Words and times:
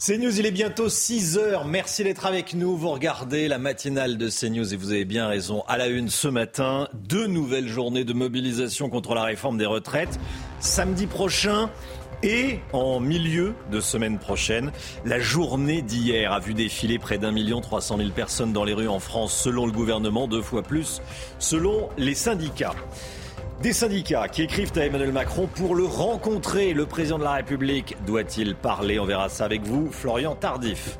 CNews, 0.00 0.40
il 0.40 0.46
est 0.46 0.50
bientôt 0.50 0.88
6 0.88 1.36
heures. 1.36 1.66
Merci 1.66 2.04
d'être 2.04 2.24
avec 2.24 2.54
nous. 2.54 2.74
Vous 2.74 2.88
regardez 2.88 3.48
la 3.48 3.58
matinale 3.58 4.16
de 4.16 4.30
CNews 4.30 4.72
et 4.72 4.76
vous 4.78 4.92
avez 4.92 5.04
bien 5.04 5.28
raison. 5.28 5.62
À 5.68 5.76
la 5.76 5.88
une 5.88 6.08
ce 6.08 6.26
matin, 6.26 6.88
deux 6.94 7.26
nouvelles 7.26 7.68
journées 7.68 8.04
de 8.04 8.14
mobilisation 8.14 8.88
contre 8.88 9.14
la 9.14 9.24
réforme 9.24 9.58
des 9.58 9.66
retraites. 9.66 10.18
Samedi 10.58 11.06
prochain, 11.06 11.68
et 12.22 12.60
en 12.72 12.98
milieu 12.98 13.52
de 13.70 13.80
semaine 13.80 14.18
prochaine, 14.18 14.72
la 15.04 15.18
journée 15.18 15.82
d'hier 15.82 16.32
a 16.32 16.40
vu 16.40 16.54
défiler 16.54 16.98
près 16.98 17.18
d'un 17.18 17.30
million 17.30 17.60
trois 17.60 17.82
cent 17.82 17.98
mille 17.98 18.12
personnes 18.12 18.54
dans 18.54 18.64
les 18.64 18.72
rues 18.72 18.88
en 18.88 19.00
France, 19.00 19.34
selon 19.34 19.66
le 19.66 19.72
gouvernement, 19.72 20.28
deux 20.28 20.40
fois 20.40 20.62
plus, 20.62 21.02
selon 21.38 21.90
les 21.98 22.14
syndicats. 22.14 22.74
Des 23.62 23.74
syndicats 23.74 24.26
qui 24.28 24.40
écrivent 24.42 24.72
à 24.76 24.86
Emmanuel 24.86 25.12
Macron 25.12 25.46
pour 25.46 25.74
le 25.74 25.84
rencontrer. 25.84 26.72
Le 26.72 26.86
président 26.86 27.18
de 27.18 27.24
la 27.24 27.32
République 27.32 27.94
doit-il 28.06 28.54
parler? 28.54 28.98
On 28.98 29.04
verra 29.04 29.28
ça 29.28 29.44
avec 29.44 29.66
vous, 29.66 29.90
Florian 29.92 30.34
Tardif. 30.34 30.96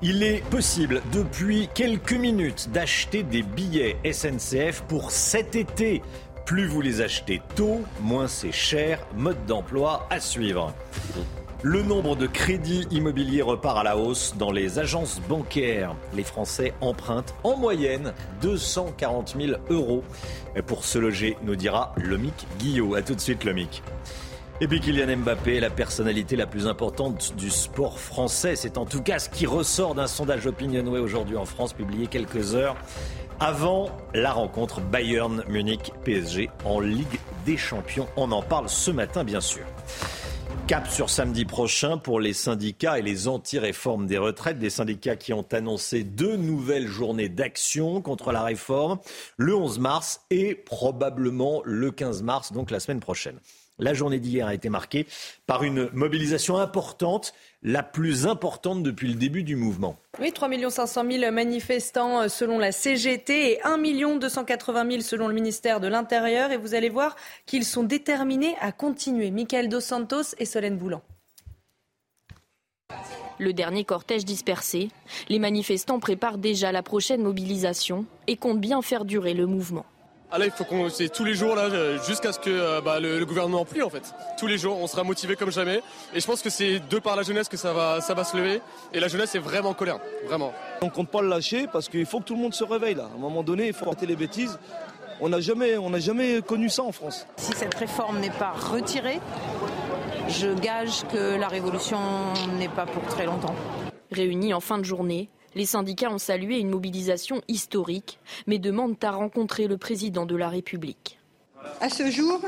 Il 0.00 0.22
est 0.22 0.42
possible 0.48 1.02
depuis 1.12 1.68
quelques 1.74 2.14
minutes 2.14 2.70
d'acheter 2.72 3.22
des 3.22 3.42
billets 3.42 3.98
SNCF 4.10 4.82
pour 4.88 5.10
cet 5.10 5.56
été. 5.56 6.00
Plus 6.46 6.66
vous 6.66 6.80
les 6.80 7.02
achetez 7.02 7.42
tôt, 7.54 7.82
moins 8.00 8.28
c'est 8.28 8.52
cher. 8.52 9.06
Mode 9.14 9.44
d'emploi 9.44 10.06
à 10.08 10.20
suivre. 10.20 10.72
Le 11.62 11.82
nombre 11.82 12.16
de 12.16 12.26
crédits 12.26 12.86
immobiliers 12.90 13.40
repart 13.40 13.78
à 13.78 13.82
la 13.82 13.96
hausse 13.96 14.34
dans 14.38 14.52
les 14.52 14.78
agences 14.78 15.20
bancaires. 15.26 15.96
Les 16.14 16.22
Français 16.22 16.74
empruntent 16.82 17.34
en 17.44 17.56
moyenne 17.56 18.12
240 18.42 19.36
000 19.40 19.58
euros 19.70 20.04
pour 20.66 20.84
se 20.84 20.98
loger, 20.98 21.36
nous 21.44 21.56
dira 21.56 21.94
Lomic 21.96 22.46
Guillot. 22.58 22.94
A 22.94 23.02
tout 23.02 23.14
de 23.14 23.20
suite, 23.20 23.44
Lomic. 23.44 23.82
Et 24.60 24.68
puis 24.68 24.80
Kylian 24.80 25.16
Mbappé, 25.16 25.60
la 25.60 25.70
personnalité 25.70 26.36
la 26.36 26.46
plus 26.46 26.66
importante 26.66 27.34
du 27.36 27.50
sport 27.50 27.98
français. 27.98 28.54
C'est 28.54 28.76
en 28.76 28.84
tout 28.84 29.02
cas 29.02 29.18
ce 29.18 29.30
qui 29.30 29.46
ressort 29.46 29.94
d'un 29.94 30.06
sondage 30.06 30.46
Opinionway 30.46 31.00
aujourd'hui 31.00 31.36
en 31.36 31.46
France, 31.46 31.72
publié 31.72 32.06
quelques 32.06 32.54
heures 32.54 32.76
avant 33.40 33.90
la 34.14 34.32
rencontre 34.32 34.80
Bayern 34.80 35.42
Munich 35.48 35.92
PSG 36.04 36.50
en 36.64 36.80
Ligue 36.80 37.18
des 37.44 37.56
Champions. 37.56 38.08
On 38.16 38.30
en 38.32 38.42
parle 38.42 38.68
ce 38.68 38.90
matin 38.90 39.24
bien 39.24 39.40
sûr. 39.40 39.64
Cap 40.66 40.88
sur 40.88 41.10
samedi 41.10 41.44
prochain 41.44 41.96
pour 41.96 42.18
les 42.18 42.32
syndicats 42.32 42.98
et 42.98 43.02
les 43.02 43.28
anti-réformes 43.28 44.06
des 44.06 44.18
retraites, 44.18 44.58
des 44.58 44.70
syndicats 44.70 45.14
qui 45.14 45.32
ont 45.32 45.46
annoncé 45.52 46.02
deux 46.02 46.36
nouvelles 46.36 46.88
journées 46.88 47.28
d'action 47.28 48.02
contre 48.02 48.32
la 48.32 48.42
réforme, 48.42 48.98
le 49.36 49.54
11 49.54 49.78
mars 49.78 50.22
et 50.30 50.56
probablement 50.56 51.62
le 51.64 51.92
15 51.92 52.22
mars, 52.22 52.52
donc 52.52 52.72
la 52.72 52.80
semaine 52.80 52.98
prochaine. 52.98 53.38
La 53.78 53.92
journée 53.92 54.18
d'hier 54.18 54.46
a 54.46 54.54
été 54.54 54.70
marquée 54.70 55.06
par 55.46 55.62
une 55.62 55.90
mobilisation 55.92 56.56
importante, 56.56 57.34
la 57.66 57.82
plus 57.82 58.28
importante 58.28 58.84
depuis 58.84 59.08
le 59.08 59.14
début 59.14 59.42
du 59.42 59.56
mouvement. 59.56 59.98
Oui, 60.20 60.32
3 60.32 60.48
500 60.70 61.04
000 61.10 61.32
manifestants 61.32 62.22
euh, 62.22 62.28
selon 62.28 62.58
la 62.60 62.70
CGT 62.70 63.52
et 63.52 63.62
1 63.64 64.18
280 64.18 64.90
000 64.90 65.02
selon 65.02 65.26
le 65.26 65.34
ministère 65.34 65.80
de 65.80 65.88
l'Intérieur. 65.88 66.52
Et 66.52 66.56
vous 66.56 66.74
allez 66.74 66.88
voir 66.88 67.16
qu'ils 67.44 67.64
sont 67.64 67.82
déterminés 67.82 68.54
à 68.60 68.70
continuer. 68.70 69.32
Michael 69.32 69.68
Dos 69.68 69.80
Santos 69.80 70.36
et 70.38 70.44
Solène 70.44 70.78
Boulan. 70.78 71.02
Le 73.38 73.52
dernier 73.52 73.84
cortège 73.84 74.24
dispersé, 74.24 74.88
les 75.28 75.40
manifestants 75.40 75.98
préparent 75.98 76.38
déjà 76.38 76.70
la 76.70 76.84
prochaine 76.84 77.22
mobilisation 77.22 78.06
et 78.28 78.36
comptent 78.36 78.60
bien 78.60 78.80
faire 78.80 79.04
durer 79.04 79.34
le 79.34 79.46
mouvement. 79.46 79.84
Ah 80.30 80.38
là, 80.38 80.46
il 80.46 80.50
faut 80.50 80.64
qu'on, 80.64 80.88
c'est 80.88 81.08
tous 81.08 81.24
les 81.24 81.34
jours 81.34 81.54
là, 81.54 81.68
jusqu'à 82.04 82.32
ce 82.32 82.40
que 82.40 82.50
euh, 82.50 82.80
bah, 82.80 82.98
le, 82.98 83.24
gouvernement 83.24 83.64
plie 83.64 83.82
en 83.82 83.90
fait. 83.90 84.12
Tous 84.38 84.48
les 84.48 84.58
jours, 84.58 84.76
on 84.80 84.88
sera 84.88 85.04
motivé 85.04 85.36
comme 85.36 85.52
jamais. 85.52 85.82
Et 86.14 86.20
je 86.20 86.26
pense 86.26 86.42
que 86.42 86.50
c'est 86.50 86.80
de 86.80 86.98
par 86.98 87.14
la 87.14 87.22
jeunesse 87.22 87.48
que 87.48 87.56
ça 87.56 87.72
va, 87.72 88.00
ça 88.00 88.12
va 88.14 88.24
se 88.24 88.36
lever. 88.36 88.60
Et 88.92 88.98
la 88.98 89.06
jeunesse 89.06 89.36
est 89.36 89.40
vraiment 89.40 89.70
en 89.70 89.74
colère, 89.74 90.00
vraiment. 90.26 90.52
On 90.82 90.88
compte 90.88 91.10
pas 91.10 91.22
le 91.22 91.28
lâcher 91.28 91.68
parce 91.72 91.88
qu'il 91.88 92.06
faut 92.06 92.18
que 92.18 92.24
tout 92.24 92.34
le 92.34 92.40
monde 92.40 92.54
se 92.54 92.64
réveille 92.64 92.96
là. 92.96 93.04
À 93.04 93.14
un 93.14 93.20
moment 93.20 93.44
donné, 93.44 93.68
il 93.68 93.72
faut 93.72 93.86
arrêter 93.86 94.06
les 94.06 94.16
bêtises. 94.16 94.58
On 95.20 95.28
n'a 95.28 95.40
jamais, 95.40 95.78
on 95.78 95.90
n'a 95.90 96.00
jamais 96.00 96.42
connu 96.42 96.68
ça 96.70 96.82
en 96.82 96.92
France. 96.92 97.26
Si 97.36 97.52
cette 97.52 97.74
réforme 97.74 98.18
n'est 98.18 98.30
pas 98.30 98.50
retirée, 98.50 99.20
je 100.28 100.48
gage 100.48 101.06
que 101.12 101.36
la 101.38 101.46
révolution 101.46 101.98
n'est 102.58 102.68
pas 102.68 102.84
pour 102.84 103.04
très 103.04 103.26
longtemps. 103.26 103.54
Réunis 104.10 104.54
en 104.54 104.60
fin 104.60 104.78
de 104.78 104.84
journée, 104.84 105.30
les 105.56 105.66
syndicats 105.66 106.10
ont 106.12 106.18
salué 106.18 106.58
une 106.58 106.68
mobilisation 106.68 107.40
historique, 107.48 108.18
mais 108.46 108.58
demandent 108.58 109.02
à 109.02 109.10
rencontrer 109.10 109.66
le 109.66 109.78
président 109.78 110.26
de 110.26 110.36
la 110.36 110.50
République. 110.50 111.18
À 111.80 111.88
ce 111.88 112.10
jour, 112.10 112.40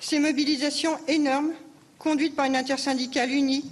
ces 0.00 0.18
mobilisations 0.18 0.98
énormes, 1.06 1.52
conduites 2.00 2.34
par 2.34 2.46
une 2.46 2.56
intersyndicale 2.56 3.30
unie, 3.30 3.64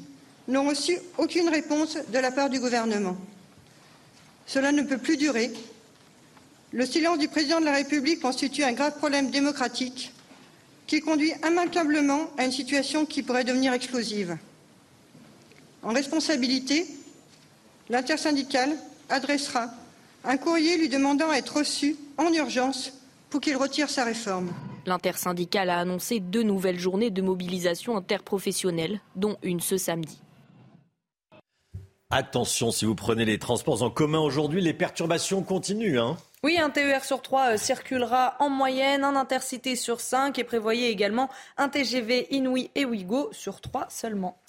n'ont 0.46 0.68
reçu 0.68 0.96
aucune 1.18 1.48
réponse 1.48 1.98
de 2.12 2.18
la 2.18 2.30
part 2.30 2.48
du 2.48 2.60
gouvernement. 2.60 3.16
Cela 4.46 4.70
ne 4.70 4.82
peut 4.82 4.98
plus 4.98 5.16
durer. 5.16 5.50
Le 6.72 6.86
silence 6.86 7.18
du 7.18 7.26
président 7.26 7.58
de 7.58 7.64
la 7.64 7.74
République 7.74 8.20
constitue 8.20 8.62
un 8.62 8.72
grave 8.72 8.96
problème 8.98 9.30
démocratique 9.30 10.12
qui 10.86 11.00
conduit 11.00 11.32
immanquablement 11.44 12.30
à 12.38 12.44
une 12.44 12.52
situation 12.52 13.04
qui 13.04 13.24
pourrait 13.24 13.44
devenir 13.44 13.72
explosive. 13.72 14.38
En 15.82 15.92
responsabilité, 15.92 16.86
l'intersyndicale 17.90 18.70
adressera 19.10 19.66
un 20.24 20.36
courrier 20.36 20.78
lui 20.78 20.88
demandant 20.88 21.28
à 21.28 21.36
être 21.36 21.58
reçu 21.58 21.96
en 22.16 22.32
urgence 22.32 22.92
pour 23.28 23.40
qu'il 23.40 23.56
retire 23.56 23.90
sa 23.90 24.04
réforme. 24.04 24.52
L'intersyndicale 24.86 25.70
a 25.70 25.78
annoncé 25.78 26.20
deux 26.20 26.42
nouvelles 26.42 26.78
journées 26.78 27.10
de 27.10 27.20
mobilisation 27.20 27.96
interprofessionnelle, 27.96 29.00
dont 29.16 29.36
une 29.42 29.60
ce 29.60 29.76
samedi. 29.76 30.20
Attention, 32.10 32.70
si 32.70 32.86
vous 32.86 32.94
prenez 32.94 33.24
les 33.24 33.38
transports 33.38 33.82
en 33.82 33.90
commun 33.90 34.18
aujourd'hui, 34.18 34.60
les 34.60 34.72
perturbations 34.72 35.42
continuent. 35.42 36.00
Hein 36.00 36.16
oui, 36.42 36.58
un 36.58 36.70
TER 36.70 37.04
sur 37.04 37.20
trois 37.20 37.52
euh, 37.52 37.56
circulera 37.58 38.34
en 38.40 38.48
moyenne, 38.48 39.04
un 39.04 39.14
intercité 39.14 39.76
sur 39.76 40.00
cinq 40.00 40.38
et 40.38 40.44
prévoyez 40.44 40.88
également 40.88 41.28
un 41.58 41.68
TGV 41.68 42.28
Inouï 42.34 42.70
et 42.74 42.84
Ouigo 42.84 43.28
sur 43.32 43.60
trois 43.60 43.86
seulement. 43.90 44.39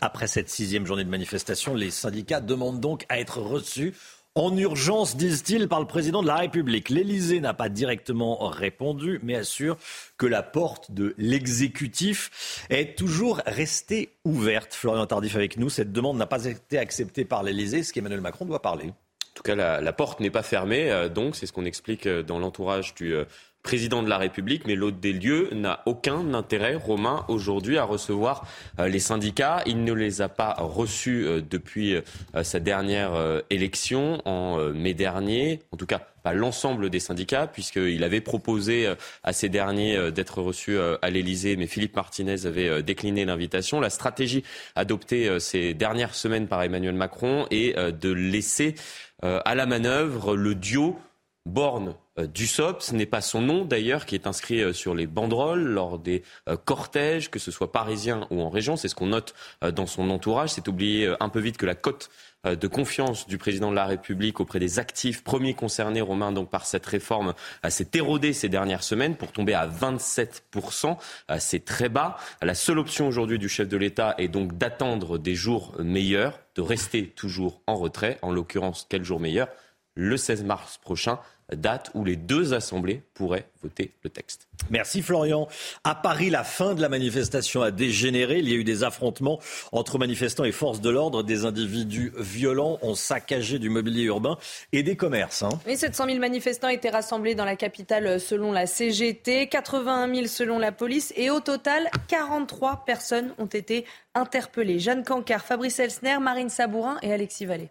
Après 0.00 0.26
cette 0.26 0.48
sixième 0.48 0.86
journée 0.86 1.04
de 1.04 1.10
manifestation, 1.10 1.74
les 1.74 1.90
syndicats 1.90 2.40
demandent 2.40 2.80
donc 2.80 3.06
à 3.08 3.18
être 3.20 3.40
reçus 3.40 3.94
en 4.36 4.54
urgence, 4.54 5.16
disent-ils, 5.16 5.66
par 5.66 5.80
le 5.80 5.86
président 5.86 6.22
de 6.22 6.26
la 6.26 6.36
République. 6.36 6.90
L'Élysée 6.90 7.40
n'a 7.40 7.54
pas 7.54 7.70
directement 7.70 8.46
répondu, 8.48 9.18
mais 9.22 9.34
assure 9.34 9.78
que 10.18 10.26
la 10.26 10.42
porte 10.42 10.90
de 10.92 11.14
l'exécutif 11.16 12.66
est 12.68 12.98
toujours 12.98 13.40
restée 13.46 14.10
ouverte. 14.24 14.74
Florian 14.74 15.06
Tardif 15.06 15.36
avec 15.36 15.56
nous. 15.56 15.70
Cette 15.70 15.90
demande 15.90 16.18
n'a 16.18 16.26
pas 16.26 16.44
été 16.44 16.78
acceptée 16.78 17.24
par 17.24 17.42
l'Élysée, 17.42 17.82
ce 17.82 17.94
qu'Emmanuel 17.94 18.20
Macron 18.20 18.44
doit 18.44 18.60
parler. 18.60 18.88
En 18.88 19.36
tout 19.36 19.42
cas, 19.42 19.54
la, 19.54 19.92
porte 19.92 20.20
n'est 20.20 20.30
pas 20.30 20.42
fermée, 20.42 20.90
euh, 20.90 21.08
donc 21.10 21.36
c'est 21.36 21.46
ce 21.46 21.52
qu'on 21.52 21.66
explique 21.66 22.06
euh, 22.06 22.22
dans 22.22 22.38
l'entourage 22.38 22.94
du 22.94 23.14
euh, 23.14 23.24
président 23.66 24.04
de 24.04 24.08
la 24.08 24.16
République, 24.16 24.64
mais 24.64 24.76
l'hôte 24.76 25.00
des 25.00 25.12
lieux 25.12 25.48
n'a 25.50 25.82
aucun 25.86 26.34
intérêt, 26.34 26.76
Romain, 26.76 27.24
aujourd'hui 27.26 27.78
à 27.78 27.82
recevoir 27.82 28.46
euh, 28.78 28.86
les 28.86 29.00
syndicats. 29.00 29.64
Il 29.66 29.82
ne 29.82 29.92
les 29.92 30.22
a 30.22 30.28
pas 30.28 30.54
reçus 30.56 31.26
euh, 31.26 31.40
depuis 31.40 31.96
euh, 31.96 32.44
sa 32.44 32.60
dernière 32.60 33.42
élection 33.50 34.22
en 34.24 34.58
mai 34.72 34.94
dernier, 34.94 35.62
en 35.72 35.76
tout 35.76 35.86
cas 35.86 36.00
pas 36.22 36.32
l'ensemble 36.32 36.90
des 36.90 37.00
syndicats, 37.00 37.48
puisqu'il 37.48 38.04
avait 38.04 38.20
proposé 38.20 38.92
à 39.24 39.32
ces 39.32 39.48
derniers 39.48 40.10
d'être 40.12 40.42
reçus 40.42 40.76
à 40.78 41.10
l'Élysée, 41.10 41.56
mais 41.56 41.66
Philippe 41.66 41.94
Martinez 41.94 42.46
avait 42.46 42.82
décliné 42.82 43.24
l'invitation. 43.24 43.80
La 43.80 43.90
stratégie 43.90 44.42
adoptée 44.74 45.38
ces 45.38 45.72
dernières 45.72 46.14
semaines 46.14 46.48
par 46.48 46.62
Emmanuel 46.62 46.94
Macron 46.94 47.46
est 47.50 47.76
de 47.78 48.10
laisser 48.10 48.74
à 49.22 49.54
la 49.54 49.66
manœuvre 49.66 50.36
le 50.36 50.54
duo 50.54 50.98
Borne 51.46 51.94
euh, 52.18 52.26
Dussop. 52.26 52.80
Ce 52.80 52.94
n'est 52.94 53.06
pas 53.06 53.20
son 53.20 53.40
nom 53.40 53.64
d'ailleurs 53.64 54.04
qui 54.04 54.16
est 54.16 54.26
inscrit 54.26 54.60
euh, 54.60 54.72
sur 54.72 54.94
les 54.94 55.06
banderoles 55.06 55.62
lors 55.62 55.98
des 55.98 56.22
euh, 56.48 56.56
cortèges, 56.56 57.30
que 57.30 57.38
ce 57.38 57.52
soit 57.52 57.72
parisiens 57.72 58.26
ou 58.30 58.42
en 58.42 58.50
région. 58.50 58.76
C'est 58.76 58.88
ce 58.88 58.94
qu'on 58.94 59.06
note 59.06 59.34
dans 59.62 59.86
son 59.86 60.10
entourage. 60.10 60.50
C'est 60.50 60.68
oublier 60.68 61.14
un 61.20 61.28
peu 61.28 61.40
vite 61.40 61.56
que 61.56 61.66
la 61.66 61.74
cote 61.74 62.10
de 62.44 62.66
confiance 62.68 63.26
du 63.26 63.38
président 63.38 63.70
de 63.70 63.76
la 63.76 63.86
République 63.86 64.40
auprès 64.40 64.58
des 64.58 64.78
actifs 64.78 65.24
premiers 65.24 65.54
concernés, 65.54 66.00
Romain, 66.00 66.32
donc 66.32 66.50
par 66.50 66.66
cette 66.66 66.86
réforme, 66.86 67.34
s'est 67.68 67.88
érodée 67.94 68.32
ces 68.32 68.48
dernières 68.48 68.82
semaines 68.82 69.16
pour 69.16 69.32
tomber 69.32 69.54
à 69.54 69.66
27%. 69.66 70.96
C'est 71.38 71.64
très 71.64 71.88
bas. 71.88 72.16
La 72.42 72.54
seule 72.54 72.78
option 72.78 73.08
aujourd'hui 73.08 73.38
du 73.38 73.48
chef 73.48 73.68
de 73.68 73.76
l'État 73.76 74.14
est 74.18 74.28
donc 74.28 74.56
d'attendre 74.56 75.18
des 75.18 75.34
jours 75.34 75.74
meilleurs, 75.78 76.38
de 76.54 76.62
rester 76.62 77.08
toujours 77.08 77.62
en 77.66 77.76
retrait. 77.76 78.18
En 78.22 78.32
l'occurrence, 78.32 78.86
quel 78.88 79.04
jour 79.04 79.20
meilleur? 79.20 79.48
Le 79.94 80.16
16 80.18 80.44
mars 80.44 80.78
prochain 80.78 81.18
date 81.54 81.90
où 81.94 82.04
les 82.04 82.16
deux 82.16 82.54
assemblées 82.54 83.02
pourraient 83.14 83.46
voter 83.62 83.92
le 84.02 84.10
texte. 84.10 84.48
Merci 84.70 85.02
Florian. 85.02 85.46
À 85.84 85.94
Paris, 85.94 86.30
la 86.30 86.42
fin 86.42 86.74
de 86.74 86.80
la 86.80 86.88
manifestation 86.88 87.62
a 87.62 87.70
dégénéré. 87.70 88.38
Il 88.40 88.48
y 88.48 88.52
a 88.52 88.56
eu 88.56 88.64
des 88.64 88.82
affrontements 88.82 89.38
entre 89.70 89.98
manifestants 89.98 90.44
et 90.44 90.52
forces 90.52 90.80
de 90.80 90.90
l'ordre. 90.90 91.22
Des 91.22 91.44
individus 91.44 92.12
violents 92.18 92.78
ont 92.82 92.94
saccagé 92.94 93.58
du 93.58 93.68
mobilier 93.68 94.04
urbain 94.04 94.38
et 94.72 94.82
des 94.82 94.96
commerces. 94.96 95.42
Hein. 95.42 95.50
Oui, 95.66 95.76
700 95.76 96.06
000 96.06 96.18
manifestants 96.18 96.68
étaient 96.68 96.90
rassemblés 96.90 97.34
dans 97.34 97.44
la 97.44 97.56
capitale 97.56 98.18
selon 98.18 98.50
la 98.50 98.66
CGT, 98.66 99.48
81 99.48 100.12
000 100.12 100.26
selon 100.26 100.58
la 100.58 100.72
police 100.72 101.12
et 101.16 101.30
au 101.30 101.40
total, 101.40 101.88
43 102.08 102.84
personnes 102.84 103.34
ont 103.38 103.46
été 103.46 103.84
interpellées. 104.14 104.80
Jeanne 104.80 105.04
Cancard, 105.04 105.44
Fabrice 105.44 105.78
Elsner, 105.78 106.18
Marine 106.20 106.48
Sabourin 106.48 106.96
et 107.02 107.12
Alexis 107.12 107.46
Vallée. 107.46 107.68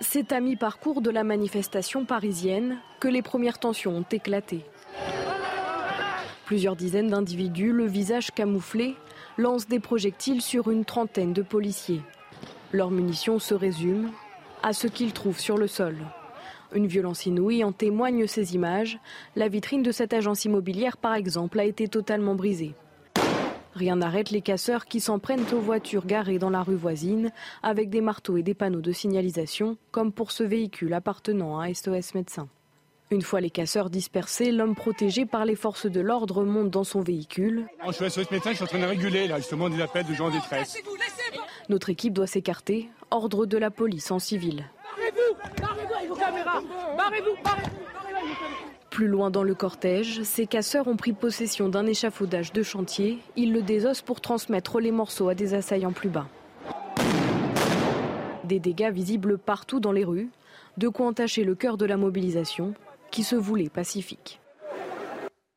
C'est 0.00 0.32
à 0.32 0.40
mi-parcours 0.40 1.00
de 1.00 1.10
la 1.10 1.24
manifestation 1.24 2.04
parisienne 2.04 2.78
que 3.00 3.08
les 3.08 3.22
premières 3.22 3.58
tensions 3.58 3.96
ont 3.96 4.06
éclaté. 4.10 4.64
Plusieurs 6.44 6.76
dizaines 6.76 7.08
d'individus, 7.08 7.72
le 7.72 7.86
visage 7.86 8.30
camouflé, 8.30 8.94
lancent 9.38 9.68
des 9.68 9.80
projectiles 9.80 10.42
sur 10.42 10.70
une 10.70 10.84
trentaine 10.84 11.32
de 11.32 11.42
policiers. 11.42 12.02
Leurs 12.72 12.90
munitions 12.90 13.38
se 13.38 13.54
résument 13.54 14.10
à 14.62 14.72
ce 14.72 14.86
qu'ils 14.86 15.12
trouvent 15.12 15.40
sur 15.40 15.58
le 15.58 15.66
sol. 15.66 15.96
Une 16.74 16.86
violence 16.86 17.26
inouïe 17.26 17.64
en 17.64 17.72
témoignent 17.72 18.26
ces 18.26 18.54
images. 18.54 18.98
La 19.34 19.48
vitrine 19.48 19.82
de 19.82 19.92
cette 19.92 20.12
agence 20.12 20.44
immobilière, 20.44 20.96
par 20.96 21.14
exemple, 21.14 21.58
a 21.58 21.64
été 21.64 21.88
totalement 21.88 22.34
brisée. 22.34 22.74
Rien 23.76 23.96
n'arrête 23.96 24.30
les 24.30 24.40
casseurs 24.40 24.86
qui 24.86 25.00
s'en 25.00 25.18
prennent 25.18 25.44
aux 25.52 25.60
voitures 25.60 26.06
garées 26.06 26.38
dans 26.38 26.48
la 26.48 26.62
rue 26.62 26.76
voisine 26.76 27.30
avec 27.62 27.90
des 27.90 28.00
marteaux 28.00 28.38
et 28.38 28.42
des 28.42 28.54
panneaux 28.54 28.80
de 28.80 28.90
signalisation, 28.90 29.76
comme 29.90 30.12
pour 30.12 30.32
ce 30.32 30.42
véhicule 30.42 30.94
appartenant 30.94 31.60
à 31.60 31.68
SOS 31.74 32.14
Médecins. 32.14 32.48
Une 33.10 33.20
fois 33.20 33.42
les 33.42 33.50
casseurs 33.50 33.90
dispersés, 33.90 34.50
l'homme 34.50 34.74
protégé 34.74 35.26
par 35.26 35.44
les 35.44 35.56
forces 35.56 35.84
de 35.84 36.00
l'ordre 36.00 36.42
monte 36.42 36.70
dans 36.70 36.84
son 36.84 37.00
véhicule. 37.00 37.66
Je 37.86 37.92
suis 37.92 38.10
SOS 38.10 38.30
Médecins, 38.30 38.52
je 38.52 38.56
suis 38.56 38.64
en 38.64 38.68
train 38.68 38.78
de 38.78 38.86
réguler 38.86 39.28
là, 39.28 39.36
justement 39.36 39.68
des 39.68 39.82
appels 39.82 40.06
de 40.06 40.14
gens 40.14 40.28
en 40.28 40.30
détresse. 40.30 40.78
Notre 41.68 41.90
équipe 41.90 42.14
doit 42.14 42.26
s'écarter. 42.26 42.88
Ordre 43.10 43.44
de 43.44 43.58
la 43.58 43.70
police 43.70 44.10
en 44.10 44.18
civil. 44.18 44.64
Barrez-vous 44.96 46.16
Barrez-vous 46.96 47.36
Barrez-vous 47.44 47.95
plus 48.96 49.08
loin 49.08 49.30
dans 49.30 49.42
le 49.42 49.54
cortège, 49.54 50.22
ces 50.22 50.46
casseurs 50.46 50.88
ont 50.88 50.96
pris 50.96 51.12
possession 51.12 51.68
d'un 51.68 51.84
échafaudage 51.84 52.54
de 52.54 52.62
chantier. 52.62 53.18
Ils 53.36 53.52
le 53.52 53.60
désossent 53.60 54.00
pour 54.00 54.22
transmettre 54.22 54.80
les 54.80 54.90
morceaux 54.90 55.28
à 55.28 55.34
des 55.34 55.52
assaillants 55.52 55.92
plus 55.92 56.08
bas. 56.08 56.26
Des 58.44 58.58
dégâts 58.58 58.90
visibles 58.90 59.36
partout 59.36 59.80
dans 59.80 59.92
les 59.92 60.02
rues, 60.02 60.30
de 60.78 60.88
quoi 60.88 61.08
entacher 61.08 61.44
le 61.44 61.54
cœur 61.54 61.76
de 61.76 61.84
la 61.84 61.98
mobilisation 61.98 62.72
qui 63.10 63.22
se 63.22 63.36
voulait 63.36 63.68
pacifique. 63.68 64.40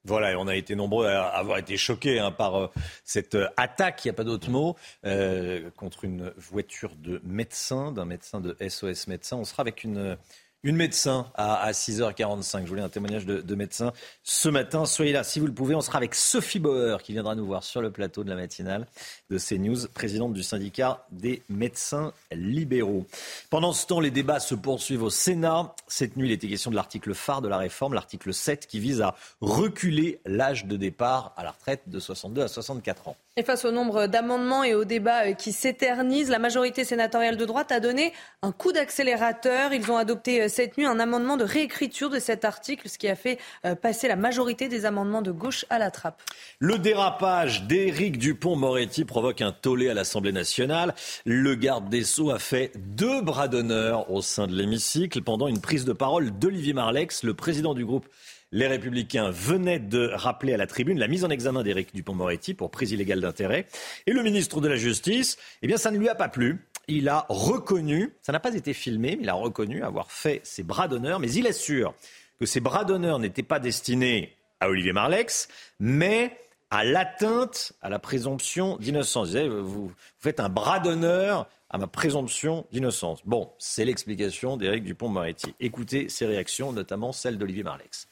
Voilà, 0.03 0.33
et 0.33 0.35
on 0.35 0.50
a 0.50 0.57
été 0.57 0.75
nombreux 0.75 1.07
à 1.07 1.27
avoir 1.27 1.59
été 1.59 1.77
choqués 1.77 2.19
hein, 2.19 2.31
par 2.31 2.56
euh, 2.56 2.68
cette 3.06 3.35
euh, 3.35 3.47
attaque, 3.56 4.03
il 4.03 4.09
n'y 4.09 4.12
a 4.12 4.15
pas 4.15 4.25
d'autre 4.25 4.50
mot, 4.50 4.75
euh, 5.06 5.69
contre 5.77 6.03
une 6.03 6.33
voiture 6.35 6.94
de 6.97 7.21
médecin, 7.24 7.94
d'un 7.94 8.06
médecin 8.06 8.42
de 8.42 8.57
SOS 8.68 9.07
Médecins. 9.07 9.38
On 9.38 9.45
sera 9.45 9.62
avec 9.62 9.85
une 9.85 10.18
une 10.63 10.75
médecin 10.75 11.27
à, 11.35 11.71
6h45. 11.71 12.63
Je 12.63 12.67
voulais 12.67 12.81
un 12.81 12.89
témoignage 12.89 13.25
de, 13.25 13.56
médecin 13.56 13.94
ce 14.23 14.50
matin. 14.50 14.85
Soyez 14.85 15.13
là 15.13 15.23
si 15.23 15.39
vous 15.39 15.47
le 15.47 15.53
pouvez. 15.53 15.75
On 15.75 15.81
sera 15.81 15.97
avec 15.97 16.15
Sophie 16.15 16.59
Bauer 16.59 17.01
qui 17.01 17.13
viendra 17.13 17.35
nous 17.35 17.45
voir 17.45 17.63
sur 17.63 17.81
le 17.81 17.91
plateau 17.91 18.23
de 18.23 18.29
la 18.29 18.35
matinale 18.35 18.88
de 19.29 19.38
CNews, 19.38 19.88
présidente 19.94 20.33
du 20.33 20.44
syndicat 20.44 21.06
des 21.11 21.41
médecins 21.50 22.13
libéraux. 22.31 23.06
Pendant 23.50 23.73
ce 23.73 23.85
temps, 23.85 24.00
les 24.00 24.11
débats 24.11 24.39
se 24.39 24.56
poursuivent 24.56 25.03
au 25.03 25.09
Sénat. 25.09 25.73
Cette 25.88 26.17
nuit, 26.17 26.27
il 26.27 26.31
était 26.31 26.47
question 26.47 26.71
de 26.71 26.75
l'article 26.75 27.13
phare 27.13 27.41
de 27.41 27.47
la 27.47 27.57
réforme, 27.57 27.94
l'article 27.94 28.33
7, 28.33 28.67
qui 28.67 28.79
vise 28.79 29.01
à 29.01 29.15
reculer 29.41 30.19
l'âge 30.25 30.65
de 30.65 30.77
départ 30.77 31.33
à 31.38 31.44
la 31.44 31.51
retraite 31.51 31.83
de 31.88 32.00
62 32.00 32.41
à 32.41 32.47
64 32.47 33.07
ans. 33.09 33.17
Face 33.45 33.63
au 33.63 33.71
nombre 33.71 34.07
d'amendements 34.07 34.63
et 34.63 34.74
au 34.74 34.83
débat 34.83 35.27
euh, 35.27 35.33
qui 35.33 35.53
s'éternisent, 35.53 36.30
la 36.30 36.39
majorité 36.39 36.83
sénatoriale 36.83 37.38
de 37.38 37.45
droite 37.45 37.71
a 37.71 37.80
donné 37.80 38.12
un 38.41 38.51
coup 38.51 38.74
d'accélérateur. 38.74 39.74
Ils 39.74 39.89
ont 39.89 39.97
adopté 39.97 40.41
euh, 40.41 40.47
cette 40.50 40.77
nuit 40.77 40.86
un 40.86 41.00
amendement 41.00 41.38
de 41.38 41.45
réécriture 41.45 42.09
de 42.09 42.19
cet 42.19 42.44
article, 42.44 42.89
ce 42.89 42.97
qui 42.97 43.07
a 43.07 43.15
fait 43.15 43.39
euh, 43.65 43.75
passer 43.75 44.07
la 44.07 44.18
majorité 44.18 44.68
des 44.68 44.86
amendements 44.86 45.21
de 45.21 45.31
gauche 45.31 45.65
à 45.69 45.80
la 45.80 45.89
trappe. 45.89 46.21
Le 46.59 46.77
dérapage 46.77 47.63
d'Éric 47.63 48.18
Dupont-Moretti 48.18 49.06
provoque 49.06 49.42
un 49.42 49.53
tollé 49.53 49.89
à 49.89 49.94
l'Assemblée 49.94 50.33
nationale. 50.33 50.94
Le 51.25 51.56
garde 51.56 51.88
des 51.89 52.03
Sceaux 52.03 52.31
a 52.31 52.39
fait 52.39 52.74
deux 52.75 53.21
bras 53.21 53.47
d'honneur 53.47 54.12
au 54.12 54.21
sein 54.21 54.47
de 54.47 54.56
l'hémicycle 54.56 55.21
pendant 55.21 55.47
une 55.47 55.62
prise 55.62 55.85
de 55.85 55.94
parole 55.94 56.31
d'Olivier 56.31 56.74
Marlex, 56.74 57.24
le 57.24 57.33
président 57.33 57.74
du 57.74 57.85
groupe 57.85 58.07
les 58.51 58.68
Républicains 58.68 59.30
venaient 59.30 59.80
de 59.80 60.10
rappeler 60.13 60.54
à 60.54 60.57
la 60.57 60.68
tribune 60.68 61.00
la 61.00 61.07
mise 61.07 61.24
en 61.24 61.30
examen 61.30 61.63
d'Éric 61.63 61.94
Dupont-Moretti 61.94 62.54
pour 62.54 62.72
prise 62.72 62.92
illégale 62.92 63.22
d'intérêt. 63.22 63.68
Et 64.07 64.12
le 64.12 64.24
ministre 64.24 64.62
de 64.62 64.68
la 64.68 64.75
Justice, 64.75 65.38
eh 65.62 65.68
bien, 65.68 65.78
ça 65.78 65.92
ne 65.92 65.98
lui 65.98 66.10
a 66.10 66.16
pas 66.16 66.30
plu. 66.30 66.66
Il 66.88 67.07
a 67.10 67.25
reconnu, 67.30 68.13
ça 68.22 68.31
n'a 68.31 68.40
pas 68.40 68.56
été 68.56 68.74
filmé, 68.74 69.16
mais 69.16 69.24
il 69.24 69.30
a 69.30 69.34
reconnu 69.34 69.84
avoir 69.84 70.12
fait 70.12 70.42
ses 70.44 70.63
bras 70.63 70.88
d'honneur, 70.88 71.19
mais 71.19 71.31
il 71.31 71.46
assure 71.46 71.94
que 72.40 72.46
ces 72.46 72.60
bras 72.60 72.86
d'honneur 72.86 73.19
n'étaient 73.19 73.44
pas 73.44 73.60
destinés 73.60 74.36
à 74.60 74.69
Olivier 74.69 74.94
Marlex, 74.94 75.48
mais 75.80 76.36
à 76.72 76.84
l'atteinte 76.84 77.74
à 77.81 77.90
la 77.90 78.00
présomption 78.00 78.78
d'innocence. 78.78 79.36
Vous, 79.36 79.68
vous, 79.68 79.92
faites 80.18 80.40
un 80.40 80.50
bras 80.50 80.80
d'honneur 80.80 81.48
à 81.69 81.78
ma 81.78 81.88
présomption 81.88 82.66
d'innocence. 82.72 83.19
Bon, 83.25 83.52
c'est 83.60 83.86
l'explication 83.86 84.57
d'Éric 84.57 84.84
Dupont-Moretti. 84.84 85.54
Écoutez 85.60 86.10
ses 86.10 86.25
réactions, 86.25 86.74
notamment 86.74 87.12
celle 87.12 87.38
d'Olivier 87.38 87.63
Marlex. 87.63 88.08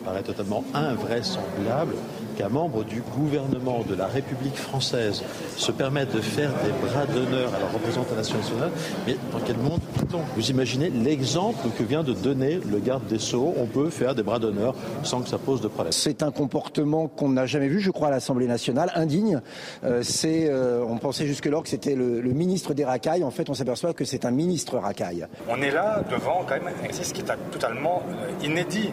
Il 0.00 0.04
paraît 0.04 0.22
totalement 0.22 0.64
invraisemblable 0.74 1.94
qu'un 2.38 2.48
membre 2.48 2.84
du 2.84 3.00
gouvernement 3.00 3.82
de 3.82 3.96
la 3.96 4.06
République 4.06 4.56
française 4.56 5.24
se 5.56 5.72
permette 5.72 6.14
de 6.14 6.20
faire 6.20 6.52
des 6.64 6.70
bras 6.86 7.04
d'honneur 7.06 7.52
à 7.52 7.58
la 7.58 7.66
représentation 7.66 8.36
nationale. 8.36 8.70
Mais 9.06 9.16
dans 9.32 9.40
quel 9.40 9.56
monde 9.56 9.80
peut-on 9.96 10.20
Vous 10.36 10.50
imaginez 10.50 10.88
l'exemple 10.88 11.68
que 11.76 11.82
vient 11.82 12.04
de 12.04 12.12
donner 12.12 12.60
le 12.70 12.78
garde 12.78 13.04
des 13.08 13.18
Sceaux? 13.18 13.54
On 13.56 13.66
peut 13.66 13.90
faire 13.90 14.14
des 14.14 14.22
bras 14.22 14.38
d'honneur 14.38 14.76
sans 15.02 15.20
que 15.20 15.28
ça 15.28 15.38
pose 15.38 15.60
de 15.60 15.66
problème. 15.66 15.90
C'est 15.90 16.22
un 16.22 16.30
comportement 16.30 17.08
qu'on 17.08 17.30
n'a 17.30 17.46
jamais 17.46 17.66
vu, 17.66 17.80
je 17.80 17.90
crois, 17.90 18.06
à 18.06 18.10
l'Assemblée 18.12 18.46
nationale, 18.46 18.92
indigne. 18.94 19.40
Euh, 19.82 20.02
c'est, 20.04 20.48
euh, 20.48 20.84
on 20.88 20.98
pensait 20.98 21.26
jusque-là 21.26 21.60
que 21.60 21.68
c'était 21.68 21.96
le, 21.96 22.22
ministre 22.22 22.72
des 22.72 22.84
racailles. 22.84 23.24
En 23.24 23.32
fait, 23.32 23.50
on 23.50 23.54
s'aperçoit 23.54 23.94
que 23.94 24.04
c'est 24.04 24.24
un 24.24 24.30
ministre 24.30 24.78
racaille. 24.78 25.26
On 25.48 25.60
est 25.60 25.72
là 25.72 26.04
devant 26.08 26.44
quand 26.46 26.54
même 26.54 26.68
un 26.68 26.84
exercice 26.84 27.12
qui 27.12 27.22
est 27.22 27.36
totalement 27.50 28.02
euh, 28.10 28.46
inédit. 28.46 28.90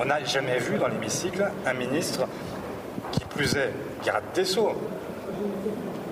On 0.00 0.06
n'a 0.06 0.20
jamais 0.36 0.58
vu 0.58 0.76
dans 0.76 0.88
l'hémicycle 0.88 1.50
un 1.64 1.72
ministre 1.72 2.28
qui 3.10 3.20
plus 3.20 3.56
est 3.56 3.72
garde 4.04 4.22
des 4.34 4.44
Sceaux, 4.44 4.72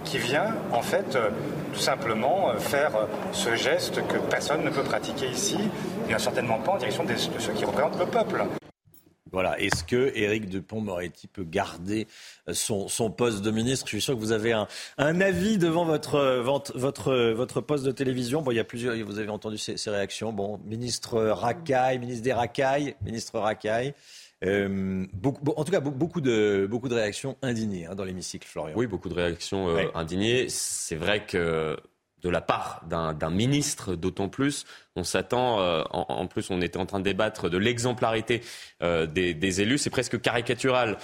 qui 0.02 0.16
vient 0.16 0.54
en 0.72 0.80
fait 0.80 1.14
euh, 1.14 1.28
tout 1.74 1.80
simplement 1.80 2.48
euh, 2.48 2.56
faire 2.56 2.96
euh, 2.96 3.04
ce 3.32 3.54
geste 3.54 3.96
que 4.06 4.16
personne 4.16 4.64
ne 4.64 4.70
peut 4.70 4.82
pratiquer 4.82 5.26
ici, 5.26 5.58
et 6.08 6.18
certainement 6.18 6.58
pas 6.58 6.72
en 6.72 6.78
direction 6.78 7.04
de 7.04 7.14
ceux 7.16 7.52
qui 7.52 7.66
représentent 7.66 7.98
le 7.98 8.06
peuple. 8.06 8.44
Voilà. 9.34 9.60
Est-ce 9.60 9.84
que 9.84 10.12
Éric 10.14 10.48
Dupont-Moretti 10.48 11.26
peut 11.26 11.44
garder 11.44 12.06
son, 12.52 12.88
poste 13.10 13.42
de 13.42 13.50
ministre? 13.50 13.84
Je 13.86 13.90
suis 13.90 14.00
sûr 14.00 14.14
que 14.14 14.20
vous 14.20 14.32
avez 14.32 14.52
un, 14.52 14.66
avis 15.20 15.58
devant 15.58 15.84
votre, 15.84 16.40
votre, 16.40 17.32
votre 17.32 17.60
poste 17.60 17.84
de 17.84 17.90
télévision. 17.90 18.40
Bon, 18.40 18.50
il 18.52 18.56
y 18.56 18.60
a 18.60 18.64
plusieurs. 18.64 18.96
Vous 19.04 19.18
avez 19.18 19.28
entendu 19.28 19.58
ces, 19.58 19.76
ces 19.76 19.90
réactions. 19.90 20.32
Bon, 20.32 20.58
ministre 20.64 21.20
Racaille, 21.20 21.98
ministre 21.98 22.22
des 22.22 22.32
Racailles, 22.32 22.94
ministre 23.04 23.38
Racaille. 23.38 23.92
Euh, 24.44 25.06
en 25.56 25.64
tout 25.64 25.72
cas, 25.72 25.80
beaucoup 25.80 26.20
de, 26.20 26.66
beaucoup 26.70 26.88
de 26.88 26.94
réactions 26.94 27.36
indignées 27.42 27.86
hein, 27.86 27.94
dans 27.94 28.04
l'hémicycle, 28.04 28.46
Florian. 28.46 28.74
Oui, 28.76 28.86
beaucoup 28.86 29.08
de 29.08 29.14
réactions 29.14 29.68
euh, 29.68 29.86
indignées. 29.94 30.48
C'est 30.48 30.96
vrai 30.96 31.24
que 31.26 31.76
de 32.24 32.30
la 32.30 32.40
part 32.40 32.82
d'un 32.88 33.30
ministre, 33.30 33.94
d'autant 33.94 34.28
plus, 34.28 34.64
on 34.96 35.04
s'attend, 35.04 35.60
euh, 35.60 35.84
en, 35.90 36.26
plus 36.26 36.50
on 36.50 36.60
était 36.60 36.78
en 36.78 36.86
train 36.86 36.98
de 36.98 37.04
débattre 37.04 37.48
de 37.48 37.58
l'exemplarité 37.58 38.42
des, 38.80 39.60
élus, 39.60 39.78
c'est 39.78 39.90
presque 39.90 40.20
caricatural, 40.20 40.98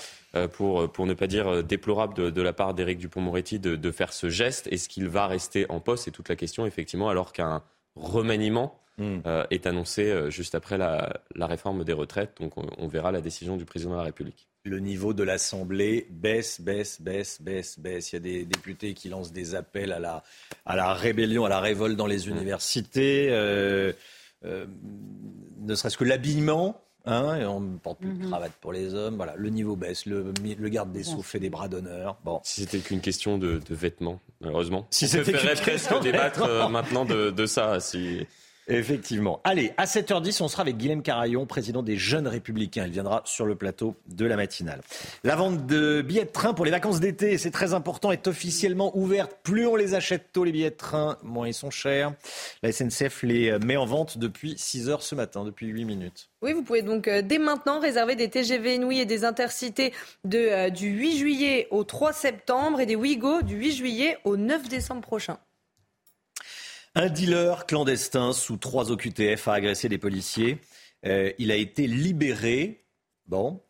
pour, 0.53 0.91
pour 0.91 1.07
ne 1.07 1.15
pas 1.15 1.27
dire 1.27 1.63
déplorable 1.63 2.33
de, 2.33 2.43
la 2.43 2.53
part 2.53 2.75
d'Éric 2.75 2.99
Dupont-Moretti 2.99 3.59
de, 3.59 3.77
de, 3.77 3.91
faire 3.91 4.13
ce 4.13 4.29
geste. 4.31 4.69
Est-ce 4.69 4.89
qu'il 4.89 5.09
va 5.09 5.27
rester 5.27 5.67
en 5.71 5.81
poste? 5.81 6.05
C'est 6.05 6.11
toute 6.11 6.29
la 6.29 6.37
question, 6.37 6.67
effectivement, 6.67 7.09
alors 7.09 7.33
qu'un 7.33 7.63
remaniement 7.97 8.81
hmm. 9.01 9.23
est 9.51 9.67
annoncée 9.67 10.31
juste 10.31 10.55
après 10.55 10.79
la, 10.79 11.21
réforme 11.37 11.83
des 11.85 11.93
retraites. 11.93 12.37
Donc 12.41 12.53
on, 12.57 12.87
verra 12.89 13.11
la 13.11 13.21
décision 13.21 13.57
du 13.57 13.65
président 13.65 13.93
de 13.93 13.97
la 13.97 14.05
République 14.05 14.47
le 14.65 14.79
niveau 14.79 15.15
de 15.15 15.23
l'Assemblée 15.23 16.07
baisse, 16.11 16.61
baisse, 16.61 17.01
baisse, 17.01 17.41
baisse, 17.41 17.79
baisse. 17.79 18.13
Il 18.13 18.17
y 18.17 18.19
a 18.19 18.21
des 18.21 18.45
députés 18.45 18.95
qui 18.95 19.09
lancent 19.09 19.33
des 19.33 19.55
appels 19.55 19.93
à 19.93 19.99
la, 19.99 20.23
à 20.67 20.77
la 20.77 20.93
rébellion, 20.93 21.45
à 21.45 21.49
la 21.49 21.61
révolte 21.61 21.97
dans 21.97 22.07
les 22.07 22.29
universités. 22.29 23.29
Euh, 23.31 23.93
euh, 24.45 24.67
ne 25.61 25.75
serait-ce 25.75 25.97
que 25.97 26.05
l'habillement. 26.05 26.81
Hein, 27.07 27.47
on 27.47 27.61
ne 27.61 27.79
porte 27.79 28.01
plus 28.01 28.13
de 28.13 28.23
mhm. 28.23 28.29
cravate 28.29 28.53
pour 28.61 28.75
les 28.75 28.95
hommes. 28.95 29.17
Voilà, 29.17 29.35
le 29.35 29.49
niveau 29.49 29.75
baisse. 29.75 30.05
Le, 30.05 30.35
le 30.43 30.69
garde 30.69 30.93
des 30.93 31.03
Sceaux 31.03 31.23
fait 31.23 31.39
des 31.39 31.49
bras 31.49 31.67
d'honneur. 31.67 32.19
Bon. 32.25 32.41
Si 32.45 32.61
c'était 32.61 32.81
qu'une 32.81 33.01
question 33.01 33.39
de, 33.39 33.59
vêtements, 33.71 34.21
malheureusement. 34.43 34.87
Si 34.91 35.09
c'était 35.09 35.33
presque 35.33 36.03
débattre 36.03 36.43
euh, 36.43 36.69
maintenant 36.69 37.07
de, 37.07 37.31
de 37.31 37.47
ça. 37.47 37.81
Si... 37.81 38.27
Effectivement. 38.69 39.41
Allez, 39.45 39.73
à 39.77 39.85
7h10, 39.85 40.43
on 40.43 40.49
sera 40.49 40.63
avec 40.63 40.77
Guillaume 40.77 41.03
Carayon, 41.03 41.47
président 41.47 41.83
des 41.83 41.97
Jeunes 41.97 42.29
Républicains. 42.29 42.85
Il 42.87 42.93
viendra 42.93 43.23
sur 43.25 43.47
le 43.47 43.55
plateau 43.55 43.97
de 44.07 44.25
la 44.25 44.37
matinale. 44.37 44.81
La 45.25 45.37
vente 45.37 45.67
de 45.67 46.03
billets 46.03 46.25
de 46.25 46.31
train 46.31 46.55
pour 46.55 46.65
les 46.65 46.71
vacances 46.71 47.01
d'été, 47.01 47.39
c'est 47.39 47.51
très 47.51 47.75
important, 47.75 48.13
est 48.13 48.27
officiellement 48.29 48.97
ouverte. 48.97 49.39
Plus 49.43 49.67
on 49.67 49.77
les 49.77 49.95
achète 49.95 50.33
tôt, 50.33 50.45
les 50.45 50.53
billets 50.53 50.71
de 50.71 50.77
train, 50.77 51.17
moins 51.23 51.49
ils 51.49 51.55
sont 51.55 51.71
chers. 51.71 52.13
La 52.63 52.73
SNCF 52.73 53.23
les 53.23 53.59
met 53.59 53.77
en 53.77 53.87
vente 53.87 54.19
depuis 54.19 54.55
6 54.57 54.89
h 54.89 55.01
ce 55.01 55.15
matin, 55.15 55.45
depuis 55.45 55.67
8 55.67 55.85
minutes. 55.85 56.31
Oui, 56.43 56.55
vous 56.55 56.63
pouvez 56.63 56.83
donc 56.83 57.07
euh, 57.07 57.21
dès 57.21 57.39
maintenant 57.39 57.81
réserver 57.81 58.17
des 58.17 58.31
TGV 58.31 58.79
Nuit 58.79 59.01
et 59.01 59.05
des 59.05 59.25
intercités 59.25 59.93
euh, 60.35 60.71
du 60.71 60.89
8 60.89 61.19
juillet 61.19 61.69
au 61.71 61.85
3 61.85 62.13
septembre 62.13 62.81
et 62.81 62.87
des 62.87 62.97
Ouigo 62.97 63.43
du 63.43 63.57
8 63.57 63.73
juillet 63.73 64.19
au 64.25 64.37
9 64.37 64.69
décembre 64.69 65.03
prochain. 65.03 65.39
Un 66.97 67.09
dealer 67.09 67.67
clandestin 67.67 68.33
sous 68.33 68.57
trois 68.57 68.91
OQTF 68.91 69.47
a 69.47 69.55
agressé 69.55 69.89
des 69.89 69.99
policiers. 69.99 70.59
Euh, 71.07 71.33
il 71.39 71.51
a 71.51 71.57
été 71.57 71.87
libéré. 71.87 72.81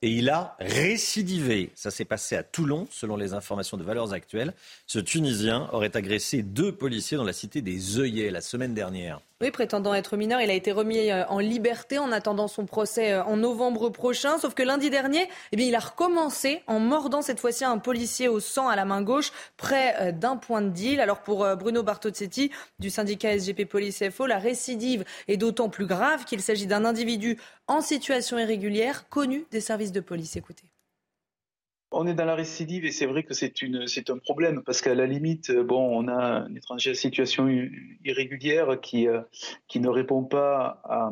Et 0.01 0.11
il 0.11 0.31
a 0.31 0.57
récidivé. 0.59 1.71
Ça 1.75 1.91
s'est 1.91 2.07
passé 2.07 2.35
à 2.35 2.43
Toulon, 2.43 2.89
selon 2.91 3.17
les 3.17 3.35
informations 3.35 3.77
de 3.77 3.85
Valeurs 3.85 4.15
Actuelles. 4.15 4.55
Ce 4.87 4.99
Tunisien 4.99 5.69
aurait 5.73 5.97
agressé 5.97 6.43
deux 6.43 6.73
policiers 6.73 7.19
dans 7.19 7.25
la 7.25 7.35
cité 7.35 7.61
des 7.61 7.99
œillets 7.99 8.31
la 8.31 8.41
semaine 8.41 8.73
dernière. 8.73 9.21
Oui, 9.43 9.51
prétendant 9.51 9.95
être 9.95 10.19
mineur, 10.19 10.43
il 10.43 10.51
a 10.51 10.53
été 10.53 10.71
remis 10.71 11.11
euh, 11.11 11.25
en 11.29 11.39
liberté 11.39 11.99
en 11.99 12.13
attendant 12.13 12.47
son 12.47 12.67
procès 12.67 13.13
euh, 13.13 13.25
en 13.25 13.39
novembre 13.39 13.89
prochain. 13.89 14.37
Sauf 14.37 14.53
que 14.53 14.63
lundi 14.63 14.91
dernier, 14.91 15.31
eh 15.53 15.57
bien, 15.57 15.67
il 15.67 15.75
a 15.75 15.79
recommencé 15.79 16.63
en 16.67 16.79
mordant 16.79 17.23
cette 17.23 17.41
fois-ci 17.41 17.65
un 17.65 17.79
policier 17.79 18.29
au 18.29 18.39
sang 18.39 18.69
à 18.69 18.77
la 18.77 18.85
main 18.85 19.01
gauche, 19.01 19.33
près 19.57 19.97
euh, 19.99 20.13
d'un 20.13 20.37
point 20.37 20.61
de 20.61 20.69
deal. 20.69 21.01
Alors 21.01 21.23
pour 21.23 21.47
Bruno 21.57 21.83
Bartozzetti 21.83 22.51
du 22.81 22.91
syndicat 22.91 23.39
SGP 23.39 23.65
Police 23.65 24.03
FO, 24.11 24.27
la 24.27 24.39
récidive 24.39 25.07
est 25.27 25.39
d'autant 25.39 25.71
plus 25.71 25.87
grave 25.87 26.27
qu'il 26.27 26.43
s'agit 26.43 26.67
d'un 26.67 26.85
individu 26.85 27.39
en 27.67 27.81
situation 27.81 28.39
irrégulière 28.39 29.09
connu 29.09 29.47
des 29.51 29.61
services 29.63 29.93
de 29.93 30.01
police. 30.01 30.37
Écoutez. 30.37 30.70
On 31.93 32.07
est 32.07 32.15
dans 32.15 32.25
la 32.25 32.37
récidive 32.37 32.85
et 32.85 32.93
c'est 32.93 33.07
vrai 33.07 33.25
que 33.25 33.35
c'est 33.35 33.63
une 33.63 33.89
c'est 33.89 34.11
un 34.11 34.19
problème 34.19 34.63
parce 34.65 34.81
qu'à 34.81 34.95
la 34.95 35.07
limite 35.07 35.51
bon 35.51 35.99
on 35.99 36.07
a 36.07 36.45
un 36.45 36.55
étranger 36.55 36.91
à 36.91 36.95
situation 36.95 37.49
irrégulière 38.05 38.81
qui 38.81 39.09
euh, 39.09 39.23
qui 39.67 39.81
ne 39.81 39.89
répond 39.89 40.23
pas 40.23 40.81
à, 40.85 41.11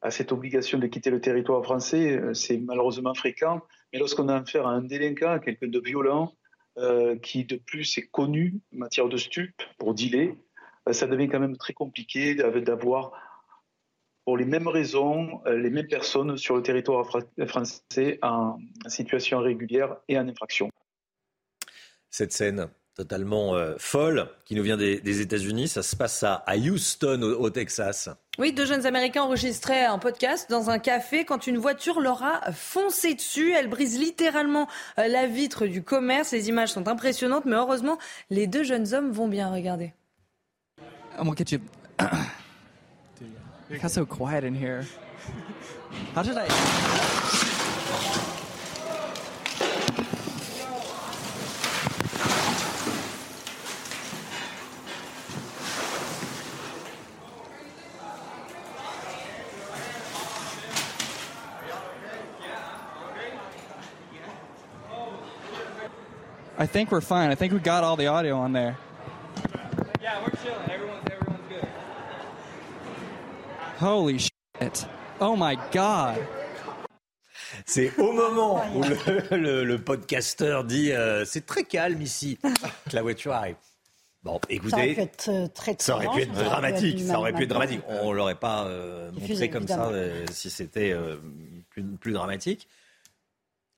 à 0.00 0.10
cette 0.10 0.32
obligation 0.32 0.78
de 0.78 0.86
quitter 0.86 1.10
le 1.10 1.20
territoire 1.20 1.62
français 1.62 2.20
c'est 2.32 2.56
malheureusement 2.56 3.14
fréquent. 3.14 3.60
Mais 3.92 3.98
lorsqu'on 3.98 4.28
a 4.28 4.36
affaire 4.36 4.66
à 4.66 4.70
un 4.70 4.82
délinquant 4.82 5.38
quelqu'un 5.38 5.68
de 5.68 5.80
violent 5.80 6.32
euh, 6.78 7.16
qui 7.18 7.44
de 7.44 7.56
plus 7.56 7.98
est 7.98 8.08
connu 8.10 8.60
en 8.74 8.78
matière 8.78 9.08
de 9.10 9.18
stup 9.18 9.52
pour 9.76 9.92
dealer 9.92 10.34
euh, 10.88 10.94
ça 10.94 11.06
devient 11.06 11.28
quand 11.28 11.40
même 11.40 11.58
très 11.58 11.74
compliqué 11.74 12.34
d'avoir 12.34 13.12
pour 14.24 14.36
les 14.36 14.44
mêmes 14.44 14.68
raisons, 14.68 15.42
euh, 15.46 15.56
les 15.56 15.70
mêmes 15.70 15.88
personnes 15.88 16.36
sur 16.36 16.56
le 16.56 16.62
territoire 16.62 17.06
français 17.46 18.18
en 18.22 18.58
situation 18.86 19.40
régulière 19.40 19.96
et 20.08 20.18
en 20.18 20.28
infraction. 20.28 20.70
Cette 22.10 22.32
scène 22.32 22.68
totalement 22.94 23.54
euh, 23.54 23.74
folle 23.78 24.28
qui 24.44 24.54
nous 24.54 24.62
vient 24.62 24.76
des, 24.76 25.20
États-Unis, 25.20 25.68
ça 25.68 25.82
se 25.82 25.96
passe 25.96 26.22
à, 26.24 26.44
Houston, 26.56 27.22
au, 27.22 27.50
Texas. 27.50 28.10
Oui, 28.38 28.52
deux 28.52 28.66
jeunes 28.66 28.86
Américains 28.86 29.22
enregistraient 29.22 29.84
un 29.84 29.98
podcast 29.98 30.50
dans 30.50 30.70
un 30.70 30.78
café 30.78 31.24
quand 31.24 31.46
une 31.46 31.58
voiture 31.58 32.00
leur 32.00 32.22
a 32.22 32.52
foncé 32.52 33.14
dessus. 33.14 33.52
Elle 33.52 33.68
brise 33.68 33.98
littéralement 33.98 34.68
euh, 34.98 35.08
la 35.08 35.26
vitre 35.26 35.66
du 35.66 35.82
commerce. 35.82 36.32
Les 36.32 36.48
images 36.48 36.70
sont 36.70 36.88
impressionnantes, 36.88 37.44
mais 37.46 37.56
heureusement, 37.56 37.98
les 38.30 38.46
deux 38.46 38.62
jeunes 38.62 38.92
hommes 38.94 39.10
vont 39.10 39.28
bien. 39.28 39.52
regarder. 39.52 39.92
It 43.72 43.80
got 43.80 43.90
so 43.90 44.04
quiet 44.04 44.44
in 44.44 44.54
here. 44.54 44.86
How 46.14 46.22
did 46.22 46.36
I? 46.36 46.44
I 66.58 66.66
think 66.66 66.92
we're 66.92 67.00
fine. 67.00 67.30
I 67.30 67.34
think 67.34 67.54
we 67.54 67.58
got 67.58 67.82
all 67.82 67.96
the 67.96 68.08
audio 68.08 68.36
on 68.36 68.52
there. 68.52 68.76
Holy 73.82 74.20
shit. 74.20 74.86
Oh 75.18 75.34
my 75.36 75.56
God. 75.72 76.18
C'est 77.66 77.98
au 77.98 78.12
moment 78.12 78.62
où 78.76 78.82
le, 78.82 79.64
le, 79.64 79.78
podcasteur 79.78 80.62
dit 80.62 80.92
euh, 80.92 81.24
c'est 81.24 81.44
très 81.44 81.64
calme 81.64 82.00
ici 82.00 82.38
que 82.88 82.94
la 82.94 83.02
voiture 83.02 83.32
arrive. 83.32 83.56
Bon, 84.22 84.38
écoutez, 84.48 84.70
ça 84.70 84.76
aurait 84.76 84.94
pu 84.94 85.00
être, 85.00 85.28
euh, 85.30 85.46
très, 85.48 85.76
ça 85.80 85.96
aurait 85.96 86.08
pu 86.10 86.20
être 86.20 86.32
dramatique. 86.32 87.00
Ça 87.00 87.18
aurait 87.18 87.32
pu 87.32 87.42
être 87.42 87.48
dramatique. 87.48 87.80
On 87.88 88.12
l'aurait 88.12 88.36
pas 88.36 88.66
euh, 88.66 89.10
montré 89.10 89.50
comme 89.50 89.66
ça 89.66 89.90
si 90.30 90.48
c'était 90.48 90.94
plus, 91.70 91.82
plus, 91.82 92.12
dramatique. 92.12 92.68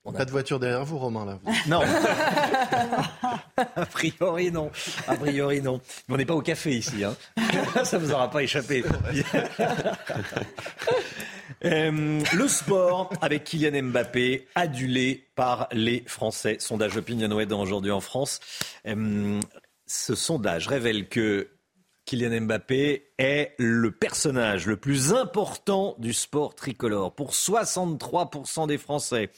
On 0.07 0.11
Pas 0.11 0.25
de 0.25 0.31
voiture 0.31 0.59
derrière 0.59 0.85
vous, 0.85 0.99
Romain, 0.99 1.25
là. 1.25 1.39
Non. 1.67 1.81
a 3.57 3.85
priori, 3.87 4.51
non. 4.51 4.69
A 5.07 5.15
priori, 5.15 5.61
non. 5.61 5.81
Mais 6.07 6.13
on 6.13 6.17
n'est 6.17 6.25
pas 6.25 6.35
au 6.35 6.43
café 6.43 6.77
ici. 6.77 7.03
Hein. 7.03 7.15
Ça 7.83 7.97
ne 7.97 8.05
vous 8.05 8.11
aura 8.11 8.29
pas 8.29 8.43
échappé. 8.43 8.83
Euh, 11.63 12.21
le 12.33 12.47
sport 12.47 13.11
avec 13.19 13.45
Kylian 13.45 13.81
Mbappé, 13.81 14.47
adulé 14.53 15.27
par 15.35 15.67
les 15.71 16.03
Français. 16.05 16.57
Sondage 16.59 16.95
OpinionWay 16.95 17.51
aujourd'hui 17.51 17.91
en 17.91 18.01
France. 18.01 18.39
Euh, 18.85 19.39
ce 19.87 20.13
sondage 20.13 20.67
révèle 20.67 21.07
que 21.07 21.47
Kylian 22.05 22.41
Mbappé 22.41 23.07
est 23.17 23.55
le 23.57 23.91
personnage 23.91 24.67
le 24.67 24.77
plus 24.77 25.13
important 25.13 25.95
du 25.97 26.13
sport 26.13 26.53
tricolore 26.53 27.15
pour 27.15 27.31
63% 27.31 28.67
des 28.67 28.77
Français. 28.77 29.31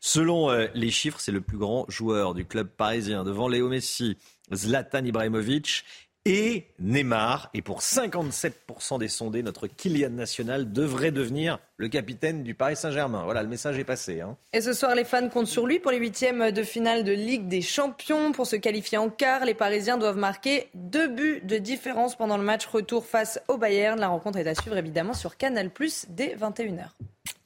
Selon 0.00 0.50
euh, 0.50 0.66
les 0.74 0.90
chiffres, 0.90 1.18
c'est 1.18 1.32
le 1.32 1.40
plus 1.40 1.56
grand 1.56 1.86
joueur 1.88 2.34
du 2.34 2.44
club 2.44 2.68
parisien 2.68 3.24
devant 3.24 3.48
Léo 3.48 3.68
Messi, 3.68 4.18
Zlatan 4.52 5.04
Ibrahimovic 5.04 5.84
et 6.24 6.66
Neymar. 6.78 7.50
Et 7.54 7.62
pour 7.62 7.80
57% 7.80 8.98
des 8.98 9.08
sondés, 9.08 9.42
notre 9.42 9.66
Kylian 9.66 10.10
national 10.10 10.72
devrait 10.72 11.12
devenir 11.12 11.58
le 11.76 11.88
capitaine 11.88 12.42
du 12.42 12.54
Paris 12.54 12.76
Saint-Germain. 12.76 13.24
Voilà, 13.24 13.42
le 13.42 13.48
message 13.48 13.78
est 13.78 13.84
passé. 13.84 14.20
Hein. 14.20 14.36
Et 14.52 14.60
ce 14.60 14.72
soir, 14.72 14.94
les 14.94 15.04
fans 15.04 15.28
comptent 15.28 15.46
sur 15.46 15.66
lui 15.66 15.78
pour 15.78 15.90
les 15.90 15.98
huitièmes 15.98 16.50
de 16.50 16.62
finale 16.62 17.04
de 17.04 17.12
Ligue 17.12 17.48
des 17.48 17.62
Champions. 17.62 18.32
Pour 18.32 18.46
se 18.46 18.56
qualifier 18.56 18.98
en 18.98 19.08
quart, 19.08 19.44
les 19.44 19.54
Parisiens 19.54 19.96
doivent 19.96 20.18
marquer 20.18 20.68
deux 20.74 21.08
buts 21.08 21.40
de 21.42 21.56
différence 21.56 22.16
pendant 22.16 22.36
le 22.36 22.44
match 22.44 22.66
retour 22.66 23.06
face 23.06 23.40
au 23.48 23.56
Bayern. 23.56 23.98
La 23.98 24.08
rencontre 24.08 24.38
est 24.38 24.46
à 24.46 24.54
suivre 24.54 24.76
évidemment 24.76 25.14
sur 25.14 25.36
Canal 25.36 25.70
Plus 25.70 26.06
dès 26.10 26.36
21h. 26.36 26.88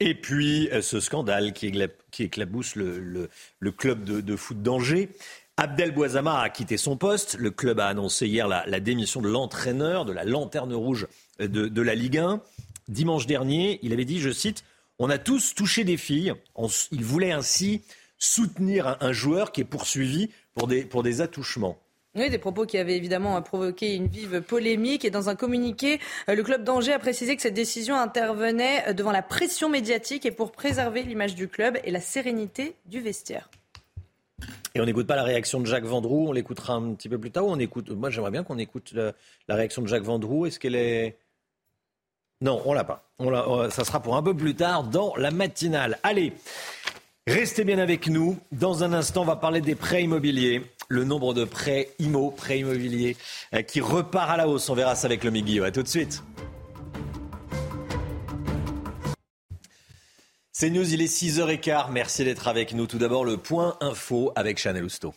Et 0.01 0.15
puis, 0.15 0.69
euh, 0.73 0.83
ce 0.83 0.99
scandale 0.99 1.53
qui, 1.53 1.73
éclabousse 2.19 2.75
le, 2.75 3.29
club 3.77 4.05
de, 4.05 4.21
de 4.21 4.37
foot 4.37 4.61
d'Angers. 4.61 5.11
Abdel 5.57 5.93
Boisama 5.93 6.41
a 6.41 6.51
quitté 6.51 6.77
son 6.77 6.97
poste. 6.97 7.37
Le 7.39 7.53
club 7.53 7.79
a 7.79 7.87
annoncé 7.87 8.27
hier 8.27 8.49
la, 8.49 8.81
démission 8.81 9.21
de 9.21 9.29
l'entraîneur 9.29 10.05
de 10.05 10.13
la 10.13 10.25
lanterne 10.25 10.75
rouge 10.75 11.07
de, 11.39 11.83
la 11.83 11.95
Ligue 11.95 12.19
1. 12.19 12.43
Dimanche 12.89 13.27
dernier, 13.27 13.79
il 13.83 13.93
avait 13.93 14.05
dit, 14.05 14.21
je 14.21 14.31
cite, 14.31 14.65
On 14.99 15.11
a 15.11 15.19
tous 15.19 15.55
touché 15.55 15.85
des 15.85 15.97
filles. 15.97 16.35
il 16.91 17.05
voulait 17.05 17.31
ainsi 17.31 17.83
soutenir 18.19 18.97
un, 19.01 19.13
joueur 19.13 19.53
qui 19.53 19.61
est 19.61 19.65
poursuivi 19.65 20.29
pour 20.57 20.67
des, 20.67 20.85
pour 20.85 21.05
des 21.05 21.21
attouchements. 21.21 21.79
Oui, 22.17 22.31
des 22.31 22.39
propos 22.39 22.67
qui 22.67 22.79
avaient 22.79 22.97
évidemment 22.97 23.41
provoqué 23.43 23.95
une 23.95 24.09
vive 24.09 24.41
polémique. 24.41 25.05
Et 25.05 25.11
dans 25.11 25.29
un 25.29 25.35
communiqué, 25.37 26.01
euh, 26.29 26.35
le 26.35 26.43
club 26.43 26.65
d'Angers 26.65 26.93
a 26.93 26.99
précisé 26.99 27.35
que 27.37 27.43
cette 27.43 27.55
décision 27.55 27.97
intervenait 27.97 28.89
euh, 28.89 28.93
devant 28.93 29.13
la 29.13 29.23
pression 29.23 29.69
médiatique 29.69 30.27
et 30.27 30.31
pour 30.31 30.53
préserver 30.53 31.03
l'image 31.03 31.35
du 31.35 31.49
club 31.49 31.79
et 31.85 31.91
la 31.91 32.01
sérénité 32.01 32.77
du 32.87 33.01
vestiaire. 33.01 33.51
Et 34.77 34.81
on 34.81 34.87
n'écoute 34.87 35.07
pas 35.07 35.15
la 35.15 35.23
réaction 35.23 35.61
de 35.61 35.67
Jacques 35.67 35.85
Vendroux, 35.85 36.27
on 36.29 36.33
l'écoutera 36.33 36.75
un 36.75 36.95
petit 36.95 37.09
peu 37.09 37.17
plus 37.17 37.31
tard. 37.31 37.45
on 37.47 37.61
écoute, 37.61 37.91
moi, 37.91 38.11
j'aimerais 38.11 38.33
bien 38.33 38.43
qu'on 38.43 38.59
écoute 38.59 38.93
la, 38.93 39.13
réaction 39.55 39.83
de 39.83 39.87
Jacques 39.87 40.03
Vendroux. 40.03 40.47
Est-ce 40.47 40.59
qu'elle 40.59 40.75
est. 40.75 41.17
Non, 42.41 42.61
on 42.65 42.73
l'a 42.73 42.83
pas. 42.83 43.09
On 43.21 43.31
l'a, 43.31 43.71
ça 43.71 43.85
sera 43.85 44.01
pour 44.01 44.17
un 44.17 44.23
peu 44.23 44.37
plus 44.37 44.57
tard 44.57 44.83
dans 44.83 45.15
la 45.15 45.31
matinale. 45.31 46.01
Allez, 46.03 46.33
restez 47.29 47.63
bien 47.63 47.79
avec 47.79 48.09
nous. 48.09 48.37
Dans 48.51 48.83
un 48.83 48.93
instant, 48.93 49.23
on 49.23 49.27
va 49.27 49.37
parler 49.37 49.61
des 49.61 49.77
prêts 49.77 50.03
immobiliers. 50.03 50.63
Le 50.89 51.05
nombre 51.05 51.35
de 51.35 51.45
prêts 51.45 51.91
IMO, 52.01 52.33
prêts 52.33 52.59
immobiliers, 52.59 53.17
euh, 53.55 53.63
qui 53.63 53.81
repart 53.81 54.29
à 54.29 54.37
la 54.37 54.49
hausse. 54.49 54.69
On 54.69 54.75
verra 54.75 54.97
ça 54.97 55.07
avec 55.07 55.23
le 55.23 55.31
Miguel. 55.31 55.65
À 55.65 55.71
tout 55.71 55.85
de 55.85 55.89
suite. 55.89 56.21
C'est 60.65 60.71
News, 60.71 60.95
il 60.95 61.03
est 61.03 61.15
6h15. 61.15 61.91
Merci 61.93 62.25
d'être 62.25 62.49
avec 62.49 62.73
nous. 62.73 62.87
Tout 62.87 62.97
d'abord, 62.97 63.27
le 63.27 63.37
point 63.37 63.77
info 63.83 64.33
avec 64.35 64.59
Chanel 64.59 64.83
Housteau. 64.83 65.13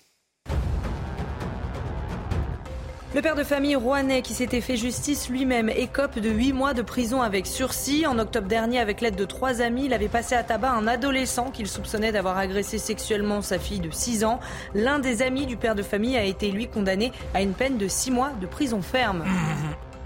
Le 3.16 3.22
père 3.22 3.38
de 3.38 3.46
famille 3.46 3.78
rouennais 3.78 4.22
qui 4.22 4.34
s'était 4.34 4.60
fait 4.60 4.76
justice 4.76 5.30
lui-même 5.30 5.70
écope 5.70 6.20
de 6.20 6.30
8 6.30 6.52
mois 6.52 6.74
de 6.74 6.82
prison 6.82 7.22
avec 7.22 7.48
sursis. 7.48 8.06
En 8.06 8.20
octobre 8.20 8.50
dernier, 8.50 8.80
avec 8.82 9.00
l'aide 9.00 9.16
de 9.16 9.24
trois 9.24 9.62
amis, 9.62 9.86
il 9.86 9.94
avait 9.94 10.10
passé 10.10 10.36
à 10.36 10.44
tabac 10.44 10.74
un 10.74 10.86
adolescent 10.86 11.50
qu'il 11.50 11.68
soupçonnait 11.68 12.12
d'avoir 12.12 12.38
agressé 12.38 12.78
sexuellement 12.78 13.42
sa 13.42 13.58
fille 13.58 13.80
de 13.80 13.90
6 13.90 14.26
ans. 14.26 14.42
L'un 14.76 15.00
des 15.00 15.22
amis 15.22 15.46
du 15.46 15.56
père 15.56 15.76
de 15.76 15.82
famille 15.82 16.18
a 16.18 16.26
été 16.26 16.52
lui 16.52 16.68
condamné 16.68 17.14
à 17.34 17.42
une 17.42 17.54
peine 17.54 17.78
de 17.78 17.88
6 17.88 18.12
mois 18.12 18.34
de 18.42 18.48
prison 18.48 18.82
ferme. 18.82 19.24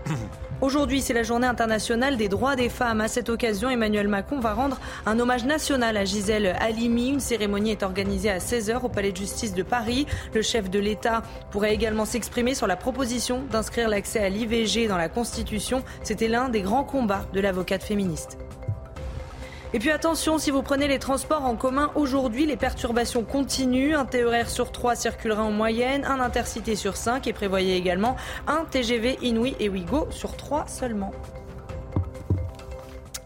Aujourd'hui, 0.62 1.02
c'est 1.02 1.14
la 1.14 1.24
journée 1.24 1.48
internationale 1.48 2.18
des 2.18 2.30
droits 2.30 2.56
des 2.56 2.70
femmes. 2.70 3.02
À 3.02 3.08
cette 3.08 3.30
occasion, 3.30 3.72
Emmanuel 3.72 4.08
Macron 4.08 4.40
va 4.40 4.54
rendre 4.54 4.80
un 5.08 5.20
hommage 5.20 5.44
national 5.44 5.98
à 5.98 6.06
Gisèle 6.06 6.56
Halimi. 6.60 7.10
Une 7.10 7.20
cérémonie 7.20 7.72
est 7.72 7.82
organisée 7.82 8.30
à 8.30 8.38
16h 8.38 8.84
au 8.84 8.88
Palais 8.88 9.12
de 9.12 9.18
justice 9.18 9.56
de 9.56 9.64
Paris. 9.64 10.06
Le 10.36 10.44
chef 10.44 10.70
de 10.70 10.78
l'État 10.78 11.24
pourrait 11.50 11.74
également 11.74 12.06
s'exprimer 12.06 12.54
sur 12.54 12.68
la 12.68 12.76
proposition 12.76 13.42
d'inscrire 13.52 13.90
l'accès 13.90 14.20
à 14.20 14.30
l'IVG 14.30 14.88
dans 14.88 14.98
la 14.98 15.10
Constitution. 15.10 15.84
C'était 16.04 16.28
l'un 16.28 16.48
des 16.48 16.62
grands 16.62 16.84
combats 16.84 17.26
de 17.34 17.40
l'avocate 17.40 17.82
féministe. 17.82 18.38
Et 19.74 19.80
puis 19.80 19.90
attention, 19.90 20.38
si 20.38 20.52
vous 20.52 20.64
prenez 20.64 20.90
les 20.90 21.00
transports 21.00 21.46
en 21.46 21.56
commun 21.56 21.92
aujourd'hui, 21.96 22.46
les 22.46 22.58
perturbations 22.58 23.24
continuent. 23.24 23.96
Un 23.96 24.06
TER 24.06 24.50
sur 24.50 24.74
3 24.74 24.96
circulera 24.96 25.44
en 25.44 25.52
moyenne, 25.52 26.04
un 26.04 26.20
intercité 26.20 26.76
sur 26.76 26.98
5 26.98 27.26
et 27.28 27.32
prévoyez 27.32 27.78
également 27.78 28.18
un 28.48 28.66
TGV 28.66 29.18
Inouï 29.22 29.56
et 29.62 29.70
Ouigo 29.70 30.08
sur 30.12 30.36
3 30.36 30.68
seulement. 30.68 31.14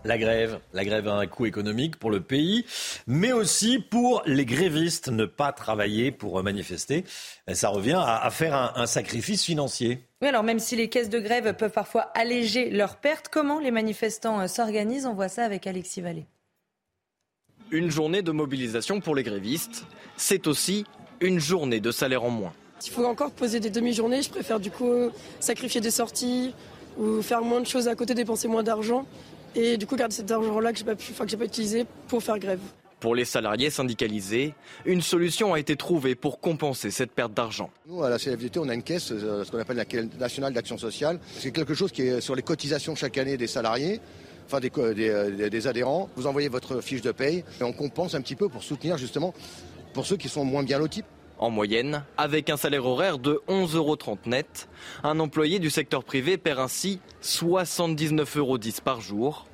La 0.04 0.20
grève, 0.20 0.60
la 0.72 0.86
grève 0.86 1.08
a 1.08 1.16
un 1.16 1.26
coût 1.26 1.48
économique 1.48 1.98
pour 1.98 2.12
le 2.12 2.22
pays, 2.22 2.64
mais 3.08 3.32
aussi 3.32 3.80
pour 3.80 4.22
les 4.28 4.46
grévistes. 4.46 5.10
Ne 5.10 5.26
pas 5.26 5.52
travailler 5.52 6.12
pour 6.12 6.44
manifester, 6.44 7.06
ça 7.52 7.70
revient 7.70 8.00
à, 8.06 8.30
faire 8.30 8.54
un, 8.54 8.74
un 8.76 8.86
sacrifice 8.86 9.44
financier. 9.44 10.06
Oui, 10.22 10.28
alors 10.28 10.44
même 10.44 10.60
si 10.60 10.76
les 10.76 10.90
caisses 10.90 11.10
de 11.10 11.20
grève 11.20 11.56
peuvent 11.56 11.72
parfois 11.72 12.04
alléger 12.14 12.70
leurs 12.70 12.98
pertes, 12.98 13.30
comment 13.30 13.60
les 13.60 13.72
manifestants 13.72 14.42
euh, 14.42 14.48
s'organisent? 14.48 15.08
On 15.08 15.16
voit 15.16 15.28
ça 15.28 15.44
avec 15.44 15.66
Alexis 15.66 16.02
Vallée. 16.02 16.28
Une 17.72 17.90
journée 17.90 18.22
de 18.22 18.32
mobilisation 18.32 19.02
pour 19.02 19.16
les 19.16 19.24
grévistes, 19.24 19.86
c'est 20.18 20.46
aussi 20.46 20.86
une 21.20 21.40
journée 21.40 21.80
de 21.80 21.92
salaire 21.92 22.24
en 22.24 22.30
moins. 22.30 22.54
S'il 22.78 22.94
faut 22.94 23.06
encore 23.06 23.32
poser 23.32 23.60
des 23.60 23.72
demi-journées, 23.72 24.22
je 24.22 24.30
préfère 24.30 24.60
du 24.60 24.70
coup 24.70 25.10
sacrifier 25.40 25.82
des 25.82 25.90
sorties 25.90 26.54
ou 26.98 27.24
faire 27.24 27.42
moins 27.42 27.62
de 27.62 27.66
choses 27.66 27.88
à 27.88 27.96
côté, 27.96 28.14
dépenser 28.14 28.48
moins 28.48 28.62
d'argent 28.62 29.08
et 29.56 29.78
du 29.78 29.88
coup 29.88 29.96
garder 29.96 30.14
cet 30.14 30.30
argent-là 30.30 30.74
que 30.74 30.84
pas 30.84 30.94
enfin, 30.94 31.26
que 31.26 31.32
j'ai 31.32 31.38
pas 31.38 31.46
utilisé 31.46 31.86
pour 32.08 32.22
faire 32.22 32.38
grève. 32.38 32.60
Pour 33.00 33.16
les 33.16 33.26
salariés 33.26 33.72
syndicalisés, 33.72 34.54
une 34.86 35.02
solution 35.02 35.54
a 35.54 35.60
été 35.60 35.76
trouvée 35.76 36.14
pour 36.16 36.40
compenser 36.40 36.92
cette 36.92 37.12
perte 37.12 37.34
d'argent. 37.34 37.72
Nous, 37.88 38.04
à 38.04 38.10
la 38.10 38.20
CFDT, 38.20 38.60
on 38.60 38.70
a 38.70 38.74
une 38.74 38.84
caisse, 38.84 39.12
euh, 39.12 39.44
ce 39.44 39.52
qu'on 39.52 39.60
appelle 39.60 39.78
la 39.78 39.86
Caisse 39.86 40.06
nationale 40.20 40.54
d'action 40.54 40.78
sociale. 40.78 41.20
C'est 41.38 41.52
quelque 41.52 41.74
chose 41.74 41.92
qui 41.92 42.04
est 42.04 42.22
sur 42.22 42.36
les 42.36 42.42
cotisations 42.42 42.96
chaque 42.96 43.18
année 43.18 43.38
des 43.38 43.48
salariés 43.48 44.00
enfin 44.46 44.60
euh, 44.78 45.50
des, 45.50 45.68
adhérents. 45.68 46.10
Vous 46.16 46.28
envoyez 46.28 46.50
votre 46.50 46.82
fiche 46.82 47.02
de 47.02 47.12
paye 47.12 47.44
et 47.60 47.64
on 47.64 47.74
compense 47.74 48.16
un 48.16 48.22
petit 48.22 48.36
peu 48.36 48.50
pour 48.50 48.64
soutenir 48.64 48.98
justement 48.98 49.34
pour 49.94 50.06
ceux 50.06 50.18
qui 50.18 50.30
sont 50.30 50.46
moins 50.46 50.64
bien 50.64 50.80
lotis. 50.80 51.04
En 51.38 51.50
moyenne, 51.50 52.04
avec 52.18 52.50
un 52.50 52.56
salaire 52.56 52.86
horaire 52.86 53.18
de 53.18 53.42
11,30 53.50 53.76
euros 53.76 53.98
net, 54.26 54.70
un 55.04 55.20
employé 55.20 55.60
du 55.60 55.70
secteur 55.70 56.06
privé 56.06 56.38
perd 56.38 56.60
ainsi 56.60 57.02
79,10 57.22 58.38
euros 58.38 58.58
par 58.84 59.02
jour, 59.02 59.46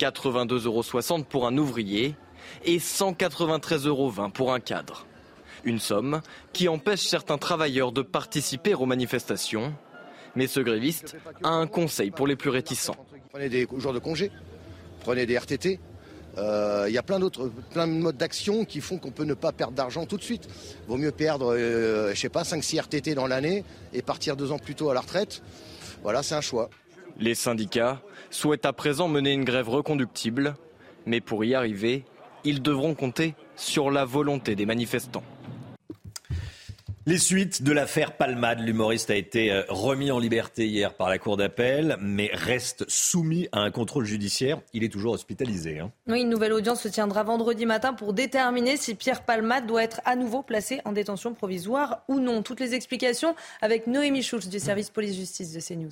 82,60 0.00 0.66
euros 0.66 1.24
pour 1.28 1.46
un 1.46 1.56
ouvrier 1.56 2.16
et 2.64 2.78
193,20 2.78 3.86
euros 3.86 4.12
pour 4.34 4.52
un 4.52 4.58
cadre. 4.58 5.06
Une 5.64 5.78
somme 5.78 6.20
qui 6.52 6.68
empêche 6.68 7.06
certains 7.06 7.38
travailleurs 7.38 7.92
de 7.92 8.02
participer 8.02 8.74
aux 8.74 8.86
manifestations. 8.86 9.74
Mais 10.34 10.46
ce 10.46 10.60
gréviste 10.60 11.16
a 11.42 11.50
un 11.50 11.66
conseil 11.66 12.10
pour 12.10 12.26
les 12.26 12.36
plus 12.36 12.50
réticents. 12.50 12.96
Prenez 13.32 13.48
des 13.48 13.68
jours 13.78 13.92
de 13.92 14.00
congé, 14.00 14.32
prenez 15.02 15.24
des 15.24 15.38
RTT. 15.38 15.78
Euh, 16.36 16.86
il 16.88 16.92
y 16.92 16.98
a 16.98 17.02
plein 17.04 17.20
d'autres, 17.20 17.52
de 17.76 17.84
modes 17.84 18.16
d'action 18.16 18.64
qui 18.64 18.80
font 18.80 18.98
qu'on 18.98 19.12
peut 19.12 19.24
ne 19.24 19.34
pas 19.34 19.52
perdre 19.52 19.74
d'argent 19.74 20.04
tout 20.04 20.16
de 20.16 20.22
suite. 20.22 20.48
Vaut 20.88 20.96
mieux 20.96 21.12
perdre, 21.12 21.54
euh, 21.54 22.12
je 22.12 22.18
sais 22.18 22.28
pas, 22.28 22.42
5-6 22.42 22.80
RTT 22.80 23.14
dans 23.14 23.28
l'année 23.28 23.62
et 23.92 24.02
partir 24.02 24.36
deux 24.36 24.50
ans 24.50 24.58
plus 24.58 24.74
tôt 24.74 24.90
à 24.90 24.94
la 24.94 25.00
retraite. 25.00 25.42
Voilà, 26.02 26.24
c'est 26.24 26.34
un 26.34 26.40
choix. 26.40 26.70
Les 27.20 27.36
syndicats 27.36 28.02
souhaitent 28.30 28.66
à 28.66 28.72
présent 28.72 29.06
mener 29.06 29.32
une 29.32 29.44
grève 29.44 29.68
reconductible, 29.68 30.56
mais 31.06 31.20
pour 31.20 31.44
y 31.44 31.54
arriver, 31.54 32.04
ils 32.42 32.62
devront 32.62 32.94
compter 32.94 33.36
sur 33.54 33.92
la 33.92 34.04
volonté 34.04 34.56
des 34.56 34.66
manifestants. 34.66 35.24
Les 37.10 37.18
suites 37.18 37.64
de 37.64 37.72
l'affaire 37.72 38.16
Palmade, 38.16 38.60
l'humoriste 38.60 39.10
a 39.10 39.16
été 39.16 39.50
euh, 39.50 39.64
remis 39.68 40.12
en 40.12 40.20
liberté 40.20 40.68
hier 40.68 40.94
par 40.94 41.08
la 41.08 41.18
Cour 41.18 41.36
d'appel, 41.36 41.96
mais 42.00 42.30
reste 42.32 42.88
soumis 42.88 43.48
à 43.50 43.62
un 43.62 43.72
contrôle 43.72 44.04
judiciaire. 44.04 44.60
Il 44.74 44.84
est 44.84 44.90
toujours 44.90 45.14
hospitalisé. 45.14 45.80
Hein. 45.80 45.90
Oui, 46.06 46.20
une 46.20 46.28
nouvelle 46.28 46.52
audience 46.52 46.82
se 46.82 46.86
tiendra 46.86 47.24
vendredi 47.24 47.66
matin 47.66 47.94
pour 47.94 48.12
déterminer 48.12 48.76
si 48.76 48.94
Pierre 48.94 49.24
Palmade 49.24 49.66
doit 49.66 49.82
être 49.82 50.00
à 50.04 50.14
nouveau 50.14 50.44
placé 50.44 50.82
en 50.84 50.92
détention 50.92 51.34
provisoire 51.34 52.04
ou 52.06 52.20
non. 52.20 52.44
Toutes 52.44 52.60
les 52.60 52.74
explications 52.74 53.34
avec 53.60 53.88
Noémie 53.88 54.22
Schulz 54.22 54.48
du 54.48 54.60
service 54.60 54.90
police-justice 54.90 55.52
de 55.52 55.58
CNews. 55.58 55.90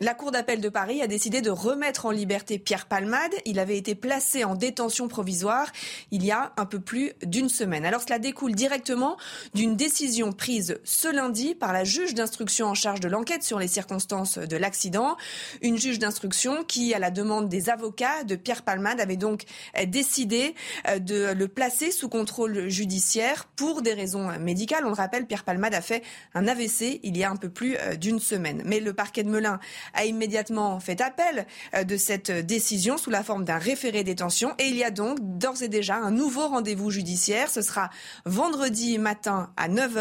La 0.00 0.14
Cour 0.14 0.30
d'appel 0.30 0.60
de 0.60 0.68
Paris 0.68 1.02
a 1.02 1.08
décidé 1.08 1.40
de 1.40 1.50
remettre 1.50 2.06
en 2.06 2.12
liberté 2.12 2.60
Pierre 2.60 2.86
Palmade. 2.86 3.32
Il 3.46 3.58
avait 3.58 3.76
été 3.76 3.96
placé 3.96 4.44
en 4.44 4.54
détention 4.54 5.08
provisoire 5.08 5.72
il 6.12 6.24
y 6.24 6.30
a 6.30 6.52
un 6.56 6.66
peu 6.66 6.78
plus 6.78 7.14
d'une 7.24 7.48
semaine. 7.48 7.84
Alors 7.84 8.02
cela 8.02 8.20
découle 8.20 8.54
directement 8.54 9.16
d'une 9.54 9.74
décision 9.74 10.32
prise 10.32 10.78
ce 10.84 11.12
lundi 11.12 11.56
par 11.56 11.72
la 11.72 11.82
juge 11.82 12.14
d'instruction 12.14 12.68
en 12.68 12.74
charge 12.74 13.00
de 13.00 13.08
l'enquête 13.08 13.42
sur 13.42 13.58
les 13.58 13.66
circonstances 13.66 14.38
de 14.38 14.56
l'accident. 14.56 15.16
Une 15.62 15.78
juge 15.78 15.98
d'instruction 15.98 16.62
qui, 16.62 16.94
à 16.94 17.00
la 17.00 17.10
demande 17.10 17.48
des 17.48 17.68
avocats 17.68 18.22
de 18.22 18.36
Pierre 18.36 18.62
Palmade, 18.62 19.00
avait 19.00 19.16
donc 19.16 19.46
décidé 19.88 20.54
euh, 20.86 21.00
de 21.00 21.32
le 21.32 21.48
placer 21.48 21.90
sous 21.90 22.08
contrôle 22.08 22.68
judiciaire 22.68 23.46
pour 23.56 23.82
des 23.82 23.94
raisons 23.94 24.38
médicales. 24.38 24.84
On 24.84 24.90
le 24.90 24.94
rappelle, 24.94 25.26
Pierre 25.26 25.42
Palmade 25.42 25.74
a 25.74 25.80
fait 25.80 26.04
un 26.34 26.46
AVC 26.46 27.00
il 27.02 27.16
y 27.16 27.24
a 27.24 27.30
un 27.30 27.36
peu 27.36 27.48
plus 27.48 27.76
euh, 27.76 27.96
d'une 27.96 28.20
semaine. 28.20 28.62
Mais 28.64 28.78
le 28.78 28.92
parquet 28.92 29.24
de 29.24 29.30
Melun 29.30 29.58
a 29.94 30.04
immédiatement 30.04 30.80
fait 30.80 31.00
appel 31.00 31.46
euh, 31.74 31.84
de 31.84 31.96
cette 31.96 32.30
décision 32.30 32.98
sous 32.98 33.10
la 33.10 33.22
forme 33.22 33.44
d'un 33.44 33.58
référé 33.58 34.04
détention. 34.04 34.54
Et 34.58 34.68
il 34.68 34.76
y 34.76 34.84
a 34.84 34.90
donc 34.90 35.18
d'ores 35.20 35.62
et 35.62 35.68
déjà 35.68 35.96
un 35.96 36.10
nouveau 36.10 36.48
rendez-vous 36.48 36.90
judiciaire. 36.90 37.48
Ce 37.48 37.62
sera 37.62 37.90
vendredi 38.24 38.98
matin 38.98 39.50
à 39.56 39.68
9h, 39.68 39.98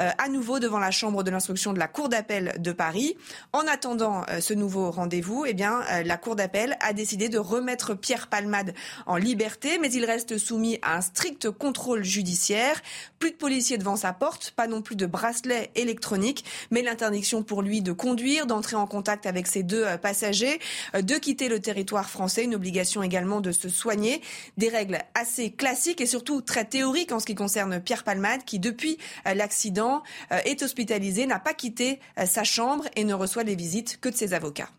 euh, 0.00 0.10
à 0.16 0.28
nouveau 0.28 0.58
devant 0.58 0.78
la 0.78 0.90
chambre 0.90 1.22
de 1.22 1.30
l'instruction 1.30 1.72
de 1.72 1.78
la 1.78 1.88
Cour 1.88 2.08
d'appel 2.08 2.54
de 2.58 2.72
Paris. 2.72 3.16
En 3.52 3.66
attendant 3.66 4.22
euh, 4.30 4.40
ce 4.40 4.54
nouveau 4.54 4.90
rendez-vous, 4.90 5.44
eh 5.46 5.54
bien, 5.54 5.80
la 6.04 6.16
Cour 6.16 6.36
d'appel 6.36 6.76
a 6.80 6.92
décidé 6.92 7.28
de 7.28 7.38
remettre 7.38 7.94
Pierre 7.94 8.28
Palmade 8.28 8.74
en 9.06 9.16
liberté, 9.16 9.78
mais 9.80 9.90
il 9.92 10.04
reste 10.04 10.38
soumis 10.38 10.78
à 10.82 10.96
un 10.96 11.00
strict 11.00 11.50
contrôle 11.50 12.04
judiciaire. 12.04 12.80
Plus 13.18 13.32
de 13.32 13.36
policiers 13.36 13.78
devant 13.78 13.96
sa 13.96 14.12
porte, 14.12 14.52
pas 14.52 14.66
non 14.66 14.82
plus 14.82 14.96
de 14.96 15.06
bracelet 15.06 15.70
électronique, 15.74 16.44
mais 16.70 16.82
l'interdiction 16.82 17.42
pour 17.42 17.62
lui 17.62 17.82
de 17.82 17.92
conduire, 17.92 18.46
d'entrer 18.46 18.76
en 18.76 18.86
contact 18.86 18.99
avec 19.08 19.46
ces 19.46 19.62
deux 19.62 19.84
euh, 19.84 19.96
passagers, 19.96 20.58
euh, 20.94 21.02
de 21.02 21.14
quitter 21.14 21.48
le 21.48 21.60
territoire 21.60 22.08
français, 22.08 22.44
une 22.44 22.54
obligation 22.54 23.02
également 23.02 23.40
de 23.40 23.52
se 23.52 23.68
soigner. 23.68 24.20
Des 24.56 24.68
règles 24.68 24.98
assez 25.14 25.50
classiques 25.52 26.00
et 26.00 26.06
surtout 26.06 26.40
très 26.40 26.64
théoriques 26.64 27.12
en 27.12 27.20
ce 27.20 27.26
qui 27.26 27.34
concerne 27.34 27.80
Pierre 27.80 28.04
Palmade, 28.04 28.44
qui 28.44 28.58
depuis 28.58 28.98
euh, 29.26 29.34
l'accident 29.34 30.02
est 30.44 30.62
hospitalisé, 30.62 31.26
n'a 31.26 31.38
pas 31.38 31.54
quitté 31.54 32.00
sa 32.26 32.44
chambre 32.44 32.84
et 32.96 33.04
ne 33.04 33.14
reçoit 33.14 33.42
les 33.42 33.54
visites 33.54 34.00
que 34.00 34.08
de 34.08 34.14
ses 34.14 34.34
avocats. 34.34 34.70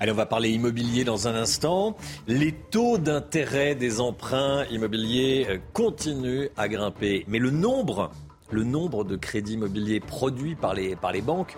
Allez, 0.00 0.12
on 0.12 0.16
va 0.16 0.26
parler 0.26 0.50
immobilier 0.50 1.04
dans 1.04 1.28
un 1.28 1.34
instant. 1.34 1.96
Les 2.26 2.52
taux 2.52 2.98
d'intérêt 2.98 3.74
des 3.74 4.00
emprunts 4.00 4.64
immobiliers 4.66 5.60
continuent 5.72 6.48
à 6.56 6.68
grimper, 6.68 7.24
mais 7.28 7.38
le 7.38 7.50
nombre 7.50 8.10
le 8.50 8.64
nombre 8.64 9.04
de 9.04 9.16
crédits 9.16 9.54
immobiliers 9.54 10.00
produits 10.00 10.54
par 10.54 10.74
les, 10.74 10.96
banques 11.22 11.56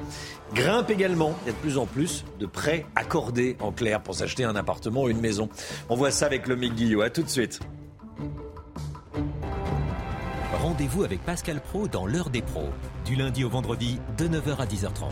grimpe 0.54 0.90
également. 0.90 1.34
Il 1.42 1.46
y 1.46 1.50
a 1.50 1.52
de 1.52 1.58
plus 1.58 1.78
en 1.78 1.86
plus 1.86 2.24
de 2.38 2.46
prêts 2.46 2.86
accordés 2.94 3.56
en 3.60 3.72
clair 3.72 4.02
pour 4.02 4.14
s'acheter 4.14 4.44
un 4.44 4.56
appartement 4.56 5.04
ou 5.04 5.08
une 5.08 5.20
maison. 5.20 5.48
On 5.88 5.96
voit 5.96 6.10
ça 6.10 6.26
avec 6.26 6.46
le 6.46 6.56
Guillot. 6.56 7.02
À 7.02 7.10
tout 7.10 7.22
de 7.22 7.28
suite. 7.28 7.60
Rendez-vous 10.62 11.02
avec 11.02 11.24
Pascal 11.24 11.60
Pro 11.60 11.88
dans 11.88 12.06
l'heure 12.06 12.30
des 12.30 12.42
pros, 12.42 12.70
du 13.04 13.16
lundi 13.16 13.42
au 13.42 13.48
vendredi 13.48 13.98
de 14.16 14.28
9h 14.28 14.58
à 14.58 14.66
10h30. 14.66 15.10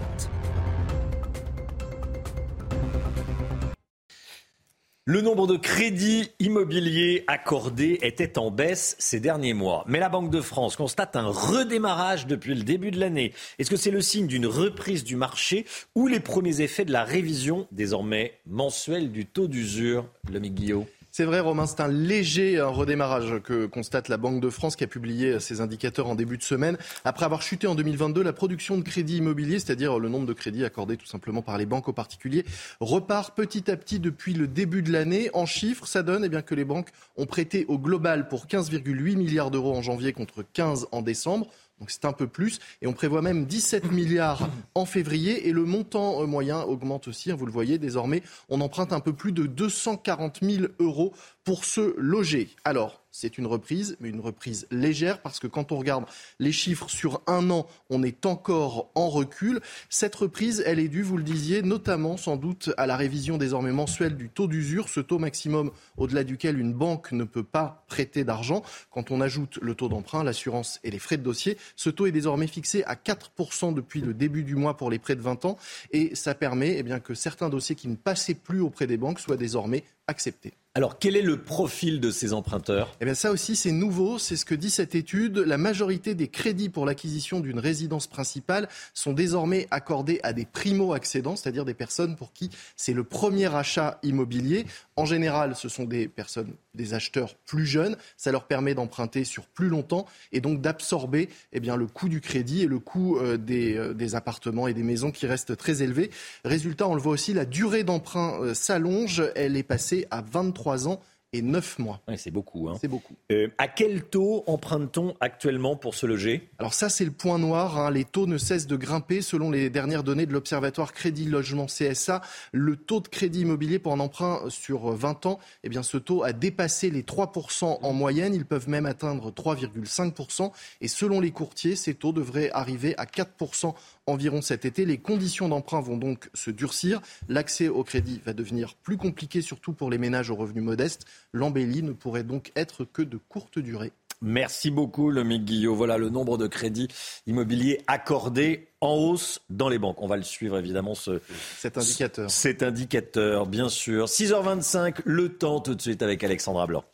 Le 5.07 5.23
nombre 5.23 5.47
de 5.47 5.57
crédits 5.57 6.31
immobiliers 6.41 7.25
accordés 7.27 7.99
était 8.03 8.39
en 8.39 8.51
baisse 8.51 8.97
ces 8.99 9.19
derniers 9.19 9.55
mois. 9.55 9.83
Mais 9.89 9.99
la 9.99 10.11
Banque 10.11 10.31
de 10.31 10.43
France 10.43 10.77
constate 10.77 11.17
un 11.17 11.27
redémarrage 11.27 12.27
depuis 12.27 12.55
le 12.55 12.65
début 12.65 12.91
de 12.91 13.01
l'année. 13.01 13.33
Est-ce 13.59 13.71
que 13.71 13.77
c'est 13.77 13.91
le 13.91 14.03
signe 14.03 14.27
d'une 14.27 14.47
reprise 14.47 15.03
du 15.03 15.17
marché 15.17 15.65
ou 15.95 16.07
les 16.07 16.21
premiers 16.21 16.61
effets 16.61 16.85
de 16.85 16.93
la 16.93 17.03
révision 17.03 17.67
désormais 17.73 18.35
mensuelle 18.47 19.11
du 19.11 19.25
taux 19.25 19.49
d'usure 19.49 20.05
Le 20.31 20.39
Guillaume 20.39 20.85
c'est 21.21 21.27
vrai, 21.27 21.41
Romain, 21.41 21.67
c'est 21.67 21.81
un 21.81 21.89
léger 21.89 22.63
redémarrage 22.63 23.43
que 23.45 23.67
constate 23.67 24.09
la 24.09 24.17
Banque 24.17 24.41
de 24.41 24.49
France 24.49 24.75
qui 24.75 24.85
a 24.85 24.87
publié 24.87 25.39
ses 25.39 25.61
indicateurs 25.61 26.07
en 26.07 26.15
début 26.15 26.39
de 26.39 26.43
semaine. 26.43 26.79
Après 27.05 27.27
avoir 27.27 27.43
chuté 27.43 27.67
en 27.67 27.75
2022, 27.75 28.23
la 28.23 28.33
production 28.33 28.79
de 28.79 28.83
crédits 28.83 29.19
immobiliers, 29.19 29.59
c'est-à-dire 29.59 29.99
le 29.99 30.09
nombre 30.09 30.25
de 30.25 30.33
crédits 30.33 30.65
accordés 30.65 30.97
tout 30.97 31.05
simplement 31.05 31.43
par 31.43 31.59
les 31.59 31.67
banques 31.67 31.89
aux 31.89 31.93
particuliers, 31.93 32.47
repart 32.81 33.37
petit 33.37 33.71
à 33.71 33.77
petit 33.77 34.01
depuis 34.01 34.33
le 34.33 34.49
début 34.49 34.81
de 34.81 34.91
l'année. 34.91 35.29
En 35.35 35.45
chiffres, 35.45 35.87
ça 35.87 36.03
donne 36.03 36.25
eh 36.25 36.31
bien, 36.31 36.41
que 36.41 36.55
les 36.55 36.65
banques 36.65 36.89
ont 37.19 37.27
prêté 37.27 37.67
au 37.69 37.79
global 37.79 38.27
pour 38.27 38.47
15,8 38.47 39.19
milliards 39.19 39.51
d'euros 39.51 39.77
en 39.77 39.83
janvier 39.83 40.15
contre 40.15 40.43
15 40.55 40.87
en 40.91 41.03
décembre. 41.03 41.49
Donc 41.81 41.91
c'est 41.91 42.05
un 42.05 42.13
peu 42.13 42.27
plus. 42.27 42.61
Et 42.83 42.87
on 42.87 42.93
prévoit 42.93 43.23
même 43.23 43.47
17 43.47 43.91
milliards 43.91 44.49
en 44.75 44.85
février. 44.85 45.49
Et 45.49 45.53
le 45.53 45.65
montant 45.65 46.23
euh, 46.23 46.27
moyen 46.27 46.61
augmente 46.63 47.09
aussi. 47.09 47.31
Hein, 47.31 47.37
vous 47.37 47.47
le 47.47 47.53
voyez, 47.53 47.79
désormais, 47.79 48.23
on 48.49 48.61
emprunte 48.61 48.93
un 48.93 49.01
peu 49.01 49.13
plus 49.13 49.33
de 49.33 49.47
240 49.47 50.41
000 50.43 50.67
euros 50.79 51.15
pour 51.45 51.65
se 51.65 51.95
loger. 51.99 52.51
Alors, 52.65 53.00
c'est 53.11 53.39
une 53.39 53.47
reprise, 53.47 53.97
mais 54.01 54.09
une 54.09 54.21
reprise 54.21 54.67
légère, 54.71 55.21
parce 55.21 55.39
que 55.41 55.47
quand 55.47 55.73
on 55.73 55.79
regarde 55.79 56.05
les 56.39 56.53
chiffres 56.53 56.89
sur 56.89 57.23
un 57.27 57.51
an, 57.51 57.67
on 57.89 58.03
est 58.03 58.27
encore 58.27 58.91
en 58.95 59.09
recul. 59.09 59.61
Cette 59.89 60.15
reprise, 60.15 60.63
elle 60.67 60.79
est 60.79 60.89
due, 60.89 61.03
vous 61.03 61.17
le 61.17 61.23
disiez, 61.23 61.63
notamment 61.63 62.17
sans 62.17 62.37
doute 62.37 62.71
à 62.77 62.87
la 62.87 62.97
révision 62.97 63.39
désormais 63.39 63.73
mensuelle 63.73 64.17
du 64.17 64.29
taux 64.29 64.47
d'usure, 64.47 64.89
ce 64.89 65.01
taux 65.01 65.19
maximum 65.19 65.71
au-delà 65.97 66.25
duquel 66.25 66.59
une 66.59 66.73
banque 66.73 67.13
ne 67.13 67.25
peut 67.25 67.43
pas 67.43 67.85
prêter 67.89 68.25
d'argent. 68.25 68.63
Quand 68.91 69.11
on 69.11 69.21
ajoute 69.21 69.59
le 69.61 69.75
taux 69.75 69.89
d'emprunt, 69.89 70.25
l'assurance 70.25 70.81
et 70.85 70.91
les 70.91 70.99
frais 70.99 71.17
de 71.17 71.23
dossier, 71.23 71.57
ce 71.77 71.91
taux 71.91 72.07
est 72.07 72.13
désormais 72.13 72.47
fixé 72.47 72.85
à 72.85 72.95
4% 72.95 73.75
depuis 73.75 74.01
le 74.01 74.15
début 74.15 74.45
du 74.45 74.55
mois 74.55 74.77
pour 74.77 74.91
les 74.91 74.99
prêts 74.99 75.17
de 75.17 75.23
20 75.23 75.45
ans, 75.45 75.57
et 75.93 76.15
ça 76.15 76.35
permet 76.35 76.79
eh 76.79 77.01
que 77.01 77.15
certains 77.15 77.49
dossiers 77.49 77.77
qui 77.77 77.89
ne 77.89 77.97
passaient 77.97 78.35
plus 78.35 78.61
auprès 78.61 78.87
des 78.87 78.97
banques 78.97 79.21
soient 79.21 79.37
désormais 79.37 79.85
acceptés. 80.07 80.53
Alors, 80.77 81.01
quel 81.01 81.17
est 81.17 81.23
le 81.23 81.43
profil 81.43 81.99
de 81.99 82.13
ces 82.13 82.33
emprunteurs? 82.33 82.95
Eh 83.01 83.05
bien, 83.05 83.15
ça 83.15 83.33
aussi, 83.33 83.57
c'est 83.57 83.73
nouveau. 83.73 84.19
C'est 84.19 84.37
ce 84.37 84.45
que 84.45 84.55
dit 84.55 84.71
cette 84.71 84.95
étude. 84.95 85.39
La 85.39 85.59
majorité 85.59 86.15
des 86.15 86.29
crédits 86.29 86.69
pour 86.69 86.87
l'acquisition 86.87 87.41
d'une 87.41 87.59
résidence 87.59 88.07
principale 88.07 88.69
sont 88.95 89.13
désormais 89.13 89.67
accordés 89.73 90.21
à 90.23 90.33
des 90.33 90.45
primo-accédants, 90.45 91.35
c'est-à-dire 91.35 91.65
des 91.65 91.75
personnes 91.75 92.15
pour 92.15 92.33
qui 92.33 92.51
c'est 92.77 92.93
le 92.93 93.03
premier 93.03 93.53
achat 93.53 93.99
immobilier. 94.05 94.65
En 94.95 95.07
général, 95.07 95.57
ce 95.57 95.69
sont 95.69 95.87
des 95.87 96.07
personnes, 96.07 96.53
des 96.75 96.95
acheteurs 96.95 97.35
plus 97.47 97.67
jeunes. 97.67 97.97
Ça 98.17 98.31
leur 98.31 98.45
permet 98.45 98.75
d'emprunter 98.75 99.25
sur 99.25 99.47
plus 99.47 99.69
longtemps 99.69 100.07
et 100.31 100.41
donc 100.41 100.61
d'absorber 100.61 101.31
eh 101.53 101.59
le 101.59 101.87
coût 101.87 102.09
du 102.09 102.21
crédit 102.21 102.63
et 102.63 102.67
le 102.67 102.79
coût 102.79 103.17
euh, 103.17 103.37
des, 103.37 103.77
euh, 103.77 103.93
des, 103.93 104.15
appartements 104.15 104.69
et 104.69 104.75
des 104.75 104.83
maisons 104.83 105.11
qui 105.11 105.27
restent 105.27 105.57
très 105.57 105.83
élevés. 105.83 106.11
Résultat, 106.45 106.87
on 106.87 106.95
le 106.95 107.01
voit 107.01 107.13
aussi, 107.13 107.33
la 107.33 107.45
durée 107.45 107.83
d'emprunt 107.83 108.41
euh, 108.41 108.55
s'allonge. 108.55 109.23
Elle 109.35 109.57
est 109.57 109.65
passée 109.65 110.07
à 110.11 110.21
23 110.21 110.70
3 110.71 110.87
ans 110.87 111.01
et 111.33 111.43
9 111.43 111.79
mois. 111.79 112.01
c'est 112.17 112.31
beaucoup. 112.31 112.69
Hein. 112.69 112.75
C'est 112.81 112.89
beaucoup. 112.89 113.15
Euh, 113.31 113.49
à 113.59 113.69
quel 113.69 114.05
taux 114.05 114.43
emprunte-t-on 114.47 115.15
actuellement 115.21 115.77
pour 115.77 115.95
se 115.95 116.07
loger? 116.07 116.49
Alors 116.59 116.75
ça, 116.75 116.89
c'est 116.89 117.05
le 117.05 117.13
point 117.13 117.39
noir. 117.39 117.79
Hein. 117.79 117.91
Les 117.91 118.05
taux 118.05 118.27
ne 118.27 118.37
cessent 118.37 118.67
de 118.67 118.77
grimper. 118.77 119.21
Selon 119.21 119.51
les 119.51 119.71
dernières 119.71 120.03
données 120.03 120.27
de 120.27 120.33
l'Observatoire 120.33 120.93
Crédit 120.93 121.27
Logement 121.27 121.67
CSA, 121.67 122.21
le 122.53 122.77
taux 122.77 123.01
de 123.01 123.09
crédit 123.09 123.43
immobilier 123.43 123.79
pour 123.79 123.93
un 123.93 124.01
emprunt 124.01 124.43
sur 124.49 124.91
20 124.91 125.27
ans, 125.27 125.39
eh 125.63 125.69
bien, 125.69 125.85
ce 125.85 125.99
taux 125.99 126.25
a 126.25 126.33
dépassé 126.33 126.91
les 126.91 127.03
3% 127.03 127.79
en 127.81 127.93
moyenne. 127.93 128.35
Ils 128.35 128.47
peuvent 128.47 128.69
même 128.69 128.87
atteindre 128.87 129.31
3,5%. 129.31 130.53
Et 130.81 130.89
selon 130.89 131.21
les 131.21 131.31
courtiers, 131.31 131.77
ces 131.77 131.95
taux 131.95 132.13
devraient 132.13 132.51
arriver 132.53 132.97
à 132.97 133.05
4% 133.05 133.75
environ 134.11 134.43
cet 134.43 134.65
été. 134.65 134.85
Les 134.85 134.99
conditions 134.99 135.49
d'emprunt 135.49 135.81
vont 135.81 135.97
donc 135.97 136.31
se 136.35 136.51
durcir. 136.51 137.01
L'accès 137.29 137.69
au 137.69 137.85
crédit 137.85 138.21
va 138.25 138.33
devenir 138.33 138.75
plus 138.75 138.97
compliqué, 138.97 139.43
surtout 139.43 139.73
pour 139.73 139.91
les 139.91 139.99
ménages 139.99 140.31
aux 140.31 140.37
revenus 140.37 140.65
modestes. 140.65 141.07
L'embellie 141.33 141.83
ne 141.83 141.93
pourrait 141.93 142.25
donc 142.25 142.53
être 142.57 142.85
que 142.85 143.03
de 143.03 143.17
courte 143.17 143.59
durée. 143.59 143.93
Merci 144.23 144.71
beaucoup, 144.71 145.11
le 145.11 145.23
Guillot. 145.23 145.75
Voilà 145.75 145.97
le 145.97 146.11
nombre 146.11 146.37
de 146.37 146.47
crédits 146.47 146.89
immobiliers 147.27 147.81
accordés 147.87 148.69
en 148.83 148.95
hausse 148.95 149.41
dans 149.49 149.71
les 149.71 149.79
banques. 149.79 150.03
On 150.03 150.07
va 150.07 150.19
le 150.19 150.23
suivre 150.23 150.59
évidemment, 150.59 150.95
ce, 150.95 151.21
cet 151.57 151.79
indicateur. 151.79 152.31
cet 152.31 152.63
indicateur, 152.63 153.47
bien 153.47 153.71
sûr. 153.71 154.07
6h25, 154.07 155.01
le 155.05 155.31
temps 155.31 155.61
tout 155.61 155.75
de 155.75 155.81
suite 155.81 156.03
avec 156.03 156.23
Alexandra 156.23 156.67
Blanc. 156.67 156.85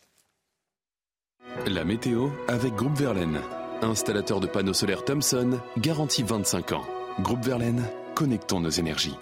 La 1.67 1.85
météo 1.85 2.29
avec 2.47 2.75
Groupe 2.75 2.97
Verlaine. 2.97 3.41
Installateur 3.83 4.41
de 4.41 4.47
panneaux 4.47 4.73
solaires 4.73 5.05
Thomson, 5.05 5.59
garantie 5.79 6.23
25 6.23 6.73
ans. 6.73 6.96
Groupe 7.21 7.47
Verlaine, 7.47 7.83
connectons 8.15 8.61
nos 8.61 8.69
énergies. 8.69 9.17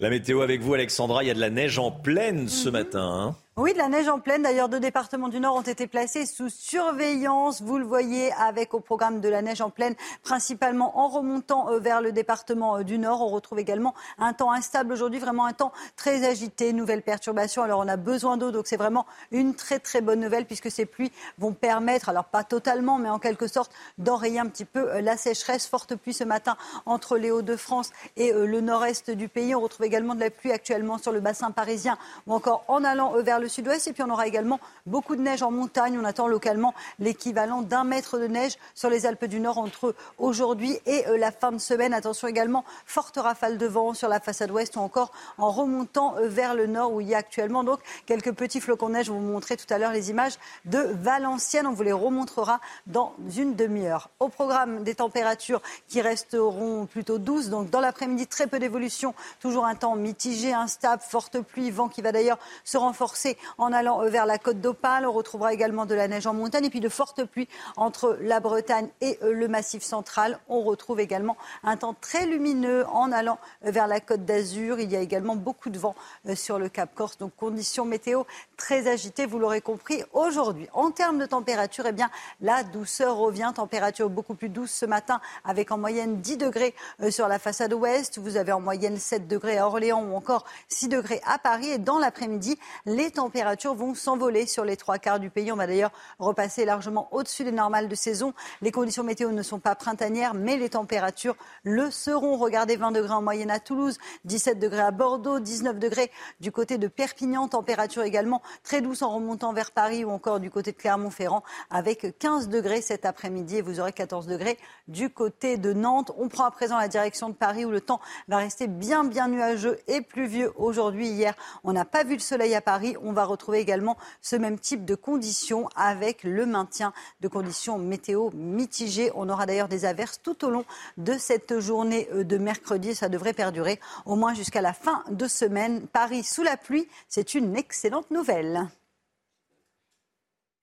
La 0.00 0.10
météo 0.10 0.42
avec 0.42 0.60
vous, 0.62 0.74
Alexandra. 0.74 1.22
Il 1.22 1.28
y 1.28 1.30
a 1.30 1.34
de 1.34 1.40
la 1.40 1.48
neige 1.48 1.78
en 1.78 1.92
pleine 1.92 2.48
ce 2.48 2.68
mhm. 2.68 2.72
matin. 2.72 3.00
Hein. 3.00 3.36
Oui, 3.58 3.72
de 3.72 3.78
la 3.78 3.88
neige 3.88 4.06
en 4.06 4.20
pleine. 4.20 4.42
D'ailleurs, 4.42 4.68
deux 4.68 4.80
départements 4.80 5.30
du 5.30 5.40
Nord 5.40 5.56
ont 5.56 5.62
été 5.62 5.86
placés 5.86 6.26
sous 6.26 6.50
surveillance. 6.50 7.62
Vous 7.62 7.78
le 7.78 7.86
voyez 7.86 8.30
avec 8.34 8.74
au 8.74 8.80
programme 8.80 9.22
de 9.22 9.30
la 9.30 9.40
neige 9.40 9.62
en 9.62 9.70
pleine, 9.70 9.94
principalement 10.22 10.98
en 10.98 11.08
remontant 11.08 11.70
euh, 11.70 11.78
vers 11.78 12.02
le 12.02 12.12
département 12.12 12.76
euh, 12.76 12.82
du 12.82 12.98
Nord. 12.98 13.22
On 13.22 13.28
retrouve 13.28 13.58
également 13.58 13.94
un 14.18 14.34
temps 14.34 14.52
instable 14.52 14.92
aujourd'hui, 14.92 15.20
vraiment 15.20 15.46
un 15.46 15.54
temps 15.54 15.72
très 15.96 16.28
agité, 16.28 16.74
nouvelle 16.74 17.00
perturbation. 17.00 17.62
Alors, 17.62 17.80
on 17.80 17.88
a 17.88 17.96
besoin 17.96 18.36
d'eau, 18.36 18.50
donc 18.50 18.66
c'est 18.66 18.76
vraiment 18.76 19.06
une 19.32 19.54
très 19.54 19.78
très 19.78 20.02
bonne 20.02 20.20
nouvelle 20.20 20.44
puisque 20.44 20.70
ces 20.70 20.84
pluies 20.84 21.10
vont 21.38 21.54
permettre, 21.54 22.10
alors 22.10 22.26
pas 22.26 22.44
totalement, 22.44 22.98
mais 22.98 23.08
en 23.08 23.18
quelque 23.18 23.46
sorte, 23.46 23.72
d'enrayer 23.96 24.38
un 24.38 24.48
petit 24.48 24.66
peu 24.66 24.90
euh, 24.90 25.00
la 25.00 25.16
sécheresse. 25.16 25.66
Forte 25.66 25.96
pluie 25.96 26.12
ce 26.12 26.24
matin 26.24 26.58
entre 26.84 27.16
les 27.16 27.30
Hauts-de-France 27.30 27.92
et 28.18 28.34
le 28.34 28.60
nord-est 28.60 29.10
du 29.10 29.30
pays. 29.30 29.54
On 29.54 29.60
retrouve 29.60 29.86
également 29.86 30.14
de 30.14 30.20
la 30.20 30.28
pluie 30.28 30.52
actuellement 30.52 30.98
sur 30.98 31.10
le 31.10 31.20
bassin 31.20 31.52
parisien 31.52 31.96
ou 32.26 32.34
encore 32.34 32.62
en 32.68 32.84
allant 32.84 33.14
vers 33.22 33.40
le 33.40 33.45
sud-ouest. 33.48 33.88
Et 33.88 33.92
puis 33.92 34.02
on 34.02 34.10
aura 34.10 34.26
également 34.26 34.60
beaucoup 34.86 35.16
de 35.16 35.22
neige 35.22 35.42
en 35.42 35.50
montagne. 35.50 35.98
On 36.00 36.04
attend 36.04 36.28
localement 36.28 36.74
l'équivalent 36.98 37.62
d'un 37.62 37.84
mètre 37.84 38.18
de 38.18 38.26
neige 38.26 38.56
sur 38.74 38.90
les 38.90 39.06
Alpes 39.06 39.24
du 39.26 39.40
Nord 39.40 39.58
entre 39.58 39.94
aujourd'hui 40.18 40.78
et 40.86 41.06
euh, 41.08 41.18
la 41.18 41.32
fin 41.32 41.52
de 41.52 41.58
semaine. 41.58 41.94
Attention 41.94 42.28
également, 42.28 42.64
forte 42.86 43.16
rafale 43.16 43.58
de 43.58 43.66
vent 43.66 43.94
sur 43.94 44.08
la 44.08 44.20
façade 44.20 44.50
ouest 44.50 44.76
ou 44.76 44.80
encore 44.80 45.12
en 45.38 45.50
remontant 45.50 46.16
euh, 46.16 46.28
vers 46.28 46.54
le 46.54 46.66
nord 46.66 46.92
où 46.92 47.00
il 47.00 47.08
y 47.08 47.14
a 47.14 47.18
actuellement 47.18 47.64
donc 47.64 47.80
quelques 48.06 48.32
petits 48.32 48.60
flocons 48.60 48.88
de 48.88 48.94
neige. 48.94 49.06
Je 49.06 49.12
vous 49.12 49.20
montrer 49.20 49.56
tout 49.56 49.72
à 49.72 49.78
l'heure 49.78 49.92
les 49.92 50.10
images 50.10 50.34
de 50.64 50.78
Valenciennes. 50.78 51.66
On 51.66 51.72
vous 51.72 51.82
les 51.82 51.92
remontrera 51.92 52.60
dans 52.86 53.14
une 53.36 53.54
demi-heure. 53.54 54.10
Au 54.20 54.28
programme 54.28 54.82
des 54.82 54.94
températures 54.94 55.62
qui 55.88 56.00
resteront 56.00 56.86
plutôt 56.86 57.18
douces. 57.18 57.48
Donc 57.48 57.70
dans 57.70 57.80
l'après-midi, 57.80 58.26
très 58.26 58.46
peu 58.46 58.58
d'évolution. 58.58 59.14
Toujours 59.40 59.64
un 59.64 59.74
temps 59.74 59.96
mitigé, 59.96 60.52
instable, 60.52 61.02
forte 61.02 61.40
pluie, 61.40 61.70
vent 61.70 61.88
qui 61.88 62.02
va 62.02 62.12
d'ailleurs 62.12 62.38
se 62.64 62.76
renforcer 62.76 63.35
en 63.58 63.72
allant 63.72 64.02
euh, 64.02 64.08
vers 64.08 64.26
la 64.26 64.38
côte 64.38 64.60
d'Opale. 64.60 65.06
On 65.06 65.12
retrouvera 65.12 65.52
également 65.52 65.86
de 65.86 65.94
la 65.94 66.08
neige 66.08 66.26
en 66.26 66.34
montagne 66.34 66.64
et 66.64 66.70
puis 66.70 66.80
de 66.80 66.88
fortes 66.88 67.24
pluies 67.24 67.48
entre 67.76 68.18
la 68.20 68.40
Bretagne 68.40 68.88
et 69.00 69.18
euh, 69.22 69.32
le 69.32 69.48
Massif 69.48 69.82
central. 69.82 70.38
On 70.48 70.62
retrouve 70.62 71.00
également 71.00 71.36
un 71.64 71.76
temps 71.76 71.94
très 72.00 72.26
lumineux 72.26 72.86
en 72.88 73.12
allant 73.12 73.38
euh, 73.64 73.70
vers 73.70 73.86
la 73.86 74.00
côte 74.00 74.24
d'Azur. 74.24 74.80
Il 74.80 74.90
y 74.90 74.96
a 74.96 75.00
également 75.00 75.36
beaucoup 75.36 75.70
de 75.70 75.78
vent 75.78 75.94
sur 76.34 76.58
le 76.58 76.68
Cap 76.68 76.94
Corse. 76.94 77.18
Donc 77.18 77.34
conditions 77.36 77.84
météo 77.84 78.22
très 78.56 78.88
agitées, 78.88 79.26
vous 79.26 79.38
l'aurez 79.38 79.60
compris 79.60 80.02
aujourd'hui. 80.12 80.68
En 80.72 80.90
termes 80.90 81.18
de 81.18 81.26
température, 81.26 81.84
eh 81.86 81.92
bien, 81.92 82.10
la 82.40 82.62
douceur 82.62 83.16
revient. 83.16 83.52
Température 83.54 84.10
beaucoup 84.10 84.34
plus 84.34 84.48
douce 84.48 84.70
ce 84.70 84.86
matin 84.86 85.20
avec 85.44 85.70
en 85.70 85.78
moyenne 85.78 86.20
10 86.20 86.36
degrés 86.36 86.74
sur 87.10 87.28
la 87.28 87.38
façade 87.38 87.72
ouest. 87.72 88.18
Vous 88.18 88.36
avez 88.36 88.52
en 88.52 88.60
moyenne 88.60 88.98
7 88.98 89.28
degrés 89.28 89.58
à 89.58 89.66
Orléans 89.66 90.02
ou 90.02 90.16
encore 90.16 90.44
6 90.68 90.88
degrés 90.88 91.20
à 91.26 91.38
Paris. 91.38 91.68
Et 91.68 91.78
dans 91.78 91.98
l'après-midi, 91.98 92.58
les 92.84 93.10
températures 93.26 93.74
vont 93.74 93.92
s'envoler 93.96 94.46
sur 94.46 94.64
les 94.64 94.76
trois 94.76 94.98
quarts 94.98 95.18
du 95.18 95.30
pays. 95.30 95.50
On 95.50 95.56
va 95.56 95.66
d'ailleurs 95.66 95.90
repasser 96.20 96.64
largement 96.64 97.08
au-dessus 97.10 97.42
des 97.42 97.50
normales 97.50 97.88
de 97.88 97.94
saison. 97.96 98.34
Les 98.62 98.70
conditions 98.70 99.02
météo 99.02 99.32
ne 99.32 99.42
sont 99.42 99.58
pas 99.58 99.74
printanières, 99.74 100.32
mais 100.32 100.56
les 100.56 100.68
températures 100.70 101.34
le 101.64 101.90
seront. 101.90 102.36
Regardez 102.36 102.76
20 102.76 102.92
degrés 102.92 103.14
en 103.14 103.22
moyenne 103.22 103.50
à 103.50 103.58
Toulouse, 103.58 103.98
17 104.26 104.60
degrés 104.60 104.82
à 104.82 104.92
Bordeaux, 104.92 105.40
19 105.40 105.80
degrés 105.80 106.12
du 106.38 106.52
côté 106.52 106.78
de 106.78 106.86
Perpignan. 106.86 107.48
Température 107.48 108.04
également 108.04 108.42
très 108.62 108.80
douce 108.80 109.02
en 109.02 109.12
remontant 109.12 109.52
vers 109.52 109.72
Paris 109.72 110.04
ou 110.04 110.10
encore 110.10 110.38
du 110.38 110.52
côté 110.52 110.70
de 110.70 110.76
Clermont-Ferrand 110.76 111.42
avec 111.68 112.16
15 112.20 112.48
degrés 112.48 112.80
cet 112.80 113.06
après-midi 113.06 113.56
et 113.56 113.62
vous 113.62 113.80
aurez 113.80 113.92
14 113.92 114.28
degrés 114.28 114.56
du 114.86 115.10
côté 115.10 115.56
de 115.56 115.72
Nantes. 115.72 116.12
On 116.16 116.28
prend 116.28 116.44
à 116.44 116.52
présent 116.52 116.78
la 116.78 116.86
direction 116.86 117.28
de 117.28 117.34
Paris 117.34 117.64
où 117.64 117.72
le 117.72 117.80
temps 117.80 118.00
va 118.28 118.36
rester 118.36 118.68
bien 118.68 119.02
bien 119.02 119.26
nuageux 119.26 119.80
et 119.88 120.00
pluvieux 120.00 120.52
aujourd'hui. 120.54 121.08
Hier, 121.08 121.34
on 121.64 121.72
n'a 121.72 121.84
pas 121.84 122.04
vu 122.04 122.12
le 122.12 122.20
soleil 122.20 122.54
à 122.54 122.60
Paris. 122.60 122.96
Va 123.16 123.24
retrouver 123.24 123.58
également 123.58 123.96
ce 124.22 124.36
même 124.36 124.58
type 124.58 124.84
de 124.84 124.94
conditions 124.94 125.68
avec 125.74 126.22
le 126.22 126.46
maintien 126.46 126.92
de 127.20 127.28
conditions 127.28 127.78
météo 127.78 128.30
mitigées. 128.34 129.10
On 129.14 129.28
aura 129.28 129.46
d'ailleurs 129.46 129.68
des 129.68 129.84
averses 129.84 130.20
tout 130.22 130.44
au 130.44 130.50
long 130.50 130.64
de 130.96 131.14
cette 131.18 131.58
journée 131.58 132.08
euh, 132.12 132.22
de 132.22 132.38
mercredi. 132.38 132.94
Ça 132.94 133.08
devrait 133.08 133.32
perdurer 133.32 133.80
au 134.04 134.14
moins 134.14 134.34
jusqu'à 134.34 134.60
la 134.60 134.72
fin 134.72 135.02
de 135.10 135.26
semaine. 135.26 135.86
Paris 135.88 136.22
sous 136.22 136.42
la 136.42 136.56
pluie, 136.56 136.86
c'est 137.08 137.34
une 137.34 137.56
excellente 137.56 138.10
nouvelle. 138.10 138.68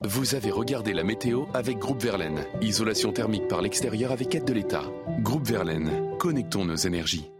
Vous 0.05 0.35
avez 0.35 0.51
regardé 0.51 0.93
la 0.93 1.03
météo 1.03 1.45
avec 1.53 1.77
Groupe 1.77 2.01
Verlaine. 2.01 2.45
Isolation 2.61 3.13
thermique 3.13 3.47
par 3.47 3.61
l'extérieur 3.61 4.11
avec 4.11 4.35
aide 4.35 4.43
de 4.43 4.53
l'État. 4.53 4.83
Groupe 5.19 5.47
Verlaine, 5.47 6.17
connectons 6.19 6.65
nos 6.65 6.75
énergies. 6.75 7.31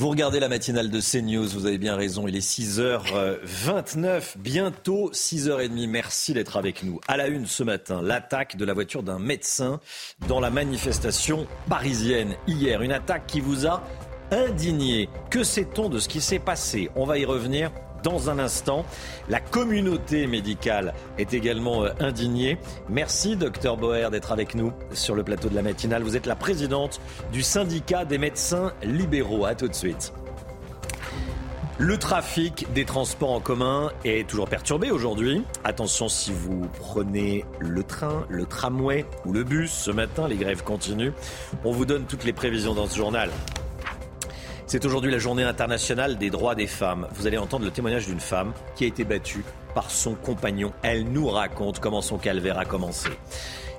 Vous 0.00 0.10
regardez 0.10 0.38
la 0.38 0.48
matinale 0.48 0.90
de 0.90 1.00
CNews, 1.00 1.48
vous 1.48 1.66
avez 1.66 1.76
bien 1.76 1.96
raison, 1.96 2.28
il 2.28 2.36
est 2.36 2.48
6h29, 2.48 4.38
bientôt 4.38 5.10
6h30. 5.10 5.88
Merci 5.88 6.34
d'être 6.34 6.56
avec 6.56 6.84
nous. 6.84 7.00
À 7.08 7.16
la 7.16 7.26
une 7.26 7.46
ce 7.46 7.64
matin, 7.64 8.00
l'attaque 8.00 8.56
de 8.56 8.64
la 8.64 8.74
voiture 8.74 9.02
d'un 9.02 9.18
médecin 9.18 9.80
dans 10.28 10.38
la 10.38 10.50
manifestation 10.50 11.48
parisienne 11.68 12.36
hier. 12.46 12.80
Une 12.82 12.92
attaque 12.92 13.26
qui 13.26 13.40
vous 13.40 13.66
a 13.66 13.82
indigné. 14.30 15.08
Que 15.30 15.42
sait-on 15.42 15.88
de 15.88 15.98
ce 15.98 16.08
qui 16.08 16.20
s'est 16.20 16.38
passé? 16.38 16.90
On 16.94 17.04
va 17.04 17.18
y 17.18 17.24
revenir 17.24 17.72
dans 18.02 18.30
un 18.30 18.38
instant. 18.38 18.84
La 19.28 19.40
communauté 19.40 20.26
médicale 20.26 20.94
est 21.18 21.34
également 21.34 21.84
euh, 21.84 21.90
indignée. 22.00 22.58
Merci, 22.88 23.36
docteur 23.36 23.76
Boer, 23.76 24.10
d'être 24.10 24.32
avec 24.32 24.54
nous 24.54 24.72
sur 24.92 25.14
le 25.14 25.22
plateau 25.22 25.48
de 25.48 25.54
la 25.54 25.62
matinale. 25.62 26.02
Vous 26.02 26.16
êtes 26.16 26.26
la 26.26 26.36
présidente 26.36 27.00
du 27.32 27.42
syndicat 27.42 28.04
des 28.04 28.18
médecins 28.18 28.72
libéraux. 28.82 29.44
À 29.44 29.54
tout 29.54 29.68
de 29.68 29.74
suite. 29.74 30.12
Le 31.80 31.96
trafic 31.96 32.66
des 32.72 32.84
transports 32.84 33.30
en 33.30 33.38
commun 33.38 33.92
est 34.04 34.28
toujours 34.28 34.48
perturbé 34.48 34.90
aujourd'hui. 34.90 35.44
Attention 35.62 36.08
si 36.08 36.32
vous 36.32 36.66
prenez 36.80 37.44
le 37.60 37.84
train, 37.84 38.26
le 38.28 38.46
tramway 38.46 39.04
ou 39.24 39.32
le 39.32 39.44
bus 39.44 39.70
ce 39.70 39.92
matin, 39.92 40.26
les 40.26 40.34
grèves 40.34 40.64
continuent. 40.64 41.12
On 41.64 41.70
vous 41.70 41.86
donne 41.86 42.04
toutes 42.06 42.24
les 42.24 42.32
prévisions 42.32 42.74
dans 42.74 42.88
ce 42.88 42.96
journal. 42.96 43.30
C'est 44.68 44.84
aujourd'hui 44.84 45.10
la 45.10 45.18
journée 45.18 45.44
internationale 45.44 46.18
des 46.18 46.28
droits 46.28 46.54
des 46.54 46.66
femmes. 46.66 47.08
Vous 47.12 47.26
allez 47.26 47.38
entendre 47.38 47.64
le 47.64 47.70
témoignage 47.70 48.06
d'une 48.06 48.20
femme 48.20 48.52
qui 48.76 48.84
a 48.84 48.86
été 48.86 49.02
battue 49.02 49.42
par 49.74 49.90
son 49.90 50.14
compagnon. 50.14 50.74
Elle 50.82 51.04
nous 51.04 51.26
raconte 51.26 51.80
comment 51.80 52.02
son 52.02 52.18
calvaire 52.18 52.58
a 52.58 52.66
commencé. 52.66 53.08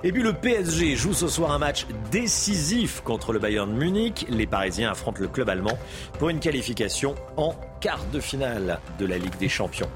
Et 0.02 0.10
puis 0.10 0.24
le 0.24 0.32
PSG 0.32 0.96
joue 0.96 1.12
ce 1.12 1.28
soir 1.28 1.52
un 1.52 1.58
match 1.58 1.86
décisif 2.10 3.02
contre 3.02 3.32
le 3.32 3.38
Bayern 3.38 3.72
Munich. 3.72 4.26
Les 4.30 4.48
Parisiens 4.48 4.90
affrontent 4.90 5.20
le 5.20 5.28
club 5.28 5.48
allemand 5.48 5.78
pour 6.18 6.28
une 6.28 6.40
qualification 6.40 7.14
en 7.36 7.54
quart 7.80 8.04
de 8.12 8.18
finale 8.18 8.80
de 8.98 9.06
la 9.06 9.16
Ligue 9.16 9.38
des 9.38 9.48
Champions. 9.48 9.90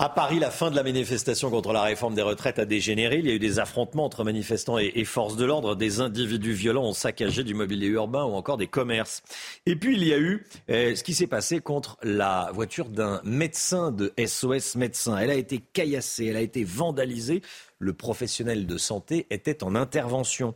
À 0.00 0.08
Paris, 0.08 0.38
la 0.38 0.52
fin 0.52 0.70
de 0.70 0.76
la 0.76 0.84
manifestation 0.84 1.50
contre 1.50 1.72
la 1.72 1.82
réforme 1.82 2.14
des 2.14 2.22
retraites 2.22 2.60
a 2.60 2.64
dégénéré. 2.64 3.18
Il 3.18 3.26
y 3.26 3.32
a 3.32 3.34
eu 3.34 3.40
des 3.40 3.58
affrontements 3.58 4.04
entre 4.04 4.22
manifestants 4.22 4.78
et, 4.78 5.04
forces 5.04 5.34
de 5.34 5.44
l'ordre. 5.44 5.74
Des 5.74 5.98
individus 5.98 6.52
violents 6.52 6.84
ont 6.84 6.92
saccagé 6.92 7.42
du 7.42 7.52
mobilier 7.52 7.88
urbain 7.88 8.24
ou 8.24 8.34
encore 8.34 8.58
des 8.58 8.68
commerces. 8.68 9.24
Et 9.66 9.74
puis, 9.74 9.96
il 9.96 10.06
y 10.06 10.12
a 10.12 10.18
eu 10.18 10.46
eh, 10.68 10.94
ce 10.94 11.02
qui 11.02 11.14
s'est 11.14 11.26
passé 11.26 11.58
contre 11.58 11.98
la 12.04 12.52
voiture 12.54 12.90
d'un 12.90 13.20
médecin 13.24 13.90
de 13.90 14.14
SOS 14.24 14.76
Médecins. 14.76 15.18
Elle 15.18 15.30
a 15.30 15.34
été 15.34 15.58
caillassée, 15.58 16.26
elle 16.26 16.36
a 16.36 16.42
été 16.42 16.62
vandalisée 16.62 17.42
le 17.80 17.92
professionnel 17.92 18.66
de 18.66 18.78
santé 18.78 19.26
était 19.30 19.64
en 19.64 19.74
intervention. 19.74 20.54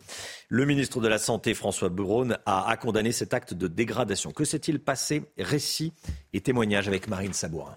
Le 0.48 0.66
ministre 0.66 1.00
de 1.00 1.08
la 1.08 1.18
Santé, 1.18 1.54
François 1.54 1.88
Braun, 1.88 2.36
a, 2.46 2.68
a 2.68 2.76
condamné 2.76 3.10
cet 3.10 3.34
acte 3.34 3.54
de 3.54 3.66
dégradation. 3.66 4.30
Que 4.30 4.44
s'est-il 4.44 4.80
passé? 4.80 5.22
Récit 5.36 5.92
et 6.32 6.40
témoignage 6.40 6.86
avec 6.86 7.08
Marine 7.08 7.32
Sabourin. 7.32 7.74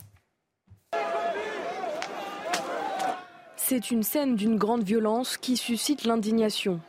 C'est 3.68 3.90
une 3.90 4.04
scène 4.04 4.36
d'une 4.36 4.58
grande 4.58 4.84
violence 4.84 5.38
qui 5.38 5.58
suscite 5.58 6.06
l'indignation. 6.06 6.80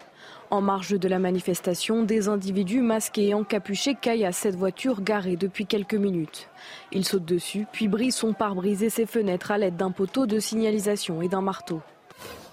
En 0.51 0.61
marge 0.61 0.91
de 0.91 1.09
la 1.09 1.19
manifestation, 1.19 2.03
des 2.03 2.29
individus 2.29 2.83
masqués 2.83 3.29
et 3.29 3.35
encapuchés 3.35 3.95
caillent 3.95 4.27
à 4.27 4.33
cette 4.33 4.57
voiture 4.57 5.01
garée 5.01 5.37
depuis 5.37 5.65
quelques 5.65 5.95
minutes. 5.95 6.51
Ils 6.93 7.07
sautent 7.07 7.25
dessus, 7.25 7.67
puis 7.73 7.89
brisent 7.89 8.17
son 8.17 8.35
pare-brise 8.35 8.83
et 8.83 8.91
ses 8.91 9.07
fenêtres 9.07 9.53
à 9.53 9.57
l'aide 9.57 9.79
d'un 9.79 9.91
poteau 9.91 10.27
de 10.27 10.39
signalisation 10.39 11.23
et 11.23 11.29
d'un 11.29 11.41
marteau. 11.41 11.81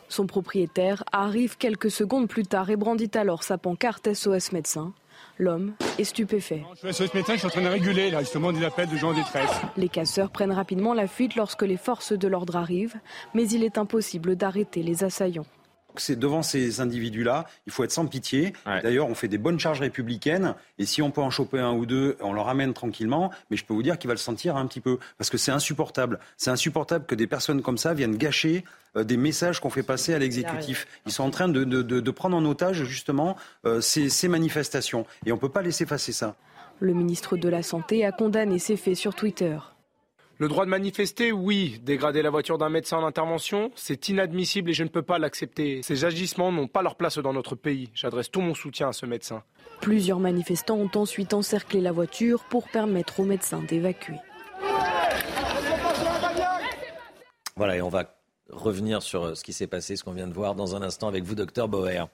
Son 0.07 0.25
propriétaire 0.25 1.03
arrive 1.11 1.57
quelques 1.57 1.91
secondes 1.91 2.29
plus 2.29 2.45
tard 2.45 2.69
et 2.69 2.77
brandit 2.77 3.11
alors 3.15 3.43
sa 3.43 3.57
pancarte 3.57 4.13
SOS 4.13 4.53
médecin. 4.53 4.93
L'homme 5.39 5.73
est 5.97 6.03
stupéfait. 6.03 6.63
Je 6.83 6.91
suis 6.91 7.09
médecin, 7.13 7.33
je 7.33 7.39
suis 7.39 7.47
en 7.47 7.49
train 7.49 7.61
de 7.61 7.67
réguler 7.67 8.11
là, 8.11 8.19
justement 8.19 8.51
des 8.51 8.63
appels 8.63 8.89
de 8.89 8.97
gens 8.97 9.09
en 9.09 9.13
détresse. 9.13 9.49
Les 9.77 9.89
casseurs 9.89 10.29
prennent 10.29 10.51
rapidement 10.51 10.93
la 10.93 11.07
fuite 11.07 11.35
lorsque 11.35 11.63
les 11.63 11.77
forces 11.77 12.13
de 12.13 12.27
l'ordre 12.27 12.55
arrivent, 12.55 12.95
mais 13.33 13.47
il 13.49 13.63
est 13.63 13.77
impossible 13.77 14.35
d'arrêter 14.35 14.83
les 14.83 15.03
assaillants. 15.03 15.45
C'est 15.95 16.17
devant 16.17 16.41
ces 16.41 16.81
individus-là, 16.81 17.45
il 17.67 17.71
faut 17.71 17.83
être 17.83 17.91
sans 17.91 18.07
pitié. 18.07 18.53
D'ailleurs, 18.65 19.07
on 19.07 19.15
fait 19.15 19.27
des 19.27 19.37
bonnes 19.37 19.59
charges 19.59 19.81
républicaines, 19.81 20.55
et 20.79 20.85
si 20.85 21.01
on 21.01 21.11
peut 21.11 21.21
en 21.21 21.29
choper 21.29 21.59
un 21.59 21.73
ou 21.73 21.85
deux, 21.85 22.17
on 22.21 22.33
le 22.33 22.41
ramène 22.41 22.73
tranquillement. 22.73 23.31
Mais 23.49 23.57
je 23.57 23.65
peux 23.65 23.73
vous 23.73 23.83
dire 23.83 23.99
qu'il 23.99 24.07
va 24.07 24.15
le 24.15 24.19
sentir 24.19 24.57
un 24.57 24.65
petit 24.65 24.81
peu, 24.81 24.97
parce 25.17 25.29
que 25.29 25.37
c'est 25.37 25.51
insupportable. 25.51 26.19
C'est 26.37 26.49
insupportable 26.49 27.05
que 27.05 27.15
des 27.15 27.27
personnes 27.27 27.61
comme 27.61 27.77
ça 27.77 27.93
viennent 27.93 28.17
gâcher 28.17 28.63
euh, 28.65 28.82
des 28.95 29.17
messages 29.17 29.59
qu'on 29.59 29.69
fait 29.69 29.83
passer 29.83 30.13
à 30.13 30.19
l'exécutif. 30.19 30.87
Ils 31.05 31.11
sont 31.11 31.23
en 31.23 31.31
train 31.31 31.49
de, 31.49 32.11
prendre 32.11 32.37
en 32.37 32.45
otage 32.45 32.83
justement 32.83 33.35
euh, 33.65 33.81
ces, 33.81 34.09
ces 34.09 34.27
manifestations, 34.27 35.05
et 35.25 35.31
on 35.31 35.35
ne 35.35 35.41
peut 35.41 35.49
pas 35.49 35.61
laisser 35.61 35.85
passer 35.85 36.11
ça. 36.11 36.35
Le 36.79 36.93
ministre 36.93 37.37
de 37.37 37.49
la 37.49 37.63
Santé 37.63 38.05
a 38.05 38.11
condamné 38.11 38.59
ces 38.59 38.77
faits 38.77 38.95
sur 38.95 39.15
Twitter. 39.15 39.57
Le 40.39 40.47
droit 40.47 40.65
de 40.65 40.69
manifester, 40.69 41.31
oui. 41.31 41.79
Dégrader 41.83 42.21
la 42.23 42.31
voiture 42.31 42.57
d'un 42.57 42.69
médecin 42.69 42.97
en 42.97 43.05
intervention, 43.05 43.71
c'est 43.75 44.09
inadmissible 44.09 44.71
et 44.71 44.73
je 44.73 44.83
ne 44.83 44.89
peux 44.89 45.03
pas 45.03 45.19
l'accepter. 45.19 45.81
Ces 45.83 46.05
agissements 46.05 46.51
n'ont 46.51 46.67
pas 46.67 46.81
leur 46.81 46.95
place 46.95 47.19
dans 47.19 47.33
notre 47.33 47.55
pays. 47.55 47.91
J'adresse 47.93 48.31
tout 48.31 48.41
mon 48.41 48.55
soutien 48.55 48.89
à 48.89 48.93
ce 48.93 49.05
médecin. 49.05 49.43
Plusieurs 49.79 50.19
manifestants 50.19 50.77
ont 50.77 50.91
ensuite 50.95 51.33
encerclé 51.33 51.81
la 51.81 51.91
voiture 51.91 52.43
pour 52.45 52.67
permettre 52.67 53.19
aux 53.19 53.25
médecins 53.25 53.61
d'évacuer. 53.61 54.15
Voilà, 57.55 57.77
et 57.77 57.81
on 57.81 57.89
va 57.89 58.15
revenir 58.49 59.01
sur 59.01 59.23
euh, 59.23 59.35
ce 59.35 59.43
qui 59.43 59.53
s'est 59.53 59.67
passé, 59.67 59.95
ce 59.95 60.03
qu'on 60.03 60.11
vient 60.11 60.27
de 60.27 60.33
voir 60.33 60.55
dans 60.55 60.75
un 60.75 60.81
instant 60.81 61.07
avec 61.07 61.23
vous, 61.23 61.35
docteur 61.35 61.67
Bauer. 61.67 62.07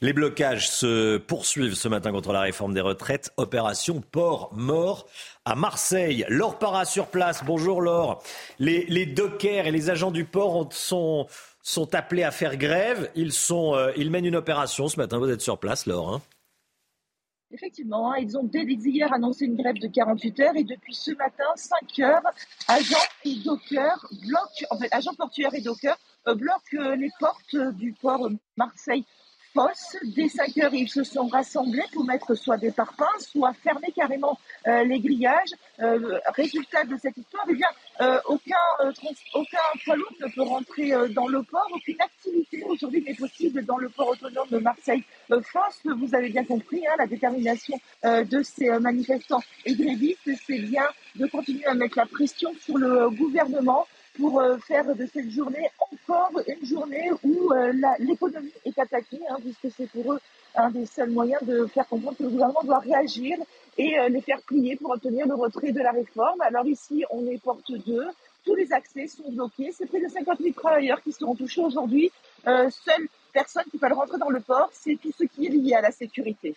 Les 0.00 0.12
blocages 0.12 0.70
se 0.70 1.16
poursuivent 1.16 1.74
ce 1.74 1.88
matin 1.88 2.12
contre 2.12 2.32
la 2.32 2.40
réforme 2.40 2.74
des 2.74 2.80
retraites. 2.80 3.32
Opération 3.36 4.00
Port 4.00 4.50
Mort 4.52 5.06
à 5.44 5.54
Marseille. 5.54 6.24
Laure 6.28 6.58
Para 6.58 6.84
sur 6.84 7.06
place. 7.06 7.42
Bonjour 7.44 7.80
Laure. 7.80 8.22
Les, 8.58 9.06
dockers 9.06 9.66
et 9.66 9.70
les 9.70 9.90
agents 9.90 10.10
du 10.10 10.24
port 10.24 10.68
sont, 10.72 11.26
sont 11.62 11.94
appelés 11.94 12.24
à 12.24 12.30
faire 12.30 12.56
grève. 12.56 13.10
Ils, 13.14 13.32
sont, 13.32 13.74
euh, 13.74 13.92
ils 13.96 14.10
mènent 14.10 14.26
une 14.26 14.36
opération 14.36 14.88
ce 14.88 14.96
matin. 14.96 15.18
Vous 15.18 15.30
êtes 15.30 15.40
sur 15.40 15.58
place, 15.58 15.86
Laure. 15.86 16.14
Hein 16.14 16.22
Effectivement, 17.50 18.12
hein, 18.12 18.16
ils 18.18 18.36
ont 18.36 18.44
dès 18.44 18.64
hier 18.64 19.10
annoncé 19.12 19.46
une 19.46 19.56
grève 19.56 19.78
de 19.78 19.88
48 19.88 20.40
heures 20.40 20.56
et 20.56 20.64
depuis 20.64 20.94
ce 20.94 21.12
matin, 21.12 21.44
5 21.56 21.98
heures, 22.00 22.22
agents 22.68 22.96
et 23.24 23.36
dockers 23.36 24.06
bloquent, 24.26 24.66
en 24.70 24.78
fait, 24.78 24.88
agents 24.92 25.14
portuaires 25.14 25.54
et 25.54 25.62
dockers 25.62 25.98
euh, 26.26 26.34
bloquent 26.34 26.76
euh, 26.76 26.94
les 26.94 27.10
portes 27.18 27.56
du 27.76 27.94
port 27.94 28.28
Marseille 28.58 29.06
Dès 30.04 30.28
5 30.28 30.56
heures, 30.58 30.74
ils 30.74 30.88
se 30.88 31.02
sont 31.02 31.26
rassemblés 31.26 31.82
pour 31.92 32.04
mettre 32.04 32.34
soit 32.34 32.58
des 32.58 32.70
parpaings, 32.70 33.06
soit 33.18 33.52
fermer 33.54 33.92
carrément 33.94 34.38
euh, 34.66 34.84
les 34.84 35.00
grillages. 35.00 35.50
Euh, 35.80 36.18
résultat 36.28 36.84
de 36.84 36.96
cette 36.96 37.16
histoire, 37.16 37.44
eh 37.50 37.54
bien, 37.54 37.66
euh, 38.00 38.20
aucun, 38.26 38.54
aucun 39.34 39.58
poids 39.84 39.96
ne 39.96 40.32
peut 40.32 40.42
rentrer 40.42 40.92
dans 41.10 41.26
le 41.26 41.42
port. 41.42 41.68
Aucune 41.72 42.00
activité 42.00 42.62
aujourd'hui 42.64 43.02
n'est 43.02 43.14
possible 43.14 43.64
dans 43.64 43.78
le 43.78 43.88
port 43.88 44.08
autonome 44.08 44.48
de 44.48 44.58
Marseille. 44.58 45.02
Force, 45.28 45.80
vous 45.84 46.14
avez 46.14 46.28
bien 46.28 46.44
compris, 46.44 46.86
hein, 46.86 46.94
la 46.98 47.06
détermination 47.06 47.78
de 48.04 48.42
ces 48.42 48.70
manifestants 48.78 49.42
et 49.64 49.74
grévistes, 49.74 50.30
c'est 50.46 50.58
bien 50.58 50.84
de 51.16 51.26
continuer 51.26 51.66
à 51.66 51.74
mettre 51.74 51.98
la 51.98 52.06
pression 52.06 52.52
sur 52.60 52.78
le 52.78 53.10
gouvernement 53.10 53.86
pour 54.18 54.40
euh, 54.40 54.58
faire 54.58 54.94
de 54.94 55.06
cette 55.06 55.30
journée 55.30 55.70
encore 55.78 56.32
une 56.46 56.66
journée 56.66 57.10
où 57.22 57.52
euh, 57.52 57.72
l'économie 58.00 58.52
est 58.64 58.78
attaquée, 58.78 59.20
hein, 59.30 59.36
puisque 59.40 59.74
c'est 59.76 59.88
pour 59.90 60.12
eux 60.12 60.20
un 60.54 60.70
des 60.70 60.86
seuls 60.86 61.10
moyens 61.10 61.42
de 61.44 61.66
faire 61.66 61.86
comprendre 61.86 62.16
que 62.16 62.24
le 62.24 62.30
gouvernement 62.30 62.62
doit 62.64 62.80
réagir 62.80 63.38
et 63.76 63.98
euh, 63.98 64.08
les 64.08 64.20
faire 64.20 64.40
plier 64.42 64.76
pour 64.76 64.90
obtenir 64.90 65.26
le 65.26 65.34
retrait 65.34 65.72
de 65.72 65.80
la 65.80 65.92
réforme. 65.92 66.40
Alors 66.40 66.66
ici, 66.66 67.04
on 67.10 67.26
est 67.28 67.38
porte 67.38 67.70
2. 67.70 68.08
Tous 68.44 68.54
les 68.56 68.72
accès 68.72 69.06
sont 69.06 69.30
bloqués. 69.30 69.70
C'est 69.72 69.86
près 69.86 70.00
de 70.00 70.08
50 70.08 70.38
000 70.40 70.52
travailleurs 70.54 71.00
qui 71.02 71.12
seront 71.12 71.36
touchés 71.36 71.60
aujourd'hui. 71.60 72.10
seule 72.44 73.08
personne 73.32 73.64
qui 73.70 73.78
peut 73.78 73.92
rentrer 73.92 74.18
dans 74.18 74.30
le 74.30 74.40
port, 74.40 74.70
c'est 74.72 74.96
tout 75.00 75.12
ce 75.16 75.24
qui 75.24 75.46
est 75.46 75.50
lié 75.50 75.74
à 75.74 75.82
la 75.82 75.92
sécurité. 75.92 76.56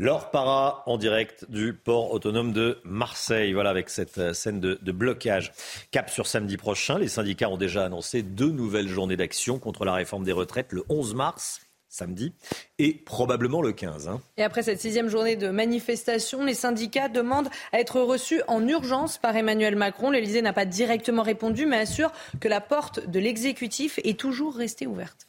Laure 0.00 0.30
Para 0.30 0.84
en 0.86 0.96
direct 0.96 1.50
du 1.50 1.74
port 1.74 2.12
autonome 2.12 2.52
de 2.52 2.78
Marseille. 2.84 3.52
Voilà, 3.52 3.70
avec 3.70 3.90
cette 3.90 4.18
euh, 4.18 4.32
scène 4.32 4.60
de, 4.60 4.92
blocage. 4.92 5.50
Cap 5.90 6.08
sur 6.08 6.28
samedi 6.28 6.56
prochain. 6.56 7.00
Les 7.00 7.08
syndicats 7.08 7.48
ont 7.50 7.56
déjà 7.56 7.84
annoncé 7.84 8.22
deux 8.22 8.52
nouvelles 8.52 8.86
journées 8.86 9.16
d'action 9.16 9.58
contre 9.58 9.84
la 9.84 9.92
réforme 9.94 10.22
des 10.22 10.30
retraites 10.30 10.70
le 10.70 10.84
11 10.88 11.16
mars 11.16 11.62
samedi, 11.88 12.32
et 12.78 12.92
probablement 12.92 13.62
le 13.62 13.72
15. 13.72 14.08
Hein. 14.08 14.20
Et 14.36 14.44
après 14.44 14.62
cette 14.62 14.78
sixième 14.78 15.08
journée 15.08 15.36
de 15.36 15.48
manifestation, 15.48 16.44
les 16.44 16.54
syndicats 16.54 17.08
demandent 17.08 17.48
à 17.72 17.80
être 17.80 18.00
reçus 18.00 18.42
en 18.46 18.68
urgence 18.68 19.18
par 19.18 19.34
Emmanuel 19.34 19.74
Macron. 19.74 20.10
L'Elysée 20.10 20.42
n'a 20.42 20.52
pas 20.52 20.66
directement 20.66 21.22
répondu, 21.22 21.66
mais 21.66 21.78
assure 21.78 22.12
que 22.40 22.46
la 22.46 22.60
porte 22.60 23.08
de 23.08 23.18
l'exécutif 23.18 23.98
est 24.04 24.20
toujours 24.20 24.54
restée 24.54 24.86
ouverte. 24.86 25.26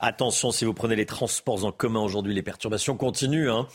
Attention, 0.00 0.52
si 0.52 0.64
vous 0.64 0.74
prenez 0.74 0.94
les 0.94 1.06
transports 1.06 1.64
en 1.64 1.72
commun 1.72 2.00
aujourd'hui, 2.00 2.34
les 2.34 2.42
perturbations 2.42 2.96
continuent. 2.96 3.50
Hein. 3.50 3.66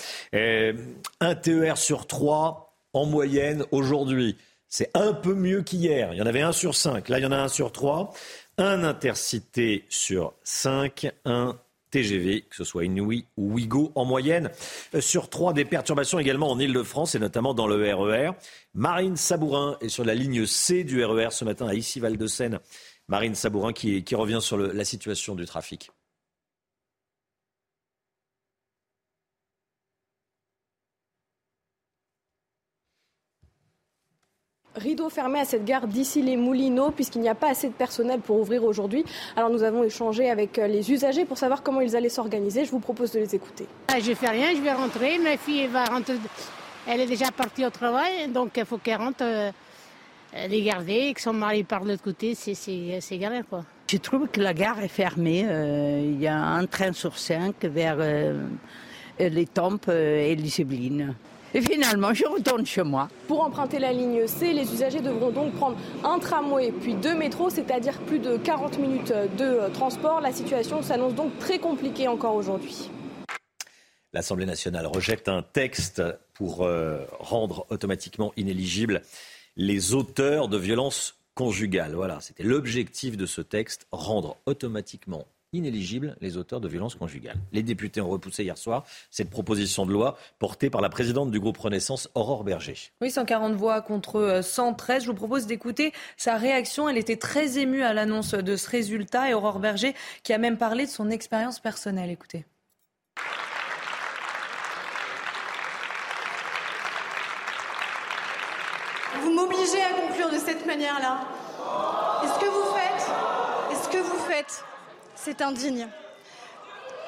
un 1.20 1.36
TER 1.36 1.78
sur 1.78 2.08
trois 2.08 2.74
en 2.94 3.06
moyenne 3.06 3.66
aujourd'hui. 3.72 4.38
C'est 4.70 4.90
un 4.96 5.14
peu 5.14 5.34
mieux 5.34 5.62
qu'hier. 5.62 6.14
Il 6.14 6.18
y 6.18 6.22
en 6.22 6.26
avait 6.26 6.42
un 6.42 6.52
sur 6.52 6.76
cinq. 6.76 7.10
Là, 7.10 7.20
il 7.20 7.24
y 7.24 7.26
en 7.26 7.32
a 7.32 7.38
un 7.38 7.48
sur 7.48 7.72
trois. 7.72 8.14
Un 8.58 8.84
intercité 8.84 9.86
sur 9.90 10.34
cinq. 10.44 11.12
Un 11.26 11.60
TGV, 11.92 12.42
que 12.50 12.56
ce 12.56 12.64
soit 12.64 12.86
Inouï 12.86 13.26
ou 13.38 13.54
Ouigo 13.54 13.92
en 13.94 14.04
moyenne. 14.04 14.50
Euh, 14.96 15.02
sur 15.02 15.30
trois, 15.30 15.54
des 15.54 15.64
perturbations 15.64 16.18
également 16.18 16.50
en 16.50 16.58
Ile-de-France 16.58 17.14
et 17.14 17.20
notamment 17.20 17.54
dans 17.54 17.68
le 17.68 17.76
RER. 17.76 18.30
E 18.30 18.34
Marine 18.74 19.16
Sabourin 19.16 19.78
est 19.80 19.90
sur 19.90 20.04
la 20.04 20.16
ligne 20.16 20.48
C 20.48 20.84
du 20.84 21.06
RER 21.06 21.28
e 21.28 21.30
ce 21.30 21.46
matin 21.46 21.68
à 21.68 21.76
Issy-Val-de-Seine. 21.76 22.60
Marine 23.08 23.36
Sabourin 23.36 23.74
qui, 23.74 24.04
revient 24.16 24.40
sur 24.42 24.58
la 24.58 24.86
situation 24.86 25.36
du 25.36 25.46
trafic. 25.46 25.92
Rideau 34.76 35.10
fermé 35.10 35.40
à 35.40 35.46
cette 35.46 35.66
gare 35.66 35.88
d'ici 35.88 36.22
les 36.22 36.38
Moulineaux 36.38 36.92
puisqu'il 36.92 37.22
n'y 37.22 37.30
a 37.30 37.36
pas 37.36 37.50
assez 37.50 37.68
de 37.68 37.74
personnel 37.74 38.20
pour 38.20 38.40
ouvrir 38.40 38.64
aujourd'hui. 38.64 39.06
Alors 39.36 39.50
nous 39.50 39.64
avons 39.64 39.84
échangé 39.84 40.30
avec 40.30 40.58
euh, 40.58 40.68
les 40.68 40.92
usagers 40.92 41.26
pour 41.26 41.38
savoir 41.38 41.64
comment 41.64 41.82
ils 41.82 41.96
allaient 41.96 42.10
s'organiser. 42.10 42.66
Je 42.66 42.72
vous 42.72 42.80
propose 42.80 43.12
de 43.12 43.20
les 43.20 43.36
écouter. 43.36 43.68
Ah, 43.88 44.00
je 44.00 44.14
fais 44.14 44.30
rien, 44.30 44.50
je 44.56 44.62
vais 44.62 44.74
rentrer. 44.74 45.20
Ma 45.20 45.38
fille 45.38 45.68
va 45.68 45.86
rentrer. 45.86 46.16
Elle 46.88 47.02
est 47.02 47.06
déjà 47.08 47.32
partie 47.32 47.66
au 47.66 47.70
travail, 47.70 48.28
donc 48.30 48.52
il 48.58 48.66
faut 48.66 48.78
qu'elle 48.78 48.98
rentre. 48.98 49.24
Euh, 49.24 49.52
les 50.50 50.64
garder, 50.64 51.14
que 51.14 51.22
son 51.22 51.34
mari 51.34 51.64
part 51.64 51.84
de 51.84 51.90
l'autre 51.90 52.02
côté, 52.02 52.34
c'est 52.34 53.18
galère 53.20 53.44
quoi. 53.48 53.64
Je 53.88 53.98
trouve 53.98 54.28
que 54.28 54.42
la 54.42 54.56
gare 54.56 54.84
est 54.84 54.88
fermée. 54.88 55.46
Euh, 55.48 56.02
il 56.04 56.20
y 56.20 56.26
a 56.26 56.36
un 56.36 56.66
train 56.66 56.92
sur 56.92 57.20
cinq 57.20 57.64
vers 57.66 57.98
les 59.20 59.46
Tempes 59.46 59.90
et 59.90 60.36
les 60.36 60.60
Yvelines. 60.60 61.14
Et 61.56 61.62
finalement, 61.62 62.14
je 62.14 62.26
retourne 62.26 62.66
chez 62.66 62.82
moi. 62.82 63.10
Pour 63.28 63.42
emprunter 63.42 63.78
la 63.78 63.94
ligne 63.94 64.26
C, 64.26 64.54
les 64.54 64.74
usagers 64.74 65.02
devront 65.02 65.30
donc 65.30 65.54
prendre 65.54 65.78
un 66.04 66.18
tramway 66.18 66.72
puis 66.72 66.96
deux 66.96 67.16
métros, 67.16 67.52
c'est-à-dire 67.52 68.00
plus 68.02 68.18
de 68.18 68.38
40 68.38 68.80
minutes 68.80 69.14
de 69.38 69.72
transport. 69.74 70.20
La 70.20 70.32
situation 70.32 70.82
s'annonce 70.82 71.14
donc 71.14 71.38
très 71.38 71.60
compliquée 71.60 72.08
encore 72.08 72.34
aujourd'hui. 72.34 72.90
L'Assemblée 74.14 74.48
nationale 74.48 74.88
rejette 74.88 75.30
un 75.30 75.44
texte 75.44 76.02
pour 76.34 76.64
euh, 76.64 77.06
rendre 77.20 77.68
automatiquement 77.70 78.32
inéligibles 78.36 79.02
les 79.56 79.94
auteurs 79.94 80.48
de 80.48 80.58
violences 80.58 81.20
conjugales. 81.36 81.94
Voilà, 81.94 82.20
c'était 82.20 82.44
l'objectif 82.44 83.16
de 83.16 83.28
ce 83.28 83.42
texte, 83.42 83.88
rendre 83.92 84.38
automatiquement 84.46 85.26
inéligibles 85.54 86.18
les 86.20 86.38
auteurs 86.38 86.60
de 86.60 86.68
violences 86.68 86.96
conjugales. 86.96 87.38
Les 87.52 87.64
députés 87.64 88.02
ont 88.02 88.10
repoussé 88.10 88.44
hier 88.44 88.58
soir 88.58 88.84
cette 89.12 89.30
proposition 89.30 89.86
de 89.86 89.92
loi 89.92 90.18
portée 90.40 90.70
par 90.70 90.82
la 90.82 90.90
présidente 90.90 91.32
du 91.32 91.40
groupe 91.40 91.58
Renaissance, 91.58 92.10
Aurore 92.16 92.44
Berger. 92.44 92.76
Oui, 93.02 93.12
140 93.12 93.54
voix 93.54 93.82
contre 93.82 94.42
113. 94.44 94.98
Euh, 94.98 95.06
Je 95.06 95.08
vous 95.08 95.16
propose 95.16 95.46
d'écouter 95.46 95.94
sa 96.18 96.38
réaction. 96.38 96.90
Elle 96.90 96.98
était 96.98 97.18
très 97.18 97.58
émue 97.60 97.84
à 97.84 97.94
l'annonce 97.94 98.34
de 98.34 98.56
ce 98.56 98.70
résultat 98.70 99.30
et 99.30 99.34
Aurore 99.34 99.60
Berger 99.60 99.94
qui 100.24 100.34
a 100.34 100.38
même 100.38 100.58
parlé 100.58 100.86
de 100.86 100.92
son 100.92 101.10
expérience 101.10 101.60
personnelle. 101.60 102.10
Écoutez. 102.10 102.46
Vous 109.22 109.32
m'obligez 109.34 109.82
à 109.82 109.94
conclure 109.94 110.30
de 110.30 110.38
cette 110.38 110.66
manière-là. 110.66 111.22
Est-ce 112.24 112.40
que 112.40 112.46
vous 112.46 112.76
faites? 112.76 113.12
Est-ce 113.72 113.90
que 113.90 113.98
vous 113.98 114.20
faites? 114.26 114.64
C'est 115.24 115.42
indigne. 115.42 115.88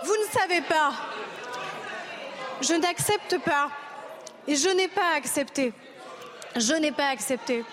Vous 0.05 0.15
ne 0.15 0.39
savez 0.39 0.61
pas. 0.61 0.93
Je 2.61 2.73
n'accepte 2.73 3.37
pas. 3.39 3.69
Et 4.47 4.55
je 4.55 4.69
n'ai 4.69 4.87
pas 4.87 5.15
accepté. 5.15 5.73
Je 6.55 6.73
n'ai 6.73 6.91
pas 6.91 7.07
accepté. 7.07 7.65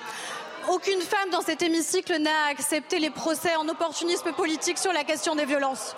Aucune 0.69 1.01
femme 1.01 1.31
dans 1.31 1.43
cet 1.43 1.63
hémicycle 1.63 2.17
n'a 2.19 2.47
accepté 2.51 2.99
les 2.99 3.11
procès 3.11 3.55
en 3.57 3.69
opportunisme 3.69 4.33
politique 4.33 4.79
sur 4.79 4.93
la 4.93 5.05
question 5.05 5.37
des 5.37 5.45
violences. 5.45 5.95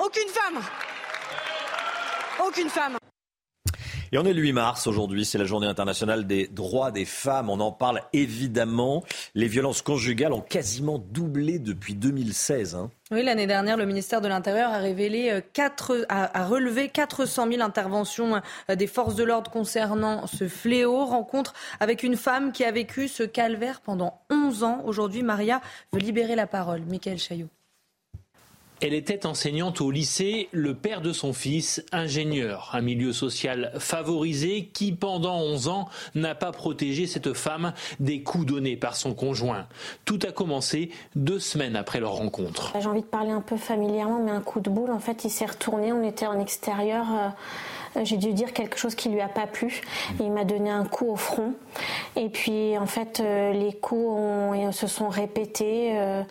Aucune 0.00 0.28
femme. 0.28 0.62
Aucune 2.46 2.70
femme. 2.70 3.01
Et 4.14 4.18
on 4.18 4.26
est 4.26 4.34
le 4.34 4.42
8 4.42 4.52
mars 4.52 4.86
aujourd'hui, 4.86 5.24
c'est 5.24 5.38
la 5.38 5.46
journée 5.46 5.66
internationale 5.66 6.26
des 6.26 6.46
droits 6.46 6.90
des 6.90 7.06
femmes. 7.06 7.48
On 7.48 7.60
en 7.60 7.72
parle 7.72 8.02
évidemment. 8.12 9.02
Les 9.34 9.46
violences 9.46 9.80
conjugales 9.80 10.34
ont 10.34 10.42
quasiment 10.42 10.98
doublé 10.98 11.58
depuis 11.58 11.94
2016. 11.94 12.74
Hein. 12.74 12.90
Oui, 13.10 13.22
l'année 13.22 13.46
dernière, 13.46 13.78
le 13.78 13.86
ministère 13.86 14.20
de 14.20 14.28
l'Intérieur 14.28 14.70
a 14.70 14.76
révélé 14.76 15.42
4, 15.54 16.04
a, 16.10 16.46
relevé 16.46 16.90
400 16.90 17.48
000 17.52 17.62
interventions 17.62 18.42
euh, 18.68 18.76
des 18.76 18.86
forces 18.86 19.14
de 19.14 19.24
l'ordre 19.24 19.50
concernant 19.50 20.26
ce 20.26 20.46
fléau. 20.46 21.06
Rencontre 21.06 21.54
avec 21.80 22.02
une 22.02 22.16
femme 22.16 22.52
qui 22.52 22.64
a 22.64 22.70
vécu 22.70 23.08
ce 23.08 23.22
calvaire 23.22 23.80
pendant 23.80 24.20
11 24.28 24.62
ans. 24.62 24.82
Aujourd'hui, 24.84 25.22
Maria 25.22 25.62
veut 25.90 26.00
libérer 26.00 26.36
la 26.36 26.46
parole. 26.46 26.82
Michael 26.82 27.18
Chaillot. 27.18 27.48
Elle 28.84 28.94
était 28.94 29.26
enseignante 29.26 29.80
au 29.80 29.92
lycée, 29.92 30.48
le 30.50 30.74
père 30.74 31.02
de 31.02 31.12
son 31.12 31.32
fils, 31.32 31.84
ingénieur, 31.92 32.70
un 32.72 32.80
milieu 32.80 33.12
social 33.12 33.70
favorisé 33.78 34.70
qui, 34.72 34.90
pendant 34.90 35.38
11 35.38 35.68
ans, 35.68 35.88
n'a 36.16 36.34
pas 36.34 36.50
protégé 36.50 37.06
cette 37.06 37.32
femme 37.32 37.74
des 38.00 38.24
coups 38.24 38.44
donnés 38.44 38.76
par 38.76 38.96
son 38.96 39.14
conjoint. 39.14 39.68
Tout 40.04 40.18
a 40.26 40.32
commencé 40.32 40.90
deux 41.14 41.38
semaines 41.38 41.76
après 41.76 42.00
leur 42.00 42.14
rencontre. 42.14 42.72
J'ai 42.80 42.88
envie 42.88 43.02
de 43.02 43.06
parler 43.06 43.30
un 43.30 43.40
peu 43.40 43.56
familièrement, 43.56 44.20
mais 44.20 44.32
un 44.32 44.40
coup 44.40 44.58
de 44.58 44.68
boule, 44.68 44.90
en 44.90 44.98
fait, 44.98 45.22
il 45.22 45.30
s'est 45.30 45.46
retourné, 45.46 45.92
on 45.92 46.02
était 46.02 46.26
en 46.26 46.40
extérieur. 46.40 47.06
Euh, 47.12 47.28
j'ai 48.02 48.16
dû 48.16 48.32
dire 48.32 48.52
quelque 48.52 48.78
chose 48.78 48.94
qui 48.94 49.08
lui 49.08 49.20
a 49.20 49.28
pas 49.28 49.46
plu. 49.46 49.82
Il 50.20 50.32
m'a 50.32 50.44
donné 50.44 50.70
un 50.70 50.84
coup 50.84 51.10
au 51.10 51.16
front. 51.16 51.54
Et 52.16 52.28
puis, 52.28 52.76
en 52.78 52.86
fait, 52.86 53.20
euh, 53.20 53.52
les 53.52 53.72
coups 53.72 54.74
se 54.74 54.86
sont 54.86 55.08
répétés. 55.08 55.98
Euh, 55.98 56.22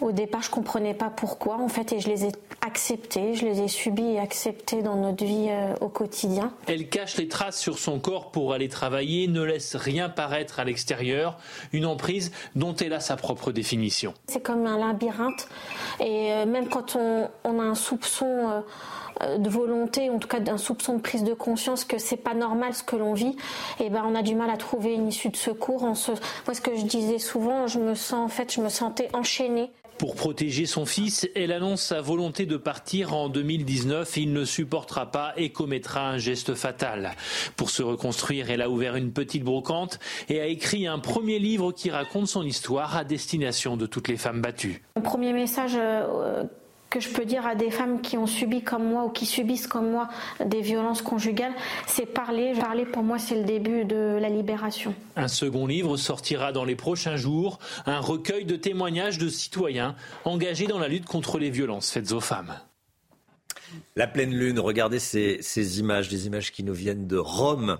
au 0.00 0.12
départ, 0.12 0.42
je 0.42 0.50
comprenais 0.50 0.94
pas 0.94 1.10
pourquoi, 1.10 1.56
en 1.56 1.68
fait, 1.68 1.92
et 1.92 2.00
je 2.00 2.08
les 2.08 2.24
ai 2.24 2.32
acceptés, 2.62 3.34
je 3.34 3.44
les 3.44 3.60
ai 3.60 3.68
subis 3.68 4.12
et 4.12 4.18
acceptés 4.18 4.82
dans 4.82 4.96
notre 4.96 5.24
vie 5.24 5.48
euh, 5.50 5.74
au 5.80 5.88
quotidien. 5.88 6.52
Elle 6.66 6.88
cache 6.88 7.16
les 7.16 7.28
traces 7.28 7.58
sur 7.58 7.78
son 7.78 7.98
corps 7.98 8.30
pour 8.30 8.52
aller 8.52 8.68
travailler, 8.68 9.28
ne 9.28 9.42
laisse 9.42 9.76
rien 9.76 10.08
paraître 10.08 10.60
à 10.60 10.64
l'extérieur, 10.64 11.38
une 11.72 11.86
emprise 11.86 12.32
dont 12.54 12.74
elle 12.76 12.92
a 12.92 13.00
sa 13.00 13.16
propre 13.16 13.52
définition. 13.52 14.14
C'est 14.26 14.42
comme 14.42 14.66
un 14.66 14.78
labyrinthe, 14.78 15.48
et 16.00 16.32
euh, 16.32 16.46
même 16.46 16.68
quand 16.68 16.96
on, 16.96 17.60
a 17.60 17.62
un 17.62 17.74
soupçon 17.74 18.26
euh, 18.26 18.60
de 19.38 19.48
volonté, 19.48 20.10
en 20.10 20.18
tout 20.18 20.28
cas 20.28 20.40
d'un 20.40 20.58
soupçon 20.58 20.96
de 20.96 21.00
prise 21.00 21.24
de 21.24 21.34
conscience 21.34 21.84
que 21.84 21.98
c'est 21.98 22.16
pas 22.16 22.34
normal 22.34 22.74
ce 22.74 22.82
que 22.82 22.96
l'on 22.96 23.14
vit, 23.14 23.36
et 23.78 23.86
eh 23.86 23.90
ben 23.90 24.04
on 24.06 24.14
a 24.14 24.22
du 24.22 24.34
mal 24.34 24.50
à 24.50 24.56
trouver 24.56 24.94
une 24.94 25.08
issue 25.08 25.28
de 25.28 25.36
secours. 25.36 25.82
Moi, 25.82 25.94
ce 25.94 26.60
que 26.60 26.76
je 26.76 26.84
disais 26.84 27.18
souvent, 27.18 27.66
je 27.66 27.78
me 27.78 27.94
sens 27.94 28.24
en 28.24 28.28
fait, 28.28 28.52
je 28.52 28.60
me 28.60 28.68
sentais 28.68 29.08
enchaînée. 29.12 29.70
Pour 30.00 30.14
protéger 30.14 30.64
son 30.64 30.86
fils, 30.86 31.28
elle 31.34 31.52
annonce 31.52 31.82
sa 31.82 32.00
volonté 32.00 32.46
de 32.46 32.56
partir 32.56 33.12
en 33.12 33.28
2019. 33.28 34.16
Il 34.16 34.32
ne 34.32 34.46
supportera 34.46 35.10
pas 35.10 35.34
et 35.36 35.50
commettra 35.52 36.08
un 36.08 36.16
geste 36.16 36.54
fatal. 36.54 37.10
Pour 37.54 37.68
se 37.68 37.82
reconstruire, 37.82 38.50
elle 38.50 38.62
a 38.62 38.70
ouvert 38.70 38.96
une 38.96 39.12
petite 39.12 39.44
brocante 39.44 39.98
et 40.30 40.40
a 40.40 40.46
écrit 40.46 40.86
un 40.86 40.98
premier 40.98 41.38
livre 41.38 41.72
qui 41.72 41.90
raconte 41.90 42.28
son 42.28 42.44
histoire 42.44 42.96
à 42.96 43.04
destination 43.04 43.76
de 43.76 43.84
toutes 43.84 44.08
les 44.08 44.16
femmes 44.16 44.40
battues. 44.40 44.82
Mon 44.96 45.02
premier 45.02 45.34
message 45.34 45.72
euh, 45.76 46.44
que 46.90 46.98
je 46.98 47.08
peux 47.08 47.24
dire 47.24 47.46
à 47.46 47.54
des 47.54 47.70
femmes 47.70 48.02
qui 48.02 48.18
ont 48.18 48.26
subi 48.26 48.62
comme 48.62 48.84
moi 48.84 49.04
ou 49.04 49.10
qui 49.10 49.24
subissent 49.24 49.68
comme 49.68 49.90
moi 49.90 50.08
des 50.44 50.60
violences 50.60 51.02
conjugales, 51.02 51.54
c'est 51.86 52.04
parler. 52.04 52.52
Parler 52.58 52.84
pour 52.84 53.04
moi, 53.04 53.18
c'est 53.18 53.36
le 53.36 53.44
début 53.44 53.84
de 53.84 54.18
la 54.20 54.28
libération. 54.28 54.92
Un 55.14 55.28
second 55.28 55.66
livre 55.66 55.96
sortira 55.96 56.52
dans 56.52 56.64
les 56.64 56.74
prochains 56.74 57.16
jours, 57.16 57.60
un 57.86 58.00
recueil 58.00 58.44
de 58.44 58.56
témoignages 58.56 59.18
de 59.18 59.28
citoyens 59.28 59.94
engagés 60.24 60.66
dans 60.66 60.80
la 60.80 60.88
lutte 60.88 61.06
contre 61.06 61.38
les 61.38 61.50
violences 61.50 61.90
faites 61.90 62.10
aux 62.12 62.20
femmes. 62.20 62.58
La 63.94 64.08
pleine 64.08 64.34
lune, 64.34 64.58
regardez 64.58 64.98
ces, 64.98 65.78
images, 65.78 66.08
des 66.08 66.26
images 66.26 66.50
qui 66.50 66.64
nous 66.64 66.74
viennent 66.74 67.06
de 67.06 67.16
Rome. 67.16 67.78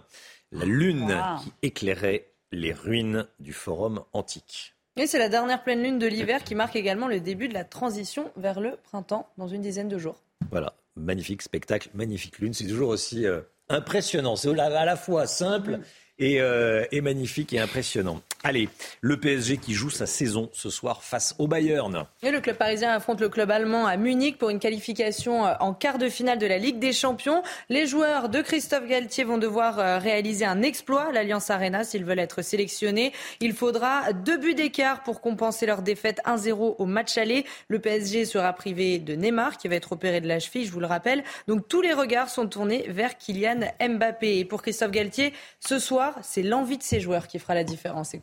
La 0.53 0.65
lune 0.65 1.17
qui 1.43 1.53
éclairait 1.63 2.29
les 2.53 2.73
ruines 2.73 3.27
du 3.41 3.53
forum 3.53 4.03
antique. 4.13 4.75
Et 4.97 5.07
c'est 5.07 5.19
la 5.19 5.29
dernière 5.29 5.63
pleine 5.63 5.83
lune 5.83 5.99
de 5.99 6.07
l'hiver 6.07 6.43
qui 6.45 6.55
marque 6.55 6.77
également 6.77 7.09
le 7.09 7.21
début 7.21 7.49
de 7.49 7.55
la 7.55 7.65
transition 7.65 8.31
vers 8.37 8.61
le 8.61 8.77
printemps 8.83 9.29
dans 9.39 9.49
une 9.49 9.63
dizaine 9.63 9.89
de 9.89 9.99
jours. 9.99 10.17
Voilà, 10.51 10.75
magnifique 10.97 11.43
spectacle, 11.43 11.91
magnifique 11.95 12.39
lune. 12.39 12.53
C'est 12.55 12.67
toujours 12.67 12.89
aussi 12.89 13.27
euh, 13.27 13.41
impressionnant. 13.69 14.37
C'est 14.37 14.59
à 14.59 14.85
la 14.85 14.97
fois 14.97 15.27
simple 15.27 15.81
et, 16.19 16.41
euh, 16.41 16.85
et 16.91 17.01
magnifique 17.01 17.53
et 17.53 17.61
impressionnant. 17.61 18.21
Allez, 18.43 18.71
le 19.03 19.21
PSG 19.21 19.59
qui 19.59 19.75
joue 19.75 19.91
sa 19.91 20.07
saison 20.07 20.49
ce 20.55 20.71
soir 20.71 21.05
face 21.05 21.35
au 21.39 21.47
Bayern. 21.47 22.07
Et 22.23 22.31
le 22.31 22.41
club 22.41 22.57
parisien 22.57 22.91
affronte 22.91 23.21
le 23.21 23.29
club 23.29 23.51
allemand 23.51 23.87
à 23.87 23.99
Munich 23.99 24.39
pour 24.39 24.49
une 24.49 24.59
qualification 24.59 25.47
euh, 25.47 25.53
en 25.61 25.75
quart 25.75 25.99
de 25.99 26.09
finale 26.09 26.39
de 26.39 26.47
la 26.47 26.57
Ligue 26.57 26.79
des 26.79 26.95
Champions. 26.95 27.43
Les 27.69 27.87
joueurs 27.87 28.31
de 28.31 28.41
Christophe 28.41 28.87
Galtier 28.87 29.25
vont 29.25 29.37
devoir 29.37 29.79
euh, 29.79 29.99
réaliser 29.99 30.47
un 30.47 30.63
exploit 30.63 31.09
à 31.09 31.13
l'Alliance 31.13 31.51
Arena 31.51 31.85
s'ils 31.85 32.07
veulent 32.07 32.19
être 32.19 32.41
sélectionnés. 32.41 33.13
Il 33.41 33.53
faudra 33.53 34.15
deux 34.15 34.39
buts 34.39 34.55
d'écart 34.55 35.03
pour 35.03 35.21
compenser 35.21 35.67
leur 35.67 35.83
défaite 35.83 36.23
1-0 36.25 36.77
au 36.79 36.87
match 36.87 37.19
aller. 37.19 37.45
Le 37.69 37.79
PSG 37.79 38.25
sera 38.25 38.55
privé 38.55 38.99
de 38.99 39.17
Neymar 39.17 39.59
qui 39.59 39.69
va 39.69 39.75
être 39.75 39.93
opéré 39.93 40.23
de 40.23 40.29
la 40.29 40.39
cheville, 40.39 40.65
je 40.65 40.73
vous 40.73 40.81
le 40.81 40.87
rappelle. 40.87 41.25
Donc 41.47 41.69
tous 41.69 41.83
les 41.83 41.93
regards 41.93 42.31
sont 42.31 42.47
tournés 42.47 42.87
vers 42.89 43.19
Kylian 43.19 43.61
Mbappé. 43.87 44.39
Et 44.39 44.45
pour 44.47 44.63
Christophe 44.63 44.93
Galtier, 44.93 45.35
ce 45.59 45.79
soir, 45.79 46.15
c'est 46.23 46.43
l'envie 46.43 46.79
de 46.79 46.83
ses 46.83 47.01
joueurs 47.01 47.29
qui 47.29 47.39
fera 47.39 47.55
la 47.55 47.65
différence. 47.65 48.15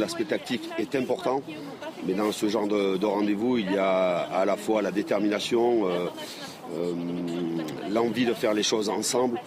L'aspect 0.00 0.24
tactique 0.24 0.62
est 0.78 0.94
important, 0.94 1.42
mais 2.06 2.14
dans 2.14 2.32
ce 2.32 2.48
genre 2.48 2.66
de, 2.66 3.04
rendez-vous, 3.04 3.58
il 3.58 3.70
y 3.70 3.76
a 3.76 4.20
à 4.20 4.46
la 4.46 4.56
fois 4.56 4.80
la 4.80 4.90
détermination, 4.90 5.86
euh, 5.86 6.06
euh, 6.74 6.94
l'envie 7.90 8.24
de 8.24 8.32
faire 8.32 8.54
les 8.54 8.62
choses 8.62 8.88
ensemble 8.88 9.38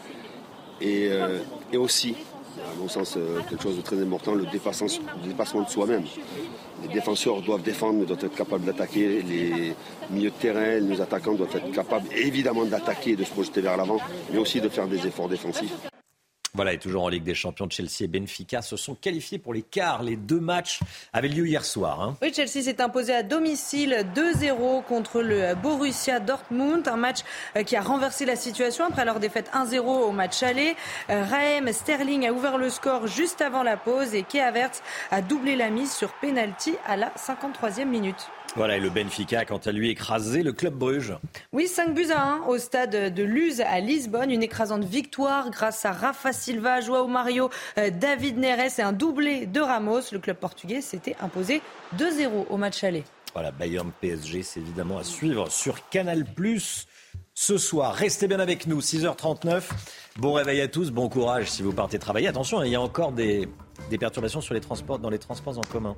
et, 0.80 1.08
euh, 1.10 1.40
aussi, 1.76 2.16
à 2.60 2.80
mon 2.80 2.88
sens, 2.88 3.18
quelque 3.50 3.64
chose 3.64 3.78
de 3.78 3.82
très 3.82 4.00
important, 4.00 4.36
le 4.36 4.46
dépassement, 4.46 5.62
de 5.64 5.70
soi-même. 5.70 6.04
Les 6.84 6.94
défenseurs 6.94 7.42
doivent 7.42 7.64
défendre, 7.64 8.06
doivent 8.06 8.24
être 8.24 8.36
capables 8.36 8.66
d'attaquer. 8.66 9.24
Les 9.24 9.74
milieux 10.12 10.30
de 10.30 10.36
terrain, 10.36 10.80
nos 10.82 11.02
attaquants 11.02 11.34
doivent 11.34 11.56
être 11.56 11.72
capables 11.72 12.08
évidemment 12.16 12.66
d'attaquer, 12.66 13.16
de 13.16 13.24
se 13.24 13.32
projeter 13.32 13.62
vers 13.62 13.76
l'avant, 13.76 13.98
mais 14.32 14.38
aussi 14.38 14.62
de 14.62 14.70
faire 14.70 14.88
des 14.88 15.08
efforts 15.08 15.30
défensifs. 15.30 15.74
Voilà, 16.56 16.74
et 16.74 16.78
toujours 16.78 17.06
en 17.06 17.10
Ligue 17.10 17.24
des 17.24 17.34
Champions, 17.34 17.68
Chelsea 17.68 18.02
et 18.02 18.08
Benfica 18.08 18.62
se 18.62 18.78
sont 18.78 18.94
qualifiés 18.94 19.40
pour 19.40 19.56
les 19.56 19.64
quarts. 19.64 20.04
Les 20.04 20.16
deux 20.16 20.40
matchs 20.40 20.82
avaient 21.12 21.28
lieu 21.28 21.48
hier 21.48 21.66
soir. 21.66 22.00
Hein. 22.00 22.16
Oui, 22.22 22.32
Chelsea 22.32 22.62
s'est 22.62 22.80
imposé 22.80 23.12
à 23.12 23.24
domicile 23.24 24.06
2-0 24.16 24.84
contre 24.84 25.24
le 25.24 25.56
Borussia 25.56 26.20
Dortmund. 26.20 26.88
Un 26.88 26.96
match 26.96 27.22
euh, 27.58 27.64
qui 27.64 27.76
a 27.76 27.82
renversé 27.82 28.26
la 28.26 28.36
situation 28.36 28.86
après 28.86 29.04
leur 29.04 29.20
défaite 29.20 29.50
1-0 29.52 29.80
au 29.80 30.12
match 30.12 30.44
aller. 30.44 30.76
Euh, 31.10 31.24
Raheem 31.24 31.74
Sterling 31.74 32.28
a 32.28 32.32
ouvert 32.32 32.60
le 32.60 32.70
score 32.70 33.08
juste 33.08 33.42
avant 33.42 33.64
la 33.64 33.76
pause 33.76 34.14
et 34.14 34.22
Kea 34.22 34.42
a 35.10 35.22
doublé 35.24 35.56
la 35.56 35.72
mise 35.72 35.92
sur 35.92 36.14
penalty 36.14 36.76
à 36.86 36.98
la 36.98 37.10
53e 37.18 37.86
minute. 37.86 38.30
Voilà, 38.56 38.78
et 38.78 38.80
le 38.80 38.92
Benfica 38.92 39.46
quant 39.46 39.58
à 39.58 39.72
lui 39.72 39.90
écrasé 39.90 40.44
le 40.44 40.54
club 40.54 40.76
Bruges. 40.76 41.18
Oui, 41.54 41.68
5 41.68 41.96
buts 41.96 42.12
à 42.14 42.22
1 42.22 42.42
au 42.48 42.60
stade 42.60 43.12
de 43.12 43.24
Luz 43.24 43.62
à 43.62 43.80
Lisbonne. 43.80 44.30
Une 44.30 44.44
écrasante 44.44 44.84
victoire 44.84 45.50
grâce 45.50 45.86
à 45.86 45.92
Rafa 45.92 46.32
Silva, 46.34 46.80
Joao 46.80 47.08
Mario, 47.08 47.50
euh, 47.80 47.90
David 47.90 48.38
Neres 48.38 48.78
et 48.78 48.84
un 48.84 48.94
doublé 48.94 49.48
de 49.48 49.60
Ramos. 49.60 50.02
Le 50.12 50.20
club 50.20 50.38
portugais 50.38 50.82
s'était 50.82 51.16
imposé 51.20 51.64
2-0 51.98 52.46
au 52.48 52.58
match 52.58 52.84
aller. 52.84 53.04
Voilà, 53.34 53.50
Bayern 53.52 53.92
PSG, 54.00 54.44
c'est 54.44 54.60
évidemment 54.60 55.00
à 55.00 55.04
suivre 55.04 55.50
sur 55.50 55.90
Canal 55.90 56.24
ce 57.34 57.58
soir. 57.58 57.96
Restez 57.96 58.28
bien 58.28 58.40
avec 58.40 58.68
nous, 58.68 58.82
6h39. 58.82 59.64
Bon 60.18 60.34
réveil 60.34 60.62
à 60.62 60.68
tous, 60.68 60.92
bon 60.92 61.10
courage 61.10 61.50
si 61.50 61.64
vous 61.64 61.74
partez 61.74 61.98
travailler. 61.98 62.28
Attention, 62.28 62.62
il 62.62 62.72
y 62.72 62.76
a 62.76 62.82
encore 62.82 63.14
des, 63.14 63.48
des 63.90 63.98
perturbations 63.98 64.42
sur 64.42 64.54
les 64.54 64.62
transports, 64.62 65.00
dans 65.00 65.10
les 65.10 65.20
transports 65.20 65.58
en 65.58 65.62
commun. 65.62 65.96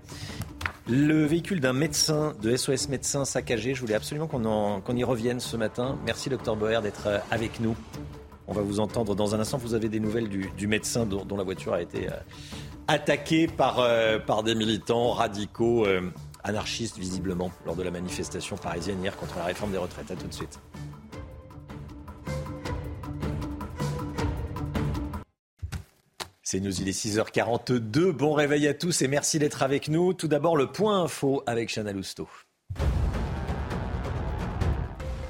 Le 0.87 1.25
véhicule 1.25 1.61
d'un 1.61 1.73
médecin, 1.73 2.33
de 2.43 2.55
SOS 2.55 2.89
médecin 2.89 3.25
saccagé, 3.25 3.73
je 3.73 3.81
voulais 3.81 3.95
absolument 3.95 4.27
qu'on 4.27 4.95
y 4.95 5.03
revienne 5.03 5.39
ce 5.39 5.57
matin. 5.57 5.97
Merci 6.05 6.29
docteur 6.29 6.55
Boer 6.55 6.81
d'être 6.81 7.07
euh, 7.07 7.17
avec 7.31 7.59
nous. 7.59 7.75
On 8.47 8.53
va 8.53 8.61
vous 8.61 8.79
entendre 8.79 9.15
dans 9.15 9.33
un 9.33 9.39
instant. 9.39 9.57
Vous 9.57 9.73
avez 9.73 9.89
des 9.89 9.99
nouvelles 9.99 10.29
du, 10.29 10.67
médecin 10.67 11.07
dont, 11.07 11.35
la 11.35 11.43
voiture 11.43 11.73
a 11.73 11.81
été 11.81 12.07
euh, 12.07 12.13
attaquée 12.87 13.47
par, 13.47 13.79
euh, 13.79 14.19
par 14.19 14.43
des 14.43 14.53
militants 14.53 15.11
radicaux, 15.11 15.87
anarchistes 16.43 16.99
visiblement, 16.99 17.51
lors 17.65 17.75
de 17.75 17.81
la 17.81 17.89
manifestation 17.89 18.55
parisienne 18.55 19.01
hier 19.01 19.17
contre 19.17 19.37
la 19.39 19.45
réforme 19.45 19.71
des 19.71 19.79
retraites. 19.79 20.11
A 20.11 20.15
tout 20.15 20.27
de 20.27 20.33
suite. 20.33 20.59
C'est 26.47 26.59
nous, 26.59 26.79
il 26.79 26.87
est 26.87 26.91
6h42. 26.91 28.11
Bon 28.11 28.33
réveil 28.33 28.67
à 28.67 28.75
tous 28.75 29.01
et 29.01 29.07
merci 29.07 29.39
d'être 29.39 29.63
avec 29.63 29.87
nous. 29.87 30.13
Tout 30.13 30.27
d'abord, 30.27 30.55
le 30.55 30.67
point 30.67 31.01
info 31.01 31.41
avec 31.47 31.73
Chana 31.73 31.91
Lousteau. 31.91 32.27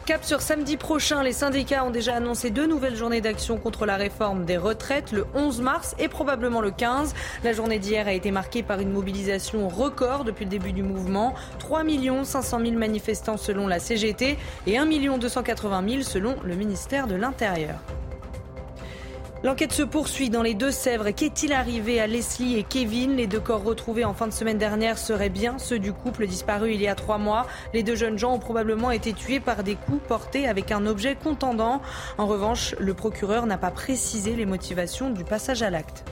Cap 0.06 0.26
sur 0.26 0.42
samedi 0.42 0.76
prochain, 0.76 1.24
les 1.24 1.32
syndicats 1.32 1.86
ont 1.86 1.90
déjà 1.90 2.16
annoncé 2.16 2.50
deux 2.50 2.68
nouvelles 2.68 2.98
journées 2.98 3.22
d'action 3.22 3.58
contre 3.58 3.86
la 3.86 3.96
réforme 3.96 4.44
des 4.44 4.58
retraites, 4.58 5.14
le 5.14 5.26
11 5.34 5.62
mars 5.62 5.96
et 6.00 6.10
probablement 6.10 6.60
le 6.60 6.72
15. 6.72 7.14
La 7.46 7.54
journée 7.54 7.80
d'hier 7.80 8.10
a 8.10 8.14
été 8.14 8.30
marquée 8.32 8.62
par 8.62 8.82
une 8.82 8.92
mobilisation 8.92 9.70
record 9.70 10.26
depuis 10.26 10.44
le 10.44 10.52
début 10.52 10.74
du 10.74 10.84
mouvement. 10.84 11.34
3 11.60 11.84
500 12.26 12.60
000 12.60 12.72
manifestants 12.74 13.38
selon 13.38 13.68
la 13.68 13.80
CGT 13.80 14.38
et 14.68 14.78
1 14.78 14.86
280 15.18 15.90
000 15.90 16.02
selon 16.02 16.36
le 16.44 16.56
ministère 16.56 17.08
de 17.08 17.16
l'Intérieur. 17.16 17.80
L'enquête 19.46 19.74
se 19.74 19.84
poursuit 19.84 20.32
dans 20.32 20.42
les 20.42 20.56
Deux-Sèvres. 20.56 21.12
Qu'est-il 21.12 21.54
arrivé 21.54 22.00
à 22.02 22.08
Leslie 22.08 22.58
et 22.58 22.64
Kevin? 22.64 23.16
Les 23.16 23.28
deux 23.28 23.40
corps 23.40 23.64
retrouvés 23.64 24.04
en 24.04 24.16
fin 24.16 24.26
de 24.26 24.34
semaine 24.34 24.58
dernière 24.58 24.98
seraient 24.98 25.30
bien 25.30 25.60
ceux 25.60 25.78
du 25.78 25.94
couple 25.94 26.26
disparu 26.26 26.74
il 26.74 26.82
y 26.82 26.88
a 26.88 26.96
trois 26.96 27.20
mois. 27.20 27.46
Les 27.72 27.84
deux 27.84 27.96
jeunes 27.96 28.18
gens 28.18 28.34
ont 28.34 28.40
probablement 28.40 28.90
été 28.90 29.14
tués 29.14 29.40
par 29.40 29.62
des 29.62 29.76
coups 29.76 30.02
portés 30.08 30.48
avec 30.48 30.72
un 30.72 30.88
objet 30.88 31.16
contendant. 31.16 31.84
En 32.18 32.26
revanche, 32.26 32.74
le 32.80 32.96
procureur 32.96 33.46
n'a 33.46 33.60
pas 33.60 33.70
précisé 33.70 34.36
les 34.36 34.48
motivations 34.48 35.12
du 35.12 35.24
passage 35.24 35.62
à 35.62 35.70
l'acte. 35.70 36.06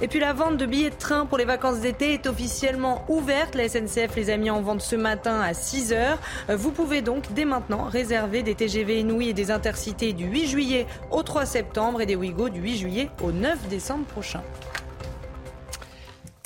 Et 0.00 0.08
puis 0.08 0.18
la 0.18 0.32
vente 0.32 0.56
de 0.56 0.66
billets 0.66 0.90
de 0.90 0.96
train 0.96 1.26
pour 1.26 1.38
les 1.38 1.44
vacances 1.44 1.80
d'été 1.80 2.14
est 2.14 2.26
officiellement 2.26 3.04
ouverte. 3.08 3.54
La 3.54 3.68
SNCF 3.68 4.16
les 4.16 4.30
a 4.30 4.36
mis 4.36 4.50
en 4.50 4.60
vente 4.62 4.80
ce 4.80 4.96
matin 4.96 5.40
à 5.40 5.54
6 5.54 5.92
h 5.92 6.16
Vous 6.56 6.72
pouvez 6.72 7.02
donc 7.02 7.32
dès 7.34 7.44
maintenant 7.44 7.84
réserver 7.84 8.42
des 8.42 8.54
TGV 8.54 9.00
Inouï 9.00 9.28
et 9.28 9.34
des 9.34 9.50
Intercités 9.50 10.12
du 10.12 10.26
8 10.26 10.46
juillet 10.48 10.86
au 11.10 11.22
3 11.22 11.46
septembre 11.46 12.00
et 12.00 12.06
des 12.06 12.16
Ouigo 12.16 12.48
du 12.48 12.60
8 12.60 12.76
juillet 12.78 13.10
au 13.22 13.32
9 13.32 13.68
décembre 13.68 14.04
prochain. 14.06 14.42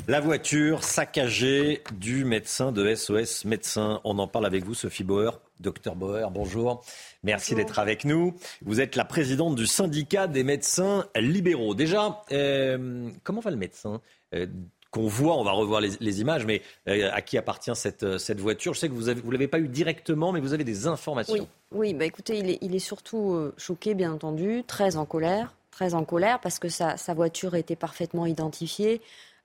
La 0.08 0.20
voiture 0.20 0.84
saccagée 0.84 1.82
du 1.98 2.24
médecin 2.24 2.70
de 2.70 2.94
SOS 2.94 3.44
Médecins. 3.44 4.00
On 4.04 4.20
en 4.20 4.28
parle 4.28 4.46
avec 4.46 4.64
vous, 4.64 4.74
Sophie 4.74 5.02
Bauer. 5.02 5.40
Docteur 5.58 5.96
Bauer, 5.96 6.30
bonjour. 6.30 6.84
Merci 7.26 7.56
d'être 7.56 7.80
avec 7.80 8.04
nous. 8.04 8.34
Vous 8.64 8.80
êtes 8.80 8.94
la 8.94 9.04
présidente 9.04 9.56
du 9.56 9.66
syndicat 9.66 10.28
des 10.28 10.44
médecins 10.44 11.06
libéraux. 11.16 11.74
Déjà, 11.74 12.22
euh, 12.30 13.10
comment 13.24 13.40
va 13.40 13.50
le 13.50 13.56
médecin 13.56 14.00
euh, 14.32 14.46
qu'on 14.92 15.08
voit, 15.08 15.36
on 15.36 15.42
va 15.42 15.50
revoir 15.50 15.80
les, 15.80 16.20
images, 16.20 16.46
mais 16.46 16.62
euh, 16.88 17.10
à 17.12 17.22
qui 17.22 17.36
appartient 17.36 17.74
cette, 17.74 18.18
cette 18.18 18.38
voiture? 18.38 18.74
Je 18.74 18.78
sais 18.78 18.88
que 18.88 18.94
vous 18.94 19.08
ne 19.08 19.14
vous 19.14 19.30
l'avez 19.32 19.48
pas 19.48 19.58
eu 19.58 19.66
directement, 19.66 20.30
mais 20.30 20.38
vous 20.38 20.54
avez 20.54 20.62
des 20.62 20.86
informations. 20.86 21.34
Oui, 21.34 21.48
oui 21.72 21.94
bah 21.94 22.04
écoutez, 22.04 22.38
il 22.38 22.50
est, 22.50 22.58
il 22.60 22.76
est 22.76 22.78
surtout 22.78 23.52
choqué, 23.56 23.94
bien 23.94 24.12
entendu, 24.12 24.62
très 24.64 24.96
en 24.96 25.04
colère, 25.04 25.52
très 25.72 25.94
en 25.94 26.04
colère, 26.04 26.38
parce 26.40 26.60
que 26.60 26.68
sa, 26.68 26.96
sa 26.96 27.12
voiture 27.12 27.56
était 27.56 27.76
parfaitement 27.76 28.26
identifiée. 28.26 29.00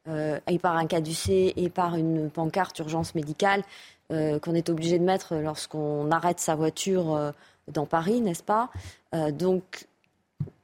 et 0.07 0.59
par 0.59 0.77
un 0.77 0.85
caducé 0.85 1.53
et 1.57 1.69
par 1.69 1.95
une 1.95 2.29
pancarte 2.29 2.77
urgence 2.77 3.15
médicale. 3.15 3.63
Euh, 4.11 4.39
qu'on 4.39 4.55
est 4.55 4.69
obligé 4.69 4.99
de 4.99 5.05
mettre 5.05 5.35
lorsqu'on 5.35 6.11
arrête 6.11 6.41
sa 6.41 6.55
voiture 6.55 7.33
dans 7.67 7.85
Paris, 7.85 8.21
n'est-ce 8.21 8.43
pas 8.43 8.69
euh, 9.13 9.31
Donc, 9.31 9.87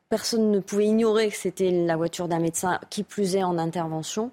personne 0.10 0.52
ne 0.52 0.60
pouvait 0.60 0.86
ignorer 0.86 1.30
que 1.30 1.36
c'était 1.36 1.72
la 1.72 1.96
voiture 1.96 2.28
d'un 2.28 2.40
médecin, 2.40 2.80
qui 2.90 3.04
plus 3.04 3.36
est 3.36 3.44
en 3.44 3.58
intervention. 3.58 4.32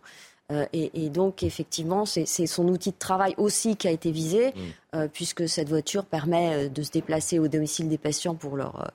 et, 0.73 1.09
donc, 1.09 1.43
effectivement, 1.43 2.05
c'est 2.05 2.47
son 2.47 2.69
outil 2.69 2.91
de 2.91 2.99
travail 2.99 3.35
aussi 3.39 3.77
qui 3.77 3.89
a 3.89 3.91
été 3.91 4.13
visé, 4.13 4.53
mmh. 4.93 5.07
puisque 5.13 5.49
cette 5.49 5.69
voiture 5.69 6.05
permet 6.05 6.69
de 6.69 6.83
se 6.83 6.93
déplacer 6.93 7.41
au 7.41 7.49
domicile 7.49 7.89
des 7.89 7.99
patients 7.99 8.37
pour 8.37 8.57
leur, 8.57 8.93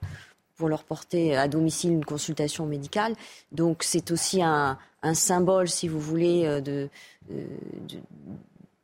pour 0.56 0.70
leur 0.70 0.84
porter 0.84 1.36
à 1.36 1.50
domicile 1.50 1.92
une 1.92 2.06
consultation 2.06 2.66
médicale. 2.66 3.14
Donc, 3.52 3.84
c'est 3.84 4.12
aussi 4.12 4.42
un, 4.42 4.78
symbole, 5.14 5.68
si 5.68 5.90
vous 5.90 6.00
voulez, 6.00 6.62
de, 6.62 6.88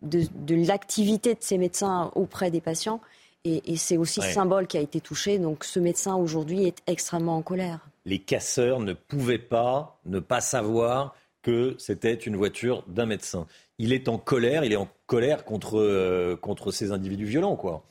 de, 0.05 0.55
l'activité 0.67 1.33
de 1.33 1.41
ces 1.41 1.57
médecins 1.57 2.11
auprès 2.15 2.51
des 2.51 2.61
patients. 2.61 3.01
Et, 3.45 3.77
c'est 3.77 3.97
aussi 3.97 4.21
ce 4.21 4.31
symbole 4.31 4.65
qui 4.65 4.77
a 4.77 4.81
été 4.81 4.99
touché. 4.99 5.37
Donc 5.37 5.63
ce 5.63 5.79
médecin 5.79 6.15
aujourd'hui 6.15 6.65
est 6.65 6.79
extrêmement 6.87 7.37
en 7.37 7.41
colère. 7.43 7.79
Les 8.05 8.19
casseurs 8.19 8.79
ne 8.79 8.93
pouvaient 8.93 9.37
pas 9.37 9.99
ne 10.05 10.19
pas 10.19 10.41
savoir 10.41 11.15
que 11.43 11.75
c'était 11.77 12.13
une 12.13 12.35
voiture 12.35 12.83
d'un 12.87 13.05
médecin. 13.05 13.45
Il 13.77 13.93
est 13.93 14.07
en 14.09 14.17
colère, 14.17 14.63
il 14.63 14.73
est 14.73 14.77
en 14.77 14.87
colère 15.05 15.45
contre, 15.45 15.77
euh, 15.77 16.35
contre 16.35 16.71
ces 16.71 16.91
individus 16.91 17.25
violents, 17.25 17.55
quoi. 17.55 17.83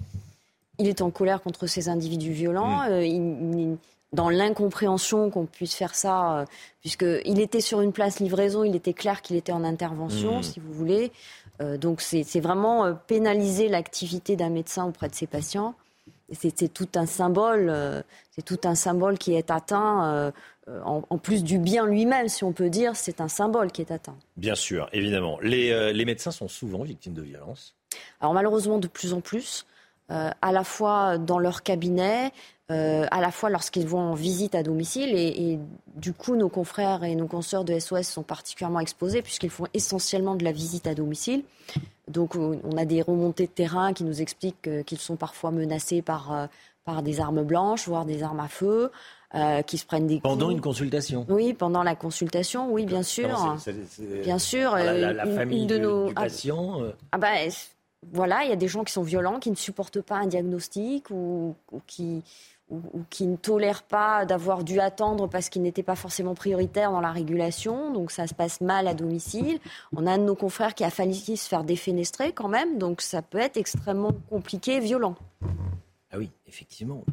Il 0.78 0.88
est 0.88 1.02
en 1.02 1.10
colère 1.10 1.40
contre 1.40 1.68
ces 1.68 1.88
individus 1.88 2.32
violents. 2.32 2.82
Hmm. 2.82 2.90
Euh, 2.90 3.76
dans 4.12 4.30
l'incompréhension 4.30 5.28
qu'on 5.30 5.44
puisse 5.44 5.74
faire 5.74 5.94
ça, 5.94 6.38
euh, 6.38 6.44
puisqu'il 6.80 7.40
était 7.40 7.60
sur 7.60 7.80
une 7.80 7.92
place 7.92 8.20
livraison, 8.20 8.64
il 8.64 8.76
était 8.76 8.92
clair 8.92 9.22
qu'il 9.22 9.36
était 9.36 9.52
en 9.52 9.64
intervention, 9.64 10.38
hmm. 10.38 10.42
si 10.42 10.60
vous 10.60 10.72
voulez. 10.72 11.12
Euh, 11.60 11.76
donc 11.76 12.00
c'est 12.00 12.40
vraiment 12.40 12.84
euh, 12.84 12.92
pénaliser 12.94 13.68
l'activité 13.68 14.36
d'un 14.36 14.50
médecin 14.50 14.86
auprès 14.86 15.08
de 15.08 15.14
ses 15.14 15.26
patients. 15.26 15.74
C'est 16.32 16.72
tout 16.72 16.88
un 16.94 17.06
symbole, 17.06 17.68
euh, 17.68 18.02
c'est 18.30 18.44
tout 18.44 18.60
un 18.64 18.74
symbole 18.74 19.18
qui 19.18 19.34
est 19.34 19.50
atteint 19.50 20.32
en, 20.66 21.18
plus 21.18 21.44
du 21.44 21.58
bien 21.58 21.86
lui-même, 21.86 22.28
si 22.28 22.42
on 22.42 22.52
peut 22.52 22.70
dire, 22.70 22.96
c'est 22.96 23.20
un 23.20 23.28
symbole 23.28 23.70
qui 23.70 23.82
est 23.82 23.90
atteint. 23.90 24.16
Bien 24.38 24.54
sûr, 24.54 24.88
évidemment. 24.92 25.38
Les, 25.42 25.92
les 25.92 26.04
médecins 26.06 26.30
sont 26.30 26.48
souvent 26.48 26.82
victimes 26.82 27.12
de 27.12 27.20
violences. 27.20 27.74
Alors 28.20 28.32
malheureusement, 28.32 28.78
de 28.78 28.88
plus 28.88 29.12
en 29.12 29.20
plus. 29.20 29.66
Euh, 30.10 30.30
à 30.42 30.52
la 30.52 30.64
fois 30.64 31.16
dans 31.16 31.38
leur 31.38 31.62
cabinet, 31.62 32.30
euh, 32.70 33.06
à 33.10 33.22
la 33.22 33.30
fois 33.30 33.48
lorsqu'ils 33.48 33.86
vont 33.86 34.00
en 34.00 34.14
visite 34.14 34.54
à 34.54 34.62
domicile. 34.62 35.14
Et, 35.14 35.58
du 35.96 36.12
coup, 36.12 36.36
nos 36.36 36.48
confrères 36.48 37.04
et 37.04 37.14
nos 37.14 37.26
consoeurs 37.26 37.64
de 37.64 37.78
SOS 37.78 38.08
sont 38.08 38.22
particulièrement 38.22 38.80
exposés 38.80 39.22
puisqu'ils 39.22 39.50
font 39.50 39.66
essentiellement 39.72 40.34
de 40.34 40.44
la 40.44 40.52
visite 40.52 40.86
à 40.86 40.94
domicile. 40.94 41.42
Donc 42.08 42.36
on 42.36 42.76
a 42.76 42.84
des 42.84 43.00
remontées 43.00 43.46
de 43.46 43.52
terrain 43.52 43.94
qui 43.94 44.04
nous 44.04 44.20
expliquent 44.20 44.84
qu'ils 44.84 44.98
sont 44.98 45.16
parfois 45.16 45.50
menacés 45.50 46.02
par, 46.02 46.48
par 46.84 47.02
des 47.02 47.20
armes 47.20 47.44
blanches, 47.44 47.88
voire 47.88 48.04
des 48.04 48.22
armes 48.22 48.40
à 48.40 48.48
feu. 48.48 48.90
Euh, 49.34 49.62
qui 49.62 49.78
se 49.78 49.84
prennent 49.84 50.06
des 50.06 50.20
coups. 50.20 50.22
Pendant 50.22 50.50
une 50.50 50.60
consultation 50.60 51.26
Oui, 51.28 51.54
pendant 51.54 51.82
la 51.82 51.96
consultation, 51.96 52.72
oui, 52.72 52.86
bien 52.86 53.02
sûr. 53.02 53.56
Bien 54.22 54.38
sûr. 54.38 54.76
La, 54.76 55.26
famille 55.26 55.66
de 55.66 55.76
nos... 55.76 56.06
du 56.06 56.14
patient 56.14 56.78
ah, 57.10 57.18
bah, 57.18 57.32
voilà, 58.12 58.44
il 58.44 58.50
y 58.50 58.52
a 58.52 58.56
des 58.56 58.68
gens 58.68 58.84
qui 58.84 58.92
sont 58.92 59.02
violents, 59.02 59.38
qui 59.38 59.50
ne 59.50 59.56
supportent 59.56 60.00
pas 60.00 60.16
un 60.16 60.26
diagnostic 60.26 61.10
ou, 61.10 61.54
qui, 61.86 62.22
qui 63.10 63.26
ne 63.26 63.36
tolèrent 63.36 63.82
pas 63.82 64.24
d'avoir 64.24 64.64
dû 64.64 64.80
attendre 64.80 65.28
parce 65.28 65.48
qu'ils 65.48 65.62
n'étaient 65.62 65.82
pas 65.82 65.96
forcément 65.96 66.34
prioritaires 66.34 66.90
dans 66.90 67.00
la 67.00 67.12
régulation. 67.12 67.92
Donc 67.92 68.10
ça 68.10 68.26
se 68.26 68.34
passe 68.34 68.60
mal 68.60 68.86
à 68.88 68.94
domicile. 68.94 69.58
On 69.96 70.06
a 70.06 70.12
un 70.12 70.18
de 70.18 70.24
nos 70.24 70.34
confrères 70.34 70.74
qui 70.74 70.84
a 70.84 70.90
failli 70.90 71.36
se 71.36 71.48
faire 71.48 71.64
défenestrer 71.64 72.32
quand 72.32 72.48
même. 72.48 72.78
Donc 72.78 73.00
ça 73.00 73.22
peut 73.22 73.38
être 73.38 73.56
extrêmement 73.56 74.12
compliqué 74.30 74.76
et 74.76 74.80
violent. 74.80 75.14
Ah 76.14 76.18
oui, 76.18 76.30
effectivement. 76.46 77.04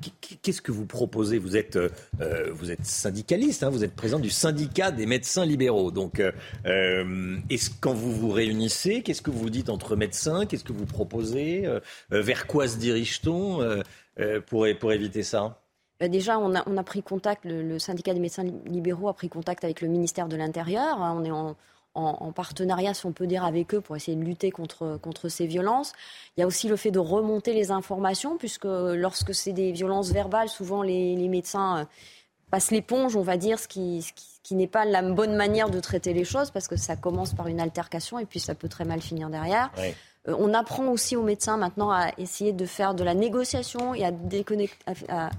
Qu'est-ce 0.44 0.62
que 0.62 0.72
vous 0.72 0.86
proposez? 0.86 1.40
Vous 1.40 1.58
êtes, 1.58 1.76
euh, 1.76 1.90
euh, 2.22 2.52
vous 2.54 2.70
êtes 2.70 2.86
syndicaliste, 2.86 3.64
hein, 3.64 3.72
vous 3.72 3.84
êtes 3.84 3.96
président 3.96 4.20
du 4.20 4.30
syndicat 4.30 4.92
des 4.92 5.08
médecins 5.08 5.44
libéraux. 5.44 5.90
Donc, 5.90 6.20
euh, 6.20 7.38
quand 7.80 7.94
vous 7.96 8.12
vous 8.12 8.30
réunissez, 8.30 9.02
qu'est-ce 9.02 9.24
que 9.24 9.32
vous 9.32 9.50
dites 9.50 9.72
entre 9.72 9.96
médecins? 9.96 10.46
Qu'est-ce 10.46 10.64
que 10.64 10.74
vous 10.74 10.86
proposez? 10.86 11.68
Vers 12.12 12.46
quoi 12.46 12.68
se 12.68 12.78
dirige-t-on 12.78 13.82
pour, 14.46 14.68
éviter 14.68 15.24
ça? 15.24 15.60
Déjà, 16.00 16.38
on 16.38 16.54
a, 16.54 16.84
pris 16.84 17.02
contact, 17.02 17.46
le, 17.46 17.64
le, 17.64 17.80
syndicat 17.80 18.14
des 18.14 18.20
médecins 18.20 18.46
libéraux 18.68 19.10
a 19.10 19.16
pris 19.16 19.30
contact 19.30 19.64
avec 19.64 19.82
le 19.82 19.88
ministère 19.88 20.28
de 20.28 20.36
l'Intérieur. 20.36 20.98
On 21.00 21.24
est 21.24 21.32
en, 21.32 21.56
en, 21.94 22.32
partenariat, 22.32 22.94
si 22.94 23.06
on 23.06 23.12
peut 23.12 23.28
dire, 23.28 23.44
avec 23.44 23.74
eux 23.74 23.82
pour 23.82 23.96
essayer 23.96 24.16
de 24.16 24.24
lutter 24.24 24.52
contre, 24.52 24.98
contre 25.02 25.30
ces 25.30 25.46
violences. 25.46 25.92
Il 26.36 26.42
y 26.42 26.44
a 26.44 26.48
aussi 26.48 26.68
le 26.68 26.76
fait 26.76 26.92
de 26.92 27.00
remonter 27.00 27.54
les 27.54 27.72
informations, 27.72 28.38
puisque 28.38 28.66
lorsque 28.66 29.36
c'est 29.36 29.52
des 29.52 29.72
violences 29.72 30.12
verbales, 30.12 30.50
souvent 30.50 30.84
les, 30.84 31.16
médecins 31.28 31.80
euh, 31.80 31.86
passent 32.50 32.72
l'éponge, 32.72 33.16
on 33.16 33.22
va 33.22 33.38
dire, 33.38 33.60
ce 33.60 33.68
qui, 33.68 34.06
qui, 34.44 34.56
n'est 34.56 34.68
pas 34.68 34.86
la 34.86 35.02
bonne 35.02 35.36
manière 35.36 35.70
de 35.70 35.80
traiter 35.80 36.14
les 36.14 36.24
choses, 36.24 36.52
parce 36.52 36.68
que 36.68 36.78
ça 36.78 36.96
commence 36.96 37.34
par 37.34 37.48
une 37.48 37.60
altercation 37.60 38.20
et 38.20 38.26
puis 38.26 38.40
ça 38.40 38.56
peut 38.56 38.70
très 38.70 38.86
mal 38.86 39.02
finir 39.02 39.30
derrière. 39.30 39.70
Euh, 39.80 40.36
on 40.38 40.54
apprend 40.54 40.88
aussi 40.88 41.16
aux 41.16 41.24
médecins 41.24 41.58
maintenant 41.58 41.92
à 41.92 42.12
essayer 42.18 42.54
de 42.54 42.66
faire 42.66 42.94
de 42.94 43.04
la 43.04 43.16
négociation 43.16 43.94
et 43.94 44.06
à, 44.06 44.12
à, 45.10 45.26
à 45.26 45.30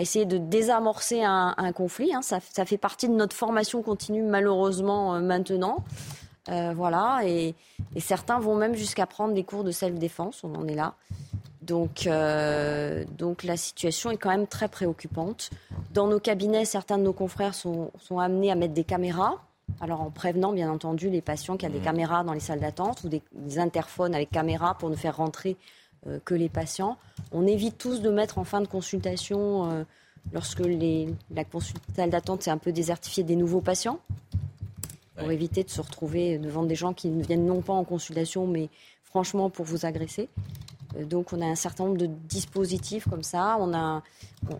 essayer 0.00 0.24
de 0.24 0.38
désamorcer 0.38 1.22
un, 1.22 1.72
conflit. 1.74 2.14
Hein. 2.14 2.22
Ça, 2.22 2.40
fait 2.40 2.78
partie 2.78 3.08
de 3.08 3.14
notre 3.14 3.36
formation 3.36 3.82
continue, 3.82 4.22
malheureusement, 4.22 5.14
euh, 5.14 5.20
maintenant. 5.20 5.84
Euh, 6.48 6.72
voilà, 6.74 7.20
et, 7.24 7.54
certains 7.98 8.40
vont 8.40 8.56
même 8.56 8.74
jusqu'à 8.74 9.06
prendre 9.06 9.34
des 9.34 9.44
cours 9.44 9.64
de 9.64 9.70
self-défense, 9.70 10.42
on 10.42 10.54
en 10.54 10.66
est 10.66 10.74
là. 10.74 10.94
Donc, 11.60 12.08
euh, 12.08 13.04
donc 13.16 13.44
la 13.44 13.56
situation 13.56 14.10
est 14.10 14.16
quand 14.16 14.30
même 14.30 14.48
très 14.48 14.66
préoccupante. 14.66 15.50
Dans 15.92 16.08
nos 16.08 16.18
cabinets, 16.18 16.64
certains 16.64 16.98
de 16.98 17.04
nos 17.04 17.12
confrères 17.12 17.54
sont, 17.54 17.92
sont 18.00 18.18
amenés 18.18 18.50
à 18.50 18.56
mettre 18.56 18.74
des 18.74 18.82
caméras. 18.82 19.36
Alors 19.80 20.00
en 20.00 20.10
prévenant 20.10 20.52
bien 20.52 20.70
entendu 20.70 21.08
les 21.08 21.22
patients 21.22 21.56
qu'il 21.56 21.68
y 21.68 21.72
a 21.72 21.74
des 21.74 21.80
mmh. 21.80 21.84
caméras 21.84 22.24
dans 22.24 22.32
les 22.32 22.40
salles 22.40 22.60
d'attente 22.60 23.04
ou 23.04 23.08
des, 23.08 23.22
des 23.32 23.58
interphones 23.60 24.14
avec 24.14 24.30
caméras 24.30 24.74
pour 24.74 24.90
ne 24.90 24.96
faire 24.96 25.16
rentrer 25.16 25.56
que 26.24 26.34
les 26.34 26.48
patients. 26.48 26.96
On 27.30 27.46
évite 27.46 27.78
tous 27.78 28.00
de 28.00 28.10
mettre 28.10 28.38
en 28.38 28.44
fin 28.44 28.60
de 28.60 28.66
consultation, 28.66 29.70
euh, 29.70 29.84
lorsque 30.32 30.60
les, 30.60 31.08
la 31.34 31.44
salle 31.94 32.10
d'attente 32.10 32.46
est 32.46 32.50
un 32.50 32.58
peu 32.58 32.72
désertifiée, 32.72 33.24
des 33.24 33.36
nouveaux 33.36 33.60
patients, 33.60 34.00
pour 35.16 35.30
éviter 35.30 35.62
de 35.62 35.70
se 35.70 35.80
retrouver 35.80 36.38
devant 36.38 36.64
des 36.64 36.74
gens 36.74 36.94
qui 36.94 37.08
ne 37.08 37.22
viennent 37.22 37.46
non 37.46 37.62
pas 37.62 37.72
en 37.72 37.84
consultation, 37.84 38.46
mais 38.46 38.68
franchement 39.04 39.50
pour 39.50 39.64
vous 39.64 39.86
agresser. 39.86 40.28
Euh, 40.96 41.04
donc 41.04 41.32
on 41.32 41.40
a 41.40 41.46
un 41.46 41.54
certain 41.54 41.84
nombre 41.84 41.98
de 41.98 42.06
dispositifs 42.06 43.08
comme 43.08 43.22
ça. 43.22 43.56
On 43.60 43.74
a, 43.74 44.02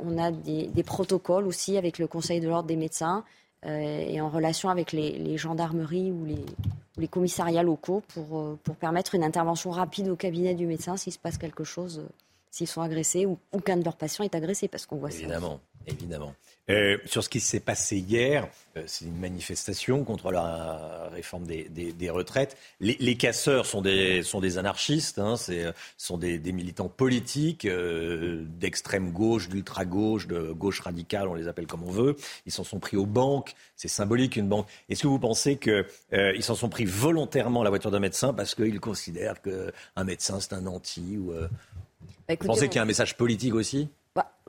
on 0.00 0.18
a 0.18 0.30
des, 0.30 0.82
protocoles 0.84 1.46
aussi 1.46 1.76
avec 1.76 1.98
le 1.98 2.06
Conseil 2.06 2.40
de 2.40 2.48
l'ordre 2.48 2.68
des 2.68 2.76
médecins 2.76 3.24
et 3.64 4.20
en 4.20 4.28
relation 4.28 4.70
avec 4.70 4.92
les 4.92 5.36
gendarmeries 5.36 6.10
ou 6.10 6.24
les, 6.24 7.08
commissariats 7.08 7.62
locaux 7.62 8.02
pour, 8.08 8.38
euh, 8.38 8.58
pour 8.62 8.76
permettre 8.76 9.14
une 9.14 9.24
intervention 9.24 9.70
rapide 9.70 10.08
au 10.08 10.16
cabinet 10.16 10.54
du 10.54 10.66
médecin 10.66 10.96
s'il 10.96 11.12
se 11.12 11.18
passe 11.18 11.38
quelque 11.38 11.64
chose, 11.64 11.98
euh, 11.98 12.08
s'ils 12.50 12.68
sont 12.68 12.80
agressés 12.80 13.26
ou, 13.26 13.38
ou 13.52 13.60
qu'un 13.60 13.76
de 13.76 13.84
leurs 13.84 13.96
patients 13.96 14.24
est 14.24 14.34
agressé, 14.34 14.68
parce 14.68 14.86
qu'on 14.86 14.96
voit 14.96 15.10
ça. 15.10 15.18
Évidemment, 15.18 15.60
évidemment. 15.86 16.34
Euh, 16.70 16.96
sur 17.06 17.24
ce 17.24 17.28
qui 17.28 17.40
s'est 17.40 17.58
passé 17.58 17.96
hier, 17.96 18.46
euh, 18.76 18.84
c'est 18.86 19.04
une 19.04 19.18
manifestation 19.18 20.04
contre 20.04 20.30
la 20.30 21.08
réforme 21.12 21.44
des, 21.44 22.10
retraites. 22.10 22.56
Les, 22.78 23.16
casseurs 23.16 23.66
sont 23.66 23.82
des, 23.82 24.22
sont 24.22 24.38
des 24.38 24.58
anarchistes, 24.58 25.18
hein, 25.18 25.36
c'est, 25.36 25.72
sont 25.96 26.18
des, 26.18 26.38
militants 26.52 26.88
politiques 26.88 27.64
euh, 27.64 28.44
d'extrême 28.46 29.10
gauche, 29.10 29.48
d'ultra 29.48 29.84
gauche, 29.84 30.28
de 30.28 30.52
gauche 30.52 30.78
radicale, 30.80 31.26
on 31.26 31.34
les 31.34 31.48
appelle 31.48 31.66
comme 31.66 31.82
on 31.82 31.90
veut. 31.90 32.14
Ils 32.46 32.52
s'en 32.52 32.64
sont 32.64 32.78
pris 32.78 32.96
aux 32.96 33.06
banques, 33.06 33.54
c'est 33.74 33.88
symbolique 33.88 34.36
une 34.36 34.48
banque. 34.48 34.68
Est-ce 34.88 35.02
que 35.02 35.08
vous 35.08 35.18
pensez 35.18 35.58
qu'ils 35.58 36.44
s'en 36.44 36.54
sont 36.54 36.68
pris 36.68 36.84
volontairement 36.84 37.62
à 37.62 37.64
la 37.64 37.70
voiture 37.70 37.90
d'un 37.90 38.00
médecin 38.00 38.32
parce 38.32 38.54
qu'ils 38.54 38.78
considèrent 38.78 39.42
qu'un 39.42 40.04
médecin 40.04 40.38
c'est 40.38 40.52
un 40.52 40.66
anti 40.66 41.18
ou, 41.18 41.32
bah, 42.28 42.36
Vous 42.40 42.46
pensez 42.46 42.68
qu'il 42.68 42.76
y 42.76 42.78
a 42.78 42.82
un 42.82 42.86
message 42.86 43.16
politique 43.16 43.54
aussi? 43.54 43.88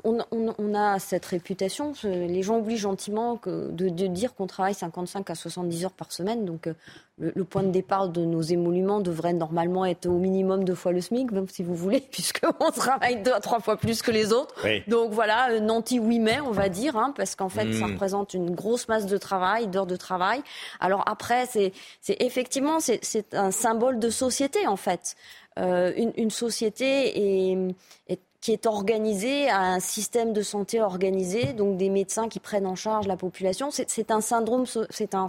On, 0.03 0.73
a 0.73 0.99
cette 0.99 1.25
réputation. 1.25 1.93
Les 2.03 2.43
gens 2.43 2.59
oublient 2.59 2.77
gentiment 2.77 3.39
de, 3.45 3.89
dire 3.89 4.35
qu'on 4.35 4.47
travaille 4.47 4.73
55 4.73 5.29
à 5.29 5.35
70 5.35 5.85
heures 5.85 5.91
par 5.91 6.11
semaine. 6.11 6.45
Donc, 6.45 6.67
euh, 6.67 6.73
le, 7.17 7.43
point 7.45 7.63
de 7.63 7.69
départ 7.69 8.09
de 8.09 8.25
nos 8.25 8.41
émoluments 8.41 8.99
devrait 8.99 9.33
normalement 9.33 9.85
être 9.85 10.07
au 10.07 10.17
minimum 10.17 10.65
deux 10.65 10.75
fois 10.75 10.91
le 10.91 10.99
SMIC, 10.99 11.31
même 11.31 11.47
si 11.47 11.63
vous 11.63 11.75
voulez, 11.75 12.01
puisqu'on 12.11 12.71
travaille 12.71 13.21
deux 13.21 13.31
à 13.31 13.39
trois 13.39 13.61
fois 13.61 13.77
plus 13.77 14.01
que 14.01 14.11
les 14.11 14.33
autres. 14.33 14.55
Donc 14.87 15.11
voilà, 15.11 15.51
euh, 15.51 15.59
Nanti 15.59 15.99
oui 15.99 16.19
mais, 16.19 16.41
on 16.41 16.51
va 16.51 16.67
dire, 16.67 16.97
hein, 16.97 17.13
parce 17.15 17.35
qu'en 17.35 17.49
fait, 17.49 17.71
ça 17.71 17.87
hmm. 17.87 17.93
représente 17.93 18.33
une 18.33 18.53
grosse 18.53 18.89
masse 18.89 19.05
de 19.05 19.17
travail, 19.17 19.67
d'heures 19.67 19.87
de 19.87 19.95
travail. 19.95 20.41
Alors 20.81 21.03
après, 21.07 21.45
c'est 21.45 21.71
effectivement, 22.07 22.79
c'est 22.79 23.33
un 23.33 23.51
symbole 23.51 23.99
de 23.99 24.09
société, 24.09 24.67
en 24.67 24.77
fait. 24.77 25.15
Euh, 25.59 25.93
une, 26.17 26.31
société 26.31 27.51
est, 27.51 27.57
est 28.07 28.19
qui 28.43 28.51
est 28.51 28.65
organisé, 28.65 29.47
à 29.47 29.61
un 29.61 29.79
système 29.79 30.33
de 30.33 30.41
santé 30.41 30.81
organisé, 30.81 31.53
donc 31.53 31.77
des 31.77 31.89
médecins 31.89 32.27
qui 32.27 32.41
prennent 32.41 32.67
en 32.67 32.75
charge 32.75 33.07
la 33.07 33.15
population. 33.15 33.69
C'est 33.71 34.11
un 34.11 34.19
syndrome, 34.19 34.65
c'est 34.89 35.15
un 35.15 35.27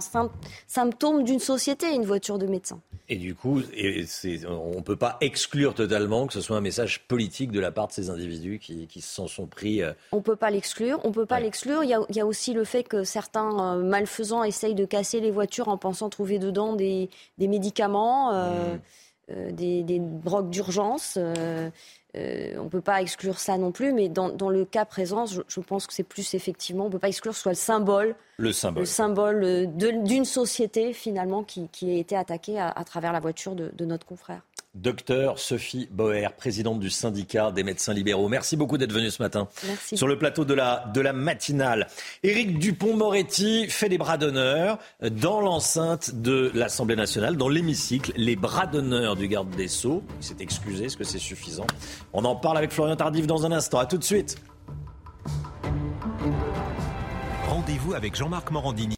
symptôme 0.67 1.23
d'une 1.23 1.39
société, 1.39 1.93
une 1.93 2.03
voiture 2.03 2.37
de 2.37 2.45
médecin. 2.45 2.81
Et 3.07 3.15
du 3.15 3.33
coup, 3.33 3.61
on 3.61 4.75
ne 4.75 4.81
peut 4.81 4.97
pas 4.97 5.15
exclure 5.21 5.75
totalement 5.75 6.27
que 6.27 6.33
ce 6.33 6.41
soit 6.41 6.57
un 6.57 6.61
message 6.61 7.07
politique 7.07 7.53
de 7.53 7.61
la 7.61 7.71
part 7.71 7.87
de 7.87 7.93
ces 7.93 8.09
individus 8.09 8.59
qui, 8.59 9.01
s'en 9.01 9.29
sont 9.29 9.47
pris. 9.47 9.81
Euh, 9.81 9.93
on 10.11 10.17
ne 10.17 10.21
peut 10.21 10.35
pas 10.35 10.49
l'exclure. 10.49 10.99
On 11.05 11.13
peut 11.13 11.25
pas 11.25 11.39
l'exclure. 11.39 11.85
Il, 11.85 11.89
y, 11.89 12.19
a, 12.19 12.25
aussi 12.25 12.51
le 12.51 12.65
fait 12.65 12.83
que 12.83 13.05
certains 13.05 13.77
euh, 13.77 13.81
malfaisants 13.81 14.43
essayent 14.43 14.75
de 14.75 14.85
casser 14.85 15.21
les 15.21 15.31
voitures 15.31 15.69
en 15.69 15.77
pensant 15.77 16.09
trouver 16.09 16.37
dedans 16.37 16.73
des, 16.73 17.09
médicaments, 17.37 18.33
euh, 18.33 18.75
mmh. 19.29 19.51
des, 19.53 19.83
des, 19.83 19.99
drogues 19.99 20.49
d'urgence. 20.49 21.17
Euh, 22.17 22.53
on 22.57 22.65
ne 22.65 22.69
peut 22.69 22.81
pas 22.81 23.01
exclure 23.01 23.39
ça 23.39 23.57
non 23.57 23.71
plus, 23.71 23.91
mais 23.91 24.09
dans, 24.09 24.49
le 24.49 24.65
cas 24.65 24.85
présent, 24.85 25.25
je, 25.25 25.59
pense 25.59 25.87
que 25.87 25.93
c'est 25.93 26.03
plus 26.03 26.33
effectivement, 26.33 26.85
on 26.85 26.87
ne 26.87 26.91
peut 26.93 26.99
pas 26.99 27.09
exclure 27.09 27.35
soit 27.35 27.51
le 27.51 27.57
symbole, 27.57 28.15
le 28.37 28.51
symbole, 28.51 28.81
le 28.81 28.85
symbole 28.85 29.43
euh, 29.43 29.65
d'une 30.03 30.25
société 30.25 30.93
finalement 30.93 31.43
qui, 31.43 31.69
a 31.83 31.93
été 31.93 32.15
attaquée 32.15 32.59
à, 32.59 32.83
travers 32.85 33.13
la 33.13 33.19
voiture 33.19 33.55
de 33.55 33.85
notre 33.85 34.05
confrère. 34.05 34.41
Docteur 34.75 35.39
Sophie 35.39 35.87
Boer, 35.89 36.33
présidente 36.35 36.81
du 36.81 36.89
syndicat 36.89 37.49
des 37.51 37.63
médecins 37.63 37.93
libéraux. 37.93 38.27
Merci 38.27 38.57
beaucoup 38.57 38.77
d'être 38.77 38.91
venue 38.91 39.09
ce 39.09 39.23
matin 39.23 39.47
Merci. 39.65 39.95
sur 39.95 40.05
le 40.05 40.19
plateau 40.19 40.43
de 40.43 40.53
la, 40.53 40.91
de 40.93 40.99
la 40.99 41.13
matinale. 41.13 41.87
Éric 42.23 42.59
Dupont-Moretti 42.59 43.69
fait 43.69 43.87
des 43.87 43.97
bras 43.97 44.17
d'honneur 44.17 44.77
dans 45.01 45.39
l'enceinte 45.39 46.15
de 46.15 46.51
l'Assemblée 46.53 46.97
nationale, 46.97 47.37
dans 47.37 47.47
l'hémicycle. 47.47 48.11
Les 48.17 48.35
bras 48.35 48.67
d'honneur 48.67 49.15
du 49.15 49.29
garde 49.29 49.49
des 49.55 49.69
Sceaux. 49.69 50.03
Il 50.19 50.25
s'est 50.25 50.35
excusé, 50.41 50.85
est-ce 50.85 50.97
que 50.97 51.05
c'est 51.05 51.19
suffisant? 51.19 51.67
On 52.11 52.25
en 52.25 52.35
parle 52.35 52.57
avec 52.57 52.71
Florian 52.71 52.97
Tardif 52.97 53.27
dans 53.27 53.45
un 53.45 53.53
instant. 53.53 53.79
A 53.79 53.85
tout 53.85 53.97
de 53.97 54.03
suite. 54.03 54.35
Rendez-vous 57.65 57.95
avec 57.95 58.15
Jean-Marc 58.15 58.51
Morandini. 58.51 58.95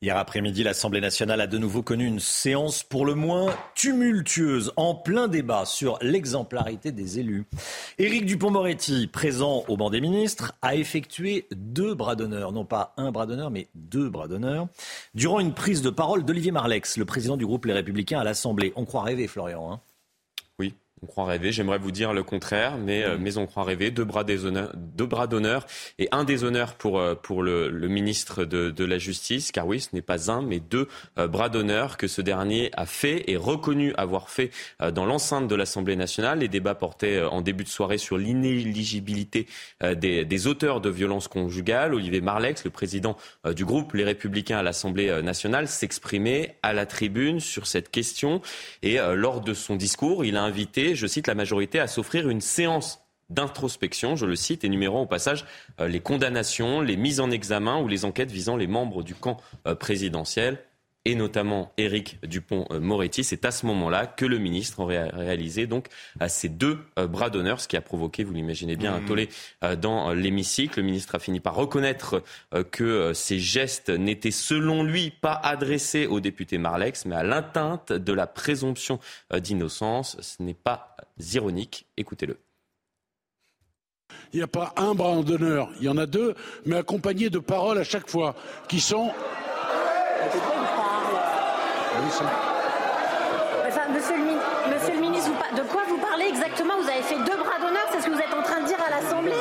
Hier 0.00 0.16
après-midi, 0.16 0.62
l'Assemblée 0.62 1.02
nationale 1.02 1.42
a 1.42 1.46
de 1.46 1.58
nouveau 1.58 1.82
connu 1.82 2.06
une 2.06 2.18
séance 2.18 2.82
pour 2.82 3.04
le 3.04 3.14
moins 3.14 3.54
tumultueuse, 3.74 4.72
en 4.76 4.94
plein 4.94 5.28
débat 5.28 5.66
sur 5.66 5.98
l'exemplarité 6.00 6.92
des 6.92 7.18
élus. 7.18 7.44
Éric 7.98 8.24
Dupont-Moretti, 8.24 9.06
présent 9.06 9.64
au 9.68 9.76
banc 9.76 9.90
des 9.90 10.00
ministres, 10.00 10.54
a 10.62 10.76
effectué 10.76 11.46
deux 11.54 11.94
bras 11.94 12.16
d'honneur, 12.16 12.52
non 12.52 12.64
pas 12.64 12.94
un 12.96 13.12
bras 13.12 13.26
d'honneur, 13.26 13.50
mais 13.50 13.68
deux 13.74 14.08
bras 14.08 14.28
d'honneur, 14.28 14.68
durant 15.14 15.38
une 15.38 15.52
prise 15.52 15.82
de 15.82 15.90
parole 15.90 16.24
d'Olivier 16.24 16.52
Marlex, 16.52 16.96
le 16.96 17.04
président 17.04 17.36
du 17.36 17.44
groupe 17.44 17.66
Les 17.66 17.74
Républicains 17.74 18.20
à 18.20 18.24
l'Assemblée. 18.24 18.72
On 18.76 18.86
croit 18.86 19.02
rêver, 19.02 19.26
Florian. 19.26 19.72
Hein 19.72 19.80
on 21.02 21.06
croit 21.06 21.26
rêver. 21.26 21.52
J'aimerais 21.52 21.78
vous 21.78 21.90
dire 21.90 22.14
le 22.14 22.22
contraire, 22.22 22.78
mais, 22.78 23.04
euh, 23.04 23.16
mais 23.18 23.36
on 23.36 23.46
croit 23.46 23.64
rêver. 23.64 23.90
Deux 23.90 24.04
bras, 24.04 24.24
d'honneur 24.24 25.66
et 25.98 26.08
un 26.10 26.24
déshonneur 26.24 26.74
pour, 26.74 26.98
euh, 26.98 27.14
pour 27.14 27.42
le, 27.42 27.68
le 27.68 27.88
ministre 27.88 28.44
de, 28.44 28.70
de, 28.70 28.84
la 28.84 28.98
Justice, 28.98 29.52
car 29.52 29.66
oui, 29.66 29.80
ce 29.80 29.90
n'est 29.92 30.02
pas 30.02 30.30
un, 30.30 30.40
mais 30.40 30.58
deux 30.58 30.88
euh, 31.18 31.28
bras 31.28 31.48
d'honneur 31.48 31.98
que 31.98 32.08
ce 32.08 32.22
dernier 32.22 32.70
a 32.76 32.86
fait 32.86 33.24
et 33.30 33.36
reconnu 33.36 33.92
avoir 33.96 34.30
fait 34.30 34.50
dans 34.92 35.04
l'enceinte 35.04 35.48
de 35.48 35.54
l'Assemblée 35.54 35.96
nationale. 35.96 36.38
Les 36.38 36.48
débats 36.48 36.74
portaient 36.74 37.22
en 37.22 37.40
début 37.40 37.64
de 37.64 37.68
soirée 37.68 37.98
sur 37.98 38.16
l'inéligibilité 38.16 39.46
des, 39.82 40.24
des, 40.24 40.46
auteurs 40.46 40.80
de 40.80 40.88
violences 40.88 41.28
conjugales. 41.28 41.94
Olivier 41.94 42.20
Marlex, 42.20 42.64
le 42.64 42.70
président 42.70 43.16
du 43.54 43.64
groupe 43.64 43.94
Les 43.94 44.04
Républicains 44.04 44.58
à 44.58 44.62
l'Assemblée 44.62 45.22
nationale, 45.22 45.68
s'exprimait 45.68 46.56
à 46.62 46.72
la 46.72 46.86
tribune 46.86 47.40
sur 47.40 47.66
cette 47.66 47.90
question 47.90 48.40
et 48.82 48.98
lors 49.14 49.40
de 49.40 49.54
son 49.54 49.76
discours, 49.76 50.24
il 50.24 50.36
a 50.36 50.42
invité 50.42 50.85
je 50.94 51.06
cite, 51.06 51.26
la 51.26 51.34
majorité 51.34 51.80
à 51.80 51.86
s'offrir 51.86 52.28
une 52.28 52.40
séance 52.40 53.00
d'introspection, 53.28 54.14
je 54.14 54.26
le 54.26 54.36
cite, 54.36 54.64
énumérant 54.64 55.02
au 55.02 55.06
passage 55.06 55.44
euh, 55.80 55.88
les 55.88 56.00
condamnations, 56.00 56.80
les 56.80 56.96
mises 56.96 57.20
en 57.20 57.30
examen 57.30 57.80
ou 57.80 57.88
les 57.88 58.04
enquêtes 58.04 58.30
visant 58.30 58.56
les 58.56 58.68
membres 58.68 59.02
du 59.02 59.14
camp 59.14 59.38
euh, 59.66 59.74
présidentiel 59.74 60.58
et 61.06 61.14
notamment 61.14 61.72
Éric 61.78 62.18
Dupont-Moretti. 62.26 63.22
C'est 63.22 63.44
à 63.44 63.52
ce 63.52 63.64
moment-là 63.66 64.06
que 64.06 64.26
le 64.26 64.38
ministre 64.38 64.82
a 64.82 65.16
réalisé 65.16 65.66
donc 65.66 65.86
ces 66.28 66.48
deux 66.48 66.78
euh, 66.98 67.06
bras 67.06 67.30
d'honneur, 67.30 67.60
ce 67.60 67.68
qui 67.68 67.76
a 67.76 67.80
provoqué, 67.80 68.24
vous 68.24 68.34
l'imaginez 68.34 68.74
bien, 68.74 68.92
un 68.92 69.00
mmh. 69.00 69.06
tollé 69.06 69.28
dans 69.80 70.12
l'hémicycle. 70.12 70.80
Le 70.80 70.86
ministre 70.86 71.14
a 71.14 71.18
fini 71.20 71.38
par 71.38 71.54
reconnaître 71.54 72.22
que 72.72 73.12
ces 73.14 73.38
gestes 73.38 73.90
n'étaient 73.90 74.32
selon 74.32 74.82
lui 74.82 75.10
pas 75.10 75.34
adressés 75.34 76.06
au 76.06 76.20
député 76.20 76.58
Marlex, 76.58 77.06
mais 77.06 77.14
à 77.14 77.22
l'atteinte 77.22 77.92
de 77.92 78.12
la 78.12 78.26
présomption 78.26 78.98
d'innocence. 79.32 80.16
Ce 80.20 80.42
n'est 80.42 80.54
pas 80.54 80.96
ironique. 81.32 81.86
Écoutez-le. 81.96 82.38
Il 84.32 84.38
n'y 84.38 84.42
a 84.42 84.48
pas 84.48 84.72
un 84.76 84.94
bras 84.94 85.22
d'honneur, 85.22 85.70
il 85.78 85.84
y 85.84 85.88
en 85.88 85.98
a 85.98 86.06
deux, 86.06 86.34
mais 86.64 86.76
accompagnés 86.76 87.30
de 87.30 87.38
paroles 87.38 87.78
à 87.78 87.84
chaque 87.84 88.10
fois, 88.10 88.34
qui 88.68 88.80
sont 88.80 89.12
monsieur, 92.02 92.24
le, 94.94 95.00
ministre, 95.00 95.30
de 95.56 95.62
quoi 95.62 95.82
vous 95.88 95.98
parlez 95.98 96.26
exactement? 96.26 96.74
Vous 96.80 96.88
avez 96.88 97.02
fait 97.02 97.18
deux 97.18 97.36
bras 97.36 97.58
d'honneur, 97.60 97.86
c'est 97.92 98.00
ce 98.00 98.06
que 98.06 98.10
vous 98.10 98.18
êtes 98.18 98.34
en 98.34 98.42
train 98.42 98.60
de 98.60 98.66
dire 98.66 98.78
à 98.86 98.90
l'Assemblée? 98.90 99.32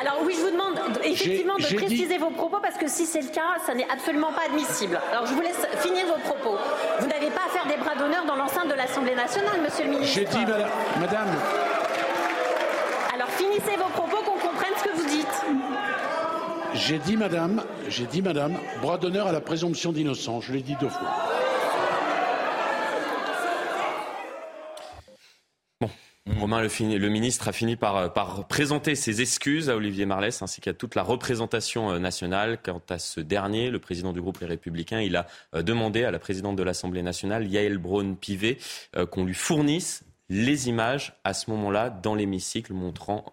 Alors 0.00 0.18
oui, 0.24 0.34
je 0.36 0.44
vous 0.44 0.50
demande 0.50 0.78
effectivement 1.04 1.56
de 1.56 1.76
préciser 1.76 2.18
vos 2.18 2.30
propos 2.30 2.58
parce 2.60 2.76
que 2.76 2.88
si 2.88 3.06
c'est 3.06 3.20
le 3.20 3.28
cas, 3.28 3.58
ça 3.64 3.74
n'est 3.74 3.86
absolument 3.90 4.32
pas 4.32 4.46
admissible. 4.46 5.00
Alors 5.12 5.26
je 5.26 5.34
vous 5.34 5.40
laisse 5.40 5.66
finir 5.80 6.06
vos 6.06 6.20
propos. 6.20 6.58
Vous 6.98 7.06
n'avez 7.06 7.30
pas 7.30 7.42
à 7.46 7.50
faire 7.50 7.66
des 7.66 7.76
bras 7.76 7.94
d'honneur 7.94 8.24
dans 8.24 8.36
l'enceinte 8.36 8.68
de 8.68 8.74
l'Assemblée 8.74 9.14
nationale, 9.14 9.60
monsieur 9.62 9.84
le 9.84 9.90
ministre. 9.90 10.14
J'ai 10.14 10.24
dit, 10.24 10.44
madame. 11.00 11.28
Alors 13.14 13.28
finissez 13.28 13.76
vos 13.76 13.90
propos 13.90 14.22
qu'on 14.24 14.38
comprenne 14.38 14.72
ce 14.76 14.84
que 14.84 14.96
vous 14.96 15.06
dites. 15.06 15.42
J'ai 16.86 16.98
dit, 16.98 17.16
madame, 17.16 17.62
j'ai 17.88 18.06
dit, 18.06 18.22
madame, 18.22 18.56
bras 18.80 18.98
d'honneur 18.98 19.28
à 19.28 19.32
la 19.32 19.40
présomption 19.40 19.92
d'innocence. 19.92 20.46
Je 20.46 20.52
l'ai 20.52 20.62
dit 20.62 20.74
deux 20.80 20.88
fois. 20.88 21.12
Romain, 26.38 26.60
le, 26.62 27.08
ministre 27.08 27.46
a 27.46 27.52
fini 27.52 27.76
par, 27.76 28.12
par, 28.12 28.48
présenter 28.48 28.96
ses 28.96 29.20
excuses 29.20 29.70
à 29.70 29.76
Olivier 29.76 30.06
Marlès 30.06 30.42
ainsi 30.42 30.60
qu'à 30.60 30.72
toute 30.72 30.96
la 30.96 31.02
représentation 31.04 31.90
euh, 31.92 31.98
nationale. 32.00 32.58
Quant 32.60 32.82
à 32.90 32.98
ce 32.98 33.20
dernier, 33.20 33.70
le 33.70 33.78
président 33.78 34.12
du 34.12 34.20
groupe 34.20 34.38
Les 34.40 34.46
Républicains, 34.46 35.00
il 35.00 35.14
a 35.14 35.28
euh, 35.54 35.62
demandé 35.62 36.02
à 36.02 36.10
la 36.10 36.18
présidente 36.18 36.56
de 36.56 36.62
l'Assemblée 36.64 37.02
nationale, 37.02 37.46
Yael 37.46 37.78
Braun-Pivet, 37.78 38.58
euh, 38.96 39.06
qu'on 39.06 39.24
lui 39.24 39.34
fournisse 39.34 40.02
les 40.28 40.68
images 40.68 41.14
à 41.22 41.32
ce 41.32 41.48
moment-là 41.50 41.90
dans 41.90 42.16
l'hémicycle 42.16 42.72
montrant 42.72 43.24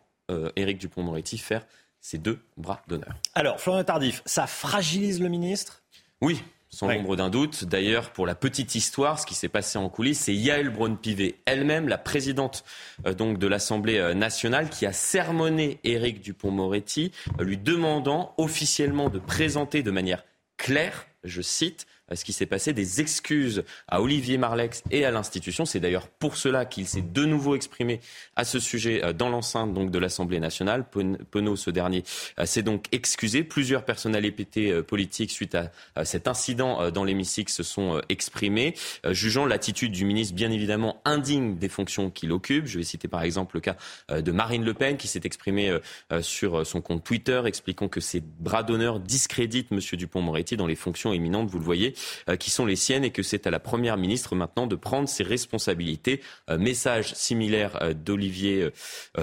Éric 0.56 0.78
Dupont-Moretti 0.78 1.39
faire 1.39 1.66
ces 2.02 2.18
deux 2.18 2.39
bras 2.58 2.82
d'honneur. 2.88 3.16
Alors, 3.36 3.60
Florian 3.60 3.84
Tardif, 3.84 4.22
ça 4.26 4.47
fragilise 4.47 5.22
le 5.22 5.30
ministre? 5.30 5.84
Oui, 6.22 6.41
sans 6.70 6.88
l'ombre 6.88 7.16
d'un 7.16 7.30
doute. 7.30 7.66
D'ailleurs, 7.66 8.12
pour 8.12 8.28
la 8.28 8.36
petite 8.36 8.76
histoire, 8.76 9.20
ce 9.20 9.26
qui 9.26 9.34
s'est 9.34 9.50
passé 9.50 9.78
en 9.78 9.89
coulisses, 9.89 10.22
c'est 10.22 10.36
Yael 10.36 10.70
Braun-Pivet 10.70 11.36
elle-même, 11.45 11.88
la 11.88 11.97
présidente 11.97 12.64
euh, 13.06 13.14
donc 13.14 13.39
de 13.39 13.47
l'Assemblée 13.47 13.97
euh, 13.97 14.14
nationale, 14.14 14.70
qui 14.70 14.86
a 14.86 14.93
sermonné 14.93 15.80
Éric 15.84 16.22
Dupont-Moretti, 16.22 17.12
euh, 17.39 17.43
lui 17.43 17.58
demandant 17.58 18.34
officiellement 18.38 19.10
de 19.10 19.20
présenter 19.20 19.82
de 19.82 19.91
manière 19.91 20.24
claire, 20.58 21.08
je 21.24 21.41
cite, 21.41 21.88
ce 22.16 22.26
qui 22.26 22.34
s'est 22.34 22.45
passé, 22.45 22.74
des 22.74 23.01
excuses 23.01 23.64
à 23.88 24.01
Olivier 24.01 24.38
Marlex 24.38 24.84
et 24.91 25.05
à 25.05 25.12
l'institution. 25.12 25.66
C'est 25.66 25.80
d'ailleurs 25.80 26.07
pour 26.07 26.38
cela 26.38 26.66
qu'il 26.66 26.88
s'est 26.88 27.01
de 27.01 27.26
nouveau 27.26 27.55
exprimé 27.55 27.99
à 28.36 28.45
ce 28.45 28.60
sujet 28.60 29.03
euh, 29.03 29.14
dans 29.14 29.30
l'enceinte 29.30 29.74
donc 29.74 29.91
de 29.91 29.99
l'Assemblée 29.99 30.39
nationale. 30.39 30.86
Penaud, 31.32 31.55
ce 31.55 31.70
dernier, 31.70 32.03
euh, 32.39 32.45
s'est 32.45 32.64
donc 32.64 32.86
excusé. 32.91 33.43
Plusieurs 33.43 33.86
personnalités 33.86 34.72
euh, 34.72 34.84
politiques, 34.84 35.32
suite 35.32 35.55
à 35.55 35.72
cet 36.05 36.28
incident 36.28 36.91
dans 36.91 37.03
l'hémicycle, 37.03 37.51
se 37.51 37.64
sont 37.64 38.01
exprimés, 38.10 38.74
jugeant 39.10 39.45
l'attitude 39.45 39.91
du 39.91 40.05
ministre 40.05 40.36
bien 40.36 40.51
évidemment 40.51 41.01
indigne 41.05 41.57
des 41.57 41.70
fonctions 41.70 42.10
qu'il 42.10 42.32
occupe. 42.32 42.66
Je 42.66 42.78
vais 42.78 42.84
citer 42.84 43.07
par 43.07 43.24
exemple 43.24 43.55
le 43.55 43.62
cas 43.62 43.76
de 44.10 44.32
Marine 44.32 44.64
Le 44.64 44.74
Pen 44.74 44.97
qui 44.97 45.07
s'est 45.07 45.22
exprimée 45.24 45.78
sur 46.22 46.66
son 46.66 46.82
compte 46.82 47.03
Twitter, 47.03 47.41
expliquant 47.45 47.88
que 47.88 47.99
ses 47.99 48.22
bras 48.22 48.64
d'honneur 48.64 48.99
discréditent 48.99 49.72
M. 49.72 49.80
Dupont-Moretti 49.80 50.57
dans 50.57 50.68
les 50.68 50.76
fonctions 50.76 51.14
éminentes, 51.14 51.49
vous 51.49 51.60
le 51.60 51.66
voyez, 51.66 51.93
qui 52.39 52.52
sont 52.52 52.66
les 52.66 52.76
siennes 52.76 53.04
et 53.04 53.12
que 53.12 53.24
c'est 53.24 53.47
à 53.47 53.52
la 53.52 53.60
Première 53.60 53.97
ministre 53.97 54.36
maintenant 54.36 54.68
de 54.68 54.76
prendre 54.76 55.08
ses 55.08 55.24
responsabilités. 55.24 56.22
Euh, 56.50 56.58
message 56.58 57.14
similaire 57.14 57.82
euh, 57.82 57.93
d'Olivier 57.93 58.70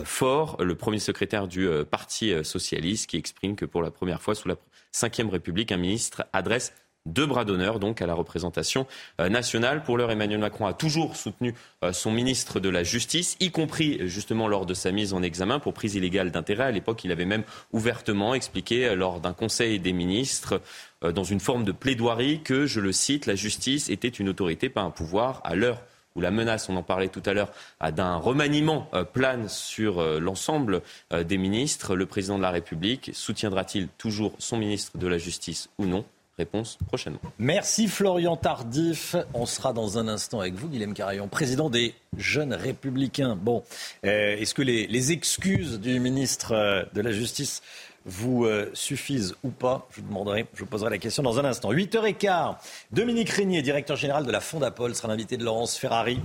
Faure, 0.04 0.56
le 0.60 0.74
premier 0.74 0.98
secrétaire 0.98 1.48
du 1.48 1.68
Parti 1.90 2.32
socialiste, 2.44 3.08
qui 3.08 3.16
exprime 3.16 3.56
que 3.56 3.64
pour 3.64 3.82
la 3.82 3.90
première 3.90 4.22
fois 4.22 4.34
sous 4.34 4.48
la 4.48 4.54
Ve 4.54 5.30
République, 5.30 5.72
un 5.72 5.76
ministre 5.76 6.24
adresse 6.32 6.72
deux 7.06 7.26
bras 7.26 7.44
d'honneur 7.44 7.78
donc 7.78 8.02
à 8.02 8.06
la 8.06 8.14
représentation 8.14 8.86
nationale. 9.18 9.84
Pour 9.84 9.96
l'heure, 9.96 10.10
Emmanuel 10.10 10.40
Macron 10.40 10.66
a 10.66 10.72
toujours 10.72 11.14
soutenu 11.16 11.54
son 11.92 12.10
ministre 12.10 12.58
de 12.58 12.68
la 12.68 12.82
Justice, 12.82 13.36
y 13.38 13.52
compris 13.52 14.08
justement 14.08 14.48
lors 14.48 14.66
de 14.66 14.74
sa 14.74 14.90
mise 14.90 15.12
en 15.12 15.22
examen 15.22 15.60
pour 15.60 15.72
prise 15.72 15.94
illégale 15.94 16.32
d'intérêt. 16.32 16.64
À 16.64 16.70
l'époque, 16.72 17.04
il 17.04 17.12
avait 17.12 17.24
même 17.24 17.44
ouvertement 17.72 18.34
expliqué 18.34 18.94
lors 18.96 19.20
d'un 19.20 19.34
conseil 19.34 19.78
des 19.78 19.92
ministres 19.92 20.54
euh, 20.54 20.60
dans 21.02 21.24
une 21.24 21.40
forme 21.40 21.64
de 21.64 21.72
plaidoirie 21.72 22.40
que, 22.42 22.66
je 22.66 22.80
le 22.80 22.92
cite, 22.92 23.26
la 23.26 23.34
justice 23.34 23.90
était 23.90 24.08
une 24.08 24.28
autorité, 24.28 24.68
pas 24.68 24.82
un 24.82 24.90
pouvoir, 24.90 25.40
à 25.44 25.54
l'heure 25.54 25.82
où 26.16 26.20
la 26.20 26.30
menace, 26.30 26.68
on 26.68 26.76
en 26.76 26.82
parlait 26.82 27.08
tout 27.08 27.22
à 27.26 27.34
l'heure, 27.34 27.52
d'un 27.92 28.16
remaniement 28.16 28.88
euh, 28.94 29.04
plane 29.04 29.48
sur 29.48 30.00
euh, 30.00 30.18
l'ensemble 30.18 30.80
des 31.12 31.36
ministres. 31.36 31.94
Le 31.94 32.06
président 32.06 32.38
de 32.38 32.42
la 32.42 32.50
République 32.50 33.10
soutiendra-t-il 33.12 33.88
toujours 33.98 34.32
son 34.38 34.56
ministre 34.56 34.98
de 34.98 35.06
la 35.06 35.18
Justice 35.18 35.68
ou 35.78 35.84
non? 35.84 36.04
Réponse 36.38 36.76
prochainement. 36.86 37.20
Merci 37.38 37.88
Florian 37.88 38.36
Tardif. 38.36 39.16
On 39.32 39.46
sera 39.46 39.72
dans 39.72 39.96
un 39.96 40.06
instant 40.06 40.40
avec 40.40 40.52
vous, 40.54 40.68
Guillaume 40.68 40.92
Carayon, 40.92 41.28
président 41.28 41.70
des 41.70 41.94
Jeunes 42.18 42.52
Républicains. 42.52 43.36
Bon, 43.36 43.62
est-ce 44.02 44.52
que 44.52 44.60
les, 44.60 45.12
excuses 45.12 45.80
du 45.80 45.98
ministre 45.98 46.86
de 46.92 47.00
la 47.00 47.10
Justice 47.10 47.62
vous 48.06 48.44
euh, 48.44 48.70
suffisent 48.72 49.34
ou 49.42 49.50
pas 49.50 49.86
Je 49.90 50.00
vous 50.00 50.06
demanderai, 50.06 50.46
je 50.54 50.60
vous 50.60 50.66
poserai 50.66 50.90
la 50.90 50.98
question 50.98 51.22
dans 51.22 51.38
un 51.38 51.44
instant. 51.44 51.72
8h15, 51.72 52.56
Dominique 52.92 53.30
Régnier, 53.30 53.60
directeur 53.62 53.96
général 53.96 54.24
de 54.24 54.30
la 54.30 54.40
Fondapol, 54.40 54.94
sera 54.94 55.08
l'invité 55.08 55.36
de 55.36 55.44
Laurence 55.44 55.76
Ferrari. 55.76 56.20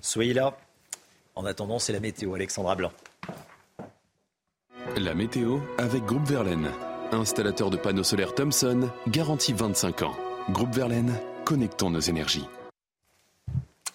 Soyez 0.00 0.34
là. 0.34 0.56
En 1.34 1.44
attendant, 1.44 1.78
c'est 1.78 1.92
la 1.92 2.00
météo, 2.00 2.34
Alexandra 2.34 2.74
Blanc. 2.74 2.92
La 4.96 5.14
météo 5.14 5.58
avec 5.76 6.04
Groupe 6.04 6.26
Verlaine, 6.26 6.70
installateur 7.12 7.68
de 7.68 7.76
panneaux 7.76 8.02
solaires 8.02 8.34
Thomson, 8.34 8.88
garantie 9.08 9.52
25 9.52 10.02
ans. 10.02 10.16
Groupe 10.50 10.74
Verlaine, 10.74 11.12
connectons 11.44 11.90
nos 11.90 12.00
énergies. 12.00 12.46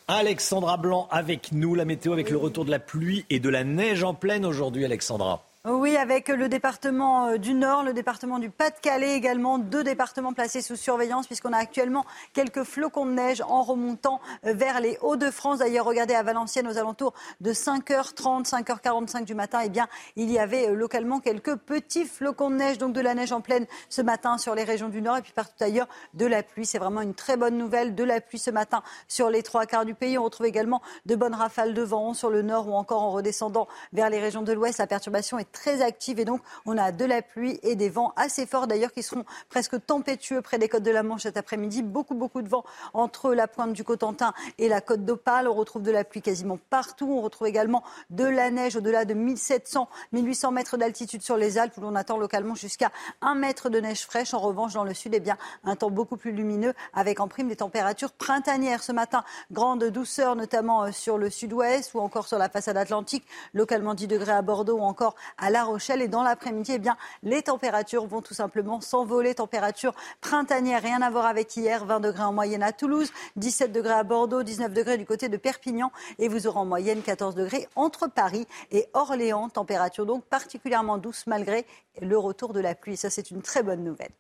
Alexandra 0.08 0.78
Blanc 0.78 1.08
avec 1.10 1.54
nous, 1.54 1.74
la 1.74 1.86
météo 1.86 2.14
avec 2.14 2.30
le 2.30 2.38
retour 2.38 2.66
de 2.66 2.72
la 2.72 2.80
pluie 2.80 3.26
et 3.30 3.40
de 3.40 3.50
la 3.50 3.64
neige 3.64 4.04
en 4.04 4.14
pleine 4.14 4.46
aujourd'hui, 4.46 4.86
Alexandra. 4.86 5.44
Oui, 5.64 5.96
avec 5.96 6.30
le 6.30 6.50
département 6.50 7.28
euh, 7.28 7.38
du 7.38 7.54
Nord, 7.54 7.84
le 7.84 7.94
département 7.94 8.40
du 8.40 8.50
Pas-de-Calais 8.50 9.14
également, 9.14 9.60
deux 9.60 9.84
départements 9.84 10.34
placés 10.34 10.64
sous 10.64 10.76
surveillance 10.76 11.28
puisqu'on 11.28 11.54
a 11.54 11.58
actuellement 11.58 12.04
quelques 12.34 12.64
flocons 12.64 13.06
de 13.06 13.12
neige 13.12 13.44
en 13.48 13.62
remontant 13.62 14.22
euh, 14.48 14.54
vers 14.54 14.82
les 14.82 14.98
Hauts-de-France. 15.04 15.60
D'ailleurs, 15.60 15.86
regardez 15.86 16.16
à 16.16 16.24
Valenciennes 16.24 16.68
aux 16.68 16.80
alentours 16.80 17.14
de 17.42 17.54
5h30, 17.54 18.50
5h45 18.50 19.24
du 19.24 19.36
matin, 19.36 19.60
eh 19.64 19.70
bien, 19.70 19.88
il 20.16 20.32
y 20.32 20.40
avait 20.40 20.68
euh, 20.68 20.74
localement 20.74 21.20
quelques 21.20 21.56
petits 21.58 22.06
flocons 22.06 22.50
de 22.50 22.56
neige, 22.56 22.80
donc 22.80 22.94
de 22.94 23.02
la 23.02 23.14
neige 23.14 23.32
en 23.32 23.42
pleine 23.42 23.68
ce 23.88 24.02
matin 24.02 24.40
sur 24.40 24.56
les 24.56 24.64
régions 24.64 24.90
du 24.90 25.04
Nord 25.04 25.18
et 25.18 25.22
puis 25.22 25.32
partout 25.32 25.64
ailleurs 25.64 25.88
de 26.16 26.26
la 26.26 26.42
pluie. 26.42 26.66
C'est 26.66 26.80
vraiment 26.80 27.02
une 27.02 27.14
très 27.14 27.38
bonne 27.38 27.60
nouvelle, 27.60 27.94
de 27.94 28.04
la 28.04 28.20
pluie 28.20 28.40
ce 28.40 28.50
matin 28.50 28.82
sur 29.08 29.30
les 29.30 29.44
trois 29.44 29.68
quarts 29.68 29.86
du 29.86 29.94
pays. 29.94 30.18
On 30.18 30.24
retrouve 30.24 30.48
également 30.48 30.82
de 31.06 31.16
bonnes 31.16 31.36
rafales 31.36 31.76
de 31.76 31.84
vent 31.84 32.16
sur 32.16 32.32
le 32.32 32.42
Nord 32.42 32.68
ou 32.68 32.74
encore 32.74 33.04
en 33.04 33.12
redescendant 33.12 33.68
vers 33.94 34.10
les 34.10 34.20
régions 34.20 34.42
de 34.42 34.54
l'Ouest. 34.54 34.80
La 34.80 34.88
perturbation 34.88 35.38
est 35.38 35.51
très 35.52 35.82
active 35.82 36.20
et 36.20 36.26
donc 36.26 36.42
on 36.66 36.78
a 36.78 36.92
de 36.92 37.06
la 37.06 37.22
pluie 37.22 37.60
et 37.64 37.76
des 37.76 37.90
vents 37.90 38.14
assez 38.16 38.46
forts 38.46 38.68
d'ailleurs 38.68 38.92
qui 38.92 39.04
seront 39.04 39.26
presque 39.50 39.86
tempétueux 39.86 40.42
près 40.42 40.58
des 40.58 40.70
côtes 40.70 40.84
de 40.84 40.92
la 40.92 41.04
Manche 41.04 41.24
cet 41.24 41.38
après-midi. 41.38 41.84
Beaucoup, 41.84 42.16
beaucoup 42.16 42.42
de 42.42 42.50
vent 42.50 42.64
entre 42.94 43.34
la 43.34 43.48
pointe 43.48 43.74
du 43.74 43.84
Cotentin 43.84 44.34
et 44.58 44.68
la 44.68 44.82
côte 44.82 45.06
d'Opale. 45.06 45.48
On 45.48 45.54
retrouve 45.54 45.82
de 45.82 45.92
la 45.92 46.04
pluie 46.04 46.22
quasiment 46.22 46.60
partout. 46.70 47.08
On 47.12 47.22
retrouve 47.22 47.48
également 47.48 47.84
de 48.10 48.26
la 48.26 48.52
neige 48.52 48.76
au-delà 48.76 49.06
de 49.06 49.14
1700, 49.14 49.90
1800 50.12 50.52
mètres 50.52 50.78
d'altitude 50.78 51.22
sur 51.22 51.38
les 51.38 51.58
Alpes 51.58 51.78
où 51.78 51.82
l'on 51.82 51.96
attend 51.96 52.18
localement 52.18 52.56
jusqu'à 52.56 52.92
1 53.22 53.36
mètre 53.36 53.70
de 53.70 53.80
neige 53.80 54.06
fraîche. 54.06 54.34
En 54.34 54.40
revanche, 54.40 54.74
dans 54.74 54.84
le 54.84 54.94
sud, 54.94 55.14
eh 55.14 55.20
bien, 55.20 55.38
un 55.64 55.76
temps 55.76 55.92
beaucoup 55.92 56.18
plus 56.18 56.32
lumineux 56.32 56.74
avec 56.94 57.20
en 57.20 57.28
prime 57.28 57.48
des 57.48 57.56
températures 57.56 58.12
printanières. 58.12 58.84
Ce 58.84 58.92
matin, 58.92 59.24
grande 59.52 59.84
douceur 59.86 60.36
notamment 60.36 60.84
euh, 60.84 60.92
sur 60.92 61.18
le 61.18 61.30
sud-ouest 61.30 61.94
ou 61.94 62.00
encore 62.00 62.28
sur 62.28 62.38
la 62.38 62.50
façade 62.50 62.78
atlantique, 62.78 63.26
localement 63.54 63.94
10 63.94 64.08
degrés 64.08 64.32
à 64.32 64.42
Bordeaux 64.42 64.78
ou 64.78 64.82
encore 64.82 65.16
à 65.42 65.50
La 65.50 65.66
Rochelle. 65.66 66.02
Et 66.02 66.08
dans 66.08 66.24
l'après-midi, 66.24 66.72
eh 66.76 66.80
bien, 66.80 66.96
les 67.24 67.42
températures 67.42 68.06
vont 68.06 68.22
tout 68.22 68.34
simplement 68.34 68.80
s'envoler. 68.80 69.36
Température 69.36 69.94
printanière, 70.22 70.82
rien 70.82 71.02
à 71.02 71.10
voir 71.10 71.26
avec 71.26 71.58
hier. 71.58 71.86
20 71.86 72.00
degrés 72.00 72.24
en 72.24 72.32
moyenne 72.32 72.64
à 72.64 72.72
Toulouse, 72.72 73.12
17 73.36 73.74
degrés 73.74 73.94
à 73.94 74.04
Bordeaux, 74.04 74.44
19 74.44 74.74
degrés 74.74 74.98
du 74.98 75.06
côté 75.06 75.28
de 75.28 75.36
Perpignan. 75.36 75.92
Et 76.20 76.30
vous 76.30 76.48
aurez 76.48 76.60
en 76.60 76.66
moyenne 76.66 77.02
14 77.02 77.36
degrés 77.36 77.68
entre 77.76 78.08
Paris 78.08 78.48
et 78.72 78.88
Orléans. 78.94 79.50
Température 79.50 80.06
donc 80.06 80.24
particulièrement 80.24 80.98
douce 80.98 81.26
malgré 81.28 81.66
le 82.02 82.18
retour 82.18 82.54
de 82.54 82.62
la 82.62 82.76
pluie. 82.76 82.96
Ça, 82.96 83.10
c'est 83.10 83.32
une 83.32 83.42
très 83.42 83.64
bonne 83.64 83.84
nouvelle. 83.84 84.12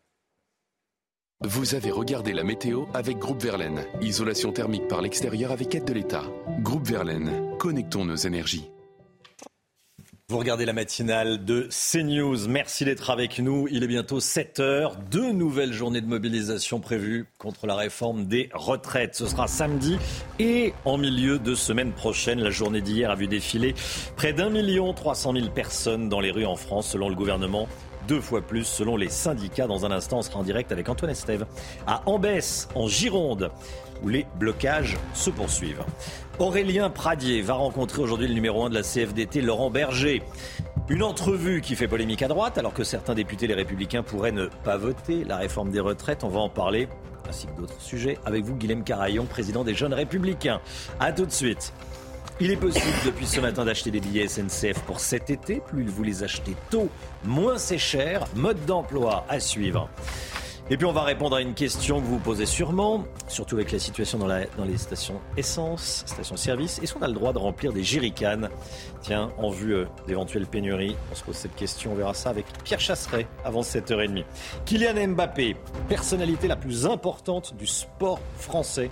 Vous 1.44 1.74
avez 1.74 1.90
regardé 1.90 2.34
la 2.34 2.44
météo 2.44 2.86
avec 2.94 3.18
Groupe 3.18 3.42
Verlaine. 3.42 3.84
Isolation 4.00 4.52
thermique 4.52 4.88
par 4.88 5.02
l'extérieur 5.02 5.52
avec 5.52 5.74
aide 5.74 5.86
de 5.86 5.94
l'État. 5.94 6.24
Groupe 6.60 6.86
Verlaine, 6.86 7.58
connectons 7.58 8.06
nos 8.06 8.16
énergies. 8.16 8.70
Vous 10.32 10.38
regardez 10.38 10.64
la 10.64 10.72
matinale 10.72 11.44
de 11.44 11.68
CNews. 11.70 12.48
Merci 12.48 12.86
d'être 12.86 13.10
avec 13.10 13.40
nous. 13.40 13.68
Il 13.70 13.84
est 13.84 13.88
bientôt 13.88 14.22
7 14.22 14.62
heures. 14.62 14.96
Deux 14.96 15.34
nouvelles 15.34 15.74
journées 15.74 16.00
de 16.00 16.08
mobilisation 16.08 16.80
prévues 16.80 17.26
contre 17.38 17.68
la 17.68 17.76
réforme 17.76 18.28
des 18.28 18.50
retraites. 18.54 19.14
Ce 19.14 19.28
sera 19.28 19.50
samedi 19.50 19.98
et 20.40 20.74
en 20.86 20.98
milieu 20.98 21.38
de 21.38 21.54
semaine 21.54 21.92
prochaine. 21.92 22.40
La 22.40 22.50
journée 22.50 22.80
d'hier 22.80 23.12
a 23.12 23.16
vu 23.16 23.28
défiler 23.28 23.76
près 24.16 24.32
d'un 24.32 24.50
million 24.50 24.94
trois 24.94 25.16
cent 25.16 25.34
mille 25.34 25.52
personnes 25.52 26.08
dans 26.08 26.22
les 26.22 26.32
rues 26.32 26.46
en 26.46 26.56
France, 26.56 26.92
selon 26.92 27.10
le 27.10 27.16
gouvernement 27.16 27.68
deux 28.08 28.22
fois 28.22 28.42
plus 28.42 28.64
selon 28.64 28.96
les 28.96 29.10
syndicats. 29.10 29.68
Dans 29.68 29.86
un 29.86 29.92
instant, 29.92 30.20
on 30.20 30.22
sera 30.22 30.40
en 30.40 30.44
direct 30.44 30.72
avec 30.72 30.88
Antoine 30.88 31.12
Estève 31.12 31.46
à 31.88 32.04
Ambès, 32.06 32.70
en 32.74 32.88
Gironde, 32.88 33.52
où 34.02 34.08
les 34.08 34.26
blocages 34.40 34.98
se 35.14 35.30
poursuivent. 35.30 35.84
Aurélien 36.42 36.90
Pradier 36.90 37.44
va 37.44 37.54
rencontrer 37.54 38.02
aujourd'hui 38.02 38.28
le 38.28 38.34
numéro 38.34 38.66
1 38.66 38.70
de 38.72 38.74
la 38.74 38.82
CFDT, 38.82 39.42
Laurent 39.42 39.70
Berger. 39.70 40.24
Une 40.90 41.04
entrevue 41.04 41.62
qui 41.62 41.76
fait 41.76 41.88
polémique 41.88 42.24
à 42.24 42.28
droite, 42.28 42.58
alors 42.58 42.74
que 42.74 42.84
certains 42.84 43.14
députés 43.14 43.46
les 43.46 43.54
républicains 43.54 44.02
pourraient 44.02 44.32
ne 44.32 44.48
pas 44.48 44.76
voter 44.76 45.24
la 45.24 45.38
réforme 45.38 45.70
des 45.70 45.80
retraites. 45.80 46.24
On 46.24 46.30
va 46.30 46.40
en 46.40 46.50
parler, 46.50 46.88
ainsi 47.30 47.46
que 47.46 47.62
d'autres 47.62 47.80
sujets, 47.80 48.18
avec 48.26 48.44
vous, 48.44 48.56
Guilhem 48.56 48.84
Carayon, 48.84 49.26
président 49.26 49.64
des 49.64 49.76
Jeunes 49.76 49.94
Républicains. 49.94 50.62
A 51.00 51.12
tout 51.12 51.28
de 51.28 51.32
suite. 51.32 51.74
Il 52.40 52.50
est 52.50 52.58
possible 52.58 52.98
depuis 53.06 53.28
ce 53.28 53.40
matin 53.40 53.64
d'acheter 53.64 53.92
des 53.92 54.00
billets 54.00 54.28
SNCF 54.28 54.80
pour 54.88 55.00
cet 55.00 55.30
été. 55.30 55.62
Plus 55.68 55.86
vous 55.86 56.02
les 56.02 56.24
achetez 56.24 56.56
tôt, 56.72 56.90
moins 57.24 57.60
c'est 57.60 57.78
cher. 57.78 58.26
Mode 58.34 58.66
d'emploi 58.66 59.26
à 59.30 59.40
suivre. 59.40 59.90
Et 60.70 60.78
puis 60.78 60.86
on 60.86 60.94
va 60.94 61.04
répondre 61.04 61.36
à 61.36 61.42
une 61.42 61.54
question 61.54 62.00
que 62.00 62.06
vous 62.06 62.14
vous 62.14 62.20
posez 62.20 62.46
sûrement, 62.46 63.04
surtout 63.28 63.56
avec 63.56 63.72
la 63.72 63.80
situation 63.80 64.18
dans, 64.18 64.28
les 64.28 64.78
stations 64.78 65.20
essence, 65.36 66.04
stations 66.06 66.38
service. 66.38 66.80
Est-ce 66.80 66.94
qu'on 66.94 67.02
a 67.02 67.08
le 67.08 67.14
droit 67.14 67.34
de 67.34 67.40
remplir 67.40 67.74
des 67.74 67.84
jerrycans? 67.84 68.48
Tiens, 69.02 69.32
en 69.38 69.50
vue 69.50 69.74
euh, 69.74 69.86
d'éventuelles 70.08 70.46
pénuries, 70.46 70.96
on 71.12 71.16
se 71.16 71.24
pose 71.24 71.36
cette 71.36 71.56
question, 71.56 71.92
on 71.92 71.96
verra 71.96 72.14
ça 72.14 72.30
avec 72.30 72.46
Pierre 72.64 72.80
Chasseret 72.80 73.28
avant 73.44 73.62
7h30. 73.62 74.24
Kylian 74.66 75.10
Mbappé, 75.10 75.58
personnalité 75.90 76.48
la 76.48 76.56
plus 76.56 76.86
importante 76.86 77.56
du 77.58 77.68
sport 77.68 78.20
français 78.38 78.92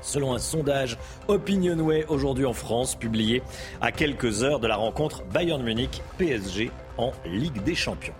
selon 0.00 0.34
un 0.34 0.38
sondage 0.38 0.98
Opinionway 1.28 2.04
aujourd'hui 2.08 2.46
en 2.46 2.52
France, 2.52 2.94
publié 2.94 3.42
à 3.80 3.90
quelques 3.90 4.42
heures 4.42 4.60
de 4.60 4.66
la 4.66 4.76
rencontre 4.76 5.24
Bayern 5.32 5.62
Munich-PSG 5.62 6.70
en 6.98 7.12
Ligue 7.24 7.62
des 7.62 7.74
Champions. 7.74 8.14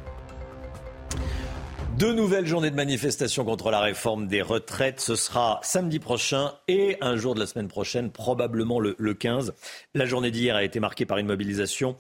Deux 1.99 2.13
nouvelles 2.13 2.47
journées 2.47 2.73
de 2.73 2.75
manifestation 2.75 3.45
contre 3.45 3.71
la 3.71 3.79
réforme 3.79 4.27
des 4.27 4.43
retraites. 4.43 4.99
Ce 4.99 5.15
sera 5.15 5.61
samedi 5.63 6.01
prochain 6.01 6.53
et 6.67 6.97
un 7.01 7.15
jour 7.17 7.37
de 7.37 7.41
la 7.41 7.47
semaine 7.47 7.69
prochaine, 7.69 8.11
probablement 8.11 8.81
le, 8.81 9.15
15. 9.15 9.55
La 9.95 10.05
journée 10.05 10.33
d'hier 10.33 10.57
a 10.57 10.65
été 10.65 10.81
marquée 10.81 11.07
par 11.07 11.19
une 11.19 11.29
mobilisation 11.29 11.97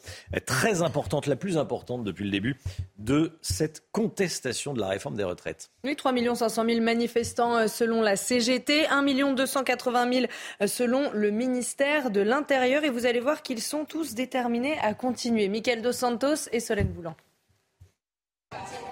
très 0.46 0.82
importante, 0.82 1.28
la 1.28 1.36
plus 1.36 1.58
importante 1.58 2.02
depuis 2.02 2.24
le 2.24 2.32
début 2.32 2.56
de 2.98 3.38
cette 3.40 3.84
contestation 3.92 4.74
de 4.74 4.80
la 4.80 4.88
réforme 4.88 5.14
des 5.16 5.22
retraites. 5.22 5.70
Oui, 5.84 5.94
3 5.94 6.12
500 6.34 6.64
000 6.66 6.80
manifestants 6.80 7.56
euh, 7.56 7.66
selon 7.68 8.02
la 8.02 8.16
CGT, 8.16 8.88
1 8.88 9.34
280 9.34 10.12
000 10.12 10.26
selon 10.66 11.12
le 11.12 11.30
ministère 11.30 12.10
de 12.10 12.20
l'Intérieur. 12.20 12.82
Et 12.82 12.90
vous 12.90 13.06
allez 13.06 13.20
voir 13.20 13.42
qu'ils 13.42 13.62
sont 13.62 13.84
tous 13.84 14.14
déterminés 14.14 14.76
à 14.82 14.92
continuer. 14.92 15.48
Michael 15.48 15.82
Dos 15.82 15.92
Santos 15.92 16.48
et 16.50 16.58
Solène 16.58 16.88
Boulan. 16.88 17.14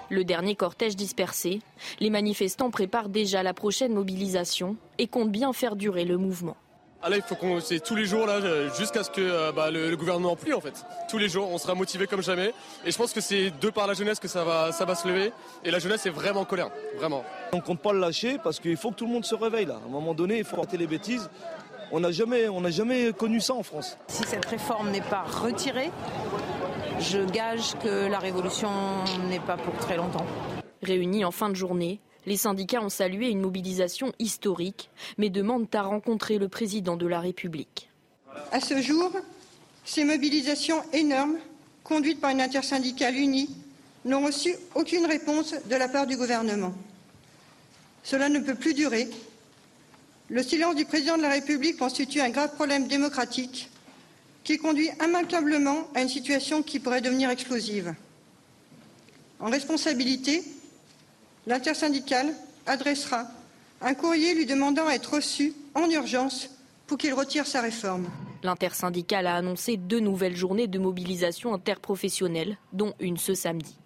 Le 0.09 0.23
dernier 0.23 0.55
cortège 0.55 0.95
dispersé, 0.95 1.61
les 1.99 2.09
manifestants 2.09 2.69
préparent 2.69 3.09
déjà 3.09 3.41
la 3.43 3.53
prochaine 3.53 3.93
mobilisation 3.93 4.75
et 4.97 5.07
comptent 5.07 5.31
bien 5.31 5.53
faire 5.53 5.75
durer 5.75 6.05
le 6.05 6.17
mouvement. 6.17 6.55
Ah 7.05 7.09
là, 7.09 7.17
il 7.17 7.21
faut 7.21 7.35
qu'on 7.35 7.59
c'est 7.59 7.81
tous 7.81 7.95
les 7.95 8.05
jours 8.05 8.25
là 8.25 8.39
jusqu'à 8.77 9.03
ce 9.03 9.09
que 9.09 9.19
euh, 9.19 9.51
bah, 9.51 9.71
le, 9.71 9.93
gouvernement 9.97 10.37
plie 10.37 10.53
en 10.53 10.61
fait. 10.61 10.85
Tous 11.09 11.17
les 11.17 11.27
jours, 11.27 11.49
on 11.51 11.57
sera 11.57 11.75
motivé 11.75 12.07
comme 12.07 12.23
jamais. 12.23 12.53
Et 12.85 12.91
je 12.91 12.97
pense 12.97 13.11
que 13.11 13.19
c'est 13.19 13.51
de 13.59 13.69
par 13.69 13.87
la 13.87 13.93
jeunesse 13.93 14.21
que 14.21 14.29
ça 14.29 14.45
va, 14.45 14.71
ça 14.71 14.85
va 14.85 14.95
se 14.95 15.05
lever. 15.09 15.33
Et 15.65 15.71
la 15.71 15.79
jeunesse 15.79 16.05
est 16.05 16.11
vraiment 16.11 16.41
en 16.41 16.45
colère, 16.45 16.69
vraiment. 16.95 17.25
On 17.51 17.59
compte 17.59 17.81
pas 17.81 17.91
le 17.91 17.99
lâcher 17.99 18.37
parce 18.41 18.61
qu'il 18.61 18.77
faut 18.77 18.91
que 18.91 18.95
tout 18.95 19.05
le 19.05 19.11
monde 19.11 19.25
se 19.25 19.35
réveille 19.35 19.65
là. 19.65 19.81
À 19.83 19.85
un 19.85 19.91
moment 19.91 20.13
donné, 20.13 20.37
il 20.37 20.45
faut 20.45 20.55
arrêter 20.55 20.77
les 20.77 20.87
bêtises. 20.87 21.29
On 21.91 21.99
n'a 21.99 22.11
jamais, 22.11 22.47
on 22.47 22.61
n'a 22.61 22.71
jamais 22.71 23.11
connu 23.11 23.41
ça 23.41 23.53
en 23.53 23.63
France. 23.63 23.97
Si 24.07 24.23
cette 24.23 24.45
réforme 24.45 24.89
n'est 24.89 25.01
pas 25.01 25.23
retirée, 25.23 25.91
je 26.99 27.19
gage 27.19 27.73
que 27.83 28.07
la 28.07 28.19
révolution 28.19 28.69
n'est 29.29 29.39
pas 29.39 29.57
pour 29.57 29.75
très 29.77 29.97
longtemps. 29.97 30.25
Réunis 30.81 31.25
en 31.25 31.31
fin 31.31 31.49
de 31.49 31.55
journée, 31.55 31.99
les 32.25 32.37
syndicats 32.37 32.81
ont 32.81 32.89
salué 32.89 33.29
une 33.29 33.41
mobilisation 33.41 34.13
historique, 34.19 34.89
mais 35.17 35.29
demandent 35.29 35.67
à 35.73 35.81
rencontrer 35.81 36.37
le 36.37 36.47
président 36.47 36.95
de 36.95 37.07
la 37.07 37.19
République. 37.19 37.89
À 38.51 38.59
ce 38.59 38.81
jour, 38.81 39.11
ces 39.85 40.03
mobilisations 40.03 40.81
énormes, 40.93 41.37
conduites 41.83 42.21
par 42.21 42.31
une 42.31 42.41
intersyndicale 42.41 43.15
unie, 43.15 43.49
n'ont 44.05 44.25
reçu 44.25 44.55
aucune 44.75 45.05
réponse 45.05 45.55
de 45.69 45.75
la 45.75 45.87
part 45.87 46.07
du 46.07 46.17
gouvernement. 46.17 46.73
Cela 48.03 48.29
ne 48.29 48.39
peut 48.39 48.55
plus 48.55 48.73
durer. 48.73 49.09
Le 50.29 50.43
silence 50.43 50.75
du 50.75 50.85
président 50.85 51.17
de 51.17 51.21
la 51.21 51.29
République 51.29 51.77
constitue 51.77 52.21
un 52.21 52.29
grave 52.29 52.53
problème 52.55 52.87
démocratique 52.87 53.69
qui 54.43 54.57
conduit 54.57 54.89
immanquablement 55.03 55.87
à 55.95 56.01
une 56.01 56.09
situation 56.09 56.63
qui 56.63 56.79
pourrait 56.79 57.01
devenir 57.01 57.29
explosive. 57.29 57.93
En 59.39 59.49
responsabilité, 59.49 60.43
l'intersyndicale 61.47 62.33
adressera 62.65 63.27
un 63.81 63.93
courrier 63.93 64.33
lui 64.33 64.45
demandant 64.45 64.87
à 64.87 64.93
être 64.93 65.15
reçu 65.15 65.53
en 65.75 65.89
urgence 65.89 66.49
pour 66.87 66.97
qu'il 66.97 67.13
retire 67.13 67.45
sa 67.45 67.61
réforme. 67.61 68.07
L'intersyndicale 68.43 69.27
a 69.27 69.35
annoncé 69.35 69.77
deux 69.77 69.99
nouvelles 69.99 70.35
journées 70.35 70.67
de 70.67 70.79
mobilisation 70.79 71.53
interprofessionnelle, 71.53 72.57
dont 72.73 72.93
une 72.99 73.17
ce 73.17 73.33
samedi. 73.33 73.77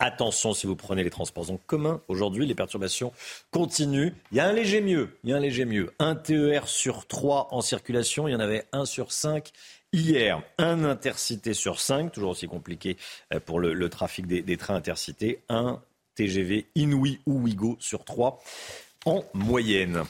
Attention 0.00 0.54
si 0.54 0.68
vous 0.68 0.76
prenez 0.76 1.02
les 1.02 1.10
transports 1.10 1.50
en 1.50 1.56
commun. 1.56 2.00
Aujourd'hui, 2.06 2.46
les 2.46 2.54
perturbations 2.54 3.12
continuent. 3.50 4.12
Il 4.30 4.36
y 4.36 4.40
a 4.40 4.46
un 4.46 4.52
léger 4.52 4.80
mieux. 4.80 5.18
Il 5.24 5.30
y 5.30 5.32
a 5.32 5.36
un 5.36 5.40
léger 5.40 5.64
mieux. 5.64 5.92
Un 5.98 6.14
TER 6.14 6.68
sur 6.68 7.06
trois 7.06 7.48
en 7.50 7.62
circulation. 7.62 8.28
Il 8.28 8.32
y 8.32 8.34
en 8.36 8.40
avait 8.40 8.64
un 8.70 8.84
sur 8.84 9.10
cinq 9.10 9.50
hier. 9.92 10.40
Un 10.58 10.84
intercité 10.84 11.52
sur 11.52 11.80
cinq. 11.80 12.12
Toujours 12.12 12.30
aussi 12.30 12.46
compliqué 12.46 12.96
euh, 13.34 13.40
pour 13.40 13.58
le, 13.58 13.88
trafic 13.88 14.28
des, 14.28 14.56
trains 14.56 14.76
intercités. 14.76 15.40
Un 15.48 15.82
TGV 16.14 16.68
Inouï 16.76 17.18
ou 17.26 17.40
Ouigo 17.40 17.76
sur 17.80 18.04
trois. 18.04 18.40
En 19.08 19.24
moyenne. 19.34 20.02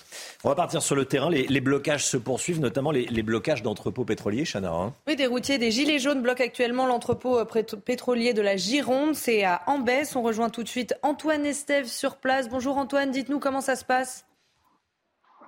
On 0.45 0.49
va 0.49 0.55
partir 0.55 0.83
sur 0.83 0.95
le 0.95 1.05
terrain. 1.05 1.31
Les, 1.31 1.61
blocages 1.61 2.05
se 2.05 2.17
poursuivent, 2.17 2.61
notamment 2.61 2.91
les, 2.91 3.23
blocages 3.23 3.63
d'entrepôts 3.63 4.05
pétroliers, 4.05 4.45
Chana. 4.45 4.73
Hein. 4.73 4.95
Oui, 5.07 5.17
des 5.17 5.27
routiers, 5.27 5.59
des 5.59 5.71
gilets 5.71 5.99
jaunes 5.99 6.23
bloquent 6.23 6.45
actuellement 6.45 6.87
l'entrepôt 6.87 7.39
euh, 7.39 7.63
pétrolier 7.85 8.35
de 8.35 8.43
la 8.43 8.57
Gironde. 8.57 9.15
C'est 9.15 9.45
à 9.45 9.63
Ambès. 9.67 10.17
On 10.17 10.23
rejoint 10.23 10.51
tout 10.51 10.63
de 10.63 10.69
suite 10.69 10.95
Antoine 11.03 11.47
Estève 11.47 11.87
sur 11.87 12.17
place. 12.17 12.49
Bonjour 12.49 12.77
Antoine, 12.77 13.11
dites-nous 13.11 13.39
comment 13.39 13.61
ça 13.61 13.77
se 13.77 13.85
passe. 13.85 14.25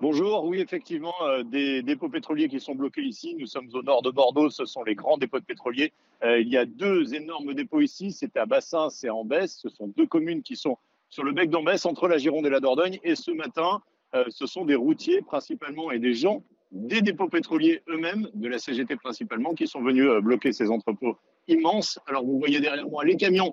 Bonjour, 0.00 0.46
oui 0.46 0.60
effectivement, 0.60 1.12
euh, 1.24 1.42
des 1.42 1.82
dépôts 1.82 2.08
pétroliers 2.08 2.48
qui 2.48 2.58
sont 2.58 2.74
bloqués 2.74 3.02
ici. 3.02 3.36
Nous 3.38 3.46
sommes 3.46 3.68
au 3.74 3.82
nord 3.82 4.00
de 4.00 4.10
Bordeaux, 4.10 4.48
ce 4.48 4.64
sont 4.64 4.82
les 4.82 4.94
grands 4.94 5.18
dépôts 5.18 5.40
de 5.40 5.44
pétroliers. 5.44 5.92
Euh, 6.24 6.40
il 6.40 6.48
y 6.48 6.56
a 6.56 6.64
deux 6.64 7.14
énormes 7.14 7.52
dépôts 7.52 7.82
ici, 7.82 8.10
c'est 8.10 8.34
à 8.38 8.46
Bassins 8.46 8.88
et 9.02 9.08
à 9.08 9.14
Ambès. 9.14 9.48
Ce 9.48 9.68
sont 9.68 9.88
deux 9.88 10.06
communes 10.06 10.42
qui 10.42 10.56
sont 10.56 10.78
sur 11.10 11.24
le 11.24 11.32
bec 11.32 11.50
d'Ambès, 11.50 11.84
entre 11.84 12.08
la 12.08 12.18
Gironde 12.18 12.46
et 12.46 12.50
la 12.50 12.60
Dordogne. 12.60 12.98
Et 13.02 13.14
ce 13.14 13.30
matin, 13.30 13.82
euh, 14.14 14.24
ce 14.28 14.46
sont 14.46 14.64
des 14.64 14.74
routiers 14.74 15.22
principalement 15.22 15.90
et 15.90 15.98
des 15.98 16.14
gens 16.14 16.42
des 16.72 17.02
dépôts 17.02 17.28
pétroliers 17.28 17.82
eux-mêmes, 17.88 18.28
de 18.32 18.48
la 18.48 18.58
CGT 18.58 18.96
principalement, 18.96 19.54
qui 19.54 19.66
sont 19.66 19.82
venus 19.82 20.08
bloquer 20.22 20.52
ces 20.52 20.70
entrepôts 20.70 21.16
immenses. 21.48 21.98
Alors 22.06 22.24
vous 22.24 22.38
voyez 22.38 22.60
derrière 22.60 22.88
moi 22.88 23.04
les 23.04 23.16
camions 23.16 23.52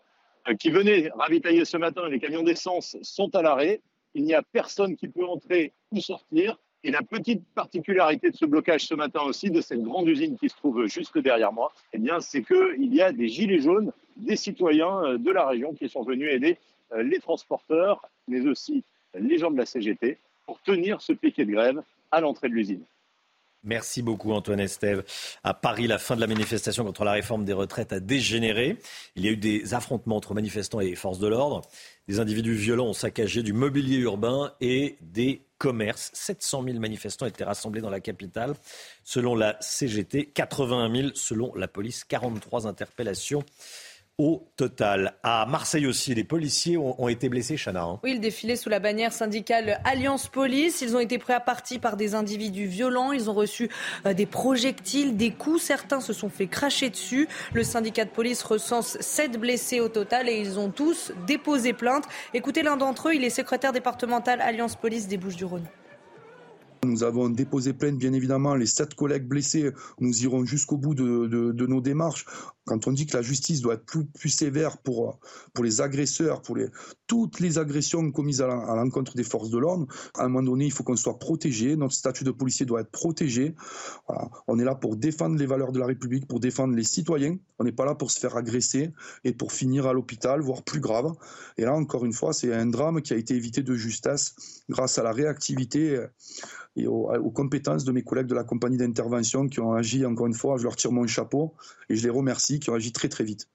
qui 0.60 0.70
venaient 0.70 1.10
ravitailler 1.16 1.66
ce 1.66 1.78
matin, 1.78 2.08
les 2.10 2.20
camions 2.20 2.44
d'essence 2.44 2.96
sont 3.02 3.34
à 3.36 3.42
l'arrêt 3.42 3.82
il 4.18 4.24
n'y 4.24 4.34
a 4.34 4.42
personne 4.42 4.96
qui 4.96 5.08
peut 5.08 5.26
entrer 5.26 5.74
ou 5.92 6.02
sortir. 6.02 6.58
Et 6.84 6.92
la 6.92 7.02
petite 7.02 7.44
particularité 7.54 8.32
de 8.32 8.36
ce 8.36 8.46
blocage 8.46 8.86
ce 8.86 8.94
matin 8.94 9.22
aussi, 9.22 9.52
de 9.52 9.62
cette 9.62 9.82
grande 9.82 10.08
usine 10.08 10.38
qui 10.38 10.50
se 10.50 10.56
trouve 10.56 10.86
juste 10.88 11.18
derrière 11.18 11.54
moi, 11.54 11.72
eh 11.94 11.98
bien, 11.98 12.20
c'est 12.20 12.44
qu'il 12.44 12.94
y 12.94 13.02
a 13.02 13.12
des 13.12 13.28
gilets 13.28 13.62
jaunes, 13.62 13.92
des 14.16 14.36
citoyens 14.36 15.04
euh, 15.04 15.18
de 15.18 15.32
la 15.32 15.48
région 15.48 15.74
qui 15.74 15.90
sont 15.90 16.04
venus 16.04 16.32
aider 16.32 16.52
euh, 16.54 16.77
les 16.96 17.20
transporteurs, 17.20 18.08
mais 18.28 18.42
aussi 18.48 18.84
les 19.14 19.38
gens 19.38 19.52
de 19.52 19.58
la 19.58 19.66
CGT 19.66 20.18
pour 20.46 20.60
tenir 20.62 21.02
ce 21.02 21.14
piquet 21.14 21.46
de 21.46 21.52
grève 21.52 21.82
à 22.12 22.22
l'entrée 22.22 22.50
de 22.50 22.54
l'usine. 22.54 22.84
Merci 23.64 24.02
beaucoup 24.02 24.32
Antoine 24.32 24.62
Estève. 24.62 25.04
À 25.44 25.54
Paris, 25.54 25.88
la 25.88 25.98
fin 25.98 26.16
de 26.16 26.22
la 26.22 26.28
manifestation 26.28 26.86
contre 26.86 27.04
la 27.04 27.12
réforme 27.12 27.44
des 27.44 27.54
retraites 27.54 27.92
a 27.92 28.00
dégénéré. 28.00 28.78
Il 29.16 29.26
y 29.26 29.28
a 29.28 29.32
eu 29.32 29.38
des 29.38 29.74
affrontements 29.74 30.16
entre 30.16 30.34
manifestants 30.34 30.80
et 30.80 30.96
forces 30.96 31.20
de 31.20 31.28
l'ordre. 31.28 31.62
Des 32.08 32.22
individus 32.22 32.54
violents 32.54 32.88
ont 32.88 32.94
saccagé 32.94 33.44
du 33.44 33.52
mobilier 33.52 33.98
urbain 33.98 34.54
et 34.62 34.96
des 35.02 35.42
commerces. 35.58 36.12
700 36.14 36.64
000 36.64 36.80
manifestants 36.80 37.26
étaient 37.26 37.44
rassemblés 37.44 37.82
dans 37.82 37.90
la 37.90 38.00
capitale. 38.00 38.54
Selon 39.04 39.36
la 39.36 39.58
CGT, 39.60 40.28
81 40.28 40.96
000 40.96 41.10
selon 41.16 41.54
la 41.56 41.68
police. 41.68 42.06
43 42.06 42.68
interpellations 42.68 43.44
au 44.18 44.48
total. 44.56 45.14
À 45.22 45.46
Marseille 45.46 45.86
aussi, 45.86 46.16
les 46.16 46.24
policiers 46.24 46.76
ont, 46.78 47.08
été 47.08 47.30
blessés, 47.30 47.56
Chana. 47.56 47.84
Hein. 47.84 48.00
Oui, 48.04 48.14
ils 48.14 48.20
défilaient 48.20 48.56
sous 48.56 48.70
la 48.70 48.80
bannière 48.80 49.14
syndicale 49.14 49.80
Alliance 49.84 50.28
Police. 50.28 50.82
Ils 50.82 50.96
ont 50.96 51.00
été 51.00 51.20
pris 51.20 51.34
à 51.34 51.40
partie 51.40 51.78
par 51.78 51.98
des 51.98 52.16
individus 52.16 52.66
violents. 52.66 53.12
Ils 53.12 53.30
ont 53.30 53.34
reçu 53.34 53.70
euh, 54.06 54.14
des 54.14 54.26
projectiles, 54.26 55.18
des 55.18 55.32
coups. 55.32 55.62
Certains 55.62 56.02
se 56.02 56.14
sont 56.14 56.30
fait 56.30 56.48
cracher 56.48 56.90
dessus. 56.90 57.28
Le 57.54 57.64
syndicat 57.64 58.06
de 58.06 58.10
police 58.10 58.42
recense 58.42 58.98
sept 59.02 59.40
blessés 59.40 59.82
au 59.82 59.90
total 59.90 60.30
et 60.30 60.40
ils 60.40 60.58
ont 60.58 60.72
tous 60.72 61.12
déposé 61.28 61.74
plainte. 61.74 62.06
Écoutez 62.34 62.64
l'un 62.64 62.78
d'entre 62.78 63.10
eux, 63.10 63.16
il 63.16 63.24
est 63.24 63.30
secrétaire 63.30 63.72
départemental 63.72 64.42
Alliance 64.42 64.76
Police 64.76 65.08
des 65.08 65.18
Bouches-du-Rhône. 65.18 65.68
Nous 66.84 67.04
avons 67.04 67.30
déposé 67.30 67.74
plainte, 67.74 67.98
bien 67.98 68.14
évidemment. 68.14 68.56
Les 68.56 68.66
sept 68.66 68.94
collègues 68.94 69.28
blessés, 69.28 69.72
nous 70.00 70.24
irons 70.24 70.46
jusqu'au 70.46 70.78
bout 70.78 70.94
de, 70.94 71.66
nos 71.66 71.82
démarches. 71.82 72.26
Quand 72.66 72.88
on 72.88 72.92
dit 72.92 73.06
que 73.06 73.16
la 73.16 73.24
justice 73.24 73.62
doit 73.62 73.76
être 73.76 73.86
plus, 73.86 74.30
sévère 74.30 74.78
pour, 74.78 75.20
pour 75.54 75.64
les 75.64 75.82
agresseurs, 75.82 76.42
pour 76.42 76.56
les, 76.58 76.68
toutes 77.08 77.40
les 77.40 77.58
agressions 77.58 78.12
commises 78.12 78.42
à 78.42 78.48
l'encontre 78.48 79.16
des 79.16 79.24
forces 79.24 79.50
de 79.50 79.58
l'ordre, 79.58 79.88
à 80.18 80.26
un 80.26 80.28
moment 80.28 80.44
donné, 80.44 80.66
il 80.66 80.72
faut 80.72 80.84
qu'on 80.84 80.96
soit 80.96 81.18
protégé. 81.18 81.76
Notre 81.76 81.94
statut 81.94 82.24
de 82.24 82.32
policier 82.32 82.66
doit 82.66 82.82
être 82.82 82.92
protégé. 82.92 83.56
On 84.48 84.60
est 84.60 84.66
là 84.66 84.76
pour 84.76 84.98
défendre 84.98 85.38
les 85.38 85.46
valeurs 85.46 85.72
de 85.72 85.80
la 85.80 85.86
République, 85.86 86.28
pour 86.28 86.40
défendre 86.40 86.76
les 86.76 86.84
citoyens. 86.84 87.38
On 87.60 87.64
n'est 87.64 87.72
pas 87.72 87.86
là 87.86 87.96
pour 87.96 88.12
se 88.12 88.20
faire 88.20 88.38
agresser 88.38 88.92
et 89.24 89.34
pour 89.34 89.52
finir 89.52 89.88
à 89.88 89.94
l'hôpital, 89.94 90.42
voire 90.42 90.64
plus 90.64 90.80
grave. 90.80 91.14
Et 91.58 91.64
là, 91.64 91.74
encore 91.74 92.06
une 92.06 92.14
fois, 92.14 92.34
c'est 92.34 92.54
un 92.54 92.68
drame 92.68 93.02
qui 93.02 93.14
a 93.14 93.18
été 93.18 93.34
évité 93.34 93.64
de 93.64 93.76
justesse 93.76 94.36
grâce 94.70 94.98
à 94.98 95.04
la 95.04 95.12
réactivité 95.12 96.06
et 96.78 96.88
aux, 96.88 97.32
compétences 97.32 97.84
de 97.84 97.92
mes 97.92 98.04
collègues 98.04 98.28
de 98.28 98.36
la 98.36 98.44
compagnie 98.44 98.78
d'intervention 98.78 99.48
qui 99.48 99.60
ont 99.60 99.74
agi, 99.74 100.06
encore 100.06 100.28
une 100.28 100.34
fois, 100.34 100.58
je 100.58 100.64
leur 100.64 100.76
tire 100.76 100.92
mon 100.92 101.08
chapeau 101.08 101.56
et 101.90 101.96
je 101.96 102.04
les 102.04 102.10
remercie, 102.10 102.60
qui 102.60 102.70
ont 102.70 102.76
agi 102.76 102.92
très 102.92 103.10
très 103.10 103.24
vite. 103.24 103.48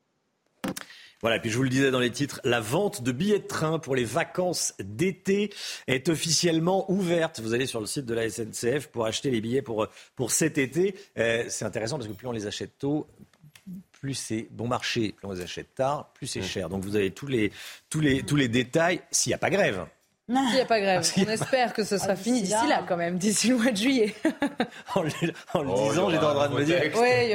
Voilà, 1.21 1.37
et 1.37 1.41
puis 1.41 1.51
je 1.51 1.57
vous 1.57 1.63
le 1.63 1.69
disais 1.69 1.93
dans 1.93 2.01
les 2.01 2.11
titres, 2.11 2.41
la 2.43 2.61
vente 2.61 3.05
de 3.05 3.13
billets 3.13 3.39
de 3.39 3.47
train 3.47 3.79
pour 3.79 3.95
les 3.95 4.05
vacances 4.05 4.75
d'été 4.81 5.53
est 5.87 6.09
officiellement 6.09 6.91
ouverte. 6.91 7.39
Vous 7.39 7.55
allez 7.55 7.67
sur 7.67 7.79
le 7.79 7.87
site 7.87 8.07
de 8.07 8.15
la 8.15 8.29
SNCF 8.29 8.89
pour 8.89 9.07
acheter 9.07 9.31
les 9.31 9.41
billets 9.41 9.63
pour, 9.63 9.87
pour 10.17 10.33
cet 10.33 10.59
été. 10.59 10.97
Euh, 11.19 11.45
c'est 11.49 11.65
intéressant 11.65 11.97
parce 11.97 12.09
que 12.09 12.15
plus 12.15 12.27
on 12.27 12.33
les 12.33 12.49
achète 12.49 12.77
tôt, 12.77 13.07
plus 13.93 14.15
c'est 14.15 14.49
bon 14.51 14.67
marché, 14.67 15.13
plus 15.13 15.29
on 15.29 15.31
les 15.31 15.43
achète 15.43 15.77
tard, 15.77 16.13
plus 16.13 16.27
c'est 16.27 16.41
mmh. 16.41 16.45
cher. 16.45 16.69
Donc 16.69 16.83
vous 16.83 16.97
avez 16.97 17.13
tous 17.13 17.29
les, 17.29 17.53
tous 17.89 18.01
les, 18.01 18.25
tous 18.25 18.35
les 18.35 18.49
détails 18.49 19.01
s'il 19.13 19.31
n'y 19.31 19.35
a 19.35 19.39
pas 19.39 19.51
grève. 19.51 19.87
S'il 20.33 20.55
n'y 20.55 20.61
a 20.61 20.64
pas 20.64 20.80
grève, 20.80 21.03
on 21.16 21.30
espère 21.30 21.72
que 21.72 21.85
ce 21.85 21.99
sera 21.99 22.12
ah, 22.12 22.16
fini 22.16 22.43
d'ici 22.43 22.66
là 22.68 22.85
quand 22.87 22.97
même, 22.97 23.18
d'ici 23.18 23.49
le 23.49 23.57
mois 23.57 23.70
de 23.70 23.76
juillet. 23.76 24.14
en, 24.95 25.03
le, 25.03 25.11
oh, 25.55 25.89
disant, 25.89 26.11
j'étais 26.11 26.24
en 26.24 26.35
train 26.35 26.49
de 26.49 26.55
me 26.55 26.64
dire, 26.64 26.80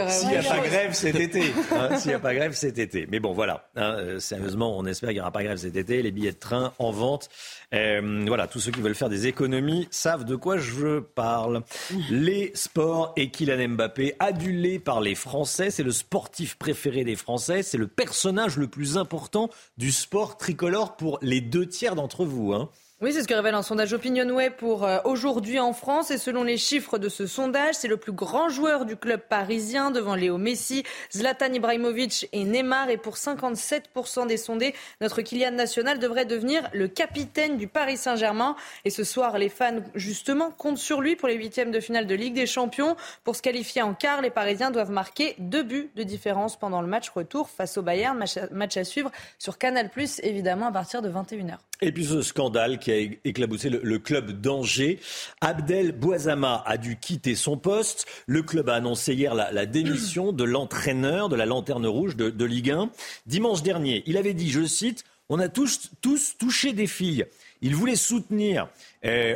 s'il 0.10 0.30
n'y 0.30 0.36
a 0.36 0.44
pas 0.44 0.60
grève 0.60 0.94
cet 0.94 1.16
été, 1.16 1.54
hein, 1.72 1.98
s'il 1.98 2.10
n'y 2.10 2.16
a 2.16 2.20
pas 2.20 2.34
grève 2.34 2.54
cet 2.54 2.78
été. 2.78 3.08
Mais 3.10 3.20
bon, 3.20 3.34
voilà, 3.34 3.70
hein, 3.76 3.96
euh, 3.98 4.20
sérieusement, 4.20 4.78
on 4.78 4.86
espère 4.86 5.10
qu'il 5.10 5.18
n'y 5.18 5.22
aura 5.22 5.32
pas 5.32 5.44
grève 5.44 5.58
cet 5.58 5.76
été, 5.76 6.02
les 6.02 6.12
billets 6.12 6.32
de 6.32 6.38
train 6.38 6.74
en 6.80 6.92
vente. 6.92 7.30
Euh, 7.74 8.24
voilà, 8.28 8.48
tous 8.48 8.60
ceux 8.60 8.72
qui 8.72 8.82
veulent 8.82 8.96
faire 8.96 9.10
des 9.10 9.28
économies 9.28 9.88
savent 9.92 10.24
de 10.24 10.36
quoi 10.36 10.58
je 10.58 11.00
parle. 11.00 11.64
Les 12.10 12.52
sports 12.56 13.14
et 13.18 13.30
Kylian 13.30 13.70
Mbappé, 13.70 14.16
adulé 14.20 14.80
par 14.80 15.02
les 15.02 15.16
Français, 15.16 15.70
c'est 15.70 15.84
le 15.84 15.92
sportif 15.92 16.56
préféré 16.56 17.04
des 17.04 17.16
Français, 17.16 17.64
c'est 17.64 17.78
le 17.78 17.88
personnage 17.88 18.58
le 18.58 18.68
plus 18.68 18.98
important 18.98 19.50
du 19.78 19.92
sport 19.92 20.38
tricolore 20.38 20.96
pour 20.96 21.20
les 21.22 21.42
deux 21.42 21.66
tiers 21.66 21.96
d'entre 21.96 22.26
vous. 22.26 22.54
Hein. 22.54 22.70
Oui, 23.00 23.14
c'est 23.14 23.22
ce 23.22 23.28
que 23.28 23.36
révèle 23.36 23.54
un 23.54 23.62
sondage 23.62 23.94
Opinionway 23.94 24.50
pour 24.50 24.84
euh, 24.84 24.98
aujourd'hui 25.04 25.60
en 25.60 25.72
France. 25.72 26.10
Et 26.10 26.18
selon 26.18 26.42
les 26.42 26.58
chiffres 26.58 26.98
de 26.98 27.10
ce 27.10 27.28
sondage, 27.28 27.76
c'est 27.76 27.88
le 27.88 27.98
plus 27.98 28.12
grand 28.12 28.50
joueur 28.50 28.86
du 28.86 28.96
club 28.96 29.22
parisien 29.22 29.92
devant 29.92 30.16
Léo 30.16 30.40
Messi, 30.40 30.82
Zlatan 31.14 31.54
Ibrahimovic 31.54 32.28
et 32.34 32.44
Neymar. 32.44 32.90
Et 32.90 32.98
pour 32.98 33.14
57% 33.14 34.26
des 34.26 34.38
sondés, 34.38 34.74
notre 35.00 35.22
Kylian 35.22 35.52
national 35.52 36.00
devrait 36.00 36.26
devenir 36.26 36.68
le 36.74 36.88
capitaine 36.88 37.58
du 37.58 37.68
Paris 37.68 37.98
Saint-Germain. 37.98 38.56
Et 38.84 38.90
ce 38.90 39.04
soir, 39.04 39.38
les 39.38 39.50
fans, 39.50 39.78
justement, 39.94 40.50
comptent 40.50 40.80
sur 40.80 41.00
lui 41.00 41.16
pour 41.16 41.28
les 41.28 41.36
huitièmes 41.36 41.70
de 41.70 41.80
finale 41.80 42.08
de 42.08 42.16
Ligue 42.16 42.34
des 42.34 42.48
Champions. 42.48 42.96
Pour 43.24 43.36
se 43.36 43.44
qualifier 43.44 43.84
en 43.84 43.94
quart, 43.94 44.24
les 44.24 44.32
Parisiens 44.32 44.72
doivent 44.72 44.90
marquer 44.90 45.36
deux 45.38 45.62
buts 45.62 45.92
de 45.96 46.02
différence 46.02 46.58
pendant 46.58 46.82
le 46.82 46.88
match 46.88 47.12
retour 47.12 47.48
face 47.48 47.78
au 47.78 47.84
Bayern. 47.84 48.18
Match 48.50 48.78
à, 48.78 48.84
suivre 48.84 49.12
sur 49.38 49.60
Canal+, 49.60 49.92
évidemment, 50.24 50.66
à 50.66 50.72
partir 50.72 51.04
de 51.04 51.10
21h. 51.12 51.58
Et 51.82 51.92
puis 51.92 52.06
ce 52.06 52.24
scandale 52.24 52.80
a 52.92 52.98
éclaboussé 53.26 53.70
le, 53.70 54.00
club 54.00 54.40
d'Angers. 54.42 55.00
Abdel 55.42 55.92
Boisama 55.92 56.64
a 56.66 56.78
dû 56.78 56.98
quitter 56.98 57.36
son 57.36 57.58
poste. 57.58 58.06
Le 58.26 58.44
club 58.44 58.70
a 58.70 58.76
annoncé 58.76 59.14
hier 59.14 59.36
la, 59.36 59.66
démission 59.66 60.32
de 60.32 60.44
l'entraîneur 60.44 61.30
de 61.30 61.36
la 61.36 61.46
Lanterne 61.46 61.88
Rouge 61.88 62.16
de, 62.16 62.46
Ligue 62.46 62.72
1. 62.72 62.90
Dimanche 63.26 63.64
dernier, 63.64 64.04
il 64.06 64.18
avait 64.18 64.34
dit, 64.34 64.50
je 64.50 64.66
cite, 64.66 65.04
on 65.30 65.40
a 65.40 65.50
tous, 65.50 65.92
tous 66.02 66.38
touché 66.38 66.74
des 66.74 66.88
filles. 66.88 67.26
Il 67.62 67.76
voulait 67.76 67.96
soutenir 67.96 68.70
euh, 69.06 69.36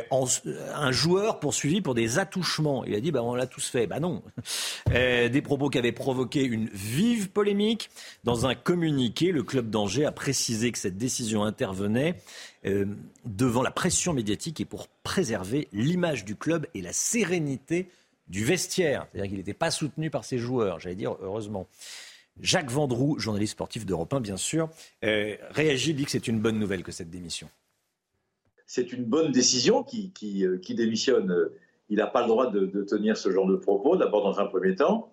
un 0.74 0.92
joueur 0.92 1.40
poursuivi 1.40 1.80
pour 1.80 1.94
des 1.94 2.18
attouchements. 2.18 2.84
Il 2.84 2.94
a 2.94 3.00
dit 3.00 3.10
bah, 3.10 3.22
on 3.22 3.34
l'a 3.34 3.46
tous 3.46 3.66
fait. 3.68 3.86
Bah 3.86 4.00
non. 4.00 4.22
Euh, 4.92 5.28
des 5.28 5.42
propos 5.42 5.70
qui 5.70 5.78
avaient 5.78 5.92
provoqué 5.92 6.44
une 6.44 6.68
vive 6.72 7.30
polémique. 7.30 7.90
Dans 8.24 8.46
un 8.46 8.54
communiqué, 8.54 9.32
le 9.32 9.42
club 9.42 9.70
d'Angers 9.70 10.04
a 10.04 10.12
précisé 10.12 10.70
que 10.70 10.78
cette 10.78 10.96
décision 10.96 11.42
intervenait 11.42 12.16
euh, 12.66 12.86
devant 13.24 13.62
la 13.62 13.70
pression 13.70 14.12
médiatique 14.12 14.60
et 14.60 14.64
pour 14.64 14.88
préserver 14.88 15.68
l'image 15.72 16.24
du 16.24 16.36
club 16.36 16.66
et 16.74 16.82
la 16.82 16.92
sérénité 16.92 17.88
du 18.28 18.44
vestiaire. 18.44 19.06
C'est-à-dire 19.12 19.28
qu'il 19.28 19.38
n'était 19.38 19.54
pas 19.54 19.70
soutenu 19.70 20.10
par 20.10 20.24
ses 20.24 20.38
joueurs. 20.38 20.80
J'allais 20.80 20.94
dire 20.94 21.16
heureusement. 21.20 21.66
Jacques 22.40 22.70
Vendroux, 22.70 23.18
journaliste 23.18 23.52
sportif 23.52 23.84
d'Europe 23.84 24.14
1, 24.14 24.20
bien 24.20 24.38
sûr, 24.38 24.70
réagit, 25.02 25.92
dit 25.92 26.06
que 26.06 26.10
c'est 26.10 26.28
une 26.28 26.40
bonne 26.40 26.58
nouvelle 26.58 26.82
que 26.82 26.92
cette 26.92 27.10
démission 27.10 27.50
c'est 28.72 28.90
une 28.90 29.04
bonne 29.04 29.32
décision 29.32 29.82
qui, 29.82 30.46
euh, 30.46 30.58
démissionne. 30.70 31.50
Il 31.90 31.98
n'a 31.98 32.06
pas 32.06 32.22
le 32.22 32.28
droit 32.28 32.50
de, 32.50 32.66
tenir 32.84 33.18
ce 33.18 33.30
genre 33.30 33.46
de 33.46 33.56
propos, 33.56 33.98
d'abord 33.98 34.24
dans 34.24 34.40
un 34.40 34.46
premier 34.46 34.74
temps. 34.74 35.12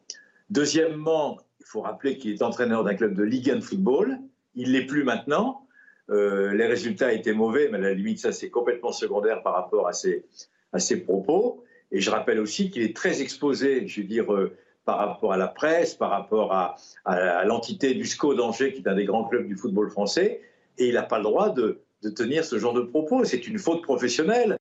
Deuxièmement, 0.50 1.38
il 1.60 1.66
faut 1.66 1.82
rappeler 1.82 2.18
qu'il 2.18 2.32
est 2.32 2.42
entraîneur 2.42 2.86
d'un 2.86 2.96
club 2.96 3.16
de 3.16 3.24
Ligue 3.24 3.50
1 3.50 3.60
football. 3.60 4.18
Il 4.56 4.72
l'est 4.72 4.86
plus 4.86 5.04
maintenant. 5.04 5.68
Euh, 6.10 6.54
les 6.54 6.66
résultats 6.66 7.14
étaient 7.14 7.34
mauvais, 7.34 7.70
mais 7.72 7.78
à 7.78 7.82
la 7.82 7.94
limite, 7.94 8.20
ça 8.20 8.32
c'est 8.32 8.50
complètement 8.50 8.92
secondaire 8.92 9.44
par 9.44 9.54
rapport 9.54 9.88
à 9.88 9.94
ses, 9.94 10.26
à 10.74 10.78
propos. 11.06 11.64
Et 11.92 12.02
je 12.02 12.10
rappelle 12.10 12.40
aussi 12.40 12.70
qu'il 12.70 12.84
est 12.84 12.96
très 12.96 13.22
exposé, 13.22 13.88
je 13.88 14.02
veux 14.02 14.08
dire, 14.08 14.32
euh, 14.34 14.56
par 14.86 14.98
rapport 14.98 15.34
à 15.34 15.38
la 15.38 15.48
presse, 15.48 15.94
par 15.96 16.10
rapport 16.10 16.54
à, 16.54 16.76
à 17.06 17.46
l'entité 17.46 17.94
du 17.94 18.06
SCO 18.06 18.34
d'Angers, 18.34 18.74
qui 18.74 18.82
est 18.82 18.88
un 18.88 18.96
des 18.96 19.06
grands 19.06 19.26
clubs 19.26 19.48
du 19.48 19.56
football 19.56 19.90
français. 19.90 20.42
Et 20.78 20.88
il 20.88 20.94
n'a 20.94 21.04
pas 21.04 21.18
le 21.18 21.24
droit 21.24 21.50
de, 21.50 21.82
de 22.04 22.10
tenir 22.10 22.44
ce 22.44 22.58
genre 22.58 22.74
de 22.74 22.82
propos. 22.82 23.24
C'est 23.24 23.48
une 23.48 23.60
faute 23.60 23.84
professionnelle. 23.84 24.59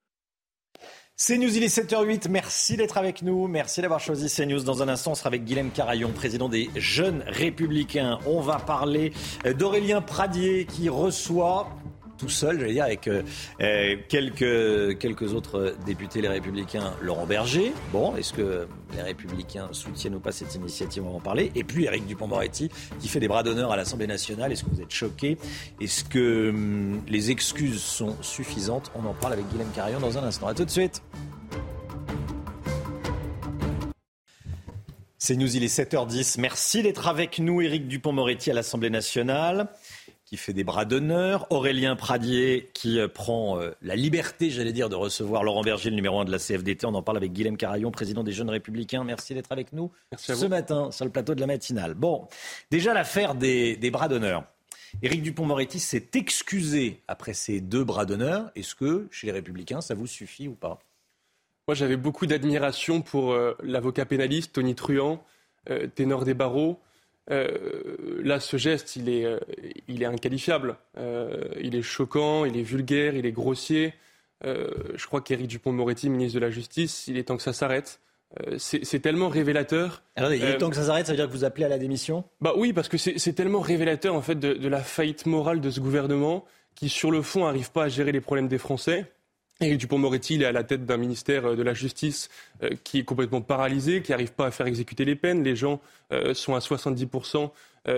CNews, 1.20 1.56
il 1.56 1.64
est 1.64 1.76
7h08. 1.76 2.28
Merci 2.30 2.76
d'être 2.76 2.96
avec 2.96 3.22
nous. 3.22 3.48
Merci 3.48 3.82
d'avoir 3.82 3.98
choisi 3.98 4.32
CNews. 4.32 4.62
Dans 4.62 4.84
un 4.84 4.88
instant, 4.88 5.10
on 5.10 5.14
sera 5.16 5.26
avec 5.26 5.44
Guilhem 5.44 5.72
Carayon, 5.72 6.12
président 6.12 6.48
des 6.48 6.70
Jeunes 6.76 7.24
Républicains. 7.26 8.20
On 8.24 8.40
va 8.40 8.60
parler 8.60 9.12
d'Aurélien 9.58 10.00
Pradier 10.00 10.64
qui 10.64 10.88
reçoit 10.88 11.70
tout 12.18 12.28
seul, 12.28 12.60
j'allais 12.60 12.72
dire, 12.72 12.84
avec 12.84 13.08
euh, 13.08 13.22
euh, 13.60 13.96
quelques, 14.08 14.98
quelques 14.98 15.32
autres 15.32 15.74
députés, 15.86 16.20
les 16.20 16.28
Républicains, 16.28 16.92
Laurent 17.00 17.26
Berger. 17.26 17.72
Bon, 17.92 18.16
est-ce 18.16 18.32
que 18.32 18.66
les 18.94 19.02
Républicains 19.02 19.68
soutiennent 19.72 20.16
ou 20.16 20.20
pas 20.20 20.32
cette 20.32 20.54
initiative 20.54 21.04
On 21.06 21.10
va 21.10 21.16
en 21.16 21.20
parler. 21.20 21.50
Et 21.54 21.64
puis 21.64 21.84
Éric 21.84 22.06
Dupont-Moretti, 22.06 22.70
qui 23.00 23.08
fait 23.08 23.20
des 23.20 23.28
bras 23.28 23.42
d'honneur 23.42 23.72
à 23.72 23.76
l'Assemblée 23.76 24.06
nationale. 24.06 24.52
Est-ce 24.52 24.64
que 24.64 24.70
vous 24.70 24.82
êtes 24.82 24.90
choqués 24.90 25.38
Est-ce 25.80 26.04
que 26.04 26.50
hum, 26.50 27.02
les 27.08 27.30
excuses 27.30 27.80
sont 27.80 28.16
suffisantes? 28.20 28.90
On 28.94 29.06
en 29.06 29.14
parle 29.14 29.34
avec 29.34 29.48
Guillaume 29.48 29.70
Carillon 29.74 30.00
dans 30.00 30.18
un 30.18 30.24
instant. 30.24 30.48
A 30.48 30.54
tout 30.54 30.64
de 30.64 30.70
suite. 30.70 31.02
C'est 35.20 35.36
nous, 35.36 35.56
il 35.56 35.64
est 35.64 35.78
7h10. 35.78 36.40
Merci 36.40 36.82
d'être 36.82 37.08
avec 37.08 37.38
nous, 37.38 37.60
Éric 37.60 37.88
Dupont-Moretti, 37.88 38.50
à 38.50 38.54
l'Assemblée 38.54 38.88
nationale 38.88 39.68
qui 40.28 40.36
fait 40.36 40.52
des 40.52 40.62
bras 40.62 40.84
d'honneur, 40.84 41.46
Aurélien 41.48 41.96
Pradier 41.96 42.68
qui 42.74 43.00
euh, 43.00 43.08
prend 43.08 43.58
euh, 43.58 43.70
la 43.80 43.96
liberté, 43.96 44.50
j'allais 44.50 44.74
dire, 44.74 44.90
de 44.90 44.94
recevoir 44.94 45.42
Laurent 45.42 45.62
Berger, 45.62 45.88
le 45.88 45.96
numéro 45.96 46.20
1 46.20 46.26
de 46.26 46.30
la 46.30 46.38
CFDT. 46.38 46.84
On 46.84 46.94
en 46.94 47.02
parle 47.02 47.16
avec 47.16 47.32
Guilhem 47.32 47.56
Carayon, 47.56 47.90
président 47.90 48.22
des 48.22 48.32
Jeunes 48.32 48.50
Républicains. 48.50 49.04
Merci 49.04 49.32
d'être 49.32 49.52
avec 49.52 49.72
nous 49.72 49.90
ce 50.18 50.44
matin 50.44 50.90
sur 50.90 51.06
le 51.06 51.10
plateau 51.10 51.34
de 51.34 51.40
la 51.40 51.46
matinale. 51.46 51.94
Bon, 51.94 52.28
déjà 52.70 52.92
l'affaire 52.92 53.36
des, 53.36 53.76
des 53.76 53.90
bras 53.90 54.08
d'honneur. 54.08 54.44
Éric 55.00 55.22
Dupont-Moretti 55.22 55.80
s'est 55.80 56.10
excusé 56.12 57.00
après 57.08 57.32
ces 57.32 57.62
deux 57.62 57.84
bras 57.84 58.04
d'honneur. 58.04 58.50
Est-ce 58.54 58.74
que, 58.74 59.08
chez 59.10 59.28
les 59.28 59.32
Républicains, 59.32 59.80
ça 59.80 59.94
vous 59.94 60.06
suffit 60.06 60.46
ou 60.46 60.54
pas? 60.54 60.78
Moi, 61.68 61.74
j'avais 61.74 61.96
beaucoup 61.96 62.26
d'admiration 62.26 63.00
pour 63.00 63.32
euh, 63.32 63.56
l'avocat 63.62 64.04
pénaliste 64.04 64.52
Tony 64.52 64.74
Truant, 64.74 65.24
ténor 65.94 66.24
des 66.24 66.34
barreaux. 66.34 66.78
Euh, 67.30 68.20
là, 68.22 68.40
ce 68.40 68.56
geste, 68.56 68.96
il 68.96 69.08
est, 69.08 69.24
euh, 69.24 69.38
il 69.86 70.02
est 70.02 70.06
inqualifiable. 70.06 70.76
Euh, 70.96 71.44
il 71.60 71.74
est 71.74 71.82
choquant, 71.82 72.44
il 72.44 72.56
est 72.56 72.62
vulgaire, 72.62 73.14
il 73.14 73.26
est 73.26 73.32
grossier. 73.32 73.94
je 74.44 75.06
crois 75.06 75.20
qu'Éric 75.20 75.48
Dupont-Moretti, 75.48 76.08
ministre 76.08 76.38
de 76.38 76.44
la 76.44 76.50
Justice, 76.50 77.06
il 77.08 77.18
est 77.18 77.24
temps 77.24 77.36
que 77.36 77.42
ça 77.42 77.52
s'arrête. 77.52 78.00
c'est 78.58 79.00
tellement 79.00 79.28
révélateur. 79.28 80.02
Alors, 80.16 80.32
il 80.32 80.42
est 80.42 80.58
temps 80.58 80.70
que 80.70 80.76
ça 80.76 80.84
s'arrête, 80.84 81.06
ça 81.06 81.12
veut 81.12 81.16
dire 81.16 81.26
que 81.26 81.32
vous 81.32 81.44
appelez 81.44 81.64
à 81.64 81.68
la 81.68 81.78
démission? 81.78 82.24
Bah 82.40 82.52
oui, 82.56 82.72
parce 82.72 82.88
que 82.88 82.98
c'est 82.98 83.32
tellement 83.32 83.60
révélateur 83.60 84.14
en 84.14 84.22
fait 84.22 84.36
de, 84.36 84.54
de, 84.54 84.68
la 84.68 84.80
faillite 84.80 85.26
morale 85.26 85.60
de 85.60 85.70
ce 85.70 85.80
gouvernement 85.80 86.44
qui, 86.74 86.88
sur 86.88 87.10
le 87.10 87.22
fond, 87.22 87.44
n'arrive 87.44 87.72
pas 87.72 87.84
à 87.84 87.88
gérer 87.88 88.12
les 88.12 88.20
problèmes 88.20 88.48
des 88.48 88.58
Français. 88.58 89.10
Éric 89.60 89.78
Dupont-Moretti, 89.78 90.36
il 90.36 90.42
est 90.42 90.46
à 90.46 90.52
la 90.52 90.62
tête 90.62 90.86
d'un 90.86 90.96
ministère 90.96 91.46
euh, 91.46 91.56
de 91.56 91.62
la 91.62 91.74
Justice 91.74 92.28
euh, 92.62 92.70
qui 92.84 93.00
est 93.00 93.04
complètement 93.04 93.40
paralysé, 93.40 94.02
qui 94.02 94.12
n'arrive 94.12 94.32
pas 94.32 94.46
à 94.46 94.50
faire 94.50 94.66
exécuter 94.66 95.04
les 95.04 95.16
peines. 95.16 95.42
Les 95.42 95.56
gens 95.56 95.80
euh, 96.12 96.34
sont 96.34 96.54
à 96.54 96.60
70%, 96.60 97.50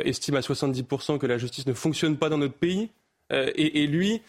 estiment 0.04 0.38
à 0.38 0.40
70% 0.40 1.18
que 1.18 1.26
la 1.26 1.36
justice 1.36 1.66
ne 1.66 1.72
fonctionne 1.72 2.16
pas 2.16 2.28
dans 2.28 2.38
notre 2.38 2.54
pays. 2.54 2.90
Et, 3.32 3.82
et, 3.82 3.86
lui, 3.88 4.22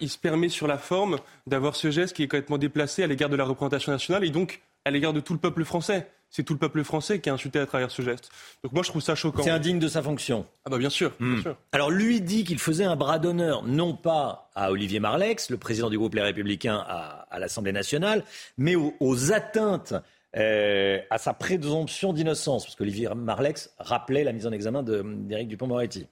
il 0.00 0.10
se 0.10 0.18
permet 0.18 0.50
sur 0.50 0.66
la 0.66 0.76
forme 0.76 1.18
d'avoir 1.46 1.74
ce 1.74 1.90
geste 1.90 2.14
qui 2.14 2.22
est 2.22 2.26
complètement 2.26 2.58
déplacé 2.58 3.02
à 3.02 3.06
l'égard 3.06 3.30
de 3.30 3.36
la 3.36 3.44
représentation 3.44 3.92
nationale 3.92 4.24
et 4.24 4.30
donc 4.30 4.60
à 4.84 4.90
l'égard 4.90 5.14
de 5.14 5.20
tout 5.20 5.32
le 5.32 5.38
peuple 5.38 5.64
français 5.64 6.06
c'est 6.30 6.42
tout 6.42 6.52
le 6.52 6.58
peuple 6.58 6.82
français 6.84 7.20
qui 7.20 7.28
est 7.28 7.32
insulté 7.32 7.58
à 7.58 7.66
travers 7.66 7.90
ce 7.90 8.02
geste. 8.02 8.30
Donc 8.62 8.72
moi, 8.72 8.82
je 8.82 8.90
trouve 8.90 9.02
ça 9.02 9.14
choquant. 9.14 9.42
C'est 9.42 9.50
indigne 9.50 9.78
de 9.78 9.88
sa 9.88 10.02
fonction. 10.02 10.46
Ah 10.64 10.70
bah 10.70 10.78
bien 10.78 10.90
sûr. 10.90 11.12
Hmm. 11.18 11.40
Alors 11.72 11.90
lui 11.90 12.20
dit 12.20 12.44
qu'il 12.44 12.58
faisait 12.58 12.84
un 12.84 12.96
bras 12.96 13.18
d'honneur, 13.18 13.62
non 13.62 13.94
pas 13.94 14.50
à 14.54 14.70
Olivier 14.70 15.00
Marlex, 15.00 15.50
le 15.50 15.56
président 15.56 15.90
du 15.90 15.98
groupe 15.98 16.14
Les 16.14 16.22
Républicains 16.22 16.84
à, 16.86 17.38
l'Assemblée 17.38 17.72
nationale, 17.72 18.24
mais 18.56 18.74
aux, 18.74 19.32
atteintes 19.32 19.94
euh, 20.36 20.98
à 21.10 21.18
sa 21.18 21.32
présomption 21.32 22.12
d'innocence, 22.12 22.64
parce 22.64 22.76
qu'Olivier 22.76 23.08
Marlex 23.14 23.74
rappelait 23.78 24.24
la 24.24 24.32
mise 24.32 24.46
en 24.46 24.52
examen 24.52 24.82
d'Éric 24.82 25.48
Dupont-Moretti. 25.48 26.06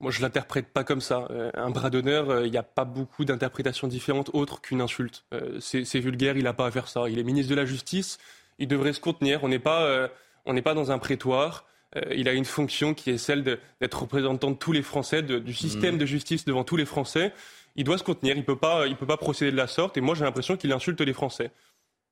Moi, 0.00 0.10
je 0.10 0.20
l'interprète 0.20 0.66
pas 0.68 0.82
comme 0.82 1.00
ça. 1.00 1.28
Euh, 1.30 1.50
un 1.54 1.70
bras 1.70 1.88
d'honneur, 1.88 2.28
euh, 2.28 2.46
il 2.46 2.50
n'y 2.50 2.58
a 2.58 2.64
pas 2.64 2.84
beaucoup 2.84 3.24
d'interprétations 3.24 3.86
différentes 3.86 4.30
autres 4.32 4.60
qu'une 4.60 4.80
insulte. 4.80 5.24
c'est 5.60 6.00
vulgaire, 6.00 6.36
il 6.36 6.44
n'a 6.44 6.52
pas 6.52 6.66
à 6.66 6.70
faire 6.70 6.88
ça. 6.88 7.08
Il 7.08 7.18
est 7.18 7.24
ministre 7.24 7.50
de 7.50 7.56
la 7.56 7.64
Justice 7.64 8.18
il 8.62 8.68
devrait 8.68 8.92
se 8.92 9.00
contenir. 9.00 9.42
On 9.42 9.48
n'est 9.48 9.58
pas, 9.58 9.82
euh, 9.82 10.08
on 10.46 10.54
n'est 10.54 10.62
pas 10.62 10.74
dans 10.74 10.92
un 10.92 10.98
prétoire. 10.98 11.66
Euh, 11.96 12.00
il 12.14 12.28
a 12.28 12.32
une 12.32 12.44
fonction 12.44 12.94
qui 12.94 13.10
est 13.10 13.18
celle 13.18 13.42
d'être 13.42 14.00
représentant 14.00 14.52
de 14.52 14.56
tous 14.56 14.72
les 14.72 14.82
Français, 14.82 15.22
du 15.22 15.52
système 15.52 15.96
mmh. 15.96 15.98
de 15.98 16.06
justice 16.06 16.44
devant 16.44 16.62
tous 16.62 16.76
les 16.76 16.86
Français. 16.86 17.32
Il 17.74 17.84
doit 17.84 17.98
se 17.98 18.04
contenir. 18.04 18.36
Il 18.36 18.40
ne 18.40 18.44
peut, 18.44 18.56
pas, 18.56 18.86
il 18.86 18.96
peut 18.96 19.06
pas 19.06 19.16
procéder 19.16 19.50
de 19.50 19.56
la 19.56 19.66
sorte. 19.66 19.96
Et 19.96 20.00
moi, 20.00 20.14
j'ai 20.14 20.24
l'impression 20.24 20.56
qu'il 20.56 20.72
insulte 20.72 21.00
les 21.00 21.12
Français. 21.12 21.50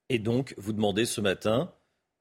Et 0.09 0.19
donc, 0.19 0.55
vous 0.59 0.73
demandez 0.73 1.05
ce 1.05 1.21
matin, 1.21 1.71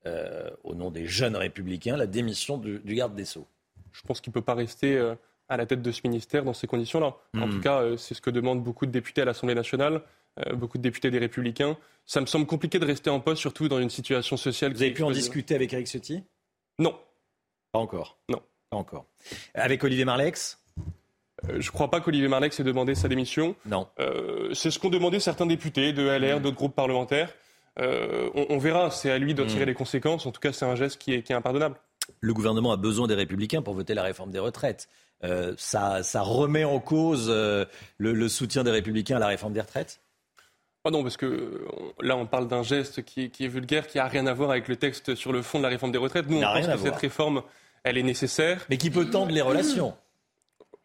euh, 0.06 0.52
au 0.64 0.76
nom 0.76 0.92
des 0.92 1.08
jeunes 1.08 1.36
républicains, 1.36 1.98
la 1.98 2.06
démission 2.06 2.60
du, 2.60 2.80
garde 2.86 3.16
des 3.16 3.26
Sceaux. 3.26 3.48
Je 3.92 4.04
pense 4.04 4.22
qu'il 4.22 4.30
ne 4.30 4.36
peut 4.36 4.42
pas 4.42 4.54
rester 4.54 4.96
à 5.48 5.58
la 5.58 5.66
tête 5.66 5.82
de 5.82 5.92
ce 5.92 6.02
ministère 6.04 6.44
dans 6.44 6.54
ces 6.54 6.68
conditions-là. 6.68 7.16
En 7.34 7.48
mmh. 7.48 7.50
tout 7.50 7.62
cas, 7.62 7.84
c'est 7.98 8.14
ce 8.14 8.22
que 8.22 8.30
demandent 8.30 8.64
beaucoup 8.64 8.86
de 8.86 8.92
députés 8.92 9.24
à 9.24 9.26
l'Assemblée 9.26 9.56
nationale. 9.56 10.04
Euh, 10.48 10.56
beaucoup 10.56 10.78
de 10.78 10.84
députés 10.84 11.12
des 11.12 11.20
Républicains. 11.20 11.78
Ça 12.06 12.22
me 12.22 12.26
semble 12.26 12.46
compliqué 12.46 12.80
de 12.80 12.86
rester 12.86 13.10
en 13.10 13.20
poste, 13.20 13.42
surtout 13.42 13.68
dans 13.68 13.80
une 13.80 13.90
situation 13.90 14.38
sociale. 14.38 14.74
Vous 14.74 14.82
avez 14.82 14.94
pu 14.94 15.04
en 15.04 15.12
discuter 15.12 15.56
avec 15.56 15.74
Eric 15.74 15.88
Ciotti? 15.88 16.24
Non. 16.78 16.96
Pas 17.72 17.80
encore? 17.80 18.18
Non. 18.30 18.42
Pas 18.70 18.78
encore. 18.78 19.06
Avec 19.54 19.84
Olivier 19.84 20.06
Marlex 20.06 20.58
euh, 21.46 21.62
je 21.62 21.68
ne 21.68 21.72
crois 21.72 21.90
pas 21.90 22.02
qu'Olivier 22.02 22.28
Marlex 22.28 22.60
ait 22.60 22.66
demandé 22.66 22.96
sa 22.96 23.08
démission. 23.08 23.56
Non. 23.66 23.88
Euh, 24.02 24.54
c'est 24.54 24.72
ce 24.72 24.78
qu'ont 24.78 24.90
demandé 24.90 25.22
certains 25.22 25.46
députés 25.46 25.94
de 25.94 26.02
LR, 26.02 26.38
mmh. 26.38 26.44
d'autres 26.44 26.58
groupes 26.58 26.76
parlementaires. 26.76 27.34
on, 27.78 28.58
verra, 28.58 28.92
c'est 28.92 29.10
à 29.10 29.18
lui 29.18 29.34
de 29.34 29.46
tirer 29.46 29.64
mmh. 29.64 29.68
les 29.68 29.74
conséquences. 29.74 30.26
En 30.26 30.32
tout 30.32 30.42
cas, 30.42 30.52
c'est 30.52 30.66
un 30.66 30.76
geste 30.76 30.98
qui 30.98 31.14
est, 31.14 31.24
qui 31.24 31.32
est, 31.32 31.36
impardonnable. 31.38 31.78
Le 32.20 32.34
gouvernement 32.34 32.74
a 32.74 32.78
besoin 32.78 33.08
des 33.08 33.16
républicains 33.16 33.62
pour 33.62 33.74
voter 33.74 33.94
la 33.94 34.04
réforme 34.04 34.32
des 34.32 34.40
retraites. 34.40 34.90
ça, 35.56 36.04
ça, 36.04 36.22
remet 36.24 36.66
en 36.66 36.82
cause 36.82 37.30
le, 37.30 37.68
le, 37.98 38.28
soutien 38.28 38.66
des 38.66 38.72
républicains 38.72 39.16
à 39.16 39.20
la 39.20 39.28
réforme 39.28 39.54
des 39.54 39.62
retraites? 39.62 40.02
Ah 40.86 40.92
non, 40.92 41.04
parce 41.04 41.18
que 41.18 41.66
là, 42.02 42.16
on 42.16 42.26
parle 42.26 42.48
d'un 42.48 42.64
geste 42.64 43.04
qui 43.04 43.26
est, 43.26 43.48
vulgaire, 43.48 43.86
qui 43.88 43.98
n'a 43.98 44.06
rien 44.06 44.26
à 44.28 44.34
voir 44.34 44.52
avec 44.52 44.68
le 44.68 44.78
texte 44.78 45.16
sur 45.16 45.34
le 45.34 45.42
fond 45.42 45.58
de 45.58 45.64
la 45.64 45.70
réforme 45.70 45.92
des 45.92 45.98
retraites. 45.98 46.30
Nous, 46.30 46.38
on 46.38 46.42
pense 46.42 46.68
que 46.68 46.78
cette 46.78 46.96
réforme, 46.96 47.42
elle 47.84 47.98
est 47.98 48.04
nécessaire. 48.04 48.66
Mais 48.70 48.78
qui 48.78 48.90
peut 48.90 49.10
tendre 49.10 49.32
les 49.32 49.42
relations 49.42 49.94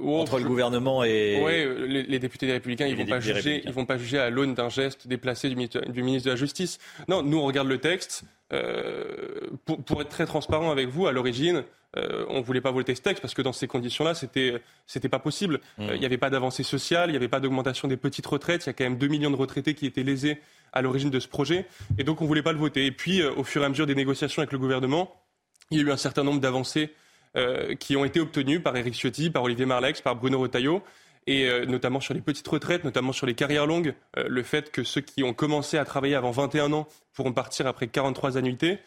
entre 0.03 0.38
le 0.38 0.45
gouvernement 0.45 1.05
et. 1.05 1.40
Oui, 1.42 2.07
les, 2.09 2.18
députés 2.18 2.47
des 2.47 2.53
Républicains, 2.53 2.86
ils 2.86 2.97
ne 2.97 3.03
vont, 3.03 3.07
pas 3.07 3.20
juger, 3.20 3.62
ils 3.64 3.72
vont 3.72 3.86
pas 3.86 3.99
juger 3.99 4.18
à 4.18 4.30
l'aune 4.30 4.55
d'un 4.55 4.68
geste 4.68 5.07
déplacé 5.07 5.49
du, 5.49 5.55
du, 5.55 6.03
ministre 6.03 6.26
de 6.26 6.30
la 6.30 6.36
Justice. 6.36 6.78
Non, 7.09 7.22
nous, 7.22 7.38
on 7.38 7.45
regarde 7.45 7.68
le 7.68 7.78
texte. 7.78 8.24
Euh, 8.53 9.49
pour, 9.64 9.82
pour, 9.82 10.03
être 10.03 10.11
très 10.11 10.26
transparent 10.26 10.70
avec 10.70 10.88
vous, 10.88 11.07
à 11.07 11.12
l'origine, 11.12 11.64
euh, 11.97 12.24
on 12.28 12.38
ne 12.38 12.45
voulait 12.45 12.61
pas 12.61 12.70
voter 12.70 12.95
ce 12.95 13.03
texte 13.03 13.22
parce 13.22 13.34
que 13.34 13.42
dans 13.42 13.53
ces 13.53 13.66
conditions-là, 13.66 14.14
c'était 14.14 14.61
c'était 14.86 15.09
pas 15.09 15.18
possible. 15.18 15.61
Mmh. 15.78 15.82
Euh, 15.82 15.95
il 15.95 16.01
n'y 16.01 16.07
avait 16.07 16.18
pas 16.18 16.30
d'avancée 16.30 16.62
sociale, 16.62 17.11
il 17.11 17.12
n'y 17.12 17.16
avait 17.16 17.28
pas 17.28 17.40
d'augmentation 17.40 17.88
des 17.88 17.97
petites 17.97 18.26
retraites. 18.26 18.64
Il 18.64 18.68
y 18.68 18.70
a 18.70 18.72
quand 18.72 18.84
même 18.84 18.99
2 18.99 19.07
millions 19.07 19.30
de 19.30 19.36
retraités 19.36 19.74
qui 19.74 19.86
étaient 19.86 20.03
lésés 20.03 20.40
à 20.72 20.82
l'origine 20.82 21.11
de 21.11 21.20
ce 21.20 21.28
projet, 21.28 21.66
et 21.99 22.05
donc 22.05 22.20
on 22.20 22.24
ne 22.24 22.28
voulait 22.28 22.42
pas 22.42 22.53
le 22.53 22.59
voter. 22.59 22.86
Et 22.86 22.90
puis, 22.90 23.22
euh, 23.22 23.32
au 23.36 23.45
fur 23.45 23.62
et 23.62 23.64
à 23.64 23.68
mesure 23.68 23.86
des 23.86 23.95
négociations 23.95 24.40
avec 24.40 24.53
le 24.53 24.59
gouvernement, 24.59 25.14
il 25.70 25.78
y 25.78 25.80
a 25.80 25.84
eu 25.84 25.92
un 25.92 25.97
certain 25.97 26.24
nombre 26.24 26.40
d'avancées 26.40 26.92
qui 27.80 27.97
ont 27.97 28.05
été 28.05 28.20
obtenues 28.20 28.61
par 28.61 28.76
Éric 28.76 28.95
Ciotti, 28.95 29.28
par 29.30 29.43
Olivier 29.43 29.66
Marlex, 29.66 30.01
par 30.01 30.16
Bruno 30.16 30.39
Retailleau 30.39 30.82
et 31.26 31.49
notamment 31.66 32.01
sur 32.01 32.12
les 32.14 32.20
petites 32.20 32.47
retraites, 32.47 32.85
notamment 32.85 33.12
sur 33.12 33.26
les 33.26 33.35
carrières 33.35 33.66
longues, 33.66 33.95
le 34.14 34.43
fait 34.43 34.70
que 34.70 34.85
ceux 34.85 35.01
qui 35.01 35.24
ont 35.24 35.32
commencé 35.32 35.78
à 35.78 35.85
travailler 35.85 36.14
avant 36.14 36.30
21 36.30 36.72
ans 36.72 36.87
pourront 37.14 37.32
partir 37.32 37.66
après 37.66 37.89
43 37.89 38.37
annuités. 38.37 38.78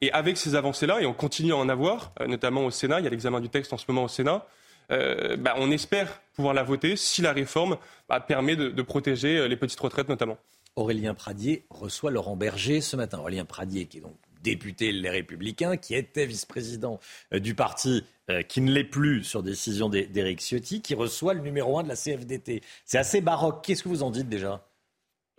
Et 0.00 0.12
avec 0.12 0.36
ces 0.36 0.54
avancées-là, 0.54 1.00
et 1.00 1.06
on 1.06 1.12
continue 1.12 1.52
à 1.52 1.56
en 1.56 1.68
avoir, 1.68 2.12
euh, 2.20 2.26
notamment 2.26 2.64
au 2.64 2.70
Sénat, 2.70 3.00
il 3.00 3.04
y 3.04 3.06
a 3.06 3.10
l'examen 3.10 3.40
du 3.40 3.48
texte 3.48 3.72
en 3.72 3.78
ce 3.78 3.84
moment 3.88 4.04
au 4.04 4.08
Sénat, 4.08 4.46
euh, 4.90 5.36
bah, 5.36 5.54
on 5.56 5.70
espère 5.70 6.20
pouvoir 6.34 6.52
la 6.54 6.62
voter 6.62 6.96
si 6.96 7.22
la 7.22 7.32
réforme 7.32 7.78
bah, 8.08 8.20
permet 8.20 8.56
de, 8.56 8.82
protéger 8.82 9.38
euh, 9.38 9.48
les 9.48 9.56
petites 9.56 9.80
retraites 9.80 10.08
notamment. 10.08 10.36
Aurélien 10.76 11.14
Pradier 11.14 11.64
reçoit 11.70 12.10
Laurent 12.10 12.36
Berger 12.36 12.80
ce 12.80 12.96
matin. 12.96 13.18
Aurélien 13.18 13.44
Pradier, 13.44 13.86
qui 13.86 13.98
est 13.98 14.00
donc 14.00 14.16
député 14.44 14.92
Les 14.92 15.10
Républicains, 15.10 15.76
qui 15.76 15.96
était 15.96 16.26
vice-président 16.26 17.00
du 17.32 17.56
parti, 17.56 18.04
qui 18.48 18.60
ne 18.60 18.70
l'est 18.70 18.84
plus 18.84 19.24
sur 19.24 19.42
décision 19.42 19.88
d'Éric 19.88 20.40
Ciotti, 20.40 20.80
qui 20.80 20.94
reçoit 20.94 21.34
le 21.34 21.40
numéro 21.40 21.78
un 21.78 21.82
de 21.82 21.88
la 21.88 21.96
CFDT. 21.96 22.62
C'est 22.84 22.98
assez 22.98 23.20
baroque. 23.20 23.64
Qu'est-ce 23.64 23.82
que 23.82 23.88
vous 23.88 24.02
en 24.02 24.10
dites 24.10 24.28
déjà? 24.28 24.64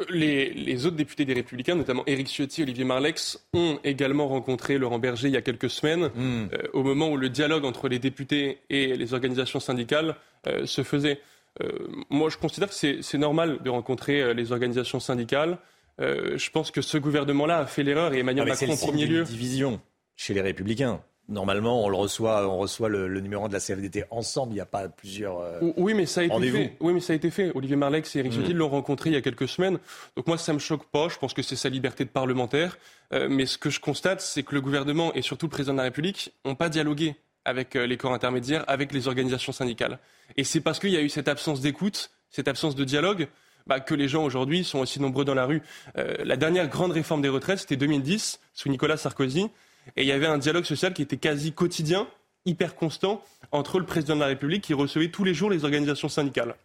Les, 0.09 0.85
autres 0.85 0.97
députés 0.97 1.23
des 1.23 1.33
Républicains, 1.33 1.75
notamment 1.75 2.03
Éric 2.05 2.27
Ciotti, 2.27 2.63
Olivier 2.63 2.83
Marlex, 2.83 3.47
ont 3.53 3.79
également 3.85 4.27
rencontré 4.27 4.77
Laurent 4.77 4.99
Berger 4.99 5.29
il 5.29 5.33
y 5.33 5.37
a 5.37 5.41
quelques 5.41 5.69
semaines, 5.69 6.11
hmm. 6.13 6.49
euh, 6.51 6.67
au 6.73 6.83
moment 6.83 7.09
où 7.09 7.15
le 7.15 7.29
dialogue 7.29 7.63
entre 7.63 7.87
les 7.87 7.97
députés 7.97 8.59
et 8.69 8.97
les 8.97 9.13
organisations 9.13 9.61
syndicales 9.61 10.17
euh, 10.47 10.65
se 10.65 10.83
faisait. 10.83 11.21
Euh, 11.63 11.69
moi, 12.09 12.29
je 12.29 12.37
considère 12.37 12.67
que 12.67 13.01
c'est 13.01 13.17
normal 13.17 13.59
de 13.63 13.69
rencontrer 13.69 14.33
les 14.33 14.51
organisations 14.51 14.99
syndicales. 14.99 15.59
Je 15.99 16.49
pense 16.49 16.71
que 16.71 16.81
ce 16.81 16.97
gouvernement-là 16.97 17.59
a 17.59 17.65
fait 17.65 17.83
l'erreur 17.83 18.13
et 18.13 18.19
Emmanuel 18.19 18.45
ah, 18.47 18.51
Macron 18.51 18.73
en 18.73 18.77
premier 18.77 19.05
lieu. 19.05 19.23
division 19.23 19.79
chez 20.15 20.33
les 20.33 20.41
Républicains. 20.41 21.01
Normalement, 21.27 21.83
on 21.83 21.89
le 21.89 21.95
reçoit, 21.95 22.47
on 22.47 22.59
reçoit 22.59 22.87
le, 22.87 23.19
numéro 23.19 23.47
de 23.47 23.53
la 23.53 23.59
CFDT 23.59 24.03
ensemble. 24.11 24.51
Il 24.51 24.55
n'y 24.55 24.61
a 24.61 24.67
pas 24.67 24.87
plusieurs. 24.89 25.39
Euh, 25.39 25.59
oui, 25.75 25.95
mais 25.95 26.05
ça 26.05 26.21
a 26.21 26.23
été 26.25 26.51
fait. 26.51 26.77
Oui, 26.79 26.93
mais 26.93 26.99
ça 26.99 27.13
a 27.13 27.15
été 27.15 27.31
fait. 27.31 27.51
Olivier 27.55 27.75
Marlex 27.75 28.15
et 28.15 28.19
Eric 28.19 28.37
mmh. 28.37 28.51
l'ont 28.51 28.69
rencontré 28.69 29.09
il 29.09 29.13
y 29.13 29.15
a 29.15 29.21
quelques 29.21 29.47
semaines. 29.47 29.79
Donc 30.15 30.27
moi, 30.27 30.37
ça 30.37 30.53
me 30.53 30.59
choque 30.59 30.85
pas. 30.85 31.07
Je 31.09 31.17
pense 31.17 31.33
que 31.33 31.41
c'est 31.41 31.55
sa 31.55 31.69
liberté 31.69 32.05
de 32.05 32.09
parlementaire. 32.09 32.77
Euh, 33.11 33.27
mais 33.27 33.47
ce 33.47 33.57
que 33.57 33.71
je 33.71 33.79
constate, 33.79 34.21
c'est 34.21 34.43
que 34.43 34.53
le 34.53 34.61
gouvernement 34.61 35.13
et 35.15 35.23
surtout 35.23 35.47
le 35.47 35.51
président 35.51 35.73
de 35.73 35.77
la 35.79 35.85
République 35.85 36.31
n'ont 36.45 36.55
pas 36.55 36.69
dialogué 36.69 37.15
avec 37.43 37.75
euh, 37.75 37.87
les 37.87 37.97
corps 37.97 38.13
intermédiaires, 38.13 38.63
avec 38.67 38.93
les 38.93 39.07
organisations 39.07 39.51
syndicales. 39.51 39.97
Et 40.37 40.43
c'est 40.43 40.61
parce 40.61 40.77
qu'il 40.77 40.91
y 40.91 40.97
a 40.97 41.01
eu 41.01 41.09
cette 41.09 41.27
absence 41.27 41.59
d'écoute, 41.59 42.11
cette 42.29 42.47
absence 42.47 42.75
de 42.75 42.83
dialogue, 42.83 43.27
bah, 43.67 43.79
que 43.79 43.95
les 43.95 44.07
gens 44.07 44.23
aujourd'hui 44.23 44.63
sont 44.63 44.79
aussi 44.79 45.01
nombreux 45.01 45.25
dans 45.25 45.33
la 45.33 45.45
rue. 45.45 45.61
la 45.95 46.35
dernière 46.35 46.67
grande 46.67 46.91
réforme 46.91 47.21
des 47.21 47.29
retraites, 47.29 47.59
c'était 47.59 47.77
2010, 47.77 48.39
sous 48.53 48.69
Nicolas 48.69 48.97
Sarkozy. 48.97 49.49
Et 49.95 50.03
il 50.03 50.07
y 50.07 50.11
avait 50.11 50.27
un 50.27 50.37
dialogue 50.37 50.65
social 50.65 50.93
qui 50.93 51.01
était 51.01 51.17
quasi 51.17 51.51
quotidien, 51.51 52.07
hyper 52.45 52.75
constant, 52.75 53.23
entre 53.51 53.79
le 53.79 53.85
président 53.85 54.15
de 54.15 54.21
la 54.21 54.27
République 54.27 54.63
qui 54.63 54.73
recevait 54.73 55.09
tous 55.09 55.23
les 55.23 55.33
jours 55.33 55.49
les 55.49 55.63
organisations 55.63 56.09
syndicales. 56.09 56.55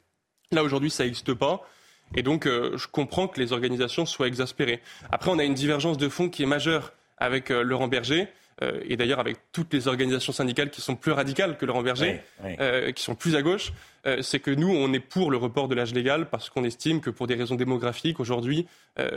Là, 0.53 0.63
aujourd'hui, 0.63 0.91
ça 0.91 1.05
n'existe 1.05 1.35
pas. 1.35 1.67
Et 2.17 2.23
donc, 2.23 2.47
euh, 2.47 2.77
je 2.77 2.89
comprends 2.89 3.29
que 3.29 3.41
les 3.41 3.53
organisations 3.53 4.05
soient 4.05 4.27
exaspérées. 4.27 4.81
Après, 5.13 5.31
on 5.31 5.39
a 5.39 5.45
une 5.45 5.55
divergence 5.55 5.97
de 5.97 6.09
fond 6.09 6.29
qui 6.29 6.43
est 6.43 6.47
majeure 6.47 6.93
avec 7.19 7.51
euh, 7.51 7.63
Laurent 7.63 7.89
Berger. 7.89 8.29
Euh, 8.63 8.81
et 8.87 8.97
d'ailleurs 8.97 9.21
avec 9.21 9.39
toutes 9.53 9.73
les 9.73 9.89
organisations 9.89 10.33
syndicales 10.33 10.71
qui 10.71 10.81
sont 10.81 10.97
plus 10.97 11.13
radicales 11.13 11.57
que 11.57 11.65
Laurent 11.65 11.83
Berger, 11.83 12.21
euh, 12.45 12.93
qui 12.93 13.03
sont 13.03 13.15
plus 13.15 13.37
à 13.37 13.43
gauche, 13.43 13.73
euh, 14.07 14.23
c'est 14.23 14.41
que 14.41 14.51
nous, 14.51 14.69
on 14.69 14.93
est 14.93 15.01
pour 15.01 15.31
le 15.31 15.37
report 15.37 15.69
de 15.69 15.75
l'âge 15.75 15.95
légal 15.95 16.29
parce 16.29 16.51
qu'on 16.51 16.65
estime 16.65 17.01
que 17.01 17.11
pour 17.11 17.27
des 17.27 17.35
raisons 17.35 17.55
démographiques, 17.55 18.21
aujourd'hui, 18.21 18.67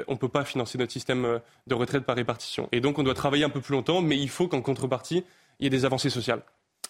on 0.08 0.14
ne 0.14 0.18
peut 0.18 0.30
pas 0.30 0.46
financer 0.46 0.78
notre 0.78 0.94
système 0.94 1.42
de 1.68 1.76
retraite 1.76 2.04
par 2.06 2.16
répartition. 2.16 2.70
Et 2.72 2.80
donc, 2.80 3.00
on 3.00 3.04
doit 3.04 3.14
travailler 3.14 3.44
un 3.44 3.50
peu 3.50 3.60
plus 3.60 3.74
longtemps, 3.74 4.02
mais 4.02 4.18
il 4.18 4.30
faut 4.30 4.48
qu'en 4.48 4.62
contrepartie, 4.62 5.26
il 5.60 5.64
y 5.66 5.68
ait 5.68 5.70
des 5.70 5.84
avancées 5.84 6.10
sociales. 6.10 6.42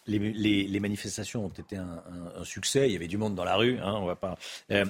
Les, 0.06 0.80
manifestations 0.80 1.46
ont 1.46 1.50
été 1.50 1.76
un, 1.76 2.04
succès. 2.44 2.88
Il 2.90 2.94
y 2.94 2.96
avait 2.96 3.08
du 3.08 3.18
monde 3.18 3.34
dans 3.34 3.46
la 3.46 3.56
rue. 3.56 3.80
Hein, 3.80 3.96
on 3.96 4.06
va 4.06 4.16
pas. 4.16 4.38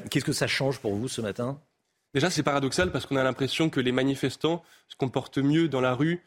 Qu'est-ce 0.09 0.25
que 0.25 0.33
ça 0.33 0.47
change 0.47 0.79
pour 0.79 0.95
vous 0.95 1.07
ce 1.07 1.21
matin? 1.21 1.61
Déjà, 2.13 2.29
c'est 2.29 2.43
paradoxal 2.43 2.91
parce 2.91 3.05
qu'on 3.05 3.15
a 3.15 3.23
l'impression 3.23 3.69
que 3.69 3.79
les 3.79 3.93
manifestants 3.93 4.63
se 4.89 4.97
comportent 4.97 5.37
mieux 5.37 5.69
dans 5.69 5.81
la 5.81 5.93
rue 5.93 6.21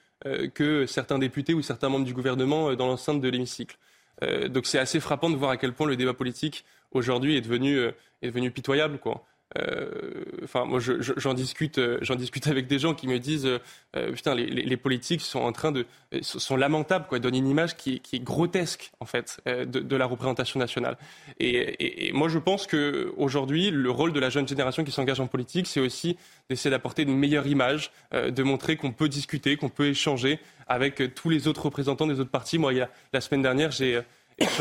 que 0.54 0.86
certains 0.86 1.18
députés 1.18 1.54
ou 1.54 1.62
certains 1.62 1.88
membres 1.88 2.04
du 2.04 2.14
gouvernement 2.14 2.70
euh, 2.70 2.76
dans 2.76 2.86
l'enceinte 2.86 3.20
de 3.20 3.28
l'hémicycle. 3.28 3.76
Euh, 4.22 4.48
donc 4.48 4.66
c'est 4.66 4.78
assez 4.78 5.00
frappant 5.00 5.30
de 5.30 5.36
voir 5.36 5.50
à 5.50 5.56
quel 5.56 5.72
point 5.72 5.86
le 5.86 5.96
débat 5.96 6.14
politique 6.14 6.64
aujourd'hui 6.92 7.36
est 7.36 7.42
devenu, 7.42 7.78
est 7.78 8.26
devenu 8.26 8.50
pitoyable. 8.50 8.98
Quoi. 8.98 9.26
Euh, 9.56 10.24
enfin, 10.42 10.64
moi, 10.64 10.80
j'en 10.80 11.34
discute, 11.34 11.78
euh, 11.78 11.98
j'en 12.02 12.16
discute 12.16 12.46
avec 12.48 12.66
des 12.66 12.78
gens 12.78 12.94
qui 12.94 13.06
me 13.06 13.18
disent, 13.18 13.46
euh, 13.46 14.12
putain, 14.12 14.34
les, 14.34 14.76
politiques 14.76 15.20
sont 15.20 15.38
en 15.38 15.52
train 15.52 15.72
de, 15.72 15.86
sont 16.20 16.56
lamentables, 16.56 17.06
quoi, 17.08 17.18
donnent 17.18 17.36
une 17.36 17.46
image 17.46 17.76
qui, 17.76 18.02
est 18.12 18.18
grotesque 18.18 18.90
en 19.00 19.06
fait 19.06 19.40
de, 19.46 19.96
la 19.96 20.06
représentation 20.06 20.58
nationale. 20.58 20.98
Et, 21.40 22.10
moi, 22.12 22.28
je 22.28 22.38
pense 22.38 22.66
que 22.66 23.12
aujourd'hui, 23.16 23.70
le 23.70 23.90
rôle 23.90 24.12
de 24.12 24.20
la 24.20 24.30
jeune 24.30 24.46
génération 24.46 24.84
qui 24.84 24.92
s'engage 24.92 25.20
en 25.20 25.26
politique, 25.26 25.66
c'est 25.66 25.80
aussi 25.80 26.16
d'essayer 26.50 26.70
d'apporter 26.70 27.02
une 27.02 27.16
meilleure 27.16 27.46
image, 27.46 27.90
de 28.12 28.42
montrer 28.42 28.76
qu'on 28.76 28.92
peut 28.92 29.08
discuter, 29.08 29.56
qu'on 29.56 29.68
peut 29.68 29.88
échanger 29.88 30.38
avec 30.66 31.14
tous 31.14 31.30
les 31.30 31.48
autres 31.48 31.64
représentants 31.64 32.06
des 32.06 32.20
autres 32.20 32.30
partis. 32.30 32.58
Moi, 32.58 32.72
il 32.72 32.78
y 32.78 32.82
a, 32.82 32.90
la 33.12 33.20
semaine 33.20 33.42
dernière, 33.42 33.70
j'ai 33.70 34.02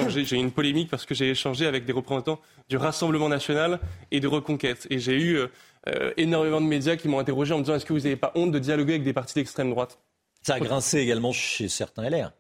j'ai 0.08 0.36
eu 0.36 0.40
une 0.40 0.52
polémique 0.52 0.90
parce 0.90 1.06
que 1.06 1.14
j'ai 1.14 1.30
échangé 1.30 1.66
avec 1.66 1.86
des 1.86 1.94
représentants 1.94 2.40
du 2.70 2.78
Rassemblement 2.78 3.30
national 3.30 3.80
et 4.12 4.20
de 4.20 4.28
Reconquête. 4.28 4.88
Et 4.90 5.00
j'ai 5.00 5.20
eu 5.20 5.38
euh, 5.38 6.14
énormément 6.18 6.62
de 6.62 6.66
médias 6.66 6.96
qui 6.96 7.08
m'ont 7.08 7.20
interrogé 7.20 7.54
en 7.54 7.58
me 7.58 7.64
disant 7.64 7.76
est-ce 7.76 7.86
que 7.86 7.94
vous 7.94 8.00
n'avez 8.00 8.16
pas 8.16 8.32
honte 8.36 8.52
de 8.52 8.60
dialoguer 8.60 8.94
avec 8.94 9.04
des 9.04 9.14
partis 9.14 9.36
d'extrême 9.36 9.70
droite? 9.70 10.00
Ça 10.42 10.56
a 10.56 10.60
grincé 10.60 11.00
également 11.00 11.32
chez 11.32 11.68
certains 11.68 12.10
LR. 12.10 12.32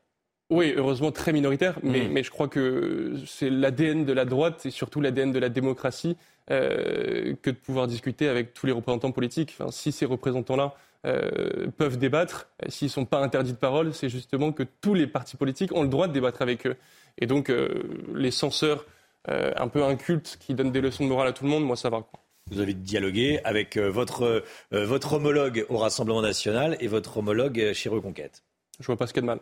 Oui, 0.51 0.73
heureusement 0.77 1.11
très 1.11 1.33
minoritaire, 1.33 1.79
mais, 1.81 2.01
mm. 2.01 2.11
mais 2.11 2.23
je 2.23 2.29
crois 2.29 2.47
que 2.47 3.15
c'est 3.25 3.49
l'ADN 3.49 4.05
de 4.05 4.13
la 4.13 4.25
droite 4.25 4.65
et 4.65 4.71
surtout 4.71 5.01
l'ADN 5.01 5.31
de 5.31 5.39
la 5.39 5.49
démocratie 5.49 6.17
euh, 6.51 7.33
que 7.41 7.49
de 7.49 7.55
pouvoir 7.55 7.87
discuter 7.87 8.27
avec 8.27 8.53
tous 8.53 8.67
les 8.67 8.71
représentants 8.71 9.11
politiques. 9.11 9.55
Enfin, 9.59 9.71
si 9.71 9.91
ces 9.91 10.05
représentants-là 10.05 10.75
euh, 11.05 11.67
peuvent 11.77 11.97
débattre, 11.97 12.49
s'ils 12.67 12.87
ne 12.87 12.91
sont 12.91 13.05
pas 13.05 13.19
interdits 13.19 13.53
de 13.53 13.57
parole, 13.57 13.93
c'est 13.93 14.09
justement 14.09 14.51
que 14.51 14.63
tous 14.63 14.93
les 14.93 15.07
partis 15.07 15.37
politiques 15.37 15.71
ont 15.73 15.83
le 15.83 15.87
droit 15.87 16.07
de 16.07 16.13
débattre 16.13 16.41
avec 16.41 16.65
eux. 16.65 16.75
Et 17.17 17.27
donc, 17.27 17.49
euh, 17.49 17.83
les 18.13 18.31
censeurs 18.31 18.85
euh, 19.29 19.51
un 19.55 19.67
peu 19.67 19.83
incultes 19.83 20.37
qui 20.39 20.53
donnent 20.53 20.71
des 20.71 20.81
leçons 20.81 21.03
de 21.03 21.09
morale 21.09 21.27
à 21.27 21.33
tout 21.33 21.43
le 21.43 21.49
monde, 21.49 21.63
moi, 21.63 21.75
ça 21.75 21.89
va. 21.89 22.03
Vous 22.51 22.59
avez 22.59 22.73
dialogué 22.73 23.39
avec 23.43 23.77
euh, 23.77 23.89
votre, 23.89 24.43
votre 24.71 25.13
homologue 25.13 25.65
au 25.69 25.77
Rassemblement 25.77 26.21
national 26.21 26.77
et 26.79 26.87
votre 26.87 27.17
homologue 27.17 27.71
chez 27.73 27.89
Reconquête. 27.89 28.43
Je 28.79 28.85
vois 28.85 28.97
pas 28.97 29.07
ce 29.07 29.13
qu'il 29.13 29.21
y 29.21 29.25
a 29.25 29.27
de 29.33 29.37
mal. 29.37 29.39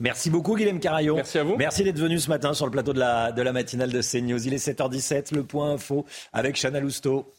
Merci 0.00 0.28
beaucoup 0.28 0.56
Guillaume 0.56 0.80
Carayon. 0.80 1.14
Merci 1.14 1.38
à 1.38 1.44
vous. 1.44 1.56
Merci 1.56 1.84
d'être 1.84 1.98
venu 1.98 2.18
ce 2.18 2.28
matin 2.28 2.52
sur 2.52 2.64
le 2.66 2.72
plateau 2.72 2.92
de 2.92 2.98
la, 2.98 3.30
de 3.30 3.42
la 3.42 3.52
matinale 3.52 3.92
de 3.92 4.02
CNews. 4.02 4.44
Il 4.46 4.52
est 4.52 4.66
7h17, 4.66 5.34
le 5.34 5.44
point 5.44 5.70
info 5.70 6.04
avec 6.32 6.56
Chana 6.60 6.80
Lousteau. 6.80 7.32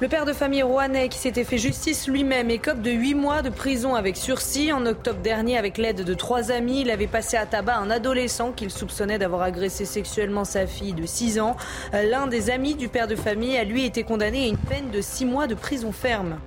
Le 0.00 0.06
père 0.06 0.24
de 0.24 0.32
famille 0.32 0.62
rouennais 0.62 1.08
qui 1.08 1.18
s'était 1.18 1.42
fait 1.42 1.58
justice 1.58 2.06
lui-même 2.06 2.50
écope 2.50 2.82
de 2.82 2.90
8 2.92 3.14
mois 3.14 3.42
de 3.42 3.50
prison 3.50 3.96
avec 3.96 4.16
sursis. 4.16 4.72
En 4.72 4.86
octobre 4.86 5.18
dernier, 5.18 5.58
avec 5.58 5.76
l'aide 5.76 6.04
de 6.04 6.14
trois 6.14 6.52
amis, 6.52 6.82
il 6.82 6.90
avait 6.92 7.08
passé 7.08 7.36
à 7.36 7.46
tabac 7.46 7.78
un 7.78 7.90
adolescent 7.90 8.52
qu'il 8.52 8.70
soupçonnait 8.70 9.18
d'avoir 9.18 9.42
agressé 9.42 9.84
sexuellement 9.84 10.44
sa 10.44 10.68
fille 10.68 10.92
de 10.92 11.04
6 11.04 11.40
ans. 11.40 11.56
L'un 11.92 12.28
des 12.28 12.48
amis 12.50 12.76
du 12.76 12.86
père 12.86 13.08
de 13.08 13.16
famille 13.16 13.56
a 13.56 13.64
lui 13.64 13.84
été 13.84 14.04
condamné 14.04 14.44
à 14.44 14.46
une 14.46 14.56
peine 14.56 14.90
de 14.92 15.00
6 15.00 15.24
mois 15.24 15.48
de 15.48 15.56
prison 15.56 15.90
ferme. 15.90 16.38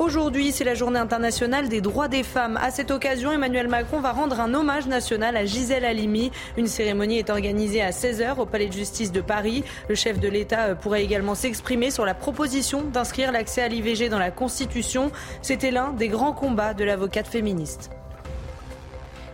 Aujourd'hui, 0.00 0.50
c'est 0.50 0.64
la 0.64 0.74
journée 0.74 0.98
internationale 0.98 1.68
des 1.68 1.82
droits 1.82 2.08
des 2.08 2.22
femmes. 2.22 2.56
À 2.62 2.70
cette 2.70 2.90
occasion, 2.90 3.32
Emmanuel 3.32 3.68
Macron 3.68 4.00
va 4.00 4.12
rendre 4.12 4.40
un 4.40 4.54
hommage 4.54 4.86
national 4.86 5.36
à 5.36 5.44
Gisèle 5.44 5.84
Halimi. 5.84 6.32
Une 6.56 6.68
cérémonie 6.68 7.18
est 7.18 7.28
organisée 7.28 7.82
à 7.82 7.90
16h 7.90 8.38
au 8.38 8.46
Palais 8.46 8.68
de 8.68 8.72
justice 8.72 9.12
de 9.12 9.20
Paris. 9.20 9.62
Le 9.90 9.94
chef 9.94 10.18
de 10.18 10.26
l'État 10.26 10.74
pourrait 10.74 11.04
également 11.04 11.34
s'exprimer 11.34 11.90
sur 11.90 12.06
la 12.06 12.14
proposition 12.14 12.80
d'inscrire 12.80 13.30
l'accès 13.30 13.60
à 13.60 13.68
l'IVG 13.68 14.08
dans 14.08 14.18
la 14.18 14.30
Constitution. 14.30 15.12
C'était 15.42 15.70
l'un 15.70 15.92
des 15.92 16.08
grands 16.08 16.32
combats 16.32 16.72
de 16.72 16.84
l'avocate 16.84 17.26
féministe. 17.26 17.90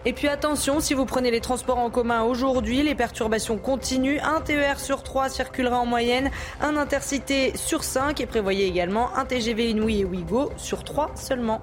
Et 0.08 0.12
puis 0.12 0.28
attention, 0.28 0.78
si 0.78 0.94
vous 0.94 1.04
prenez 1.04 1.32
les 1.32 1.40
transports 1.40 1.78
en 1.78 1.90
commun 1.90 2.22
aujourd'hui, 2.22 2.84
les 2.84 2.94
perturbations 2.94 3.58
continuent. 3.58 4.20
Un 4.22 4.40
TER 4.40 4.78
sur 4.78 5.02
3 5.02 5.28
circulera 5.28 5.80
en 5.80 5.84
moyenne, 5.84 6.30
un 6.60 6.76
intercité 6.76 7.56
sur 7.56 7.82
5 7.82 8.20
et 8.20 8.26
prévoyez 8.26 8.66
également 8.66 9.12
un 9.16 9.24
TGV 9.24 9.70
Inouï 9.70 10.02
et 10.02 10.04
Ouigo 10.04 10.52
sur 10.56 10.84
3 10.84 11.10
seulement. 11.16 11.60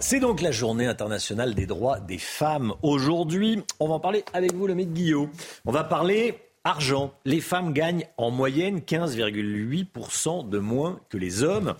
C'est 0.00 0.18
donc 0.18 0.40
la 0.40 0.50
journée 0.50 0.86
internationale 0.86 1.54
des 1.54 1.66
droits 1.66 2.00
des 2.00 2.18
femmes. 2.18 2.74
Aujourd'hui, 2.82 3.62
on 3.78 3.86
va 3.86 3.94
en 3.94 4.00
parler 4.00 4.24
avec 4.32 4.52
vous, 4.52 4.66
le 4.66 4.74
maître 4.74 4.90
Guillaume. 4.90 5.30
On 5.64 5.70
va 5.70 5.84
parler 5.84 6.36
argent. 6.64 7.12
Les 7.24 7.40
femmes 7.40 7.72
gagnent 7.72 8.06
en 8.16 8.30
moyenne 8.30 8.80
15,8% 8.80 10.48
de 10.48 10.58
moins 10.58 11.00
que 11.08 11.16
les 11.16 11.42
hommes. 11.42 11.74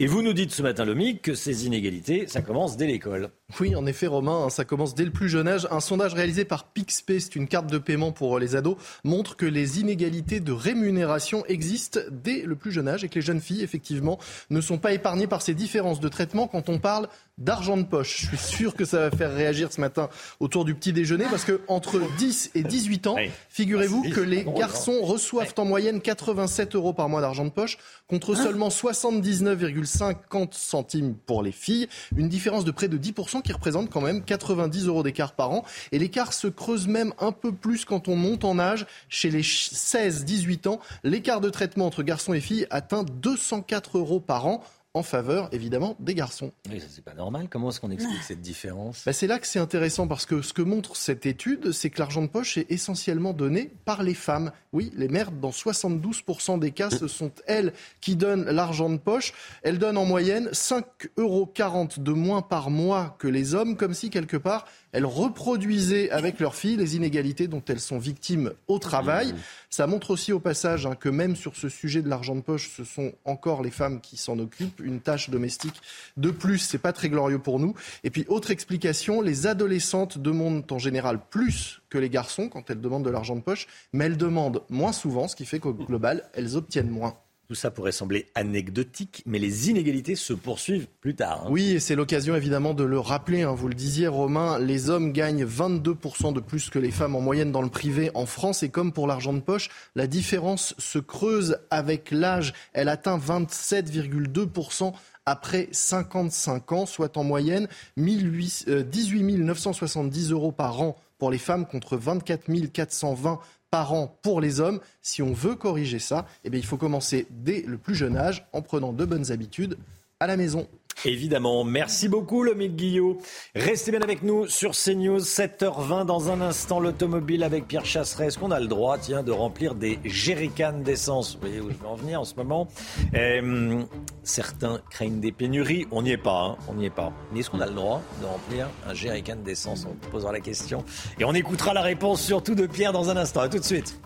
Et 0.00 0.06
vous 0.06 0.22
nous 0.22 0.32
dites 0.32 0.52
ce 0.52 0.62
matin, 0.62 0.84
Lomique, 0.84 1.22
que 1.22 1.34
ces 1.34 1.66
inégalités, 1.66 2.28
ça 2.28 2.40
commence 2.40 2.76
dès 2.76 2.86
l'école. 2.86 3.30
Oui, 3.58 3.74
en 3.74 3.84
effet, 3.84 4.06
Romain, 4.06 4.44
hein, 4.44 4.48
ça 4.48 4.64
commence 4.64 4.94
dès 4.94 5.04
le 5.04 5.10
plus 5.10 5.28
jeune 5.28 5.48
âge. 5.48 5.66
Un 5.72 5.80
sondage 5.80 6.14
réalisé 6.14 6.44
par 6.44 6.68
PixPay, 6.68 7.18
c'est 7.18 7.34
une 7.34 7.48
carte 7.48 7.66
de 7.66 7.78
paiement 7.78 8.12
pour 8.12 8.36
euh, 8.36 8.38
les 8.38 8.54
ados, 8.54 8.76
montre 9.02 9.34
que 9.34 9.44
les 9.44 9.80
inégalités 9.80 10.38
de 10.38 10.52
rémunération 10.52 11.44
existent 11.46 11.98
dès 12.12 12.42
le 12.42 12.54
plus 12.54 12.70
jeune 12.70 12.86
âge 12.86 13.02
et 13.02 13.08
que 13.08 13.16
les 13.16 13.22
jeunes 13.22 13.40
filles, 13.40 13.64
effectivement, 13.64 14.20
ne 14.50 14.60
sont 14.60 14.78
pas 14.78 14.92
épargnées 14.92 15.26
par 15.26 15.42
ces 15.42 15.54
différences 15.54 15.98
de 15.98 16.08
traitement 16.08 16.46
quand 16.46 16.68
on 16.68 16.78
parle 16.78 17.08
d'argent 17.38 17.76
de 17.76 17.84
poche. 17.84 18.28
Je 18.30 18.36
suis 18.36 18.56
sûr 18.56 18.74
que 18.74 18.84
ça 18.84 19.08
va 19.08 19.16
faire 19.16 19.32
réagir 19.32 19.72
ce 19.72 19.80
matin 19.80 20.08
autour 20.40 20.64
du 20.64 20.74
petit 20.74 20.92
déjeuner 20.92 21.24
parce 21.30 21.44
que 21.44 21.60
entre 21.68 22.00
10 22.18 22.50
et 22.54 22.62
18 22.62 23.06
ans, 23.06 23.16
figurez-vous 23.48 24.04
ah, 24.06 24.10
que 24.10 24.20
les 24.20 24.40
hein. 24.40 24.54
garçons 24.56 25.00
reçoivent 25.02 25.54
en 25.56 25.64
moyenne 25.64 26.00
87 26.00 26.74
euros 26.74 26.92
par 26.92 27.08
mois 27.08 27.20
d'argent 27.20 27.44
de 27.44 27.50
poche 27.50 27.78
contre 28.08 28.34
hein 28.34 28.42
seulement 28.42 28.68
79,5 28.68 29.86
1,50 29.88 30.48
centimes 30.52 31.14
pour 31.26 31.42
les 31.42 31.52
filles, 31.52 31.88
une 32.16 32.28
différence 32.28 32.64
de 32.64 32.70
près 32.70 32.88
de 32.88 32.98
10% 32.98 33.42
qui 33.42 33.52
représente 33.52 33.90
quand 33.90 34.00
même 34.00 34.22
90 34.24 34.86
euros 34.86 35.02
d'écart 35.02 35.32
par 35.32 35.50
an. 35.50 35.64
Et 35.92 35.98
l'écart 35.98 36.32
se 36.32 36.46
creuse 36.46 36.86
même 36.86 37.12
un 37.18 37.32
peu 37.32 37.52
plus 37.52 37.84
quand 37.84 38.08
on 38.08 38.16
monte 38.16 38.44
en 38.44 38.58
âge. 38.58 38.86
Chez 39.08 39.30
les 39.30 39.42
16-18 39.42 40.68
ans, 40.68 40.80
l'écart 41.04 41.40
de 41.40 41.50
traitement 41.50 41.86
entre 41.86 42.02
garçons 42.02 42.34
et 42.34 42.40
filles 42.40 42.66
atteint 42.70 43.04
204 43.04 43.98
euros 43.98 44.20
par 44.20 44.46
an 44.46 44.62
en 44.98 45.02
faveur, 45.02 45.48
évidemment, 45.52 45.96
des 46.00 46.14
garçons. 46.14 46.52
Mais 46.68 46.80
ça, 46.80 46.86
c'est 46.90 47.04
pas 47.04 47.14
normal. 47.14 47.46
Comment 47.48 47.70
est-ce 47.70 47.80
qu'on 47.80 47.90
explique 47.90 48.22
cette 48.22 48.40
différence 48.40 49.04
bah, 49.06 49.12
C'est 49.12 49.26
là 49.26 49.38
que 49.38 49.46
c'est 49.46 49.58
intéressant 49.58 50.08
parce 50.08 50.26
que 50.26 50.42
ce 50.42 50.52
que 50.52 50.62
montre 50.62 50.96
cette 50.96 51.24
étude, 51.24 51.72
c'est 51.72 51.90
que 51.90 52.00
l'argent 52.00 52.22
de 52.22 52.26
poche 52.26 52.58
est 52.58 52.70
essentiellement 52.70 53.32
donné 53.32 53.70
par 53.84 54.02
les 54.02 54.14
femmes. 54.14 54.50
Oui, 54.72 54.92
les 54.96 55.08
mères, 55.08 55.30
dans 55.30 55.50
72% 55.50 56.58
des 56.58 56.72
cas, 56.72 56.90
ce 56.90 57.06
sont 57.06 57.30
elles 57.46 57.72
qui 58.00 58.16
donnent 58.16 58.44
l'argent 58.44 58.90
de 58.90 58.96
poche. 58.96 59.32
Elles 59.62 59.78
donnent 59.78 59.98
en 59.98 60.04
moyenne 60.04 60.48
5,40 60.48 61.08
euros 61.16 61.52
de 61.96 62.12
moins 62.12 62.42
par 62.42 62.70
mois 62.70 63.16
que 63.18 63.28
les 63.28 63.54
hommes, 63.54 63.76
comme 63.76 63.94
si 63.94 64.10
quelque 64.10 64.36
part 64.36 64.66
elles 64.92 65.06
reproduisaient 65.06 66.10
avec 66.10 66.40
leurs 66.40 66.54
filles 66.54 66.76
les 66.76 66.96
inégalités 66.96 67.48
dont 67.48 67.62
elles 67.68 67.80
sont 67.80 67.98
victimes 67.98 68.52
au 68.66 68.78
travail. 68.78 69.32
Mmh. 69.32 69.36
Ça 69.70 69.86
montre 69.86 70.10
aussi 70.10 70.32
au 70.32 70.40
passage 70.40 70.86
hein, 70.86 70.94
que 70.94 71.08
même 71.08 71.36
sur 71.36 71.56
ce 71.56 71.68
sujet 71.68 72.02
de 72.02 72.08
l'argent 72.08 72.34
de 72.34 72.40
poche, 72.40 72.70
ce 72.74 72.84
sont 72.84 73.12
encore 73.24 73.62
les 73.62 73.70
femmes 73.70 74.00
qui 74.00 74.16
s'en 74.16 74.38
occupent 74.38 74.80
une 74.80 75.00
tâche 75.00 75.30
domestique 75.30 75.80
de 76.16 76.30
plus. 76.30 76.58
C'est 76.58 76.78
pas 76.78 76.92
très 76.92 77.08
glorieux 77.08 77.38
pour 77.38 77.60
nous. 77.60 77.74
Et 78.04 78.10
puis, 78.10 78.24
autre 78.28 78.50
explication, 78.50 79.20
les 79.20 79.46
adolescentes 79.46 80.18
demandent 80.18 80.70
en 80.70 80.78
général 80.78 81.20
plus 81.30 81.82
que 81.90 81.98
les 81.98 82.10
garçons 82.10 82.48
quand 82.48 82.70
elles 82.70 82.80
demandent 82.80 83.04
de 83.04 83.10
l'argent 83.10 83.36
de 83.36 83.40
poche, 83.40 83.66
mais 83.92 84.06
elles 84.06 84.16
demandent 84.16 84.62
moins 84.68 84.92
souvent, 84.92 85.28
ce 85.28 85.36
qui 85.36 85.46
fait 85.46 85.58
qu'au 85.58 85.74
global, 85.74 86.28
elles 86.34 86.56
obtiennent 86.56 86.90
moins. 86.90 87.14
Tout 87.48 87.54
ça 87.54 87.70
pourrait 87.70 87.92
sembler 87.92 88.26
anecdotique, 88.34 89.22
mais 89.24 89.38
les 89.38 89.70
inégalités 89.70 90.16
se 90.16 90.34
poursuivent 90.34 90.86
plus 91.00 91.14
tard. 91.14 91.44
Hein. 91.46 91.48
Oui, 91.50 91.70
et 91.70 91.80
c'est 91.80 91.94
l'occasion 91.94 92.36
évidemment 92.36 92.74
de 92.74 92.84
le 92.84 92.98
rappeler. 92.98 93.40
Hein. 93.40 93.54
Vous 93.54 93.68
le 93.68 93.74
disiez, 93.74 94.06
Romain, 94.06 94.58
les 94.58 94.90
hommes 94.90 95.14
gagnent 95.14 95.46
22% 95.46 96.34
de 96.34 96.40
plus 96.40 96.68
que 96.68 96.78
les 96.78 96.90
femmes 96.90 97.16
en 97.16 97.22
moyenne 97.22 97.50
dans 97.50 97.62
le 97.62 97.70
privé 97.70 98.10
en 98.12 98.26
France. 98.26 98.62
Et 98.62 98.68
comme 98.68 98.92
pour 98.92 99.06
l'argent 99.06 99.32
de 99.32 99.40
poche, 99.40 99.70
la 99.94 100.06
différence 100.06 100.74
se 100.76 100.98
creuse 100.98 101.56
avec 101.70 102.10
l'âge. 102.10 102.52
Elle 102.74 102.90
atteint 102.90 103.16
27,2% 103.16 104.92
après 105.24 105.68
55 105.72 106.72
ans, 106.72 106.84
soit 106.84 107.16
en 107.16 107.24
moyenne 107.24 107.66
18 107.96 109.38
970 109.38 110.32
euros 110.32 110.52
par 110.52 110.82
an 110.82 110.98
pour 111.18 111.30
les 111.30 111.38
femmes 111.38 111.66
contre 111.66 111.96
24 111.96 112.70
420 112.72 113.40
par 113.70 113.92
an 113.92 114.18
pour 114.22 114.40
les 114.40 114.60
hommes. 114.60 114.80
Si 115.02 115.22
on 115.22 115.32
veut 115.32 115.54
corriger 115.54 115.98
ça, 115.98 116.26
eh 116.44 116.50
bien, 116.50 116.60
il 116.60 116.66
faut 116.66 116.76
commencer 116.76 117.26
dès 117.30 117.62
le 117.62 117.78
plus 117.78 117.94
jeune 117.94 118.16
âge 118.16 118.46
en 118.52 118.62
prenant 118.62 118.92
de 118.92 119.04
bonnes 119.04 119.30
habitudes 119.30 119.76
à 120.20 120.26
la 120.26 120.36
maison. 120.36 120.68
Évidemment. 121.04 121.64
Merci 121.64 122.08
beaucoup, 122.08 122.42
Lomé 122.42 122.68
Guillot. 122.68 123.18
Restez 123.54 123.90
bien 123.90 124.02
avec 124.02 124.22
nous 124.22 124.46
sur 124.46 124.72
CNews, 124.72 125.20
7h20. 125.20 126.06
Dans 126.06 126.30
un 126.30 126.40
instant, 126.40 126.80
l'automobile 126.80 127.42
avec 127.44 127.66
Pierre 127.66 127.84
Chasseret. 127.84 128.26
Est-ce 128.26 128.38
qu'on 128.38 128.50
a 128.50 128.60
le 128.60 128.66
droit, 128.66 128.98
tiens, 128.98 129.22
de 129.22 129.32
remplir 129.32 129.74
des 129.74 129.98
jerrycans 130.04 130.82
d'essence? 130.82 131.34
Vous 131.34 131.40
voyez 131.40 131.60
où 131.60 131.70
je 131.70 131.76
veux 131.76 131.86
en 131.86 131.94
venir 131.94 132.20
en 132.20 132.24
ce 132.24 132.34
moment? 132.34 132.68
Euh, 133.14 133.82
Certains 134.22 134.80
craignent 134.90 135.20
des 135.20 135.32
pénuries. 135.32 135.86
On 135.90 136.02
n'y 136.02 136.10
est 136.10 136.16
pas, 136.16 136.42
hein. 136.42 136.56
on 136.68 136.74
n'y 136.74 136.86
est 136.86 136.90
pas. 136.90 137.12
Mais 137.32 137.40
est-ce 137.40 137.50
qu'on 137.50 137.60
a 137.60 137.66
le 137.66 137.74
droit 137.74 138.02
de 138.20 138.26
remplir 138.26 138.68
un 138.86 138.94
jerrycan 138.94 139.36
d'essence? 139.36 139.86
On 139.88 139.94
posera 140.10 140.32
la 140.32 140.40
question. 140.40 140.84
Et 141.18 141.24
on 141.24 141.32
écoutera 141.32 141.72
la 141.72 141.82
réponse 141.82 142.20
surtout 142.20 142.54
de 142.54 142.66
Pierre 142.66 142.92
dans 142.92 143.08
un 143.08 143.16
instant. 143.16 143.40
A 143.40 143.48
tout 143.48 143.58
de 143.58 143.64
suite. 143.64 143.98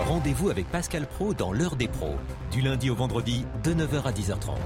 Rendez-vous 0.00 0.48
avec 0.48 0.66
Pascal 0.70 1.06
Pro 1.06 1.34
dans 1.34 1.52
l'heure 1.52 1.76
des 1.76 1.86
pros, 1.86 2.14
du 2.50 2.62
lundi 2.62 2.88
au 2.90 2.94
vendredi 2.94 3.44
de 3.62 3.74
9h 3.74 4.02
à 4.04 4.12
10h30. 4.12 4.56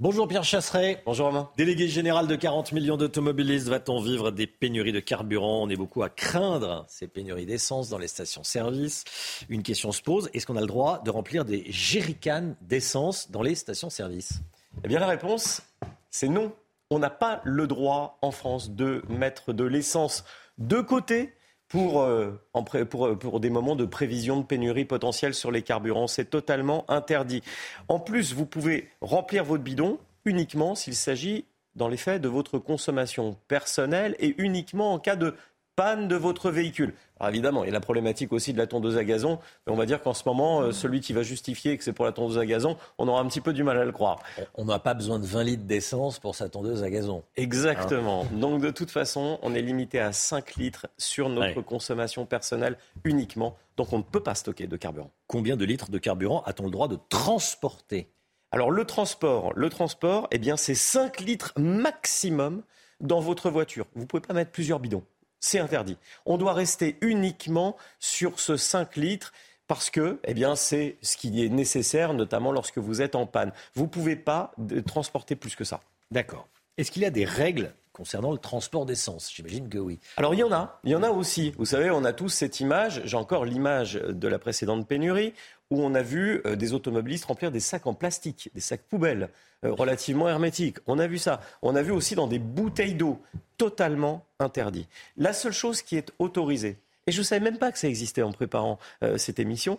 Bonjour 0.00 0.26
Pierre 0.26 0.44
Chasseret. 0.44 1.02
Bonjour 1.06 1.26
Romain. 1.26 1.48
Délégué 1.56 1.86
général 1.86 2.26
de 2.26 2.34
40 2.34 2.72
millions 2.72 2.96
d'automobilistes, 2.96 3.68
va-t-on 3.68 4.00
vivre 4.00 4.30
des 4.30 4.46
pénuries 4.46 4.92
de 4.92 5.00
carburant? 5.00 5.62
On 5.62 5.68
est 5.68 5.76
beaucoup 5.76 6.02
à 6.02 6.08
craindre 6.08 6.84
ces 6.88 7.06
pénuries 7.06 7.46
d'essence 7.46 7.88
dans 7.88 7.98
les 7.98 8.08
stations-service. 8.08 9.04
Une 9.48 9.62
question 9.62 9.92
se 9.92 10.02
pose, 10.02 10.28
est-ce 10.34 10.46
qu'on 10.46 10.56
a 10.56 10.60
le 10.60 10.66
droit 10.66 11.02
de 11.02 11.10
remplir 11.10 11.44
des 11.44 11.64
jerrycans 11.70 12.56
d'essence 12.62 13.30
dans 13.30 13.42
les 13.42 13.54
stations-service? 13.54 14.40
Eh 14.84 14.88
bien 14.88 14.98
la 14.98 15.06
réponse, 15.06 15.62
c'est 16.10 16.28
non. 16.28 16.52
On 16.90 16.98
n'a 16.98 17.10
pas 17.10 17.40
le 17.44 17.68
droit 17.68 18.18
en 18.20 18.32
France 18.32 18.70
de 18.70 19.02
mettre 19.08 19.52
de 19.52 19.62
l'essence 19.62 20.24
de 20.60 20.80
côté 20.80 21.34
pour, 21.68 22.02
euh, 22.02 22.32
euh, 22.74 22.84
pour, 22.84 23.40
des 23.40 23.50
moments 23.50 23.76
de 23.76 23.86
prévision 23.86 24.38
de 24.38 24.44
pénurie 24.44 24.84
potentielle 24.84 25.34
sur 25.34 25.50
les 25.50 25.62
carburants. 25.62 26.06
C'est 26.06 26.26
totalement 26.26 26.84
interdit. 26.88 27.42
En 27.88 28.00
plus, 28.00 28.34
vous 28.34 28.46
pouvez 28.46 28.88
remplir 29.00 29.44
votre 29.44 29.62
bidon 29.62 29.98
uniquement 30.24 30.74
s'il 30.74 30.94
s'agit, 30.94 31.46
dans 31.76 31.88
les 31.88 31.96
faits, 31.96 32.20
de 32.20 32.28
votre 32.28 32.58
consommation 32.58 33.36
personnelle 33.48 34.16
et 34.18 34.34
uniquement 34.38 34.92
en 34.92 34.98
cas 34.98 35.16
de 35.16 35.34
panne 35.80 36.08
de 36.08 36.14
votre 36.14 36.50
véhicule. 36.50 36.92
Alors 37.18 37.30
évidemment, 37.30 37.64
il 37.64 37.68
y 37.68 37.70
a 37.70 37.72
la 37.72 37.80
problématique 37.80 38.34
aussi 38.34 38.52
de 38.52 38.58
la 38.58 38.66
tondeuse 38.66 38.98
à 38.98 39.04
gazon, 39.04 39.38
mais 39.66 39.72
on 39.72 39.76
va 39.76 39.86
dire 39.86 40.02
qu'en 40.02 40.12
ce 40.12 40.24
moment, 40.26 40.60
euh, 40.60 40.72
celui 40.72 41.00
qui 41.00 41.14
va 41.14 41.22
justifier 41.22 41.78
que 41.78 41.84
c'est 41.84 41.94
pour 41.94 42.04
la 42.04 42.12
tondeuse 42.12 42.36
à 42.36 42.44
gazon, 42.44 42.76
on 42.98 43.08
aura 43.08 43.22
un 43.22 43.26
petit 43.28 43.40
peu 43.40 43.54
du 43.54 43.62
mal 43.62 43.78
à 43.78 43.86
le 43.86 43.92
croire. 43.92 44.18
On 44.56 44.66
n'a 44.66 44.78
pas 44.78 44.92
besoin 44.92 45.18
de 45.18 45.24
20 45.24 45.42
litres 45.42 45.62
d'essence 45.64 46.18
pour 46.18 46.34
sa 46.34 46.50
tondeuse 46.50 46.82
à 46.82 46.90
gazon. 46.90 47.22
Exactement. 47.36 48.26
Hein 48.26 48.36
Donc 48.36 48.60
de 48.60 48.68
toute 48.68 48.90
façon, 48.90 49.38
on 49.40 49.54
est 49.54 49.62
limité 49.62 50.00
à 50.00 50.12
5 50.12 50.56
litres 50.56 50.86
sur 50.98 51.30
notre 51.30 51.62
consommation 51.62 52.26
personnelle 52.26 52.76
uniquement. 53.04 53.56
Donc 53.78 53.94
on 53.94 53.98
ne 53.98 54.02
peut 54.02 54.22
pas 54.22 54.34
stocker 54.34 54.66
de 54.66 54.76
carburant. 54.76 55.12
Combien 55.28 55.56
de 55.56 55.64
litres 55.64 55.90
de 55.90 55.96
carburant 55.96 56.42
a-t-on 56.44 56.64
le 56.64 56.70
droit 56.70 56.88
de 56.88 56.98
transporter? 57.08 58.10
Alors 58.52 58.70
le 58.70 58.84
transport, 58.84 59.54
le 59.56 59.70
transport, 59.70 60.28
eh 60.30 60.36
bien 60.36 60.58
c'est 60.58 60.74
5 60.74 61.20
litres 61.20 61.54
maximum 61.56 62.64
dans 63.00 63.20
votre 63.20 63.48
voiture. 63.48 63.86
Vous 63.94 64.02
ne 64.02 64.06
pouvez 64.06 64.20
pas 64.20 64.34
mettre 64.34 64.50
plusieurs 64.50 64.78
bidons 64.78 65.04
c'est 65.40 65.58
interdit. 65.58 65.96
On 66.26 66.38
doit 66.38 66.52
rester 66.52 66.96
uniquement 67.00 67.76
sur 67.98 68.38
ce 68.38 68.56
5 68.56 68.96
litres 68.96 69.32
parce 69.66 69.90
que 69.90 70.18
eh 70.24 70.34
bien, 70.34 70.56
c'est 70.56 70.96
ce 71.00 71.16
qui 71.16 71.44
est 71.44 71.48
nécessaire, 71.48 72.12
notamment 72.12 72.52
lorsque 72.52 72.78
vous 72.78 73.02
êtes 73.02 73.14
en 73.14 73.26
panne. 73.26 73.52
Vous 73.74 73.84
ne 73.84 73.88
pouvez 73.88 74.16
pas 74.16 74.52
transporter 74.86 75.36
plus 75.36 75.54
que 75.54 75.64
ça. 75.64 75.80
D'accord. 76.10 76.48
Est-ce 76.76 76.90
qu'il 76.90 77.02
y 77.02 77.06
a 77.06 77.10
des 77.10 77.24
règles 77.24 77.72
concernant 77.92 78.32
le 78.32 78.38
transport 78.38 78.84
d'essence? 78.84 79.30
J'imagine 79.32 79.68
que 79.68 79.78
oui. 79.78 80.00
Alors 80.16 80.34
il 80.34 80.40
y 80.40 80.42
en 80.42 80.50
a, 80.50 80.80
il 80.84 80.90
y 80.90 80.94
en 80.96 81.02
a 81.02 81.10
aussi. 81.10 81.52
Vous 81.56 81.66
savez, 81.66 81.90
on 81.90 82.04
a 82.04 82.12
tous 82.12 82.30
cette 82.30 82.58
image, 82.58 83.02
j'ai 83.04 83.16
encore 83.16 83.44
l'image 83.44 83.94
de 83.94 84.28
la 84.28 84.38
précédente 84.38 84.88
pénurie, 84.88 85.34
où 85.70 85.82
on 85.82 85.94
a 85.94 86.02
vu 86.02 86.40
euh, 86.46 86.56
des 86.56 86.72
automobilistes 86.72 87.24
remplir 87.24 87.50
des 87.50 87.60
sacs 87.60 87.86
en 87.86 87.94
plastique, 87.94 88.50
des 88.54 88.60
sacs 88.60 88.82
poubelles, 88.82 89.28
euh, 89.64 89.72
relativement 89.72 90.28
hermétiques. 90.28 90.78
On 90.86 90.98
a 90.98 91.06
vu 91.06 91.18
ça. 91.18 91.40
On 91.62 91.76
a 91.76 91.82
vu 91.82 91.92
aussi 91.92 92.14
dans 92.14 92.26
des 92.26 92.38
bouteilles 92.38 92.94
d'eau, 92.94 93.20
totalement 93.56 94.24
interdit. 94.38 94.88
La 95.16 95.32
seule 95.32 95.52
chose 95.52 95.82
qui 95.82 95.96
est 95.96 96.12
autorisée, 96.18 96.78
et 97.06 97.12
je 97.12 97.18
ne 97.18 97.24
savais 97.24 97.40
même 97.40 97.58
pas 97.58 97.72
que 97.72 97.78
ça 97.78 97.88
existait 97.88 98.22
en 98.22 98.32
préparant 98.32 98.78
euh, 99.02 99.16
cette 99.18 99.38
émission, 99.38 99.78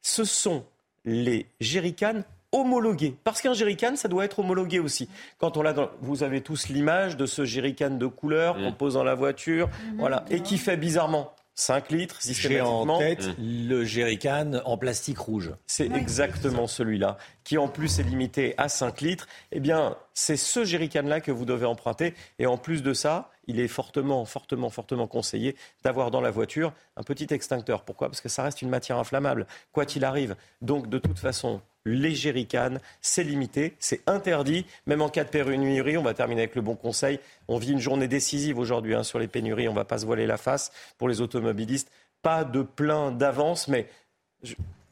ce 0.00 0.24
sont 0.24 0.64
les 1.04 1.46
jerrycans 1.60 2.24
homologués. 2.52 3.16
Parce 3.24 3.40
qu'un 3.40 3.54
jerrycan, 3.54 3.96
ça 3.96 4.08
doit 4.08 4.24
être 4.24 4.38
homologué 4.38 4.78
aussi. 4.78 5.08
Quand 5.38 5.56
on 5.56 5.62
l'a 5.62 5.74
Vous 6.00 6.22
avez 6.22 6.42
tous 6.42 6.68
l'image 6.68 7.16
de 7.16 7.26
ce 7.26 7.44
jerrycan 7.44 7.90
de 7.90 8.06
couleur 8.06 8.56
qu'on 8.56 8.72
pose 8.72 8.94
dans 8.94 9.04
la 9.04 9.14
voiture, 9.14 9.68
mhm. 9.68 9.98
voilà, 9.98 10.24
et 10.30 10.40
qui 10.40 10.58
fait 10.58 10.76
bizarrement 10.76 11.34
5 11.54 11.90
litres 11.90 12.22
systématiquement. 12.22 12.98
J'ai 12.98 13.04
en 13.04 13.16
tête 13.16 13.28
le 13.38 13.84
jerrycan 13.84 14.60
en 14.64 14.78
plastique 14.78 15.18
rouge. 15.18 15.52
C'est 15.66 15.90
exactement 15.92 16.66
celui-là, 16.66 17.18
qui 17.44 17.58
en 17.58 17.68
plus 17.68 17.98
est 17.98 18.04
limité 18.04 18.54
à 18.56 18.68
5 18.68 19.00
litres. 19.00 19.26
Eh 19.50 19.60
bien, 19.60 19.96
c'est 20.14 20.36
ce 20.36 20.64
jerrycan-là 20.64 21.20
que 21.20 21.30
vous 21.30 21.44
devez 21.44 21.66
emprunter. 21.66 22.14
Et 22.38 22.46
en 22.46 22.56
plus 22.56 22.82
de 22.82 22.94
ça, 22.94 23.30
il 23.46 23.60
est 23.60 23.68
fortement, 23.68 24.24
fortement, 24.24 24.70
fortement 24.70 25.06
conseillé 25.06 25.56
d'avoir 25.84 26.10
dans 26.10 26.20
la 26.20 26.30
voiture 26.30 26.72
un 26.96 27.02
petit 27.02 27.26
extincteur. 27.30 27.84
Pourquoi? 27.84 28.08
Parce 28.08 28.20
que 28.20 28.28
ça 28.28 28.42
reste 28.42 28.62
une 28.62 28.70
matière 28.70 28.98
inflammable, 28.98 29.46
quoi 29.72 29.84
qu'il 29.84 30.04
arrive. 30.04 30.36
Donc, 30.60 30.88
de 30.88 30.98
toute 30.98 31.18
façon, 31.18 31.60
les 31.84 32.14
jerrycans, 32.14 32.78
c'est 33.00 33.24
limité, 33.24 33.74
c'est 33.78 34.00
interdit, 34.06 34.66
même 34.86 35.02
en 35.02 35.08
cas 35.08 35.24
de 35.24 35.28
pénurie. 35.28 35.96
On 35.96 36.02
va 36.02 36.14
terminer 36.14 36.42
avec 36.42 36.54
le 36.54 36.62
bon 36.62 36.76
conseil. 36.76 37.18
On 37.48 37.58
vit 37.58 37.72
une 37.72 37.80
journée 37.80 38.08
décisive 38.08 38.58
aujourd'hui 38.58 38.94
hein, 38.94 39.02
sur 39.02 39.18
les 39.18 39.28
pénuries. 39.28 39.68
On 39.68 39.72
ne 39.72 39.76
va 39.76 39.84
pas 39.84 39.98
se 39.98 40.06
voiler 40.06 40.26
la 40.26 40.36
face 40.36 40.72
pour 40.98 41.08
les 41.08 41.20
automobilistes. 41.20 41.90
Pas 42.22 42.44
de 42.44 42.62
plein 42.62 43.10
d'avance, 43.10 43.68
mais 43.68 43.88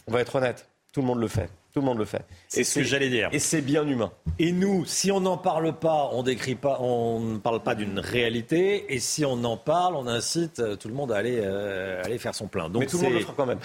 on 0.07 0.13
va 0.13 0.21
être 0.21 0.35
honnête, 0.37 0.69
tout 0.93 1.01
le 1.01 1.07
monde 1.07 1.21
le 1.21 1.29
fait. 1.29 1.49
Tout 1.73 1.79
le 1.79 1.87
monde 1.87 1.99
le 1.99 2.05
fait. 2.05 2.25
C'est 2.49 2.65
ce 2.65 2.81
que 2.81 2.85
j'allais 2.85 3.11
dire. 3.11 3.29
Et 3.31 3.39
c'est 3.39 3.61
bien 3.61 3.87
humain. 3.87 4.11
Et 4.41 4.51
nous, 4.51 4.85
si 4.87 5.13
on 5.13 5.21
n'en 5.21 5.37
parle 5.37 5.73
pas, 5.73 6.11
on 6.13 6.25
décrit 6.25 6.57
pas, 6.57 6.81
on 6.81 7.21
ne 7.21 7.39
parle 7.39 7.63
pas 7.63 7.77
d'une 7.77 8.01
réalité. 8.01 8.93
Et 8.93 8.99
si 8.99 9.25
on 9.25 9.45
en 9.45 9.57
parle, 9.57 9.95
on 9.95 10.09
incite 10.09 10.59
euh, 10.59 10.75
tout 10.75 10.89
le 10.89 10.95
monde 10.95 11.13
à 11.13 11.17
aller, 11.17 11.39
euh, 11.41 12.03
aller 12.05 12.19
faire 12.19 12.35
son 12.35 12.49
plein. 12.49 12.69
Donc 12.69 12.81
Mais 12.81 12.87
tout 12.87 12.97
le 12.97 13.05
monde 13.05 13.13
le 13.13 13.21
fera 13.21 13.35
quand 13.37 13.47
même. 13.47 13.61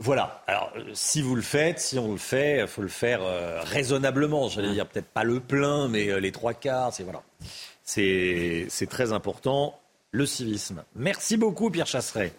Voilà. 0.00 0.42
Alors, 0.46 0.72
si 0.92 1.22
vous 1.22 1.34
le 1.34 1.42
faites, 1.42 1.80
si 1.80 1.98
on 1.98 2.12
le 2.12 2.18
fait, 2.18 2.60
il 2.60 2.66
faut 2.68 2.82
le 2.82 2.88
faire 2.88 3.20
euh, 3.22 3.60
raisonnablement. 3.62 4.48
J'allais 4.48 4.72
dire 4.72 4.86
peut-être 4.86 5.08
pas 5.08 5.24
le 5.24 5.40
plein, 5.40 5.88
mais 5.88 6.08
euh, 6.08 6.20
les 6.20 6.30
trois 6.30 6.54
quarts. 6.54 6.92
C'est 6.92 7.02
voilà. 7.02 7.22
C'est 7.84 8.88
très 8.88 9.12
important. 9.12 9.78
Le 10.10 10.24
civisme. 10.24 10.84
Merci 10.94 11.36
beaucoup, 11.36 11.70
Pierre 11.70 11.86
Chasseret. 11.86 12.32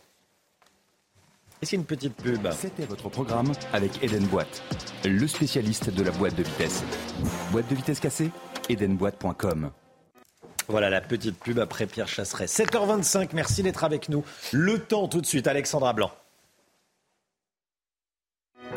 Est-ce 1.61 1.71
qu'il 1.71 1.77
y 1.77 1.79
a 1.79 1.81
une 1.81 1.85
petite 1.85 2.15
pub 2.15 2.47
C'était 2.51 2.85
votre 2.85 3.09
programme 3.09 3.51
avec 3.73 4.01
Eden 4.01 4.25
Boîte, 4.27 4.63
le 5.03 5.27
spécialiste 5.27 5.89
de 5.89 6.03
la 6.03 6.11
boîte 6.11 6.35
de 6.35 6.43
vitesse. 6.43 6.83
Boîte 7.51 7.67
de 7.69 7.75
vitesse 7.75 7.99
cassée 7.99 8.31
Edenboîte.com. 8.69 9.71
Voilà 10.69 10.89
la 10.89 11.01
petite 11.01 11.37
pub 11.37 11.59
après 11.59 11.85
Pierre 11.85 12.07
Chasseret. 12.07 12.45
7h25, 12.45 13.31
merci 13.33 13.61
d'être 13.61 13.83
avec 13.83 14.07
nous. 14.07 14.23
Le 14.53 14.79
temps 14.79 15.09
tout 15.09 15.19
de 15.19 15.25
suite, 15.25 15.47
Alexandra 15.47 15.91
Blanc. 15.91 16.11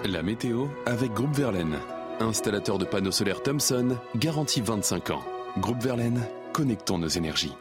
La 0.05 0.25
météo 0.25 0.67
avec 0.85 1.13
Groupe 1.13 1.33
Verlaine. 1.37 1.79
Installateur 2.19 2.77
de 2.77 2.85
panneaux 2.85 3.13
solaires 3.13 3.41
Thomson, 3.41 3.97
garantie 4.17 4.61
25 4.61 5.11
ans. 5.11 5.23
Groupe 5.59 5.81
Verlaine, 5.81 6.27
connectons 6.53 6.99
nos 6.99 7.07
énergies. 7.07 7.53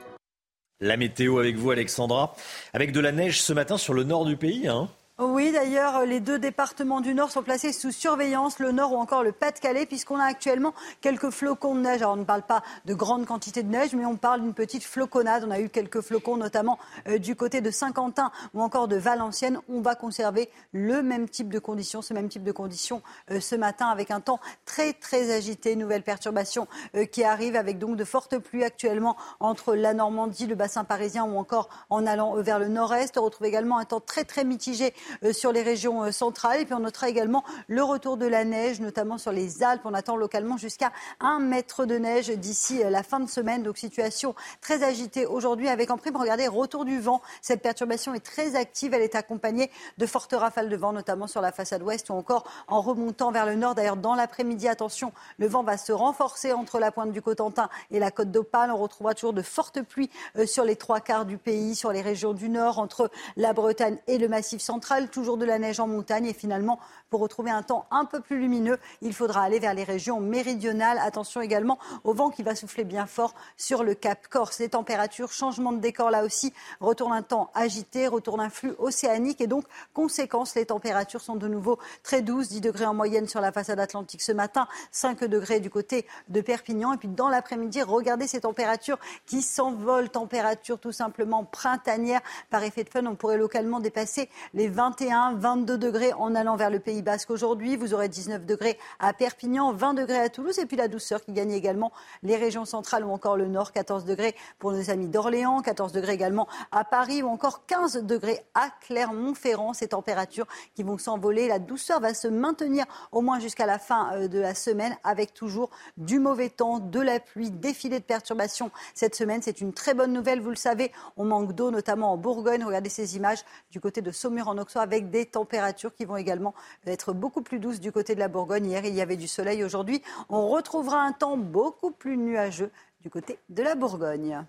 La 0.80 0.98
météo 0.98 1.38
avec 1.38 1.58
vous, 1.58 1.70
Alexandra. 1.70 2.34
Avec 2.74 2.94
de 2.94 3.00
la 3.00 3.12
neige 3.12 3.44
ce 3.44 3.54
matin 3.54 3.78
sur 3.78 3.94
le 3.94 4.04
nord 4.04 4.26
du 4.26 4.38
pays. 4.38 4.68
Hein 4.68 4.90
Oui, 5.20 5.52
d'ailleurs, 5.52 6.04
les 6.06 6.20
deux 6.20 6.40
départements 6.40 7.00
du 7.00 7.14
Nord 7.14 7.30
sont 7.30 7.44
placés 7.44 7.74
sous 7.74 7.92
surveillance, 7.92 8.58
le 8.58 8.72
Nord 8.72 8.94
ou 8.94 8.98
encore 8.98 9.24
le 9.24 9.32
Pas-de-Calais, 9.32 9.86
puisqu'on 9.86 10.20
a 10.20 10.24
actuellement 10.24 10.74
quelques 11.00 11.30
flocons 11.30 11.76
de 11.76 11.82
neige. 11.82 12.02
Alors, 12.02 12.14
on 12.14 12.18
ne 12.18 12.24
parle 12.24 12.42
pas 12.42 12.64
de 12.86 12.96
grandes 12.96 13.28
quantités 13.28 13.62
de 13.62 13.70
neige, 13.70 13.94
mais 13.94 14.06
on 14.06 14.16
parle 14.16 14.42
d'une 14.42 14.56
petite 14.56 14.84
floconnade. 14.84 15.44
On 15.46 15.52
a 15.52 15.60
eu 15.60 15.70
quelques 15.70 16.02
flocons, 16.02 16.38
notamment 16.38 16.80
euh, 17.08 17.20
du 17.20 17.36
côté 17.36 17.62
de 17.62 17.70
Saint-Quentin 17.70 18.32
ou 18.56 18.62
encore 18.64 18.88
de 18.88 18.96
Valenciennes. 18.96 19.60
On 19.70 19.82
va 19.82 19.94
conserver 19.94 20.50
le 20.72 21.04
même 21.04 21.30
type 21.30 21.50
de 21.50 21.60
conditions, 21.60 22.02
ce 22.02 22.16
même 22.16 22.28
type 22.28 22.44
de 22.44 22.52
conditions 22.52 23.04
euh, 23.30 23.40
ce 23.40 23.56
matin, 23.56 23.90
avec 23.90 24.10
un 24.10 24.22
temps 24.22 24.40
très, 24.66 24.94
très 24.94 25.32
agité. 25.32 25.76
Nouvelle 25.76 26.04
perturbation 26.04 26.68
euh, 26.96 27.06
qui 27.06 27.24
arrive 27.24 27.56
avec 27.56 27.78
donc 27.78 27.96
de 27.96 28.06
fortes 28.06 28.40
pluies 28.40 28.64
actuellement 28.64 29.18
entre 29.40 29.76
la 29.76 29.94
Normandie, 29.94 30.48
le 30.48 30.56
bassin 30.56 30.84
parisien 30.84 31.26
ou 31.26 31.38
encore 31.38 31.70
en 31.92 32.08
allant 32.08 32.42
vers 32.42 32.58
le 32.58 32.70
nord-est. 32.70 33.20
On 33.20 33.24
retrouve 33.24 33.46
également 33.46 33.78
un 33.78 33.86
temps 33.86 34.00
très, 34.00 34.24
très 34.24 34.46
mitigé 34.46 34.96
sur 35.32 35.52
les 35.52 35.62
régions 35.62 36.12
centrales. 36.12 36.62
Et 36.62 36.66
puis 36.66 36.74
on 36.74 36.80
notera 36.80 37.10
également 37.10 37.44
le 37.68 37.84
retour 37.84 38.18
de 38.18 38.26
la 38.26 38.44
neige, 38.46 38.80
notamment 38.80 39.18
sur 39.18 39.32
les 39.32 39.64
Alpes. 39.64 39.82
On 39.86 39.94
attend 39.94 40.16
localement 40.16 40.58
jusqu'à 40.58 40.92
un 41.20 41.40
mètre 41.40 41.86
de 41.86 41.98
neige 41.98 42.30
d'ici 42.30 42.82
la 42.90 43.04
fin 43.04 43.20
de 43.20 43.30
semaine. 43.30 43.64
Donc 43.64 43.78
situation 43.78 44.36
très 44.62 44.84
agitée 44.84 45.26
aujourd'hui 45.26 45.68
avec 45.68 45.92
en 45.92 45.98
prime, 45.98 46.16
regardez, 46.16 46.48
retour 46.48 46.86
du 46.86 47.00
vent. 47.00 47.22
Cette 47.42 47.62
perturbation 47.62 48.14
est 48.14 48.26
très 48.26 48.56
active. 48.56 48.94
Elle 48.94 49.02
est 49.02 49.16
accompagnée 49.16 49.72
de 49.98 50.06
fortes 50.06 50.34
rafales 50.34 50.70
de 50.70 50.76
vent, 50.76 50.94
notamment 50.94 51.28
sur 51.28 51.42
la 51.42 51.52
façade 51.52 51.82
ouest 51.84 52.10
ou 52.10 52.14
encore 52.14 52.46
en 52.68 52.82
remontant 52.82 53.32
vers 53.32 53.46
le 53.46 53.56
nord. 53.56 53.76
D'ailleurs, 53.76 53.98
dans 53.98 54.16
l'après-midi, 54.16 54.68
attention, 54.68 55.12
le 55.38 55.48
vent 55.48 55.64
va 55.64 55.78
se 55.78 55.92
renforcer 55.92 56.54
entre 56.54 56.80
la 56.80 56.92
pointe 56.92 57.12
du 57.12 57.22
Cotentin 57.22 57.70
et 57.90 58.00
la 58.00 58.12
côte 58.12 58.32
d'Opale. 58.32 58.72
On 58.72 58.78
retrouvera 58.78 59.14
toujours 59.14 59.34
de 59.34 59.42
fortes 59.42 59.82
pluies 59.82 60.10
euh, 60.38 60.46
sur 60.46 60.64
les 60.64 60.76
trois 60.76 61.00
quarts 61.00 61.26
du 61.26 61.38
pays, 61.38 61.76
sur 61.76 61.92
les 61.92 62.02
régions 62.02 62.34
du 62.34 62.50
nord, 62.50 62.80
entre 62.80 63.10
la 63.38 63.54
Bretagne 63.54 63.98
et 64.08 64.18
le 64.18 64.28
massif 64.28 64.62
central. 64.62 64.91
Toujours 65.12 65.38
de 65.38 65.46
la 65.46 65.58
neige 65.58 65.80
en 65.80 65.88
montagne 65.88 66.26
et 66.26 66.34
finalement, 66.34 66.80
pour 67.12 67.20
retrouver 67.20 67.52
un 67.52 67.62
temps 67.62 67.86
un 67.92 68.06
peu 68.06 68.22
plus 68.22 68.40
lumineux, 68.40 68.80
il 69.02 69.14
faudra 69.14 69.44
aller 69.44 69.60
vers 69.60 69.74
les 69.74 69.84
régions 69.84 70.22
méridionales. 70.22 70.98
Attention 70.98 71.42
également 71.42 71.78
au 72.06 72.14
vent 72.14 72.30
qui 72.30 72.42
va 72.42 72.56
souffler 72.56 72.86
bien 72.86 73.06
fort 73.06 73.36
sur 73.58 73.84
le 73.84 73.94
Cap 73.94 74.28
Corse. 74.30 74.60
Les 74.60 74.70
températures, 74.70 75.32
changement 75.32 75.74
de 75.74 75.80
décor 75.80 76.10
là 76.10 76.24
aussi, 76.24 76.54
retour 76.80 77.10
d'un 77.10 77.22
temps 77.22 77.52
agité, 77.54 78.08
retour 78.08 78.38
d'un 78.38 78.50
flux 78.50 78.74
océanique 78.80 79.42
et 79.42 79.48
donc, 79.48 79.66
conséquence, 79.94 80.56
les 80.56 80.66
températures 80.66 81.20
sont 81.20 81.36
de 81.36 81.50
nouveau 81.50 81.78
très 82.02 82.22
douces, 82.22 82.48
10 82.48 82.62
degrés 82.62 82.86
en 82.86 82.94
moyenne 82.94 83.28
sur 83.28 83.42
la 83.42 83.52
façade 83.52 83.82
atlantique 83.82 84.22
ce 84.22 84.32
matin, 84.32 84.70
5 84.92 85.26
degrés 85.26 85.60
du 85.60 85.70
côté 85.70 86.08
de 86.30 86.40
Perpignan 86.40 86.94
et 86.94 86.98
puis 86.98 87.10
dans 87.10 87.28
l'après-midi, 87.28 87.82
regardez 87.82 88.26
ces 88.26 88.42
températures 88.42 89.00
qui 89.26 89.42
s'envolent, 89.42 90.10
températures 90.10 90.80
tout 90.80 90.94
simplement 90.94 91.44
printanières. 91.44 92.22
Par 92.50 92.64
effet 92.64 92.86
de 92.86 92.90
fun, 92.90 93.06
on 93.06 93.16
pourrait 93.16 93.38
localement 93.38 93.82
dépasser 93.82 94.30
les 94.54 94.70
21, 94.70 95.34
22 95.34 95.78
degrés 95.78 96.14
en 96.14 96.36
allant 96.36 96.56
vers 96.56 96.70
le 96.70 96.80
Pays 96.80 97.01
Basque 97.02 97.32
aujourd'hui. 97.32 97.76
Vous 97.76 97.94
aurez 97.94 98.10
19 98.10 98.46
degrés 98.46 98.78
à 99.00 99.14
Perpignan, 99.14 99.74
20 99.74 99.94
degrés 99.94 100.20
à 100.20 100.30
Toulouse 100.30 100.60
et 100.60 100.66
puis 100.66 100.78
la 100.78 100.88
douceur 100.88 101.24
qui 101.24 101.34
gagne 101.34 101.52
également 101.52 101.92
les 102.24 102.36
régions 102.36 102.66
centrales 102.66 103.04
ou 103.04 103.12
encore 103.12 103.38
le 103.38 103.48
nord, 103.48 103.72
14 103.72 104.06
degrés 104.06 104.36
pour 104.60 104.72
nos 104.72 104.90
amis 104.90 105.08
d'Orléans, 105.08 105.62
14 105.62 105.92
degrés 105.92 106.14
également 106.14 106.48
à 106.72 106.84
Paris 106.84 107.24
ou 107.24 107.28
encore 107.28 107.66
15 107.66 108.04
degrés 108.04 108.46
à 108.54 108.70
Clermont-Ferrand. 108.82 109.74
Ces 109.74 109.90
températures 109.90 110.48
qui 110.76 110.84
vont 110.84 110.98
s'envoler, 110.98 111.48
la 111.48 111.60
douceur 111.60 112.00
va 112.00 112.14
se 112.14 112.28
maintenir 112.28 112.86
au 113.12 113.22
moins 113.22 113.40
jusqu'à 113.40 113.66
la 113.66 113.80
fin 113.80 114.14
euh, 114.14 114.28
de 114.28 114.40
la 114.40 114.56
semaine 114.56 114.96
avec 115.04 115.34
toujours 115.34 115.70
du 115.98 116.20
mauvais 116.20 116.50
temps, 116.50 116.80
de 116.80 117.00
la 117.00 117.20
pluie, 117.20 117.52
défilé 117.52 118.00
de 118.00 118.06
perturbations 118.06 118.72
cette 118.94 119.16
semaine. 119.16 119.42
C'est 119.42 119.62
une 119.62 119.74
très 119.74 119.94
bonne 119.94 120.14
nouvelle, 120.14 120.42
vous 120.42 120.50
le 120.50 120.56
savez. 120.56 120.92
On 121.18 121.26
manque 121.26 121.54
d'eau, 121.54 121.72
notamment 121.72 122.14
en 122.14 122.18
Bourgogne. 122.18 122.64
Regardez 122.64 122.90
ces 122.90 123.16
images 123.16 123.44
du 123.72 123.80
côté 123.80 124.02
de 124.02 124.12
Saumur 124.12 124.48
en 124.48 124.58
Auxois 124.58 124.82
avec 124.82 125.10
des 125.10 125.26
températures 125.26 125.94
qui 125.94 126.06
vont 126.06 126.18
également 126.18 126.54
être 126.92 127.14
beaucoup 127.14 127.42
plus 127.42 127.60
douces 127.60 127.80
du 127.80 127.92
côté 127.92 128.16
de 128.16 128.20
la 128.20 128.28
Bourgogne. 128.28 128.68
Hier, 128.68 128.86
il 128.86 128.94
y 128.94 129.02
avait 129.02 129.18
du 129.18 129.28
soleil. 129.28 129.64
Aujourd'hui, 129.64 130.02
on 130.30 130.50
retrouvera 130.50 131.02
un 131.02 131.12
temps 131.12 131.38
beaucoup 131.38 131.92
plus 131.92 132.18
nuageux 132.18 132.72
du 133.02 133.10
côté 133.10 133.38
de 133.50 133.64
la 133.64 133.76
Bourgogne. 133.76 134.46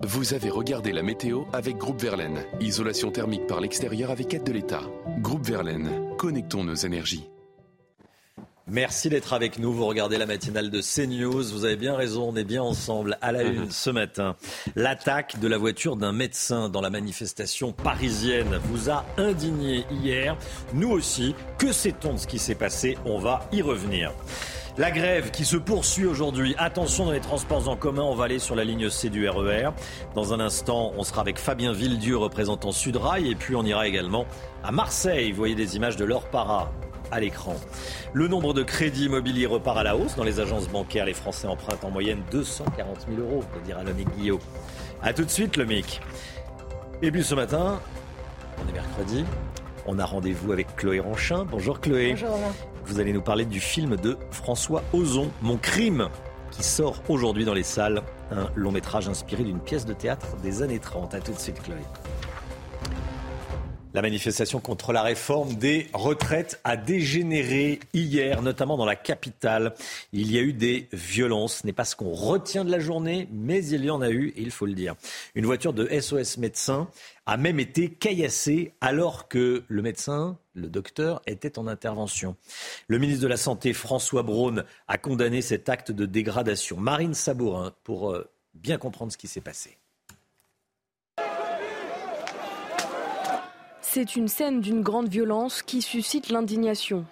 Vous 0.00 0.34
avez 0.34 0.50
regardé 0.50 0.92
la 0.92 1.02
météo 1.02 1.44
avec 1.52 1.76
Groupe 1.76 2.00
Verlaine. 2.00 2.44
Isolation 2.60 3.12
thermique 3.12 3.46
par 3.46 3.60
l'extérieur 3.60 4.10
avec 4.10 4.34
aide 4.34 4.44
de 4.44 4.52
l'État. 4.52 4.82
Groupe 5.20 5.44
Verlaine, 5.44 6.16
connectons 6.18 6.64
nos 6.64 6.74
énergies. 6.74 7.30
Merci 8.66 9.10
d'être 9.10 9.34
avec 9.34 9.58
nous. 9.58 9.74
Vous 9.74 9.84
regardez 9.84 10.16
la 10.16 10.24
matinale 10.24 10.70
de 10.70 10.80
CNews. 10.80 11.42
Vous 11.52 11.66
avez 11.66 11.76
bien 11.76 11.94
raison, 11.94 12.30
on 12.30 12.36
est 12.36 12.44
bien 12.44 12.62
ensemble 12.62 13.18
à 13.20 13.30
la 13.30 13.42
une 13.42 13.70
ce 13.70 13.90
matin. 13.90 14.36
L'attaque 14.74 15.38
de 15.38 15.48
la 15.48 15.58
voiture 15.58 15.96
d'un 15.96 16.12
médecin 16.12 16.70
dans 16.70 16.80
la 16.80 16.88
manifestation 16.88 17.72
parisienne 17.72 18.58
vous 18.64 18.88
a 18.88 19.04
indigné 19.18 19.84
hier. 19.90 20.38
Nous 20.72 20.88
aussi. 20.88 21.34
Que 21.58 21.72
sait-on 21.72 22.14
de 22.14 22.18
ce 22.18 22.26
qui 22.26 22.38
s'est 22.38 22.54
passé? 22.54 22.96
On 23.04 23.18
va 23.18 23.46
y 23.52 23.60
revenir. 23.60 24.12
La 24.78 24.90
grève 24.90 25.30
qui 25.30 25.44
se 25.44 25.58
poursuit 25.58 26.06
aujourd'hui. 26.06 26.54
Attention 26.56 27.04
dans 27.04 27.12
les 27.12 27.20
transports 27.20 27.68
en 27.68 27.76
commun, 27.76 28.02
on 28.02 28.14
va 28.14 28.24
aller 28.24 28.38
sur 28.38 28.56
la 28.56 28.64
ligne 28.64 28.88
C 28.88 29.10
du 29.10 29.28
RER. 29.28 29.66
E 29.66 29.72
dans 30.14 30.32
un 30.32 30.40
instant, 30.40 30.92
on 30.96 31.04
sera 31.04 31.20
avec 31.20 31.38
Fabien 31.38 31.72
Villedieu, 31.74 32.16
représentant 32.16 32.72
Sudrail, 32.72 33.30
et 33.30 33.34
puis 33.34 33.54
on 33.54 33.62
ira 33.62 33.86
également 33.86 34.24
à 34.64 34.72
Marseille. 34.72 35.32
Vous 35.32 35.36
voyez 35.36 35.54
des 35.54 35.76
images 35.76 35.96
de 35.96 36.04
l'or 36.04 36.24
para 36.30 36.72
à 37.10 37.20
l'écran. 37.20 37.56
Le 38.12 38.28
nombre 38.28 38.54
de 38.54 38.62
crédits 38.62 39.06
immobiliers 39.06 39.46
repart 39.46 39.78
à 39.78 39.82
la 39.82 39.96
hausse 39.96 40.16
dans 40.16 40.24
les 40.24 40.40
agences 40.40 40.68
bancaires. 40.68 41.06
Les 41.06 41.14
Français 41.14 41.46
empruntent 41.46 41.84
en 41.84 41.90
moyenne 41.90 42.22
240 42.30 43.06
000 43.08 43.20
euros, 43.20 43.44
va 43.54 43.60
dire 43.60 43.78
Alain 43.78 43.92
Guillot. 44.16 44.40
A 45.02 45.12
tout 45.12 45.24
de 45.24 45.30
suite, 45.30 45.56
le 45.56 45.64
MIC. 45.64 46.00
Et 47.02 47.10
puis 47.10 47.22
ce 47.22 47.34
matin, 47.34 47.80
on 48.64 48.68
est 48.68 48.72
mercredi, 48.72 49.24
on 49.86 49.98
a 49.98 50.04
rendez-vous 50.04 50.52
avec 50.52 50.74
Chloé 50.76 51.00
Ranchin. 51.00 51.44
Bonjour 51.44 51.80
Chloé. 51.80 52.12
Bonjour 52.12 52.38
Vous 52.86 53.00
allez 53.00 53.12
nous 53.12 53.20
parler 53.20 53.44
du 53.44 53.60
film 53.60 53.96
de 53.96 54.16
François 54.30 54.82
Ozon, 54.92 55.30
Mon 55.42 55.58
crime, 55.58 56.08
qui 56.50 56.62
sort 56.62 57.02
aujourd'hui 57.08 57.44
dans 57.44 57.52
les 57.52 57.62
salles. 57.62 58.02
Un 58.30 58.48
long 58.54 58.72
métrage 58.72 59.08
inspiré 59.08 59.44
d'une 59.44 59.60
pièce 59.60 59.84
de 59.84 59.92
théâtre 59.92 60.36
des 60.42 60.62
années 60.62 60.78
30. 60.78 61.14
A 61.14 61.20
tout 61.20 61.32
de 61.32 61.38
suite 61.38 61.62
Chloé. 61.62 61.76
La 63.94 64.02
manifestation 64.02 64.58
contre 64.58 64.92
la 64.92 65.02
réforme 65.02 65.54
des 65.54 65.86
retraites 65.92 66.60
a 66.64 66.76
dégénéré 66.76 67.78
hier, 67.92 68.42
notamment 68.42 68.76
dans 68.76 68.84
la 68.84 68.96
capitale. 68.96 69.72
Il 70.12 70.32
y 70.32 70.38
a 70.38 70.40
eu 70.40 70.52
des 70.52 70.88
violences. 70.92 71.58
Ce 71.58 71.66
n'est 71.66 71.72
pas 71.72 71.84
ce 71.84 71.94
qu'on 71.94 72.12
retient 72.12 72.64
de 72.64 72.72
la 72.72 72.80
journée, 72.80 73.28
mais 73.30 73.64
il 73.64 73.84
y 73.84 73.90
en 73.90 74.00
a 74.00 74.10
eu, 74.10 74.32
il 74.36 74.50
faut 74.50 74.66
le 74.66 74.72
dire. 74.72 74.96
Une 75.36 75.46
voiture 75.46 75.72
de 75.72 75.88
SOS 76.00 76.38
médecin 76.38 76.88
a 77.26 77.36
même 77.36 77.60
été 77.60 77.88
caillassée 77.88 78.72
alors 78.80 79.28
que 79.28 79.62
le 79.68 79.82
médecin, 79.82 80.38
le 80.54 80.68
docteur, 80.68 81.22
était 81.28 81.56
en 81.56 81.68
intervention. 81.68 82.34
Le 82.88 82.98
ministre 82.98 83.22
de 83.22 83.28
la 83.28 83.36
Santé, 83.36 83.72
François 83.72 84.24
Braun, 84.24 84.64
a 84.88 84.98
condamné 84.98 85.40
cet 85.40 85.68
acte 85.68 85.92
de 85.92 86.04
dégradation. 86.04 86.78
Marine 86.78 87.14
Sabourin, 87.14 87.72
pour 87.84 88.10
euh, 88.10 88.28
bien 88.54 88.76
comprendre 88.76 89.12
ce 89.12 89.18
qui 89.18 89.28
s'est 89.28 89.40
passé. 89.40 89.78
C'est 93.94 94.16
une 94.16 94.26
scène 94.26 94.60
d'une 94.60 94.82
grande 94.82 95.06
violence 95.06 95.62
qui 95.62 95.80
suscite 95.80 96.28
l'indignation. 96.28 97.04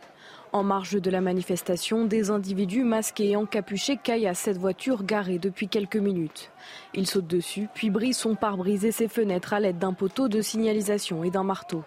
En 0.51 0.65
marge 0.65 1.01
de 1.01 1.11
la 1.13 1.21
manifestation, 1.21 2.07
des 2.07 2.33
individus 2.33 2.83
masqués 2.83 3.31
et 3.31 3.37
encapuchés 3.37 3.97
caillent 3.97 4.27
à 4.27 4.35
cette 4.35 4.59
voiture 4.59 5.05
garée 5.05 5.39
depuis 5.39 5.69
quelques 5.69 5.95
minutes. 5.95 6.51
Ils 6.93 7.07
sautent 7.07 7.29
dessus, 7.29 7.69
puis 7.73 7.91
brisent 7.91 8.17
son 8.17 8.35
pare-brise 8.35 8.85
et 8.85 8.91
ses 8.91 9.07
fenêtres 9.07 9.53
à 9.53 9.61
l'aide 9.61 9.79
d'un 9.79 9.93
poteau 9.93 10.27
de 10.27 10.41
signalisation 10.41 11.23
et 11.23 11.31
d'un 11.31 11.45
marteau. 11.45 11.85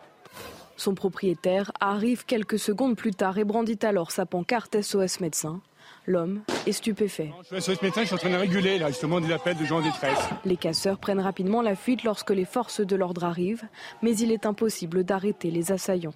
Son 0.77 0.95
propriétaire 0.95 1.73
arrive 1.81 2.25
quelques 2.25 2.57
secondes 2.57 2.95
plus 2.95 3.11
tard 3.11 3.37
et 3.37 3.43
brandit 3.43 3.79
alors 3.81 4.11
sa 4.11 4.25
pancarte 4.25 4.81
SOS 4.81 5.19
médecin. 5.19 5.59
L'homme 6.07 6.41
est 6.67 6.71
stupéfait. 6.71 7.31
Je 7.51 7.59
suis 7.59 7.77
médecin, 7.81 8.01
je 8.01 8.07
suis 8.07 8.15
en 8.15 8.19
train 8.19 8.29
de 8.29 8.35
réguler 8.35 8.77
là, 8.77 8.89
justement 8.89 9.19
des 9.19 9.31
appels 9.31 9.57
de 9.57 9.65
gens 9.65 9.79
en 9.79 9.81
détresse. 9.81 10.19
Les 10.45 10.57
casseurs 10.57 10.99
prennent 10.99 11.19
rapidement 11.19 11.61
la 11.61 11.75
fuite 11.75 12.03
lorsque 12.03 12.31
les 12.31 12.45
forces 12.45 12.81
de 12.81 12.95
l'ordre 12.95 13.23
arrivent, 13.23 13.65
mais 14.01 14.15
il 14.17 14.31
est 14.31 14.45
impossible 14.45 15.03
d'arrêter 15.03 15.51
les 15.51 15.71
assaillants 15.71 16.13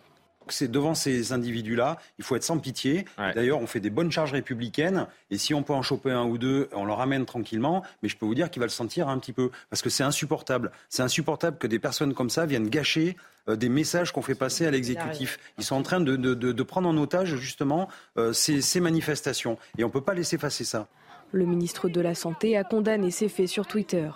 c'est 0.54 0.70
devant 0.70 0.94
ces 0.94 1.34
individus-là, 1.34 1.98
il 2.18 2.24
faut 2.24 2.36
être 2.36 2.44
sans 2.44 2.58
pitié. 2.58 3.06
D'ailleurs, 3.18 3.60
on 3.60 3.68
fait 3.68 3.80
des 3.80 3.90
bonnes 3.90 4.12
charges 4.12 4.34
républicaines, 4.34 5.08
et 5.32 5.38
si 5.38 5.54
on 5.54 5.64
peut 5.64 5.74
en 5.74 5.82
choper 5.82 6.12
un 6.12 6.26
ou 6.26 6.38
deux, 6.38 6.70
on 6.74 6.86
le 6.86 6.94
ramène 6.94 7.26
tranquillement. 7.26 7.84
Mais 8.02 8.10
je 8.10 8.18
peux 8.18 8.26
vous 8.26 8.36
dire 8.36 8.50
qu'il 8.50 8.60
va 8.60 8.66
le 8.66 8.72
sentir 8.72 9.10
un 9.10 9.18
petit 9.20 9.34
peu, 9.34 9.52
parce 9.70 9.82
que 9.82 9.90
c'est 9.90 10.04
insupportable. 10.04 10.72
C'est 10.90 11.04
insupportable 11.04 11.58
que 11.58 11.68
des 11.68 11.80
personnes 11.80 12.14
comme 12.14 12.30
ça 12.30 12.46
viennent 12.46 12.70
gâcher 12.70 13.16
euh, 13.48 13.56
des 13.56 13.70
messages 13.70 14.12
qu'on 14.12 14.22
fait 14.22 14.36
passer 14.36 14.66
à 14.66 14.72
l'exécutif. 14.72 15.40
Ils 15.58 15.64
sont 15.64 15.76
en 15.76 15.84
train 15.84 16.00
de, 16.00 16.64
prendre 16.64 16.90
en 16.90 16.98
otage 16.98 17.36
justement 17.36 17.88
euh, 18.18 18.34
ces, 18.34 18.80
manifestations. 18.80 19.58
Et 19.78 19.84
on 19.84 19.88
ne 19.88 19.92
peut 19.92 20.02
pas 20.02 20.14
laisser 20.14 20.38
passer 20.38 20.64
ça. 20.64 20.88
Le 21.32 21.46
ministre 21.46 21.90
de 21.90 22.02
la 22.02 22.16
Santé 22.16 22.58
a 22.58 22.64
condamné 22.64 23.12
ces 23.12 23.30
faits 23.30 23.48
sur 23.48 23.68
Twitter. 23.68 24.10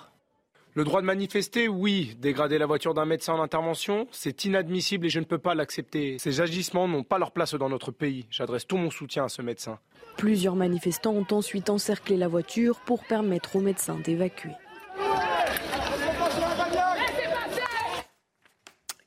Le 0.75 0.83
droit 0.83 1.01
de 1.01 1.05
manifester, 1.05 1.67
oui. 1.67 2.17
Dégrader 2.19 2.57
la 2.57 2.65
voiture 2.65 2.95
d'un 2.95 3.05
médecin 3.05 3.33
en 3.33 3.43
intervention, 3.43 4.07
c'est 4.11 4.45
inadmissible 4.45 5.05
et 5.05 5.09
je 5.09 5.19
ne 5.19 5.25
peux 5.25 5.37
pas 5.37 5.53
l'accepter. 5.53 6.17
Ces 6.17 6.41
agissements 6.41 6.87
n'ont 6.87 7.03
pas 7.03 7.19
leur 7.19 7.31
place 7.31 7.53
dans 7.53 7.69
notre 7.69 7.91
pays. 7.91 8.25
J'adresse 8.31 8.65
tout 8.65 8.77
mon 8.77 8.89
soutien 8.89 9.25
à 9.25 9.29
ce 9.29 9.43
médecin. 9.43 9.77
Plusieurs 10.17 10.55
manifestants 10.55 11.13
ont 11.13 11.27
ensuite 11.29 11.69
encerclé 11.69 12.17
la 12.17 12.27
voiture 12.27 12.79
pour 12.87 13.03
permettre 13.03 13.55
aux 13.55 13.59
médecins 13.59 13.99
d'évacuer. 14.03 14.49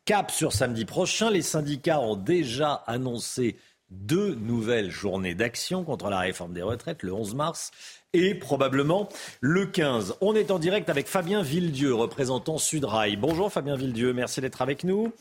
Cap 0.04 0.30
sur 0.30 0.52
samedi 0.52 0.84
prochain. 0.84 1.30
Les 1.30 1.42
syndicats 1.42 1.98
ont 1.98 2.14
déjà 2.14 2.74
annoncé 2.86 3.56
deux 3.90 4.36
nouvelles 4.36 4.90
journées 4.90 5.34
d'action 5.34 5.84
contre 5.84 6.10
la 6.10 6.20
réforme 6.20 6.52
des 6.52 6.62
retraites, 6.62 7.02
le 7.02 7.12
11 7.12 7.34
mars 7.34 7.70
et 8.16 8.34
probablement 8.34 9.08
le 9.40 9.66
15. 9.66 10.16
On 10.22 10.34
est 10.34 10.50
en 10.50 10.58
direct 10.58 10.88
avec 10.88 11.06
Fabien 11.06 11.42
Villedieu, 11.42 11.92
représentant 11.92 12.56
Sudrail. 12.56 13.16
Bonjour 13.16 13.52
Fabien 13.52 13.76
Villedieu, 13.76 14.14
merci 14.14 14.40
d'être 14.40 14.62
avec 14.62 14.84
nous. 14.84 15.12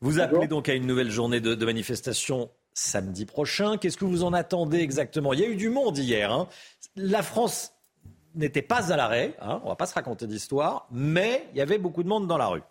Vous 0.00 0.20
appelez 0.20 0.46
donc 0.46 0.68
à 0.68 0.74
une 0.74 0.86
nouvelle 0.86 1.10
journée 1.10 1.40
de, 1.40 1.64
manifestation 1.64 2.50
samedi 2.72 3.26
prochain. 3.26 3.76
Qu'est-ce 3.76 3.96
que 3.96 4.04
vous 4.04 4.22
en 4.22 4.32
attendez 4.32 4.78
exactement? 4.78 5.32
Il 5.32 5.40
y 5.40 5.44
a 5.44 5.48
eu 5.48 5.56
du 5.56 5.68
monde 5.68 5.98
hier. 5.98 6.32
Hein. 6.32 6.48
La 6.94 7.22
France 7.22 7.72
n'était 8.36 8.62
pas 8.62 8.92
à 8.92 8.96
l'arrêt, 8.96 9.34
hein. 9.40 9.60
on 9.62 9.64
ne 9.64 9.70
va 9.70 9.76
pas 9.76 9.86
se 9.86 9.94
raconter 9.94 10.26
d'histoire, 10.26 10.86
mais 10.92 11.48
il 11.52 11.58
y 11.58 11.60
avait 11.60 11.78
beaucoup 11.78 12.02
de 12.02 12.08
monde 12.08 12.28
dans 12.28 12.38
la 12.38 12.46
rue. 12.46 12.62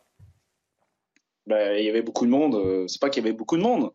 Ben, 1.46 1.78
il 1.78 1.84
y 1.84 1.90
avait 1.90 2.02
beaucoup 2.02 2.26
de 2.26 2.32
monde. 2.32 2.56
Euh, 2.56 2.88
c'est 2.88 3.02
pas 3.02 3.10
qu'il 3.10 3.24
y 3.24 3.28
avait 3.28 3.36
beaucoup 3.36 3.58
de 3.58 3.64
monde, 3.64 3.92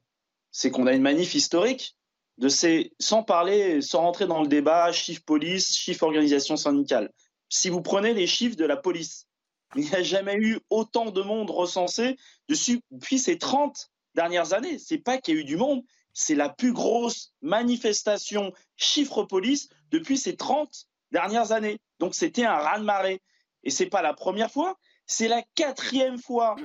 c'est 0.51 0.71
qu'on 0.71 0.87
a 0.87 0.93
une 0.93 1.03
manif 1.03 1.35
historique 1.35 1.98
de 2.39 2.49
ces, 2.49 2.93
sans 2.99 3.23
parler, 3.23 3.83
sans 3.83 4.01
rentrer 4.01 4.27
dans 4.27 4.41
le 4.41 4.49
débat, 4.49 4.93
chiffre 4.93 5.23
police, 5.25 5.77
chiffre 5.77 6.05
organisation 6.05 6.57
syndicale. 6.57 7.13
Si 7.49 7.69
vous 7.69 7.83
prenez 7.83 8.15
les 8.15 8.27
chiffres 8.27 8.57
de 8.57 8.65
la 8.65 8.77
police, 8.77 9.27
il 9.75 9.85
n'y 9.85 9.95
a 9.95 10.03
jamais 10.03 10.37
eu 10.37 10.61
autant 10.71 11.11
de 11.11 11.21
monde 11.21 11.51
recensé 11.51 12.17
depuis 12.49 13.19
ces 13.19 13.39
30 13.39 13.91
dernières 14.15 14.53
années. 14.53 14.79
C'est 14.79 14.99
pas 14.99 15.19
qu'il 15.19 15.35
y 15.35 15.39
a 15.39 15.41
eu 15.41 15.45
du 15.45 15.57
monde, 15.57 15.83
c'est 16.15 16.35
la 16.35 16.49
plus 16.49 16.73
grosse 16.73 17.35
manifestation 17.43 18.53
chiffre 18.77 19.25
police 19.25 19.69
depuis 19.91 20.17
ces 20.17 20.37
30 20.37 20.87
dernières 21.11 21.53
années. 21.53 21.81
Donc 21.99 22.15
c'était 22.15 22.45
un 22.45 22.57
raz-de-marée. 22.57 23.21
Et 23.65 23.71
c'est 23.71 23.87
pas 23.87 24.03
la 24.03 24.15
première 24.15 24.51
fois, 24.51 24.79
c'est 25.07 25.29
la 25.29 25.43
quatrième 25.55 26.19
fois 26.19 26.57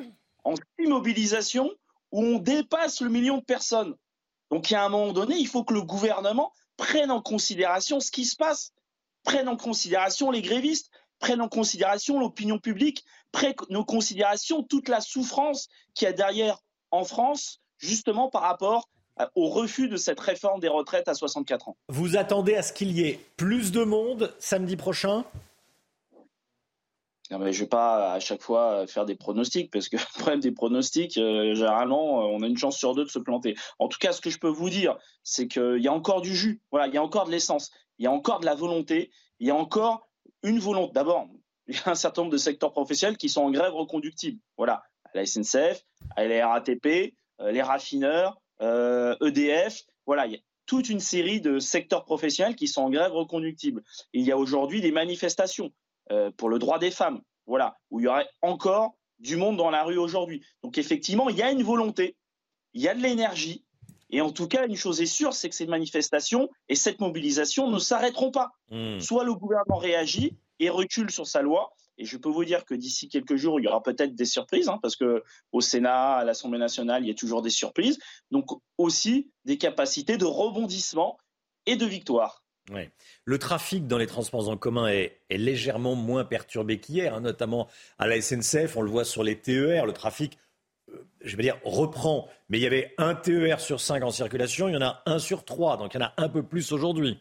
en 0.44 0.54
immobilisation 0.78 1.72
où 2.12 2.24
on 2.24 2.38
dépasse 2.38 3.02
le 3.02 3.10
million 3.10 3.38
de 3.38 3.44
personnes. 3.44 3.96
Donc, 4.54 4.70
il 4.70 4.76
un 4.76 4.88
moment 4.88 5.14
donné, 5.14 5.36
il 5.36 5.48
faut 5.48 5.64
que 5.64 5.74
le 5.74 5.82
gouvernement 5.82 6.54
prenne 6.78 7.10
en 7.10 7.24
considération 7.24 8.00
ce 8.00 8.12
qui 8.12 8.24
se 8.24 8.36
passe, 8.36 8.72
prenne 9.24 9.50
en 9.50 9.58
considération 9.58 10.30
les 10.30 10.44
grévistes, 10.44 10.92
prenne 11.18 11.42
en 11.42 11.48
considération 11.48 12.20
l'opinion 12.20 12.60
publique, 12.60 13.04
prenne 13.32 13.56
en 13.74 13.84
considération 13.84 14.62
toute 14.62 14.90
la 14.90 15.02
souffrance 15.02 15.70
qu'il 15.96 16.06
y 16.06 16.10
a 16.10 16.14
derrière 16.14 16.60
en 16.92 17.04
France, 17.04 17.62
justement 17.80 18.30
par 18.30 18.44
rapport 18.44 18.90
au 19.34 19.50
refus 19.50 19.90
de 19.90 19.98
cette 19.98 20.20
réforme 20.20 20.60
des 20.60 20.68
retraites 20.68 21.08
à 21.08 21.16
64 21.16 21.70
ans. 21.70 21.78
Vous 21.90 22.16
attendez 22.16 22.54
à 22.54 22.62
ce 22.62 22.74
qu'il 22.74 22.92
y 22.92 23.08
ait 23.08 23.20
plus 23.38 23.72
de 23.72 23.84
monde 23.84 24.36
samedi 24.38 24.76
prochain? 24.76 25.26
Je 27.30 27.36
ne 27.36 27.52
vais 27.52 27.68
pas 27.68 28.14
à 28.14 28.20
chaque 28.20 28.42
fois 28.42 28.86
faire 28.88 29.06
des 29.06 29.16
pronostics 29.16 29.72
parce 29.72 29.90
que 29.90 29.98
le 29.98 30.20
problème 30.20 30.40
des 30.40 30.52
pronostics, 30.52 31.18
euh, 31.18 31.56
généralement, 31.56 32.22
euh, 32.22 32.26
on 32.26 32.42
a 32.42 32.48
une 32.48 32.58
chance 32.58 32.78
sur 32.78 32.94
deux 32.96 33.06
de 33.06 33.10
se 33.10 33.20
planter. 33.20 33.56
En 33.80 33.88
tout 33.88 34.00
cas, 34.00 34.12
ce 34.12 34.22
que 34.22 34.30
je 34.30 34.40
peux 34.40 34.50
vous 34.50 34.70
dire, 34.70 34.98
c'est 35.24 35.48
qu'il 35.48 35.80
y 35.80 35.88
a 35.88 35.94
encore 35.94 36.22
du 36.22 36.36
jus, 36.36 36.62
voilà, 36.72 36.88
il 36.88 36.94
y 36.94 36.98
a 36.98 37.04
encore 37.04 37.26
de 37.26 37.32
l'essence, 37.32 37.72
il 37.98 38.04
y 38.04 38.08
a 38.08 38.12
encore 38.12 38.40
de 38.40 38.46
la 38.46 38.56
volonté, 38.56 39.12
il 39.40 39.48
y 39.48 39.52
a 39.52 39.56
encore 39.56 40.10
une 40.44 40.60
volonté. 40.60 40.94
D'abord, 40.94 41.28
il 41.68 41.76
y 41.76 41.80
a 41.86 41.92
un 41.92 41.96
certain 41.96 42.24
nombre 42.24 42.34
de 42.34 42.38
secteurs 42.38 42.72
professionnels 42.72 43.18
qui 43.18 43.30
sont 43.30 43.42
en 43.42 43.52
grève 43.52 43.74
reconductible. 43.74 44.40
Voilà, 44.58 44.84
la 45.14 45.26
SNCF, 45.26 45.84
à 46.16 46.26
la 46.26 46.48
RATP, 46.48 47.16
euh, 47.40 47.52
les 47.52 47.62
raffineurs, 47.62 48.40
EDF. 48.60 49.80
E 49.80 49.92
voilà, 50.06 50.28
il 50.28 50.34
y 50.34 50.36
a 50.36 50.40
toute 50.66 50.90
une 50.90 51.00
série 51.00 51.42
de 51.42 51.60
secteurs 51.60 52.06
professionnels 52.06 52.56
qui 52.56 52.68
sont 52.68 52.84
en 52.84 52.90
grève 52.90 53.12
reconductible. 53.12 53.84
il 54.14 54.24
y 54.24 54.32
a 54.32 54.38
aujourd'hui 54.38 54.82
des 54.82 54.92
manifestations. 54.92 55.72
Euh, 56.12 56.32
pour 56.36 56.50
le 56.50 56.60
droit 56.60 56.80
des 56.80 56.92
femmes, 56.92 57.22
voilà, 57.46 57.78
où 57.90 58.00
il 58.00 58.04
y 58.04 58.08
aurait 58.08 58.28
encore 58.42 58.96
du 59.20 59.38
monde 59.38 59.56
dans 59.56 59.70
la 59.70 59.84
rue 59.84 59.98
aujourd'hui. 59.98 60.44
Donc 60.62 60.78
effectivement, 60.78 61.30
il 61.30 61.38
y 61.38 61.42
a 61.42 61.50
une 61.50 61.64
volonté, 61.64 62.18
il 62.74 62.82
y 62.82 62.90
a 62.90 62.94
de 62.94 63.02
l'énergie, 63.02 63.64
et 64.10 64.22
en 64.22 64.32
tout 64.32 64.48
cas, 64.48 64.68
une 64.68 64.76
chose 64.76 65.02
est 65.02 65.06
sûre, 65.06 65.34
c'est 65.34 65.50
que 65.50 65.56
ces 65.56 65.66
manifestations 65.66 66.50
et 66.68 66.76
cette 66.76 67.00
mobilisation 67.00 67.72
ne 67.72 67.80
s'arrêteront 67.80 68.32
pas. 68.32 68.52
Hmm. 68.70 69.00
Soit 69.00 69.24
le 69.24 69.34
gouvernement 69.34 69.78
réagit 69.78 70.38
et 70.60 70.70
recule 70.70 71.10
sur 71.10 71.26
sa 71.26 71.42
loi, 71.42 71.74
et 71.98 72.06
je 72.06 72.18
peux 72.18 72.30
vous 72.30 72.44
dire 72.44 72.66
que 72.66 72.74
d'ici 72.74 73.08
quelques 73.08 73.38
jours, 73.38 73.60
il 73.60 73.64
y 73.64 73.68
aura 73.68 73.82
peut-être 73.82 74.14
des 74.14 74.26
surprises, 74.26 74.68
hein, 74.68 74.80
parce 74.82 74.96
que 74.96 75.24
au 75.52 75.62
Sénat, 75.62 76.18
à 76.18 76.24
l'Assemblée 76.26 76.60
nationale, 76.60 77.04
il 77.04 77.08
y 77.08 77.12
a 77.12 77.16
toujours 77.16 77.42
des 77.42 77.50
surprises. 77.50 77.98
Donc 78.30 78.50
aussi 78.78 79.32
des 79.46 79.58
capacités 79.58 80.18
de 80.18 80.26
rebondissement 80.26 81.18
et 81.66 81.76
de 81.76 81.86
victoire. 81.86 82.43
Le 83.26 83.38
trafic 83.38 83.88
dans 83.88 83.98
les 83.98 84.08
transports 84.08 84.50
en 84.50 84.58
commun 84.58 84.88
est, 84.88 85.20
légèrement 85.30 85.96
moins 85.96 86.24
perturbé 86.24 86.80
qu'hier, 86.80 87.14
hein, 87.14 87.22
notamment 87.22 87.68
à 88.00 88.08
la 88.08 88.22
SNCF. 88.22 88.78
On 88.78 88.82
le 88.82 88.90
voit 88.90 89.06
sur 89.06 89.24
les 89.24 89.38
TER. 89.38 89.86
Le 89.86 89.94
trafic, 89.94 90.38
euh, 90.90 91.06
je 91.22 91.36
vais 91.36 91.44
dire, 91.44 91.60
reprend. 91.64 92.30
Mais 92.50 92.60
il 92.60 92.62
y 92.62 92.68
avait 92.68 92.94
un 92.98 93.16
TER 93.16 93.60
sur 93.60 93.82
cinq 93.82 94.04
en 94.04 94.12
circulation. 94.12 94.70
Il 94.70 94.74
y 94.74 94.78
en 94.78 94.82
a 94.82 95.04
un 95.06 95.20
sur 95.20 95.44
trois. 95.44 95.78
Donc 95.78 95.94
il 95.94 96.00
y 96.00 96.04
en 96.04 96.08
a 96.08 96.14
un 96.18 96.30
peu 96.30 96.44
plus 96.44 96.72
aujourd'hui. 96.72 97.20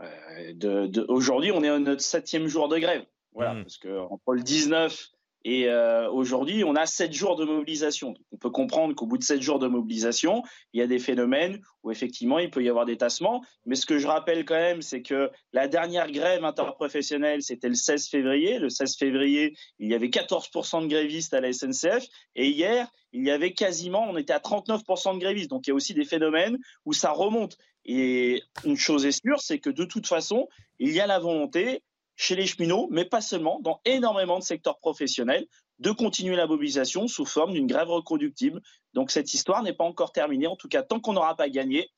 Euh, 0.00 1.04
aujourd'hui, 1.08 1.52
on 1.52 1.62
est 1.62 1.68
à 1.68 1.78
notre 1.78 2.02
septième 2.02 2.46
jour 2.48 2.68
de 2.68 2.78
grève. 2.78 3.04
Voilà, 3.34 3.54
mmh. 3.54 3.62
parce 3.62 3.78
que 3.78 3.98
entre 3.98 4.32
le 4.34 4.42
19 4.42 5.10
et 5.44 5.68
euh, 5.68 6.08
aujourd'hui, 6.10 6.62
on 6.64 6.76
a 6.76 6.86
sept 6.86 7.12
jours 7.12 7.36
de 7.36 7.44
mobilisation. 7.44 8.14
on 8.30 8.36
peut 8.36 8.50
comprendre 8.50 8.94
qu'au 8.94 9.06
bout 9.06 9.18
de 9.18 9.24
sept 9.24 9.42
jours 9.42 9.58
de 9.58 9.66
mobilisation, 9.66 10.42
il 10.72 10.80
y 10.80 10.82
a 10.82 10.86
des 10.86 10.98
phénomènes 10.98 11.60
où 11.82 11.90
effectivement 11.90 12.38
il 12.38 12.50
peut 12.50 12.62
y 12.62 12.68
avoir 12.68 12.86
des 12.86 12.96
tassements. 12.96 13.42
Mais 13.66 13.74
ce 13.74 13.84
que 13.84 13.98
je 13.98 14.06
rappelle 14.06 14.44
quand 14.44 14.54
même, 14.54 14.82
c'est 14.82 15.02
que 15.02 15.30
la 15.52 15.66
dernière 15.66 16.10
grève 16.10 16.44
interprofessionnelle, 16.44 17.42
c'était 17.42 17.68
le 17.68 17.74
16 17.74 18.08
février. 18.08 18.58
Le 18.58 18.70
16 18.70 18.96
février, 18.96 19.56
il 19.80 19.90
y 19.90 19.94
avait 19.94 20.08
14% 20.08 20.82
de 20.82 20.86
grévistes 20.86 21.34
à 21.34 21.40
la 21.40 21.52
SNCF. 21.52 22.06
Et 22.36 22.48
hier, 22.48 22.88
il 23.12 23.24
y 23.24 23.30
avait 23.30 23.52
quasiment, 23.52 24.06
on 24.08 24.16
était 24.16 24.32
à 24.32 24.38
39% 24.38 25.14
de 25.14 25.18
grévistes. 25.18 25.50
Donc 25.50 25.66
il 25.66 25.70
y 25.70 25.72
a 25.72 25.74
aussi 25.74 25.94
des 25.94 26.04
phénomènes 26.04 26.56
où 26.84 26.92
ça 26.92 27.10
remonte. 27.10 27.56
Et 27.84 28.42
une 28.64 28.76
chose 28.76 29.04
est 29.06 29.12
sûre, 29.12 29.40
c'est 29.40 29.58
que 29.58 29.70
de 29.70 29.84
toute 29.84 30.06
façon, 30.06 30.46
il 30.78 30.92
y 30.92 31.00
a 31.00 31.06
la 31.08 31.18
volonté 31.18 31.82
chez 32.16 32.36
les 32.36 32.46
cheminots, 32.46 32.88
mais 32.90 33.04
pas 33.04 33.20
seulement, 33.20 33.60
dans 33.60 33.80
énormément 33.84 34.38
de 34.38 34.44
secteurs 34.44 34.78
professionnels, 34.78 35.46
de 35.78 35.90
continuer 35.90 36.36
la 36.36 36.46
mobilisation 36.46 37.08
sous 37.08 37.24
forme 37.24 37.52
d'une 37.52 37.66
grève 37.66 37.88
reconductible. 37.88 38.60
Donc 38.94 39.10
cette 39.10 39.34
histoire 39.34 39.62
n'est 39.62 39.72
pas 39.72 39.84
encore 39.84 40.12
terminée. 40.12 40.46
En 40.46 40.56
tout 40.56 40.68
cas, 40.68 40.82
tant 40.82 41.00
qu'on 41.00 41.14
n'aura 41.14 41.36
pas 41.36 41.48
gagné, 41.48 41.90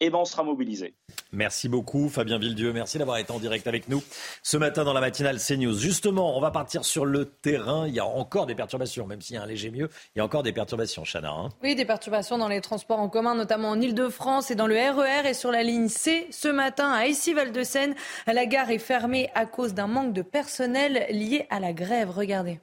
eh 0.00 0.10
ben, 0.10 0.18
on 0.18 0.24
sera 0.24 0.42
mobilisé. 0.42 0.94
Merci 1.32 1.68
beaucoup, 1.68 2.08
Fabien 2.08 2.38
Villedieu. 2.38 2.72
Merci 2.72 2.98
d'avoir 2.98 3.18
été 3.18 3.32
en 3.32 3.38
direct 3.38 3.66
avec 3.66 3.88
nous 3.88 4.02
ce 4.42 4.56
matin 4.56 4.84
dans 4.84 4.92
la 4.92 5.00
matinale 5.00 5.38
CNews. 5.38 5.76
Justement, 5.78 6.36
on 6.36 6.40
va 6.40 6.50
partir 6.50 6.84
sur 6.84 7.04
le 7.04 7.26
terrain. 7.26 7.86
Il 7.86 7.94
y 7.94 8.00
a 8.00 8.06
encore 8.06 8.46
des 8.46 8.54
perturbations, 8.54 9.06
même 9.06 9.20
s'il 9.20 9.36
y 9.36 9.38
a 9.38 9.42
un 9.42 9.46
léger 9.46 9.70
mieux. 9.70 9.88
Il 10.14 10.18
y 10.18 10.20
a 10.20 10.24
encore 10.24 10.42
des 10.42 10.52
perturbations, 10.52 11.04
Chana. 11.04 11.30
Hein. 11.30 11.48
oui, 11.62 11.74
des 11.74 11.84
perturbations 11.84 12.38
dans 12.38 12.48
les 12.48 12.60
transports 12.60 13.00
en 13.00 13.08
commun, 13.08 13.34
notamment 13.34 13.70
en 13.70 13.80
Ile-de-France 13.80 14.50
et 14.50 14.54
dans 14.54 14.66
le 14.66 14.74
RER 14.74 15.26
e 15.26 15.30
et 15.30 15.34
sur 15.34 15.50
la 15.50 15.62
ligne 15.62 15.88
C. 15.88 16.26
Ce 16.30 16.48
matin, 16.48 16.92
à 16.92 17.06
Issy-Val-de-Seine, 17.06 17.94
la 18.26 18.46
gare 18.46 18.70
est 18.70 18.78
fermée 18.78 19.30
à 19.34 19.46
cause 19.46 19.74
d'un 19.74 19.88
manque 19.88 20.12
de 20.12 20.22
personnel 20.22 21.06
lié 21.10 21.46
à 21.50 21.60
la 21.60 21.72
grève. 21.72 22.10
Regardez. 22.10 22.60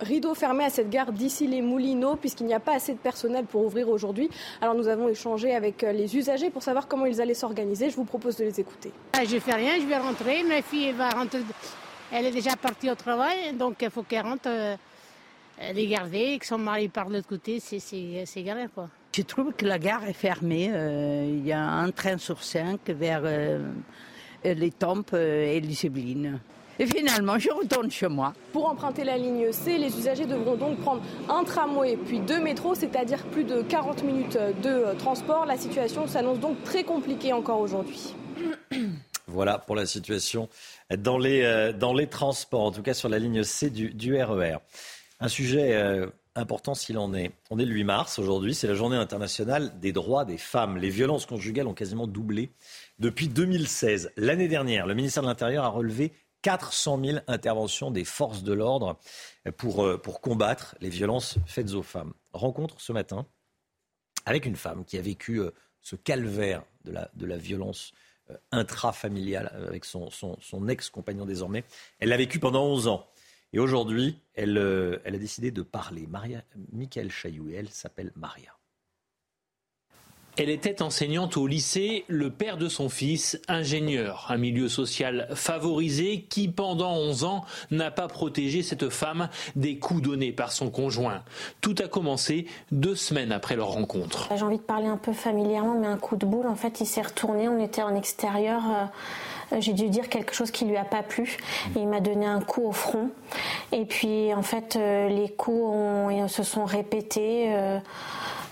Rideau 0.00 0.34
fermé 0.34 0.64
à 0.64 0.70
cette 0.70 0.90
gare 0.90 1.12
d'ici 1.12 1.46
les 1.46 1.60
Moulineaux, 1.60 2.16
puisqu'il 2.16 2.46
n'y 2.46 2.54
a 2.54 2.60
pas 2.60 2.74
assez 2.74 2.92
de 2.92 2.98
personnel 2.98 3.44
pour 3.44 3.64
ouvrir 3.64 3.88
aujourd'hui. 3.88 4.30
Alors 4.60 4.74
nous 4.74 4.86
avons 4.86 5.08
échangé 5.08 5.54
avec 5.54 5.82
euh, 5.82 5.92
les 5.92 6.16
usagers 6.16 6.50
pour 6.50 6.62
savoir 6.62 6.86
comment 6.86 7.06
ils 7.06 7.20
allaient 7.20 7.34
s'organiser. 7.34 7.90
Je 7.90 7.96
vous 7.96 8.04
propose 8.04 8.36
de 8.36 8.44
les 8.44 8.60
écouter. 8.60 8.92
Ah, 9.12 9.24
je 9.24 9.38
fais 9.38 9.54
rien, 9.54 9.72
je 9.80 9.86
vais 9.86 9.98
rentrer. 9.98 10.44
Ma 10.44 10.62
fille 10.62 10.92
va 10.92 11.10
rentrer. 11.10 11.40
Elle 12.12 12.26
est 12.26 12.30
déjà 12.30 12.54
partie 12.56 12.90
au 12.90 12.94
travail, 12.94 13.54
donc 13.54 13.76
il 13.80 13.90
faut 13.90 14.02
qu'elle 14.02 14.22
rentre. 14.22 14.48
Euh, 14.48 14.76
les 15.74 15.88
garder, 15.88 16.38
que 16.38 16.46
son 16.46 16.58
mari 16.58 16.88
part 16.88 17.08
de 17.08 17.14
l'autre 17.14 17.26
côté, 17.26 17.58
c'est 17.58 18.42
galère 18.42 18.68
quoi. 18.72 18.88
Je 19.12 19.22
trouve 19.22 19.52
que 19.52 19.66
la 19.66 19.80
gare 19.80 20.04
est 20.04 20.12
fermée. 20.12 20.70
Euh, 20.72 21.26
il 21.28 21.44
y 21.44 21.50
a 21.50 21.60
un 21.60 21.90
train 21.90 22.16
sur 22.16 22.44
cinq 22.44 22.88
vers 22.90 23.22
les 24.44 24.70
Tempes 24.70 25.14
et 25.14 25.58
les 25.58 25.84
Yvelines. 25.84 26.38
Et 26.80 26.86
finalement, 26.86 27.38
je 27.38 27.50
retourne 27.50 27.90
chez 27.90 28.06
moi. 28.06 28.32
Pour 28.52 28.68
emprunter 28.68 29.02
la 29.02 29.18
ligne 29.18 29.50
C, 29.50 29.78
les 29.78 29.96
usagers 29.98 30.26
devront 30.26 30.54
donc 30.54 30.78
prendre 30.78 31.02
un 31.28 31.42
tramway 31.42 31.96
puis 31.96 32.20
deux 32.20 32.40
métros, 32.40 32.74
c'est-à-dire 32.74 33.24
plus 33.26 33.44
de 33.44 33.62
40 33.62 34.04
minutes 34.04 34.38
de 34.62 34.96
transport. 34.98 35.44
La 35.44 35.56
situation 35.56 36.06
s'annonce 36.06 36.38
donc 36.38 36.62
très 36.62 36.84
compliquée 36.84 37.32
encore 37.32 37.60
aujourd'hui. 37.60 38.14
Voilà 39.30 39.58
pour 39.58 39.76
la 39.76 39.84
situation 39.84 40.48
dans 40.96 41.18
les, 41.18 41.42
euh, 41.42 41.74
dans 41.74 41.92
les 41.92 42.06
transports, 42.06 42.62
en 42.62 42.70
tout 42.70 42.80
cas 42.80 42.94
sur 42.94 43.10
la 43.10 43.18
ligne 43.18 43.42
C 43.42 43.68
du, 43.68 44.22
RER. 44.22 44.54
E 44.54 44.58
un 45.20 45.28
sujet 45.28 45.74
euh, 45.74 46.06
important 46.34 46.74
s'il 46.74 46.96
en 46.96 47.12
est. 47.12 47.32
On 47.50 47.58
est 47.58 47.66
le 47.66 47.74
8 47.74 47.84
mars 47.84 48.18
aujourd'hui, 48.18 48.54
c'est 48.54 48.66
la 48.66 48.74
journée 48.74 48.96
internationale 48.96 49.78
des 49.80 49.92
droits 49.92 50.24
des 50.24 50.38
femmes. 50.38 50.78
Les 50.78 50.88
violences 50.88 51.26
conjugales 51.26 51.66
ont 51.66 51.74
quasiment 51.74 52.06
doublé 52.06 52.52
depuis 52.98 53.28
2016. 53.28 54.12
L'année 54.16 54.48
dernière, 54.48 54.86
le 54.86 54.94
ministère 54.94 55.22
de 55.22 55.28
l'Intérieur 55.28 55.64
a 55.64 55.68
relevé 55.68 56.12
400 56.42 57.04
000 57.04 57.18
interventions 57.26 57.90
des 57.90 58.04
forces 58.04 58.42
de 58.42 58.52
l'ordre 58.52 58.98
pour, 59.56 59.84
euh, 59.84 59.98
pour 59.98 60.20
combattre 60.20 60.76
les 60.80 60.88
violences 60.88 61.38
faites 61.46 61.72
aux 61.72 61.82
femmes. 61.82 62.12
Rencontre 62.32 62.80
ce 62.80 62.92
matin 62.92 63.26
avec 64.26 64.46
une 64.46 64.56
femme 64.56 64.84
qui 64.84 64.98
a 64.98 65.02
vécu 65.02 65.40
euh, 65.40 65.50
ce 65.80 65.96
calvaire 65.96 66.64
de 66.84 66.92
la, 66.92 67.10
de 67.14 67.26
la 67.26 67.36
violence 67.36 67.92
euh, 68.30 68.36
intrafamiliale 68.52 69.48
avec 69.68 69.84
son, 69.84 70.10
son, 70.10 70.68
ex-compagnon 70.68 71.24
désormais. 71.24 71.64
Elle 71.98 72.10
l'a 72.10 72.16
vécu 72.16 72.38
pendant 72.38 72.64
11 72.66 72.88
ans. 72.88 73.08
Et 73.54 73.58
aujourd'hui, 73.58 74.18
elle, 74.34 74.58
elle, 75.04 75.14
a 75.14 75.18
décidé 75.18 75.50
de 75.50 75.62
parler. 75.62 76.06
Maria, 76.06 76.44
Michael 76.70 77.10
Chailloux, 77.10 77.48
et 77.48 77.54
elle 77.54 77.70
s'appelle 77.70 78.12
Maria. 78.14 78.57
Elle 80.40 80.50
était 80.50 80.82
enseignante 80.82 81.36
au 81.36 81.48
lycée, 81.48 82.04
le 82.06 82.30
père 82.30 82.58
de 82.58 82.68
son 82.68 82.88
fils, 82.88 83.40
ingénieur, 83.48 84.26
un 84.28 84.36
milieu 84.36 84.68
social 84.68 85.26
favorisé 85.34 86.26
qui, 86.28 86.46
pendant 86.46 86.92
11 86.92 87.24
ans, 87.24 87.44
n'a 87.72 87.90
pas 87.90 88.06
protégé 88.06 88.62
cette 88.62 88.88
femme 88.88 89.30
des 89.56 89.78
coups 89.80 90.00
donnés 90.00 90.30
par 90.30 90.52
son 90.52 90.70
conjoint. 90.70 91.24
Tout 91.60 91.74
a 91.82 91.88
commencé 91.88 92.46
deux 92.70 92.94
semaines 92.94 93.32
après 93.32 93.56
leur 93.56 93.70
rencontre. 93.70 94.28
J'ai 94.36 94.44
envie 94.44 94.58
de 94.58 94.62
parler 94.62 94.86
un 94.86 94.96
peu 94.96 95.12
familièrement, 95.12 95.76
mais 95.76 95.88
un 95.88 95.98
coup 95.98 96.14
de 96.14 96.24
boule, 96.24 96.46
en 96.46 96.54
fait, 96.54 96.80
il 96.80 96.86
s'est 96.86 97.02
retourné, 97.02 97.48
on 97.48 97.58
était 97.58 97.82
en 97.82 97.96
extérieur. 97.96 98.62
Euh, 99.50 99.56
j'ai 99.58 99.72
dû 99.72 99.88
dire 99.88 100.08
quelque 100.08 100.36
chose 100.36 100.52
qui 100.52 100.66
lui 100.66 100.76
a 100.76 100.84
pas 100.84 101.02
plu. 101.02 101.38
il 101.74 101.88
m'a 101.88 101.98
donné 101.98 102.26
un 102.26 102.40
coup 102.40 102.64
au 102.64 102.72
front. 102.72 103.10
Et 103.72 103.86
puis, 103.86 104.32
en 104.32 104.42
fait, 104.42 104.76
euh, 104.76 105.08
les 105.08 105.30
coups 105.30 106.30
se 106.30 106.44
sont 106.44 106.64
répétés. 106.64 107.80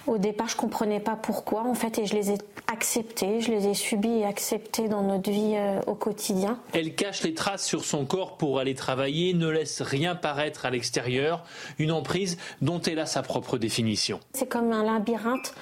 Au 0.07 0.19
départ, 0.19 0.49
je 0.49 0.57
comprenais 0.57 1.01
pas 1.01 1.17
pourquoi, 1.17 1.63
en 1.63 1.75
fait, 1.75 1.99
et 1.99 2.07
je 2.07 2.15
les 2.15 2.31
ai 2.31 2.39
acceptés, 2.73 3.41
je 3.41 3.51
les 3.51 3.67
ai 3.67 3.75
subis 3.75 4.19
et 4.19 4.25
acceptés 4.25 4.89
dans 4.89 5.03
notre 5.03 5.31
vie 5.31 5.55
euh, 5.57 5.81
au 5.87 5.95
quotidien. 5.95 6.59
Elle 6.73 6.95
cache 6.95 7.23
les 7.23 7.35
traces 7.35 7.65
sur 7.65 7.85
son 7.85 8.07
corps 8.07 8.37
pour 8.37 8.61
aller 8.61 8.75
travailler, 8.75 9.35
ne 9.35 9.49
laisse 9.49 9.83
rien 9.83 10.15
paraître 10.15 10.65
à 10.65 10.71
l'extérieur, 10.71 11.45
une 11.79 11.91
emprise 11.91 12.39
dont 12.63 12.81
elle 12.81 13.01
a 13.01 13.07
sa 13.07 13.23
propre 13.23 13.59
définition. 13.59 14.21
C'est 14.33 14.49
comme 14.49 14.73
un 14.73 14.85
labyrinthe, 14.85 15.55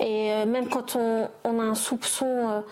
et 0.00 0.32
euh, 0.32 0.46
même 0.46 0.68
quand 0.68 0.96
on, 0.96 1.28
a 1.44 1.62
un 1.62 1.74
soupçon 1.74 2.62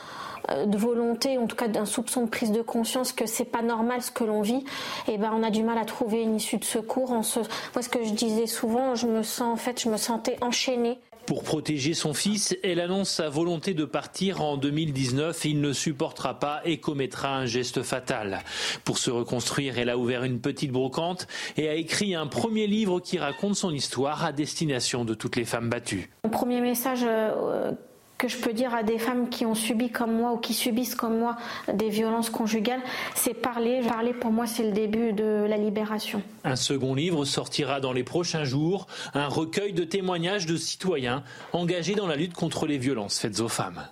euh, 0.48 0.64
de 0.64 0.78
volonté, 0.78 1.36
en 1.36 1.46
tout 1.46 1.56
cas 1.56 1.68
d'un 1.68 1.84
soupçon 1.84 2.24
de 2.24 2.30
prise 2.30 2.52
de 2.52 2.62
conscience 2.62 3.12
que 3.12 3.26
c'est 3.26 3.44
pas 3.44 3.62
normal 3.62 4.00
ce 4.00 4.10
que 4.10 4.24
l'on 4.24 4.40
vit, 4.40 4.64
et 5.06 5.14
eh 5.14 5.18
ben 5.18 5.30
on 5.34 5.42
a 5.42 5.50
du 5.50 5.62
mal 5.62 5.76
à 5.76 5.84
trouver 5.84 6.22
une 6.22 6.36
issue 6.36 6.56
de 6.56 6.64
secours. 6.64 7.10
Moi, 7.10 7.22
ce 7.22 7.88
que 7.88 8.02
je 8.04 8.12
disais 8.12 8.46
souvent, 8.46 8.94
je 8.94 9.06
me 9.06 9.22
sens 9.22 9.52
en 9.52 9.56
fait, 9.56 9.82
je 9.82 9.90
me 9.90 9.98
sentais 9.98 10.36
enchaînée. 10.40 10.98
Pour 11.28 11.44
protéger 11.44 11.92
son 11.92 12.14
fils, 12.14 12.56
elle 12.62 12.80
annonce 12.80 13.10
sa 13.10 13.28
volonté 13.28 13.74
de 13.74 13.84
partir 13.84 14.40
en 14.40 14.56
2019. 14.56 15.44
Il 15.44 15.60
ne 15.60 15.74
supportera 15.74 16.38
pas 16.38 16.62
et 16.64 16.78
commettra 16.78 17.36
un 17.36 17.44
geste 17.44 17.82
fatal. 17.82 18.38
Pour 18.82 18.96
se 18.96 19.10
reconstruire, 19.10 19.78
elle 19.78 19.90
a 19.90 19.98
ouvert 19.98 20.24
une 20.24 20.40
petite 20.40 20.72
brocante 20.72 21.26
et 21.58 21.68
a 21.68 21.74
écrit 21.74 22.14
un 22.14 22.26
premier 22.26 22.66
livre 22.66 22.98
qui 23.00 23.18
raconte 23.18 23.56
son 23.56 23.74
histoire 23.74 24.24
à 24.24 24.32
destination 24.32 25.04
de 25.04 25.12
toutes 25.12 25.36
les 25.36 25.44
femmes 25.44 25.68
battues. 25.68 26.08
Mon 26.24 26.30
premier 26.30 26.62
message 26.62 27.04
euh, 27.04 27.72
que 28.18 28.26
je 28.26 28.36
peux 28.36 28.52
dire 28.52 28.74
à 28.74 28.82
des 28.82 28.98
femmes 28.98 29.30
qui 29.30 29.46
ont 29.46 29.54
subi 29.54 29.90
comme 29.90 30.12
moi 30.12 30.32
ou 30.32 30.38
qui 30.38 30.52
subissent 30.52 30.96
comme 30.96 31.18
moi 31.18 31.36
des 31.72 31.88
violences 31.88 32.30
conjugales, 32.30 32.82
c'est 33.14 33.32
parler. 33.32 33.80
Parler 33.86 34.12
pour 34.12 34.32
moi, 34.32 34.46
c'est 34.46 34.64
le 34.64 34.72
début 34.72 35.12
de 35.12 35.46
la 35.48 35.56
libération. 35.56 36.20
Un 36.42 36.56
second 36.56 36.94
livre 36.94 37.24
sortira 37.24 37.80
dans 37.80 37.92
les 37.92 38.02
prochains 38.02 38.44
jours, 38.44 38.88
un 39.14 39.28
recueil 39.28 39.72
de 39.72 39.84
témoignages 39.84 40.46
de 40.46 40.56
citoyens 40.56 41.22
engagés 41.52 41.94
dans 41.94 42.08
la 42.08 42.16
lutte 42.16 42.34
contre 42.34 42.66
les 42.66 42.78
violences 42.78 43.18
faites 43.18 43.40
aux 43.40 43.48
femmes. 43.48 43.86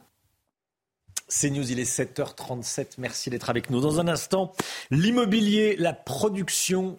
C'est 1.28 1.50
News, 1.50 1.70
il 1.70 1.80
est 1.80 1.98
7h37. 1.98 2.94
Merci 2.98 3.30
d'être 3.30 3.50
avec 3.50 3.70
nous. 3.70 3.80
Dans 3.80 3.98
un 3.98 4.06
instant, 4.06 4.52
l'immobilier, 4.90 5.76
la 5.76 5.92
production 5.92 6.96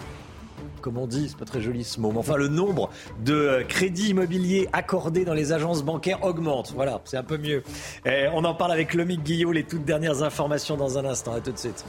comme 0.82 0.98
on 0.98 1.08
dit, 1.08 1.30
c'est 1.30 1.38
pas 1.38 1.46
très 1.46 1.62
joli 1.62 1.84
ce 1.84 2.00
mot, 2.00 2.12
mais 2.12 2.20
enfin 2.20 2.38
le 2.38 2.48
nombre 2.48 2.90
de 3.24 3.34
euh, 3.34 3.64
crédits 3.64 4.10
immobiliers 4.10 4.68
accordés 4.74 5.26
dans 5.26 5.34
les 5.34 5.52
agences 5.52 5.84
bancaires 5.84 6.24
augmente. 6.24 6.74
Voilà, 6.76 7.02
c'est 7.06 7.18
un 7.18 7.24
peu 7.24 7.38
mieux. 7.38 7.64
on 8.06 8.44
en 8.44 8.56
parle 8.56 8.72
avec 8.72 8.94
Lomique 8.94 9.24
Guillot, 9.24 9.52
les 9.52 9.64
toutes 9.64 9.86
dernières 9.86 10.24
informations 10.24 10.78
dans 10.78 10.98
un 10.98 11.06
instant. 11.06 11.34
À 11.34 11.42
tout 11.42 11.52
de 11.52 11.58
suite. 11.58 11.84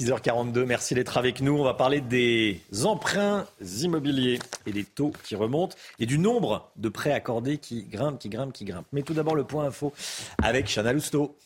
6h42, 0.00 0.64
merci 0.64 0.94
d'être 0.94 1.18
avec 1.18 1.42
nous. 1.42 1.58
On 1.58 1.64
va 1.64 1.74
parler 1.74 2.00
des 2.00 2.60
emprunts 2.84 3.44
immobiliers 3.82 4.38
et 4.66 4.72
des 4.72 4.84
taux 4.84 5.12
qui 5.24 5.36
remontent 5.36 5.76
et 5.98 6.06
du 6.06 6.18
nombre 6.18 6.70
de 6.76 6.88
prêts 6.88 7.12
accordés 7.12 7.58
qui 7.58 7.84
grimpent, 7.84 8.18
qui 8.18 8.30
grimpent, 8.30 8.52
qui 8.52 8.64
grimpent. 8.64 8.86
Mais 8.92 9.02
tout 9.02 9.14
d'abord 9.14 9.34
le 9.34 9.44
point 9.44 9.66
info 9.66 9.92
avec 10.42 10.68
Chana 10.68 10.92
Lousteau. 10.92 11.36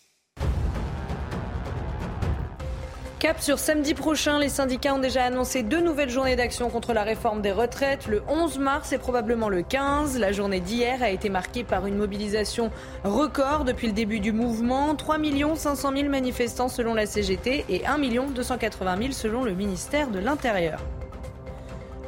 Cap 3.24 3.40
sur 3.40 3.58
samedi 3.58 3.94
prochain, 3.94 4.38
les 4.38 4.50
syndicats 4.50 4.94
ont 4.94 4.98
déjà 4.98 5.24
annoncé 5.24 5.62
deux 5.62 5.80
nouvelles 5.80 6.10
journées 6.10 6.36
d'action 6.36 6.68
contre 6.68 6.92
la 6.92 7.04
réforme 7.04 7.40
des 7.40 7.52
retraites, 7.52 8.06
le 8.06 8.22
11 8.28 8.58
mars 8.58 8.92
et 8.92 8.98
probablement 8.98 9.48
le 9.48 9.62
15. 9.62 10.18
La 10.18 10.30
journée 10.30 10.60
d'hier 10.60 11.02
a 11.02 11.08
été 11.08 11.30
marquée 11.30 11.64
par 11.64 11.86
une 11.86 11.96
mobilisation 11.96 12.70
record 13.02 13.64
depuis 13.64 13.86
le 13.86 13.94
début 13.94 14.20
du 14.20 14.32
mouvement. 14.32 14.94
3 14.94 15.16
500 15.56 15.92
000 15.96 16.10
manifestants 16.10 16.68
selon 16.68 16.92
la 16.92 17.06
CGT 17.06 17.64
et 17.70 17.86
1 17.86 17.96
280 18.34 18.96
000 18.98 19.12
selon 19.12 19.42
le 19.42 19.54
ministère 19.54 20.10
de 20.10 20.18
l'Intérieur. 20.18 20.80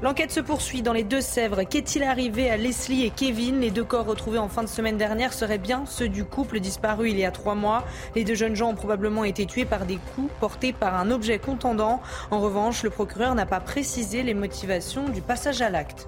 L'enquête 0.02 0.31
se 0.31 0.40
poursuit 0.40 0.82
dans 0.82 0.93
les 0.93 1.05
Deux-Sèvres. 1.05 1.62
Qu'est-il 1.62 2.02
arrivé 2.02 2.51
à 2.51 2.59
Leslie 2.59 3.05
et 3.05 3.10
Kevin? 3.10 3.60
Les 3.60 3.70
deux 3.70 3.82
corps 3.82 4.05
retrouvés 4.05 4.39
en 4.39 4.48
fin 4.48 4.62
de 4.62 4.68
semaine 4.68 4.98
dernière 4.98 5.32
seraient 5.32 5.56
bien 5.56 5.85
ceux 5.86 6.09
du 6.09 6.23
couple 6.23 6.60
disparu 6.60 7.09
il 7.10 7.18
y 7.18 7.24
a 7.24 7.31
trois 7.31 7.55
mois. 7.55 7.82
Les 8.14 8.23
deux 8.23 8.35
jeunes 8.35 8.55
gens 8.55 8.68
ont 8.68 8.74
probablement 8.74 9.24
été 9.24 9.47
tués 9.47 9.64
par 9.64 9.86
des 9.86 9.98
coups 10.14 10.31
portés 10.39 10.74
par 10.74 10.97
un 10.97 11.10
objet 11.10 11.39
contendant. 11.39 12.02
En 12.31 12.40
revanche, 12.40 12.82
le 12.82 12.90
procureur 12.90 13.35
n'a 13.35 13.47
pas 13.47 13.60
précisé 13.60 14.23
les 14.23 14.35
motivations 14.35 15.09
du 15.09 15.23
passage 15.23 15.62
à 15.62 15.70
l'acte. 15.70 16.06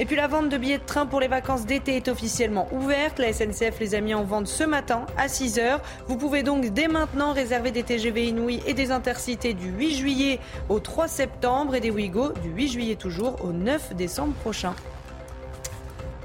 Et 0.00 0.06
puis 0.06 0.16
la 0.16 0.28
vente 0.28 0.48
de 0.48 0.56
billets 0.56 0.78
de 0.78 0.84
train 0.84 1.04
pour 1.04 1.20
les 1.20 1.28
vacances 1.28 1.66
d'été 1.66 1.94
est 1.94 2.08
officiellement 2.08 2.68
ouverte. 2.72 3.18
La 3.18 3.34
SNCF 3.34 3.78
les 3.80 3.94
a 3.94 4.00
mis 4.00 4.14
en 4.14 4.24
vente 4.24 4.46
ce 4.46 4.64
matin 4.64 5.04
à 5.18 5.26
6h. 5.26 5.78
Vous 6.06 6.16
pouvez 6.16 6.42
donc 6.42 6.72
dès 6.72 6.88
maintenant 6.88 7.34
réserver 7.34 7.70
des 7.70 7.82
TGV 7.82 8.28
Inouï 8.28 8.62
et 8.66 8.72
des 8.72 8.92
intercités 8.92 9.52
du 9.52 9.68
8 9.68 9.94
juillet 9.96 10.40
au 10.70 10.80
3 10.80 11.06
septembre 11.06 11.74
et 11.74 11.80
des 11.80 11.90
Ouigo 11.90 12.32
du 12.42 12.48
8 12.48 12.68
juillet 12.68 12.96
toujours 12.96 13.44
au 13.44 13.52
9 13.52 13.94
décembre 13.94 14.32
prochain. 14.36 14.74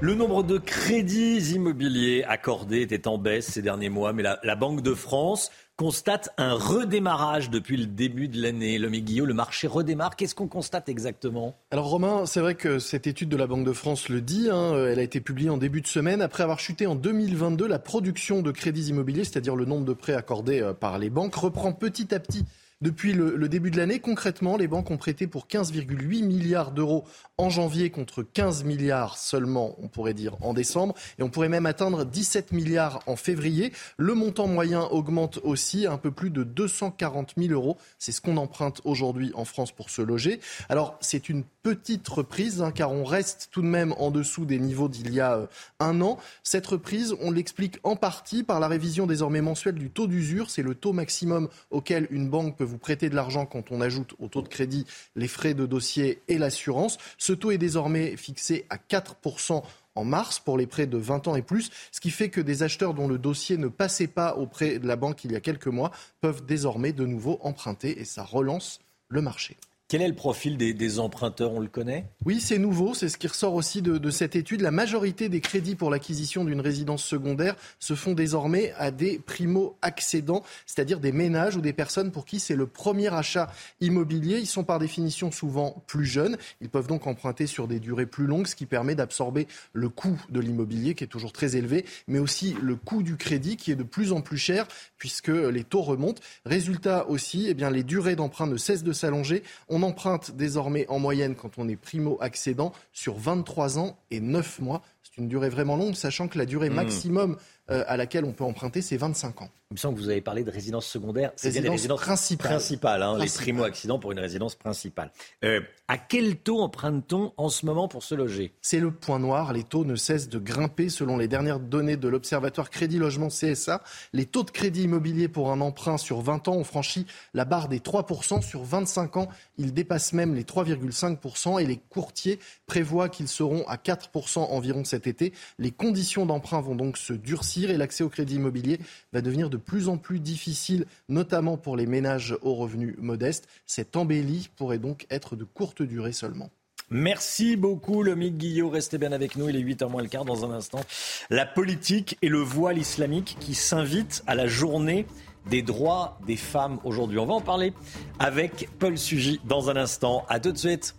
Le 0.00 0.14
nombre 0.14 0.42
de 0.42 0.56
crédits 0.56 1.52
immobiliers 1.54 2.24
accordés 2.26 2.80
était 2.80 3.06
en 3.06 3.18
baisse 3.18 3.46
ces 3.46 3.60
derniers 3.60 3.90
mois, 3.90 4.14
mais 4.14 4.22
la, 4.22 4.38
la 4.42 4.56
Banque 4.56 4.80
de 4.80 4.94
France 4.94 5.50
constate 5.76 6.30
un 6.38 6.54
redémarrage 6.54 7.50
depuis 7.50 7.76
le 7.76 7.86
début 7.86 8.28
de 8.28 8.40
l'année. 8.40 8.78
Le 8.78 8.88
Guillot, 8.88 9.26
le 9.26 9.34
marché 9.34 9.66
redémarre. 9.66 10.16
Qu'est-ce 10.16 10.34
qu'on 10.34 10.48
constate 10.48 10.88
exactement? 10.88 11.54
Alors 11.70 11.86
Romain, 11.86 12.24
c'est 12.24 12.40
vrai 12.40 12.54
que 12.54 12.78
cette 12.78 13.06
étude 13.06 13.28
de 13.28 13.36
la 13.36 13.46
Banque 13.46 13.66
de 13.66 13.72
France 13.72 14.08
le 14.08 14.22
dit. 14.22 14.48
Hein, 14.50 14.72
elle 14.88 14.98
a 14.98 15.02
été 15.02 15.20
publiée 15.20 15.50
en 15.50 15.58
début 15.58 15.82
de 15.82 15.86
semaine. 15.86 16.22
Après 16.22 16.42
avoir 16.42 16.60
chuté 16.60 16.86
en 16.86 16.94
2022, 16.94 17.66
la 17.66 17.78
production 17.78 18.40
de 18.40 18.50
crédits 18.52 18.88
immobiliers, 18.88 19.24
c'est-à-dire 19.24 19.54
le 19.54 19.66
nombre 19.66 19.84
de 19.84 19.92
prêts 19.92 20.14
accordés 20.14 20.62
euh, 20.62 20.72
par 20.72 20.98
les 20.98 21.10
banques, 21.10 21.34
reprend 21.34 21.72
petit 21.72 22.14
à 22.14 22.20
petit 22.20 22.46
depuis 22.82 23.14
le, 23.14 23.48
début 23.48 23.70
de 23.70 23.78
l'année, 23.78 24.00
concrètement, 24.00 24.58
les 24.58 24.68
banques 24.68 24.90
ont 24.90 24.98
prêté 24.98 25.26
pour 25.26 25.46
15,8 25.46 26.22
milliards 26.22 26.72
d'euros 26.72 27.04
en 27.38 27.48
janvier 27.48 27.88
contre 27.88 28.22
15 28.22 28.64
milliards 28.64 29.16
seulement, 29.16 29.74
on 29.78 29.88
pourrait 29.88 30.12
dire, 30.12 30.36
en 30.42 30.52
décembre. 30.52 30.94
Et 31.18 31.22
on 31.22 31.30
pourrait 31.30 31.48
même 31.48 31.64
atteindre 31.64 32.04
17 32.04 32.52
milliards 32.52 33.02
en 33.06 33.16
février. 33.16 33.72
Le 33.96 34.12
montant 34.12 34.46
moyen 34.46 34.82
augmente 34.82 35.38
aussi 35.42 35.86
un 35.86 35.96
peu 35.96 36.10
plus 36.10 36.28
de 36.28 36.42
240 36.42 37.32
000 37.38 37.52
euros. 37.54 37.78
C'est 37.98 38.12
ce 38.12 38.20
qu'on 38.20 38.36
emprunte 38.36 38.82
aujourd'hui 38.84 39.32
en 39.34 39.46
France 39.46 39.72
pour 39.72 39.88
se 39.88 40.02
loger. 40.02 40.40
Alors, 40.68 40.98
c'est 41.00 41.30
une 41.30 41.44
petite 41.62 42.06
reprise, 42.06 42.60
hein, 42.60 42.72
car 42.72 42.92
on 42.92 43.04
reste 43.04 43.48
tout 43.52 43.62
de 43.62 43.66
même 43.66 43.94
en 43.98 44.10
dessous 44.10 44.44
des 44.44 44.58
niveaux 44.58 44.88
d'il 44.88 45.14
y 45.14 45.20
a 45.20 45.36
euh, 45.36 45.46
un 45.80 46.02
an. 46.02 46.18
Cette 46.42 46.66
reprise, 46.66 47.16
on 47.20 47.30
l'explique 47.30 47.78
en 47.84 47.96
partie 47.96 48.42
par 48.42 48.60
la 48.60 48.68
révision 48.68 49.06
désormais 49.06 49.40
mensuelle 49.40 49.76
du 49.76 49.90
taux 49.90 50.06
d'usure. 50.06 50.50
C'est 50.50 50.62
le 50.62 50.74
taux 50.74 50.92
maximum 50.92 51.48
auquel 51.70 52.06
une 52.10 52.28
banque 52.28 52.56
peut 52.56 52.65
vous 52.66 52.78
prêter 52.78 53.08
de 53.08 53.14
l'argent 53.14 53.46
quand 53.46 53.72
on 53.72 53.80
ajoute 53.80 54.14
au 54.18 54.28
taux 54.28 54.42
de 54.42 54.48
crédit 54.48 54.84
les 55.14 55.28
frais 55.28 55.54
de 55.54 55.64
dossier 55.64 56.20
et 56.28 56.38
l'assurance. 56.38 56.98
Ce 57.16 57.32
taux 57.32 57.50
est 57.50 57.58
désormais 57.58 58.16
fixé 58.16 58.66
à 58.68 58.76
4% 58.76 59.62
en 59.94 60.04
mars 60.04 60.38
pour 60.38 60.58
les 60.58 60.66
prêts 60.66 60.86
de 60.86 60.98
20 60.98 61.28
ans 61.28 61.36
et 61.36 61.42
plus, 61.42 61.70
ce 61.90 62.00
qui 62.00 62.10
fait 62.10 62.28
que 62.28 62.40
des 62.40 62.62
acheteurs 62.62 62.94
dont 62.94 63.08
le 63.08 63.18
dossier 63.18 63.56
ne 63.56 63.68
passait 63.68 64.06
pas 64.06 64.36
auprès 64.36 64.78
de 64.78 64.86
la 64.86 64.96
banque 64.96 65.24
il 65.24 65.32
y 65.32 65.36
a 65.36 65.40
quelques 65.40 65.66
mois 65.66 65.90
peuvent 66.20 66.44
désormais 66.44 66.92
de 66.92 67.06
nouveau 67.06 67.38
emprunter 67.42 67.98
et 67.98 68.04
ça 68.04 68.22
relance 68.22 68.80
le 69.08 69.22
marché. 69.22 69.56
Quel 69.88 70.02
est 70.02 70.08
le 70.08 70.16
profil 70.16 70.56
des, 70.56 70.98
emprunteurs? 70.98 71.52
On 71.52 71.60
le 71.60 71.68
connaît? 71.68 72.06
Oui, 72.24 72.40
c'est 72.40 72.58
nouveau. 72.58 72.92
C'est 72.92 73.08
ce 73.08 73.16
qui 73.16 73.28
ressort 73.28 73.54
aussi 73.54 73.82
de, 73.82 74.10
cette 74.10 74.34
étude. 74.34 74.60
La 74.60 74.72
majorité 74.72 75.28
des 75.28 75.40
crédits 75.40 75.76
pour 75.76 75.90
l'acquisition 75.90 76.44
d'une 76.44 76.60
résidence 76.60 77.04
secondaire 77.04 77.54
se 77.78 77.94
font 77.94 78.12
désormais 78.12 78.72
à 78.78 78.90
des 78.90 79.20
primo-accédants, 79.20 80.42
c'est-à-dire 80.66 80.98
des 80.98 81.12
ménages 81.12 81.54
ou 81.54 81.60
des 81.60 81.72
personnes 81.72 82.10
pour 82.10 82.24
qui 82.24 82.40
c'est 82.40 82.56
le 82.56 82.66
premier 82.66 83.14
achat 83.14 83.48
immobilier. 83.80 84.40
Ils 84.40 84.48
sont 84.48 84.64
par 84.64 84.80
définition 84.80 85.30
souvent 85.30 85.84
plus 85.86 86.04
jeunes. 86.04 86.36
Ils 86.60 86.68
peuvent 86.68 86.88
donc 86.88 87.06
emprunter 87.06 87.46
sur 87.46 87.68
des 87.68 87.78
durées 87.78 88.06
plus 88.06 88.26
longues, 88.26 88.48
ce 88.48 88.56
qui 88.56 88.66
permet 88.66 88.96
d'absorber 88.96 89.46
le 89.72 89.88
coût 89.88 90.20
de 90.30 90.40
l'immobilier 90.40 90.96
qui 90.96 91.04
est 91.04 91.08
toujours 91.08 91.32
très 91.32 91.54
élevé, 91.54 91.84
mais 92.08 92.18
aussi 92.18 92.56
le 92.60 92.74
coût 92.74 93.04
du 93.04 93.16
crédit 93.16 93.56
qui 93.56 93.70
est 93.70 93.76
de 93.76 93.84
plus 93.84 94.10
en 94.10 94.20
plus 94.20 94.38
cher 94.38 94.66
puisque 94.98 95.28
les 95.28 95.62
taux 95.62 95.82
remontent. 95.82 96.22
Résultat 96.44 97.06
aussi, 97.06 97.46
eh 97.48 97.54
bien, 97.54 97.70
les 97.70 97.84
durées 97.84 98.16
d'emprunt 98.16 98.48
ne 98.48 98.56
cessent 98.56 98.82
de 98.82 98.92
s'allonger. 98.92 99.44
On 99.68 99.75
emprunte 99.82 100.32
désormais 100.32 100.86
en 100.88 100.98
moyenne, 100.98 101.34
quand 101.34 101.58
on 101.58 101.68
est 101.68 101.76
primo-accédant, 101.76 102.72
sur 102.92 103.16
23 103.16 103.78
ans 103.78 103.98
et 104.10 104.20
9 104.20 104.60
mois 104.60 104.82
C'est 105.06 105.20
une 105.20 105.28
durée 105.28 105.48
vraiment 105.48 105.76
longue, 105.76 105.94
sachant 105.94 106.28
que 106.28 106.38
la 106.38 106.46
durée 106.46 106.70
hmm. 106.70 106.74
maximum 106.74 107.36
euh, 107.68 107.84
à 107.88 107.96
laquelle 107.96 108.24
on 108.24 108.32
peut 108.32 108.44
emprunter, 108.44 108.80
c'est 108.80 108.96
25 108.96 109.42
ans. 109.42 109.50
Il 109.72 109.74
me 109.74 109.78
semble 109.78 109.96
que 109.96 110.00
vous 110.00 110.08
avez 110.08 110.20
parlé 110.20 110.44
de 110.44 110.50
résidence 110.52 110.86
secondaire. 110.86 111.32
C'est 111.34 111.50
bien 111.50 111.62
les 111.62 111.68
résidences 111.68 112.00
principales. 112.38 113.02
Hein, 113.02 113.18
les 113.18 113.26
primo-accidents 113.26 113.98
pour 113.98 114.12
une 114.12 114.20
résidence 114.20 114.54
principale. 114.54 115.10
Euh, 115.42 115.60
à 115.88 115.98
quel 115.98 116.36
taux 116.36 116.60
emprunte-t-on 116.60 117.32
en 117.36 117.48
ce 117.48 117.66
moment 117.66 117.88
pour 117.88 118.04
se 118.04 118.14
loger? 118.14 118.52
C'est 118.62 118.78
le 118.78 118.92
point 118.92 119.18
noir. 119.18 119.52
Les 119.52 119.64
taux 119.64 119.84
ne 119.84 119.96
cessent 119.96 120.28
de 120.28 120.38
grimper 120.38 120.88
selon 120.88 121.16
les 121.16 121.26
dernières 121.26 121.58
données 121.58 121.96
de 121.96 122.06
l'Observatoire 122.06 122.70
Crédit 122.70 122.98
Logement 122.98 123.26
CSA. 123.26 123.82
Les 124.12 124.26
taux 124.26 124.44
de 124.44 124.52
crédit 124.52 124.84
immobilier 124.84 125.26
pour 125.26 125.50
un 125.50 125.60
emprunt 125.60 125.98
sur 125.98 126.20
20 126.20 126.46
ans 126.46 126.54
ont 126.54 126.64
franchi 126.64 127.04
la 127.34 127.44
barre 127.44 127.66
des 127.66 127.80
3%. 127.80 128.42
Sur 128.42 128.62
25 128.62 129.16
ans, 129.16 129.28
ils 129.58 129.74
dépassent 129.74 130.12
même 130.12 130.36
les 130.36 130.44
3,5% 130.44 131.60
et 131.60 131.66
les 131.66 131.78
courtiers 131.78 132.38
prévoient 132.66 133.08
qu'ils 133.08 133.26
seront 133.26 133.66
à 133.66 133.74
4% 133.74 134.38
environ 134.38 134.84
cet 134.96 135.06
été. 135.06 135.34
Les 135.58 135.70
conditions 135.70 136.24
d'emprunt 136.24 136.62
vont 136.62 136.74
donc 136.74 136.96
se 136.96 137.12
durcir 137.12 137.70
et 137.70 137.76
l'accès 137.76 138.02
au 138.02 138.08
crédit 138.08 138.36
immobilier 138.36 138.80
va 139.12 139.20
devenir 139.20 139.50
de 139.50 139.58
plus 139.58 139.88
en 139.88 139.98
plus 139.98 140.20
difficile, 140.20 140.86
notamment 141.10 141.58
pour 141.58 141.76
les 141.76 141.84
ménages 141.84 142.34
aux 142.40 142.54
revenus 142.54 142.94
modestes. 142.98 143.46
Cette 143.66 143.94
embellie 143.94 144.48
pourrait 144.56 144.78
donc 144.78 145.06
être 145.10 145.36
de 145.36 145.44
courte 145.44 145.82
durée 145.82 146.12
seulement. 146.12 146.48
Merci 146.88 147.56
beaucoup, 147.56 148.02
Lomique 148.02 148.38
Guillot. 148.38 148.70
Restez 148.70 148.96
bien 148.96 149.12
avec 149.12 149.36
nous. 149.36 149.50
Il 149.50 149.56
est 149.56 149.62
8h 149.62 149.90
moins 149.90 150.02
le 150.02 150.08
quart 150.08 150.24
dans 150.24 150.46
un 150.46 150.52
instant. 150.52 150.80
La 151.28 151.44
politique 151.44 152.16
et 152.22 152.28
le 152.30 152.38
voile 152.38 152.78
islamique 152.78 153.36
qui 153.38 153.54
s'invitent 153.54 154.22
à 154.26 154.34
la 154.34 154.46
journée 154.46 155.04
des 155.50 155.60
droits 155.60 156.18
des 156.26 156.36
femmes 156.36 156.78
aujourd'hui. 156.84 157.18
On 157.18 157.26
va 157.26 157.34
en 157.34 157.40
parler 157.42 157.74
avec 158.18 158.70
Paul 158.78 158.96
Sugy 158.96 159.40
dans 159.44 159.68
un 159.68 159.76
instant. 159.76 160.24
À 160.28 160.40
tout 160.40 160.52
de 160.52 160.58
suite. 160.58 160.94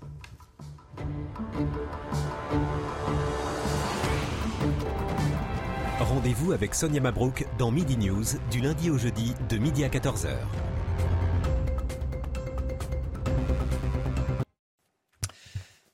Rendez-vous 5.99 6.52
avec 6.52 6.76
Sonia 6.76 7.02
Mabrouk 7.02 7.48
dans 7.57 7.72
Midi 7.72 7.98
News 7.98 8.24
du 8.52 8.61
lundi 8.61 8.91
au 8.91 8.99
jeudi 8.99 9.34
de 9.49 9.57
midi 9.57 9.84
à 9.84 9.90
14h. 9.90 10.30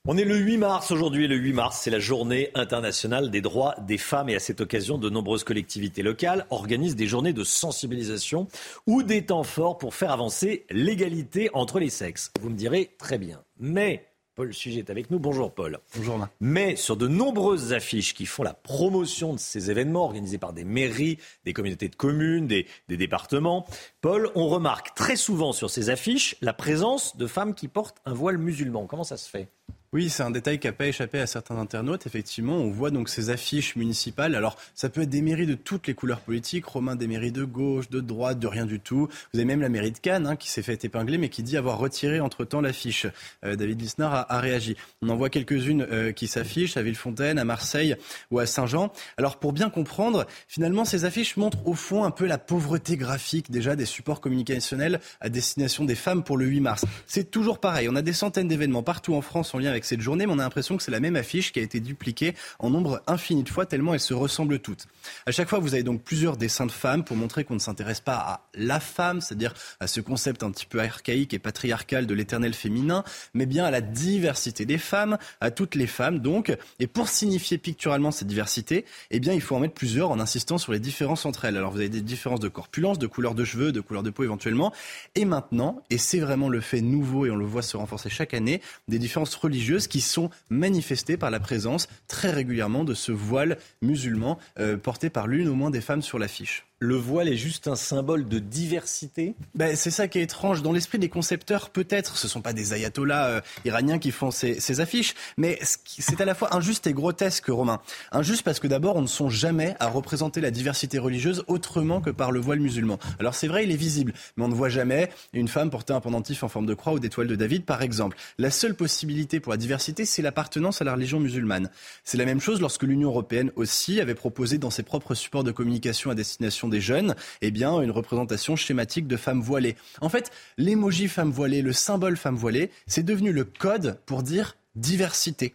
On 0.06 0.18
est 0.18 0.26
le 0.26 0.36
8 0.36 0.58
mars 0.58 0.90
aujourd'hui. 0.90 1.26
Le 1.26 1.36
8 1.36 1.54
mars, 1.54 1.80
c'est 1.82 1.90
la 1.90 2.00
journée 2.00 2.50
internationale 2.54 3.30
des 3.30 3.40
droits 3.40 3.74
des 3.80 3.96
femmes. 3.96 4.28
Et 4.28 4.34
à 4.34 4.40
cette 4.40 4.60
occasion, 4.60 4.98
de 4.98 5.08
nombreuses 5.08 5.42
collectivités 5.42 6.02
locales 6.02 6.44
organisent 6.50 6.96
des 6.96 7.06
journées 7.06 7.32
de 7.32 7.42
sensibilisation 7.42 8.46
ou 8.86 9.02
des 9.02 9.24
temps 9.24 9.42
forts 9.42 9.78
pour 9.78 9.94
faire 9.94 10.12
avancer 10.12 10.66
l'égalité 10.68 11.48
entre 11.54 11.78
les 11.78 11.88
sexes. 11.88 12.30
Vous 12.42 12.50
me 12.50 12.56
direz 12.56 12.90
très 12.98 13.16
bien. 13.16 13.42
Mais 13.58 14.04
Paul 14.34 14.52
Sujet 14.52 14.80
est 14.80 14.90
avec 14.90 15.12
nous. 15.12 15.20
Bonjour 15.20 15.54
Paul. 15.54 15.78
Bonjour. 15.96 16.26
Mais 16.40 16.74
sur 16.74 16.96
de 16.96 17.06
nombreuses 17.06 17.72
affiches 17.72 18.14
qui 18.14 18.26
font 18.26 18.42
la 18.42 18.52
promotion 18.52 19.32
de 19.32 19.38
ces 19.38 19.70
événements 19.70 20.04
organisés 20.04 20.38
par 20.38 20.52
des 20.52 20.64
mairies, 20.64 21.18
des 21.44 21.52
communautés 21.52 21.88
de 21.88 21.94
communes, 21.94 22.48
des, 22.48 22.66
des 22.88 22.96
départements, 22.96 23.64
Paul, 24.00 24.30
on 24.34 24.48
remarque 24.48 24.94
très 24.94 25.14
souvent 25.14 25.52
sur 25.52 25.70
ces 25.70 25.88
affiches 25.88 26.34
la 26.40 26.52
présence 26.52 27.16
de 27.16 27.28
femmes 27.28 27.54
qui 27.54 27.68
portent 27.68 27.98
un 28.06 28.12
voile 28.12 28.38
musulman. 28.38 28.86
Comment 28.86 29.04
ça 29.04 29.16
se 29.16 29.30
fait? 29.30 29.48
Oui, 29.94 30.10
c'est 30.10 30.24
un 30.24 30.32
détail 30.32 30.58
qui 30.58 30.66
n'a 30.66 30.72
pas 30.72 30.88
échappé 30.88 31.20
à 31.20 31.26
certains 31.28 31.56
internautes. 31.56 32.04
Effectivement, 32.04 32.56
on 32.56 32.68
voit 32.68 32.90
donc 32.90 33.08
ces 33.08 33.30
affiches 33.30 33.76
municipales. 33.76 34.34
Alors, 34.34 34.56
ça 34.74 34.88
peut 34.88 35.02
être 35.02 35.08
des 35.08 35.22
mairies 35.22 35.46
de 35.46 35.54
toutes 35.54 35.86
les 35.86 35.94
couleurs 35.94 36.18
politiques. 36.18 36.66
Romain, 36.66 36.96
des 36.96 37.06
mairies 37.06 37.30
de 37.30 37.44
gauche, 37.44 37.88
de 37.90 38.00
droite, 38.00 38.40
de 38.40 38.48
rien 38.48 38.66
du 38.66 38.80
tout. 38.80 39.06
Vous 39.32 39.38
avez 39.38 39.44
même 39.44 39.60
la 39.60 39.68
mairie 39.68 39.92
de 39.92 39.98
Cannes 39.98 40.26
hein, 40.26 40.34
qui 40.34 40.50
s'est 40.50 40.62
fait 40.62 40.84
épingler, 40.84 41.16
mais 41.16 41.28
qui 41.28 41.44
dit 41.44 41.56
avoir 41.56 41.78
retiré 41.78 42.18
entre-temps 42.18 42.60
l'affiche. 42.60 43.06
Euh, 43.44 43.54
David 43.54 43.80
Lisnard 43.80 44.26
a, 44.28 44.40
réagi. 44.40 44.76
On 45.00 45.10
en 45.10 45.14
voit 45.14 45.30
quelques-unes 45.30 45.86
euh, 45.88 46.10
qui 46.10 46.26
s'affichent 46.26 46.76
à 46.76 46.82
Villefontaine, 46.82 47.38
à 47.38 47.44
Marseille 47.44 47.94
ou 48.32 48.40
à 48.40 48.46
Saint-Jean. 48.46 48.92
Alors, 49.16 49.36
pour 49.36 49.52
bien 49.52 49.70
comprendre, 49.70 50.26
finalement, 50.48 50.84
ces 50.84 51.04
affiches 51.04 51.36
montrent 51.36 51.64
au 51.68 51.74
fond 51.74 52.02
un 52.02 52.10
peu 52.10 52.26
la 52.26 52.38
pauvreté 52.38 52.96
graphique 52.96 53.48
déjà 53.48 53.76
des 53.76 53.86
supports 53.86 54.20
communicationnels 54.20 54.98
à 55.20 55.28
destination 55.28 55.84
des 55.84 55.94
femmes 55.94 56.24
pour 56.24 56.36
le 56.36 56.46
8 56.46 56.60
mars. 56.60 56.84
C'est 57.06 57.30
toujours 57.30 57.60
pareil. 57.60 57.88
On 57.88 57.94
a 57.94 58.02
des 58.02 58.12
centaines 58.12 58.48
d'événements 58.48 58.82
partout 58.82 59.14
en 59.14 59.20
France 59.20 59.54
en 59.54 59.60
lien 59.60 59.70
avec 59.70 59.83
cette 59.84 60.00
journée, 60.00 60.26
mais 60.26 60.32
on 60.32 60.38
a 60.38 60.42
l'impression 60.42 60.76
que 60.76 60.82
c'est 60.82 60.90
la 60.90 61.00
même 61.00 61.16
affiche 61.16 61.52
qui 61.52 61.60
a 61.60 61.62
été 61.62 61.80
dupliquée 61.80 62.34
en 62.58 62.70
nombre 62.70 63.02
infini 63.06 63.42
de 63.42 63.48
fois, 63.48 63.66
tellement 63.66 63.94
elles 63.94 64.00
se 64.00 64.14
ressemblent 64.14 64.58
toutes. 64.58 64.86
À 65.26 65.32
chaque 65.32 65.48
fois, 65.48 65.58
vous 65.58 65.74
avez 65.74 65.82
donc 65.82 66.02
plusieurs 66.02 66.36
dessins 66.36 66.66
de 66.66 66.72
femmes 66.72 67.04
pour 67.04 67.16
montrer 67.16 67.44
qu'on 67.44 67.54
ne 67.54 67.60
s'intéresse 67.60 68.00
pas 68.00 68.14
à 68.14 68.40
la 68.54 68.80
femme, 68.80 69.20
c'est-à-dire 69.20 69.54
à 69.80 69.86
ce 69.86 70.00
concept 70.00 70.42
un 70.42 70.50
petit 70.50 70.66
peu 70.66 70.80
archaïque 70.80 71.34
et 71.34 71.38
patriarcal 71.38 72.06
de 72.06 72.14
l'éternel 72.14 72.54
féminin, 72.54 73.04
mais 73.34 73.46
bien 73.46 73.64
à 73.64 73.70
la 73.70 73.80
diversité 73.80 74.64
des 74.64 74.78
femmes, 74.78 75.18
à 75.40 75.50
toutes 75.50 75.74
les 75.74 75.86
femmes 75.86 76.20
donc. 76.20 76.56
Et 76.78 76.86
pour 76.86 77.08
signifier 77.08 77.58
picturalement 77.58 78.10
cette 78.10 78.28
diversité, 78.28 78.84
eh 79.10 79.20
bien, 79.20 79.32
il 79.32 79.40
faut 79.40 79.56
en 79.56 79.60
mettre 79.60 79.74
plusieurs 79.74 80.10
en 80.10 80.20
insistant 80.20 80.58
sur 80.58 80.72
les 80.72 80.80
différences 80.80 81.26
entre 81.26 81.44
elles. 81.44 81.56
Alors, 81.56 81.72
vous 81.72 81.78
avez 81.78 81.88
des 81.88 82.00
différences 82.00 82.40
de 82.40 82.48
corpulence, 82.48 82.98
de 82.98 83.06
couleur 83.06 83.34
de 83.34 83.44
cheveux, 83.44 83.72
de 83.72 83.80
couleur 83.80 84.02
de 84.02 84.10
peau 84.10 84.24
éventuellement. 84.24 84.72
Et 85.14 85.24
maintenant, 85.24 85.82
et 85.90 85.98
c'est 85.98 86.20
vraiment 86.20 86.48
le 86.48 86.60
fait 86.60 86.80
nouveau 86.80 87.26
et 87.26 87.30
on 87.30 87.36
le 87.36 87.44
voit 87.44 87.62
se 87.62 87.76
renforcer 87.76 88.10
chaque 88.10 88.34
année, 88.34 88.60
des 88.88 88.98
différences 88.98 89.34
religieuses 89.34 89.73
qui 89.78 90.00
sont 90.00 90.30
manifestées 90.48 91.16
par 91.16 91.30
la 91.30 91.40
présence 91.40 91.88
très 92.08 92.30
régulièrement 92.30 92.84
de 92.84 92.94
ce 92.94 93.12
voile 93.12 93.58
musulman 93.82 94.38
euh, 94.58 94.76
porté 94.76 95.10
par 95.10 95.26
l'une 95.26 95.48
au 95.48 95.54
moins 95.54 95.70
des 95.70 95.80
femmes 95.80 96.02
sur 96.02 96.18
l'affiche 96.18 96.66
le 96.80 96.96
voile 96.96 97.28
est 97.28 97.36
juste 97.36 97.68
un 97.68 97.76
symbole 97.76 98.28
de 98.28 98.38
diversité 98.38 99.34
ben, 99.54 99.76
C'est 99.76 99.90
ça 99.90 100.08
qui 100.08 100.18
est 100.18 100.22
étrange. 100.22 100.62
Dans 100.62 100.72
l'esprit 100.72 100.98
des 100.98 101.08
concepteurs, 101.08 101.70
peut-être, 101.70 102.16
ce 102.16 102.26
ne 102.26 102.30
sont 102.30 102.42
pas 102.42 102.52
des 102.52 102.74
ayatollahs 102.74 103.26
euh, 103.28 103.40
iraniens 103.64 103.98
qui 103.98 104.10
font 104.10 104.30
ces, 104.30 104.80
affiches, 104.80 105.14
mais 105.36 105.58
c'est 105.62 106.20
à 106.20 106.24
la 106.24 106.34
fois 106.34 106.54
injuste 106.54 106.86
et 106.86 106.92
grotesque, 106.92 107.46
Romain. 107.46 107.80
Injuste 108.12 108.42
parce 108.42 108.58
que 108.58 108.66
d'abord, 108.66 108.96
on 108.96 109.02
ne 109.02 109.06
songe 109.06 109.34
jamais 109.34 109.76
à 109.78 109.86
représenter 109.86 110.40
la 110.40 110.50
diversité 110.50 110.98
religieuse 110.98 111.44
autrement 111.46 112.00
que 112.00 112.10
par 112.10 112.32
le 112.32 112.40
voile 112.40 112.58
musulman. 112.60 112.98
Alors 113.20 113.34
c'est 113.34 113.46
vrai, 113.46 113.64
il 113.64 113.70
est 113.70 113.76
visible, 113.76 114.12
mais 114.36 114.44
on 114.44 114.48
ne 114.48 114.54
voit 114.54 114.68
jamais 114.68 115.10
une 115.32 115.48
femme 115.48 115.70
porter 115.70 115.92
un 115.92 116.00
pendentif 116.00 116.42
en 116.42 116.48
forme 116.48 116.66
de 116.66 116.74
croix 116.74 116.92
ou 116.94 116.98
d'étoile 116.98 117.28
de 117.28 117.36
David, 117.36 117.64
par 117.64 117.82
exemple. 117.82 118.16
La 118.38 118.50
seule 118.50 118.74
possibilité 118.74 119.38
pour 119.38 119.52
la 119.52 119.58
diversité, 119.58 120.04
c'est 120.04 120.22
l'appartenance 120.22 120.82
à 120.82 120.84
la 120.84 120.94
religion 120.94 121.20
musulmane. 121.20 121.70
C'est 122.02 122.18
la 122.18 122.24
même 122.24 122.40
chose 122.40 122.60
lorsque 122.60 122.82
l'Union 122.82 123.08
européenne 123.08 123.52
aussi 123.54 124.00
avait 124.00 124.14
proposé 124.14 124.58
dans 124.58 124.70
ses 124.70 124.82
propres 124.82 125.14
supports 125.14 125.44
de 125.44 125.52
communication 125.52 126.10
à 126.10 126.14
destination 126.14 126.68
des 126.68 126.73
jeunes, 126.80 127.14
eh 127.40 127.50
bien, 127.50 127.80
une 127.80 127.90
représentation 127.90 128.56
schématique 128.56 129.06
de 129.06 129.16
femmes 129.16 129.40
voilées. 129.40 129.76
En 130.00 130.08
fait, 130.08 130.30
l'émoji 130.58 131.08
femme 131.08 131.30
voilée, 131.30 131.62
le 131.62 131.72
symbole 131.72 132.16
femme 132.16 132.36
voilée, 132.36 132.70
c'est 132.86 133.04
devenu 133.04 133.32
le 133.32 133.44
code 133.44 133.98
pour 134.06 134.22
dire 134.22 134.56
diversité. 134.76 135.54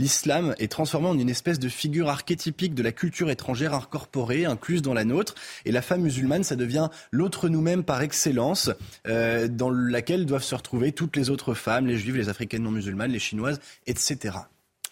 L'islam 0.00 0.54
est 0.58 0.72
transformé 0.72 1.08
en 1.08 1.18
une 1.18 1.28
espèce 1.28 1.58
de 1.58 1.68
figure 1.68 2.08
archétypique 2.08 2.74
de 2.74 2.82
la 2.82 2.90
culture 2.90 3.28
étrangère 3.28 3.74
incorporée, 3.74 4.46
incluse 4.46 4.80
dans 4.80 4.94
la 4.94 5.04
nôtre. 5.04 5.34
Et 5.66 5.72
la 5.72 5.82
femme 5.82 6.00
musulmane, 6.00 6.42
ça 6.42 6.56
devient 6.56 6.88
l'autre 7.10 7.50
nous-mêmes 7.50 7.84
par 7.84 8.00
excellence, 8.00 8.70
euh, 9.06 9.46
dans 9.46 9.68
laquelle 9.68 10.24
doivent 10.24 10.42
se 10.42 10.54
retrouver 10.54 10.92
toutes 10.92 11.16
les 11.16 11.28
autres 11.28 11.52
femmes, 11.52 11.86
les 11.86 11.98
juives, 11.98 12.16
les 12.16 12.30
africaines 12.30 12.62
non 12.62 12.70
musulmanes, 12.70 13.12
les 13.12 13.18
chinoises, 13.18 13.60
etc. 13.86 14.38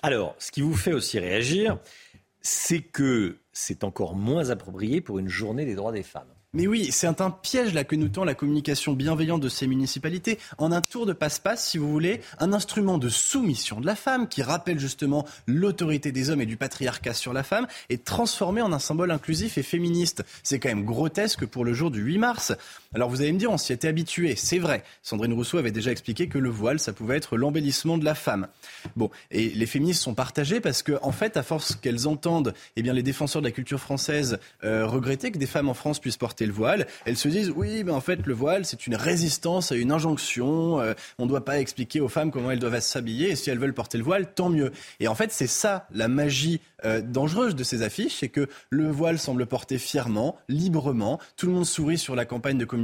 Alors, 0.03 0.37
ce 0.39 0.53
qui 0.53 0.61
vous 0.61 0.77
fait 0.77 0.93
aussi 0.93 1.19
réagir, 1.19 1.79
c'est 2.43 2.81
que 2.81 3.39
c'est 3.59 3.83
encore 3.83 4.15
moins 4.15 4.51
approprié 4.51 5.01
pour 5.01 5.19
une 5.19 5.29
journée 5.29 5.65
des 5.65 5.75
droits 5.75 5.91
des 5.91 6.05
femmes. 6.05 6.29
Mais 6.55 6.67
oui, 6.67 6.89
c'est 6.93 7.21
un 7.21 7.31
piège 7.31 7.75
là 7.75 7.85
que 7.85 7.95
nous 7.95 8.09
tend 8.09 8.25
la 8.25 8.35
communication 8.35 8.95
bienveillante 8.95 9.43
de 9.43 9.51
ces 9.51 9.67
municipalités. 9.67 10.39
En 10.57 10.73
un 10.73 10.81
tour 10.81 11.05
de 11.05 11.13
passe-passe, 11.13 11.69
si 11.69 11.77
vous 11.77 11.91
voulez, 11.91 12.23
un 12.39 12.55
instrument 12.55 12.97
de 12.97 13.11
soumission 13.11 13.83
de 13.83 13.87
la 13.87 13.97
femme 13.97 14.29
qui 14.29 14.43
rappelle 14.43 14.79
justement 14.79 15.27
l'autorité 15.47 16.11
des 16.11 16.31
hommes 16.31 16.41
et 16.41 16.47
du 16.47 16.57
patriarcat 16.57 17.13
sur 17.13 17.35
la 17.35 17.43
femme 17.43 17.67
est 17.91 18.03
transformé 18.03 18.63
en 18.63 18.73
un 18.73 18.79
symbole 18.79 19.11
inclusif 19.11 19.59
et 19.59 19.63
féministe. 19.63 20.25
C'est 20.43 20.59
quand 20.59 20.71
même 20.71 20.87
grotesque 20.87 21.45
pour 21.45 21.67
le 21.67 21.75
jour 21.75 21.91
du 21.91 22.01
8 22.01 22.17
mars. 22.17 22.55
Alors 22.95 23.11
vous 23.11 23.21
allez 23.21 23.33
me 23.33 23.39
dire, 23.39 23.51
on 23.51 23.59
s'y 23.59 23.73
était 23.73 23.89
habitué, 23.89 24.35
c'est 24.37 24.59
vrai. 24.59 24.83
Sandrine 25.03 25.33
Rousseau 25.33 25.59
avait 25.59 25.71
déjà 25.71 25.91
expliqué 25.91 26.29
que 26.29 26.39
le 26.39 26.49
voile, 26.49 26.79
ça 26.79 26.93
pouvait 26.93 27.17
être 27.17 27.37
l'embellissement 27.37 27.99
de 27.99 28.05
la 28.05 28.15
femme. 28.15 28.49
Bon, 28.97 29.11
et 29.31 29.51
les 29.51 29.67
féministes 29.67 30.03
sont 30.03 30.15
partagées 30.15 30.61
parce 30.61 30.83
que, 30.83 30.99
en 31.03 31.13
fait, 31.13 31.37
à 31.37 31.43
force 31.43 31.75
qu'elles 31.75 32.09
entendent, 32.09 32.55
eh 32.77 32.83
bien, 32.83 32.93
les 32.93 33.03
défenseurs 33.03 33.43
de 33.43 33.47
la 33.47 33.53
culture 33.53 33.79
française 33.79 34.39
euh, 34.65 34.87
regretter 34.87 35.31
que 35.31 35.39
des 35.39 35.47
femmes 35.47 35.69
en 35.69 35.75
France 35.75 35.99
puissent 35.99 36.17
porter 36.17 36.47
le 36.47 36.53
voile, 36.53 36.87
elles 37.05 37.17
se 37.17 37.29
disent 37.29 37.53
oui, 37.55 37.85
mais 37.85 37.93
en 37.93 38.01
fait 38.01 38.27
le 38.27 38.35
voile 38.35 38.65
c'est 38.65 38.87
une 38.87 38.97
résistance 38.97 39.73
à 39.73 39.77
une 39.77 39.93
injonction. 39.93 40.81
Euh, 40.81 40.95
on 41.19 41.25
ne 41.25 41.29
doit 41.29 41.45
pas 41.45 41.61
expliquer 41.61 42.01
aux 42.01 42.09
femmes 42.09 42.31
comment 42.31 42.51
elles 42.51 42.59
doivent 42.59 42.81
s'habiller 42.81 43.31
et 43.31 43.37
si 43.37 43.51
elles 43.51 43.59
veulent 43.59 43.75
porter 43.75 43.99
le 43.99 44.05
voile, 44.05 44.33
tant 44.33 44.49
mieux. 44.49 44.73
Et 45.01 45.09
en 45.09 45.15
fait 45.15 45.33
c'est 45.33 45.47
ça 45.47 45.87
la 45.93 46.09
magie 46.09 46.61
euh, 46.85 47.01
dangereuse 47.01 47.55
de 47.55 47.65
ces 47.65 47.83
affiches, 47.83 48.17
c'est 48.21 48.29
que 48.29 48.49
le 48.71 48.91
voile 48.91 49.19
semble 49.19 49.47
porter 49.47 49.79
fièrement, 49.79 50.37
librement, 50.49 51.19
tout 51.37 51.47
le 51.47 51.53
monde 51.53 51.67
sourit 51.67 51.99
sur 51.99 52.15
la 52.15 52.25
campagne 52.25 52.57
de 52.57 52.65
communication 52.65 52.78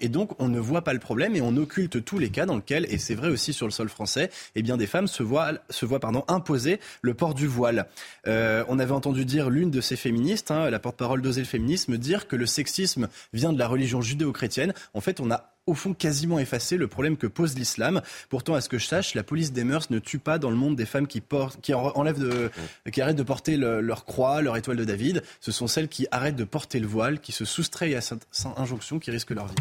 et 0.00 0.08
donc 0.08 0.30
on 0.38 0.48
ne 0.48 0.60
voit 0.60 0.82
pas 0.82 0.92
le 0.92 0.98
problème 0.98 1.36
et 1.36 1.40
on 1.40 1.56
occulte 1.56 2.04
tous 2.04 2.18
les 2.18 2.30
cas 2.30 2.46
dans 2.46 2.56
lesquels, 2.56 2.86
et 2.90 2.98
c'est 2.98 3.14
vrai 3.14 3.28
aussi 3.28 3.52
sur 3.52 3.66
le 3.66 3.72
sol 3.72 3.88
français, 3.88 4.30
eh 4.54 4.62
bien 4.62 4.76
des 4.76 4.86
femmes 4.86 5.06
se 5.06 5.22
voient, 5.22 5.52
se 5.70 5.86
voient 5.86 6.00
pardon, 6.00 6.24
imposer 6.28 6.80
le 7.02 7.14
port 7.14 7.34
du 7.34 7.46
voile. 7.46 7.86
Euh, 8.26 8.64
on 8.68 8.78
avait 8.78 8.92
entendu 8.92 9.24
dire 9.24 9.50
l'une 9.50 9.70
de 9.70 9.80
ces 9.80 9.96
féministes, 9.96 10.50
hein, 10.50 10.70
la 10.70 10.78
porte-parole 10.78 11.22
d'Oser 11.22 11.42
le 11.42 11.46
féminisme, 11.46 11.96
dire 11.96 12.28
que 12.28 12.36
le 12.36 12.46
sexisme 12.46 13.08
vient 13.32 13.52
de 13.52 13.58
la 13.58 13.68
religion 13.68 14.00
judéo-chrétienne. 14.00 14.74
En 14.94 15.00
fait, 15.00 15.20
on 15.20 15.30
a 15.30 15.50
au 15.66 15.74
fond 15.74 15.94
quasiment 15.94 16.38
effacé 16.38 16.76
le 16.76 16.88
problème 16.88 17.16
que 17.16 17.26
pose 17.26 17.56
l'islam. 17.56 18.02
Pourtant, 18.28 18.54
à 18.54 18.60
ce 18.60 18.68
que 18.68 18.78
je 18.78 18.86
sache, 18.86 19.14
la 19.14 19.22
police 19.22 19.52
des 19.52 19.64
mœurs 19.64 19.90
ne 19.90 19.98
tue 19.98 20.18
pas 20.18 20.38
dans 20.38 20.50
le 20.50 20.56
monde 20.56 20.76
des 20.76 20.86
femmes 20.86 21.06
qui, 21.06 21.20
portent, 21.20 21.60
qui, 21.60 21.74
enlèvent 21.74 22.18
de, 22.18 22.50
qui 22.90 23.00
arrêtent 23.00 23.16
de 23.16 23.22
porter 23.22 23.56
leur 23.56 24.04
croix, 24.04 24.42
leur 24.42 24.56
étoile 24.56 24.76
de 24.76 24.84
David. 24.84 25.22
Ce 25.40 25.52
sont 25.52 25.66
celles 25.66 25.88
qui 25.88 26.06
arrêtent 26.10 26.36
de 26.36 26.44
porter 26.44 26.80
le 26.80 26.86
voile, 26.86 27.20
qui 27.20 27.32
se 27.32 27.44
soustrayent 27.44 27.94
à 27.94 28.00
cette 28.00 28.26
injonction, 28.56 28.98
qui 28.98 29.10
risquent 29.10 29.30
leur 29.30 29.46
vie. 29.46 29.54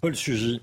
Paul 0.00 0.14
Sugy 0.14 0.60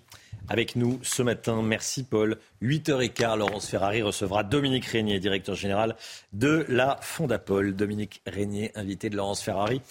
avec 0.48 0.76
nous 0.76 1.00
ce 1.02 1.22
matin. 1.24 1.62
Merci 1.62 2.04
Paul. 2.04 2.38
8h15, 2.62 3.38
Laurence 3.38 3.68
Ferrari 3.68 4.02
recevra 4.02 4.44
Dominique 4.44 4.86
Régnier, 4.86 5.20
directeur 5.20 5.56
général 5.56 5.96
de 6.34 6.66
la 6.70 7.00
Fondapol. 7.02 7.76
Dominique 7.76 8.22
Régnier, 8.26 8.72
invité 8.76 9.10
de 9.10 9.18
Laurence 9.18 9.42
Ferrari. 9.42 9.82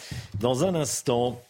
Dans 0.40 0.64
un 0.64 0.74
instant, 0.74 1.42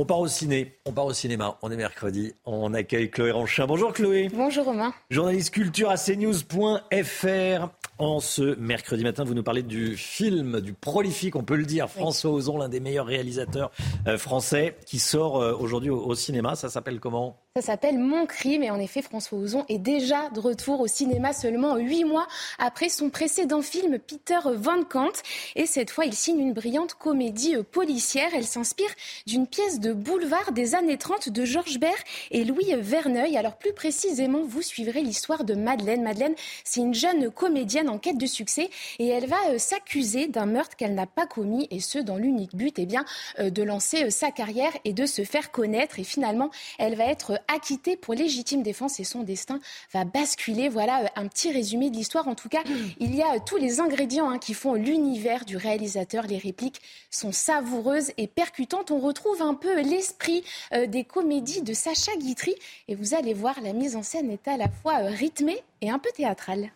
on 0.00 0.06
part 0.06 0.20
au 0.20 0.28
ciné, 0.28 0.78
on 0.86 0.92
part 0.92 1.04
au 1.04 1.12
cinéma, 1.12 1.58
on 1.60 1.70
est 1.70 1.76
mercredi, 1.76 2.32
on 2.46 2.72
accueille 2.72 3.10
Chloé 3.10 3.32
Ranchin. 3.32 3.66
Bonjour 3.66 3.92
Chloé. 3.92 4.30
Bonjour 4.32 4.64
Romain. 4.64 4.94
Journaliste 5.10 5.52
culture 5.52 5.90
à 5.90 5.98
cnews.fr. 5.98 7.68
En 8.00 8.18
ce 8.18 8.54
mercredi 8.58 9.04
matin, 9.04 9.24
vous 9.24 9.34
nous 9.34 9.42
parlez 9.42 9.62
du 9.62 9.94
film, 9.94 10.62
du 10.62 10.72
prolifique, 10.72 11.36
on 11.36 11.42
peut 11.42 11.54
le 11.54 11.66
dire, 11.66 11.90
François 11.90 12.30
Ozon, 12.30 12.56
l'un 12.56 12.70
des 12.70 12.80
meilleurs 12.80 13.04
réalisateurs 13.04 13.70
euh, 14.06 14.16
français, 14.16 14.74
qui 14.86 14.98
sort 14.98 15.36
euh, 15.36 15.52
aujourd'hui 15.52 15.90
au 15.90 16.14
cinéma. 16.14 16.54
Ça 16.54 16.70
s'appelle 16.70 16.98
comment? 16.98 17.36
Ça 17.56 17.62
s'appelle 17.62 17.98
Mon 17.98 18.26
crime 18.26 18.62
et 18.62 18.70
en 18.70 18.78
effet 18.78 19.02
François 19.02 19.36
Ozon 19.36 19.64
est 19.68 19.80
déjà 19.80 20.30
de 20.30 20.38
retour 20.38 20.80
au 20.80 20.86
cinéma 20.86 21.32
seulement 21.32 21.76
huit 21.78 22.04
mois 22.04 22.28
après 22.60 22.88
son 22.88 23.10
précédent 23.10 23.60
film 23.60 23.98
Peter 23.98 24.38
Van 24.54 24.84
Kant 24.84 25.10
et 25.56 25.66
cette 25.66 25.90
fois 25.90 26.04
il 26.04 26.14
signe 26.14 26.38
une 26.38 26.52
brillante 26.52 26.94
comédie 26.94 27.56
policière. 27.72 28.28
Elle 28.36 28.46
s'inspire 28.46 28.88
d'une 29.26 29.48
pièce 29.48 29.80
de 29.80 29.92
boulevard 29.92 30.52
des 30.52 30.76
années 30.76 30.96
30 30.96 31.30
de 31.30 31.44
Georges 31.44 31.80
Bert 31.80 32.04
et 32.30 32.44
Louis 32.44 32.72
Verneuil. 32.78 33.36
Alors 33.36 33.56
plus 33.56 33.72
précisément 33.72 34.42
vous 34.46 34.62
suivrez 34.62 35.02
l'histoire 35.02 35.42
de 35.42 35.54
Madeleine. 35.54 36.04
Madeleine 36.04 36.36
c'est 36.62 36.80
une 36.80 36.94
jeune 36.94 37.32
comédienne 37.32 37.89
en 37.90 37.98
quête 37.98 38.18
de 38.18 38.26
succès 38.26 38.70
et 38.98 39.08
elle 39.08 39.26
va 39.26 39.36
euh, 39.50 39.58
s'accuser 39.58 40.28
d'un 40.28 40.46
meurtre 40.46 40.76
qu'elle 40.76 40.94
n'a 40.94 41.06
pas 41.06 41.26
commis 41.26 41.68
et 41.70 41.80
ce 41.80 41.98
dans 41.98 42.16
l'unique 42.16 42.54
but 42.54 42.78
eh 42.78 42.86
bien, 42.86 43.04
euh, 43.38 43.50
de 43.50 43.62
lancer 43.62 44.04
euh, 44.04 44.10
sa 44.10 44.30
carrière 44.30 44.72
et 44.84 44.92
de 44.92 45.06
se 45.06 45.24
faire 45.24 45.50
connaître 45.50 45.98
et 45.98 46.04
finalement 46.04 46.50
elle 46.78 46.94
va 46.94 47.04
être 47.04 47.40
acquitté 47.48 47.96
pour 47.96 48.14
légitime 48.14 48.62
défense 48.62 49.00
et 49.00 49.04
son 49.04 49.22
destin 49.22 49.60
va 49.92 50.04
basculer. 50.04 50.68
Voilà 50.68 51.10
un 51.16 51.26
petit 51.26 51.52
résumé 51.52 51.90
de 51.90 51.96
l'histoire. 51.96 52.28
En 52.28 52.34
tout 52.34 52.48
cas, 52.48 52.62
il 53.00 53.14
y 53.14 53.22
a 53.22 53.40
tous 53.40 53.56
les 53.56 53.80
ingrédients 53.80 54.30
hein, 54.30 54.38
qui 54.38 54.54
font 54.54 54.74
l'univers 54.74 55.44
du 55.44 55.56
réalisateur. 55.56 56.26
Les 56.26 56.38
répliques 56.38 56.80
sont 57.10 57.32
savoureuses 57.32 58.12
et 58.16 58.26
percutantes. 58.26 58.90
On 58.90 59.00
retrouve 59.00 59.42
un 59.42 59.54
peu 59.54 59.80
l'esprit 59.80 60.44
euh, 60.72 60.86
des 60.86 61.04
comédies 61.04 61.62
de 61.62 61.74
Sacha 61.74 62.12
Guitry. 62.16 62.54
Et 62.88 62.94
vous 62.94 63.14
allez 63.14 63.34
voir, 63.34 63.60
la 63.62 63.72
mise 63.72 63.96
en 63.96 64.02
scène 64.02 64.30
est 64.30 64.48
à 64.48 64.56
la 64.56 64.68
fois 64.68 64.96
rythmée 64.98 65.62
et 65.80 65.90
un 65.90 65.98
peu 65.98 66.10
théâtrale. 66.14 66.70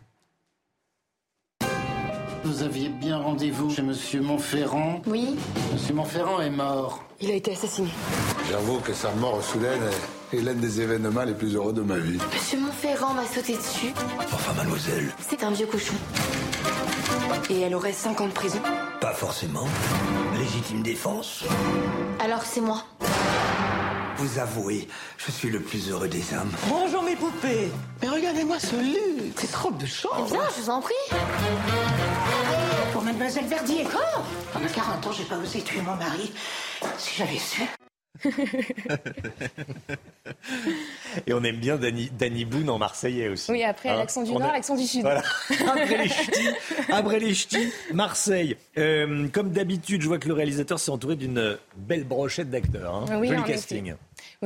Vous 2.45 2.63
aviez 2.63 2.91
bien 2.91 3.17
rendez-vous 3.19 3.71
chez 3.71 3.81
Monsieur 3.81 4.21
Montferrand 4.21 5.01
Oui. 5.07 5.37
Monsieur 5.73 5.95
Montferrand 5.95 6.41
est 6.41 6.51
mort. 6.51 7.03
Il 7.21 7.31
a 7.31 7.35
été 7.35 7.53
assassiné. 7.53 7.89
J'avoue 8.51 8.81
que 8.81 8.93
sa 8.93 9.11
mort 9.13 9.43
soudaine 9.43 9.81
est 10.33 10.43
l'un 10.43 10.53
des 10.53 10.81
événements 10.83 11.23
les 11.25 11.33
plus 11.33 11.55
heureux 11.55 11.73
de 11.73 11.81
ma 11.81 11.97
vie. 11.97 12.19
Monsieur 12.35 12.59
Montferrand 12.61 13.15
m'a 13.15 13.25
sauté 13.25 13.57
dessus. 13.57 13.95
Enfin, 14.31 14.53
mademoiselle. 14.53 15.11
C'est 15.27 15.43
un 15.43 15.53
vieux 15.53 15.67
cochon. 15.67 15.95
Et 17.49 17.61
elle 17.63 17.75
aurait 17.75 17.93
5 17.93 18.21
ans 18.21 18.27
de 18.27 18.33
prison 18.33 18.59
Pas 19.01 19.13
forcément. 19.15 19.67
Légitime 20.37 20.83
défense. 20.83 21.45
Alors 22.21 22.43
c'est 22.43 22.61
moi. 22.61 22.85
Vous 24.17 24.39
avouez, 24.39 24.87
je 25.19 25.31
suis 25.33 25.51
le 25.51 25.61
plus 25.61 25.91
heureux 25.91 26.09
des 26.09 26.23
hommes. 26.35 26.51
Bonjour 26.69 27.03
mes 27.03 27.17
poupées. 27.17 27.69
Mais 28.01 28.09
regardez-moi 28.09 28.59
ce 28.59 28.77
luxe, 28.77 29.35
cette 29.41 29.55
robe 29.55 29.77
de 29.79 29.87
chambre. 29.87 30.27
Bien, 30.31 30.41
je 30.57 30.63
vous 30.63 30.71
en 30.71 30.81
prie. 30.81 30.95
Mademoiselle 33.15 33.47
Verdier. 33.47 33.85
Quoi 33.85 34.25
Pendant 34.53 34.67
40 34.67 35.07
ans, 35.07 35.13
j'ai 35.13 35.23
pas 35.25 35.39
osé 35.39 35.61
tuer 35.61 35.81
mon 35.83 35.95
mari. 35.95 36.33
Si 36.99 37.17
j'avais 37.17 37.39
su. 37.39 37.63
Et 41.27 41.33
on 41.33 41.43
aime 41.45 41.59
bien 41.59 41.77
Danny, 41.77 42.11
Danny 42.19 42.45
Boone 42.45 42.69
en 42.71 42.79
Marseillais 42.79 43.29
aussi. 43.29 43.53
Oui, 43.53 43.63
après 43.63 43.91
hein 43.91 43.99
l'accent 43.99 44.25
du 44.25 44.33
Nord, 44.33 44.53
l'accent 44.53 44.77
du 44.77 44.85
Sud. 44.85 45.03
Voilà. 45.03 45.23
Après 46.93 47.21
les 47.21 47.35
ch'tis, 47.35 47.73
Marseille. 47.93 48.57
Euh, 48.79 49.29
comme 49.29 49.51
d'habitude, 49.51 50.03
je 50.03 50.09
vois 50.09 50.19
que 50.19 50.27
le 50.27 50.35
réalisateur 50.35 50.81
s'est 50.81 50.91
entouré 50.91 51.15
d'une 51.15 51.57
belle 51.77 52.05
brochette 52.05 52.51
d'acteurs. 52.51 52.95
Hein. 52.95 53.19
Oui, 53.21 53.29
Joli 53.29 53.45
casting. 53.45 53.95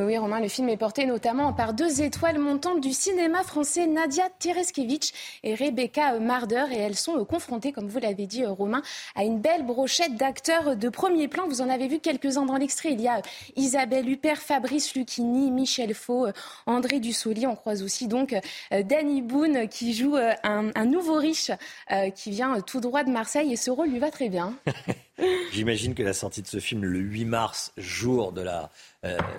Oui, 0.00 0.16
Romain, 0.16 0.38
le 0.38 0.46
film 0.46 0.68
est 0.68 0.76
porté 0.76 1.06
notamment 1.06 1.52
par 1.52 1.72
deux 1.72 2.02
étoiles 2.02 2.38
montantes 2.38 2.80
du 2.80 2.92
cinéma 2.92 3.42
français, 3.42 3.86
Nadia 3.88 4.28
Tereskevich 4.38 5.12
et 5.42 5.56
Rebecca 5.56 6.20
Marder. 6.20 6.66
Et 6.70 6.76
elles 6.76 6.94
sont 6.94 7.24
confrontées, 7.24 7.72
comme 7.72 7.88
vous 7.88 7.98
l'avez 7.98 8.26
dit, 8.26 8.46
Romain, 8.46 8.82
à 9.16 9.24
une 9.24 9.40
belle 9.40 9.66
brochette 9.66 10.14
d'acteurs 10.14 10.76
de 10.76 10.88
premier 10.88 11.26
plan. 11.26 11.48
Vous 11.48 11.62
en 11.62 11.68
avez 11.68 11.88
vu 11.88 11.98
quelques-uns 11.98 12.44
dans 12.44 12.56
l'extrait. 12.56 12.92
Il 12.92 13.00
y 13.00 13.08
a 13.08 13.22
Isabelle 13.56 14.08
Huppert, 14.08 14.38
Fabrice 14.40 14.94
Lucchini, 14.94 15.50
Michel 15.50 15.94
Faux, 15.94 16.28
André 16.66 17.00
Dussoli. 17.00 17.48
On 17.48 17.56
croise 17.56 17.82
aussi 17.82 18.06
donc 18.06 18.34
euh, 18.72 18.82
Danny 18.84 19.20
Boone 19.20 19.68
qui 19.68 19.94
joue 19.94 20.16
euh, 20.16 20.32
un, 20.44 20.84
nouveau 20.84 21.14
riche 21.14 21.50
euh, 21.90 22.10
qui 22.10 22.30
vient 22.30 22.60
tout 22.60 22.80
droit 22.80 23.02
de 23.02 23.10
Marseille 23.10 23.52
et 23.52 23.56
ce 23.56 23.70
rôle 23.70 23.88
lui 23.88 23.98
va 23.98 24.10
très 24.10 24.28
bien. 24.28 24.54
J'imagine 25.52 25.94
que 25.94 26.02
la 26.02 26.12
sortie 26.12 26.42
de 26.42 26.46
ce 26.46 26.60
film 26.60 26.84
le 26.84 26.98
8 26.98 27.24
mars, 27.24 27.72
jour 27.76 28.32
de 28.32 28.42
la 28.42 28.70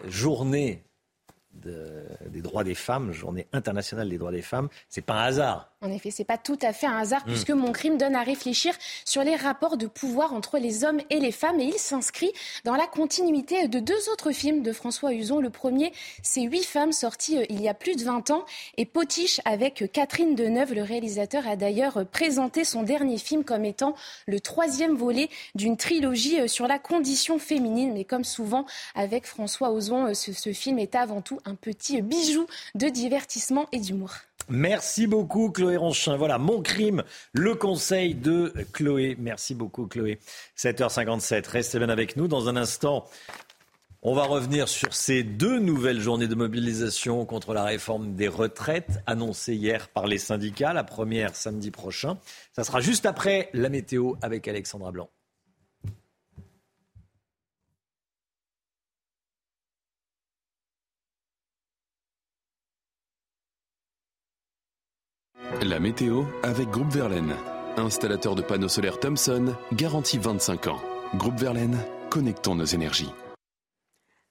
journée 0.07 0.83
des 1.51 2.41
droits 2.41 2.63
des 2.63 2.75
femmes, 2.75 3.11
journée 3.11 3.47
internationale 3.53 4.09
des 4.09 4.17
droits 4.17 4.31
des 4.31 4.41
femmes, 4.41 4.69
c'est 4.87 5.01
pas 5.01 5.15
un 5.15 5.23
hasard. 5.23 5.69
En 5.81 5.91
effet, 5.91 6.11
c'est 6.11 6.25
pas 6.25 6.37
tout 6.37 6.57
à 6.61 6.73
fait 6.73 6.87
un 6.87 6.97
hasard 6.97 7.21
hmm. 7.25 7.31
puisque 7.31 7.51
mon 7.51 7.71
crime 7.71 7.97
donne 7.97 8.15
à 8.15 8.23
réfléchir 8.23 8.73
sur 9.05 9.23
les 9.23 9.35
rapports 9.35 9.77
de 9.77 9.87
pouvoir 9.87 10.33
entre 10.33 10.57
les 10.57 10.83
hommes 10.83 10.99
et 11.09 11.19
les 11.19 11.31
femmes 11.31 11.59
et 11.61 11.65
il 11.65 11.79
s'inscrit 11.79 12.31
dans 12.65 12.75
la 12.75 12.85
continuité 12.85 13.67
de 13.69 13.79
deux 13.79 14.09
autres 14.11 14.31
films 14.31 14.61
de 14.61 14.73
François 14.73 15.13
Huzon. 15.13 15.39
Le 15.39 15.49
premier, 15.49 15.93
c'est 16.21 16.41
Huit 16.41 16.65
femmes 16.65 16.91
sorties 16.91 17.37
euh, 17.37 17.45
il 17.49 17.61
y 17.61 17.69
a 17.69 17.73
plus 17.73 17.95
de 17.95 18.03
20 18.03 18.29
ans 18.31 18.45
et 18.77 18.85
Potiche 18.85 19.39
avec 19.45 19.89
Catherine 19.93 20.35
Deneuve. 20.35 20.73
Le 20.73 20.83
réalisateur 20.83 21.47
a 21.47 21.55
d'ailleurs 21.55 22.05
présenté 22.07 22.65
son 22.65 22.83
dernier 22.83 23.17
film 23.17 23.45
comme 23.45 23.63
étant 23.63 23.95
le 24.27 24.41
troisième 24.41 24.95
volet 24.95 25.29
d'une 25.55 25.77
trilogie 25.77 26.41
euh, 26.41 26.47
sur 26.47 26.67
la 26.67 26.77
condition 26.79 27.39
féminine. 27.39 27.93
Mais 27.93 28.03
comme 28.03 28.25
souvent 28.25 28.65
avec 28.95 29.25
François 29.25 29.71
Ozon, 29.71 30.07
euh, 30.07 30.13
ce 30.13 30.51
film 30.51 30.77
est 30.77 30.95
avant 30.95 31.21
tout 31.21 31.38
un 31.45 31.55
petit 31.55 32.01
bijou 32.01 32.45
de 32.75 32.87
divertissement 32.87 33.67
et 33.71 33.79
d'humour. 33.79 34.11
Merci 34.49 35.05
beaucoup 35.05 35.51
Chloé 35.51 35.77
Ronchin. 35.77 36.17
Voilà 36.17 36.39
mon 36.39 36.61
crime, 36.61 37.03
le 37.33 37.53
conseil 37.53 38.15
de 38.15 38.51
Chloé. 38.73 39.15
Merci 39.19 39.53
beaucoup 39.53 39.85
Chloé. 39.85 40.19
7h57, 40.57 41.47
restez 41.47 41.77
bien 41.77 41.89
avec 41.89 42.17
nous. 42.17 42.27
Dans 42.27 42.49
un 42.49 42.55
instant, 42.55 43.05
on 44.01 44.15
va 44.15 44.23
revenir 44.23 44.67
sur 44.67 44.93
ces 44.93 45.23
deux 45.23 45.59
nouvelles 45.59 45.99
journées 45.99 46.27
de 46.27 46.33
mobilisation 46.33 47.25
contre 47.25 47.53
la 47.53 47.63
réforme 47.63 48.15
des 48.15 48.27
retraites 48.27 49.01
annoncées 49.05 49.55
hier 49.55 49.89
par 49.89 50.07
les 50.07 50.17
syndicats. 50.17 50.73
La 50.73 50.83
première 50.83 51.35
samedi 51.35 51.69
prochain. 51.69 52.17
Ça 52.55 52.63
sera 52.63 52.81
juste 52.81 53.05
après 53.05 53.49
la 53.53 53.69
météo 53.69 54.13
avec 54.21 54.47
Alexandra 54.47 54.91
Blanc. 54.91 55.09
La 65.61 65.79
météo 65.79 66.23
avec 66.41 66.69
Groupe 66.69 66.91
Verlaine. 66.91 67.35
Installateur 67.75 68.35
de 68.35 68.41
panneaux 68.41 68.69
solaires 68.69 68.99
Thomson, 68.99 69.55
garantie 69.73 70.17
25 70.17 70.67
ans. 70.67 70.79
Groupe 71.15 71.39
Verlaine, 71.39 71.77
connectons 72.09 72.55
nos 72.55 72.65
énergies. 72.65 73.11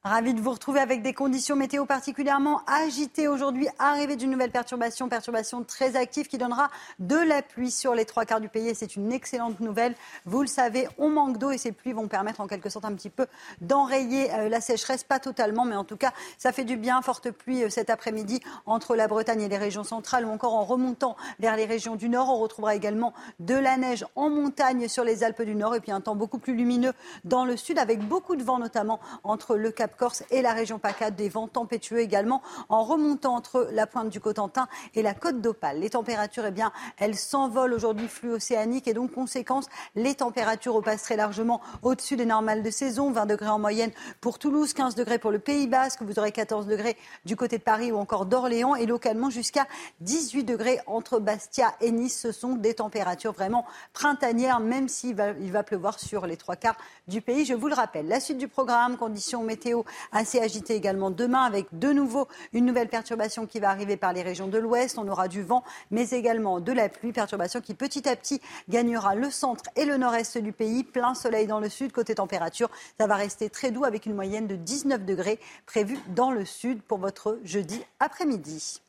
Ravi 0.04 0.32
de 0.32 0.40
vous 0.40 0.52
retrouver 0.52 0.78
avec 0.78 1.02
des 1.02 1.12
conditions 1.12 1.56
météo 1.56 1.84
particulièrement 1.84 2.62
agitées 2.68 3.26
aujourd'hui. 3.26 3.66
Arrivée 3.80 4.14
d'une 4.14 4.30
nouvelle 4.30 4.52
perturbation, 4.52 5.08
perturbation 5.08 5.64
très 5.64 5.96
active 5.96 6.28
qui 6.28 6.38
donnera 6.38 6.70
de 7.00 7.16
la 7.16 7.42
pluie 7.42 7.72
sur 7.72 7.96
les 7.96 8.04
trois 8.04 8.24
quarts 8.24 8.40
du 8.40 8.48
pays. 8.48 8.72
C'est 8.76 8.94
une 8.94 9.10
excellente 9.10 9.58
nouvelle. 9.58 9.96
Vous 10.24 10.40
le 10.40 10.46
savez, 10.46 10.86
on 10.98 11.10
manque 11.10 11.38
d'eau 11.38 11.50
et 11.50 11.58
ces 11.58 11.72
pluies 11.72 11.94
vont 11.94 12.06
permettre 12.06 12.40
en 12.40 12.46
quelque 12.46 12.70
sorte 12.70 12.84
un 12.84 12.94
petit 12.94 13.10
peu 13.10 13.26
d'enrayer 13.60 14.32
euh, 14.34 14.48
la 14.48 14.60
sécheresse. 14.60 15.02
Pas 15.02 15.18
totalement, 15.18 15.64
mais 15.64 15.74
en 15.74 15.82
tout 15.82 15.96
cas, 15.96 16.12
ça 16.38 16.52
fait 16.52 16.64
du 16.64 16.76
bien. 16.76 17.02
Forte 17.02 17.32
pluie 17.32 17.64
euh, 17.64 17.68
cet 17.68 17.90
après-midi 17.90 18.40
entre 18.66 18.94
la 18.94 19.08
Bretagne 19.08 19.42
et 19.42 19.48
les 19.48 19.58
régions 19.58 19.82
centrales 19.82 20.24
ou 20.24 20.30
encore 20.30 20.54
en 20.54 20.64
remontant 20.64 21.16
vers 21.40 21.56
les 21.56 21.64
régions 21.64 21.96
du 21.96 22.08
nord. 22.08 22.28
On 22.30 22.38
retrouvera 22.38 22.76
également 22.76 23.14
de 23.40 23.56
la 23.56 23.76
neige 23.76 24.06
en 24.14 24.30
montagne 24.30 24.86
sur 24.86 25.02
les 25.02 25.24
Alpes 25.24 25.42
du 25.42 25.56
Nord 25.56 25.74
et 25.74 25.80
puis 25.80 25.90
un 25.90 26.00
temps 26.00 26.14
beaucoup 26.14 26.38
plus 26.38 26.54
lumineux 26.54 26.92
dans 27.24 27.44
le 27.44 27.56
sud 27.56 27.80
avec 27.80 27.98
beaucoup 27.98 28.36
de 28.36 28.44
vent 28.44 28.60
notamment 28.60 29.00
entre 29.24 29.56
le 29.56 29.72
Cap 29.72 29.87
Corse 29.96 30.24
et 30.30 30.42
la 30.42 30.52
région 30.52 30.78
PACA. 30.78 31.10
Des 31.10 31.28
vents 31.28 31.48
tempétueux 31.48 32.00
également 32.00 32.42
en 32.68 32.82
remontant 32.84 33.34
entre 33.34 33.68
la 33.72 33.86
pointe 33.86 34.08
du 34.08 34.20
Cotentin 34.20 34.68
et 34.94 35.02
la 35.02 35.14
côte 35.14 35.40
d'Opale. 35.40 35.80
Les 35.80 35.90
températures, 35.90 36.46
eh 36.46 36.50
bien, 36.50 36.72
elles 36.98 37.16
s'envolent 37.16 37.72
aujourd'hui, 37.72 38.08
flux 38.08 38.32
océanique, 38.32 38.88
et 38.88 38.94
donc, 38.94 39.12
conséquence, 39.12 39.66
les 39.94 40.14
températures 40.14 40.74
repasseraient 40.74 41.16
largement 41.16 41.60
au-dessus 41.82 42.16
des 42.16 42.26
normales 42.26 42.62
de 42.62 42.70
saison. 42.70 43.10
20 43.10 43.26
degrés 43.26 43.48
en 43.48 43.58
moyenne 43.58 43.90
pour 44.20 44.38
Toulouse, 44.38 44.72
15 44.72 44.94
degrés 44.94 45.18
pour 45.18 45.30
le 45.30 45.38
Pays 45.38 45.66
Basque. 45.66 46.02
Vous 46.02 46.18
aurez 46.18 46.32
14 46.32 46.66
degrés 46.66 46.96
du 47.24 47.36
côté 47.36 47.58
de 47.58 47.62
Paris 47.62 47.92
ou 47.92 47.96
encore 47.96 48.26
d'Orléans 48.26 48.74
et 48.74 48.86
localement 48.86 49.30
jusqu'à 49.30 49.66
18 50.00 50.44
degrés 50.44 50.80
entre 50.86 51.18
Bastia 51.18 51.74
et 51.80 51.90
Nice. 51.90 52.18
Ce 52.18 52.32
sont 52.32 52.54
des 52.54 52.74
températures 52.74 53.32
vraiment 53.32 53.64
printanières, 53.92 54.60
même 54.60 54.88
s'il 54.88 55.16
il 55.40 55.52
va 55.52 55.62
pleuvoir 55.62 55.98
sur 55.98 56.26
les 56.26 56.36
trois 56.36 56.56
quarts 56.56 56.76
du 57.06 57.20
pays. 57.20 57.44
Je 57.44 57.54
vous 57.54 57.68
le 57.68 57.74
rappelle. 57.74 58.08
La 58.08 58.20
suite 58.20 58.38
du 58.38 58.48
programme, 58.48 58.96
conditions 58.96 59.42
météo 59.42 59.77
assez 60.12 60.40
agitées 60.40 60.74
également 60.74 61.10
demain, 61.10 61.42
avec 61.42 61.66
de 61.72 61.92
nouveau 61.92 62.28
une 62.52 62.66
nouvelle 62.66 62.88
perturbation 62.88 63.46
qui 63.46 63.60
va 63.60 63.70
arriver 63.70 63.96
par 63.96 64.12
les 64.12 64.22
régions 64.22 64.48
de 64.48 64.58
l'ouest. 64.58 64.98
On 64.98 65.08
aura 65.08 65.28
du 65.28 65.42
vent, 65.42 65.64
mais 65.90 66.10
également 66.10 66.60
de 66.60 66.72
la 66.72 66.88
pluie. 66.88 67.12
Perturbation 67.12 67.60
qui 67.60 67.74
petit 67.74 68.08
à 68.08 68.16
petit 68.16 68.40
gagnera 68.68 69.14
le 69.14 69.30
centre 69.30 69.64
et 69.76 69.84
le 69.84 69.96
nord-est 69.96 70.38
du 70.38 70.52
pays. 70.52 70.84
Plein 70.84 71.14
soleil 71.14 71.46
dans 71.46 71.60
le 71.60 71.68
sud. 71.68 71.92
Côté 71.92 72.14
température, 72.14 72.70
ça 72.98 73.06
va 73.06 73.16
rester 73.16 73.50
très 73.50 73.70
doux 73.70 73.84
avec 73.84 74.06
une 74.06 74.14
moyenne 74.14 74.46
de 74.46 74.56
19 74.56 75.04
degrés 75.04 75.38
prévue 75.66 75.98
dans 76.08 76.30
le 76.30 76.44
sud 76.44 76.82
pour 76.82 76.98
votre 76.98 77.38
jeudi 77.44 77.82
après-midi. 78.00 78.80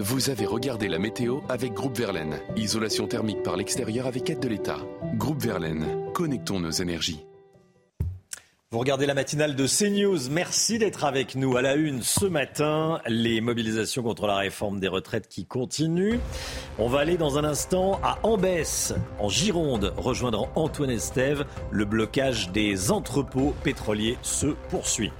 Vous 0.00 0.30
avez 0.30 0.46
regardé 0.46 0.88
la 0.88 0.98
météo 0.98 1.40
avec 1.50 1.74
Groupe 1.74 1.98
Verlaine. 1.98 2.40
Isolation 2.56 3.06
thermique 3.06 3.42
par 3.42 3.58
l'extérieur 3.58 4.06
avec 4.06 4.30
aide 4.30 4.40
de 4.40 4.48
l'État. 4.48 4.78
Groupe 5.16 5.42
Verlaine, 5.42 6.10
connectons 6.14 6.60
nos 6.60 6.70
énergies. 6.70 7.26
Vous 8.70 8.78
regardez 8.78 9.04
la 9.04 9.12
matinale 9.12 9.54
de 9.54 9.66
CNews. 9.66 10.30
Merci 10.30 10.78
d'être 10.78 11.04
avec 11.04 11.34
nous 11.34 11.58
à 11.58 11.60
la 11.60 11.74
une 11.74 12.00
ce 12.00 12.24
matin. 12.24 13.02
Les 13.06 13.42
mobilisations 13.42 14.02
contre 14.02 14.26
la 14.26 14.36
réforme 14.36 14.80
des 14.80 14.88
retraites 14.88 15.28
qui 15.28 15.44
continuent. 15.44 16.20
On 16.78 16.88
va 16.88 17.00
aller 17.00 17.18
dans 17.18 17.36
un 17.36 17.44
instant 17.44 18.00
à 18.02 18.18
Ambès, 18.22 18.94
en 19.18 19.28
Gironde, 19.28 19.92
rejoindre 19.98 20.48
Antoine 20.54 20.88
Estève. 20.88 21.44
Le 21.70 21.84
blocage 21.84 22.50
des 22.50 22.90
entrepôts 22.90 23.54
pétroliers 23.62 24.16
se 24.22 24.46
poursuit. 24.70 25.12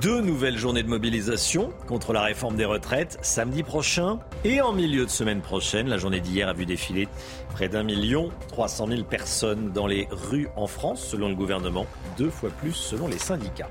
Deux 0.00 0.20
nouvelles 0.20 0.56
journées 0.56 0.84
de 0.84 0.88
mobilisation 0.88 1.72
contre 1.88 2.12
la 2.12 2.22
réforme 2.22 2.54
des 2.54 2.64
retraites 2.64 3.18
samedi 3.20 3.64
prochain 3.64 4.20
et 4.44 4.60
en 4.60 4.72
milieu 4.72 5.04
de 5.04 5.10
semaine 5.10 5.40
prochaine. 5.40 5.88
La 5.88 5.98
journée 5.98 6.20
d'hier 6.20 6.48
a 6.48 6.52
vu 6.52 6.66
défiler 6.66 7.08
près 7.52 7.68
d'un 7.68 7.82
million 7.82 8.30
trois 8.46 8.68
cent 8.68 8.86
mille 8.86 9.04
personnes 9.04 9.72
dans 9.72 9.88
les 9.88 10.06
rues 10.12 10.48
en 10.54 10.68
France, 10.68 11.04
selon 11.04 11.28
le 11.28 11.34
gouvernement, 11.34 11.84
deux 12.16 12.30
fois 12.30 12.50
plus 12.50 12.74
selon 12.74 13.08
les 13.08 13.18
syndicats. 13.18 13.70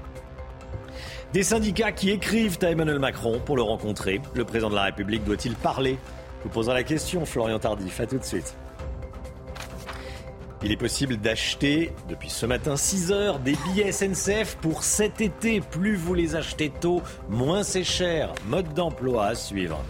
Des 1.32 1.44
syndicats 1.44 1.94
qui 1.94 2.10
écrivent 2.10 2.58
à 2.62 2.72
Emmanuel 2.72 3.00
Macron 3.00 3.40
pour 3.46 3.56
le 3.56 3.62
rencontrer. 3.62 4.20
Le 4.34 4.44
président 4.44 4.70
de 4.70 4.76
la 4.76 4.84
République 4.84 5.24
doit-il 5.24 5.54
parler? 5.54 5.98
Vous 6.44 6.50
posera 6.50 6.74
la 6.74 6.84
question, 6.84 7.26
Florian 7.26 7.60
Tardif. 7.60 8.02
À 8.02 8.06
tout 8.06 8.18
de 8.18 8.24
suite. 8.24 8.54
Il 10.64 10.72
est 10.72 10.78
possible 10.78 11.18
d'acheter 11.18 11.94
depuis 12.10 12.32
ce 12.32 12.48
matin 12.48 12.76
6 12.76 13.12
heures 13.12 13.40
des 13.40 13.56
billets 13.68 13.92
SNCF 13.92 14.56
pour 14.56 14.84
cet 14.84 15.22
été. 15.22 15.62
Plus 15.62 15.96
vous 15.96 16.16
les 16.16 16.36
achetez 16.36 16.72
tôt, 16.72 17.04
moins 17.30 17.62
c'est 17.62 17.84
cher. 17.84 18.34
Mode 18.48 18.74
d'emploi 18.74 19.28
à 19.28 19.36
suivre. 19.36 19.84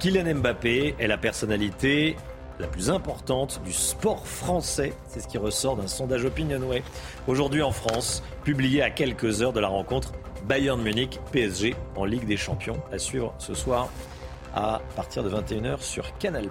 Kylian 0.00 0.34
Mbappé 0.34 0.96
est 0.98 1.06
la 1.06 1.18
personnalité 1.18 2.16
la 2.58 2.66
plus 2.66 2.90
importante 2.90 3.60
du 3.64 3.72
sport 3.72 4.26
français. 4.26 4.92
C'est 5.06 5.20
ce 5.20 5.28
qui 5.28 5.38
ressort 5.38 5.76
d'un 5.76 5.86
sondage 5.86 6.24
Opinionway. 6.24 6.82
Aujourd'hui 7.28 7.62
en 7.62 7.72
France, 7.72 8.24
publié 8.42 8.82
à 8.82 8.90
quelques 8.90 9.40
heures 9.40 9.52
de 9.52 9.60
la 9.60 9.68
rencontre 9.68 10.12
Bayern 10.46 10.82
Munich 10.82 11.20
PSG 11.30 11.76
en 11.94 12.04
Ligue 12.04 12.26
des 12.26 12.36
Champions. 12.36 12.80
À 12.92 12.98
suivre 12.98 13.34
ce 13.38 13.54
soir 13.54 13.88
à 14.54 14.80
partir 14.96 15.22
de 15.22 15.30
21h 15.30 15.80
sur 15.80 16.16
Canal+. 16.18 16.48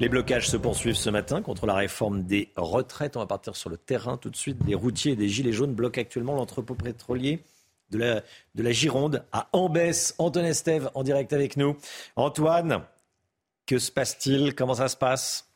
Les 0.00 0.08
blocages 0.08 0.48
se 0.48 0.56
poursuivent 0.56 0.94
ce 0.94 1.10
matin 1.10 1.42
contre 1.42 1.66
la 1.66 1.74
réforme 1.74 2.22
des 2.22 2.50
retraites. 2.54 3.16
On 3.16 3.20
va 3.20 3.26
partir 3.26 3.56
sur 3.56 3.68
le 3.68 3.76
terrain 3.76 4.16
tout 4.16 4.30
de 4.30 4.36
suite. 4.36 4.64
Des 4.64 4.76
routiers 4.76 5.12
et 5.12 5.16
des 5.16 5.28
gilets 5.28 5.52
jaunes 5.52 5.74
bloquent 5.74 6.00
actuellement 6.00 6.36
l'entrepôt 6.36 6.76
pétrolier 6.76 7.42
de 7.90 7.98
la, 7.98 8.22
de 8.54 8.62
la 8.62 8.70
Gironde 8.70 9.24
à 9.32 9.48
Ambès. 9.52 10.14
Antoine 10.18 10.44
Estève 10.44 10.88
en 10.94 11.02
direct 11.02 11.32
avec 11.32 11.56
nous. 11.56 11.76
Antoine, 12.14 12.84
que 13.66 13.78
se 13.78 13.90
passe-t-il? 13.90 14.54
Comment 14.54 14.74
ça 14.74 14.86
se 14.86 14.96
passe? 14.96 15.48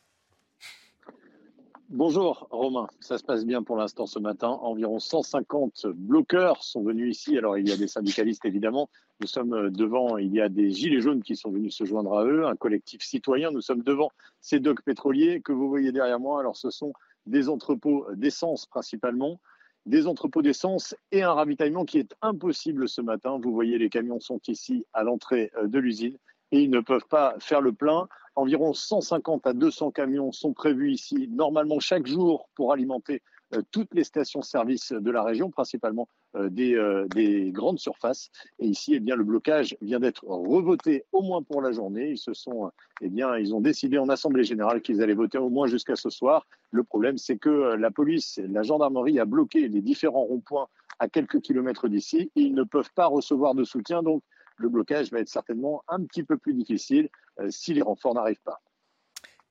Bonjour 1.88 2.48
Romain, 2.50 2.88
ça 3.00 3.18
se 3.18 3.22
passe 3.22 3.44
bien 3.44 3.62
pour 3.62 3.76
l'instant 3.76 4.06
ce 4.06 4.18
matin. 4.18 4.48
Environ 4.48 4.98
150 4.98 5.86
bloqueurs 5.94 6.64
sont 6.64 6.82
venus 6.82 7.16
ici. 7.16 7.38
Alors 7.38 7.58
il 7.58 7.68
y 7.68 7.72
a 7.72 7.76
des 7.76 7.86
syndicalistes 7.86 8.44
évidemment. 8.44 8.88
Nous 9.22 9.28
sommes 9.28 9.70
devant, 9.70 10.18
il 10.18 10.34
y 10.34 10.40
a 10.40 10.48
des 10.48 10.72
gilets 10.72 11.00
jaunes 11.00 11.22
qui 11.22 11.36
sont 11.36 11.52
venus 11.52 11.76
se 11.76 11.84
joindre 11.84 12.18
à 12.18 12.24
eux, 12.24 12.44
un 12.44 12.56
collectif 12.56 13.02
citoyen. 13.02 13.52
Nous 13.52 13.60
sommes 13.60 13.84
devant 13.84 14.10
ces 14.40 14.58
docks 14.58 14.82
pétroliers 14.82 15.40
que 15.40 15.52
vous 15.52 15.68
voyez 15.68 15.92
derrière 15.92 16.18
moi. 16.18 16.40
Alors 16.40 16.56
ce 16.56 16.70
sont 16.70 16.92
des 17.26 17.48
entrepôts 17.48 18.04
d'essence 18.14 18.66
principalement, 18.66 19.38
des 19.86 20.08
entrepôts 20.08 20.42
d'essence 20.42 20.96
et 21.12 21.22
un 21.22 21.34
ravitaillement 21.34 21.84
qui 21.84 22.00
est 22.00 22.16
impossible 22.20 22.88
ce 22.88 23.00
matin. 23.00 23.38
Vous 23.40 23.52
voyez 23.52 23.78
les 23.78 23.90
camions 23.90 24.18
sont 24.18 24.40
ici 24.48 24.84
à 24.92 25.04
l'entrée 25.04 25.52
de 25.62 25.78
l'usine 25.78 26.18
et 26.50 26.60
ils 26.60 26.70
ne 26.70 26.80
peuvent 26.80 27.06
pas 27.08 27.36
faire 27.38 27.60
le 27.60 27.72
plein. 27.72 28.08
Environ 28.34 28.74
150 28.74 29.46
à 29.46 29.52
200 29.52 29.92
camions 29.92 30.32
sont 30.32 30.52
prévus 30.52 30.90
ici, 30.90 31.28
normalement 31.30 31.78
chaque 31.78 32.08
jour, 32.08 32.48
pour 32.56 32.72
alimenter 32.72 33.22
euh, 33.54 33.62
toutes 33.70 33.94
les 33.94 34.02
stations-service 34.02 34.92
de 34.92 35.10
la 35.12 35.22
région, 35.22 35.50
principalement 35.50 36.08
euh, 36.08 36.21
des, 36.34 36.74
euh, 36.74 37.06
des, 37.08 37.50
grandes 37.50 37.78
surfaces. 37.78 38.30
Et 38.58 38.66
ici, 38.66 38.94
eh 38.94 39.00
bien, 39.00 39.16
le 39.16 39.24
blocage 39.24 39.76
vient 39.80 40.00
d'être 40.00 40.24
revoté 40.24 41.04
au 41.12 41.22
moins 41.22 41.42
pour 41.42 41.62
la 41.62 41.72
journée. 41.72 42.10
Ils 42.10 42.18
se 42.18 42.32
sont, 42.32 42.70
eh 43.00 43.08
bien, 43.08 43.36
ils 43.36 43.54
ont 43.54 43.60
décidé 43.60 43.98
en 43.98 44.08
assemblée 44.08 44.44
générale 44.44 44.82
qu'ils 44.82 45.02
allaient 45.02 45.14
voter 45.14 45.38
au 45.38 45.50
moins 45.50 45.66
jusqu'à 45.66 45.96
ce 45.96 46.10
soir. 46.10 46.46
Le 46.70 46.84
problème, 46.84 47.18
c'est 47.18 47.36
que 47.36 47.74
la 47.74 47.90
police, 47.90 48.40
la 48.48 48.62
gendarmerie 48.62 49.18
a 49.18 49.24
bloqué 49.24 49.68
les 49.68 49.82
différents 49.82 50.24
ronds-points 50.24 50.68
à 50.98 51.08
quelques 51.08 51.40
kilomètres 51.40 51.88
d'ici. 51.88 52.30
Ils 52.34 52.54
ne 52.54 52.62
peuvent 52.62 52.92
pas 52.94 53.06
recevoir 53.06 53.54
de 53.54 53.64
soutien, 53.64 54.02
donc 54.02 54.22
le 54.56 54.68
blocage 54.68 55.10
va 55.10 55.18
être 55.18 55.28
certainement 55.28 55.82
un 55.88 56.04
petit 56.04 56.22
peu 56.22 56.36
plus 56.38 56.54
difficile 56.54 57.08
euh, 57.40 57.48
si 57.50 57.74
les 57.74 57.82
renforts 57.82 58.14
n'arrivent 58.14 58.42
pas. 58.44 58.60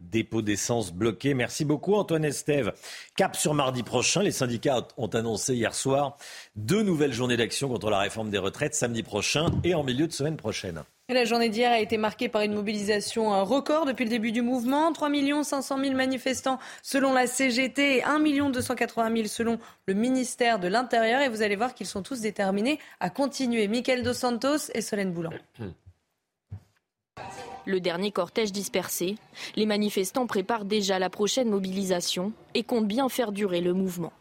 Dépôt 0.01 0.41
d'essence 0.41 0.91
bloqué. 0.91 1.33
Merci 1.33 1.63
beaucoup 1.63 1.95
Antoine 1.95 2.25
Estève. 2.25 2.73
Cap 3.15 3.35
sur 3.35 3.53
mardi 3.53 3.83
prochain. 3.83 4.23
Les 4.23 4.31
syndicats 4.31 4.87
ont 4.97 5.07
annoncé 5.07 5.53
hier 5.53 5.75
soir 5.75 6.17
deux 6.55 6.81
nouvelles 6.81 7.13
journées 7.13 7.37
d'action 7.37 7.69
contre 7.69 7.89
la 7.89 7.99
réforme 7.99 8.29
des 8.29 8.37
retraites 8.37 8.75
samedi 8.75 9.03
prochain 9.03 9.47
et 9.63 9.75
en 9.75 9.83
milieu 9.83 10.07
de 10.07 10.11
semaine 10.11 10.37
prochaine. 10.37 10.83
La 11.09 11.25
journée 11.25 11.49
d'hier 11.49 11.71
a 11.71 11.79
été 11.79 11.97
marquée 11.97 12.29
par 12.29 12.41
une 12.41 12.53
mobilisation 12.53 13.43
record 13.43 13.85
depuis 13.85 14.05
le 14.05 14.09
début 14.09 14.31
du 14.31 14.41
mouvement. 14.41 14.93
3 14.93 15.09
500 15.43 15.83
000 15.83 15.95
manifestants 15.95 16.57
selon 16.81 17.13
la 17.13 17.27
CGT 17.27 17.97
et 17.97 18.03
1 18.03 18.49
280 18.49 19.15
000 19.15 19.27
selon 19.27 19.59
le 19.87 19.93
ministère 19.93 20.57
de 20.57 20.69
l'Intérieur. 20.69 21.21
Et 21.21 21.27
vous 21.27 21.41
allez 21.41 21.57
voir 21.57 21.73
qu'ils 21.73 21.87
sont 21.87 22.01
tous 22.01 22.21
déterminés 22.21 22.79
à 23.01 23.09
continuer. 23.09 23.67
Michael 23.67 24.03
Dos 24.03 24.13
Santos 24.13 24.71
et 24.73 24.81
Solène 24.81 25.11
Boulan. 25.11 25.31
Le 27.65 27.79
dernier 27.79 28.11
cortège 28.11 28.51
dispersé, 28.51 29.17
les 29.55 29.65
manifestants 29.65 30.27
préparent 30.27 30.65
déjà 30.65 30.99
la 30.99 31.09
prochaine 31.09 31.49
mobilisation 31.49 32.33
et 32.53 32.63
comptent 32.63 32.87
bien 32.87 33.07
faire 33.09 33.31
durer 33.31 33.61
le 33.61 33.73
mouvement. 33.73 34.11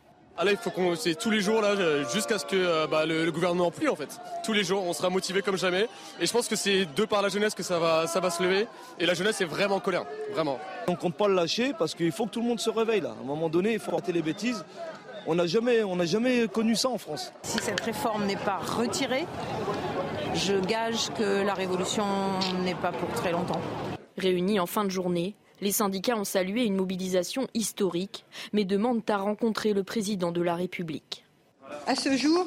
Ah 0.42 0.44
là, 0.44 0.52
il 0.52 0.56
faut 0.56 0.70
qu'on, 0.70 0.96
c'est 0.96 1.16
tous 1.16 1.30
les 1.30 1.40
jours 1.40 1.60
là, 1.60 1.74
jusqu'à 2.10 2.38
ce 2.38 2.46
que 2.46 2.56
euh, 2.56 2.86
bah, 2.86 3.04
le, 3.04 3.26
le, 3.26 3.32
gouvernement 3.32 3.70
plie 3.70 3.88
en 3.88 3.96
fait. 3.96 4.18
Tous 4.42 4.54
les 4.54 4.64
jours, 4.64 4.82
on 4.86 4.94
sera 4.94 5.10
motivé 5.10 5.42
comme 5.42 5.58
jamais. 5.58 5.86
Et 6.18 6.24
je 6.24 6.32
pense 6.32 6.48
que 6.48 6.56
c'est 6.56 6.86
de 6.86 7.04
par 7.04 7.20
la 7.20 7.28
jeunesse 7.28 7.54
que 7.54 7.62
ça 7.62 7.78
va, 7.78 8.06
ça 8.06 8.20
va 8.20 8.30
se 8.30 8.42
lever. 8.42 8.66
Et 8.98 9.04
la 9.04 9.12
jeunesse 9.12 9.40
est 9.42 9.44
vraiment 9.44 9.76
en 9.76 9.80
colère, 9.80 10.06
vraiment. 10.32 10.58
On 10.88 10.94
compte 10.94 11.14
pas 11.14 11.28
le 11.28 11.34
lâcher 11.34 11.72
parce 11.78 11.94
qu'il 11.94 12.12
faut 12.12 12.24
que 12.24 12.30
tout 12.30 12.40
le 12.40 12.46
monde 12.46 12.60
se 12.60 12.70
réveille 12.70 13.02
là. 13.02 13.10
À 13.18 13.22
un 13.22 13.26
moment 13.26 13.50
donné, 13.50 13.74
il 13.74 13.78
faut 13.80 13.92
arrêter 13.92 14.12
les 14.12 14.22
bêtises. 14.22 14.64
On 15.26 15.34
n'a 15.34 15.46
jamais, 15.46 15.82
on 15.82 15.96
n'a 15.96 16.06
jamais 16.06 16.48
connu 16.48 16.74
ça 16.74 16.88
en 16.88 16.96
France. 16.96 17.32
Si 17.42 17.58
cette 17.58 17.80
réforme 17.80 18.24
n'est 18.24 18.36
pas 18.36 18.58
retirée, 18.58 19.26
je 20.34 20.54
gage 20.54 21.08
que 21.16 21.42
la 21.44 21.54
révolution 21.54 22.04
n'est 22.64 22.74
pas 22.74 22.92
pour 22.92 23.08
très 23.10 23.32
longtemps. 23.32 23.60
Réunis 24.16 24.60
en 24.60 24.66
fin 24.66 24.84
de 24.84 24.90
journée, 24.90 25.34
les 25.60 25.72
syndicats 25.72 26.16
ont 26.16 26.24
salué 26.24 26.64
une 26.64 26.76
mobilisation 26.76 27.48
historique, 27.54 28.24
mais 28.52 28.64
demandent 28.64 29.08
à 29.08 29.18
rencontrer 29.18 29.72
le 29.72 29.82
président 29.82 30.32
de 30.32 30.42
la 30.42 30.54
République. 30.54 31.24
À 31.86 31.94
ce 31.94 32.16
jour, 32.16 32.46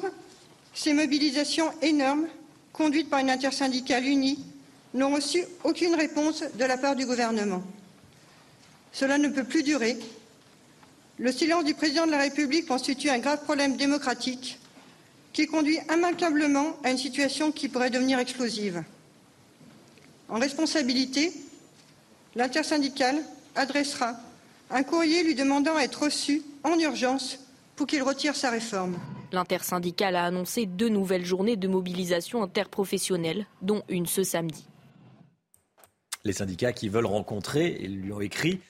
ces 0.72 0.92
mobilisations 0.92 1.70
énormes, 1.82 2.26
conduites 2.72 3.10
par 3.10 3.20
une 3.20 3.30
intersyndicale 3.30 4.04
unie, 4.04 4.38
n'ont 4.94 5.14
reçu 5.14 5.44
aucune 5.64 5.94
réponse 5.94 6.44
de 6.54 6.64
la 6.64 6.76
part 6.76 6.96
du 6.96 7.06
gouvernement. 7.06 7.62
Cela 8.92 9.18
ne 9.18 9.28
peut 9.28 9.44
plus 9.44 9.62
durer. 9.62 9.96
Le 11.18 11.32
silence 11.32 11.64
du 11.64 11.74
président 11.74 12.06
de 12.06 12.12
la 12.12 12.18
République 12.18 12.66
constitue 12.66 13.10
un 13.10 13.18
grave 13.18 13.42
problème 13.44 13.76
démocratique 13.76 14.58
qui 15.34 15.46
conduit 15.46 15.78
immanquablement 15.92 16.76
à 16.84 16.90
une 16.90 16.96
situation 16.96 17.52
qui 17.52 17.68
pourrait 17.68 17.90
devenir 17.90 18.18
explosive. 18.18 18.82
En 20.30 20.38
responsabilité, 20.38 21.32
l'intersyndicale 22.34 23.16
adressera 23.54 24.14
un 24.70 24.82
courrier 24.82 25.22
lui 25.22 25.34
demandant 25.34 25.76
à 25.76 25.82
être 25.82 26.04
reçu 26.04 26.42
en 26.62 26.78
urgence 26.78 27.38
pour 27.76 27.86
qu'il 27.86 28.02
retire 28.02 28.36
sa 28.36 28.50
réforme. 28.50 28.96
L'intersyndicale 29.32 30.14
a 30.16 30.24
annoncé 30.24 30.66
deux 30.66 30.88
nouvelles 30.88 31.24
journées 31.24 31.56
de 31.56 31.66
mobilisation 31.66 32.42
interprofessionnelle, 32.42 33.46
dont 33.60 33.82
une 33.88 34.06
ce 34.06 34.22
samedi. 34.22 34.66
Les 36.24 36.32
syndicats 36.32 36.72
qui 36.72 36.88
veulent 36.88 37.06
rencontrer, 37.06 37.76
ils 37.80 38.00
lui 38.00 38.12
ont 38.12 38.20
écrit, 38.20 38.60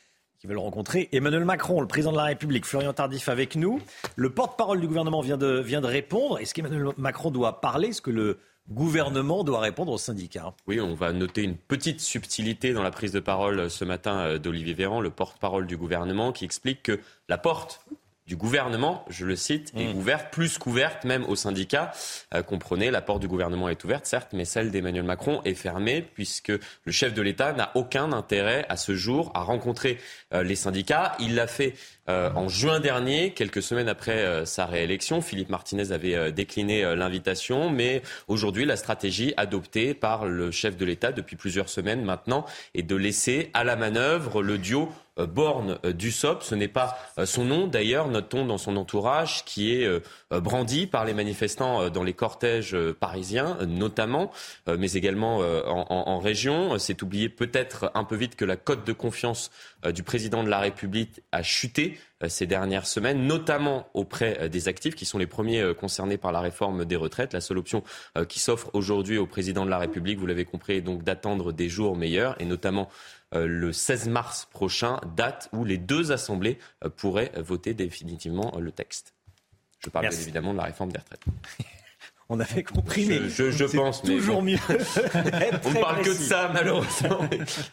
qui 0.44 0.48
veulent 0.48 0.58
rencontrer 0.58 1.08
Emmanuel 1.12 1.46
Macron, 1.46 1.80
le 1.80 1.86
président 1.86 2.12
de 2.12 2.18
la 2.18 2.24
République. 2.24 2.66
Florian 2.66 2.92
Tardif 2.92 3.30
avec 3.30 3.56
nous. 3.56 3.80
Le 4.14 4.28
porte-parole 4.28 4.78
du 4.78 4.86
gouvernement 4.86 5.22
vient 5.22 5.38
de, 5.38 5.58
vient 5.60 5.80
de 5.80 5.86
répondre. 5.86 6.38
Est-ce 6.38 6.52
qu'Emmanuel 6.52 6.88
Macron 6.98 7.30
doit 7.30 7.62
parler? 7.62 7.88
Est-ce 7.88 8.02
que 8.02 8.10
le 8.10 8.36
gouvernement 8.68 9.42
doit 9.42 9.60
répondre 9.60 9.90
aux 9.90 9.98
syndicats 9.98 10.52
Oui, 10.66 10.82
on 10.82 10.92
va 10.92 11.14
noter 11.14 11.44
une 11.44 11.56
petite 11.56 12.00
subtilité 12.00 12.74
dans 12.74 12.82
la 12.82 12.90
prise 12.90 13.10
de 13.10 13.20
parole 13.20 13.70
ce 13.70 13.86
matin 13.86 14.18
euh, 14.18 14.38
d'Olivier 14.38 14.74
Véran, 14.74 15.00
le 15.00 15.08
porte-parole 15.08 15.66
du 15.66 15.78
gouvernement, 15.78 16.30
qui 16.30 16.44
explique 16.44 16.82
que 16.82 17.00
la 17.30 17.38
porte 17.38 17.80
du 18.26 18.36
gouvernement, 18.36 19.04
je 19.10 19.26
le 19.26 19.36
cite, 19.36 19.72
est 19.76 19.92
mmh. 19.92 19.96
ouverte, 19.96 20.32
plus 20.32 20.56
qu'ouverte 20.56 21.04
même 21.04 21.24
aux 21.26 21.36
syndicats. 21.36 21.92
Euh, 22.34 22.42
comprenez, 22.42 22.90
la 22.90 23.02
porte 23.02 23.20
du 23.20 23.28
gouvernement 23.28 23.68
est 23.68 23.84
ouverte, 23.84 24.06
certes, 24.06 24.30
mais 24.32 24.46
celle 24.46 24.70
d'Emmanuel 24.70 25.04
Macron 25.04 25.42
est 25.44 25.54
fermée 25.54 26.02
puisque 26.14 26.48
le 26.48 26.92
chef 26.92 27.12
de 27.12 27.20
l'État 27.20 27.52
n'a 27.52 27.70
aucun 27.74 28.12
intérêt 28.12 28.64
à 28.70 28.78
ce 28.78 28.94
jour 28.94 29.30
à 29.34 29.42
rencontrer 29.42 29.98
euh, 30.32 30.42
les 30.42 30.56
syndicats. 30.56 31.16
Il 31.20 31.34
l'a 31.34 31.46
fait 31.46 31.74
euh, 32.08 32.30
en 32.34 32.48
juin 32.48 32.80
dernier, 32.80 33.32
quelques 33.32 33.62
semaines 33.62 33.88
après 33.88 34.46
sa 34.46 34.64
réélection. 34.64 35.20
Philippe 35.20 35.50
Martinez 35.50 35.92
avait 35.92 36.32
décliné 36.32 36.94
l'invitation, 36.94 37.70
mais 37.70 38.02
aujourd'hui, 38.28 38.64
la 38.64 38.76
stratégie 38.76 39.34
adoptée 39.36 39.94
par 39.94 40.26
le 40.26 40.50
chef 40.50 40.76
de 40.76 40.84
l'État 40.84 41.12
depuis 41.12 41.36
plusieurs 41.36 41.68
semaines 41.68 42.04
maintenant 42.04 42.44
est 42.74 42.82
de 42.82 42.96
laisser 42.96 43.50
à 43.54 43.64
la 43.64 43.76
manœuvre 43.76 44.42
le 44.42 44.58
duo 44.58 44.84
euh, 44.84 44.90
Borne 45.16 45.78
euh, 45.84 45.92
Dussop. 45.92 46.40
Ce 46.42 46.54
n'est 46.54 46.68
pas 46.68 46.96
euh, 47.18 47.26
son 47.26 47.44
nom, 47.44 47.66
d'ailleurs, 47.66 48.08
notons 48.08 48.46
dans 48.46 48.58
son 48.58 48.76
entourage, 48.76 49.44
qui 49.44 49.72
est 49.72 49.88
brandi 50.30 50.86
par 50.86 51.04
les 51.04 51.14
manifestants 51.14 51.88
dans 51.90 52.02
les 52.02 52.12
cortèges 52.12 52.76
parisiens, 52.98 53.56
notamment, 53.66 54.30
mais 54.66 54.92
également 54.92 55.38
en, 55.38 56.18
région. 56.18 56.78
C'est 56.78 57.02
oublié 57.02 57.28
peut-être 57.28 57.90
un 57.94 58.04
peu 58.04 58.16
vite 58.16 58.36
que 58.36 58.44
la 58.44 58.56
cote 58.56 58.86
de 58.86 58.92
confiance 58.92 59.50
du 59.92 60.02
président 60.02 60.42
de 60.42 60.48
la 60.48 60.58
République 60.58 61.20
a 61.32 61.42
chuté 61.42 61.98
ces 62.26 62.46
dernières 62.46 62.86
semaines, 62.86 63.26
notamment 63.26 63.88
auprès 63.94 64.48
des 64.48 64.68
actifs 64.68 64.94
qui 64.94 65.04
sont 65.04 65.18
les 65.18 65.26
premiers 65.26 65.74
concernés 65.78 66.16
par 66.16 66.32
la 66.32 66.40
réforme 66.40 66.84
des 66.84 66.96
retraites. 66.96 67.32
La 67.32 67.40
seule 67.40 67.58
option 67.58 67.82
qui 68.28 68.40
s'offre 68.40 68.70
aujourd'hui 68.72 69.18
au 69.18 69.26
président 69.26 69.64
de 69.64 69.70
la 69.70 69.78
République, 69.78 70.18
vous 70.18 70.26
l'avez 70.26 70.44
compris, 70.44 70.74
est 70.74 70.80
donc 70.80 71.04
d'attendre 71.04 71.52
des 71.52 71.68
jours 71.68 71.96
meilleurs 71.96 72.40
et 72.40 72.44
notamment 72.44 72.88
euh, 72.88 73.13
le 73.34 73.72
16 73.72 74.08
mars 74.08 74.48
prochain, 74.50 75.00
date 75.16 75.48
où 75.52 75.64
les 75.64 75.78
deux 75.78 76.12
assemblées 76.12 76.58
euh, 76.84 76.88
pourraient 76.88 77.32
voter 77.36 77.74
définitivement 77.74 78.52
euh, 78.56 78.60
le 78.60 78.72
texte. 78.72 79.14
Je 79.84 79.90
parle 79.90 80.08
bien 80.08 80.18
évidemment 80.18 80.52
de 80.52 80.58
la 80.58 80.64
réforme 80.64 80.92
des 80.92 80.98
retraites. 80.98 81.24
On 82.30 82.40
avait 82.40 82.62
compris, 82.62 83.04
mais 83.04 83.28
je, 83.28 83.76
pense 83.76 84.00
toujours 84.00 84.42
mieux. 84.42 84.56
On 84.68 84.72
ne 84.72 85.80
parle 85.80 86.02
que 86.02 86.08
de 86.08 86.14
ça, 86.14 86.50
malheureusement. 86.54 87.20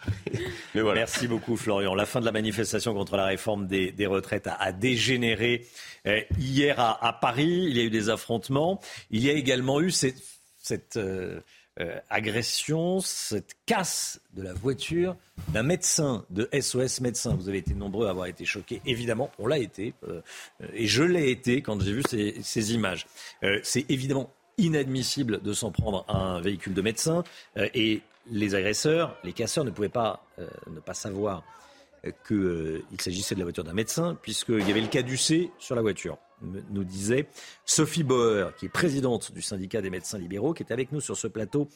mais 0.75 0.81
voilà. 0.81 0.99
Merci 0.99 1.29
beaucoup, 1.29 1.55
Florian. 1.55 1.95
La 1.95 2.05
fin 2.05 2.19
de 2.19 2.25
la 2.25 2.33
manifestation 2.33 2.93
contre 2.93 3.15
la 3.15 3.27
réforme 3.27 3.65
des, 3.67 4.05
retraites 4.07 4.47
a, 4.47 4.71
dégénéré 4.73 5.67
hier 6.37 6.77
à, 6.81 7.17
Paris. 7.21 7.65
Il 7.69 7.77
y 7.77 7.79
a 7.79 7.83
eu 7.83 7.89
des 7.89 8.09
affrontements. 8.09 8.81
Il 9.09 9.23
y 9.23 9.29
a 9.29 9.33
également 9.33 9.79
eu 9.79 9.89
cette, 9.89 10.21
cette 10.61 10.97
euh, 10.97 11.39
agression, 12.09 12.99
cette 12.99 13.55
casse 13.65 14.19
de 14.33 14.41
la 14.41 14.53
voiture 14.53 15.15
d'un 15.49 15.63
médecin 15.63 16.25
de 16.29 16.49
SOS 16.59 17.01
médecin. 17.01 17.35
Vous 17.35 17.49
avez 17.49 17.59
été 17.59 17.73
nombreux 17.73 18.07
à 18.07 18.11
avoir 18.11 18.27
été 18.27 18.45
choqués. 18.45 18.81
Évidemment, 18.85 19.31
on 19.39 19.47
l'a 19.47 19.57
été. 19.57 19.93
Euh, 20.07 20.21
et 20.73 20.87
je 20.87 21.03
l'ai 21.03 21.31
été 21.31 21.61
quand 21.61 21.81
j'ai 21.81 21.93
vu 21.93 22.03
ces, 22.07 22.73
images. 22.73 23.07
Euh, 23.43 23.59
c'est 23.63 23.89
évidemment 23.89 24.33
inadmissible 24.57 25.41
de 25.41 25.53
s'en 25.53 25.71
prendre 25.71 26.05
à 26.07 26.17
un 26.17 26.41
véhicule 26.41 26.73
de 26.73 26.81
médecin. 26.81 27.23
et 27.55 28.01
les 28.29 28.53
agresseurs, 28.53 29.17
les 29.23 29.33
casseurs 29.33 29.65
ne 29.65 29.71
pouvaient 29.71 29.89
pas 29.89 30.23
ne 30.67 30.79
pas 30.79 30.93
savoir 30.93 31.43
qu'il 32.27 32.81
s'agissait 32.99 33.33
de 33.33 33.39
la 33.39 33.45
voiture 33.45 33.63
d'un 33.63 33.73
médecin, 33.73 34.15
puisqu'il 34.21 34.67
y 34.67 34.71
avait 34.71 34.81
le 34.81 34.87
caducé 34.87 35.49
sur 35.57 35.75
la 35.75 35.81
voiture 35.81 36.17
nous 36.41 36.83
disait 36.83 37.27
Sophie 37.65 38.03
Bauer, 38.03 38.53
qui 38.55 38.65
est 38.65 38.69
présidente 38.69 39.31
du 39.31 39.41
syndicat 39.41 39.81
des 39.81 39.89
médecins 39.89 40.17
libéraux, 40.17 40.53
qui 40.53 40.63
est 40.63 40.71
avec 40.71 40.91
nous 40.91 41.01
sur 41.01 41.17
ce 41.17 41.27
plateau 41.27 41.67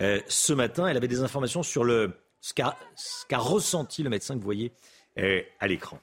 euh, 0.00 0.20
ce 0.28 0.52
matin. 0.52 0.86
Elle 0.86 0.96
avait 0.96 1.08
des 1.08 1.20
informations 1.20 1.62
sur 1.62 1.84
le, 1.84 2.12
ce 2.40 2.54
qu'a 2.54 2.74
ressenti 3.38 4.02
le 4.02 4.10
médecin 4.10 4.34
que 4.34 4.38
vous 4.38 4.44
voyez 4.44 4.72
euh, 5.18 5.40
à 5.60 5.66
l'écran. 5.66 5.98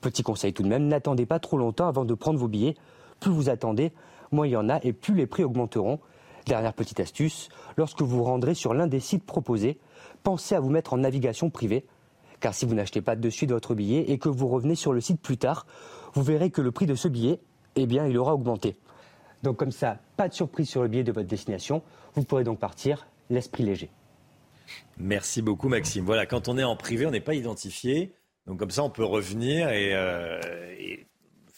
Petit 0.00 0.22
conseil 0.22 0.52
tout 0.52 0.62
de 0.62 0.68
même, 0.68 0.86
n'attendez 0.86 1.26
pas 1.26 1.40
trop 1.40 1.56
longtemps 1.56 1.88
avant 1.88 2.04
de 2.04 2.14
prendre 2.14 2.38
vos 2.38 2.46
billets 2.46 2.76
plus 3.24 3.32
vous 3.32 3.48
attendez, 3.48 3.90
moins 4.32 4.46
il 4.46 4.50
y 4.50 4.56
en 4.56 4.68
a 4.68 4.78
et 4.82 4.92
plus 4.92 5.14
les 5.14 5.26
prix 5.26 5.44
augmenteront. 5.44 5.98
Dernière 6.44 6.74
petite 6.74 7.00
astuce, 7.00 7.48
lorsque 7.78 8.02
vous 8.02 8.18
vous 8.18 8.24
rendrez 8.24 8.52
sur 8.52 8.74
l'un 8.74 8.86
des 8.86 9.00
sites 9.00 9.24
proposés, 9.24 9.78
pensez 10.22 10.54
à 10.54 10.60
vous 10.60 10.68
mettre 10.68 10.92
en 10.92 10.98
navigation 10.98 11.48
privée. 11.48 11.86
Car 12.40 12.52
si 12.52 12.66
vous 12.66 12.74
n'achetez 12.74 13.00
pas 13.00 13.16
de 13.16 13.30
suite 13.30 13.50
votre 13.50 13.74
billet 13.74 14.10
et 14.10 14.18
que 14.18 14.28
vous 14.28 14.46
revenez 14.46 14.74
sur 14.74 14.92
le 14.92 15.00
site 15.00 15.22
plus 15.22 15.38
tard, 15.38 15.66
vous 16.12 16.22
verrez 16.22 16.50
que 16.50 16.60
le 16.60 16.70
prix 16.70 16.84
de 16.84 16.94
ce 16.94 17.08
billet, 17.08 17.40
eh 17.76 17.86
bien, 17.86 18.06
il 18.06 18.18
aura 18.18 18.34
augmenté. 18.34 18.76
Donc 19.42 19.56
comme 19.56 19.72
ça, 19.72 19.96
pas 20.18 20.28
de 20.28 20.34
surprise 20.34 20.68
sur 20.68 20.82
le 20.82 20.88
billet 20.88 21.02
de 21.02 21.12
votre 21.12 21.26
destination. 21.26 21.82
Vous 22.12 22.24
pourrez 22.24 22.44
donc 22.44 22.58
partir 22.58 23.06
l'esprit 23.30 23.62
léger. 23.62 23.88
Merci 24.98 25.40
beaucoup 25.40 25.70
Maxime. 25.70 26.04
Voilà, 26.04 26.26
quand 26.26 26.48
on 26.48 26.58
est 26.58 26.64
en 26.64 26.76
privé, 26.76 27.06
on 27.06 27.10
n'est 27.10 27.20
pas 27.20 27.34
identifié. 27.34 28.12
Donc 28.46 28.58
comme 28.58 28.70
ça, 28.70 28.84
on 28.84 28.90
peut 28.90 29.04
revenir 29.04 29.70
et, 29.70 29.94
euh, 29.94 30.38
et 30.78 31.06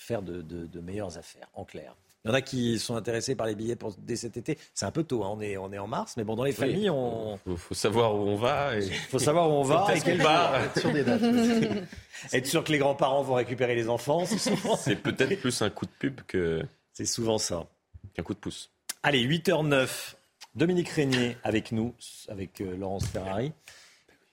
faire 0.07 0.23
de, 0.23 0.81
meilleures 0.81 1.19
affaires, 1.19 1.49
en 1.55 1.65
clair. 1.65 1.95
Il 2.25 2.29
y 2.29 2.31
en 2.33 2.35
a 2.35 2.41
qui 2.41 2.79
sont 2.81 2.97
intéressés 2.97 3.37
par 3.37 3.47
les 3.47 3.55
billets 3.55 3.77
pour, 3.77 3.95
dès 3.99 4.17
cet 4.17 4.37
été. 4.37 4.59
C'est 4.75 4.85
un 4.85 4.91
peu 4.91 5.05
tôt, 5.05 5.23
hein. 5.23 5.31
on, 5.33 5.41
est, 5.41 5.57
on 5.57 5.73
est 5.73 5.79
en 5.79 5.87
mars, 5.87 6.15
mais 6.17 6.25
bon, 6.25 6.35
dans 6.35 6.43
les 6.43 6.53
familles, 6.53 6.91
on. 6.91 7.39
Il 7.47 7.57
faut, 7.57 7.75
savoir 7.75 8.17
où 8.17 8.19
on 8.19 8.37
va. 8.37 8.77
Il 8.77 8.93
faut 8.93 9.21
savoir 9.21 9.49
où 9.49 9.53
on 9.53 9.63
va 9.63 9.95
et 9.95 10.01
quel 10.05 10.19
bar. 10.19 10.61
Sur 10.77 10.93
des 10.93 11.05
dates. 11.05 11.23
Être 12.33 12.47
sûr 12.47 12.65
que 12.65 12.73
les 12.73 12.79
grands-parents 12.79 13.23
vont 13.23 13.35
récupérer 13.35 13.77
les 13.77 13.89
enfants, 13.89 14.25
c'est 14.27 14.97
peut-être 14.97 15.41
plus 15.41 15.63
un 15.63 15.71
coup 15.71 15.87
de 15.87 15.93
pub 15.99 16.21
que. 16.27 16.63
C'est 16.93 17.05
souvent 17.05 17.39
ça. 17.39 17.67
Qu'un 18.15 18.23
coup 18.23 18.35
de 18.35 18.39
pouce. 18.39 18.71
Allez, 19.03 19.25
8h09. 19.25 20.15
Dominique 20.57 20.89
Régnier 20.89 21.37
avec 21.45 21.71
nous, 21.71 21.95
avec 22.29 22.63
euh, 22.63 22.77
Laurence 22.79 23.07
Ferrari, 23.07 23.53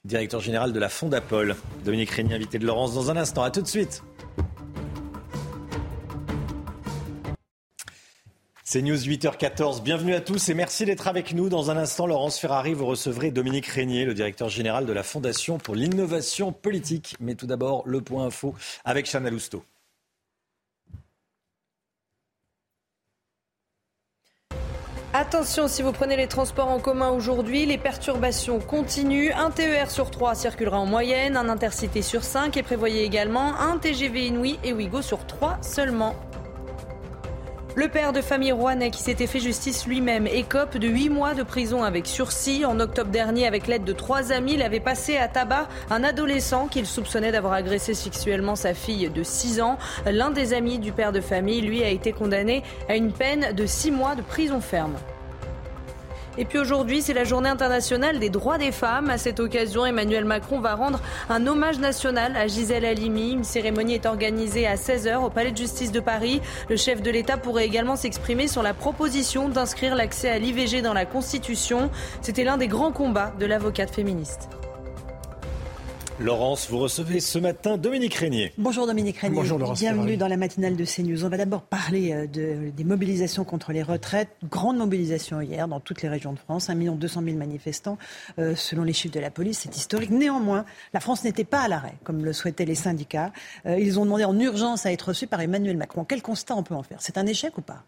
directeur 0.05 0.39
général 0.39 0.71
de 0.71 0.79
la 0.79 0.87
Fondapol. 0.87 1.57
Dominique 1.83 2.11
Régnier, 2.11 2.35
invité 2.35 2.59
de 2.59 2.65
Laurence 2.65 2.93
dans 2.93 3.11
un 3.11 3.17
instant. 3.17 3.43
À 3.43 3.51
tout 3.51 3.61
de 3.61 3.67
suite. 3.67 4.01
C'est 8.73 8.81
News 8.81 8.97
8h14. 8.97 9.83
Bienvenue 9.83 10.15
à 10.15 10.19
tous 10.19 10.49
et 10.49 10.55
merci 10.55 10.83
d'être 10.83 11.07
avec 11.07 11.35
nous. 11.35 11.47
Dans 11.47 11.69
un 11.69 11.77
instant, 11.77 12.07
Laurence 12.07 12.39
Ferrari, 12.39 12.73
vous 12.73 12.87
recevrez 12.87 13.29
Dominique 13.29 13.67
Régnier, 13.67 14.03
le 14.03 14.15
directeur 14.15 14.49
général 14.49 14.87
de 14.87 14.93
la 14.93 15.03
Fondation 15.03 15.59
pour 15.59 15.75
l'innovation 15.75 16.51
politique. 16.51 17.15
Mais 17.19 17.35
tout 17.35 17.45
d'abord, 17.45 17.83
le 17.85 18.01
point 18.01 18.25
info 18.25 18.55
avec 18.83 19.05
Chana 19.05 19.29
Lousteau. 19.29 19.63
Attention, 25.13 25.67
si 25.67 25.83
vous 25.83 25.91
prenez 25.91 26.17
les 26.17 26.27
transports 26.27 26.69
en 26.69 26.79
commun 26.79 27.09
aujourd'hui, 27.11 27.67
les 27.67 27.77
perturbations 27.77 28.59
continuent. 28.59 29.33
Un 29.35 29.51
TER 29.51 29.91
sur 29.91 30.09
3 30.09 30.33
circulera 30.33 30.79
en 30.79 30.87
moyenne, 30.87 31.37
un 31.37 31.47
Intercité 31.47 32.01
sur 32.01 32.23
5 32.23 32.57
et 32.57 32.63
prévoyez 32.63 33.03
également 33.03 33.55
un 33.55 33.77
TGV 33.77 34.29
Inouï 34.29 34.57
et 34.63 34.73
Ouigo 34.73 35.03
sur 35.03 35.27
3 35.27 35.59
seulement. 35.61 36.15
Le 37.75 37.87
père 37.87 38.13
de 38.13 38.21
famille 38.21 38.51
rouennais 38.51 38.91
qui 38.91 39.01
s'était 39.01 39.25
fait 39.25 39.39
justice 39.39 39.87
lui-même 39.87 40.27
écope 40.27 40.77
de 40.77 40.87
8 40.87 41.09
mois 41.09 41.33
de 41.33 41.41
prison 41.41 41.81
avec 41.81 42.05
sursis. 42.05 42.65
En 42.65 42.79
octobre 42.79 43.09
dernier, 43.09 43.47
avec 43.47 43.65
l'aide 43.65 43.83
de 43.83 43.93
trois 43.93 44.31
amis, 44.31 44.53
il 44.53 44.61
avait 44.61 44.79
passé 44.79 45.17
à 45.17 45.27
tabac 45.27 45.67
un 45.89 46.03
adolescent 46.03 46.67
qu'il 46.67 46.85
soupçonnait 46.85 47.31
d'avoir 47.31 47.53
agressé 47.53 47.95
sexuellement 47.95 48.55
sa 48.55 48.75
fille 48.75 49.09
de 49.09 49.23
6 49.23 49.59
ans. 49.59 49.79
L'un 50.05 50.29
des 50.29 50.53
amis 50.53 50.77
du 50.77 50.91
père 50.91 51.11
de 51.11 51.19
famille, 51.19 51.61
lui, 51.61 51.83
a 51.83 51.89
été 51.89 52.11
condamné 52.11 52.61
à 52.89 52.95
une 52.95 53.11
peine 53.11 53.53
de 53.53 53.65
6 53.65 53.89
mois 53.89 54.13
de 54.13 54.21
prison 54.21 54.61
ferme. 54.61 54.93
Et 56.37 56.45
puis 56.45 56.57
aujourd'hui, 56.57 57.01
c'est 57.01 57.13
la 57.13 57.25
journée 57.25 57.49
internationale 57.49 58.19
des 58.19 58.29
droits 58.29 58.57
des 58.57 58.71
femmes. 58.71 59.09
À 59.09 59.17
cette 59.17 59.39
occasion, 59.39 59.85
Emmanuel 59.85 60.25
Macron 60.25 60.59
va 60.59 60.73
rendre 60.73 60.99
un 61.29 61.45
hommage 61.45 61.79
national 61.79 62.35
à 62.35 62.47
Gisèle 62.47 62.85
Halimi. 62.85 63.33
Une 63.33 63.43
cérémonie 63.43 63.93
est 63.93 64.07
organisée 64.07 64.65
à 64.65 64.75
16h 64.75 65.17
au 65.17 65.29
Palais 65.29 65.51
de 65.51 65.57
justice 65.57 65.91
de 65.91 65.99
Paris. 65.99 66.41
Le 66.69 66.75
chef 66.75 67.03
de 67.03 67.11
l'État 67.11 67.37
pourrait 67.37 67.65
également 67.65 67.95
s'exprimer 67.95 68.47
sur 68.47 68.63
la 68.63 68.73
proposition 68.73 69.47
d'inscrire 69.47 69.95
l'accès 69.95 70.29
à 70.29 70.39
l'IVG 70.39 70.81
dans 70.81 70.93
la 70.93 71.05
Constitution. 71.05 71.91
C'était 72.21 72.43
l'un 72.43 72.57
des 72.57 72.67
grands 72.67 72.91
combats 72.91 73.33
de 73.39 73.45
l'avocate 73.45 73.91
féministe. 73.91 74.49
Laurence, 76.19 76.69
vous 76.69 76.77
recevez 76.77 77.19
ce 77.19 77.39
matin 77.39 77.77
Dominique 77.77 78.13
Régnier. 78.13 78.53
Bonjour 78.59 78.85
Dominique 78.85 79.17
Régnier. 79.17 79.35
Bonjour 79.35 79.57
Laurence. 79.57 79.79
Bienvenue 79.79 80.15
dans 80.15 80.27
la 80.27 80.37
matinale 80.37 80.75
de 80.75 80.85
CNews. 80.85 81.25
On 81.25 81.29
va 81.29 81.37
d'abord 81.37 81.63
parler 81.63 82.13
euh, 82.13 82.27
de, 82.27 82.69
des 82.69 82.83
mobilisations 82.83 83.43
contre 83.43 83.71
les 83.71 83.81
retraites. 83.81 84.29
Grande 84.47 84.77
mobilisation 84.77 85.41
hier 85.41 85.67
dans 85.67 85.79
toutes 85.79 86.03
les 86.03 86.09
régions 86.09 86.31
de 86.31 86.39
France. 86.39 86.69
1 86.69 86.75
200 86.75 87.21
000 87.23 87.37
manifestants 87.37 87.97
euh, 88.37 88.55
selon 88.55 88.83
les 88.83 88.93
chiffres 88.93 89.13
de 89.13 89.19
la 89.19 89.31
police. 89.31 89.61
C'est 89.63 89.75
historique. 89.75 90.11
Néanmoins, 90.11 90.65
la 90.93 90.99
France 90.99 91.23
n'était 91.23 91.45
pas 91.45 91.61
à 91.61 91.67
l'arrêt 91.67 91.95
comme 92.03 92.23
le 92.23 92.31
souhaitaient 92.31 92.65
les 92.65 92.75
syndicats. 92.75 93.31
Euh, 93.65 93.79
ils 93.79 93.99
ont 93.99 94.05
demandé 94.05 94.23
en 94.23 94.39
urgence 94.39 94.85
à 94.85 94.91
être 94.91 95.09
reçus 95.09 95.27
par 95.27 95.41
Emmanuel 95.41 95.77
Macron. 95.77 96.05
Quel 96.05 96.21
constat 96.21 96.55
on 96.55 96.63
peut 96.63 96.75
en 96.75 96.83
faire? 96.83 96.97
C'est 96.99 97.17
un 97.17 97.25
échec 97.25 97.57
ou 97.57 97.61
pas? 97.61 97.83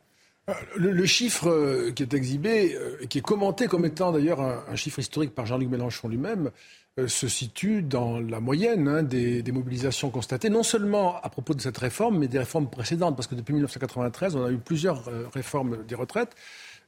Le, 0.76 0.92
le, 0.92 1.06
chiffre 1.06 1.90
qui 1.96 2.04
est 2.04 2.14
exhibé, 2.14 2.78
qui 3.10 3.18
est 3.18 3.22
commenté 3.22 3.68
comme 3.68 3.86
étant 3.86 4.12
d'ailleurs 4.12 4.42
un, 4.42 4.76
chiffre 4.76 5.00
historique 5.00 5.34
par 5.34 5.46
Jean-Luc 5.46 5.70
Mélenchon 5.70 6.08
lui-même, 6.08 6.52
euh, 6.98 7.10
se 7.10 7.28
situe 7.28 7.82
dans 7.82 8.22
la 8.22 8.40
moyenne 8.40 8.88
hein, 8.88 9.04
des, 9.04 9.44
mobilisations 9.52 10.10
constatées, 10.10 10.50
non 10.50 10.64
seulement 10.64 11.22
à 11.22 11.28
propos 11.28 11.54
de 11.54 11.60
cette 11.60 11.78
réforme, 11.78 12.20
mais 12.20 12.30
des 12.30 12.40
réformes 12.40 12.70
précédentes, 12.70 13.18
parce 13.18 13.28
que 13.28 13.36
depuis 13.36 13.54
1993, 13.54 14.38
on 14.38 14.46
a 14.46 14.50
eu 14.50 14.58
plusieurs 14.58 15.06
euh, 15.10 15.28
réformes 15.34 15.84
des 15.86 15.96
retraites. 15.96 16.34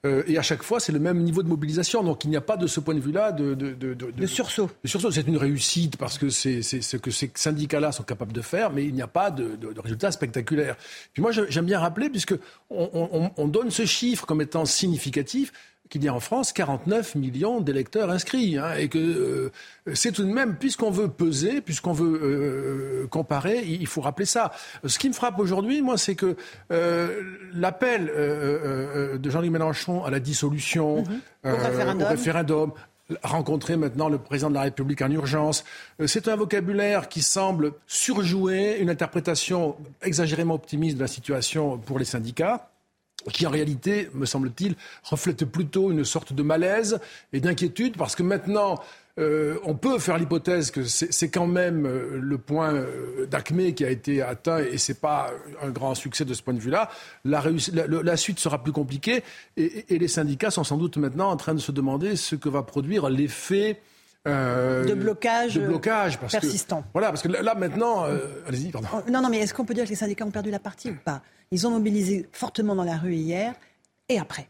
Euh, 0.06 0.24
et 0.28 0.38
à 0.38 0.42
chaque 0.42 0.64
fois, 0.64 0.80
c'est 0.80 0.92
le 0.92 1.00
même 1.00 1.20
niveau 1.24 1.44
de 1.44 1.48
mobilisation. 1.48 2.04
Donc 2.04 2.24
il 2.24 2.30
n'y 2.30 2.38
a 2.38 2.42
pas 2.42 2.58
de 2.58 2.68
ce 2.68 2.80
point 2.80 2.94
de 2.94 3.00
vue-là 3.00 3.32
de, 3.32 3.54
de, 3.54 3.74
de, 3.74 3.94
de, 3.94 4.26
sursaut. 4.26 4.70
Sursaut, 4.86 5.12
c'est 5.12 5.28
une 5.28 5.38
réussite 5.38 5.98
parce 5.98 6.18
que 6.18 6.30
c'est 6.30 6.62
ce 6.62 6.98
que 6.98 7.12
ces 7.12 7.32
syndicats-là 7.34 7.92
sont 7.92 8.04
capables 8.04 8.34
de 8.34 8.42
faire, 8.42 8.72
mais 8.72 8.86
il 8.86 8.94
n'y 8.94 9.02
a 9.02 9.08
pas 9.08 9.32
de, 9.32 9.58
résultats 9.80 10.12
spectaculaires. 10.12 10.76
Puis 11.14 11.22
moi, 11.22 11.32
j'aime 11.32 11.66
bien 11.66 11.80
rappeler, 11.80 12.10
puisque 12.10 12.36
on, 12.70 12.90
on, 12.94 13.32
on 13.36 13.48
donne 13.48 13.72
ce 13.72 13.86
chiffre 13.86 14.26
comme 14.26 14.42
étant 14.42 14.66
significatif, 14.66 15.52
qu'il 15.90 16.04
y 16.04 16.08
a 16.08 16.14
en 16.14 16.20
France 16.20 16.54
49 16.54 17.16
millions 17.16 17.62
d'électeurs 17.62 18.10
inscrits. 18.10 18.58
Hein, 18.58 18.74
et 18.78 18.90
que 18.90 18.98
euh, 18.98 19.52
c'est 19.94 20.12
tout 20.12 20.24
de 20.24 20.32
même, 20.32 20.56
puisqu'on 20.56 20.92
veut 20.92 21.08
peser, 21.08 21.62
puisqu'on 21.62 21.94
veut 21.94 22.20
euh, 22.22 23.08
comparer, 23.08 23.64
il 23.66 23.88
faut 23.88 24.02
rappeler 24.02 24.26
ça. 24.26 24.52
Ce 24.86 25.00
qui 25.00 25.10
me 25.10 25.14
frappe 25.14 25.40
aujourd'hui, 25.40 25.82
moi, 25.82 25.98
c'est 25.98 26.16
que 26.16 26.36
euh, 26.72 27.22
l'appel 27.54 28.08
de 28.08 29.30
Jean-Luc 29.30 29.52
Mélenchon 29.52 30.04
à 30.04 30.10
la 30.10 30.20
dissolution, 30.20 31.04
mhm. 31.04 31.22
au 31.46 31.56
référendum, 31.56 32.02
au 32.02 32.10
référendum 32.10 32.72
rencontrer 33.24 33.78
maintenant 33.78 34.10
le 34.10 34.18
président 34.18 34.50
de 34.50 34.56
la 34.56 34.64
République 34.64 35.02
en 35.02 35.10
urgence. 35.10 35.64
C'est 36.08 36.28
un 36.28 36.36
vocabulaire 36.36 37.08
qui 37.08 37.22
semble 37.22 37.72
surjouer 37.88 38.80
une 38.80 38.90
interprétation 38.90 39.78
exagérément 40.02 40.56
optimiste 40.56 40.98
de 40.98 41.02
la 41.02 41.08
situation 41.08 41.78
pour 41.78 42.00
les 42.00 42.06
syndicats 42.06 42.70
qui 43.32 43.46
en 43.46 43.50
réalité, 43.50 44.10
me 44.14 44.26
semble-t-il, 44.26 44.76
reflète 45.04 45.46
plutôt 45.46 45.92
une 45.92 46.06
sorte 46.06 46.34
de 46.34 46.44
malaise 46.44 47.00
et 47.34 47.40
d'inquiétude, 47.40 47.98
parce 47.98 48.16
que 48.16 48.24
maintenant, 48.24 48.80
euh, 49.20 49.58
on 49.64 49.76
peut 49.76 49.98
faire 49.98 50.18
l'hypothèse 50.18 50.70
que 50.70 50.84
c'est 50.84 51.30
quand 51.30 51.48
même 51.48 51.88
euh, 51.88 52.20
le 52.22 52.38
point 52.38 52.74
euh, 52.74 53.26
d'acmé 53.26 53.74
qui 53.74 53.84
a 53.84 53.90
été 53.90 54.22
atteint 54.22 54.60
et 54.60 54.78
c'est 54.78 55.02
pas 55.02 55.32
un 55.64 55.70
grand 55.70 55.96
succès 55.96 56.24
de 56.24 56.36
ce 56.36 56.44
point 56.44 56.54
de 56.54 56.60
vue-là. 56.60 56.92
La, 57.26 57.44
la, 57.88 58.18
suite 58.18 58.38
sera 58.38 58.62
plus 58.62 58.72
compliquée 58.72 59.24
et, 59.56 59.86
et, 59.90 59.98
les 59.98 60.08
syndicats 60.08 60.52
sont 60.52 60.64
sans 60.64 60.78
doute 60.78 60.98
maintenant 60.98 61.32
en 61.32 61.36
train 61.36 61.56
de 61.56 61.60
se 61.60 61.72
demander 61.72 62.16
ce 62.16 62.36
que 62.36 62.48
va 62.48 62.62
produire 62.62 63.10
l'effet 63.10 63.82
euh, 64.28 64.84
de 64.84 64.94
blocage, 64.94 65.56
de 65.56 65.66
blocage 65.66 66.20
parce 66.20 66.34
persistant. 66.34 66.82
Que, 66.82 66.88
voilà, 66.94 67.10
parce 67.10 67.22
que 67.22 67.30
là, 67.30 67.56
maintenant, 67.56 68.06
euh, 68.06 68.18
allez-y, 68.48 68.72
pardon. 68.72 68.88
Non, 69.10 69.22
non, 69.22 69.30
mais 69.30 69.40
est-ce 69.40 69.54
qu'on 69.54 69.64
peut 69.64 69.74
dire 69.74 69.86
que 69.86 69.90
les 69.90 69.96
syndicats 69.96 70.26
ont 70.26 70.32
perdu 70.32 70.52
la 70.52 70.60
partie 70.60 70.92
ou 70.92 70.98
pas? 71.04 71.22
Ils 71.52 71.66
ont 71.68 71.72
mobilisé 71.72 72.28
fortement 72.32 72.76
dans 72.76 72.84
la 72.84 72.98
rue 72.98 73.16
hier 73.16 73.54
et 74.10 74.20
après. 74.20 74.48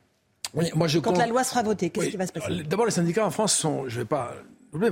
Oui, 0.53 0.65
moi 0.75 0.87
je 0.87 0.99
Quand 0.99 1.17
la 1.17 1.27
loi 1.27 1.43
sera 1.43 1.61
votée, 1.61 1.89
qu'est-ce 1.89 2.09
qui 2.09 2.17
va 2.17 2.27
se 2.27 2.31
passer? 2.31 2.63
D'abord, 2.63 2.85
les 2.85 2.91
syndicats 2.91 3.25
en 3.25 3.31
France 3.31 3.55
sont, 3.55 3.87
je 3.87 3.99
vais 3.99 4.05
pas 4.05 4.33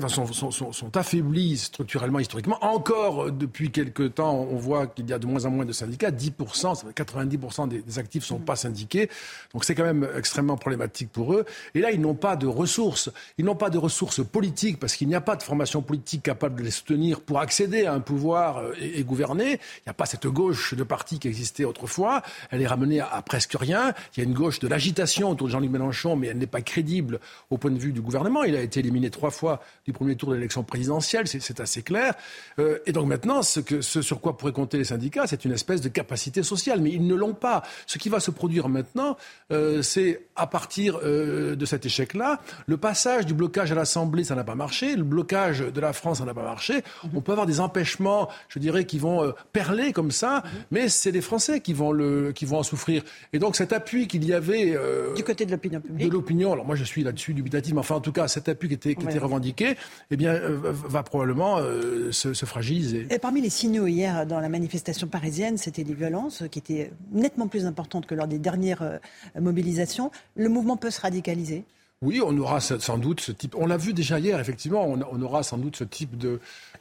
sont, 0.08 0.28
sont, 0.28 0.52
sont, 0.52 0.72
sont, 0.72 0.98
affaiblis 0.98 1.58
structurellement, 1.58 2.20
historiquement. 2.20 2.58
Encore 2.62 3.26
euh, 3.26 3.32
depuis 3.32 3.72
quelques 3.72 4.16
temps, 4.16 4.34
on 4.34 4.56
voit 4.56 4.88
qu'il 4.88 5.10
y 5.10 5.14
a 5.14 5.20
de 5.20 5.28
moins 5.28 5.46
en 5.46 5.52
moins 5.52 5.66
de 5.66 5.74
syndicats. 5.74 6.12
10%, 6.12 6.94
90% 6.94 7.68
des, 7.68 7.82
des, 7.82 8.00
actifs 8.00 8.24
ne 8.24 8.28
sont 8.28 8.40
pas 8.40 8.56
syndiqués. 8.56 9.10
Donc 9.54 9.66
c'est 9.66 9.76
quand 9.76 9.84
même 9.84 10.08
extrêmement 10.16 10.58
problématique 10.58 11.12
pour 11.12 11.34
eux. 11.34 11.46
Et 11.74 11.82
là, 11.82 11.92
ils 11.92 12.00
n'ont 12.00 12.16
pas 12.16 12.36
de 12.36 12.48
ressources. 12.48 13.10
Ils 13.38 13.46
n'ont 13.46 13.56
pas 13.56 13.70
de 13.70 13.78
ressources 13.78 14.24
politiques 14.24 14.80
parce 14.80 14.96
qu'il 14.96 15.08
n'y 15.08 15.16
a 15.16 15.22
pas 15.22 15.36
de 15.36 15.44
formation 15.44 15.82
politique 15.82 16.24
capable 16.24 16.60
de 16.60 16.64
les 16.64 16.72
soutenir 16.72 17.22
pour 17.22 17.40
accéder 17.40 17.86
à 17.86 17.94
un 17.94 18.00
pouvoir 18.00 18.58
euh, 18.60 18.74
et, 18.80 19.00
et 19.00 19.04
gouverner. 19.04 19.52
Il 19.52 19.88
n'y 19.88 19.92
a 19.92 19.94
pas 19.94 20.06
cette 20.06 20.28
gauche 20.28 20.74
de 20.74 20.84
parti 20.84 21.20
qui 21.20 21.28
existait 21.28 21.66
autrefois. 21.66 22.22
Elle 22.50 22.62
est 22.62 22.68
ramenée 22.68 23.02
à, 23.02 23.08
à 23.08 23.22
presque 23.22 23.56
rien. 23.60 23.94
Il 24.16 24.22
y 24.22 24.26
a 24.26 24.26
une 24.26 24.34
gauche 24.34 24.60
de 24.60 24.68
l'agitation 24.68 25.32
autour 25.32 25.48
de 25.48 25.52
Jean-Luc 25.52 25.72
Mélenchon, 25.72 26.16
mais 26.16 26.28
elle 26.28 26.38
n'est 26.38 26.48
pas 26.48 26.62
crédible 26.62 27.20
au 27.50 27.58
point 27.58 27.72
de 27.72 27.80
vue 27.80 27.92
du 27.92 28.02
gouvernement. 28.02 28.44
Il 28.44 28.56
a 28.56 28.62
été 28.62 28.80
éliminé 28.80 29.10
trois 29.10 29.32
fois 29.32 29.62
du 29.86 29.94
premier 29.94 30.16
tour 30.16 30.30
de 30.30 30.36
l'élection 30.36 30.64
présidentielle, 30.64 31.28
c'est 31.28 31.60
assez 31.60 31.84
clair. 31.84 32.16
Euh, 32.60 32.80
et 32.86 32.92
donc 32.92 33.08
maintenant, 33.08 33.42
ce, 33.42 33.62
sur 33.82 34.22
quoi 34.22 34.38
pourraient 34.38 34.52
compter 34.52 34.78
les 34.78 34.86
syndicats, 34.86 35.28
c'est 35.28 35.46
une 35.46 35.52
espèce 35.52 35.82
de 35.82 35.90
capacité 35.90 36.44
sociale, 36.44 36.82
mais 36.82 36.92
ils 36.92 37.06
ne 37.06 37.16
l'ont 37.16 37.34
pas. 37.34 37.64
Ce 37.86 37.98
qui 37.98 38.10
va 38.10 38.20
se 38.20 38.32
produire 38.32 38.70
maintenant, 38.70 39.18
euh, 39.52 39.82
c'est 39.82 40.25
à 40.36 40.48
partir 40.48 41.00
euh, 41.04 41.56
de 41.56 41.66
cet 41.66 41.86
échec-là, 41.86 42.42
le 42.68 42.78
passage 42.78 43.26
du 43.26 43.34
blocage 43.34 43.72
à 43.72 43.76
l'Assemblée, 43.76 44.24
ça 44.24 44.36
n'a 44.36 44.44
pas 44.44 44.56
marché, 44.56 44.96
le 44.96 45.04
blocage 45.04 45.60
de 45.60 45.82
la 45.82 45.94
France, 45.94 46.20
ça 46.20 46.26
n'a 46.26 46.34
pas 46.34 46.44
marché. 46.44 46.84
On 47.14 47.22
peut 47.22 47.32
avoir 47.32 47.48
des 47.48 47.60
empêchements, 47.60 48.30
je 48.50 48.60
dirais, 48.60 48.86
qui 48.86 49.00
vont 49.00 49.34
perler 49.54 49.94
comme 49.94 50.12
ça, 50.12 50.44
mais 50.72 50.90
c'est 50.90 51.12
les 51.12 51.22
Français 51.22 51.60
qui 51.62 51.74
vont, 51.74 51.92
le, 51.92 52.32
qui 52.34 52.46
vont 52.46 52.58
en 52.58 52.64
souffrir. 52.64 53.04
Et 53.34 53.40
donc 53.40 53.56
cet 53.56 53.74
appui 53.74 54.08
qu'il 54.08 54.26
y 54.26 54.34
avait... 54.34 54.78
du 55.16 55.24
côté 55.24 55.46
de 55.46 55.52
l'opinion 55.52 55.82
publique. 55.82 56.08
De 56.08 56.14
l'opinion, 56.14 56.54
alors 56.54 56.66
moi 56.66 56.76
je 56.76 56.84
suis 56.84 57.04
là-dessus 57.04 57.34
dubitatif, 57.34 57.74
mais 57.74 57.80
enfin 57.80 57.96
en 57.96 58.02
tout 58.02 58.12
cas 58.12 58.28
cet 58.28 58.50
appui 58.50 58.68
qui 58.68 58.74
était, 58.76 58.96
qui 58.96 59.06
était 59.06 59.20
revendiqué, 59.20 59.76
eh 60.12 60.18
bien, 60.18 60.34
euh, 60.34 60.58
va 60.72 61.04
probablement 61.04 61.58
euh, 61.60 62.12
se, 62.12 62.34
fragiliser. 62.46 63.08
Et 63.10 63.20
parmi 63.20 63.42
les 63.42 63.50
signaux 63.50 63.88
hier 63.88 64.26
dans 64.26 64.40
la 64.40 64.50
manifestation 64.50 65.08
parisienne, 65.08 65.58
c'était 65.58 65.84
des 65.84 65.94
violences 65.94 66.44
qui 66.52 66.60
étaient 66.60 66.92
nettement 67.12 67.48
plus 67.48 67.66
importantes 67.66 68.06
que 68.06 68.16
lors 68.16 68.28
des 68.28 68.40
dernières 68.40 68.82
euh, 68.82 68.98
mobilisations. 69.40 70.12
Le 70.36 70.50
mouvement 70.50 70.78
peut 70.78 70.92
se 70.92 71.02
radicaliser 71.02 71.64
oui, 72.02 72.22
on 72.24 72.38
aura 72.38 72.60
sans 72.60 72.98
doute 72.98 73.22
ce 73.22 73.32
type. 73.32 73.56
On 73.58 73.66
l'a 73.66 73.78
vu 73.78 73.94
déjà 73.94 74.20
hier, 74.20 74.40
effectivement, 74.40 74.86
on, 74.86 75.22
aura 75.22 75.44
sans 75.44 75.58
doute 75.58 75.78
ce 75.78 75.86
type 75.86 76.18
de, 76.18 76.40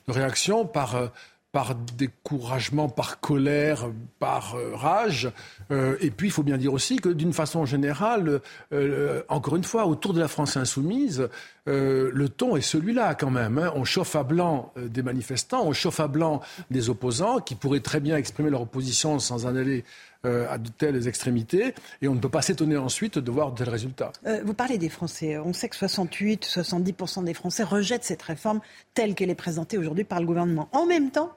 réaction 0.08 0.66
par 0.66 1.12
par 1.54 1.76
découragement, 1.76 2.88
par 2.88 3.20
colère, 3.20 3.86
par 4.18 4.56
euh, 4.56 4.74
rage. 4.74 5.30
Euh, 5.70 5.96
et 6.00 6.10
puis, 6.10 6.26
il 6.26 6.30
faut 6.32 6.42
bien 6.42 6.56
dire 6.56 6.72
aussi 6.72 6.96
que 6.96 7.08
d'une 7.08 7.32
façon 7.32 7.64
générale, 7.64 8.40
euh, 8.72 9.22
encore 9.28 9.54
une 9.54 9.62
fois, 9.62 9.86
autour 9.86 10.14
de 10.14 10.20
la 10.20 10.26
France 10.26 10.56
insoumise, 10.56 11.28
le 11.66 12.26
ton 12.26 12.56
est 12.56 12.60
celui-là 12.60 13.14
quand 13.14 13.30
même. 13.30 13.58
Hein. 13.58 13.72
On 13.76 13.84
chauffe 13.84 14.16
à 14.16 14.24
blanc 14.24 14.72
des 14.76 15.02
manifestants, 15.02 15.64
on 15.64 15.72
chauffe 15.72 16.00
à 16.00 16.08
blanc 16.08 16.42
des 16.70 16.90
opposants 16.90 17.38
qui 17.38 17.54
pourraient 17.54 17.80
très 17.80 18.00
bien 18.00 18.16
exprimer 18.16 18.50
leur 18.50 18.62
opposition 18.62 19.20
sans 19.20 19.46
en 19.46 19.54
aller 19.54 19.84
à 20.24 20.58
de 20.58 20.68
telles 20.70 21.06
extrémités, 21.08 21.74
et 22.02 22.08
on 22.08 22.14
ne 22.14 22.20
peut 22.20 22.28
pas 22.28 22.42
s'étonner 22.42 22.76
ensuite 22.76 23.18
de 23.18 23.30
voir 23.30 23.52
de 23.52 23.58
tels 23.58 23.68
résultats. 23.68 24.12
vous 24.44 24.54
parlez 24.54 24.78
des 24.78 24.88
Français. 24.88 25.38
On 25.38 25.52
sait 25.52 25.68
que 25.68 25.76
68, 25.76 26.46
70% 26.46 27.24
des 27.24 27.34
Français 27.34 27.62
rejettent 27.62 28.04
cette 28.04 28.22
réforme 28.22 28.60
telle 28.94 29.14
qu'elle 29.14 29.30
est 29.30 29.34
présentée 29.34 29.78
aujourd'hui 29.78 30.04
par 30.04 30.20
le 30.20 30.26
gouvernement. 30.26 30.68
En 30.72 30.86
même 30.86 31.10
temps, 31.10 31.32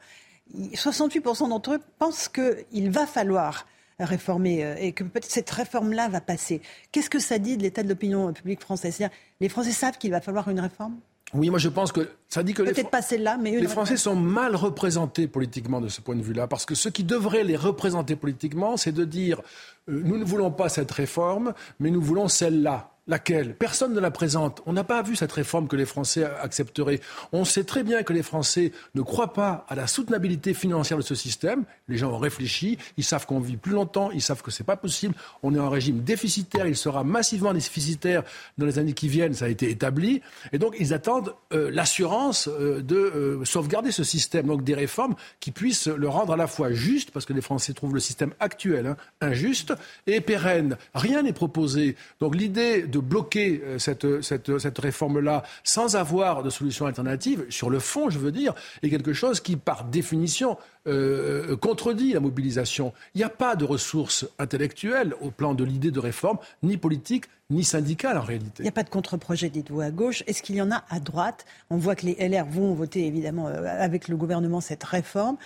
68% 0.55 1.49
d'entre 1.49 1.73
eux 1.73 1.79
pensent 1.99 2.29
qu'il 2.29 2.89
va 2.89 3.05
falloir 3.05 3.65
réformer 3.99 4.63
euh, 4.63 4.75
et 4.77 4.91
que 4.93 5.03
peut-être 5.03 5.25
cette 5.25 5.49
réforme-là 5.49 6.09
va 6.09 6.21
passer. 6.21 6.61
Qu'est-ce 6.91 7.09
que 7.09 7.19
ça 7.19 7.39
dit 7.39 7.57
de 7.57 7.63
l'état 7.63 7.83
de 7.83 7.89
l'opinion 7.89 8.31
publique 8.33 8.61
française? 8.61 9.01
Les 9.39 9.49
Français 9.49 9.71
savent 9.71 9.97
qu'il 9.97 10.11
va 10.11 10.21
falloir 10.21 10.49
une 10.49 10.59
réforme? 10.59 10.99
Oui, 11.33 11.49
moi 11.49 11.59
je 11.59 11.67
pense 11.67 11.91
que 11.91 12.09
ça 12.29 12.41
dit 12.41 12.53
que 12.53 12.63
les, 12.63 12.83
pas 12.85 13.01
celle-là, 13.01 13.37
mais 13.37 13.51
les 13.59 13.67
Français 13.67 13.97
sont 13.97 14.15
mal 14.15 14.55
représentés 14.55 15.27
politiquement 15.27 15.81
de 15.81 15.89
ce 15.89 15.99
point 15.99 16.15
de 16.15 16.21
vue-là, 16.21 16.47
parce 16.47 16.65
que 16.65 16.73
ce 16.73 16.87
qui 16.87 17.03
devrait 17.03 17.43
les 17.43 17.57
représenter 17.57 18.15
politiquement, 18.15 18.77
c'est 18.77 18.93
de 18.93 19.03
dire 19.03 19.41
euh, 19.89 20.01
nous 20.05 20.17
ne 20.17 20.23
voulons 20.23 20.51
pas 20.51 20.69
cette 20.69 20.91
réforme, 20.91 21.53
mais 21.79 21.91
nous 21.91 22.01
voulons 22.01 22.27
celle-là. 22.29 22.96
Laquelle? 23.07 23.55
Personne 23.55 23.93
ne 23.93 23.99
la 23.99 24.11
présente. 24.11 24.61
On 24.65 24.73
n'a 24.73 24.83
pas 24.83 25.01
vu 25.01 25.15
cette 25.15 25.31
réforme 25.31 25.67
que 25.67 25.75
les 25.75 25.85
Français 25.85 26.25
accepteraient. 26.25 26.99
On 27.31 27.45
sait 27.45 27.63
très 27.63 27.83
bien 27.83 28.03
que 28.03 28.11
les 28.11 28.23
Français 28.23 28.73
ne 28.95 29.01
croient 29.01 29.33
pas 29.33 29.65
à 29.69 29.75
la 29.75 29.87
soutenabilité 29.87 30.53
financière 30.53 30.97
de 30.97 31.03
ce 31.03 31.15
système. 31.15 31.63
Les 31.87 31.97
gens 31.97 32.11
ont 32.11 32.17
réfléchi, 32.17 32.77
ils 32.97 33.03
savent 33.03 33.25
qu'on 33.25 33.39
vit 33.39 33.55
plus 33.55 33.71
longtemps, 33.71 34.11
ils 34.11 34.21
savent 34.21 34.41
que 34.41 34.51
ce 34.51 34.61
n'est 34.61 34.65
pas 34.65 34.75
possible. 34.75 35.15
On 35.41 35.55
est 35.55 35.59
en 35.59 35.69
régime 35.69 36.01
déficitaire, 36.01 36.67
il 36.67 36.75
sera 36.75 37.05
massivement 37.05 37.53
déficitaire 37.53 38.23
dans 38.57 38.65
les 38.65 38.77
années 38.77 38.93
qui 38.93 39.07
viennent, 39.07 39.33
ça 39.33 39.45
a 39.45 39.49
été 39.49 39.69
établi. 39.69 40.21
Et 40.51 40.59
donc 40.59 40.75
ils 40.77 40.93
attendent 40.93 41.33
euh, 41.53 41.71
l'assurance 41.71 42.49
euh, 42.49 42.81
de 42.81 42.95
euh, 42.95 43.45
sauvegarder 43.45 43.91
ce 43.91 44.03
système, 44.03 44.47
donc 44.47 44.63
des 44.63 44.75
réformes 44.75 45.15
qui 45.39 45.51
puissent 45.51 45.87
le 45.87 46.09
rendre 46.09 46.33
à 46.33 46.37
la 46.37 46.47
fois 46.47 46.73
juste, 46.73 47.11
parce 47.11 47.25
que 47.25 47.33
les 47.33 47.41
Français 47.41 47.73
trouvent 47.73 47.93
le 47.93 47.99
système 47.99 48.33
actuel 48.39 48.87
hein, 48.87 48.97
injuste, 49.21 49.73
et 50.07 50.19
pérenne. 50.19 50.77
Rien 50.93 51.23
n'est 51.23 51.33
proposé. 51.33 51.95
Donc 52.19 52.35
l'idée 52.35 52.83
de 52.83 52.96
de 52.97 53.01
bloquer 53.01 53.61
euh, 53.63 53.79
cette, 53.79 54.21
cette, 54.21 54.57
cette 54.57 54.77
réforme-là 54.77 55.43
sans 55.63 55.95
avoir 55.95 56.43
de 56.43 56.49
solution 56.49 56.87
alternative, 56.87 57.45
sur 57.49 57.69
le 57.69 57.79
fond, 57.79 58.09
je 58.09 58.17
veux 58.17 58.31
dire, 58.31 58.53
est 58.81 58.89
quelque 58.89 59.13
chose 59.13 59.39
qui, 59.39 59.55
par 59.55 59.83
définition, 59.85 60.57
euh, 60.87 61.55
contredit 61.57 62.13
la 62.13 62.19
mobilisation. 62.19 62.93
Il 63.13 63.19
n'y 63.19 63.23
a 63.23 63.29
pas 63.29 63.55
de 63.55 63.65
ressources 63.65 64.27
intellectuelles 64.39 65.13
au 65.21 65.31
plan 65.31 65.53
de 65.53 65.63
l'idée 65.63 65.91
de 65.91 65.99
réforme, 65.99 66.39
ni 66.63 66.77
politique, 66.77 67.25
ni 67.49 67.63
syndicale 67.63 68.17
en 68.17 68.21
réalité. 68.21 68.59
Il 68.59 68.63
n'y 68.63 68.69
a 68.69 68.73
pas 68.73 68.83
de 68.83 68.89
contre-projet, 68.89 69.49
dites-vous, 69.49 69.81
à 69.81 69.91
gauche. 69.91 70.23
Est-ce 70.27 70.41
qu'il 70.41 70.55
y 70.55 70.61
en 70.61 70.71
a 70.71 70.83
à 70.89 70.99
droite? 70.99 71.45
On 71.69 71.77
voit 71.77 71.95
que 71.95 72.05
les 72.05 72.15
LR 72.27 72.45
vont 72.45 72.73
voter 72.73 73.05
évidemment 73.05 73.47
euh, 73.47 73.63
avec 73.65 74.07
le 74.07 74.17
gouvernement 74.17 74.59
cette 74.59 74.83
réforme. 74.83 75.37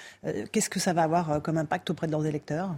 Qu'est-ce 0.51 0.69
que 0.69 0.79
ça 0.79 0.93
va 0.93 1.03
avoir 1.03 1.41
comme 1.41 1.57
impact 1.57 1.89
auprès 1.89 2.07
de 2.07 2.11
leurs 2.11 2.25
électeurs? 2.25 2.75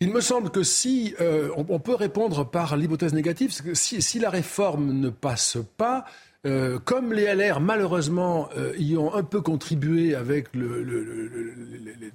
Il 0.00 0.12
me 0.12 0.20
semble 0.20 0.50
que 0.50 0.62
si 0.62 1.14
euh, 1.20 1.50
on, 1.56 1.80
peut 1.80 1.94
répondre 1.94 2.48
par 2.48 2.76
l'hypothèse 2.76 3.12
négative, 3.14 3.50
c'est 3.52 3.64
que 3.64 3.74
si, 3.74 4.18
la 4.20 4.30
réforme 4.30 4.92
ne 4.92 5.10
passe 5.10 5.58
pas, 5.76 6.04
euh, 6.46 6.78
comme 6.78 7.12
les 7.12 7.34
LR, 7.34 7.58
malheureusement, 7.58 8.48
euh, 8.56 8.72
y 8.78 8.96
ont 8.96 9.12
un 9.12 9.24
peu 9.24 9.40
contribué 9.40 10.14
avec 10.14 10.52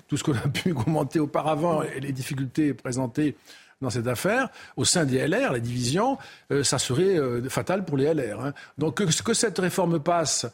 tout 0.07 0.15
ce 0.15 0.23
qu'on 0.23 0.35
a 0.35 0.47
pu 0.53 0.73
commenter 0.73 1.19
auparavant 1.19 1.83
et 1.83 1.99
les 1.99 2.13
difficultés 2.13 2.73
présentées 2.73 3.35
dans 3.81 3.89
cette 3.89 4.07
affaire, 4.07 4.47
au 4.77 4.85
sein 4.85 5.03
des 5.03 5.27
LR, 5.27 5.51
la 5.51 5.59
division, 5.59 6.17
ça 6.61 6.79
serait 6.79 7.17
fatal 7.49 7.83
pour 7.83 7.97
les 7.97 8.13
LR. 8.13 8.39
Hein. 8.39 8.53
Donc 8.77 8.95
que, 8.95 9.03
que, 9.03 9.33
cette 9.33 9.59
réforme 9.59 9.99
passe, 9.99 10.45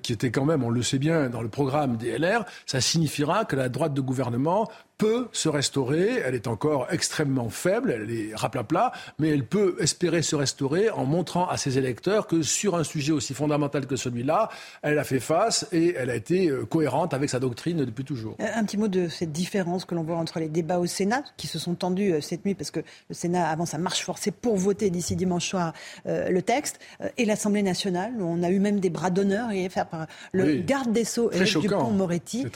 qui 0.00 0.14
était 0.14 0.30
quand 0.30 0.46
même, 0.46 0.64
on 0.64 0.70
le 0.70 0.80
sait 0.80 0.98
bien, 0.98 1.28
dans 1.28 1.42
le 1.42 1.50
programme 1.50 1.98
des 1.98 2.16
LR, 2.16 2.46
ça 2.64 2.80
signifiera 2.80 3.44
que 3.44 3.56
la 3.56 3.68
droite 3.68 3.92
de 3.92 4.00
gouvernement 4.00 4.70
peut 4.98 5.28
se 5.32 5.48
restaurer. 5.48 6.20
Elle 6.24 6.34
est 6.34 6.48
encore 6.48 6.88
extrêmement 6.90 7.48
faible, 7.48 7.92
elle 7.92 8.10
est 8.10 8.34
raplapla, 8.34 8.92
mais 9.18 9.28
elle 9.28 9.44
peut 9.44 9.76
espérer 9.80 10.22
se 10.22 10.36
restaurer 10.36 10.90
en 10.90 11.04
montrant 11.04 11.48
à 11.48 11.56
ses 11.56 11.78
électeurs 11.78 12.26
que 12.26 12.42
sur 12.42 12.74
un 12.76 12.84
sujet 12.84 13.12
aussi 13.12 13.32
fondamental 13.32 13.86
que 13.86 13.96
celui-là, 13.96 14.50
elle 14.82 14.98
a 14.98 15.04
fait 15.04 15.20
face 15.20 15.66
et 15.72 15.94
elle 15.96 16.10
a 16.10 16.16
été 16.16 16.48
euh, 16.48 16.64
cohérente 16.64 17.14
avec 17.14 17.30
sa 17.30 17.38
doctrine 17.38 17.84
depuis 17.84 18.04
toujours. 18.04 18.36
Euh, 18.40 18.46
un 18.54 18.64
petit 18.64 18.76
mot 18.76 18.88
de 18.88 19.08
cette 19.08 19.32
différence 19.32 19.84
que 19.84 19.94
l'on 19.94 20.02
voit 20.02 20.16
entre 20.16 20.40
les 20.40 20.48
débats 20.48 20.78
au 20.78 20.86
Sénat, 20.86 21.22
qui 21.36 21.46
se 21.46 21.58
sont 21.58 21.74
tendus 21.74 22.12
euh, 22.12 22.20
cette 22.20 22.44
nuit, 22.44 22.54
parce 22.54 22.70
que 22.70 22.80
le 23.08 23.14
Sénat 23.14 23.48
avance 23.48 23.74
à 23.74 23.78
marche 23.78 24.04
forcée 24.04 24.32
pour 24.32 24.56
voter 24.56 24.90
d'ici 24.90 25.14
dimanche 25.16 25.48
soir 25.48 25.72
le 26.04 26.40
texte, 26.40 26.78
et 27.16 27.24
l'Assemblée 27.24 27.62
nationale, 27.62 28.12
où 28.18 28.24
on 28.24 28.42
a 28.42 28.50
eu 28.50 28.58
même 28.58 28.80
des 28.80 28.90
bras 28.90 29.10
d'honneur 29.10 29.50
et 29.52 29.68
faire 29.68 29.86
par 29.86 30.06
le 30.32 30.56
garde 30.56 30.92
des 30.92 31.04
Sceaux, 31.04 31.30
Éric 31.30 31.58
Dupont-Moretti. 31.58 32.46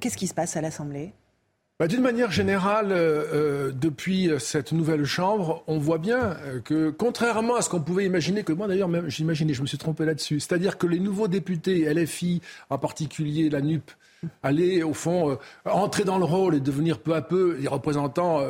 Qu'est-ce 0.00 0.16
qui 0.16 0.26
se 0.26 0.34
passe 0.34 0.56
à 0.56 0.60
l'Assemblée? 0.60 1.12
Bah, 1.80 1.88
d'une 1.88 2.02
manière 2.02 2.30
générale, 2.30 2.92
euh, 2.92 3.24
euh, 3.32 3.72
depuis 3.72 4.30
cette 4.38 4.70
nouvelle 4.70 5.04
Chambre, 5.04 5.64
on 5.66 5.78
voit 5.78 5.98
bien 5.98 6.36
euh, 6.44 6.60
que, 6.60 6.90
contrairement 6.90 7.56
à 7.56 7.62
ce 7.62 7.68
qu'on 7.68 7.80
pouvait 7.80 8.06
imaginer, 8.06 8.44
que 8.44 8.52
moi 8.52 8.68
d'ailleurs 8.68 8.88
j'imaginais, 9.10 9.54
je 9.54 9.62
me 9.62 9.66
suis 9.66 9.78
trompé 9.78 10.04
là-dessus, 10.04 10.38
c'est-à-dire 10.38 10.78
que 10.78 10.86
les 10.86 11.00
nouveaux 11.00 11.26
députés, 11.26 11.92
LFI 11.92 12.42
en 12.70 12.78
particulier, 12.78 13.50
la 13.50 13.60
NUP, 13.60 13.90
allaient 14.42 14.82
au 14.82 14.94
fond 14.94 15.38
entrer 15.64 16.04
dans 16.04 16.18
le 16.18 16.24
rôle 16.24 16.54
et 16.54 16.60
devenir 16.60 16.98
peu 16.98 17.14
à 17.14 17.22
peu 17.22 17.56
les 17.60 17.68
représentants 17.68 18.40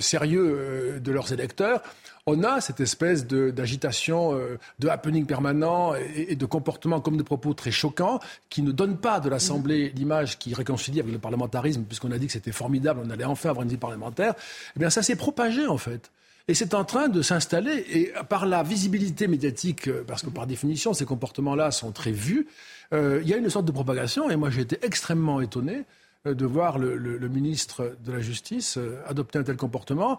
sérieux 0.00 1.00
de 1.02 1.12
leurs 1.12 1.32
électeurs 1.32 1.82
on 2.26 2.44
a 2.44 2.60
cette 2.60 2.80
espèce 2.80 3.26
d'agitation, 3.26 4.34
euh, 4.34 4.58
de, 4.78 4.88
happening 4.88 5.26
permanent 5.26 5.94
et, 5.94 6.36
de 6.36 6.46
comportements 6.46 7.00
comme 7.00 7.16
de 7.16 7.22
propos 7.22 7.52
très 7.52 7.72
choquants 7.72 8.20
qui 8.48 8.62
ne 8.62 8.70
donnent 8.70 8.98
pas 8.98 9.18
de 9.18 9.28
l'Assemblée 9.28 9.92
l'image 9.96 10.38
qui 10.38 10.54
réconcilie 10.54 11.00
avec 11.00 11.12
le 11.12 11.18
parlementarisme, 11.18 11.82
puisqu'on 11.82 12.12
a 12.12 12.18
dit 12.18 12.26
que 12.26 12.32
c'était 12.32 12.52
formidable, 12.52 13.00
on 13.04 13.10
allait 13.10 13.24
enfin 13.24 13.50
avoir 13.50 13.64
une 13.64 13.70
vie 13.70 13.76
parlementaire. 13.76 14.34
Eh 14.76 14.78
bien, 14.78 14.90
ça 14.90 15.02
s'est 15.02 15.16
propagé, 15.16 15.66
en 15.66 15.78
fait. 15.78 16.10
Et 16.48 16.54
c'est 16.54 16.74
en 16.74 16.84
train 16.84 17.08
de 17.08 17.22
s'installer. 17.22 17.84
Et 17.90 18.12
par 18.28 18.46
la 18.46 18.62
visibilité 18.62 19.26
médiatique, 19.26 19.88
euh, 19.88 20.04
parce 20.06 20.22
que 20.22 20.30
par 20.30 20.46
définition, 20.46 20.92
ces 20.94 21.04
comportements-là 21.04 21.70
sont 21.70 21.92
très 21.92 22.12
vus, 22.12 22.46
euh, 22.92 23.20
il 23.22 23.28
y 23.28 23.34
a 23.34 23.36
une 23.36 23.50
sorte 23.50 23.66
de 23.66 23.72
propagation. 23.72 24.30
Et 24.30 24.36
moi, 24.36 24.50
j'ai 24.50 24.62
été 24.62 24.78
extrêmement 24.82 25.40
étonné 25.40 25.84
de 26.24 26.46
voir 26.46 26.78
le, 26.78 27.28
ministre 27.28 27.96
de 28.04 28.12
la 28.12 28.20
Justice 28.20 28.78
adopter 29.06 29.40
un 29.40 29.42
tel 29.42 29.56
comportement. 29.56 30.18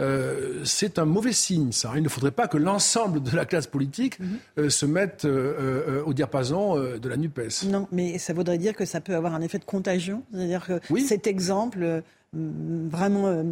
Euh, 0.00 0.62
c'est 0.64 0.98
un 0.98 1.04
mauvais 1.04 1.32
signe, 1.32 1.70
ça. 1.70 1.92
Il 1.96 2.02
ne 2.02 2.08
faudrait 2.08 2.32
pas 2.32 2.48
que 2.48 2.56
l'ensemble 2.56 3.22
de 3.22 3.36
la 3.36 3.44
classe 3.44 3.68
politique 3.68 4.18
mhm. 4.18 4.38
euh, 4.58 4.70
se 4.70 4.86
mette 4.86 5.24
euh, 5.24 6.02
au 6.04 6.12
diapason 6.12 6.76
de 6.76 7.08
la 7.08 7.16
NUPES. 7.16 7.66
Non, 7.66 7.86
mais 7.92 8.18
ça 8.18 8.32
voudrait 8.32 8.58
dire 8.58 8.74
que 8.74 8.84
ça 8.84 9.00
peut 9.00 9.14
avoir 9.14 9.34
un 9.34 9.40
effet 9.40 9.58
de 9.58 9.64
contagion. 9.64 10.22
C'est-à-dire 10.32 10.66
que 10.66 10.98
cet 11.00 11.26
exemple, 11.26 12.02
vraiment, 12.32 13.44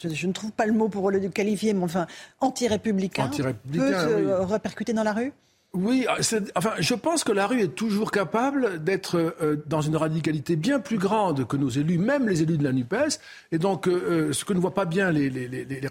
je, 0.00 0.26
ne 0.26 0.32
trouve 0.32 0.52
pas 0.52 0.66
le 0.66 0.72
mot 0.72 0.88
pour 0.88 1.10
le 1.10 1.18
qualifier, 1.28 1.74
mais 1.74 1.84
enfin, 1.84 2.06
anti-républicain, 2.40 3.28
peut 3.28 3.92
se 3.92 4.52
répercuter 4.52 4.92
dans 4.92 5.04
la 5.04 5.12
rue 5.12 5.32
oui, 5.72 6.04
ah, 6.08 6.16
enfin, 6.56 6.72
je 6.80 6.94
pense 6.94 7.22
que 7.22 7.30
la 7.30 7.46
rue 7.46 7.60
est 7.60 7.76
toujours 7.76 8.10
capable 8.10 8.82
d'être 8.82 9.16
euh, 9.16 9.62
dans 9.66 9.80
une 9.80 9.96
radicalité 9.96 10.56
bien 10.56 10.80
plus 10.80 10.98
grande 10.98 11.46
que 11.46 11.56
nos 11.56 11.68
élus, 11.68 11.96
même 11.96 12.28
les 12.28 12.42
élus 12.42 12.58
de 12.58 12.64
la 12.64 12.72
NUPES. 12.72 13.20
Et 13.52 13.58
donc, 13.58 13.86
euh, 13.86 13.92
euh, 13.92 14.32
ce 14.32 14.44
que 14.44 14.52
ne 14.52 14.58
voient 14.58 14.74
pas 14.74 14.84
bien 14.84 15.12
les, 15.12 15.30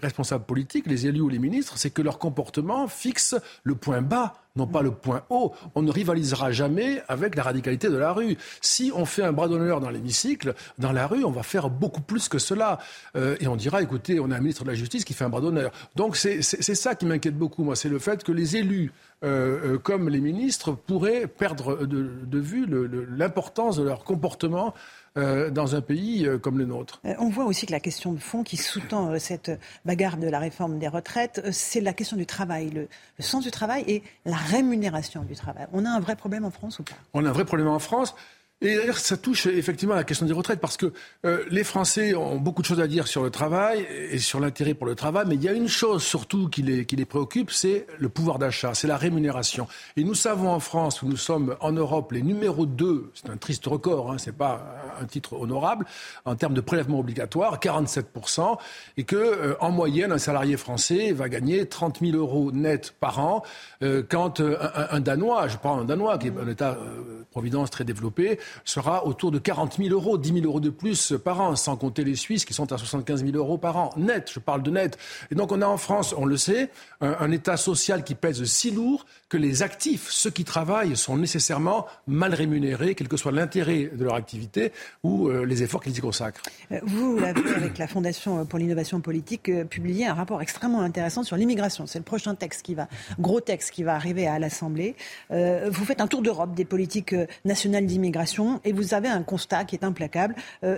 responsables 0.02 0.44
politiques, 0.44 0.86
les 0.86 1.06
élus 1.06 1.22
ou 1.22 1.30
les 1.30 1.38
ministres, 1.38 1.78
c'est 1.78 1.88
que 1.88 2.02
leur 2.02 2.18
comportement 2.18 2.88
fixe 2.88 3.34
le 3.64 3.74
point 3.74 4.02
bas 4.02 4.34
non 4.56 4.66
pas 4.66 4.82
le 4.82 4.90
point 4.90 5.22
haut. 5.30 5.52
On 5.74 5.82
ne 5.82 5.90
rivalisera 5.90 6.52
jamais 6.52 7.02
avec 7.08 7.34
la 7.36 7.42
radicalité 7.42 7.88
de 7.88 7.96
la 7.96 8.12
rue. 8.12 8.36
Si 8.60 8.92
on 8.94 9.04
fait 9.04 9.22
un 9.22 9.32
bras 9.32 9.48
d'honneur 9.48 9.80
dans 9.80 9.90
l'hémicycle, 9.90 10.54
dans 10.78 10.92
la 10.92 11.06
rue, 11.06 11.24
on 11.24 11.30
va 11.30 11.42
faire 11.42 11.70
beaucoup 11.70 12.00
plus 12.00 12.28
que 12.28 12.38
cela. 12.38 12.78
et 13.14 13.46
on 13.46 13.56
dira, 13.56 13.82
écoutez, 13.82 14.20
on 14.20 14.30
a 14.30 14.36
un 14.36 14.40
ministre 14.40 14.64
de 14.64 14.70
la 14.70 14.74
Justice 14.74 15.04
qui 15.04 15.14
fait 15.14 15.24
un 15.24 15.28
bras 15.28 15.40
d'honneur. 15.40 15.70
Donc 15.96 16.16
c'est 16.16 16.42
ça 16.42 16.94
qui 16.94 17.06
m'inquiète 17.06 17.36
beaucoup, 17.36 17.64
moi, 17.64 17.76
c'est 17.76 17.88
le 17.88 17.98
fait 17.98 18.24
que 18.24 18.32
les 18.32 18.56
élus 18.56 18.92
euh, 19.22 19.74
euh, 19.74 19.78
comme 19.78 20.08
les 20.08 20.20
ministres, 20.20 20.72
pourraient 20.72 21.26
perdre 21.26 21.84
de, 21.84 22.38
vue 22.38 22.66
l'importance 23.10 23.76
de 23.76 23.82
leur 23.82 24.02
comportement 24.02 24.72
euh, 25.18 25.50
dans 25.50 25.74
un 25.74 25.80
pays 25.80 26.28
comme 26.42 26.58
le 26.58 26.66
nôtre. 26.66 27.00
On 27.18 27.28
voit 27.28 27.44
aussi 27.44 27.66
que 27.66 27.72
la 27.72 27.80
question 27.80 28.12
de 28.12 28.18
fond 28.18 28.42
qui 28.42 28.56
sous-tend 28.56 29.18
cette 29.18 29.50
bagarre 29.84 30.16
de 30.16 30.28
la 30.28 30.38
réforme 30.38 30.78
des 30.78 30.88
retraites, 30.88 31.42
c'est 31.52 31.80
la 31.80 31.92
question 31.92 32.16
du 32.16 32.26
travail, 32.26 32.70
le, 32.70 32.88
sens 33.18 33.44
du 33.44 33.50
travail 33.50 33.84
et 33.86 34.02
la 34.24 34.36
rémunération 34.36 35.22
du 35.22 35.34
travail. 35.34 35.66
On 35.72 35.84
a 35.84 35.90
un 35.90 36.00
vrai 36.00 36.16
problème 36.16 36.44
en 36.44 36.50
France 36.50 36.78
ou 36.78 36.82
pas? 36.82 36.96
On 37.12 37.24
a 37.24 37.28
un 37.28 37.32
vrai 37.32 37.44
problème 37.44 37.68
en 37.68 37.78
France. 37.78 38.14
Et 38.62 38.76
d'ailleurs, 38.76 38.98
ça 38.98 39.16
touche 39.16 39.46
effectivement 39.46 39.94
à 39.94 39.98
la 39.98 40.04
question 40.04 40.26
des 40.26 40.34
retraites 40.34 40.60
parce 40.60 40.76
que 40.76 40.92
euh, 41.24 41.44
les 41.50 41.64
Français 41.64 42.14
ont 42.14 42.36
beaucoup 42.36 42.60
de 42.60 42.66
choses 42.66 42.80
à 42.80 42.86
dire 42.86 43.08
sur 43.08 43.22
le 43.22 43.30
travail 43.30 43.86
et 44.10 44.18
sur 44.18 44.38
l'intérêt 44.38 44.74
pour 44.74 44.86
le 44.86 44.94
travail, 44.94 45.24
mais 45.26 45.36
il 45.36 45.42
y 45.42 45.48
a 45.48 45.52
une 45.52 45.68
chose 45.68 46.02
surtout 46.02 46.50
qui 46.50 46.60
les, 46.60 46.84
qui 46.84 46.94
les 46.94 47.06
préoccupe, 47.06 47.50
c'est 47.50 47.86
le 47.98 48.10
pouvoir 48.10 48.38
d'achat, 48.38 48.74
c'est 48.74 48.86
la 48.86 48.98
rémunération. 48.98 49.66
Et 49.96 50.04
nous 50.04 50.14
savons 50.14 50.50
en 50.50 50.60
France, 50.60 51.00
où 51.00 51.06
nous 51.06 51.16
sommes 51.16 51.56
en 51.60 51.72
Europe 51.72 52.12
les 52.12 52.20
numéros 52.20 52.66
2, 52.66 53.10
c'est 53.14 53.30
un 53.30 53.38
triste 53.38 53.64
record, 53.64 54.12
hein, 54.12 54.18
c'est 54.18 54.36
pas 54.36 54.62
un 55.00 55.06
titre 55.06 55.40
honorable, 55.40 55.86
en 56.26 56.34
termes 56.36 56.54
de 56.54 56.60
prélèvement 56.60 56.98
obligatoire, 56.98 57.60
47%, 57.60 58.58
et 58.98 59.04
que 59.04 59.16
euh, 59.16 59.54
en 59.60 59.70
moyenne, 59.70 60.12
un 60.12 60.18
salarié 60.18 60.58
français 60.58 61.12
va 61.12 61.30
gagner 61.30 61.64
30 61.64 62.00
000 62.00 62.14
euros 62.14 62.52
net 62.52 62.94
par 63.00 63.20
an, 63.20 63.42
euh, 63.82 64.02
quand 64.06 64.40
un, 64.40 64.56
un, 64.90 65.00
Danois, 65.00 65.48
je 65.48 65.56
prends 65.56 65.78
un 65.78 65.84
Danois 65.86 66.18
qui 66.18 66.26
est 66.26 66.32
un 66.38 66.48
État-providence 66.48 67.70
très 67.70 67.84
développé, 67.84 68.38
sera 68.64 69.06
autour 69.06 69.30
de 69.30 69.38
40 69.38 69.76
000 69.76 69.90
euros, 69.90 70.18
10 70.18 70.32
000 70.34 70.46
euros 70.46 70.60
de 70.60 70.70
plus 70.70 71.14
par 71.24 71.40
an, 71.40 71.56
sans 71.56 71.76
compter 71.76 72.04
les 72.04 72.16
Suisses 72.16 72.44
qui 72.44 72.54
sont 72.54 72.72
à 72.72 72.78
75 72.78 73.24
000 73.24 73.36
euros 73.36 73.58
par 73.58 73.76
an, 73.76 73.90
net, 73.96 74.30
je 74.32 74.40
parle 74.40 74.62
de 74.62 74.70
net. 74.70 74.98
Et 75.30 75.34
donc 75.34 75.52
on 75.52 75.62
a 75.62 75.66
en 75.66 75.76
France, 75.76 76.14
on 76.16 76.24
le 76.24 76.36
sait, 76.36 76.70
un, 77.00 77.30
État 77.30 77.56
social 77.56 78.04
qui 78.04 78.14
pèse 78.14 78.42
si 78.44 78.70
lourd 78.70 79.06
que 79.30 79.36
les 79.36 79.62
actifs, 79.62 80.08
ceux 80.10 80.30
qui 80.30 80.44
travaillent, 80.44 80.96
sont 80.96 81.16
nécessairement 81.16 81.86
mal 82.08 82.34
rémunérés, 82.34 82.96
quel 82.96 83.06
que 83.06 83.16
soit 83.16 83.30
l'intérêt 83.30 83.88
de 83.94 84.04
leur 84.04 84.16
activité 84.16 84.72
ou 85.04 85.28
euh, 85.28 85.46
les 85.46 85.62
efforts 85.62 85.80
qu'ils 85.80 85.96
y 85.96 86.00
consacrent. 86.00 86.42
Euh, 86.72 86.80
vous 86.82 87.16
l'avez, 87.16 87.48
avec 87.56 87.78
la 87.78 87.86
Fondation 87.86 88.44
pour 88.44 88.58
l'innovation 88.58 89.00
politique, 89.00 89.48
euh, 89.48 89.64
publié 89.64 90.06
un 90.06 90.14
rapport 90.14 90.42
extrêmement 90.42 90.80
intéressant 90.80 91.22
sur 91.22 91.36
l'immigration. 91.36 91.86
C'est 91.86 92.00
le 92.00 92.04
prochain 92.04 92.34
texte 92.34 92.62
qui 92.62 92.74
va, 92.74 92.88
gros 93.20 93.40
texte 93.40 93.70
qui 93.70 93.84
va 93.84 93.94
arriver 93.94 94.26
à 94.26 94.40
l'Assemblée. 94.40 94.96
vous 95.30 95.84
faites 95.84 96.00
un 96.00 96.08
tour 96.08 96.22
d'Europe 96.22 96.54
des 96.54 96.64
politiques 96.64 97.14
nationales 97.44 97.86
d'immigration 97.86 98.60
et 98.64 98.72
vous 98.72 98.94
avez 98.94 99.08
un 99.08 99.22
constat 99.22 99.64
qui 99.64 99.76
est 99.76 99.84
implacable. 99.84 100.34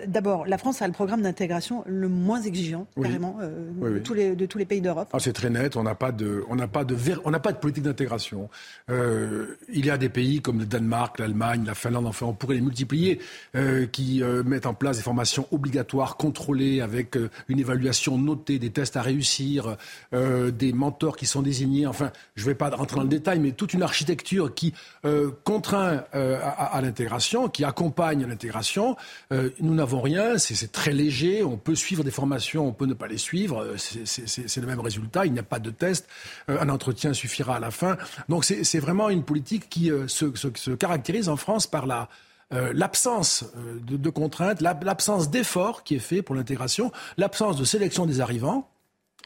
D'abord, 0.07 0.47
la 0.47 0.59
France 0.59 0.83
a 0.83 0.87
le 0.87 0.93
programme 0.93 1.23
d'intégration 1.23 1.85
le 1.87 2.09
moins 2.09 2.43
exigeant, 2.43 2.87
carrément, 3.01 3.39
De, 3.81 3.99
tous 3.99 4.15
les, 4.15 4.37
de 4.37 4.47
tous 4.47 4.59
les 4.59 4.67
pays 4.67 4.83
d'Europe. 4.83 5.09
Ah, 5.13 5.19
c'est 5.19 5.33
très 5.33 5.49
net. 5.49 5.77
On 5.77 5.83
n'a 5.83 5.95
pas 5.95 6.13
de, 6.13 6.45
on 6.49 6.57
n'a 6.57 6.69
pas 6.69 6.85
de, 6.85 6.97
on 7.25 7.31
n'a 7.31 7.41
pas 7.41 7.53
de 7.53 7.59
politique 7.59 7.85
d'intégration. 7.85 8.42
Euh, 8.91 9.57
il 9.73 9.87
y 9.87 9.91
a 9.91 9.99
des 9.99 10.09
pays 10.09 10.41
comme 10.41 10.59
le 10.59 10.67
Danemark, 10.67 11.19
l'Allemagne, 11.19 11.65
la 11.67 11.75
Finlande, 11.75 12.07
enfin 12.07 12.27
on 12.27 12.35
pourrait 12.35 12.57
les 12.57 12.61
multiplier, 12.61 13.21
euh, 13.57 13.87
qui 13.87 14.23
euh, 14.23 14.43
mettent 14.43 14.67
en 14.67 14.75
place 14.75 14.97
des 14.97 15.03
formations 15.03 15.47
obligatoires, 15.51 16.17
contrôlées, 16.17 16.81
avec 16.81 17.17
une 17.49 17.59
évaluation 17.59 18.19
notée, 18.19 18.59
des 18.59 18.71
tests 18.71 18.97
à 18.97 19.03
réussir, 19.03 19.77
des 20.13 20.73
mentors 20.73 21.17
qui 21.17 21.27
sont 21.27 21.43
désignés. 21.43 21.87
Enfin, 21.87 22.13
je 22.35 22.43
ne 22.43 22.49
vais 22.49 22.55
pas 22.55 22.71
rentrer 22.71 22.97
dans 22.97 23.03
le 23.03 23.09
détail, 23.09 23.39
mais 23.39 23.53
toute 23.53 23.75
une 23.75 23.83
architecture 23.83 24.55
qui 24.55 24.75
contraint 25.45 26.05
à, 26.13 26.81
l'intégration, 26.83 27.49
qui 27.49 27.65
accompagne 27.65 28.27
l'intégration. 28.27 28.97
nous 29.31 29.75
n'avons 29.75 30.01
rien, 30.01 30.39
c'est 30.39 30.73
très 30.73 30.93
léger, 30.93 31.43
on 31.43 31.57
peut 31.57 31.75
suivre 31.75 32.05
des 32.05 32.11
formations, 32.11 32.67
on 32.67 32.73
peut 32.73 32.87
ne 32.87 32.95
pas 32.95 33.09
les 33.09 33.19
suivre, 33.19 33.75
c'est 33.77 34.61
le 34.61 34.67
même 34.67 34.81
résultat, 34.81 35.27
il 35.27 35.33
n'y 35.33 35.39
a 35.39 35.45
pas 35.45 35.59
de 35.59 35.71
test, 35.71 36.09
un 36.49 36.69
entretien 36.69 37.13
suffira 37.13 37.57
à 37.57 37.61
la 37.61 37.71
fin. 37.71 37.97
Donc 38.33 38.47
c'est 38.47 38.79
vraiment 38.79 39.11
une 39.11 39.25
politique 39.25 39.69
qui 39.69 39.91
euh, 39.91 40.09
se, 40.09 40.71
caractérise 40.71 41.29
en 41.29 41.37
France 41.37 41.67
par 41.67 41.85
la, 41.85 42.09
euh, 42.55 42.73
l'absence 42.75 43.45
euh, 43.59 43.79
de, 43.79 44.09
contraintes, 44.09 44.63
l'absence 44.63 45.29
d'efforts 45.29 45.85
qui 45.85 45.97
est 45.97 45.99
fait 45.99 46.23
pour 46.23 46.35
l'intégration, 46.35 46.93
l'absence 47.19 47.59
de 47.59 47.65
sélection 47.65 48.07
des 48.07 48.23
arrivants, 48.23 48.71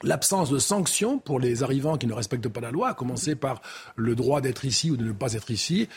l'absence 0.03 0.51
de 0.51 0.59
sanctions 0.59 1.21
pour 1.21 1.39
les 1.39 1.63
arrivants 1.63 1.99
qui 1.99 2.09
ne 2.09 2.15
respectent 2.15 2.49
pas 2.49 2.61
la 2.61 2.73
loi, 2.73 2.89
à 2.89 2.95
commencer 2.95 3.37
par 3.37 3.63
le 3.95 4.17
droit 4.17 4.41
d'être 4.41 4.65
ici 4.65 4.91
ou 4.91 4.97
de 4.97 5.05
ne 5.05 5.13
pas 5.13 5.35
être 5.35 5.53
ici, 5.53 5.89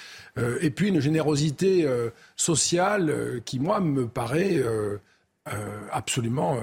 et 0.61 0.69
puis 0.69 0.90
une 0.90 0.99
générosité 0.99 1.86
sociale 2.36 3.41
qui, 3.44 3.60
moi, 3.60 3.81
me 3.81 4.07
paraît 4.07 4.64
absolument 5.91 6.57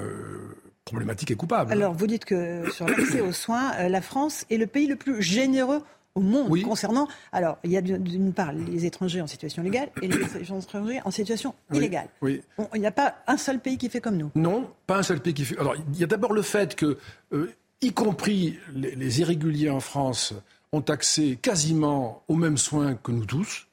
problématique 0.87 1.31
et 1.31 1.35
coupable. 1.35 1.73
Alors, 1.73 1.93
vous 1.93 2.07
dites 2.07 2.25
que 2.25 2.71
sur 2.71 2.87
l'accès 2.87 3.21
aux 3.21 3.33
soins, 3.33 3.87
la 3.87 4.01
France 4.01 4.47
est 4.49 4.57
le 4.57 4.67
pays 4.67 4.87
le 4.87 4.97
plus 4.97 5.21
généreux 5.21 5.83
au 6.17 6.21
monde 6.21 6.63
concernant. 6.63 7.07
Alors, 7.31 7.59
il 7.63 7.71
y 7.71 7.77
a 7.77 7.81
d'une 7.81 8.33
part 8.33 8.53
les 8.53 8.85
étrangers 8.87 9.21
en 9.21 9.27
situation 9.27 9.63
légale 9.63 9.91
et 10.03 10.09
les 10.09 10.17
étrangers 10.61 11.01
en 11.05 11.11
situation 11.11 11.55
illégale. 11.73 12.09
Oui. 12.23 12.43
il 12.75 12.81
n'y 12.81 12.87
a 12.87 12.93
pas 12.93 13.17
un 13.29 13.37
seul 13.37 13.61
pays 13.61 13.79
qui 13.79 13.89
fait 13.89 14.01
comme 14.01 14.17
nous. 14.17 14.31
Non, 14.35 14.69
pas 14.87 14.97
un 14.97 15.03
seul 15.03 15.21
pays 15.21 15.35
qui 15.35 15.45
fait. 15.45 15.59
Alors, 15.59 15.77
il 15.77 15.99
y 15.99 16.03
a 16.03 16.07
d'abord 16.07 16.33
le 16.33 16.43
fait 16.43 16.75
que, 16.75 16.99
euh, 17.33 17.53
y 17.83 17.93
compris 17.93 18.59
les, 18.75 19.21
irréguliers 19.21 19.71
en 19.71 19.81
France, 19.81 20.35
ont 20.73 20.81
accès 20.81 21.39
quasiment 21.41 22.25
aux 22.29 22.35
mêmes 22.35 22.59
soins 22.59 22.95
que 22.95 23.13
nous 23.13 23.27
tous. 23.27 23.67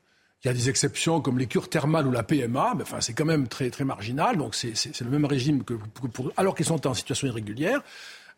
Il 0.44 0.48
y 0.48 0.52
a 0.52 0.54
des 0.54 0.70
exceptions 0.70 1.22
comme 1.22 1.40
les 1.40 1.48
cures 1.48 1.70
thermales 1.70 2.06
ou 2.06 2.12
la 2.12 2.24
PMA, 2.24 2.74
mais 2.76 2.84
enfin, 2.84 3.00
c'est 3.00 3.14
quand 3.14 3.26
même 3.26 3.48
très, 3.48 3.70
très 3.70 3.86
marginal. 3.86 4.38
Donc, 4.38 4.56
c'est 4.56 5.00
le 5.00 5.10
même 5.10 5.24
régime 5.24 5.64
que, 5.64 5.74
pour, 5.74 6.34
alors 6.36 6.54
qu'ils 6.54 6.66
sont 6.66 6.86
en 6.86 6.94
situation 6.94 7.28
irrégulière. 7.28 7.82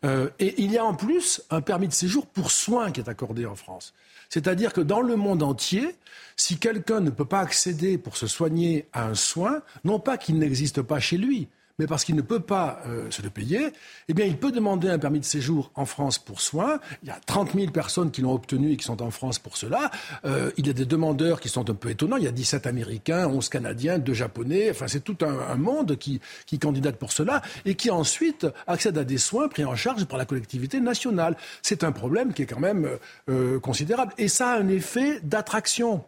Euh, 0.04 0.28
et 0.38 0.54
il 0.62 0.72
y 0.72 0.78
a 0.78 0.84
en 0.84 0.94
plus 0.94 1.42
un 1.50 1.60
permis 1.60 1.88
de 1.88 1.92
séjour 1.92 2.26
pour 2.26 2.50
soins 2.50 2.90
qui 2.90 3.00
est 3.00 3.08
accordé 3.08 3.46
en 3.46 3.54
France. 3.54 3.94
C'est-à-dire 4.28 4.72
que 4.72 4.80
dans 4.80 5.00
le 5.00 5.16
monde 5.16 5.42
entier, 5.42 5.96
si 6.36 6.58
quelqu'un 6.58 7.00
ne 7.00 7.10
peut 7.10 7.24
pas 7.24 7.40
accéder 7.40 7.96
pour 7.96 8.16
se 8.16 8.26
soigner 8.26 8.88
à 8.92 9.06
un 9.06 9.14
soin, 9.14 9.62
non 9.84 9.98
pas 9.98 10.18
qu'il 10.18 10.38
n'existe 10.38 10.82
pas 10.82 11.00
chez 11.00 11.16
lui, 11.16 11.48
mais 11.78 11.86
parce 11.86 12.04
qu'il 12.04 12.14
ne 12.14 12.22
peut 12.22 12.40
pas 12.40 12.80
euh, 12.86 13.10
se 13.10 13.22
le 13.22 13.30
payer, 13.30 13.72
eh 14.08 14.14
bien, 14.14 14.24
il 14.24 14.36
peut 14.36 14.52
demander 14.52 14.88
un 14.88 14.98
permis 14.98 15.20
de 15.20 15.24
séjour 15.24 15.70
en 15.74 15.84
France 15.84 16.18
pour 16.18 16.40
soins. 16.40 16.80
Il 17.02 17.08
y 17.08 17.10
a 17.10 17.18
30 17.26 17.52
000 17.54 17.70
personnes 17.70 18.10
qui 18.10 18.22
l'ont 18.22 18.32
obtenu 18.32 18.72
et 18.72 18.76
qui 18.76 18.84
sont 18.84 19.02
en 19.02 19.10
France 19.10 19.38
pour 19.38 19.56
cela. 19.56 19.90
Euh, 20.24 20.50
il 20.56 20.66
y 20.66 20.70
a 20.70 20.72
des 20.72 20.86
demandeurs 20.86 21.40
qui 21.40 21.48
sont 21.48 21.68
un 21.68 21.74
peu 21.74 21.90
étonnants. 21.90 22.16
Il 22.16 22.24
y 22.24 22.28
a 22.28 22.32
17 22.32 22.66
Américains, 22.66 23.26
11 23.26 23.48
Canadiens, 23.48 23.98
2 23.98 24.12
Japonais. 24.12 24.70
Enfin, 24.70 24.88
c'est 24.88 25.04
tout 25.04 25.18
un, 25.22 25.38
un, 25.50 25.56
monde 25.56 25.96
qui, 25.96 26.20
qui 26.46 26.58
candidate 26.58 26.96
pour 26.96 27.12
cela 27.12 27.42
et 27.64 27.74
qui 27.74 27.90
ensuite 27.90 28.46
accède 28.66 28.96
à 28.96 29.04
des 29.04 29.18
soins 29.18 29.48
pris 29.48 29.64
en 29.64 29.76
charge 29.76 30.04
par 30.06 30.18
la 30.18 30.24
collectivité 30.24 30.80
nationale. 30.80 31.36
C'est 31.62 31.84
un 31.84 31.92
problème 31.92 32.32
qui 32.32 32.42
est 32.42 32.46
quand 32.46 32.60
même 32.60 32.88
euh, 33.28 33.60
considérable. 33.60 34.12
Et 34.18 34.28
ça 34.28 34.50
a 34.50 34.58
un 34.58 34.68
effet 34.68 35.20
d'attraction. 35.22 36.04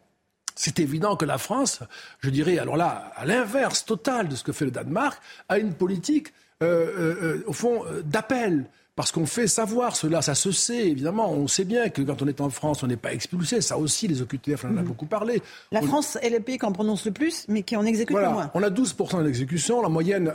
C'est 0.58 0.80
évident 0.80 1.14
que 1.14 1.24
la 1.24 1.38
France, 1.38 1.84
je 2.18 2.30
dirais, 2.30 2.58
alors 2.58 2.76
là, 2.76 3.12
à 3.14 3.24
l'inverse 3.24 3.84
total 3.84 4.26
de 4.26 4.34
ce 4.34 4.42
que 4.42 4.50
fait 4.50 4.64
le 4.64 4.72
Danemark, 4.72 5.22
a 5.48 5.56
une 5.60 5.72
politique, 5.72 6.32
euh, 6.64 6.66
euh, 6.66 7.16
euh 7.22 7.44
au 7.46 7.52
fond, 7.52 7.84
d'appel 8.04 8.64
parce 8.98 9.12
qu'on 9.12 9.26
fait 9.26 9.46
savoir 9.46 9.94
cela, 9.94 10.22
ça 10.22 10.34
se 10.34 10.50
sait, 10.50 10.88
évidemment. 10.88 11.30
On 11.30 11.46
sait 11.46 11.62
bien 11.62 11.88
que 11.88 12.02
quand 12.02 12.20
on 12.20 12.26
est 12.26 12.40
en 12.40 12.50
France, 12.50 12.82
on 12.82 12.88
n'est 12.88 12.96
pas 12.96 13.12
expulsé. 13.12 13.60
Ça 13.60 13.78
aussi, 13.78 14.08
les 14.08 14.22
OQTF, 14.22 14.64
on 14.64 14.70
en 14.70 14.76
a 14.78 14.80
mhm. 14.80 14.88
beaucoup 14.88 15.06
parlé. 15.06 15.40
La 15.70 15.82
France 15.82 16.18
est 16.20 16.30
le 16.30 16.40
pays 16.40 16.58
qui 16.58 16.66
en 16.66 16.72
prononce 16.72 17.06
le 17.06 17.12
plus, 17.12 17.44
mais 17.46 17.62
qui 17.62 17.76
en 17.76 17.86
exécute 17.86 18.16
le 18.16 18.28
moins. 18.28 18.50
On 18.54 18.62
a 18.64 18.70
12% 18.70 19.22
d'exécution. 19.22 19.82
La 19.82 19.88
moyenne, 19.88 20.32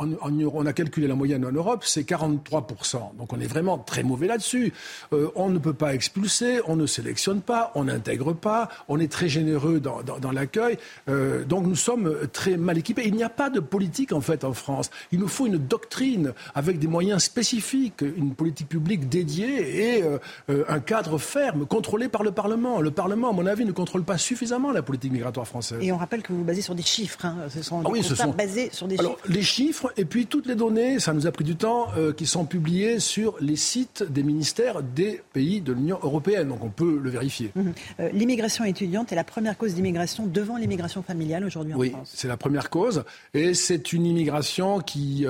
on 0.00 0.64
a 0.64 0.72
calculé 0.72 1.06
la 1.06 1.14
moyenne 1.14 1.44
en 1.44 1.52
Europe, 1.52 1.84
c'est 1.84 2.08
43%. 2.08 3.18
Donc 3.18 3.34
on 3.34 3.38
est 3.38 3.46
vraiment 3.46 3.76
très 3.76 4.02
mauvais 4.02 4.28
là-dessus. 4.28 4.72
Euh, 5.12 5.28
on 5.34 5.50
ne 5.50 5.58
peut 5.58 5.74
pas 5.74 5.92
expulser, 5.92 6.60
on 6.66 6.76
ne 6.76 6.86
sélectionne 6.86 7.42
pas, 7.42 7.70
on 7.74 7.84
n'intègre 7.84 8.32
pas, 8.32 8.70
on 8.88 8.98
est 8.98 9.12
très 9.12 9.28
généreux 9.28 9.78
dans, 9.78 10.00
dans, 10.02 10.32
l'accueil. 10.32 10.78
Euh, 11.10 11.44
donc 11.44 11.66
nous 11.66 11.76
sommes 11.76 12.16
très 12.32 12.56
mal 12.56 12.78
équipés. 12.78 13.02
Il 13.04 13.14
n'y 13.14 13.24
a 13.24 13.28
pas 13.28 13.50
de 13.50 13.60
politique, 13.60 14.14
en 14.14 14.22
fait, 14.22 14.42
en 14.42 14.54
France. 14.54 14.88
Il 15.12 15.20
nous 15.20 15.28
faut 15.28 15.44
une 15.44 15.58
doctrine 15.58 16.32
avec 16.54 16.78
des 16.78 16.86
moyens 16.86 17.22
spécifiques 17.22 18.05
une 18.16 18.34
politique 18.34 18.68
publique 18.68 19.08
dédiée 19.08 19.96
et 19.96 20.02
euh, 20.02 20.18
euh, 20.50 20.64
un 20.68 20.80
cadre 20.80 21.18
ferme, 21.18 21.66
contrôlé 21.66 22.08
par 22.08 22.22
le 22.22 22.30
Parlement. 22.30 22.80
Le 22.80 22.90
Parlement, 22.90 23.30
à 23.30 23.32
mon 23.32 23.46
avis, 23.46 23.64
ne 23.64 23.72
contrôle 23.72 24.04
pas 24.04 24.18
suffisamment 24.18 24.72
la 24.72 24.82
politique 24.82 25.12
migratoire 25.12 25.46
française. 25.46 25.78
Et 25.82 25.92
on 25.92 25.96
rappelle 25.96 26.22
que 26.22 26.32
vous 26.32 26.38
vous 26.38 26.44
basez 26.44 26.62
sur 26.62 26.74
des 26.74 26.82
chiffres. 26.82 27.24
Hein. 27.24 27.36
Ce 27.48 27.62
sont 27.62 27.82
ah 27.84 27.90
des 27.92 28.02
ce 28.02 28.14
sont... 28.14 28.30
basés 28.30 28.70
sur 28.72 28.86
des 28.88 28.98
Alors, 28.98 29.18
Les 29.28 29.42
chiffres 29.42 29.92
et 29.96 30.04
puis 30.04 30.26
toutes 30.26 30.46
les 30.46 30.54
données, 30.54 30.98
ça 31.00 31.12
nous 31.12 31.26
a 31.26 31.32
pris 31.32 31.44
du 31.44 31.56
temps, 31.56 31.88
euh, 31.96 32.12
qui 32.12 32.26
sont 32.26 32.44
publiées 32.44 33.00
sur 33.00 33.36
les 33.40 33.56
sites 33.56 34.02
des 34.02 34.22
ministères 34.22 34.82
des 34.82 35.22
pays 35.32 35.60
de 35.60 35.72
l'Union 35.72 35.98
européenne. 36.02 36.48
Donc 36.48 36.64
on 36.64 36.70
peut 36.70 36.98
le 37.02 37.10
vérifier. 37.10 37.52
Mhm. 37.54 37.72
l'immigration 38.12 38.64
étudiante 38.64 39.12
est 39.12 39.16
la 39.16 39.24
première 39.24 39.56
cause 39.56 39.74
d'immigration 39.74 40.26
devant 40.26 40.56
l'immigration 40.56 41.02
familiale 41.02 41.44
aujourd'hui 41.44 41.74
en 41.74 41.78
France. 41.78 41.90
Oui, 41.94 42.14
c'est 42.14 42.28
la 42.28 42.36
première 42.36 42.70
cause. 42.70 43.04
Et 43.34 43.54
c'est 43.54 43.92
une 43.92 44.06
immigration 44.06 44.80
qui 44.80 45.26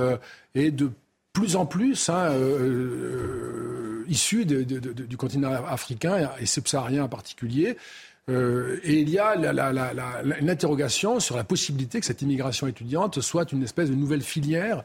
est 0.55 0.71
de 0.71 0.91
plus 1.37 1.55
en 1.57 1.67
plus 1.67 2.09
hein, 2.09 2.31
euh, 2.31 4.01
euh, 4.01 4.05
issus 4.09 4.47
du 4.47 5.17
continent 5.19 5.53
africain 5.69 6.31
et 6.41 6.47
subsaharien 6.47 7.05
en 7.05 7.09
particulier. 7.09 7.77
Euh, 8.31 8.81
et 8.83 9.01
il 9.01 9.11
y 9.11 9.19
a 9.19 9.35
une 9.37 10.49
interrogation 10.49 11.21
sur 11.21 11.37
la 11.37 11.45
possibilité 11.45 12.01
que 12.01 12.07
cette 12.07 12.23
immigration 12.23 12.69
étudiante 12.69 13.21
soit 13.21 13.53
une 13.53 13.63
espèce 13.63 13.91
de 13.91 13.95
nouvelle 13.95 14.23
filière 14.23 14.83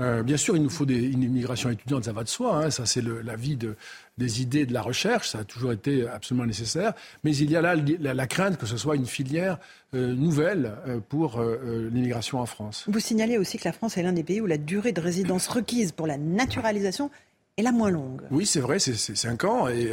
euh, 0.00 0.22
bien 0.22 0.36
sûr, 0.36 0.56
il 0.56 0.62
nous 0.62 0.70
faut 0.70 0.86
des, 0.86 1.00
une 1.00 1.22
immigration 1.22 1.70
étudiante, 1.70 2.04
ça 2.04 2.12
va 2.12 2.24
de 2.24 2.28
soi. 2.28 2.56
Hein, 2.56 2.70
ça, 2.70 2.86
c'est 2.86 3.02
la 3.02 3.36
vie 3.36 3.56
de, 3.56 3.76
des 4.18 4.40
idées 4.40 4.64
de 4.64 4.72
la 4.72 4.82
recherche. 4.82 5.30
Ça 5.30 5.40
a 5.40 5.44
toujours 5.44 5.72
été 5.72 6.08
absolument 6.08 6.46
nécessaire. 6.46 6.94
Mais 7.22 7.36
il 7.36 7.50
y 7.50 7.56
a 7.56 7.60
là 7.60 7.74
la, 7.74 8.26
crainte 8.26 8.56
que 8.56 8.66
ce 8.66 8.76
soit 8.76 8.96
une 8.96 9.06
filière 9.06 9.58
euh, 9.94 10.14
nouvelle 10.14 10.72
euh, 10.86 11.00
pour 11.06 11.42
l'immigration 11.42 12.40
en 12.40 12.46
France. 12.46 12.84
Vous 12.88 13.00
signalez 13.00 13.36
aussi 13.36 13.58
que 13.58 13.68
la 13.68 13.72
France 13.72 13.98
est 13.98 14.02
l'un 14.02 14.12
des 14.12 14.24
pays 14.24 14.40
où 14.40 14.46
la 14.46 14.58
durée 14.58 14.92
de 14.92 15.00
résidence 15.00 15.48
requise 15.48 15.92
pour 15.92 16.06
la 16.06 16.16
naturalisation 16.16 17.10
est 17.56 17.62
la 17.62 17.72
moins 17.72 17.90
longue. 17.90 18.22
Oui, 18.30 18.46
c'est 18.46 18.60
vrai, 18.60 18.78
c'est 18.78 18.94
5 18.94 19.44
ans. 19.44 19.68
Et 19.68 19.90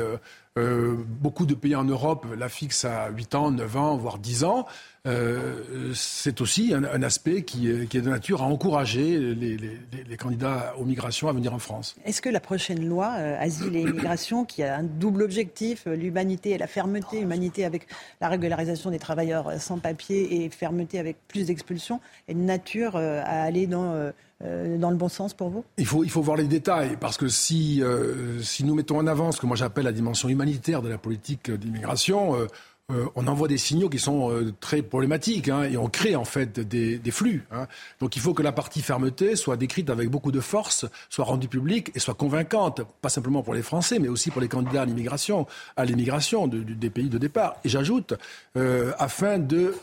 beaucoup 0.56 1.46
de 1.46 1.54
pays 1.54 1.76
en 1.76 1.84
Europe 1.84 2.26
la 2.38 2.50
fixent 2.50 2.86
à 2.86 3.10
8 3.10 3.36
ans, 3.36 3.52
9 3.52 3.78
ans, 3.78 3.98
voire 3.98 4.20
10 4.20 4.44
ans. 4.46 4.68
Euh, 5.08 5.94
c'est 5.94 6.42
aussi 6.42 6.74
un, 6.74 7.02
aspect 7.02 7.44
qui, 7.44 7.70
est 7.70 8.02
de 8.02 8.10
nature 8.10 8.42
à 8.42 8.46
encourager 8.46 9.18
les, 9.18 10.18
candidats 10.18 10.74
aux 10.78 10.86
migrations 10.86 11.28
à 11.28 11.34
venir 11.34 11.54
en 11.54 11.60
France. 11.60 11.96
Est-ce 12.06 12.22
que 12.22 12.30
la 12.30 12.40
prochaine 12.40 12.88
loi 12.88 13.14
euh, 13.18 13.38
Asile 13.40 13.76
et 13.76 13.82
Immigration, 13.82 14.46
qui 14.46 14.64
a 14.64 14.78
un 14.78 14.84
double 14.84 15.24
objectif, 15.24 15.86
l'humanité 15.86 16.52
et 16.52 16.58
la 16.58 16.68
fermeté, 16.68 17.20
humanité 17.20 17.66
avec 17.66 17.88
la 18.20 18.30
régularisation 18.30 18.90
des 18.90 19.00
travailleurs 19.00 19.54
sans 19.62 19.80
papier 19.80 20.44
et 20.44 20.50
fermeté 20.50 21.00
avec 21.00 21.18
plus 21.28 21.46
d'expulsions, 21.46 22.02
est 22.28 22.34
de 22.34 22.40
nature 22.40 22.98
à 22.98 23.44
aller 23.44 23.68
dans 23.68 24.12
euh, 24.44 24.78
dans 24.78 24.92
le 24.92 24.98
bon 24.98 25.10
sens 25.10 25.34
pour 25.34 25.50
vous? 25.50 25.66
Il 25.78 25.88
faut, 25.88 26.04
il 26.04 26.12
faut 26.12 26.22
voir 26.22 26.38
les 26.38 26.44
détails, 26.44 26.96
parce 27.00 27.18
que 27.18 27.28
si, 27.28 27.82
euh, 27.82 28.40
si 28.44 28.64
nous 28.64 28.76
mettons 28.76 29.00
en 29.00 29.08
avant 29.08 29.32
ce 29.32 29.42
que 29.42 29.48
moi 29.48 29.56
j'appelle 29.56 29.86
la 29.86 29.92
dimension 29.92 30.30
humanitaire 30.30 30.84
de 30.84 30.90
la 30.90 31.00
politique 31.00 31.50
d'immigration, 31.50 32.36
euh, 32.36 32.46
euh, 32.90 33.06
on 33.16 33.28
envoie 33.28 33.50
des 33.50 33.58
signaux 33.58 33.90
qui 33.90 34.00
sont 34.00 34.32
euh, 34.32 34.54
très 34.62 34.82
problématiques 34.82 35.50
hein, 35.50 35.64
et 35.64 35.76
on 35.76 35.90
crée 35.90 36.16
en 36.16 36.24
fait 36.24 36.62
des, 36.62 37.02
flux. 37.12 37.46
Hein. 37.52 37.68
Donc 38.00 38.16
il 38.16 38.22
faut 38.22 38.34
que 38.34 38.42
la 38.42 38.54
partie 38.54 38.82
fermeté 38.82 39.36
soit 39.36 39.58
décrite 39.58 39.90
avec 39.90 40.10
beaucoup 40.10 40.32
de 40.32 40.40
force, 40.40 40.86
soit 41.10 41.26
rendue 41.26 41.50
publique 41.50 41.92
et 41.96 42.00
soit 42.00 42.14
convaincante, 42.14 42.84
pas 43.02 43.10
simplement 43.10 43.44
pour 43.44 43.54
les 43.54 43.62
Français, 43.62 44.00
mais 44.00 44.08
aussi 44.08 44.32
pour 44.32 44.40
les 44.40 44.48
candidats 44.48 44.84
à 44.84 44.86
l'immigration, 44.86 45.48
à 45.76 45.84
l'immigration 45.84 46.48
des 46.48 46.90
pays 46.90 47.10
de 47.10 47.18
départ. 47.18 47.58
Et 47.66 47.70
j'ajoute, 47.70 48.14
euh, 48.56 48.94
afin 49.00 49.38
de 49.38 49.76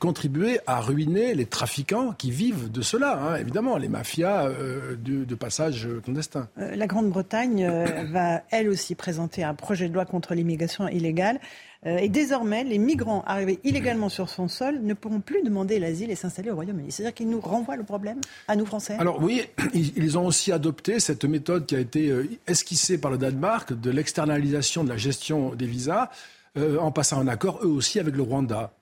contribuer 0.00 0.58
à 0.66 0.80
ruiner 0.80 1.36
les 1.36 1.46
trafiquants 1.46 2.12
qui 2.12 2.32
vivent 2.32 2.72
de 2.72 2.82
cela, 2.82 3.20
hein, 3.22 3.36
évidemment, 3.36 3.76
les 3.76 3.88
mafias 3.88 4.48
de, 4.48 5.24
de, 5.24 5.34
passage 5.36 5.86
clandestin. 6.02 6.48
la 6.56 6.86
Grande-Bretagne 6.88 7.70
va 8.10 8.42
elle 8.50 8.68
aussi 8.68 8.96
présenter 8.96 9.44
un 9.44 9.54
projet 9.54 9.88
de 9.88 9.94
loi 9.94 10.04
contre 10.04 10.34
l'immigration 10.34 10.88
illégale. 10.88 11.38
Euh, 11.86 11.98
et 11.98 12.08
désormais, 12.08 12.64
les 12.64 12.78
migrants 12.78 13.22
arrivés 13.26 13.60
illégalement 13.62 14.08
sur 14.08 14.28
son 14.28 14.48
sol 14.48 14.80
ne 14.82 14.94
pourront 14.94 15.20
plus 15.20 15.42
demander 15.42 15.78
l'asile 15.78 16.10
et 16.10 16.16
s'installer 16.16 16.50
au 16.50 16.56
Royaume-Uni. 16.56 16.90
C'est-à-dire 16.90 17.14
qu'ils 17.14 17.30
nous 17.30 17.40
renvoient 17.40 17.76
le 17.76 17.84
problème 17.84 18.20
à 18.48 18.56
nous 18.56 18.66
Français. 18.66 18.96
Alors 18.98 19.22
oui, 19.22 19.42
ils 19.74 20.18
ont 20.18 20.26
aussi 20.26 20.50
adopté 20.50 20.98
cette 20.98 21.24
méthode 21.24 21.66
qui 21.66 21.76
a 21.76 21.80
été 21.80 22.08
euh, 22.10 22.28
esquissée 22.48 22.98
par 22.98 23.10
le 23.10 23.18
Danemark 23.18 23.72
de 23.72 23.90
l'externalisation 23.90 24.82
de 24.82 24.88
la 24.88 24.96
gestion 24.96 25.54
des 25.54 25.66
visas 25.66 26.10
euh, 26.56 26.78
en 26.78 26.90
passant 26.90 27.20
un 27.20 27.28
accord 27.28 27.60
eux 27.62 27.68
aussi 27.68 28.00
avec 28.00 28.16
le 28.16 28.22
Rwanda. 28.22 28.72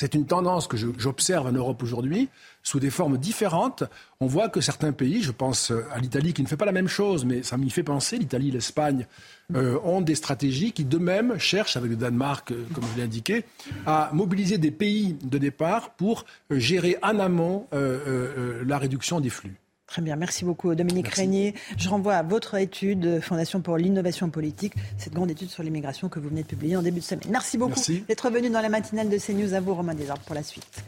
C'est 0.00 0.14
une 0.14 0.24
tendance 0.24 0.66
que 0.66 0.78
j'observe 0.78 1.46
en 1.46 1.52
Europe 1.52 1.82
aujourd'hui, 1.82 2.30
sous 2.62 2.80
des 2.80 2.88
formes 2.88 3.18
différentes. 3.18 3.84
On 4.18 4.28
voit 4.28 4.48
que 4.48 4.62
certains 4.62 4.92
pays, 4.92 5.20
je 5.20 5.30
pense 5.30 5.74
à 5.92 5.98
l'Italie 5.98 6.32
qui 6.32 6.42
ne 6.42 6.48
fait 6.48 6.56
pas 6.56 6.64
la 6.64 6.72
même 6.72 6.88
chose, 6.88 7.26
mais 7.26 7.42
ça 7.42 7.58
m'y 7.58 7.68
fait 7.68 7.82
penser, 7.82 8.16
l'Italie, 8.16 8.50
l'Espagne, 8.50 9.06
euh, 9.54 9.78
ont 9.84 10.00
des 10.00 10.14
stratégies 10.14 10.72
qui, 10.72 10.86
d'eux-mêmes, 10.86 11.38
cherchent, 11.38 11.76
avec 11.76 11.90
le 11.90 11.96
Danemark, 11.96 12.50
euh, 12.50 12.64
comme 12.72 12.84
je 12.94 12.96
l'ai 12.96 13.04
indiqué, 13.04 13.44
à 13.84 14.08
mobiliser 14.14 14.56
des 14.56 14.70
pays 14.70 15.18
de 15.22 15.36
départ 15.36 15.90
pour 15.90 16.24
euh, 16.50 16.58
gérer 16.58 16.96
en 17.02 17.18
amont 17.18 17.66
la 17.70 18.78
réduction 18.78 19.20
des 19.20 19.28
flux. 19.28 19.60
Très 19.90 20.02
bien, 20.02 20.14
merci 20.14 20.44
beaucoup 20.44 20.72
Dominique 20.76 21.08
Régnier. 21.08 21.52
Je 21.76 21.88
renvoie 21.88 22.14
à 22.14 22.22
votre 22.22 22.54
étude, 22.54 23.20
Fondation 23.20 23.60
pour 23.60 23.76
l'innovation 23.76 24.30
politique, 24.30 24.74
cette 24.96 25.14
grande 25.14 25.32
étude 25.32 25.50
sur 25.50 25.64
l'immigration 25.64 26.08
que 26.08 26.20
vous 26.20 26.28
venez 26.28 26.42
de 26.42 26.46
publier 26.46 26.76
en 26.76 26.82
début 26.82 27.00
de 27.00 27.04
semaine. 27.04 27.28
Merci 27.28 27.58
beaucoup 27.58 27.80
d'être 28.06 28.30
venu 28.30 28.50
dans 28.50 28.60
la 28.60 28.68
matinale 28.68 29.08
de 29.08 29.18
CNews. 29.18 29.52
À 29.52 29.58
vous, 29.58 29.74
Romain 29.74 29.94
Desarbres, 29.94 30.22
pour 30.22 30.36
la 30.36 30.44
suite. 30.44 30.84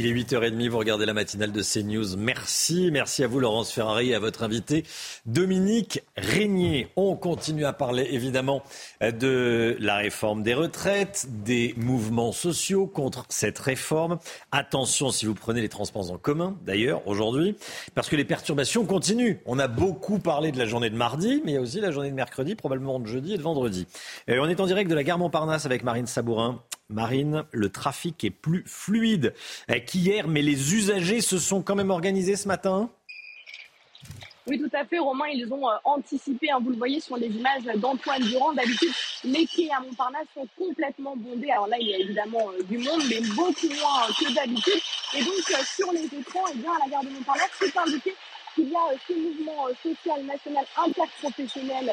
Il 0.00 0.06
est 0.06 0.12
8h30, 0.12 0.68
vous 0.68 0.78
regardez 0.78 1.06
la 1.06 1.12
matinale 1.12 1.50
de 1.50 1.60
CNews. 1.60 2.16
Merci, 2.16 2.90
merci 2.92 3.24
à 3.24 3.26
vous 3.26 3.40
Laurence 3.40 3.72
Ferrari 3.72 4.10
et 4.10 4.14
à 4.14 4.20
votre 4.20 4.44
invité 4.44 4.84
Dominique 5.26 6.04
Régnier. 6.16 6.86
On 6.94 7.16
continue 7.16 7.64
à 7.64 7.72
parler 7.72 8.06
évidemment 8.12 8.62
de 9.00 9.76
la 9.80 9.96
réforme 9.96 10.44
des 10.44 10.54
retraites, 10.54 11.26
des 11.42 11.74
mouvements 11.76 12.30
sociaux 12.30 12.86
contre 12.86 13.26
cette 13.28 13.58
réforme. 13.58 14.20
Attention 14.52 15.10
si 15.10 15.26
vous 15.26 15.34
prenez 15.34 15.62
les 15.62 15.68
transports 15.68 16.12
en 16.12 16.16
commun 16.16 16.56
d'ailleurs 16.64 17.04
aujourd'hui, 17.08 17.56
parce 17.96 18.08
que 18.08 18.14
les 18.14 18.24
perturbations 18.24 18.84
continuent. 18.84 19.38
On 19.46 19.58
a 19.58 19.66
beaucoup 19.66 20.20
parlé 20.20 20.52
de 20.52 20.58
la 20.58 20.66
journée 20.66 20.90
de 20.90 20.96
mardi, 20.96 21.42
mais 21.44 21.50
il 21.50 21.54
y 21.54 21.58
a 21.58 21.60
aussi 21.60 21.80
la 21.80 21.90
journée 21.90 22.10
de 22.10 22.14
mercredi, 22.14 22.54
probablement 22.54 23.00
de 23.00 23.08
jeudi 23.08 23.34
et 23.34 23.36
de 23.36 23.42
vendredi. 23.42 23.88
Et 24.28 24.38
on 24.38 24.46
est 24.46 24.60
en 24.60 24.66
direct 24.66 24.88
de 24.88 24.94
la 24.94 25.02
gare 25.02 25.18
Montparnasse 25.18 25.66
avec 25.66 25.82
Marine 25.82 26.06
Sabourin. 26.06 26.62
Marine, 26.90 27.44
le 27.52 27.68
trafic 27.68 28.24
est 28.24 28.30
plus 28.30 28.64
fluide 28.66 29.34
qu'hier, 29.86 30.26
mais 30.26 30.42
les 30.42 30.74
usagers 30.74 31.20
se 31.20 31.38
sont 31.38 31.62
quand 31.62 31.74
même 31.74 31.90
organisés 31.90 32.36
ce 32.36 32.48
matin 32.48 32.90
oui, 34.48 34.58
tout 34.58 34.74
à 34.74 34.82
fait, 34.86 34.98
Romain. 34.98 35.26
Ils 35.30 35.52
ont 35.52 35.68
euh, 35.68 35.74
anticipé. 35.84 36.50
Hein, 36.50 36.58
vous 36.62 36.70
le 36.70 36.78
voyez 36.78 37.00
sur 37.00 37.18
les 37.18 37.26
images 37.26 37.64
d'Antoine 37.76 38.22
Durand. 38.22 38.54
D'habitude, 38.54 38.92
les 39.24 39.44
quais 39.44 39.68
à 39.76 39.80
Montparnasse 39.80 40.26
sont 40.32 40.48
complètement 40.56 41.14
bondés. 41.16 41.50
Alors 41.50 41.66
là, 41.66 41.76
il 41.78 41.86
y 41.86 41.94
a 41.94 41.98
évidemment 41.98 42.48
euh, 42.58 42.62
du 42.62 42.78
monde, 42.78 43.02
mais 43.10 43.20
beaucoup 43.36 43.68
moins 43.68 44.06
que 44.18 44.34
d'habitude. 44.34 44.80
Et 45.14 45.22
donc, 45.22 45.50
euh, 45.50 45.62
sur 45.76 45.92
les 45.92 46.06
écrans, 46.06 46.46
et 46.46 46.52
eh 46.54 46.58
bien, 46.58 46.70
à 46.72 46.86
la 46.86 46.90
gare 46.90 47.04
de 47.04 47.10
Montparnasse, 47.10 47.50
c'est 47.58 47.76
indiqué 47.76 48.14
qu'il 48.54 48.70
y 48.70 48.74
a 48.74 48.96
ce 49.06 49.12
mouvement 49.12 49.66
social 49.82 50.24
national 50.24 50.64
interprofessionnel 50.78 51.92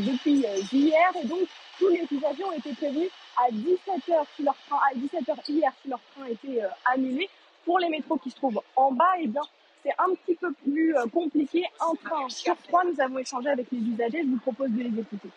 depuis 0.00 0.44
hier. 0.72 1.08
Et 1.22 1.26
donc, 1.26 1.48
tous 1.78 1.88
les 1.88 2.06
usagers 2.10 2.44
ont 2.44 2.52
été 2.52 2.74
prévenus 2.74 3.08
à 3.36 3.50
17h 3.50 4.24
si 4.36 4.42
leur 4.42 4.56
train, 4.68 4.78
à 4.90 4.96
17h 4.96 5.34
hier 5.48 5.72
si 5.82 5.88
leur 5.88 6.00
train 6.14 6.26
était 6.26 6.62
euh, 6.62 6.68
annulé. 6.92 7.28
Pour 7.64 7.78
les 7.78 7.88
métros 7.88 8.18
qui 8.18 8.30
se 8.30 8.36
trouvent 8.36 8.60
en 8.76 8.92
bas, 8.92 9.04
eh 9.20 9.26
bien, 9.26 9.40
c'est 9.82 9.92
un 9.98 10.14
petit 10.14 10.34
peu 10.34 10.52
plus 10.52 10.96
euh, 10.96 11.06
compliqué. 11.12 11.64
Un 11.80 11.94
train 12.08 12.28
sur 12.28 12.56
trois, 12.68 12.84
nous 12.84 13.00
avons 13.00 13.18
échangé 13.18 13.48
avec 13.48 13.66
les 13.72 13.78
usagers. 13.78 14.22
Je 14.22 14.30
vous 14.30 14.38
propose 14.38 14.70
de 14.70 14.82
les 14.82 15.00
écouter. 15.00 15.28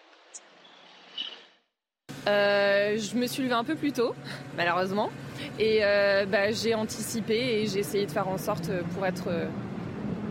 Euh, 2.28 2.98
je 2.98 3.16
me 3.16 3.26
suis 3.26 3.44
levée 3.44 3.54
un 3.54 3.64
peu 3.64 3.76
plus 3.76 3.94
tôt, 3.94 4.14
malheureusement, 4.58 5.10
et 5.58 5.80
bah, 6.28 6.52
j'ai 6.52 6.76
anticipé 6.76 7.62
et 7.62 7.68
j'ai 7.68 7.80
essayé 7.80 8.06
de 8.06 8.12
faire 8.12 8.28
en 8.28 8.38
sorte 8.38 8.70
pour 8.94 9.06
être 9.06 9.30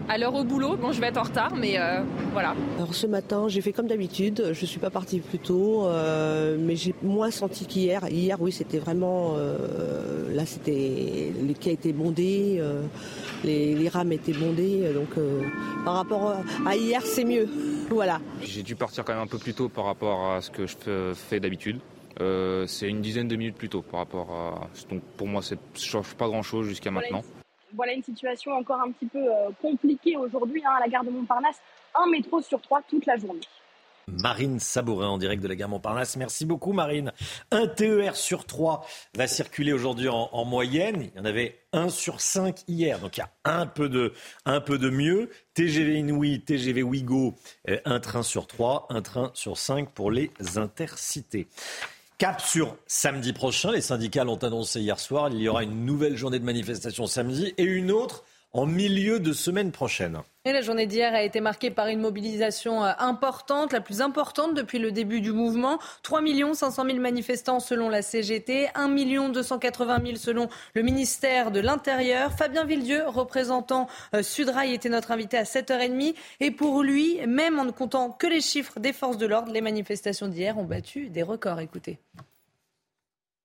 à 0.08 0.18
l'heure 0.18 0.34
au 0.34 0.44
boulot. 0.44 0.76
Bon, 0.76 0.92
je 0.92 1.00
vais 1.00 1.08
être 1.08 1.18
en 1.18 1.22
retard, 1.22 1.54
mais 1.56 1.78
euh, 1.78 2.02
voilà. 2.32 2.54
Alors 2.76 2.94
ce 2.94 3.06
matin, 3.06 3.48
j'ai 3.48 3.60
fait 3.60 3.72
comme 3.72 3.86
d'habitude. 3.86 4.50
Je 4.52 4.60
ne 4.60 4.66
suis 4.66 4.78
pas 4.78 4.90
partie 4.90 5.20
plus 5.20 5.38
tôt, 5.38 5.86
euh, 5.86 6.56
mais 6.58 6.76
j'ai 6.76 6.94
moins 7.02 7.30
senti 7.30 7.66
qu'hier. 7.66 8.06
Hier, 8.08 8.40
oui, 8.40 8.52
c'était 8.52 8.78
vraiment. 8.78 9.34
Euh, 9.36 10.34
là, 10.34 10.46
c'était. 10.46 11.32
Les 11.42 11.54
quais 11.54 11.72
étaient 11.72 11.92
bondés, 11.92 12.62
les, 13.44 13.88
rames 13.88 14.12
étaient 14.12 14.32
bondées. 14.32 14.92
Donc, 14.92 15.10
par 15.84 15.94
rapport 15.94 16.36
à 16.64 16.76
hier, 16.76 17.02
c'est 17.02 17.24
mieux. 17.24 17.48
Voilà. 17.88 18.20
J'ai 18.42 18.64
dû 18.64 18.74
partir 18.74 19.04
quand 19.04 19.12
même 19.12 19.22
un 19.22 19.28
peu 19.28 19.38
plus 19.38 19.54
tôt 19.54 19.68
par 19.68 19.84
rapport 19.84 20.32
à 20.32 20.40
ce 20.40 20.50
que 20.50 20.66
je 20.66 21.12
fais 21.14 21.38
d'habitude. 21.38 21.78
c'est 22.18 22.88
une 22.88 23.00
dizaine 23.00 23.28
de 23.28 23.36
minutes 23.36 23.54
plus 23.54 23.68
tôt 23.68 23.82
par 23.82 24.00
rapport 24.00 24.32
à. 24.32 24.68
Donc 24.90 25.02
pour 25.16 25.28
moi, 25.28 25.40
ça 25.40 25.54
ne 25.54 25.80
change 25.80 26.14
pas 26.14 26.26
grand 26.26 26.42
chose 26.42 26.66
jusqu'à 26.66 26.90
maintenant 26.90 27.22
voilà 27.77 27.93
une 27.93 28.03
situation 28.03 28.53
encore 28.53 28.81
un 28.81 28.90
petit 28.90 29.07
peu 29.07 29.19
euh, 29.19 29.51
compliquée 29.61 30.16
aujourd'hui 30.16 30.62
hein, 30.65 30.73
à 30.77 30.81
la 30.81 30.89
gare 30.89 31.05
de 31.05 31.11
Montparnasse. 31.11 31.61
Un 31.94 32.11
métro 32.11 32.40
sur 32.40 32.61
trois 32.61 32.82
toute 32.89 33.07
la 33.07 33.16
journée. 33.16 33.40
Marine 34.09 34.61
Sabourin 34.61 35.09
en 35.09 35.19
direct 35.19 35.43
de 35.43 35.48
la 35.48 35.57
gare 35.57 35.69
Montparnasse. 35.69 36.16
Merci 36.16 36.47
beaucoup 36.47 36.73
Marine. 36.73 37.12
Un 37.51 37.66
TER 37.66 38.15
sur 38.15 38.44
trois 38.44 38.86
va 39.16 39.27
circuler 39.27 39.73
aujourd'hui 39.73 40.09
en, 40.09 40.44
moyenne. 40.44 41.11
Il 41.12 41.19
y 41.19 41.20
en 41.20 41.24
avait 41.24 41.59
un 41.73 41.89
sur 41.89 42.20
cinq 42.20 42.61
hier, 42.69 43.01
donc 43.01 43.16
il 43.16 43.20
y 43.20 43.24
a 43.24 43.31
un 43.44 43.66
peu 43.66 43.89
de, 43.89 44.90
mieux. 44.90 45.31
TGV 45.55 45.98
Inouï, 45.98 46.40
TGV 46.40 46.85
Ouigo, 46.85 47.35
euh, 47.69 47.81
un 47.85 47.98
train 47.98 48.23
sur 48.23 48.47
trois, 48.47 48.86
un 48.90 49.03
train 49.03 49.32
sur 49.35 49.59
cinq 49.59 49.90
pour 49.90 50.12
les 50.12 50.31
intercités. 50.55 51.48
Cap 52.18 52.40
sur 52.40 52.78
samedi 52.86 53.34
prochain. 53.34 53.72
Les 53.72 53.82
syndicats 53.82 54.24
l'ont 54.24 54.43
annoncé 54.43 54.80
hier 54.80 54.98
soir. 54.98 55.28
Il 55.30 55.38
y 55.38 55.48
aura 55.48 55.64
une 55.64 55.84
nouvelle 55.84 56.16
journée 56.16 56.38
de 56.38 56.44
manifestation 56.44 57.06
samedi 57.06 57.52
et 57.59 57.64
une 57.64 57.90
autre 57.90 58.24
en 58.52 58.64
milieu 58.64 59.20
de 59.20 59.34
semaine 59.34 59.70
prochaine. 59.70 60.22
La 60.52 60.62
journée 60.62 60.86
d'hier 60.86 61.12
a 61.12 61.24
été 61.24 61.40
marquée 61.40 61.73
par 61.73 61.89
une 61.89 61.98
mobilisation 61.98 62.85
euh, 62.85 62.93
importante, 62.98 63.73
la 63.73 63.81
plus 63.81 64.01
importante 64.01 64.55
depuis 64.55 64.78
le 64.78 64.93
début 64.93 65.20
du 65.20 65.32
mouvement. 65.32 65.81
3 66.05 66.20
500 66.55 66.85
000 66.85 66.98
manifestants 66.98 67.59
selon 67.59 67.89
la 67.89 68.01
CGT, 68.01 68.68
1 68.77 69.31
280 69.31 69.98
000 70.05 70.16
selon 70.16 70.48
le 70.74 70.82
ministère 70.82 71.51
de 71.51 71.59
l'Intérieur. 71.59 72.32
Fabien 72.32 72.64
Villedieu, 72.64 73.09
représentant 73.09 73.89
euh, 74.14 74.23
Sudrail, 74.23 74.73
était 74.73 74.89
notre 74.89 75.10
invité 75.10 75.36
à 75.36 75.43
7h30. 75.43 76.14
Et 76.39 76.52
pour 76.52 76.85
lui, 76.85 77.18
même 77.27 77.59
en 77.59 77.64
ne 77.64 77.73
comptant 77.73 78.12
que 78.12 78.28
les 78.28 78.40
chiffres 78.40 78.78
des 78.78 78.93
forces 78.93 79.18
de 79.18 79.27
l'ordre, 79.27 79.51
les 79.51 79.60
manifestations 79.60 80.28
d'hier 80.28 80.56
ont 80.59 80.64
battu 80.64 81.09
des 81.09 81.24
records. 81.24 81.59
Écoutez. 81.59 81.98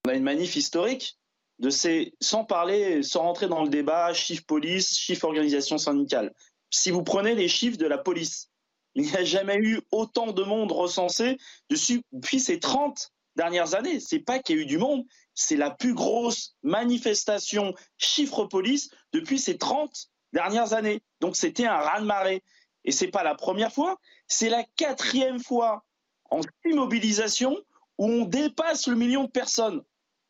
On 0.05 0.11
a 0.11 0.13
une 0.13 0.23
manif 0.23 0.55
historique 0.55 1.17
de 1.57 1.71
ces, 1.71 2.13
sans 2.19 2.43
parler, 2.43 3.01
sans 3.01 3.21
rentrer 3.21 3.47
dans 3.47 3.63
le 3.63 3.69
débat, 3.69 4.13
chiffre 4.13 4.43
police, 4.45 4.97
chiffre 4.97 5.25
organisation 5.25 5.79
syndicale. 5.79 6.33
Si 6.71 6.89
vous 6.89 7.03
prenez 7.03 7.35
les 7.35 7.47
chiffres 7.47 7.77
de 7.77 7.85
la 7.85 7.97
police, 7.97 8.49
il 8.95 9.03
n'y 9.03 9.15
a 9.15 9.23
jamais 9.23 9.57
eu 9.57 9.81
autant 9.91 10.31
de 10.31 10.43
monde 10.43 10.71
recensé 10.71 11.37
depuis 11.69 12.39
ces 12.39 12.59
30 12.59 13.11
dernières 13.35 13.75
années. 13.75 13.99
C'est 13.99 14.19
pas 14.19 14.39
qu'il 14.39 14.55
y 14.55 14.59
a 14.59 14.61
eu 14.63 14.65
du 14.65 14.77
monde, 14.77 15.03
c'est 15.35 15.55
la 15.55 15.69
plus 15.69 15.93
grosse 15.93 16.55
manifestation 16.63 17.73
chiffre 17.97 18.45
police 18.45 18.89
depuis 19.13 19.39
ces 19.39 19.57
30 19.57 20.09
dernières 20.33 20.73
années. 20.73 21.01
Donc 21.19 21.35
c'était 21.35 21.65
un 21.65 21.77
raz-de-marée. 21.77 22.43
et 22.85 22.91
c'est 22.91 23.09
pas 23.09 23.23
la 23.23 23.35
première 23.35 23.71
fois, 23.71 23.99
c'est 24.27 24.49
la 24.49 24.63
quatrième 24.75 25.39
fois 25.39 25.85
en 26.29 26.41
six 26.41 26.73
mobilisations 26.73 27.57
où 27.97 28.05
on 28.05 28.25
dépasse 28.25 28.87
le 28.87 28.95
million 28.95 29.25
de 29.25 29.29
personnes. 29.29 29.83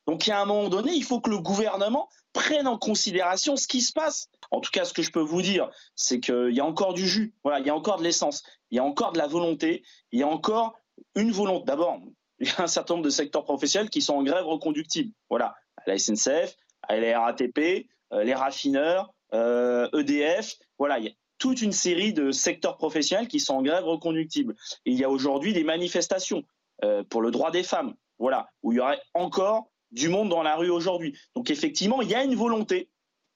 Donc, 0.08 0.28
il 0.28 0.32
y 0.32 0.34
a 0.34 0.42
un 0.42 0.46
moment 0.46 0.70
donné, 0.70 0.94
il 0.94 1.04
faut 1.04 1.22
que 1.22 1.30
le 1.30 1.40
gouvernement 1.40 2.10
prenne 2.34 2.68
en 2.68 2.78
considération 2.78 3.56
ce 3.56 3.68
qui 3.68 3.82
se 3.82 3.94
passe. 3.94 4.30
En 4.52 4.60
tout 4.60 4.72
cas, 4.72 4.86
ce 4.86 4.94
que 4.94 5.02
je 5.02 5.12
peux 5.12 5.22
vous 5.22 5.42
dire, 5.42 5.70
c'est 5.96 6.20
qu'il 6.20 6.52
y 6.52 6.60
a 6.60 6.66
encore 6.66 6.94
du 6.94 7.08
jus, 7.08 7.34
voilà, 7.44 7.60
il 7.60 7.66
y 7.66 7.70
a 7.70 7.76
encore 7.76 7.98
de 7.98 8.04
l'essence, 8.04 8.44
il 8.70 8.78
y 8.78 8.80
a 8.80 8.84
encore 8.84 9.14
de 9.14 9.18
la 9.18 9.28
volonté, 9.28 9.84
il 10.12 10.20
y 10.20 10.24
a 10.24 10.28
encore 10.28 10.76
une 11.16 11.32
volonté. 11.32 11.66
D'abord, 11.66 12.00
il 12.40 12.48
y 12.48 12.52
a 12.52 12.64
un 12.64 12.68
certain 12.68 12.96
nombre 12.96 13.06
de 13.06 13.10
secteurs 13.10 13.46
professionnels 13.46 13.90
qui 13.90 14.02
sont 14.02 14.16
en 14.16 14.24
grève 14.24 14.46
reconductible. 14.46 15.12
Voilà, 15.30 15.56
à 15.78 15.84
la 15.88 15.98
SNCF, 15.98 16.56
à 16.84 16.98
la 16.98 17.20
RATP, 17.20 17.88
euh, 18.14 18.24
les 18.24 18.34
raffineurs, 18.34 19.14
EDF. 19.32 19.34
Euh, 19.34 19.88
e 19.94 20.42
voilà, 20.78 21.00
il 21.00 21.06
y 21.06 21.08
a 21.10 21.12
toute 21.38 21.62
une 21.62 21.72
série 21.72 22.14
de 22.14 22.32
secteurs 22.32 22.78
professionnels 22.78 23.28
qui 23.28 23.40
sont 23.40 23.56
en 23.56 23.62
grève 23.62 23.86
reconductible. 23.86 24.56
il 24.86 25.00
y 25.00 25.04
a 25.04 25.10
aujourd'hui 25.10 25.54
des 25.54 25.64
manifestations 25.64 26.44
euh, 26.84 27.04
pour 27.04 27.22
le 27.22 27.32
droit 27.32 27.52
des 27.52 27.64
femmes. 27.64 27.96
Voilà, 28.20 28.50
où 28.62 28.72
il 28.72 28.76
y 28.76 28.80
aurait 28.80 29.02
encore 29.16 29.72
du 29.92 30.10
monde 30.10 30.30
dans 30.30 30.44
la 30.44 30.56
rue 30.56 30.70
aujourd'hui. 30.70 31.18
Donc 31.36 31.50
effectivement, 31.50 32.02
il 32.02 32.10
y 32.10 32.16
a 32.16 32.24
une 32.24 32.36
volonté, 32.36 32.92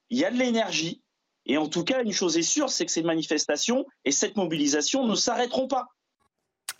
il 0.09 0.19
y 0.19 0.25
a 0.25 0.31
de 0.31 0.37
l'énergie. 0.37 1.01
Et 1.45 1.57
en 1.57 1.67
tout 1.67 1.83
cas, 1.83 2.03
une 2.03 2.11
chose 2.11 2.37
est 2.37 2.43
sûre, 2.43 2.69
c'est 2.69 2.85
que 2.85 2.91
ces 2.91 3.03
manifestations 3.03 3.85
et 4.03 4.11
cette 4.11 4.35
mobilisation 4.35 5.07
ne 5.07 5.15
s'arrêteront 5.15 5.67
pas. 5.67 5.87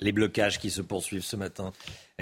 Les 0.02 0.12
blocages 0.12 0.60
qui 0.60 0.72
se 0.72 0.82
poursuivent 0.82 1.24
ce 1.24 1.38
matin 1.38 1.72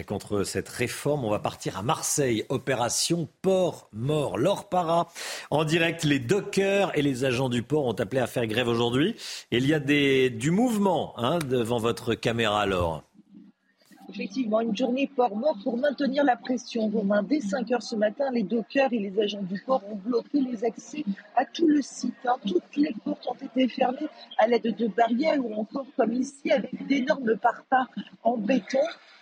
contre 0.06 0.44
cette 0.44 0.70
réforme. 0.70 1.26
On 1.26 1.30
va 1.30 1.40
partir 1.40 1.78
à 1.78 1.82
Marseille. 1.82 2.46
Opération 2.50 3.28
Port 3.42 3.90
Mort. 3.94 4.38
L'or 4.38 4.70
para. 4.70 5.08
En 5.50 5.64
direct, 5.64 6.04
les 6.04 6.20
dockers 6.20 6.96
et 6.96 7.02
les 7.02 7.26
agents 7.26 7.50
du 7.50 7.64
port 7.64 7.86
ont 7.86 7.94
appelé 7.94 8.22
à 8.22 8.28
faire 8.28 8.46
grève 8.46 8.68
aujourd'hui. 8.68 9.16
Il 9.52 9.66
y 9.66 9.74
a 9.74 9.80
du 9.80 10.52
mouvement 10.52 11.14
hein, 11.18 11.40
devant 11.40 11.80
votre 11.80 12.14
caméra 12.14 12.62
alors 12.62 13.04
effectivement 14.10 14.62
une 14.62 14.76
journée 14.76 15.08
port 15.08 15.36
mort 15.36 15.58
pour 15.64 15.78
maintenir 15.78 16.24
la 16.24 16.36
pression. 16.36 16.88
Romain, 16.88 17.24
dès 17.24 17.42
5 17.42 17.72
heures 17.72 17.84
ce 17.84 17.96
matin, 17.96 18.26
les 18.32 18.44
dockers 18.44 18.92
et 18.92 19.00
les 19.00 19.20
agents 19.20 19.44
du 19.44 19.62
port 19.66 19.84
ont 19.90 19.96
bloqué 19.96 20.40
les 20.40 20.64
accès 20.66 21.04
à 21.36 21.46
tout 21.46 21.68
le 21.68 21.82
site. 21.82 22.16
Hein. 22.26 22.36
Toutes 22.46 22.76
les 22.76 22.94
portes 23.04 23.28
ont 23.28 23.46
été 23.46 23.68
fermées 23.68 24.08
à 24.38 24.48
l'aide 24.48 24.76
de 24.76 24.88
barrières 24.88 25.44
ou 25.44 25.54
encore, 25.54 25.86
comme 25.96 26.14
ici, 26.14 26.52
avec 26.52 26.86
d'énormes 26.88 27.38
parpaings 27.38 27.88
en 28.24 28.38
béton. 28.38 28.80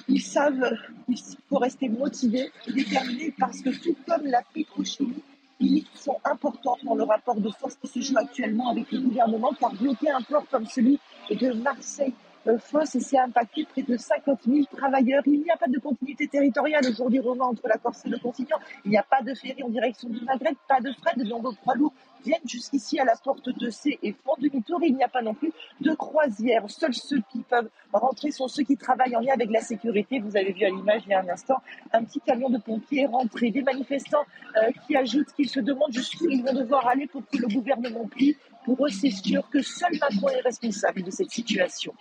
Ils 0.07 0.21
savent 0.21 0.75
qu'il 1.05 1.17
faut 1.47 1.57
rester 1.57 1.87
motivés 1.87 2.51
et 2.67 2.73
déterminés 2.73 3.33
parce 3.39 3.61
que 3.61 3.69
tout 3.69 3.95
comme 4.07 4.25
la 4.25 4.41
pétrochimie, 4.53 5.23
ils 5.59 5.85
sont 5.93 6.17
importants 6.25 6.77
dans 6.83 6.95
le 6.95 7.03
rapport 7.03 7.39
de 7.39 7.49
force 7.49 7.75
qui 7.75 7.87
se 7.87 8.01
joue 8.01 8.17
actuellement 8.17 8.69
avec 8.69 8.91
le 8.91 8.99
gouvernement 8.99 9.51
car 9.59 9.73
bloquer 9.73 10.09
un 10.09 10.21
port 10.21 10.43
comme 10.49 10.65
celui 10.65 10.99
de 11.29 11.53
Marseille 11.53 12.13
euh, 12.47 12.57
Fosse 12.57 12.95
et 12.95 12.99
c'est 12.99 13.19
impacté 13.19 13.65
près 13.65 13.83
de 13.83 13.97
50 13.97 14.39
000 14.45 14.65
travailleurs. 14.75 15.23
Il 15.25 15.41
n'y 15.41 15.51
a 15.51 15.57
pas 15.57 15.67
de 15.67 15.79
continuité 15.79 16.27
territoriale 16.27 16.85
aujourd'hui, 16.89 17.19
Romain, 17.19 17.45
entre 17.45 17.67
la 17.67 17.77
Corse 17.77 18.05
et 18.05 18.09
le 18.09 18.17
continent. 18.17 18.57
Il 18.85 18.91
n'y 18.91 18.97
a 18.97 19.03
pas 19.03 19.21
de 19.21 19.33
ferry 19.33 19.63
en 19.63 19.69
direction 19.69 20.09
du 20.09 20.23
Maghreb, 20.25 20.55
pas 20.67 20.81
de 20.81 20.91
fret, 20.93 21.13
donc 21.23 21.43
vos 21.43 21.53
poids 21.63 21.75
lourds 21.75 21.93
viennent 22.23 22.39
jusqu'ici 22.45 22.99
à 22.99 23.05
la 23.05 23.15
porte 23.15 23.49
de 23.49 23.69
C 23.69 23.99
et 24.01 24.13
font 24.13 24.33
demi-tour. 24.39 24.79
Il 24.83 24.95
n'y 24.95 25.03
a 25.03 25.07
pas 25.07 25.21
non 25.21 25.33
plus 25.33 25.51
de 25.81 25.93
croisière. 25.93 26.69
Seuls 26.69 26.93
ceux 26.93 27.21
qui 27.31 27.39
peuvent 27.39 27.69
rentrer 27.93 28.31
sont 28.31 28.47
ceux 28.47 28.63
qui 28.63 28.77
travaillent 28.77 29.15
en 29.15 29.19
lien 29.19 29.33
avec 29.33 29.49
la 29.51 29.61
sécurité. 29.61 30.19
Vous 30.19 30.37
avez 30.37 30.53
vu 30.53 30.65
à 30.65 30.69
l'image 30.69 31.01
il 31.05 31.11
y 31.11 31.13
a 31.13 31.21
un 31.21 31.29
instant 31.29 31.57
un 31.93 32.03
petit 32.03 32.19
camion 32.21 32.49
de 32.49 32.57
pompiers 32.57 33.05
rentré. 33.05 33.51
Des 33.51 33.61
manifestants 33.61 34.25
euh, 34.57 34.71
qui 34.85 34.95
ajoutent 34.95 35.31
qu'ils 35.33 35.49
se 35.49 35.59
demandent 35.59 35.93
jusqu'où 35.93 36.29
ils 36.29 36.43
vont 36.43 36.53
devoir 36.53 36.87
aller 36.87 37.07
pour 37.07 37.21
que 37.27 37.37
le 37.37 37.47
gouvernement 37.47 38.05
plie. 38.07 38.37
Pour 38.65 38.85
eux, 38.85 38.89
c'est 38.89 39.11
sûr 39.11 39.47
que 39.49 39.61
seul 39.61 39.91
Macron 39.99 40.29
est 40.29 40.41
responsable 40.41 41.03
de 41.03 41.11
cette 41.11 41.31
situation. 41.31 41.93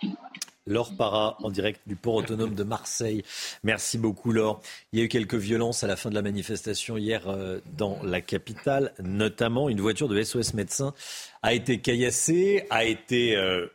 Laure 0.67 0.95
Para, 0.95 1.37
en 1.41 1.49
direct 1.49 1.81
du 1.87 1.95
port 1.95 2.15
autonome 2.15 2.53
de 2.53 2.63
Marseille. 2.63 3.23
Merci 3.63 3.97
beaucoup, 3.97 4.31
Laure. 4.31 4.61
Il 4.93 4.99
y 4.99 5.01
a 5.01 5.05
eu 5.05 5.07
quelques 5.07 5.35
violences 5.35 5.83
à 5.83 5.87
la 5.87 5.95
fin 5.95 6.11
de 6.11 6.15
la 6.15 6.21
manifestation 6.21 6.97
hier 6.97 7.27
euh, 7.27 7.59
dans 7.77 7.97
la 8.03 8.21
capitale, 8.21 8.93
notamment 8.99 9.69
une 9.69 9.81
voiture 9.81 10.07
de 10.07 10.21
SOS 10.21 10.53
médecins 10.53 10.93
a 11.41 11.53
été 11.53 11.79
caillassée, 11.79 12.67
a 12.69 12.85
été 12.85 13.35
euh, 13.35 13.65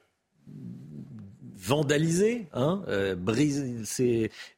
vandalisée, 1.56 2.46
hein, 2.52 2.84
euh, 2.86 3.16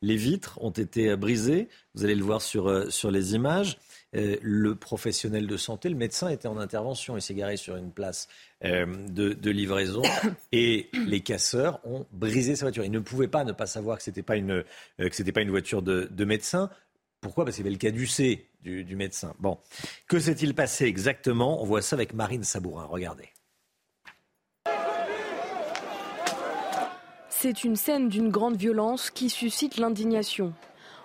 les 0.03 0.17
vitres 0.17 0.59
ont 0.63 0.71
été 0.71 1.17
brisées. 1.17 1.69
Vous 1.95 2.05
allez 2.05 2.15
le 2.15 2.25
voir 2.25 2.43
sur, 2.43 2.93
sur 2.93 3.11
les 3.11 3.35
images. 3.35 3.79
Le 4.13 4.75
professionnel 4.75 5.47
de 5.47 5.57
santé, 5.57 5.89
le 5.89 5.95
médecin 5.95 6.29
était 6.29 6.49
en 6.49 6.59
intervention. 6.59 7.17
Il 7.17 7.23
s'est 7.23 7.35
garé 7.35 7.57
sur 7.57 7.77
une 7.77 7.93
place 7.93 8.29
euh, 8.65 8.87
de, 9.09 9.51
livraison 9.51 10.03
et 10.53 10.89
les 11.07 11.21
casseurs 11.21 11.81
ont 11.85 12.07
brisé 12.13 12.57
sa 12.57 12.65
voiture. 12.65 12.85
Ils 12.85 12.91
ne 12.91 13.01
pouvaient 13.01 13.29
pas 13.29 13.45
ne 13.45 13.53
pas 13.53 13.67
savoir 13.67 13.99
que 13.99 14.05
ce 14.05 14.11
n'était 14.11 14.23
pas, 14.23 14.37
une, 14.37 14.65
euh, 15.01 15.09
que 15.09 15.31
pas 15.31 15.43
une 15.43 15.51
voiture 15.51 15.83
de, 15.83 16.25
médecin. 16.25 16.71
Pourquoi? 17.21 17.45
Parce 17.45 17.57
qu'il 17.57 17.65
y 17.65 17.69
avait 17.69 17.75
le 17.75 17.79
caducé 17.79 18.49
du, 18.63 18.85
du 18.85 18.97
médecin. 18.97 19.35
Bon, 19.41 19.59
que 20.09 20.19
s'est-il 20.19 20.55
passé 20.55 20.85
exactement? 20.85 21.61
On 21.63 21.65
voit 21.65 21.83
ça 21.83 21.97
avec 21.97 22.15
Marine 22.15 22.45
Sabourin. 22.45 22.85
Regardez. 22.85 23.29
C'est 27.29 27.63
une 27.63 27.77
scène 27.77 28.09
d'une 28.09 28.31
grande 28.31 28.57
violence 28.57 29.11
qui 29.11 29.31
suscite 29.31 29.77
l'indignation. 29.77 30.55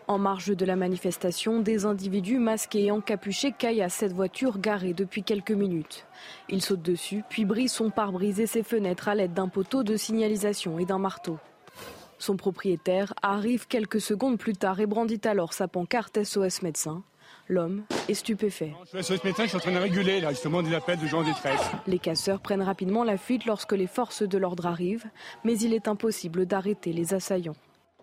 En 0.08 0.18
marge 0.18 0.56
de 0.56 0.66
la 0.66 0.76
manifestation, 0.76 1.60
des 1.60 1.86
individus 1.86 2.38
masqués 2.38 2.86
et 2.86 2.92
encapuchés 2.92 3.54
caillent 3.58 3.82
à 3.82 3.90
cette 3.90 4.12
voiture 4.12 4.60
garée 4.60 4.94
depuis 4.94 5.24
quelques 5.24 5.52
minutes. 5.52 6.06
Ils 6.50 6.62
sautent 6.62 6.82
dessus, 6.82 7.24
puis 7.30 7.46
brisent 7.46 7.72
son 7.72 7.90
pare-brise 7.90 8.42
et 8.42 8.48
ses 8.48 8.64
fenêtres 8.64 9.08
à 9.08 9.16
l'aide 9.16 9.34
d'un 9.34 9.48
poteau 9.48 9.84
de 9.84 9.96
signalisation 9.96 10.78
et 10.78 10.86
d'un 10.86 10.98
marteau. 10.98 11.38
Son 12.20 12.36
propriétaire 12.36 13.14
arrive 13.22 13.68
quelques 13.68 14.02
secondes 14.02 14.38
plus 14.38 14.54
tard 14.54 14.80
et 14.82 14.86
brandit 14.86 15.22
alors 15.24 15.54
sa 15.54 15.68
pancarte 15.70 16.24
SOS 16.24 16.64
médecin. 16.64 17.04
L'homme 17.48 17.84
est 18.10 18.14
stupéfait. 18.14 18.74
Je 18.94 19.02
suis 19.02 19.16
SOS 19.16 19.24
médecin, 19.24 19.44
je 19.44 19.50
suis 19.50 19.58
en 19.58 19.62
train 19.62 19.72
de 19.72 19.78
réguler 19.78 20.20
là, 20.20 20.32
justement 20.32 20.62
des 20.62 20.74
appels 20.76 21.00
de 21.00 21.08
gens 21.08 21.20
en 21.20 21.24
détresse. 21.24 21.62
Les 21.88 22.00
casseurs 22.00 22.42
prennent 22.42 22.62
rapidement 22.62 23.06
la 23.06 23.18
fuite 23.18 23.46
lorsque 23.46 23.74
les 23.74 23.88
forces 23.88 24.24
de 24.24 24.38
l'ordre 24.38 24.66
arrivent, 24.66 25.06
mais 25.44 25.58
il 25.60 25.74
est 25.74 25.88
impossible 25.88 26.46
d'arrêter 26.46 26.92
les 26.92 27.14
assaillants 27.14 27.56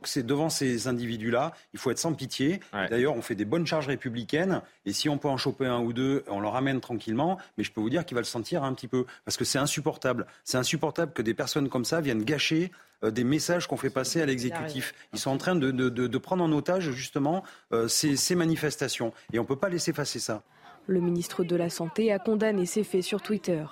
c'est 0.09 0.25
devant 0.25 0.51
ces 0.51 0.89
individus-là, 0.89 1.53
il 1.73 1.79
faut 1.79 1.91
être 1.91 1.99
sans 1.99 2.13
pitié. 2.13 2.61
D'ailleurs, 2.73 3.17
on 3.17 3.23
fait 3.23 3.35
des 3.35 3.45
bonnes 3.45 3.67
charges 3.67 3.89
républicaines, 3.89 4.63
et 4.87 4.93
si 4.93 5.09
on 5.09 5.19
peut 5.19 5.29
en 5.29 5.37
choper 5.37 5.67
un 5.67 5.81
ou 5.81 5.93
deux, 5.93 6.25
on 6.29 6.41
le 6.41 6.49
ramène 6.49 6.81
tranquillement. 6.81 7.39
Mais 7.57 7.65
je 7.65 7.73
peux 7.73 7.81
vous 7.81 7.91
dire 7.91 8.05
qu'il 8.05 8.15
va 8.15 8.21
le 8.21 8.27
sentir 8.27 8.65
un 8.65 8.73
petit 8.75 8.89
peu, 8.89 9.07
parce 9.25 9.37
que 9.37 9.45
c'est 9.45 9.59
insupportable. 9.59 10.27
C'est 10.45 10.59
insupportable 10.59 11.13
que 11.13 11.23
des 11.23 11.35
personnes 11.35 11.69
comme 11.69 11.85
ça 11.85 12.01
viennent 12.01 12.25
gâcher 12.25 12.71
euh, 13.05 13.11
des 13.11 13.25
messages 13.25 13.67
qu'on 13.67 13.77
fait 13.77 13.91
passer 13.91 14.21
à 14.21 14.27
l'exécutif. 14.27 14.95
Ils 15.13 15.19
sont 15.19 15.31
en 15.31 15.39
train 15.39 15.57
de, 15.57 16.19
prendre 16.19 16.45
en 16.45 16.53
otage 16.53 16.91
justement 16.91 17.43
euh, 17.73 17.89
ces, 17.89 18.17
ces 18.17 18.35
manifestations, 18.35 19.13
et 19.33 19.39
on 19.39 19.43
ne 19.43 19.49
peut 19.49 19.57
pas 19.57 19.69
laisser 19.69 19.93
passer 19.93 20.19
ça. 20.19 20.43
Le 20.87 21.01
ministre 21.01 21.45
de 21.45 21.57
la 21.57 21.71
Santé 21.71 22.13
a 22.13 22.19
condamné 22.19 22.67
ces 22.67 22.85
faits 22.85 23.03
sur 23.03 23.23
Twitter. 23.23 23.65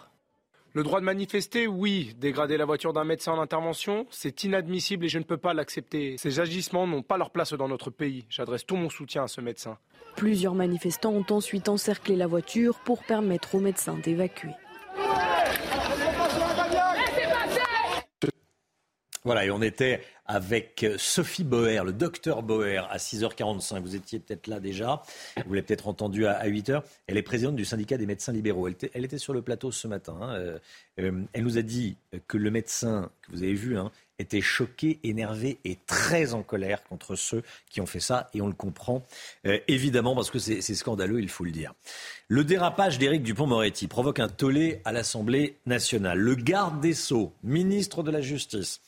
Le 0.79 0.85
droit 0.85 1.01
de 1.01 1.05
manifester, 1.05 1.67
oui. 1.67 2.15
Dégrader 2.21 2.57
la 2.57 2.65
voiture 2.65 2.93
d'un 2.93 3.03
médecin 3.03 3.33
en 3.33 3.41
intervention, 3.41 4.07
c'est 4.11 4.45
inadmissible 4.45 5.07
et 5.07 5.09
je 5.09 5.19
ne 5.19 5.25
peux 5.25 5.37
pas 5.37 5.53
l'accepter. 5.53 6.15
Ces 6.19 6.39
agissements 6.39 6.87
n'ont 6.87 7.03
pas 7.03 7.19
leur 7.19 7.31
place 7.31 7.53
dans 7.53 7.67
notre 7.67 7.91
pays. 7.91 8.27
J'adresse 8.31 8.65
tout 8.65 8.77
mon 8.77 8.89
soutien 8.89 9.25
à 9.25 9.27
ce 9.27 9.41
médecin. 9.41 9.77
Plusieurs 10.15 10.55
manifestants 10.55 11.11
ont 11.11 11.27
ensuite 11.31 11.69
encerclé 11.69 12.15
la 12.15 12.29
voiture 12.29 12.79
pour 12.85 13.03
permettre 13.03 13.57
aux 13.57 13.59
médecins 13.59 13.99
d'évacuer. 13.99 14.53
Voilà, 19.29 19.45
et 19.45 19.51
on 19.51 19.61
était 19.61 20.01
avec 20.25 20.87
Sophie 20.97 21.45
Boer, 21.45 21.85
le 21.85 21.93
docteur 21.93 22.43
Boer, 22.43 22.87
à 22.91 22.97
6h45. 22.97 23.83
Vous 23.83 23.95
étiez 23.95 24.21
peut-être 24.21 24.47
là 24.47 24.59
déjà, 24.59 25.03
vous 25.45 25.53
l'avez 25.53 25.67
peut-être 25.67 25.87
entendu 25.87 26.25
à, 26.25 26.49
8h. 26.49 26.81
Elle 27.07 27.19
est 27.19 27.23
présidente 27.23 27.55
du 27.55 27.67
syndicat 27.67 27.99
des 27.99 28.07
médecins 28.07 28.33
libéraux. 28.33 28.69
Elle 28.69 29.05
était, 29.05 29.19
sur 29.19 29.35
le 29.35 29.43
plateau 29.43 29.71
ce 29.71 29.87
matin. 29.87 30.17
Hein. 30.19 30.35
Euh, 30.37 30.59
euh, 30.99 31.23
elle 31.35 31.45
nous 31.45 31.59
a 31.59 31.63
dit 31.63 31.99
que 32.27 32.39
le 32.39 32.51
médecin 32.51 33.11
que 33.21 33.33
vous 33.33 33.43
avez 33.43 33.53
vu 33.53 33.77
hein, 33.77 33.91
était 34.19 34.41
choqué, 34.41 34.99
énervé 35.05 35.59
et 35.65 35.79
très 35.87 36.35
en 36.35 36.43
colère 36.43 36.83
contre 36.85 37.15
ceux 37.15 37.43
qui 37.71 37.81
ont 37.81 37.87
fait 37.87 38.01
ça. 38.01 38.29
Et 38.35 38.41
on 38.41 38.49
le 38.49 38.55
comprend 38.55 39.07
euh, 39.47 39.59
évidemment 39.69 40.15
parce 40.15 40.31
que 40.31 40.39
c'est 40.39 40.63
scandaleux, 40.75 41.21
il 41.21 41.29
faut 41.29 41.45
le 41.45 41.53
dire. 41.53 41.75
Le 42.29 42.45
dérapage 42.45 42.99
d'Éric 42.99 43.23
Dupont-Moretti 43.23 43.87
provoque 43.87 44.21
un 44.21 44.29
tollé 44.29 44.81
à 44.85 44.93
l'Assemblée 44.93 45.57
nationale. 45.67 46.19
Le 46.19 46.35
garde 46.35 46.81
des 46.81 46.95
Sceaux, 46.95 47.33
ministre 47.43 48.03
de 48.03 48.11
la 48.11 48.21
Justice, 48.21 48.81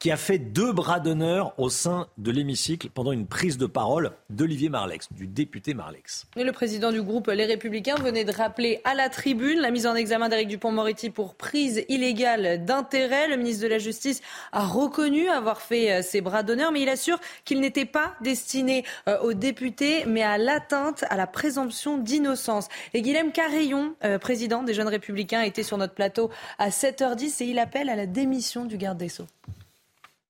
qui 0.00 0.10
a 0.10 0.16
fait 0.16 0.38
deux 0.38 0.72
bras 0.72 1.00
d'honneur 1.00 1.54
au 1.58 1.70
sein 1.70 2.06
de 2.18 2.30
l'hémicycle 2.30 2.90
pendant 2.92 3.12
une 3.12 3.26
prise 3.26 3.56
de 3.58 3.66
parole 3.66 4.12
d'Olivier 4.30 4.68
Marlex, 4.68 5.08
du 5.12 5.26
député 5.26 5.74
Marlex. 5.74 6.26
Le 6.36 6.50
président 6.52 6.92
du 6.92 7.02
groupe 7.02 7.28
Les 7.28 7.46
Républicains 7.46 7.96
venait 7.96 8.24
de 8.24 8.32
rappeler 8.32 8.80
à 8.84 8.94
la 8.94 9.08
tribune 9.08 9.58
la 9.60 9.70
mise 9.70 9.86
en 9.86 9.94
examen 9.94 10.28
d'Éric 10.28 10.48
Dupont-Moretti 10.48 11.10
pour 11.10 11.34
prise 11.34 11.84
illégale 11.88 12.64
d'intérêt. 12.64 13.28
Le 13.28 13.36
ministre 13.36 13.62
de 13.64 13.68
la 13.68 13.78
Justice 13.78 14.20
a 14.52 14.64
reconnu 14.66 15.28
avoir 15.28 15.60
fait 15.60 15.92
euh, 15.92 16.02
ses 16.02 16.20
bras 16.20 16.42
d'honneur, 16.42 16.72
mais 16.72 16.82
il 16.82 16.88
assure 16.88 17.18
qu'il 17.44 17.60
n'était 17.60 17.84
pas 17.84 18.14
destiné 18.20 18.84
euh, 19.08 19.18
aux 19.20 19.34
députés, 19.34 20.04
mais 20.06 20.22
à 20.22 20.38
l'atteinte 20.38 21.04
à 21.08 21.16
la 21.16 21.26
présomption 21.26 21.98
d'innocence. 21.98 22.68
Et 22.94 23.02
Guilhem 23.02 23.32
Carillon, 23.32 23.94
euh, 24.04 24.18
président 24.18 24.62
des 24.62 24.74
Jeunes 24.74 24.88
Républicains, 24.88 25.42
était 25.42 25.62
sur 25.62 25.78
notre 25.78 25.94
plateau 25.94 26.30
à 26.58 26.68
7h10 26.68 27.42
et 27.42 27.46
il 27.46 27.58
appelle 27.58 27.88
à 27.88 27.96
la 27.96 28.06
démission 28.06 28.64
du 28.64 28.76
garde 28.76 28.98
des 28.98 29.08
Sceaux. 29.08 29.26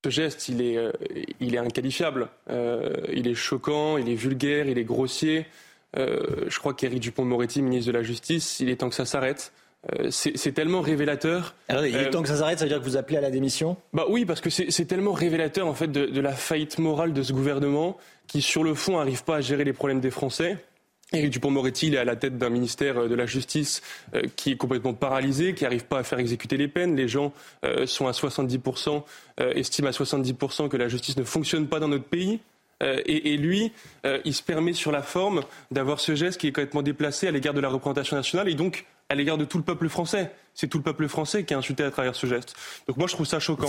Ce 0.07 0.11
geste, 0.11 0.49
il 0.49 0.63
est, 0.63 0.79
il 1.41 1.57
est 1.57 1.59
inqualifiable. 1.59 2.29
il 2.49 3.27
est 3.27 3.35
choquant, 3.35 3.99
il 3.99 4.09
est 4.09 4.15
vulgaire, 4.15 4.69
il 4.69 4.79
est 4.79 4.85
grossier. 4.85 5.47
je 5.97 6.59
crois 6.59 6.75
qu'Éric 6.75 7.01
Dupont-Moretti, 7.01 7.61
ministre 7.61 7.91
de 7.91 7.97
la 7.99 8.05
Justice, 8.05 8.61
il 8.61 8.69
est 8.69 8.77
temps 8.77 8.89
que 8.89 8.95
ça 8.95 9.05
s'arrête. 9.05 9.53
Euh, 9.93 10.09
c'est 10.11 10.53
tellement 10.53 10.81
révélateur. 10.81 11.55
Alors, 11.69 11.87
il 11.87 11.95
est 11.95 12.11
temps 12.11 12.23
que 12.23 12.29
ça 12.29 12.37
s'arrête, 12.37 12.59
ça 12.59 12.65
veut 12.65 12.69
dire 12.69 12.81
que 12.81 12.85
vous 12.85 12.97
appelez 12.97 13.19
à 13.19 13.21
la 13.21 13.31
démission? 13.31 13.77
Bah 13.93 14.05
oui, 14.09 14.25
parce 14.25 14.41
que 14.41 14.51
c'est 14.51 14.85
tellement 14.85 15.13
révélateur 15.13 15.67
en 15.67 15.75
fait 15.75 15.91
de, 15.91 16.21
la 16.21 16.33
faillite 16.33 16.79
morale 16.79 17.13
de 17.13 17.23
ce 17.23 17.33
gouvernement 17.33 17.97
qui, 18.27 18.43
sur 18.43 18.65
le 18.65 18.75
fond, 18.75 18.97
n'arrive 18.97 19.23
pas 19.23 19.37
à 19.37 19.41
gérer 19.41 19.65
les 19.65 19.73
problèmes 19.73 20.01
des 20.01 20.11
Français. 20.11 20.57
Éric 21.13 21.31
Dupond-Moretti, 21.31 21.89
il 21.89 21.95
est 21.95 21.99
à 21.99 22.05
la 22.05 22.17
tête 22.17 22.37
d'un 22.37 22.51
ministère 22.51 22.99
euh, 22.99 23.09
de 23.09 23.15
la 23.15 23.27
Justice 23.27 23.83
euh, 24.15 24.23
qui 24.35 24.53
est 24.53 24.57
complètement 24.57 24.95
paralysé, 24.95 25.55
qui 25.55 25.65
n'arrive 25.65 25.85
pas 25.85 25.99
à 25.99 26.03
faire 26.03 26.19
exécuter 26.19 26.57
les 26.57 26.69
peines. 26.69 26.97
Les 26.97 27.09
gens 27.09 27.33
sont 27.87 28.07
à 28.07 28.13
70%, 28.13 29.03
estiment 29.55 29.89
à 29.89 29.93
70% 29.93 30.69
que 30.69 30.77
la 30.77 30.89
justice 30.89 31.17
ne 31.17 31.25
fonctionne 31.25 31.67
pas 31.69 31.81
dans 31.81 31.89
notre 31.89 32.05
pays. 32.05 32.41
Et, 32.81 33.37
lui, 33.37 33.73
il 34.25 34.35
se 34.35 34.43
permet 34.43 34.73
sur 34.73 34.93
la 34.93 35.03
forme 35.03 35.43
d'avoir 35.71 36.01
ce 36.01 36.15
geste 36.15 36.41
qui 36.41 36.49
est 36.49 36.53
complètement 36.53 36.83
déplacé 36.83 37.27
à 37.27 37.31
l'égard 37.31 37.55
de 37.55 37.61
la 37.61 37.69
représentation 37.69 38.17
nationale 38.17 38.49
et 38.49 38.55
donc 38.55 38.87
à 39.09 39.15
l'égard 39.15 39.39
de 39.39 39.45
tout 39.45 39.59
le 39.59 39.65
peuple 39.65 39.89
français. 39.89 40.31
C'est 40.55 40.69
tout 40.69 40.79
le 40.79 40.85
peuple 40.85 41.09
français 41.09 41.45
qui 41.45 41.55
a 41.55 41.59
insulté 41.59 41.83
à 41.83 41.91
travers 41.91 42.15
ce 42.15 42.27
geste. 42.27 42.55
Donc 42.87 42.97
moi, 42.97 43.07
je 43.07 43.15
trouve 43.15 43.27
ça 43.27 43.39
choquant. 43.39 43.69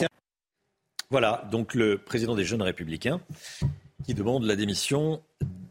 Voilà, 1.09 1.47
donc 1.51 1.73
le 1.73 1.97
président 1.97 2.35
des 2.35 2.43
Jeunes 2.43 2.61
Républicains 2.61 3.21
qui 4.05 4.13
demande 4.13 4.43
la 4.43 4.55
démission 4.55 5.21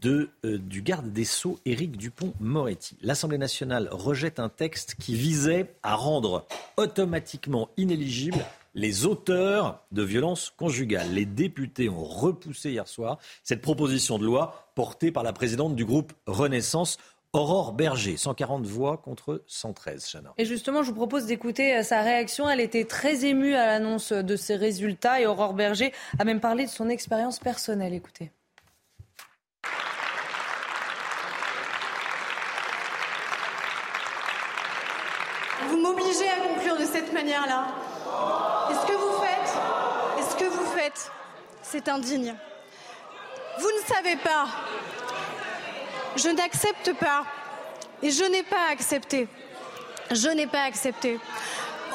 euh, 0.05 0.29
du 0.59 0.83
garde 0.83 1.13
des 1.13 1.25
Sceaux, 1.25 1.59
Éric 1.65 1.97
Dupont-Moretti. 1.97 2.97
L'Assemblée 3.03 3.39
nationale 3.39 3.89
rejette 3.91 4.39
un 4.39 4.49
texte 4.49 4.97
qui 4.99 5.15
visait 5.15 5.75
à 5.83 5.95
rendre 5.95 6.47
automatiquement 6.77 7.69
inéligibles 7.77 8.45
les 8.75 9.07
auteurs 9.07 9.83
de 9.93 10.03
violences 10.03 10.53
conjugales. 10.57 11.13
Les 11.13 11.25
députés 11.25 11.89
ont 11.89 12.05
repoussé 12.05 12.71
hier 12.71 12.87
soir 12.87 13.19
cette 13.43 13.63
proposition 13.63 14.19
de 14.19 14.25
loi 14.25 14.71
portée 14.75 15.11
par 15.11 15.23
la 15.23 15.33
présidente 15.33 15.75
du 15.75 15.85
groupe 15.85 16.13
Renaissance. 16.27 16.99
Aurore 17.33 17.73
Berger, 17.73 18.17
140 18.17 18.65
voix 18.65 18.97
contre 18.97 19.43
113, 19.47 20.07
Chana. 20.11 20.33
Et 20.39 20.47
justement, 20.47 20.83
je 20.83 20.89
vous 20.89 20.97
propose 20.97 21.27
d'écouter 21.27 21.77
euh, 21.77 21.83
sa 21.83 22.01
réaction. 22.01 22.49
Elle 22.49 22.61
était 22.61 22.85
très 22.85 23.27
émue 23.27 23.55
à 23.55 23.67
l'annonce 23.67 24.13
de 24.13 24.37
ces 24.37 24.57
résultats 24.57 25.21
et 25.21 25.27
Aurore 25.27 25.53
Berger 25.53 25.93
a 26.19 26.25
même 26.25 26.41
parlé 26.41 26.65
de 26.65 26.71
son 26.71 26.89
expérience 26.89 27.39
personnelle. 27.39 27.93
Écoutez. 27.93 28.31
Vous 35.69 35.79
m'obligez 35.79 36.29
à 36.29 36.41
conclure 36.49 36.79
de 36.79 36.85
cette 36.85 37.06
manière-là. 37.17 37.67
Ce 38.71 38.87
que 38.87 38.97
vous 38.97 39.23
faites, 39.23 40.31
ce 40.31 40.37
que 40.37 40.49
vous 40.49 40.67
faites, 40.77 41.11
c'est 41.63 41.89
indigne. 41.89 42.35
Vous 43.59 43.71
ne 43.71 43.95
savez 43.95 44.17
pas 44.17 44.47
je 46.17 46.31
n'accepte 46.31 46.95
pas 46.95 47.25
et 48.03 48.11
je 48.11 48.25
n'ai 48.25 48.43
pas 48.43 48.71
accepté. 48.71 49.29
Je 50.11 50.29
n'ai 50.29 50.47
pas 50.47 50.63
accepté. 50.63 51.19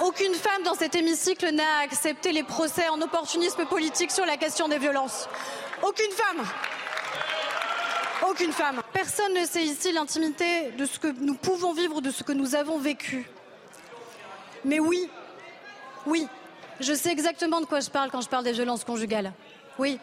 Aucune 0.04 0.34
femme 0.36 0.64
dans 0.64 0.76
cet 0.76 0.96
hémicycle 0.96 1.50
n'a 1.52 1.80
accepté 1.84 2.32
les 2.32 2.44
procès 2.44 2.88
en 2.90 3.02
opportunisme 3.02 3.66
politique 3.66 4.12
sur 4.12 4.26
la 4.26 4.38
question 4.38 4.68
des 4.68 4.78
violences. 4.78 5.28
Aucune 5.82 6.12
femme. 6.12 6.46
Aucune 8.30 8.52
femme. 8.52 8.82
Personne 8.94 9.34
ne 9.34 9.46
sait 9.46 9.64
ici 9.64 9.92
l'intimité 9.92 10.72
de 10.72 10.86
ce 10.86 11.00
que 11.00 11.08
nous 11.08 11.36
pouvons 11.36 11.74
vivre, 11.74 12.02
de 12.02 12.12
ce 12.12 12.24
que 12.24 12.32
nous 12.32 12.56
avons 12.56 12.78
vécu. 12.78 13.28
Mais 14.66 14.80
oui, 14.80 15.08
oui, 16.06 16.28
je 16.80 16.94
sais 16.94 17.12
exactement 17.12 17.62
de 17.62 17.66
quoi 17.66 17.80
je 17.80 17.90
parle 17.90 18.12
quand 18.12 18.22
je 18.22 18.30
parle 18.30 18.44
des 18.44 18.52
violences 18.52 18.84
conjugales. 18.84 19.34
Oui, 19.80 20.00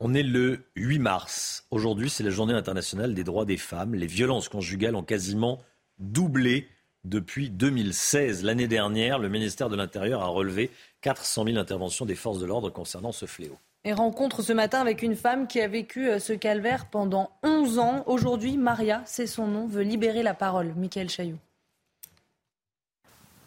on 0.00 0.12
est 0.12 0.22
le 0.22 0.64
8 0.76 0.98
mars. 0.98 1.64
Aujourd'hui, 1.70 2.10
c'est 2.10 2.24
la 2.24 2.30
journée 2.30 2.52
internationale 2.52 3.14
des 3.14 3.24
droits 3.24 3.44
des 3.44 3.56
femmes. 3.56 3.94
Les 3.94 4.06
violences 4.06 4.48
conjugales 4.48 4.96
ont 4.96 5.02
quasiment 5.02 5.60
doublé 5.98 6.68
depuis 7.04 7.48
2016. 7.48 8.44
L'année 8.44 8.66
dernière, 8.66 9.18
le 9.18 9.28
ministère 9.28 9.70
de 9.70 9.76
l'Intérieur 9.76 10.22
a 10.22 10.26
relevé 10.26 10.70
400 11.02 11.44
000 11.46 11.56
interventions 11.58 12.06
des 12.06 12.16
forces 12.16 12.38
de 12.38 12.46
l'ordre 12.46 12.70
concernant 12.70 13.12
ce 13.12 13.26
fléau. 13.26 13.56
Et 13.84 13.92
rencontre 13.92 14.42
ce 14.42 14.52
matin 14.52 14.80
avec 14.80 15.02
une 15.02 15.14
femme 15.14 15.46
qui 15.46 15.60
a 15.60 15.68
vécu 15.68 16.08
euh, 16.08 16.18
ce 16.18 16.32
calvaire 16.32 16.90
pendant 16.90 17.30
11 17.42 17.78
ans. 17.78 18.02
Aujourd'hui, 18.06 18.56
Maria, 18.56 19.02
c'est 19.06 19.26
son 19.26 19.46
nom, 19.46 19.66
veut 19.66 19.82
libérer 19.82 20.22
la 20.22 20.34
parole. 20.34 20.74
Michael 20.76 21.08
Chailloux. 21.08 21.38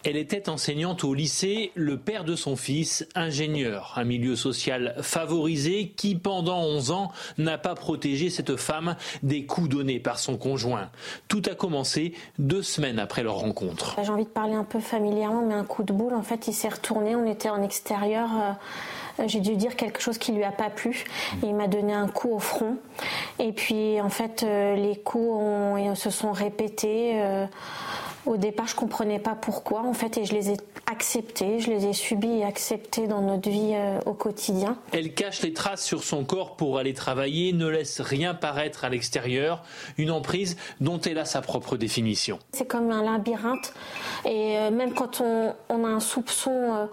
Elle 0.10 0.16
était 0.16 0.48
enseignante 0.48 1.04
au 1.04 1.14
lycée, 1.14 1.74
le 1.76 1.98
père 1.98 2.24
de 2.24 2.38
son 2.38 2.56
fils, 2.56 3.06
ingénieur, 3.14 3.92
un 3.98 4.06
milieu 4.06 4.38
social 4.38 4.96
favorisé 5.02 5.90
qui, 5.98 6.16
pendant 6.16 6.62
11 6.62 6.92
ans, 6.92 7.12
n'a 7.38 7.58
pas 7.58 7.76
protégé 7.76 8.30
cette 8.30 8.56
femme 8.56 8.96
des 9.22 9.46
coups 9.46 9.68
donnés 9.68 10.00
par 10.00 10.18
son 10.18 10.38
conjoint. 10.38 10.90
Tout 11.28 11.42
a 11.52 11.56
commencé 11.56 12.14
deux 12.40 12.64
semaines 12.64 13.00
après 13.00 13.22
leur 13.22 13.36
rencontre. 13.36 13.98
J'ai 14.02 14.10
envie 14.10 14.24
de 14.24 14.30
parler 14.30 14.54
un 14.54 14.64
peu 14.64 14.80
familièrement, 14.80 15.42
mais 15.46 15.56
un 15.56 15.66
coup 15.66 15.84
de 15.84 15.92
boule, 15.92 16.14
en 16.14 16.24
fait, 16.24 16.48
il 16.48 16.54
s'est 16.54 16.70
retourné, 16.70 17.14
on 17.18 17.30
était 17.30 17.50
en 17.50 17.62
extérieur. 17.62 18.30
Euh, 19.20 19.24
j'ai 19.28 19.42
dû 19.42 19.58
dire 19.58 19.76
quelque 19.76 20.02
chose 20.02 20.18
qui 20.18 20.32
lui 20.32 20.46
a 20.46 20.54
pas 20.54 20.70
plu. 20.70 21.04
il 21.44 21.54
m'a 21.54 21.68
donné 21.68 21.92
un 21.92 22.08
coup 22.08 22.34
au 22.34 22.40
front. 22.40 22.78
Et 23.40 23.52
puis, 23.52 24.00
en 24.00 24.10
fait, 24.10 24.44
euh, 24.44 24.78
les 24.78 24.96
coups 24.96 26.00
se 26.00 26.10
sont 26.10 26.32
répétés. 26.32 27.20
Au 28.28 28.36
départ, 28.36 28.68
je 28.68 28.76
comprenais 28.76 29.20
pas 29.20 29.36
pourquoi, 29.36 29.84
en 29.84 29.94
fait, 29.94 30.18
et 30.18 30.26
je 30.26 30.34
les 30.34 30.50
ai 30.50 30.58
acceptés, 30.86 31.62
je 31.62 31.70
les 31.70 31.86
ai 31.86 31.94
subis 31.94 32.40
et 32.40 32.44
acceptés 32.44 33.08
dans 33.08 33.22
notre 33.22 33.50
vie 33.50 33.72
euh, 33.74 34.00
au 34.06 34.14
quotidien. 34.14 34.78
Elle 34.92 35.14
cache 35.14 35.42
les 35.44 35.54
traces 35.54 35.86
sur 35.86 36.04
son 36.04 36.26
corps 36.26 36.58
pour 36.58 36.78
aller 36.78 36.94
travailler, 36.94 37.54
ne 37.54 37.68
laisse 37.68 38.02
rien 38.02 38.34
paraître 38.34 38.84
à 38.84 38.90
l'extérieur, 38.90 39.64
une 39.98 40.12
emprise 40.12 40.58
dont 40.82 41.00
elle 41.00 41.20
a 41.20 41.26
sa 41.26 41.40
propre 41.40 41.78
définition. 41.78 42.38
C'est 42.52 42.68
comme 42.68 42.92
un 42.92 43.02
labyrinthe, 43.02 43.74
et 44.26 44.58
euh, 44.58 44.72
même 44.72 44.94
quand 44.94 45.22
on, 45.22 45.86
a 45.86 45.88
un 45.88 46.02
soupçon 46.02 46.52
euh, 46.52 46.86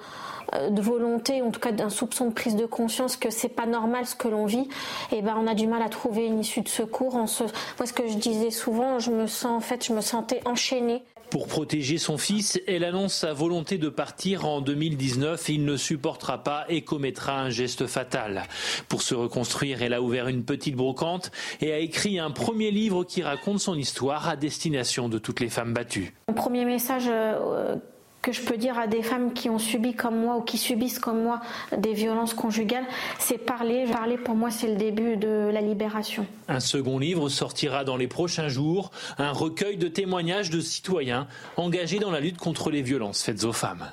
de 0.53 0.81
volonté, 0.81 1.43
en 1.43 1.51
tout 1.51 1.61
cas 1.61 1.73
d'un 1.73 1.91
soupçon 1.91 2.29
de 2.29 2.33
prise 2.33 2.57
de 2.57 2.67
conscience 2.67 3.17
que 3.17 3.31
c'est 3.31 3.49
pas 3.49 3.67
normal 3.67 4.07
ce 4.07 4.15
que 4.15 4.29
l'on 4.29 4.47
vit, 4.47 4.69
et 5.13 5.19
eh 5.19 5.23
ben 5.23 5.37
on 5.39 5.47
a 5.47 5.55
du 5.55 5.67
mal 5.67 5.83
à 5.83 5.89
trouver 5.89 6.27
une 6.27 6.41
issue 6.41 6.61
de 6.61 6.69
secours. 6.69 7.17
En 7.17 7.27
ce... 7.27 7.45
Moi, 7.79 7.87
ce 7.87 7.93
que 7.93 8.09
je 8.09 8.17
disais 8.17 8.51
souvent, 8.51 8.99
je 8.99 9.11
me 9.11 9.27
sens 9.27 9.53
en 9.57 9.61
fait, 9.61 9.85
je 9.85 9.93
me 9.93 10.01
sentais 10.01 10.41
enchaînée. 10.45 11.03
Pour 11.31 11.49
protéger 11.49 11.99
son 11.99 12.17
fils, 12.17 12.61
elle 12.69 12.85
annonce 12.85 13.15
sa 13.15 13.33
volonté 13.33 13.77
de 13.77 13.89
partir 13.89 14.47
en 14.47 14.61
2019. 14.61 15.49
Il 15.49 15.65
ne 15.65 15.77
supportera 15.77 16.45
pas 16.45 16.65
et 16.69 16.83
commettra 16.83 17.41
un 17.41 17.51
geste 17.51 17.87
fatal. 17.87 18.45
Pour 18.89 19.03
se 19.03 19.17
reconstruire, 19.17 19.83
elle 19.83 19.95
a 19.95 20.03
ouvert 20.03 20.29
une 20.29 20.45
petite 20.45 20.77
brocante 20.77 21.33
et 21.61 21.73
a 21.73 21.79
écrit 21.79 22.21
un 22.21 22.31
premier 22.31 22.71
livre 22.71 23.03
qui 23.03 23.23
raconte 23.23 23.59
son 23.59 23.75
histoire 23.77 24.29
à 24.29 24.37
destination 24.37 25.09
de 25.09 25.19
toutes 25.19 25.41
les 25.41 25.49
femmes 25.49 25.73
battues. 25.73 26.15
Mon 26.29 26.35
premier 26.35 26.65
message 26.65 27.07
euh, 27.09 27.77
que 28.25 28.33
je 28.33 28.41
peux 28.41 28.57
dire 28.57 28.79
à 28.79 28.87
des 28.87 29.03
femmes 29.03 29.35
qui 29.35 29.51
ont 29.51 29.59
subi 29.59 29.93
comme 29.93 30.19
moi 30.19 30.39
ou 30.39 30.41
qui 30.41 30.57
subissent 30.57 30.99
comme 30.99 31.23
moi 31.23 31.43
des 31.77 31.93
violences 31.93 32.33
conjugales, 32.33 32.87
c'est 33.19 33.37
parler. 33.37 33.85
Parler 33.93 34.17
pour 34.17 34.35
moi, 34.35 34.51
c'est 34.51 34.69
le 34.69 34.77
début 34.77 35.19
de 35.19 35.51
la 35.53 35.61
libération. 35.61 36.27
Un 36.49 36.61
second 36.61 36.99
livre 36.99 37.29
sortira 37.29 37.85
dans 37.85 37.99
les 37.99 38.09
prochains 38.09 38.49
jours, 38.49 38.93
un 39.19 39.33
recueil 39.33 39.77
de 39.77 39.89
témoignages 39.89 40.49
de 40.49 40.61
citoyens 40.61 41.29
engagés 41.59 41.99
dans 41.99 42.11
la 42.11 42.21
lutte 42.21 42.39
contre 42.39 42.71
les 42.71 42.81
violences 42.81 43.23
faites 43.23 43.45
aux 43.45 43.53
femmes. 43.53 43.91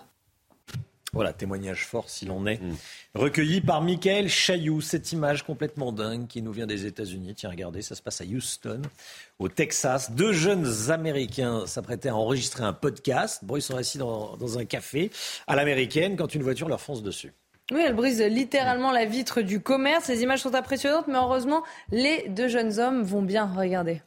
Voilà, 1.14 1.34
témoignage 1.34 1.86
fort 1.86 2.10
s'il 2.10 2.32
en 2.32 2.46
est. 2.46 2.62
Mm. 2.62 2.76
Recueilli 3.16 3.60
par 3.60 3.82
Michael 3.82 4.30
Chailloux, 4.30 4.80
cette 4.80 5.12
image 5.12 5.44
complètement 5.44 5.92
dingue 5.92 6.28
qui 6.28 6.42
nous 6.42 6.54
vient 6.54 6.68
des 6.68 6.86
États-Unis. 6.86 7.36
Tiens, 7.36 7.50
regardez, 7.50 7.82
ça 7.82 7.96
se 7.96 8.02
passe 8.02 8.22
à 8.22 8.24
Houston, 8.24 8.82
au 9.38 9.50
Texas. 9.50 10.12
Deux 10.12 10.32
jeunes 10.32 10.68
Américains 10.90 11.68
s'apprêtaient 11.68 12.10
à 12.10 12.16
enregistrer 12.16 12.64
un 12.64 12.72
podcast. 12.72 13.44
Bon, 13.44 13.58
ils 13.58 13.62
sont 13.62 13.76
assis 13.76 13.98
dans, 13.98 14.38
dans 14.38 14.58
un 14.58 14.64
café 14.64 15.12
à 15.48 15.58
l'américaine 15.58 16.16
quand 16.16 16.34
une 16.34 16.44
voiture 16.44 16.70
leur 16.70 16.80
fonce 16.80 17.04
dessus. 17.04 17.34
Oui, 17.72 17.82
elle 17.86 17.96
brise 17.96 18.22
littéralement 18.22 18.92
la 18.92 19.06
vitre 19.06 19.42
du 19.42 19.62
commerce. 19.62 20.08
Les 20.08 20.24
images 20.24 20.42
sont 20.42 20.56
impressionnantes, 20.56 21.08
mais 21.08 21.18
heureusement, 21.18 21.64
les 21.92 22.28
deux 22.30 22.48
jeunes 22.48 22.80
hommes 22.80 23.04
vont 23.04 23.22
bien. 23.22 23.46
Regardez. 23.46 24.02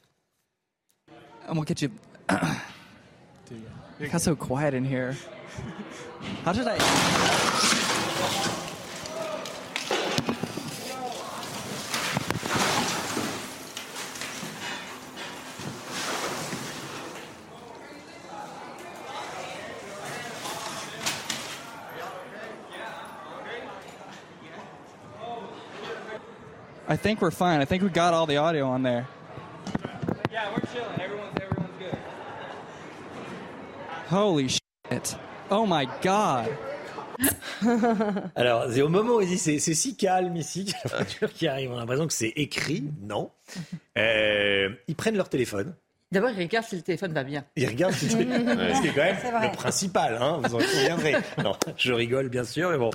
It 4.00 4.10
got 4.10 4.20
so 4.22 4.34
quiet 4.34 4.74
in 4.74 4.84
here. 4.84 5.14
How 6.44 6.52
did 6.52 6.66
I? 6.68 6.78
I 26.86 26.96
think 26.96 27.20
we're 27.20 27.30
fine. 27.30 27.60
I 27.60 27.64
think 27.64 27.82
we 27.82 27.88
got 27.88 28.14
all 28.14 28.26
the 28.26 28.36
audio 28.36 28.68
on 28.68 28.82
there. 28.82 29.08
Yeah, 30.30 30.52
we're 30.52 30.60
chilling. 30.72 31.00
Everyone's 31.00 31.36
everyone's 31.40 31.78
good. 31.78 31.98
Holy 34.08 34.48
shit. 34.48 34.63
Oh 35.56 35.66
my 35.68 35.86
god. 36.02 36.50
Alors, 38.34 38.64
c'est 38.72 38.82
au 38.82 38.88
moment 38.88 39.16
où 39.16 39.20
il 39.20 39.28
dit 39.28 39.38
c'est 39.38 39.60
c'est 39.60 39.74
si 39.74 39.96
calme 39.96 40.34
ici, 40.36 40.64
qu'il 40.64 40.74
y 40.74 40.76
a 40.78 40.88
la 40.90 40.96
voiture 40.96 41.32
qui 41.32 41.46
arrive, 41.46 41.70
on 41.70 41.76
a 41.76 41.80
l'impression 41.80 42.08
que 42.08 42.12
c'est 42.12 42.32
écrit. 42.34 42.90
Non. 43.02 43.30
Euh, 43.96 44.70
ils 44.88 44.96
prennent 44.96 45.16
leur 45.16 45.28
téléphone. 45.28 45.72
D'abord, 46.10 46.30
il 46.30 46.40
regarde 46.40 46.66
si 46.66 46.74
le 46.74 46.82
téléphone 46.82 47.12
va 47.12 47.22
bien. 47.22 47.44
Ils 47.54 47.68
regardent 47.68 47.94
si 47.94 48.08
le 48.08 48.16
téléphone. 48.16 48.58
Ouais. 48.58 48.74
Ce 48.74 48.82
qui 48.82 48.88
est 48.88 48.92
quand 48.94 49.04
même 49.04 49.16
C'est 49.22 49.30
le 49.30 49.52
principal, 49.52 50.18
hein, 50.20 50.40
vous 50.42 50.56
en 50.56 50.58
conviendrez. 50.58 51.14
Non, 51.40 51.52
je 51.76 51.92
rigole 51.92 52.30
bien 52.30 52.44
sûr, 52.44 52.70
mais 52.70 52.78
bon. 52.78 52.90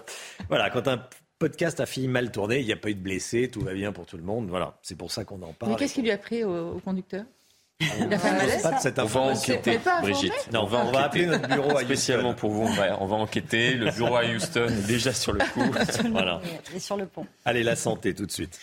Voilà, 0.49 0.69
quand 0.69 0.85
un 0.89 1.01
podcast 1.39 1.79
a 1.79 1.85
fini 1.85 2.09
mal 2.09 2.29
tourné, 2.29 2.59
il 2.59 2.65
n'y 2.65 2.73
a 2.73 2.77
pas 2.77 2.89
eu 2.89 2.95
de 2.95 3.01
blessés, 3.01 3.49
tout 3.49 3.61
va 3.61 3.73
bien 3.73 3.93
pour 3.93 4.05
tout 4.05 4.17
le 4.17 4.23
monde. 4.23 4.49
Voilà, 4.49 4.77
c'est 4.81 4.97
pour 4.97 5.13
ça 5.13 5.23
qu'on 5.23 5.41
en 5.43 5.53
parle. 5.53 5.71
Mais 5.71 5.77
qu'est-ce 5.77 5.93
qu'il 5.93 6.03
lui 6.03 6.11
a 6.11 6.17
pris 6.17 6.43
au, 6.43 6.71
au 6.75 6.79
conducteur? 6.79 7.23
On 7.23 7.38
Il 7.79 8.13
a 8.13 8.19
fait 8.19 8.27
un 8.27 8.33
ne 8.33 8.37
malaise 8.37 8.61
pas 8.61 8.71
de 8.73 8.79
cette 8.81 8.99
On 8.99 9.05
va 9.05 9.19
enquêter, 9.21 9.79
Brigitte. 10.01 10.33
Non, 10.51 10.63
on 10.63 10.65
va, 10.65 10.79
on 10.79 10.91
va 10.91 10.99
enquêter. 10.99 11.03
appeler 11.03 11.25
notre 11.27 11.47
bureau 11.47 11.77
à 11.77 11.83
Spécialement 11.83 12.33
pour 12.33 12.51
vous, 12.51 12.63
on 12.63 12.73
va, 12.73 13.01
on 13.01 13.05
va 13.05 13.15
enquêter. 13.15 13.73
Le 13.75 13.89
bureau 13.91 14.17
à 14.17 14.25
Houston 14.25 14.67
est 14.67 14.87
déjà 14.87 15.13
sur 15.13 15.31
le 15.31 15.39
coup. 15.39 15.61
Voilà. 16.11 16.41
Il 16.71 16.77
est 16.77 16.79
sur 16.79 16.97
le 16.97 17.05
pont. 17.05 17.25
Allez, 17.45 17.63
la 17.63 17.75
santé 17.75 18.13
tout 18.13 18.25
de 18.25 18.31
suite. 18.31 18.59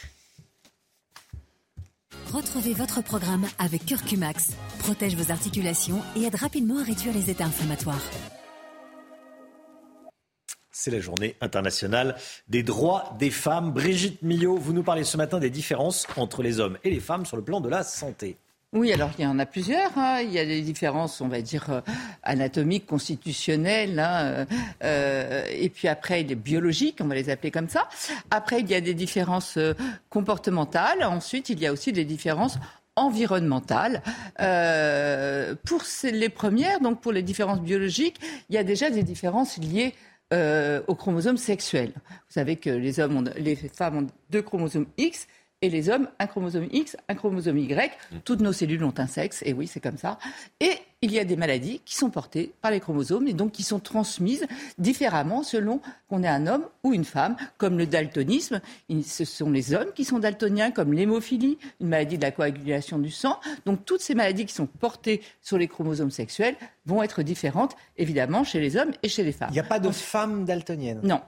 Retrouvez 2.32 2.74
votre 2.74 3.02
programme 3.02 3.46
avec 3.58 3.86
Curcumax. 3.86 4.50
Protège 4.80 5.14
vos 5.16 5.30
articulations 5.30 6.02
et 6.16 6.24
aide 6.24 6.34
rapidement 6.34 6.78
à 6.80 6.82
réduire 6.82 7.14
les 7.14 7.30
états 7.30 7.44
inflammatoires. 7.44 8.02
C'est 10.70 10.90
la 10.90 11.00
journée 11.00 11.36
internationale 11.40 12.16
des 12.48 12.62
droits 12.62 13.16
des 13.18 13.30
femmes. 13.30 13.72
Brigitte 13.72 14.20
Millot, 14.22 14.56
vous 14.56 14.74
nous 14.74 14.82
parlez 14.82 15.04
ce 15.04 15.16
matin 15.16 15.38
des 15.38 15.50
différences 15.50 16.06
entre 16.16 16.42
les 16.42 16.60
hommes 16.60 16.76
et 16.84 16.90
les 16.90 17.00
femmes 17.00 17.24
sur 17.24 17.36
le 17.36 17.42
plan 17.42 17.60
de 17.60 17.68
la 17.70 17.82
santé. 17.82 18.36
Oui, 18.76 18.92
alors 18.92 19.10
il 19.18 19.22
y 19.22 19.26
en 19.26 19.38
a 19.38 19.46
plusieurs. 19.46 19.96
hein. 19.96 20.20
Il 20.22 20.30
y 20.30 20.38
a 20.38 20.44
des 20.44 20.60
différences, 20.60 21.22
on 21.22 21.28
va 21.28 21.40
dire, 21.40 21.70
euh, 21.70 21.80
anatomiques, 22.22 22.84
constitutionnelles, 22.84 23.98
hein, 23.98 24.18
euh, 24.24 24.44
euh, 24.84 25.46
et 25.50 25.70
puis 25.70 25.88
après, 25.88 26.22
les 26.22 26.34
biologiques, 26.34 26.98
on 27.00 27.06
va 27.06 27.14
les 27.14 27.30
appeler 27.30 27.50
comme 27.50 27.70
ça. 27.70 27.88
Après, 28.30 28.60
il 28.60 28.70
y 28.70 28.74
a 28.74 28.82
des 28.82 28.92
différences 28.92 29.58
comportementales. 30.10 31.02
Ensuite, 31.04 31.48
il 31.48 31.58
y 31.58 31.66
a 31.66 31.72
aussi 31.72 31.92
des 31.92 32.04
différences 32.04 32.58
environnementales. 32.96 34.02
Pour 35.64 35.82
les 36.04 36.28
premières, 36.28 36.80
donc 36.80 37.00
pour 37.00 37.12
les 37.12 37.22
différences 37.22 37.60
biologiques, 37.60 38.20
il 38.50 38.56
y 38.56 38.58
a 38.58 38.64
déjà 38.64 38.90
des 38.90 39.02
différences 39.02 39.56
liées 39.56 39.94
euh, 40.34 40.82
aux 40.88 40.96
chromosomes 40.96 41.36
sexuels. 41.36 41.92
Vous 41.94 42.32
savez 42.32 42.56
que 42.56 42.68
les 42.68 42.98
hommes, 42.98 43.18
ont, 43.18 43.24
les 43.38 43.54
femmes 43.54 43.96
ont 43.98 44.06
deux 44.30 44.42
chromosomes 44.42 44.86
X 44.98 45.28
et 45.62 45.70
les 45.70 45.88
hommes 45.88 46.08
un 46.18 46.26
chromosome 46.26 46.68
X, 46.70 46.96
un 47.08 47.14
chromosome 47.14 47.58
Y. 47.58 47.92
Toutes 48.24 48.40
nos 48.40 48.52
cellules 48.52 48.84
ont 48.84 48.94
un 48.98 49.06
sexe, 49.06 49.42
et 49.44 49.52
oui, 49.52 49.66
c'est 49.66 49.80
comme 49.80 49.98
ça. 49.98 50.18
Et 50.60 50.72
il 51.02 51.12
y 51.12 51.18
a 51.18 51.24
des 51.24 51.36
maladies 51.36 51.80
qui 51.84 51.94
sont 51.94 52.10
portées 52.10 52.52
par 52.62 52.70
les 52.70 52.80
chromosomes 52.80 53.28
et 53.28 53.34
donc 53.34 53.52
qui 53.52 53.62
sont 53.62 53.78
transmises 53.78 54.46
différemment 54.78 55.42
selon 55.42 55.80
qu'on 56.08 56.22
est 56.22 56.28
un 56.28 56.46
homme 56.46 56.64
ou 56.84 56.94
une 56.94 57.04
femme, 57.04 57.36
comme 57.58 57.78
le 57.78 57.86
daltonisme. 57.86 58.60
Ce 59.04 59.24
sont 59.24 59.50
les 59.50 59.74
hommes 59.74 59.92
qui 59.94 60.04
sont 60.04 60.18
daltoniens, 60.18 60.70
comme 60.70 60.92
l'hémophilie, 60.92 61.58
une 61.80 61.88
maladie 61.88 62.16
de 62.16 62.22
la 62.22 62.30
coagulation 62.30 62.98
du 62.98 63.10
sang. 63.10 63.38
Donc 63.66 63.84
toutes 63.84 64.00
ces 64.00 64.14
maladies 64.14 64.46
qui 64.46 64.54
sont 64.54 64.66
portées 64.66 65.20
sur 65.42 65.58
les 65.58 65.68
chromosomes 65.68 66.10
sexuels 66.10 66.56
vont 66.86 67.02
être 67.02 67.22
différentes, 67.22 67.76
évidemment, 67.98 68.42
chez 68.42 68.60
les 68.60 68.76
hommes 68.76 68.92
et 69.02 69.08
chez 69.08 69.22
les 69.22 69.32
femmes. 69.32 69.50
Il 69.50 69.54
n'y 69.54 69.60
a 69.60 69.64
pas 69.64 69.80
de 69.80 69.90
femme 69.90 70.44
daltonienne 70.44 71.00
Non. 71.02 71.20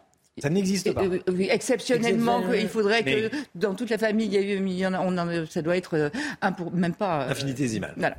Ça 0.42 0.50
n'existe 0.50 0.92
pas. 0.92 1.02
Euh, 1.04 1.18
oui, 1.32 1.48
exceptionnellement, 1.50 2.42
il 2.52 2.68
faudrait 2.68 3.02
Mais- 3.04 3.28
que 3.30 3.36
dans 3.54 3.74
toute 3.74 3.90
la 3.90 3.98
famille, 3.98 4.26
il 4.26 4.34
y, 4.34 4.36
a 4.38 4.40
eu, 4.40 4.58
il 4.66 4.72
y 4.78 4.86
en 4.86 4.94
a, 4.94 5.00
on 5.00 5.16
en- 5.18 5.46
ça 5.46 5.62
doit 5.62 5.76
être 5.76 5.96
euh, 5.96 6.10
un 6.42 6.52
pour, 6.52 6.72
même 6.72 6.94
pas. 6.94 7.22
euh, 7.24 7.30
Infinitésimal. 7.30 7.94
voilà. 7.96 8.16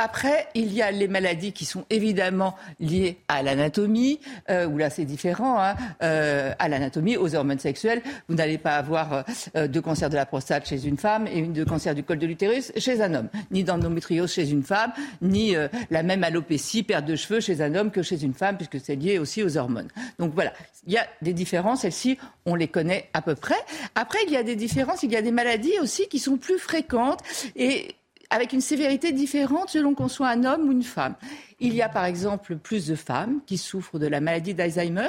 Après, 0.00 0.46
il 0.54 0.72
y 0.72 0.80
a 0.80 0.92
les 0.92 1.08
maladies 1.08 1.50
qui 1.50 1.64
sont 1.64 1.84
évidemment 1.90 2.54
liées 2.78 3.18
à 3.26 3.42
l'anatomie, 3.42 4.20
euh, 4.48 4.64
où 4.64 4.78
là 4.78 4.90
c'est 4.90 5.04
différent, 5.04 5.60
hein, 5.60 5.74
euh, 6.04 6.52
à 6.60 6.68
l'anatomie, 6.68 7.16
aux 7.16 7.34
hormones 7.34 7.58
sexuelles. 7.58 8.00
Vous 8.28 8.36
n'allez 8.36 8.58
pas 8.58 8.76
avoir 8.76 9.24
euh, 9.56 9.66
de 9.66 9.80
cancer 9.80 10.08
de 10.08 10.14
la 10.14 10.24
prostate 10.24 10.68
chez 10.68 10.86
une 10.86 10.98
femme 10.98 11.26
et 11.26 11.38
une 11.40 11.52
de 11.52 11.64
cancer 11.64 11.96
du 11.96 12.04
col 12.04 12.20
de 12.20 12.28
l'utérus 12.28 12.70
chez 12.76 13.02
un 13.02 13.12
homme, 13.12 13.28
ni 13.50 13.64
d'endométriose 13.64 14.32
chez 14.32 14.48
une 14.48 14.62
femme, 14.62 14.92
ni 15.20 15.56
euh, 15.56 15.66
la 15.90 16.04
même 16.04 16.22
alopécie, 16.22 16.84
perte 16.84 17.04
de 17.04 17.16
cheveux 17.16 17.40
chez 17.40 17.60
un 17.60 17.74
homme 17.74 17.90
que 17.90 18.02
chez 18.02 18.22
une 18.22 18.34
femme, 18.34 18.56
puisque 18.56 18.78
c'est 18.78 18.94
lié 18.94 19.18
aussi 19.18 19.42
aux 19.42 19.56
hormones. 19.56 19.88
Donc 20.20 20.32
voilà, 20.32 20.52
il 20.86 20.92
y 20.92 20.96
a 20.96 21.08
des 21.22 21.32
différences, 21.32 21.80
celles-ci, 21.80 22.18
on 22.46 22.54
les 22.54 22.68
connaît 22.68 23.10
à 23.14 23.20
peu 23.20 23.34
près. 23.34 23.58
Après, 23.96 24.20
il 24.28 24.32
y 24.32 24.36
a 24.36 24.44
des 24.44 24.54
différences, 24.54 25.02
il 25.02 25.10
y 25.10 25.16
a 25.16 25.22
des 25.22 25.32
maladies 25.32 25.80
aussi 25.82 26.06
qui 26.06 26.20
sont 26.20 26.36
plus 26.36 26.58
fréquentes 26.58 27.18
et 27.56 27.96
avec 28.30 28.52
une 28.52 28.60
sévérité 28.60 29.12
différente 29.12 29.70
selon 29.70 29.94
qu'on 29.94 30.08
soit 30.08 30.28
un 30.28 30.44
homme 30.44 30.68
ou 30.68 30.72
une 30.72 30.82
femme. 30.82 31.14
Il 31.60 31.74
y 31.74 31.82
a 31.82 31.88
par 31.88 32.04
exemple 32.04 32.56
plus 32.56 32.86
de 32.86 32.94
femmes 32.94 33.40
qui 33.46 33.56
souffrent 33.58 33.98
de 33.98 34.06
la 34.06 34.20
maladie 34.20 34.54
d'Alzheimer. 34.54 35.08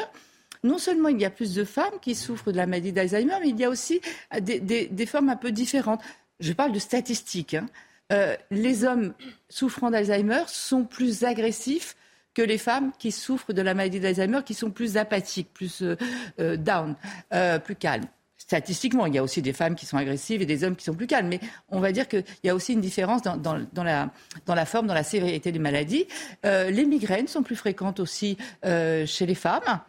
Non 0.63 0.77
seulement 0.77 1.09
il 1.09 1.19
y 1.19 1.25
a 1.25 1.29
plus 1.29 1.53
de 1.53 1.63
femmes 1.63 1.99
qui 2.01 2.15
souffrent 2.15 2.51
de 2.51 2.57
la 2.57 2.65
maladie 2.65 2.91
d'Alzheimer, 2.91 3.35
mais 3.41 3.49
il 3.49 3.59
y 3.59 3.63
a 3.65 3.69
aussi 3.69 4.01
des, 4.41 4.59
des- 4.59 5.05
formes 5.05 5.29
un 5.29 5.35
peu 5.37 5.51
différentes. 5.51 6.01
Je 6.39 6.53
parle 6.53 6.71
de 6.71 6.79
statistiques. 6.79 7.53
hein. 7.53 7.65
Euh, 8.11 8.35
les 8.51 8.83
hommes 8.85 9.13
souffrant 9.49 9.91
d'Alzheimer 9.91 10.43
sont 10.47 10.83
plus 10.83 11.23
agressifs 11.23 11.95
que 12.33 12.41
les 12.41 12.57
femmes 12.57 12.91
qui 12.97 13.11
souffrent 13.11 13.53
de 13.53 13.61
la 13.61 13.73
maladie 13.73 13.99
d'Alzheimer, 13.99 14.41
qui 14.45 14.53
sont 14.53 14.71
plus 14.71 14.97
apathiques, 14.97 15.53
plus 15.53 15.81
euh, 15.81 15.95
euh, 16.39 16.57
down, 16.57 16.95
euh, 17.33 17.59
plus 17.59 17.75
calmes. 17.75 18.05
Statistiquement, 18.49 19.05
il 19.05 19.13
y 19.13 19.19
a 19.19 19.21
aussi 19.21 19.43
des 19.43 19.53
femmes 19.53 19.75
qui 19.75 19.85
sont 19.85 19.97
agressives 19.97 20.41
et 20.41 20.45
des 20.47 20.63
hommes 20.63 20.75
qui 20.75 20.83
sont 20.83 20.95
plus 20.95 21.05
calmes, 21.05 21.27
mais 21.27 21.39
on 21.69 21.79
va 21.79 21.91
dire 21.91 22.07
qu'il 22.07 22.23
y 22.43 22.49
a 22.49 22.55
aussi 22.55 22.73
une 22.73 22.81
différence 22.81 23.21
dans, 23.21 23.35
la, 23.83 24.65
forme, 24.65 24.87
dans 24.87 24.95
la 24.95 25.03
sévérité 25.03 25.51
des 25.51 25.59
maladies. 25.59 26.07
Euh, 26.47 26.71
les 26.71 26.85
migraines 26.85 27.27
sont 27.27 27.43
plus 27.43 27.55
fréquentes 27.55 27.99
aussi 27.99 28.37
euh, 28.65 29.05
chez 29.05 29.27
les 29.27 29.35
femmes. 29.35 29.81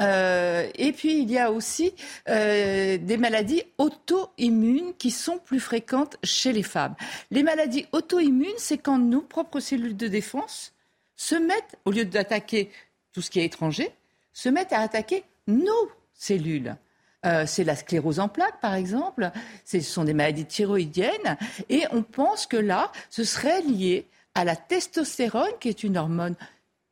Euh, 0.00 0.68
et 0.74 0.90
puis 0.90 1.22
il 1.22 1.30
y 1.30 1.38
a 1.38 1.52
aussi 1.52 1.94
des 2.26 3.16
maladies 3.20 3.62
auto-immunes 3.78 4.94
qui 4.98 5.12
sont 5.12 5.38
plus 5.38 5.60
fréquentes 5.60 6.16
chez 6.24 6.52
les 6.52 6.64
femmes. 6.64 6.96
Les 7.30 7.44
maladies 7.44 7.86
auto-immunes, 7.92 8.50
c'est 8.56 8.78
quand 8.78 8.98
nos 8.98 9.22
propres 9.22 9.60
cellules 9.60 9.96
de 9.96 10.08
défense 10.08 10.72
se 11.14 11.36
mettent, 11.36 11.78
au 11.84 11.92
lieu 11.92 12.04
d'attaquer 12.04 12.72
tout 13.12 13.22
ce 13.22 13.30
qui 13.30 13.38
est 13.38 13.44
étranger, 13.44 13.92
se 14.32 14.48
mettent 14.48 14.72
à 14.72 14.80
attaquer 14.80 15.22
nos 15.46 15.88
cellules. 16.14 16.74
Euh, 17.26 17.44
c'est 17.46 17.64
la 17.64 17.74
sclérose 17.74 18.20
en 18.20 18.28
plaques, 18.28 18.60
par 18.60 18.74
exemple. 18.74 19.30
Ce 19.64 19.80
sont 19.80 20.04
des 20.04 20.14
maladies 20.14 20.44
thyroïdiennes. 20.44 21.36
Et 21.68 21.84
on 21.90 22.02
pense 22.02 22.46
que 22.46 22.56
là, 22.56 22.92
ce 23.10 23.24
serait 23.24 23.62
lié 23.62 24.06
à 24.34 24.44
la 24.44 24.56
testostérone, 24.56 25.50
qui 25.60 25.68
est 25.68 25.82
une 25.82 25.96
hormone 25.96 26.36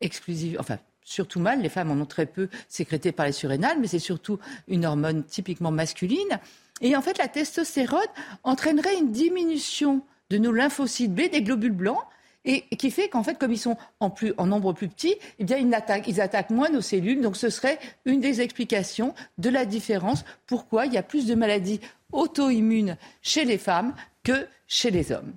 exclusive, 0.00 0.56
enfin, 0.58 0.78
surtout 1.02 1.38
mâle. 1.38 1.60
Les 1.62 1.68
femmes 1.68 1.90
en 1.92 2.02
ont 2.02 2.06
très 2.06 2.26
peu 2.26 2.48
sécrétée 2.68 3.12
par 3.12 3.26
les 3.26 3.32
surrénales, 3.32 3.78
mais 3.80 3.86
c'est 3.86 4.00
surtout 4.00 4.38
une 4.66 4.84
hormone 4.84 5.22
typiquement 5.24 5.70
masculine. 5.70 6.40
Et 6.80 6.96
en 6.96 7.02
fait, 7.02 7.18
la 7.18 7.28
testostérone 7.28 8.00
entraînerait 8.42 8.98
une 8.98 9.12
diminution 9.12 10.02
de 10.30 10.38
nos 10.38 10.52
lymphocytes 10.52 11.14
B, 11.14 11.30
des 11.30 11.42
globules 11.42 11.70
blancs, 11.72 12.02
et 12.46 12.62
qui 12.76 12.90
fait 12.90 13.08
qu'en 13.08 13.22
fait, 13.22 13.36
comme 13.38 13.52
ils 13.52 13.58
sont 13.58 13.76
en, 14.00 14.08
plus, 14.08 14.32
en 14.38 14.46
nombre 14.46 14.72
plus 14.72 14.88
petit, 14.88 15.16
eh 15.38 15.44
bien, 15.44 15.58
ils 15.58 15.74
attaquent, 15.74 16.06
ils 16.08 16.20
attaquent 16.20 16.50
moins 16.50 16.70
nos 16.70 16.80
cellules. 16.80 17.20
Donc, 17.20 17.36
ce 17.36 17.50
serait 17.50 17.78
une 18.06 18.20
des 18.20 18.40
explications 18.40 19.14
de 19.36 19.50
la 19.50 19.66
différence. 19.66 20.24
Pourquoi 20.46 20.86
il 20.86 20.94
y 20.94 20.98
a 20.98 21.02
plus 21.02 21.26
de 21.26 21.34
maladies 21.34 21.80
auto-immunes 22.12 22.96
chez 23.20 23.44
les 23.44 23.58
femmes 23.58 23.94
que 24.22 24.46
chez 24.66 24.90
les 24.90 25.12
hommes. 25.12 25.32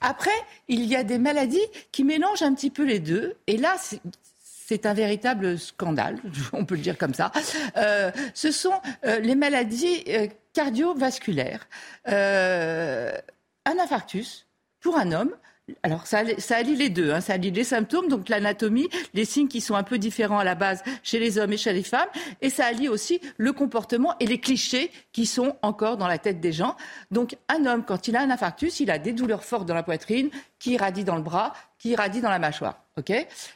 Après, 0.00 0.30
il 0.68 0.84
y 0.84 0.96
a 0.96 1.04
des 1.04 1.18
maladies 1.18 1.60
qui 1.92 2.04
mélangent 2.04 2.42
un 2.42 2.54
petit 2.54 2.70
peu 2.70 2.84
les 2.84 2.98
deux. 2.98 3.36
Et 3.46 3.56
là, 3.58 3.76
c'est- 3.78 4.00
un 4.86 4.94
véritable 4.94 5.58
scandale, 5.58 6.18
on 6.52 6.64
peut 6.64 6.74
le 6.74 6.80
dire 6.80 6.98
comme 6.98 7.14
ça. 7.14 7.30
Euh, 7.76 8.10
ce 8.32 8.50
sont 8.50 8.72
euh, 9.04 9.20
les 9.20 9.34
maladies 9.36 10.02
euh, 10.08 10.26
cardiovasculaires. 10.54 11.68
Un 12.06 13.78
infarctus 13.78 14.46
pour 14.80 14.96
un 14.98 15.12
homme. 15.12 15.30
Alors 15.82 16.06
ça, 16.06 16.18
allie 16.50 16.76
les 16.76 16.90
deux, 16.90 17.10
hein, 17.10 17.22
ça 17.22 17.34
allie 17.34 17.50
les 17.50 17.64
symptômes, 17.64 18.08
donc 18.08 18.28
l'anatomie, 18.28 18.88
les 19.14 19.24
signes 19.24 19.48
qui 19.48 19.62
sont 19.62 19.74
un 19.74 19.82
peu 19.82 19.96
différents 19.96 20.38
à 20.38 20.44
la 20.44 20.54
base 20.54 20.82
chez 21.02 21.18
les 21.18 21.38
hommes 21.38 21.54
et 21.54 21.56
chez 21.56 21.72
les 21.72 21.82
femmes, 21.82 22.08
et 22.42 22.50
ça 22.50 22.66
allie 22.66 22.88
aussi 22.88 23.18
le 23.38 23.52
comportement 23.52 24.14
et 24.20 24.26
les 24.26 24.38
clichés 24.38 24.90
qui 25.12 25.24
sont 25.24 25.56
encore 25.62 25.96
dans 25.96 26.06
la 26.06 26.18
tête 26.18 26.38
des 26.40 26.52
gens. 26.52 26.76
Donc 27.10 27.36
un 27.48 27.64
homme, 27.64 27.82
quand 27.82 28.08
il 28.08 28.16
a 28.16 28.20
un 28.20 28.30
infarctus, 28.30 28.80
il 28.80 28.90
a 28.90 28.98
des 28.98 29.12
douleurs 29.12 29.44
fortes 29.44 29.66
dans 29.66 29.74
la 29.74 29.82
poitrine, 29.82 30.28
qui 30.58 30.72
irradient 30.72 31.04
dans 31.04 31.16
le 31.16 31.22
bras, 31.22 31.54
qui 31.78 31.90
irradient 31.90 32.20
dans 32.20 32.30
la 32.30 32.38
mâchoire. 32.38 32.84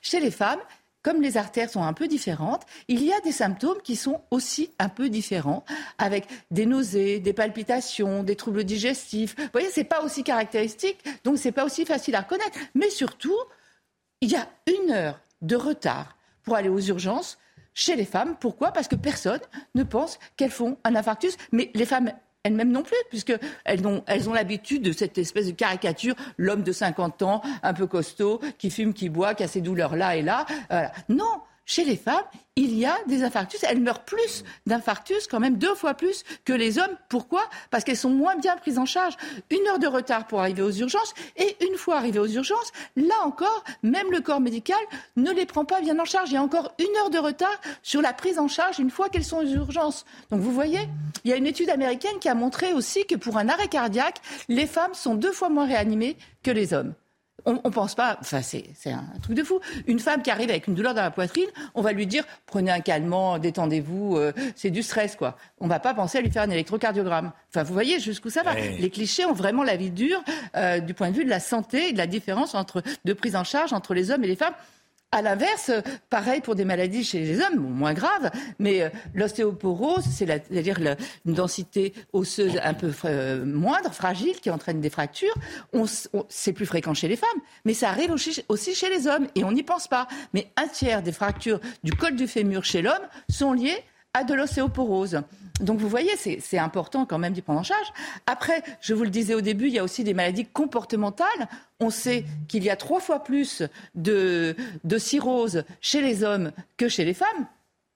Chez 0.03 0.21
les 0.21 0.31
femmes, 0.31 0.61
comme 1.03 1.23
les 1.23 1.37
artères 1.37 1.71
sont 1.71 1.83
un 1.83 1.93
peu 1.93 2.09
différentes, 2.09 2.63
il 2.89 3.03
y 3.05 3.13
a 3.13 3.21
des 3.21 3.33
symptômes 3.33 3.81
qui 3.83 3.97
sont 3.97 4.23
aussi 4.31 4.71
un 4.79 4.89
peu 4.89 5.09
différents, 5.09 5.65
avec 5.99 6.27
des 6.51 6.67
nausées, 6.67 7.21
des 7.21 7.33
palpitations, 7.33 8.23
des 8.23 8.37
troubles 8.37 8.65
digestifs. 8.65 9.35
Vous 9.39 9.49
voyez, 9.53 9.71
c'est 9.71 9.85
pas 9.85 10.03
aussi 10.03 10.25
caractéristique, 10.25 10.99
donc 11.25 11.39
c'est 11.39 11.53
pas 11.53 11.65
aussi 11.65 11.85
facile 11.85 12.15
à 12.15 12.21
reconnaître. 12.21 12.59
Mais 12.75 12.91
surtout, 12.91 13.37
il 14.21 14.31
y 14.31 14.37
a 14.37 14.49
une 14.67 14.91
heure 14.91 15.21
de 15.43 15.57
retard 15.57 16.17
pour 16.43 16.57
aller 16.57 16.69
aux 16.69 16.81
urgences 16.81 17.39
chez 17.75 17.95
les 17.95 18.05
femmes. 18.05 18.37
Pourquoi? 18.41 18.73
Parce 18.73 18.89
que 18.89 18.97
personne 18.97 19.41
ne 19.75 19.85
pense 19.85 20.19
qu'elles 20.37 20.51
font 20.51 20.79
un 20.83 20.97
infarctus. 20.97 21.37
Mais 21.53 21.71
les 21.75 21.87
femmes 21.87 22.13
elles-mêmes 22.49 22.73
non 22.73 22.83
plus, 22.83 22.97
puisqu'elles 23.09 23.87
ont, 23.87 24.03
elles 24.07 24.29
ont 24.29 24.33
l'habitude 24.33 24.83
de 24.83 24.93
cette 24.93 25.19
espèce 25.19 25.47
de 25.47 25.53
caricature, 25.53 26.15
l'homme 26.37 26.63
de 26.63 26.73
50 26.73 27.23
ans, 27.23 27.43
un 27.63 27.75
peu 27.75 27.87
costaud, 27.87 28.41
qui 28.59 28.71
fume, 28.71 28.93
qui 28.93 29.09
boit, 29.09 29.35
qui 29.35 29.45
a 29.45 29.49
ces 29.49 29.61
douleurs 29.61 29.97
là 29.97 30.17
et 30.17 30.23
là. 30.23 30.47
Non, 31.09 31.41
chez 31.69 31.85
les 31.85 31.97
femmes, 31.97 32.25
il 32.57 32.77
y 32.77 32.87
a 32.87 32.97
des 33.07 33.23
infarctus. 33.23 33.63
Elles 33.63 33.81
meurent 33.81 34.05
plus 34.05 34.43
d'infarctus, 34.67 35.29
quand 35.29 35.39
même 35.39 35.59
deux 35.59 35.75
fois 35.75 35.93
plus 35.93 36.25
que 36.47 36.55
les 36.55 36.79
hommes. 36.79 36.97
Pourquoi? 37.11 37.43
Parce 37.71 37.85
qu'elles 37.85 37.99
sont 37.99 38.11
moins 38.11 38.37
bien 38.37 38.57
prises 38.57 38.79
en 38.79 38.87
charge. 38.87 39.15
Une 39.51 39.65
heure 39.69 39.79
de 39.79 39.87
retard 39.87 40.27
pour 40.27 40.41
arriver 40.41 40.63
aux 40.63 40.73
urgences. 40.73 41.13
Et 41.37 41.57
une 41.69 41.77
fois 41.77 41.99
arrivées 41.99 42.19
aux 42.19 42.27
urgences, 42.27 42.73
là 42.97 43.15
encore, 43.23 43.65
même 43.83 44.11
le 44.11 44.21
corps 44.21 44.41
médical 44.41 44.79
ne 45.17 45.31
les 45.31 45.45
prend 45.45 45.67
pas 45.67 45.83
bien 45.83 45.99
en 45.99 46.07
charge. 46.07 46.31
Il 46.31 46.35
y 46.35 46.39
a 46.39 46.43
encore 46.43 46.75
une 46.79 46.97
heure 46.97 47.11
de 47.11 47.19
retard 47.19 47.61
sur 47.83 48.01
la 48.01 48.15
prise 48.15 48.39
en 48.39 48.49
charge 48.49 48.79
une 48.79 48.91
fois 48.91 49.11
qu'elles 49.11 49.25
sont 49.25 49.39
aux 49.39 49.47
urgences. 49.47 50.07
Donc 50.31 50.41
vous 50.41 50.53
voyez, 50.53 50.89
il 51.25 51.31
y 51.31 51.35
a 51.35 51.37
une 51.37 51.47
étude 51.47 51.69
américaine 51.69 52.19
qui 52.19 52.31
a 52.31 52.35
montré 52.35 52.73
aussi 52.73 53.05
que 53.05 53.15
pour 53.15 53.37
un 53.37 53.49
arrêt 53.49 53.69
cardiaque, 53.69 54.23
les 54.49 54.67
femmes 54.67 54.95
sont 54.95 55.15
deux 55.15 55.33
fois 55.33 55.51
moins 55.51 55.67
réanimées 55.67 56.17
que 56.43 56.51
les 56.51 56.73
hommes 56.73 56.95
on, 57.49 57.55
ne 57.69 57.73
pense 57.73 57.95
pas, 57.95 58.19
enfin 58.21 58.43
c'est 58.43 58.65
un 58.87 59.05
truc 59.23 59.37
de 59.37 59.43
fou. 59.43 59.61
Une 59.87 59.99
femme 59.99 60.23
qui 60.23 60.31
arrive 60.31 60.51
avec 60.51 60.67
une 60.67 60.75
douleur 60.75 60.95
dans 60.95 61.03
la 61.03 61.11
poitrine, 61.11 61.49
on 61.75 61.83
va 61.83 61.93
lui 61.93 62.07
dire 62.07 62.25
prenez 62.47 62.71
un 62.71 62.81
calmant, 62.81 63.39
détendez-vous, 63.39 64.17
euh, 64.17 64.33
c'est 64.55 64.71
du 64.71 64.83
stress 64.83 65.17
quoi. 65.17 65.37
On 65.61 65.67
va 65.67 65.81
pas 65.81 65.95
penser 65.95 66.19
à 66.19 66.21
lui 66.21 66.31
faire 66.31 66.43
un 66.43 66.51
électrocardiogramme. 66.51 67.33
Enfin 67.51 67.63
vous 67.63 67.73
voyez 67.73 68.01
jusqu'où 68.01 68.31
ça 68.31 68.43
va. 68.43 68.55
Les 68.55 68.91
clichés 68.91 69.25
ont 69.25 69.33
vraiment 69.33 69.63
la 69.65 69.77
vie 69.77 69.91
dure 69.91 70.23
euh, 70.57 70.81
du 70.81 70.95
point 70.95 71.11
de 71.11 71.17
vue 71.17 71.25
de 71.25 71.31
la 71.31 71.41
santé 71.41 71.89
et 71.89 71.93
de 71.93 71.99
la 71.99 72.07
différence 72.07 72.55
entre 72.55 72.83
de 73.05 73.13
prise 73.13 73.37
en 73.37 73.45
charge 73.45 73.73
entre 73.73 73.95
les 73.95 74.11
hommes 74.11 74.25
et 74.25 74.29
les 74.29 74.37
femmes. 74.37 74.55
À 75.11 75.23
l'inverse, 75.23 75.71
pareil 76.11 76.43
pour 76.43 76.55
des 76.55 76.67
maladies 76.67 77.03
chez 77.03 77.21
les 77.21 77.41
hommes, 77.41 77.57
moins 77.57 77.95
graves, 77.95 78.31
mais 78.59 78.83
euh, 78.83 78.91
l'ostéoporose, 79.15 80.05
c'est-à-dire 80.05 80.79
une 81.25 81.33
densité 81.33 81.95
osseuse 82.13 82.61
un 82.63 82.75
peu 82.75 82.93
euh, 83.07 83.43
moindre, 83.43 83.91
fragile, 83.95 84.39
qui 84.39 84.51
entraîne 84.51 84.83
des 84.83 84.91
fractures, 84.91 85.33
c'est 86.29 86.53
plus 86.53 86.67
fréquent 86.67 86.93
chez 86.93 87.09
les 87.09 87.17
femmes, 87.17 87.41
mais 87.65 87.73
ça 87.73 87.89
arrive 87.89 88.13
aussi 88.13 88.75
chez 88.75 88.91
les 88.91 89.07
hommes, 89.07 89.29
et 89.35 89.45
on 89.45 89.53
n'y 89.53 89.63
pense 89.63 89.89
pas. 89.89 90.09
Mais 90.35 90.53
un 90.57 90.69
tiers 90.69 91.03
des 91.03 91.13
fractures 91.13 91.61
du 91.83 91.93
col 91.93 92.15
du 92.15 92.29
fémur 92.29 92.67
chez 92.67 92.83
l'homme 92.83 93.09
sont 93.31 93.55
liées 93.55 93.83
à 94.13 94.25
de 94.25 94.35
l'ostéoporose. 94.35 95.23
Donc 95.61 95.79
vous 95.79 95.89
voyez, 95.89 96.17
c'est 96.17 96.59
important 96.59 97.05
quand 97.07 97.19
même 97.19 97.33
d'y 97.33 97.43
prendre 97.43 97.61
en 97.61 97.65
charge. 97.65 97.93
Après, 98.27 98.63
je 98.81 98.95
vous 98.95 99.05
le 99.05 99.11
disais 99.11 99.35
au 99.35 99.41
début, 99.41 99.67
il 99.67 99.75
y 99.75 99.79
a 99.79 99.85
aussi 99.85 100.05
des 100.05 100.15
maladies 100.15 100.47
comportementales. 100.47 101.49
On 101.81 101.91
sait 101.91 102.25
qu'il 102.49 102.65
y 102.65 102.71
a 102.71 102.77
trois 102.77 103.01
fois 103.01 103.25
plus 103.25 103.63
de, 103.95 104.57
de 104.85 104.99
cirrhose 104.99 105.65
chez 105.81 106.01
les 106.01 106.23
hommes 106.23 106.53
que 106.77 106.89
chez 106.89 107.05
les 107.05 107.15
femmes. 107.15 107.47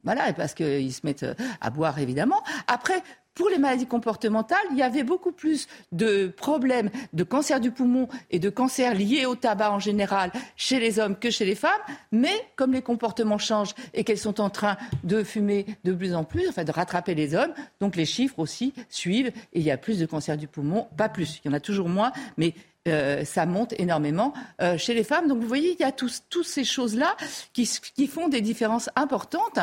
Voilà, 0.05 0.33
parce 0.33 0.55
qu'ils 0.55 0.93
se 0.93 1.01
mettent 1.05 1.27
à 1.61 1.71
boire, 1.71 2.01
évidemment. 2.01 2.43
Après, 2.67 3.03
pour 3.35 3.49
les 3.49 3.59
maladies 3.59 3.87
comportementales, 3.87 4.59
il 4.73 4.77
y 4.77 4.83
avait 4.83 5.05
beaucoup 5.05 5.33
plus 5.33 5.67
de 5.91 6.29
problèmes 6.29 6.91
de 7.13 7.25
cancer 7.25 7.61
du 7.61 7.71
poumon 7.71 8.09
et 8.31 8.39
de 8.39 8.51
cancer 8.51 8.95
liés 8.95 9.27
au 9.27 9.35
tabac 9.35 9.73
en 9.73 9.79
général 9.79 10.31
chez 10.57 10.81
les 10.81 10.99
hommes 10.99 11.17
que 11.17 11.31
chez 11.31 11.45
les 11.45 11.55
femmes. 11.55 11.71
Mais 12.11 12.35
comme 12.57 12.73
les 12.73 12.83
comportements 12.83 13.39
changent 13.39 13.75
et 13.95 14.05
qu'elles 14.05 14.19
sont 14.19 14.41
en 14.41 14.51
train 14.51 14.77
de 15.05 15.25
fumer 15.25 15.67
de 15.85 15.93
plus 15.93 16.15
en 16.15 16.25
plus, 16.25 16.49
enfin 16.49 16.65
de 16.65 16.73
rattraper 16.73 17.15
les 17.15 17.35
hommes, 17.35 17.55
donc 17.81 17.97
les 17.97 18.07
chiffres 18.07 18.39
aussi 18.39 18.75
suivent 18.89 19.29
et 19.29 19.61
il 19.61 19.63
y 19.63 19.71
a 19.71 19.79
plus 19.79 19.99
de 19.99 20.07
cancer 20.07 20.37
du 20.37 20.47
poumon, 20.47 20.89
pas 20.97 21.09
plus, 21.09 21.41
il 21.45 21.49
y 21.49 21.51
en 21.51 21.55
a 21.55 21.61
toujours 21.61 21.89
moins, 21.89 22.13
mais 22.37 22.55
euh, 22.89 23.25
ça 23.25 23.47
monte 23.47 23.75
énormément 23.79 24.35
euh, 24.61 24.77
chez 24.77 24.93
les 24.93 25.05
femmes. 25.05 25.29
Donc 25.29 25.41
vous 25.41 25.49
voyez, 25.49 25.73
il 25.73 25.81
y 25.81 25.85
a 25.85 25.93
toutes 25.93 26.45
ces 26.45 26.65
choses-là 26.65 27.17
qui 27.53 28.07
font 28.09 28.29
des 28.29 28.41
différences 28.41 28.91
importantes. 28.97 29.61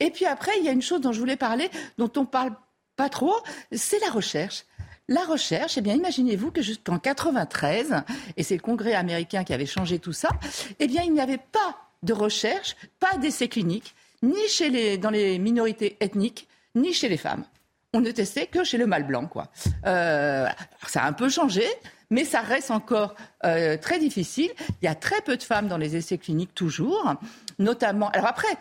Et 0.00 0.10
puis 0.10 0.26
après, 0.26 0.52
il 0.58 0.64
y 0.64 0.68
a 0.68 0.72
une 0.72 0.82
chose 0.82 1.00
dont 1.00 1.12
je 1.12 1.20
voulais 1.20 1.36
parler, 1.36 1.70
dont 1.98 2.10
on 2.16 2.24
parle 2.24 2.52
pas 2.96 3.08
trop, 3.08 3.34
c'est 3.72 4.00
la 4.00 4.10
recherche. 4.10 4.64
La 5.08 5.24
recherche, 5.24 5.76
eh 5.76 5.82
bien, 5.82 5.94
imaginez-vous 5.94 6.50
que 6.50 6.62
jusqu'en 6.62 6.98
93, 6.98 8.04
et 8.36 8.42
c'est 8.42 8.54
le 8.54 8.62
Congrès 8.62 8.94
américain 8.94 9.44
qui 9.44 9.52
avait 9.52 9.66
changé 9.66 9.98
tout 9.98 10.14
ça, 10.14 10.30
eh 10.78 10.86
bien, 10.86 11.02
il 11.02 11.12
n'y 11.12 11.20
avait 11.20 11.38
pas 11.38 11.76
de 12.02 12.14
recherche, 12.14 12.76
pas 13.00 13.18
d'essais 13.18 13.48
cliniques, 13.48 13.94
ni 14.22 14.48
chez 14.48 14.70
les, 14.70 14.96
dans 14.96 15.10
les 15.10 15.38
minorités 15.38 15.98
ethniques, 16.00 16.48
ni 16.74 16.94
chez 16.94 17.08
les 17.08 17.18
femmes. 17.18 17.44
On 17.92 18.00
ne 18.00 18.10
testait 18.10 18.46
que 18.46 18.64
chez 18.64 18.78
le 18.78 18.86
mâle 18.86 19.06
blanc, 19.06 19.26
quoi. 19.26 19.48
Euh, 19.86 20.48
ça 20.86 21.02
a 21.02 21.06
un 21.06 21.12
peu 21.12 21.28
changé, 21.28 21.64
mais 22.10 22.24
ça 22.24 22.40
reste 22.40 22.70
encore 22.70 23.14
euh, 23.44 23.76
très 23.76 23.98
difficile. 23.98 24.50
Il 24.80 24.86
y 24.86 24.88
a 24.88 24.94
très 24.94 25.20
peu 25.20 25.36
de 25.36 25.42
femmes 25.42 25.68
dans 25.68 25.78
les 25.78 25.96
essais 25.96 26.18
cliniques 26.18 26.54
toujours, 26.54 27.14
notamment. 27.58 28.08
Alors 28.10 28.26
après, 28.26 28.56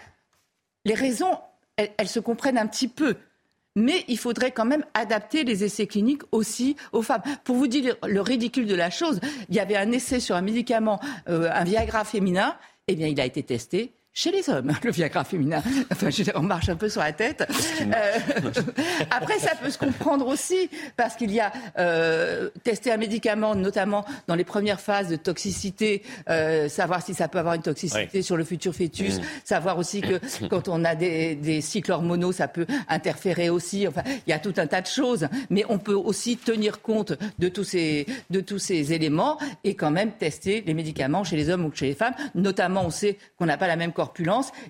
les 0.85 0.93
raisons, 0.93 1.39
elles 1.77 2.09
se 2.09 2.19
comprennent 2.19 2.57
un 2.57 2.67
petit 2.67 2.87
peu 2.87 3.15
mais 3.75 4.03
il 4.07 4.17
faudrait 4.17 4.51
quand 4.51 4.65
même 4.65 4.85
adapter 4.93 5.43
les 5.43 5.63
essais 5.63 5.87
cliniques 5.87 6.23
aussi 6.31 6.75
aux 6.91 7.01
femmes. 7.01 7.23
Pour 7.43 7.55
vous 7.55 7.67
dire 7.67 7.95
le 8.07 8.21
ridicule 8.21 8.67
de 8.67 8.75
la 8.75 8.89
chose, 8.89 9.19
il 9.49 9.55
y 9.55 9.59
avait 9.59 9.77
un 9.77 9.91
essai 9.91 10.19
sur 10.19 10.35
un 10.35 10.41
médicament, 10.41 10.99
euh, 11.29 11.49
un 11.51 11.63
Viagra 11.63 12.03
féminin, 12.03 12.55
eh 12.87 12.95
bien 12.95 13.07
il 13.07 13.19
a 13.19 13.25
été 13.25 13.43
testé 13.43 13.93
chez 14.13 14.31
les 14.31 14.47
hommes, 14.49 14.71
le 14.83 14.91
Viagra 14.91 15.23
féminin. 15.23 15.61
Enfin, 15.91 16.09
je, 16.11 16.23
on 16.35 16.43
marche 16.43 16.69
un 16.69 16.75
peu 16.75 16.87
sur 16.87 17.01
la 17.01 17.13
tête. 17.13 17.47
Euh, 17.81 18.19
après, 19.11 19.39
ça 19.39 19.55
peut 19.55 19.71
se 19.71 19.77
comprendre 19.77 20.27
aussi 20.27 20.69
parce 20.95 21.15
qu'il 21.15 21.31
y 21.31 21.39
a 21.39 21.51
euh, 21.79 22.49
testé 22.63 22.91
un 22.91 22.97
médicament, 22.97 23.55
notamment 23.55 24.05
dans 24.27 24.35
les 24.35 24.43
premières 24.43 24.79
phases 24.79 25.09
de 25.09 25.15
toxicité, 25.15 26.03
euh, 26.29 26.69
savoir 26.69 27.01
si 27.01 27.15
ça 27.15 27.27
peut 27.27 27.39
avoir 27.39 27.55
une 27.55 27.63
toxicité 27.63 28.21
sur 28.21 28.37
le 28.37 28.43
futur 28.43 28.75
fœtus, 28.75 29.19
mmh. 29.19 29.23
savoir 29.43 29.79
aussi 29.79 30.01
que 30.01 30.19
quand 30.47 30.67
on 30.67 30.85
a 30.85 30.93
des, 30.93 31.35
des, 31.35 31.61
cycles 31.61 31.91
hormonaux, 31.91 32.31
ça 32.31 32.47
peut 32.47 32.67
interférer 32.87 33.49
aussi. 33.49 33.87
Enfin, 33.87 34.03
il 34.27 34.29
y 34.29 34.33
a 34.33 34.39
tout 34.39 34.53
un 34.57 34.67
tas 34.67 34.81
de 34.81 34.87
choses, 34.87 35.27
mais 35.49 35.65
on 35.69 35.79
peut 35.79 35.93
aussi 35.93 36.37
tenir 36.37 36.81
compte 36.81 37.13
de 37.39 37.47
tous 37.47 37.63
ces 37.63 38.05
de 38.29 38.41
tous 38.41 38.59
ces 38.59 38.93
éléments 38.93 39.39
et 39.63 39.75
quand 39.75 39.91
même 39.91 40.11
tester 40.11 40.63
les 40.65 40.73
médicaments 40.73 41.23
chez 41.23 41.35
les 41.35 41.49
hommes 41.49 41.65
ou 41.65 41.71
chez 41.73 41.87
les 41.87 41.95
femmes. 41.95 42.13
Notamment, 42.35 42.85
on 42.85 42.89
sait 42.91 43.17
qu'on 43.37 43.45
n'a 43.47 43.57
pas 43.57 43.67
la 43.67 43.75
même 43.75 43.93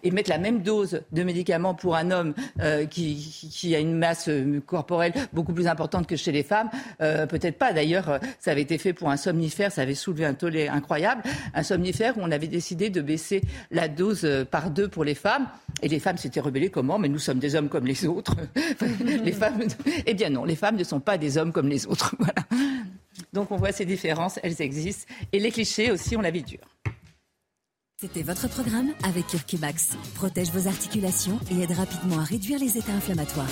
et 0.04 0.12
mettre 0.12 0.30
la 0.30 0.38
même 0.38 0.62
dose 0.62 1.02
de 1.12 1.24
médicaments 1.24 1.74
pour 1.74 1.96
un 1.96 2.12
homme 2.12 2.34
euh, 2.60 2.86
qui, 2.86 3.76
a 3.76 3.80
une 3.80 3.98
masse 3.98 4.28
euh, 4.30 4.62
corporelle 4.66 5.14
beaucoup 5.32 5.54
plus 5.54 5.68
importante 5.68 6.08
que 6.08 6.16
chez 6.16 6.32
les 6.32 6.44
femmes, 6.44 6.70
euh, 7.02 7.26
peut-être 7.26 7.58
pas. 7.58 7.74
D'ailleurs, 7.74 8.20
ça 8.40 8.52
avait 8.52 8.62
été 8.62 8.78
fait 8.78 8.94
pour 8.94 9.10
un 9.10 9.18
somnifère, 9.18 9.72
ça 9.72 9.82
avait 9.82 9.96
soulevé 9.96 10.26
un 10.26 10.34
tollé 10.34 10.68
incroyable. 10.68 11.24
Un 11.54 11.64
somnifère 11.64 12.18
où 12.18 12.22
on 12.22 12.32
avait 12.32 12.48
décidé 12.48 12.90
de 12.90 13.02
baisser 13.02 13.42
la 13.72 13.88
dose 13.88 14.28
par 14.52 14.70
deux 14.70 14.88
pour 14.88 15.04
les 15.04 15.16
femmes. 15.16 15.48
Et 15.82 15.88
les 15.88 16.00
femmes 16.00 16.18
s'étaient 16.18 16.40
rebellées 16.40 16.70
comment? 16.70 17.00
Mais 17.00 17.10
nous 17.10 17.20
sommes 17.20 17.40
des 17.40 17.56
hommes 17.56 17.70
comme 17.70 17.86
les 17.86 18.06
autres. 18.06 18.36
les 19.24 19.32
femmes, 19.32 19.62
eh 20.06 20.14
bien 20.14 20.30
non, 20.30 20.46
les 20.46 20.56
femmes 20.56 20.78
ne 20.78 20.84
sont 20.84 21.00
pas 21.00 21.18
des 21.18 21.38
hommes 21.38 21.52
comme 21.52 21.70
les 21.70 21.86
autres. 21.88 22.16
Voilà. 22.24 22.34
Donc 23.34 23.52
on 23.52 23.58
voit 23.58 23.72
ces 23.72 23.86
différences, 23.86 24.40
elles 24.44 24.62
existent. 24.62 25.12
Et 25.34 25.40
les 25.40 25.52
clichés 25.52 25.92
aussi, 25.92 26.16
on 26.16 26.22
la 26.22 26.32
vie 26.32 26.44
dure. 26.44 26.62
C'était 28.04 28.22
votre 28.22 28.50
programme 28.50 28.90
avec 29.04 29.28
Curcumax. 29.28 29.92
Protège 30.16 30.52
vos 30.52 30.68
articulations 30.68 31.40
et 31.50 31.62
aide 31.62 31.72
rapidement 31.72 32.20
à 32.20 32.26
réduire 32.26 32.60
les 32.60 32.78
états 32.78 32.92
inflammatoires. 32.92 33.48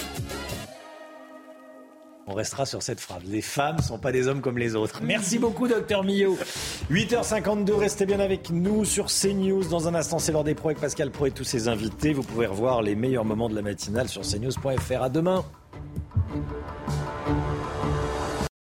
On 2.27 2.33
restera 2.33 2.65
sur 2.65 2.83
cette 2.83 2.99
phrase. 2.99 3.21
Les 3.25 3.41
femmes 3.41 3.77
ne 3.77 3.81
sont 3.81 3.97
pas 3.97 4.11
des 4.11 4.27
hommes 4.27 4.41
comme 4.41 4.57
les 4.57 4.75
autres. 4.75 4.99
Merci 5.03 5.39
beaucoup, 5.39 5.69
docteur 5.69 6.03
Millot. 6.03 6.37
8h52, 6.91 7.71
restez 7.75 8.05
bien 8.05 8.19
avec 8.19 8.49
nous 8.49 8.83
sur 8.83 9.05
CNews. 9.05 9.63
Dans 9.69 9.87
un 9.87 9.95
instant, 9.95 10.19
c'est 10.19 10.33
l'heure 10.33 10.43
des 10.43 10.53
pros 10.53 10.67
avec 10.67 10.81
Pascal 10.81 11.11
Pro 11.11 11.27
et 11.27 11.31
tous 11.31 11.45
ses 11.45 11.69
invités. 11.69 12.11
Vous 12.11 12.23
pouvez 12.23 12.47
revoir 12.47 12.81
les 12.81 12.95
meilleurs 12.95 13.23
moments 13.23 13.47
de 13.47 13.55
la 13.55 13.61
matinale 13.61 14.09
sur 14.09 14.23
cnews.fr. 14.23 15.01
À 15.01 15.07
demain. 15.07 15.45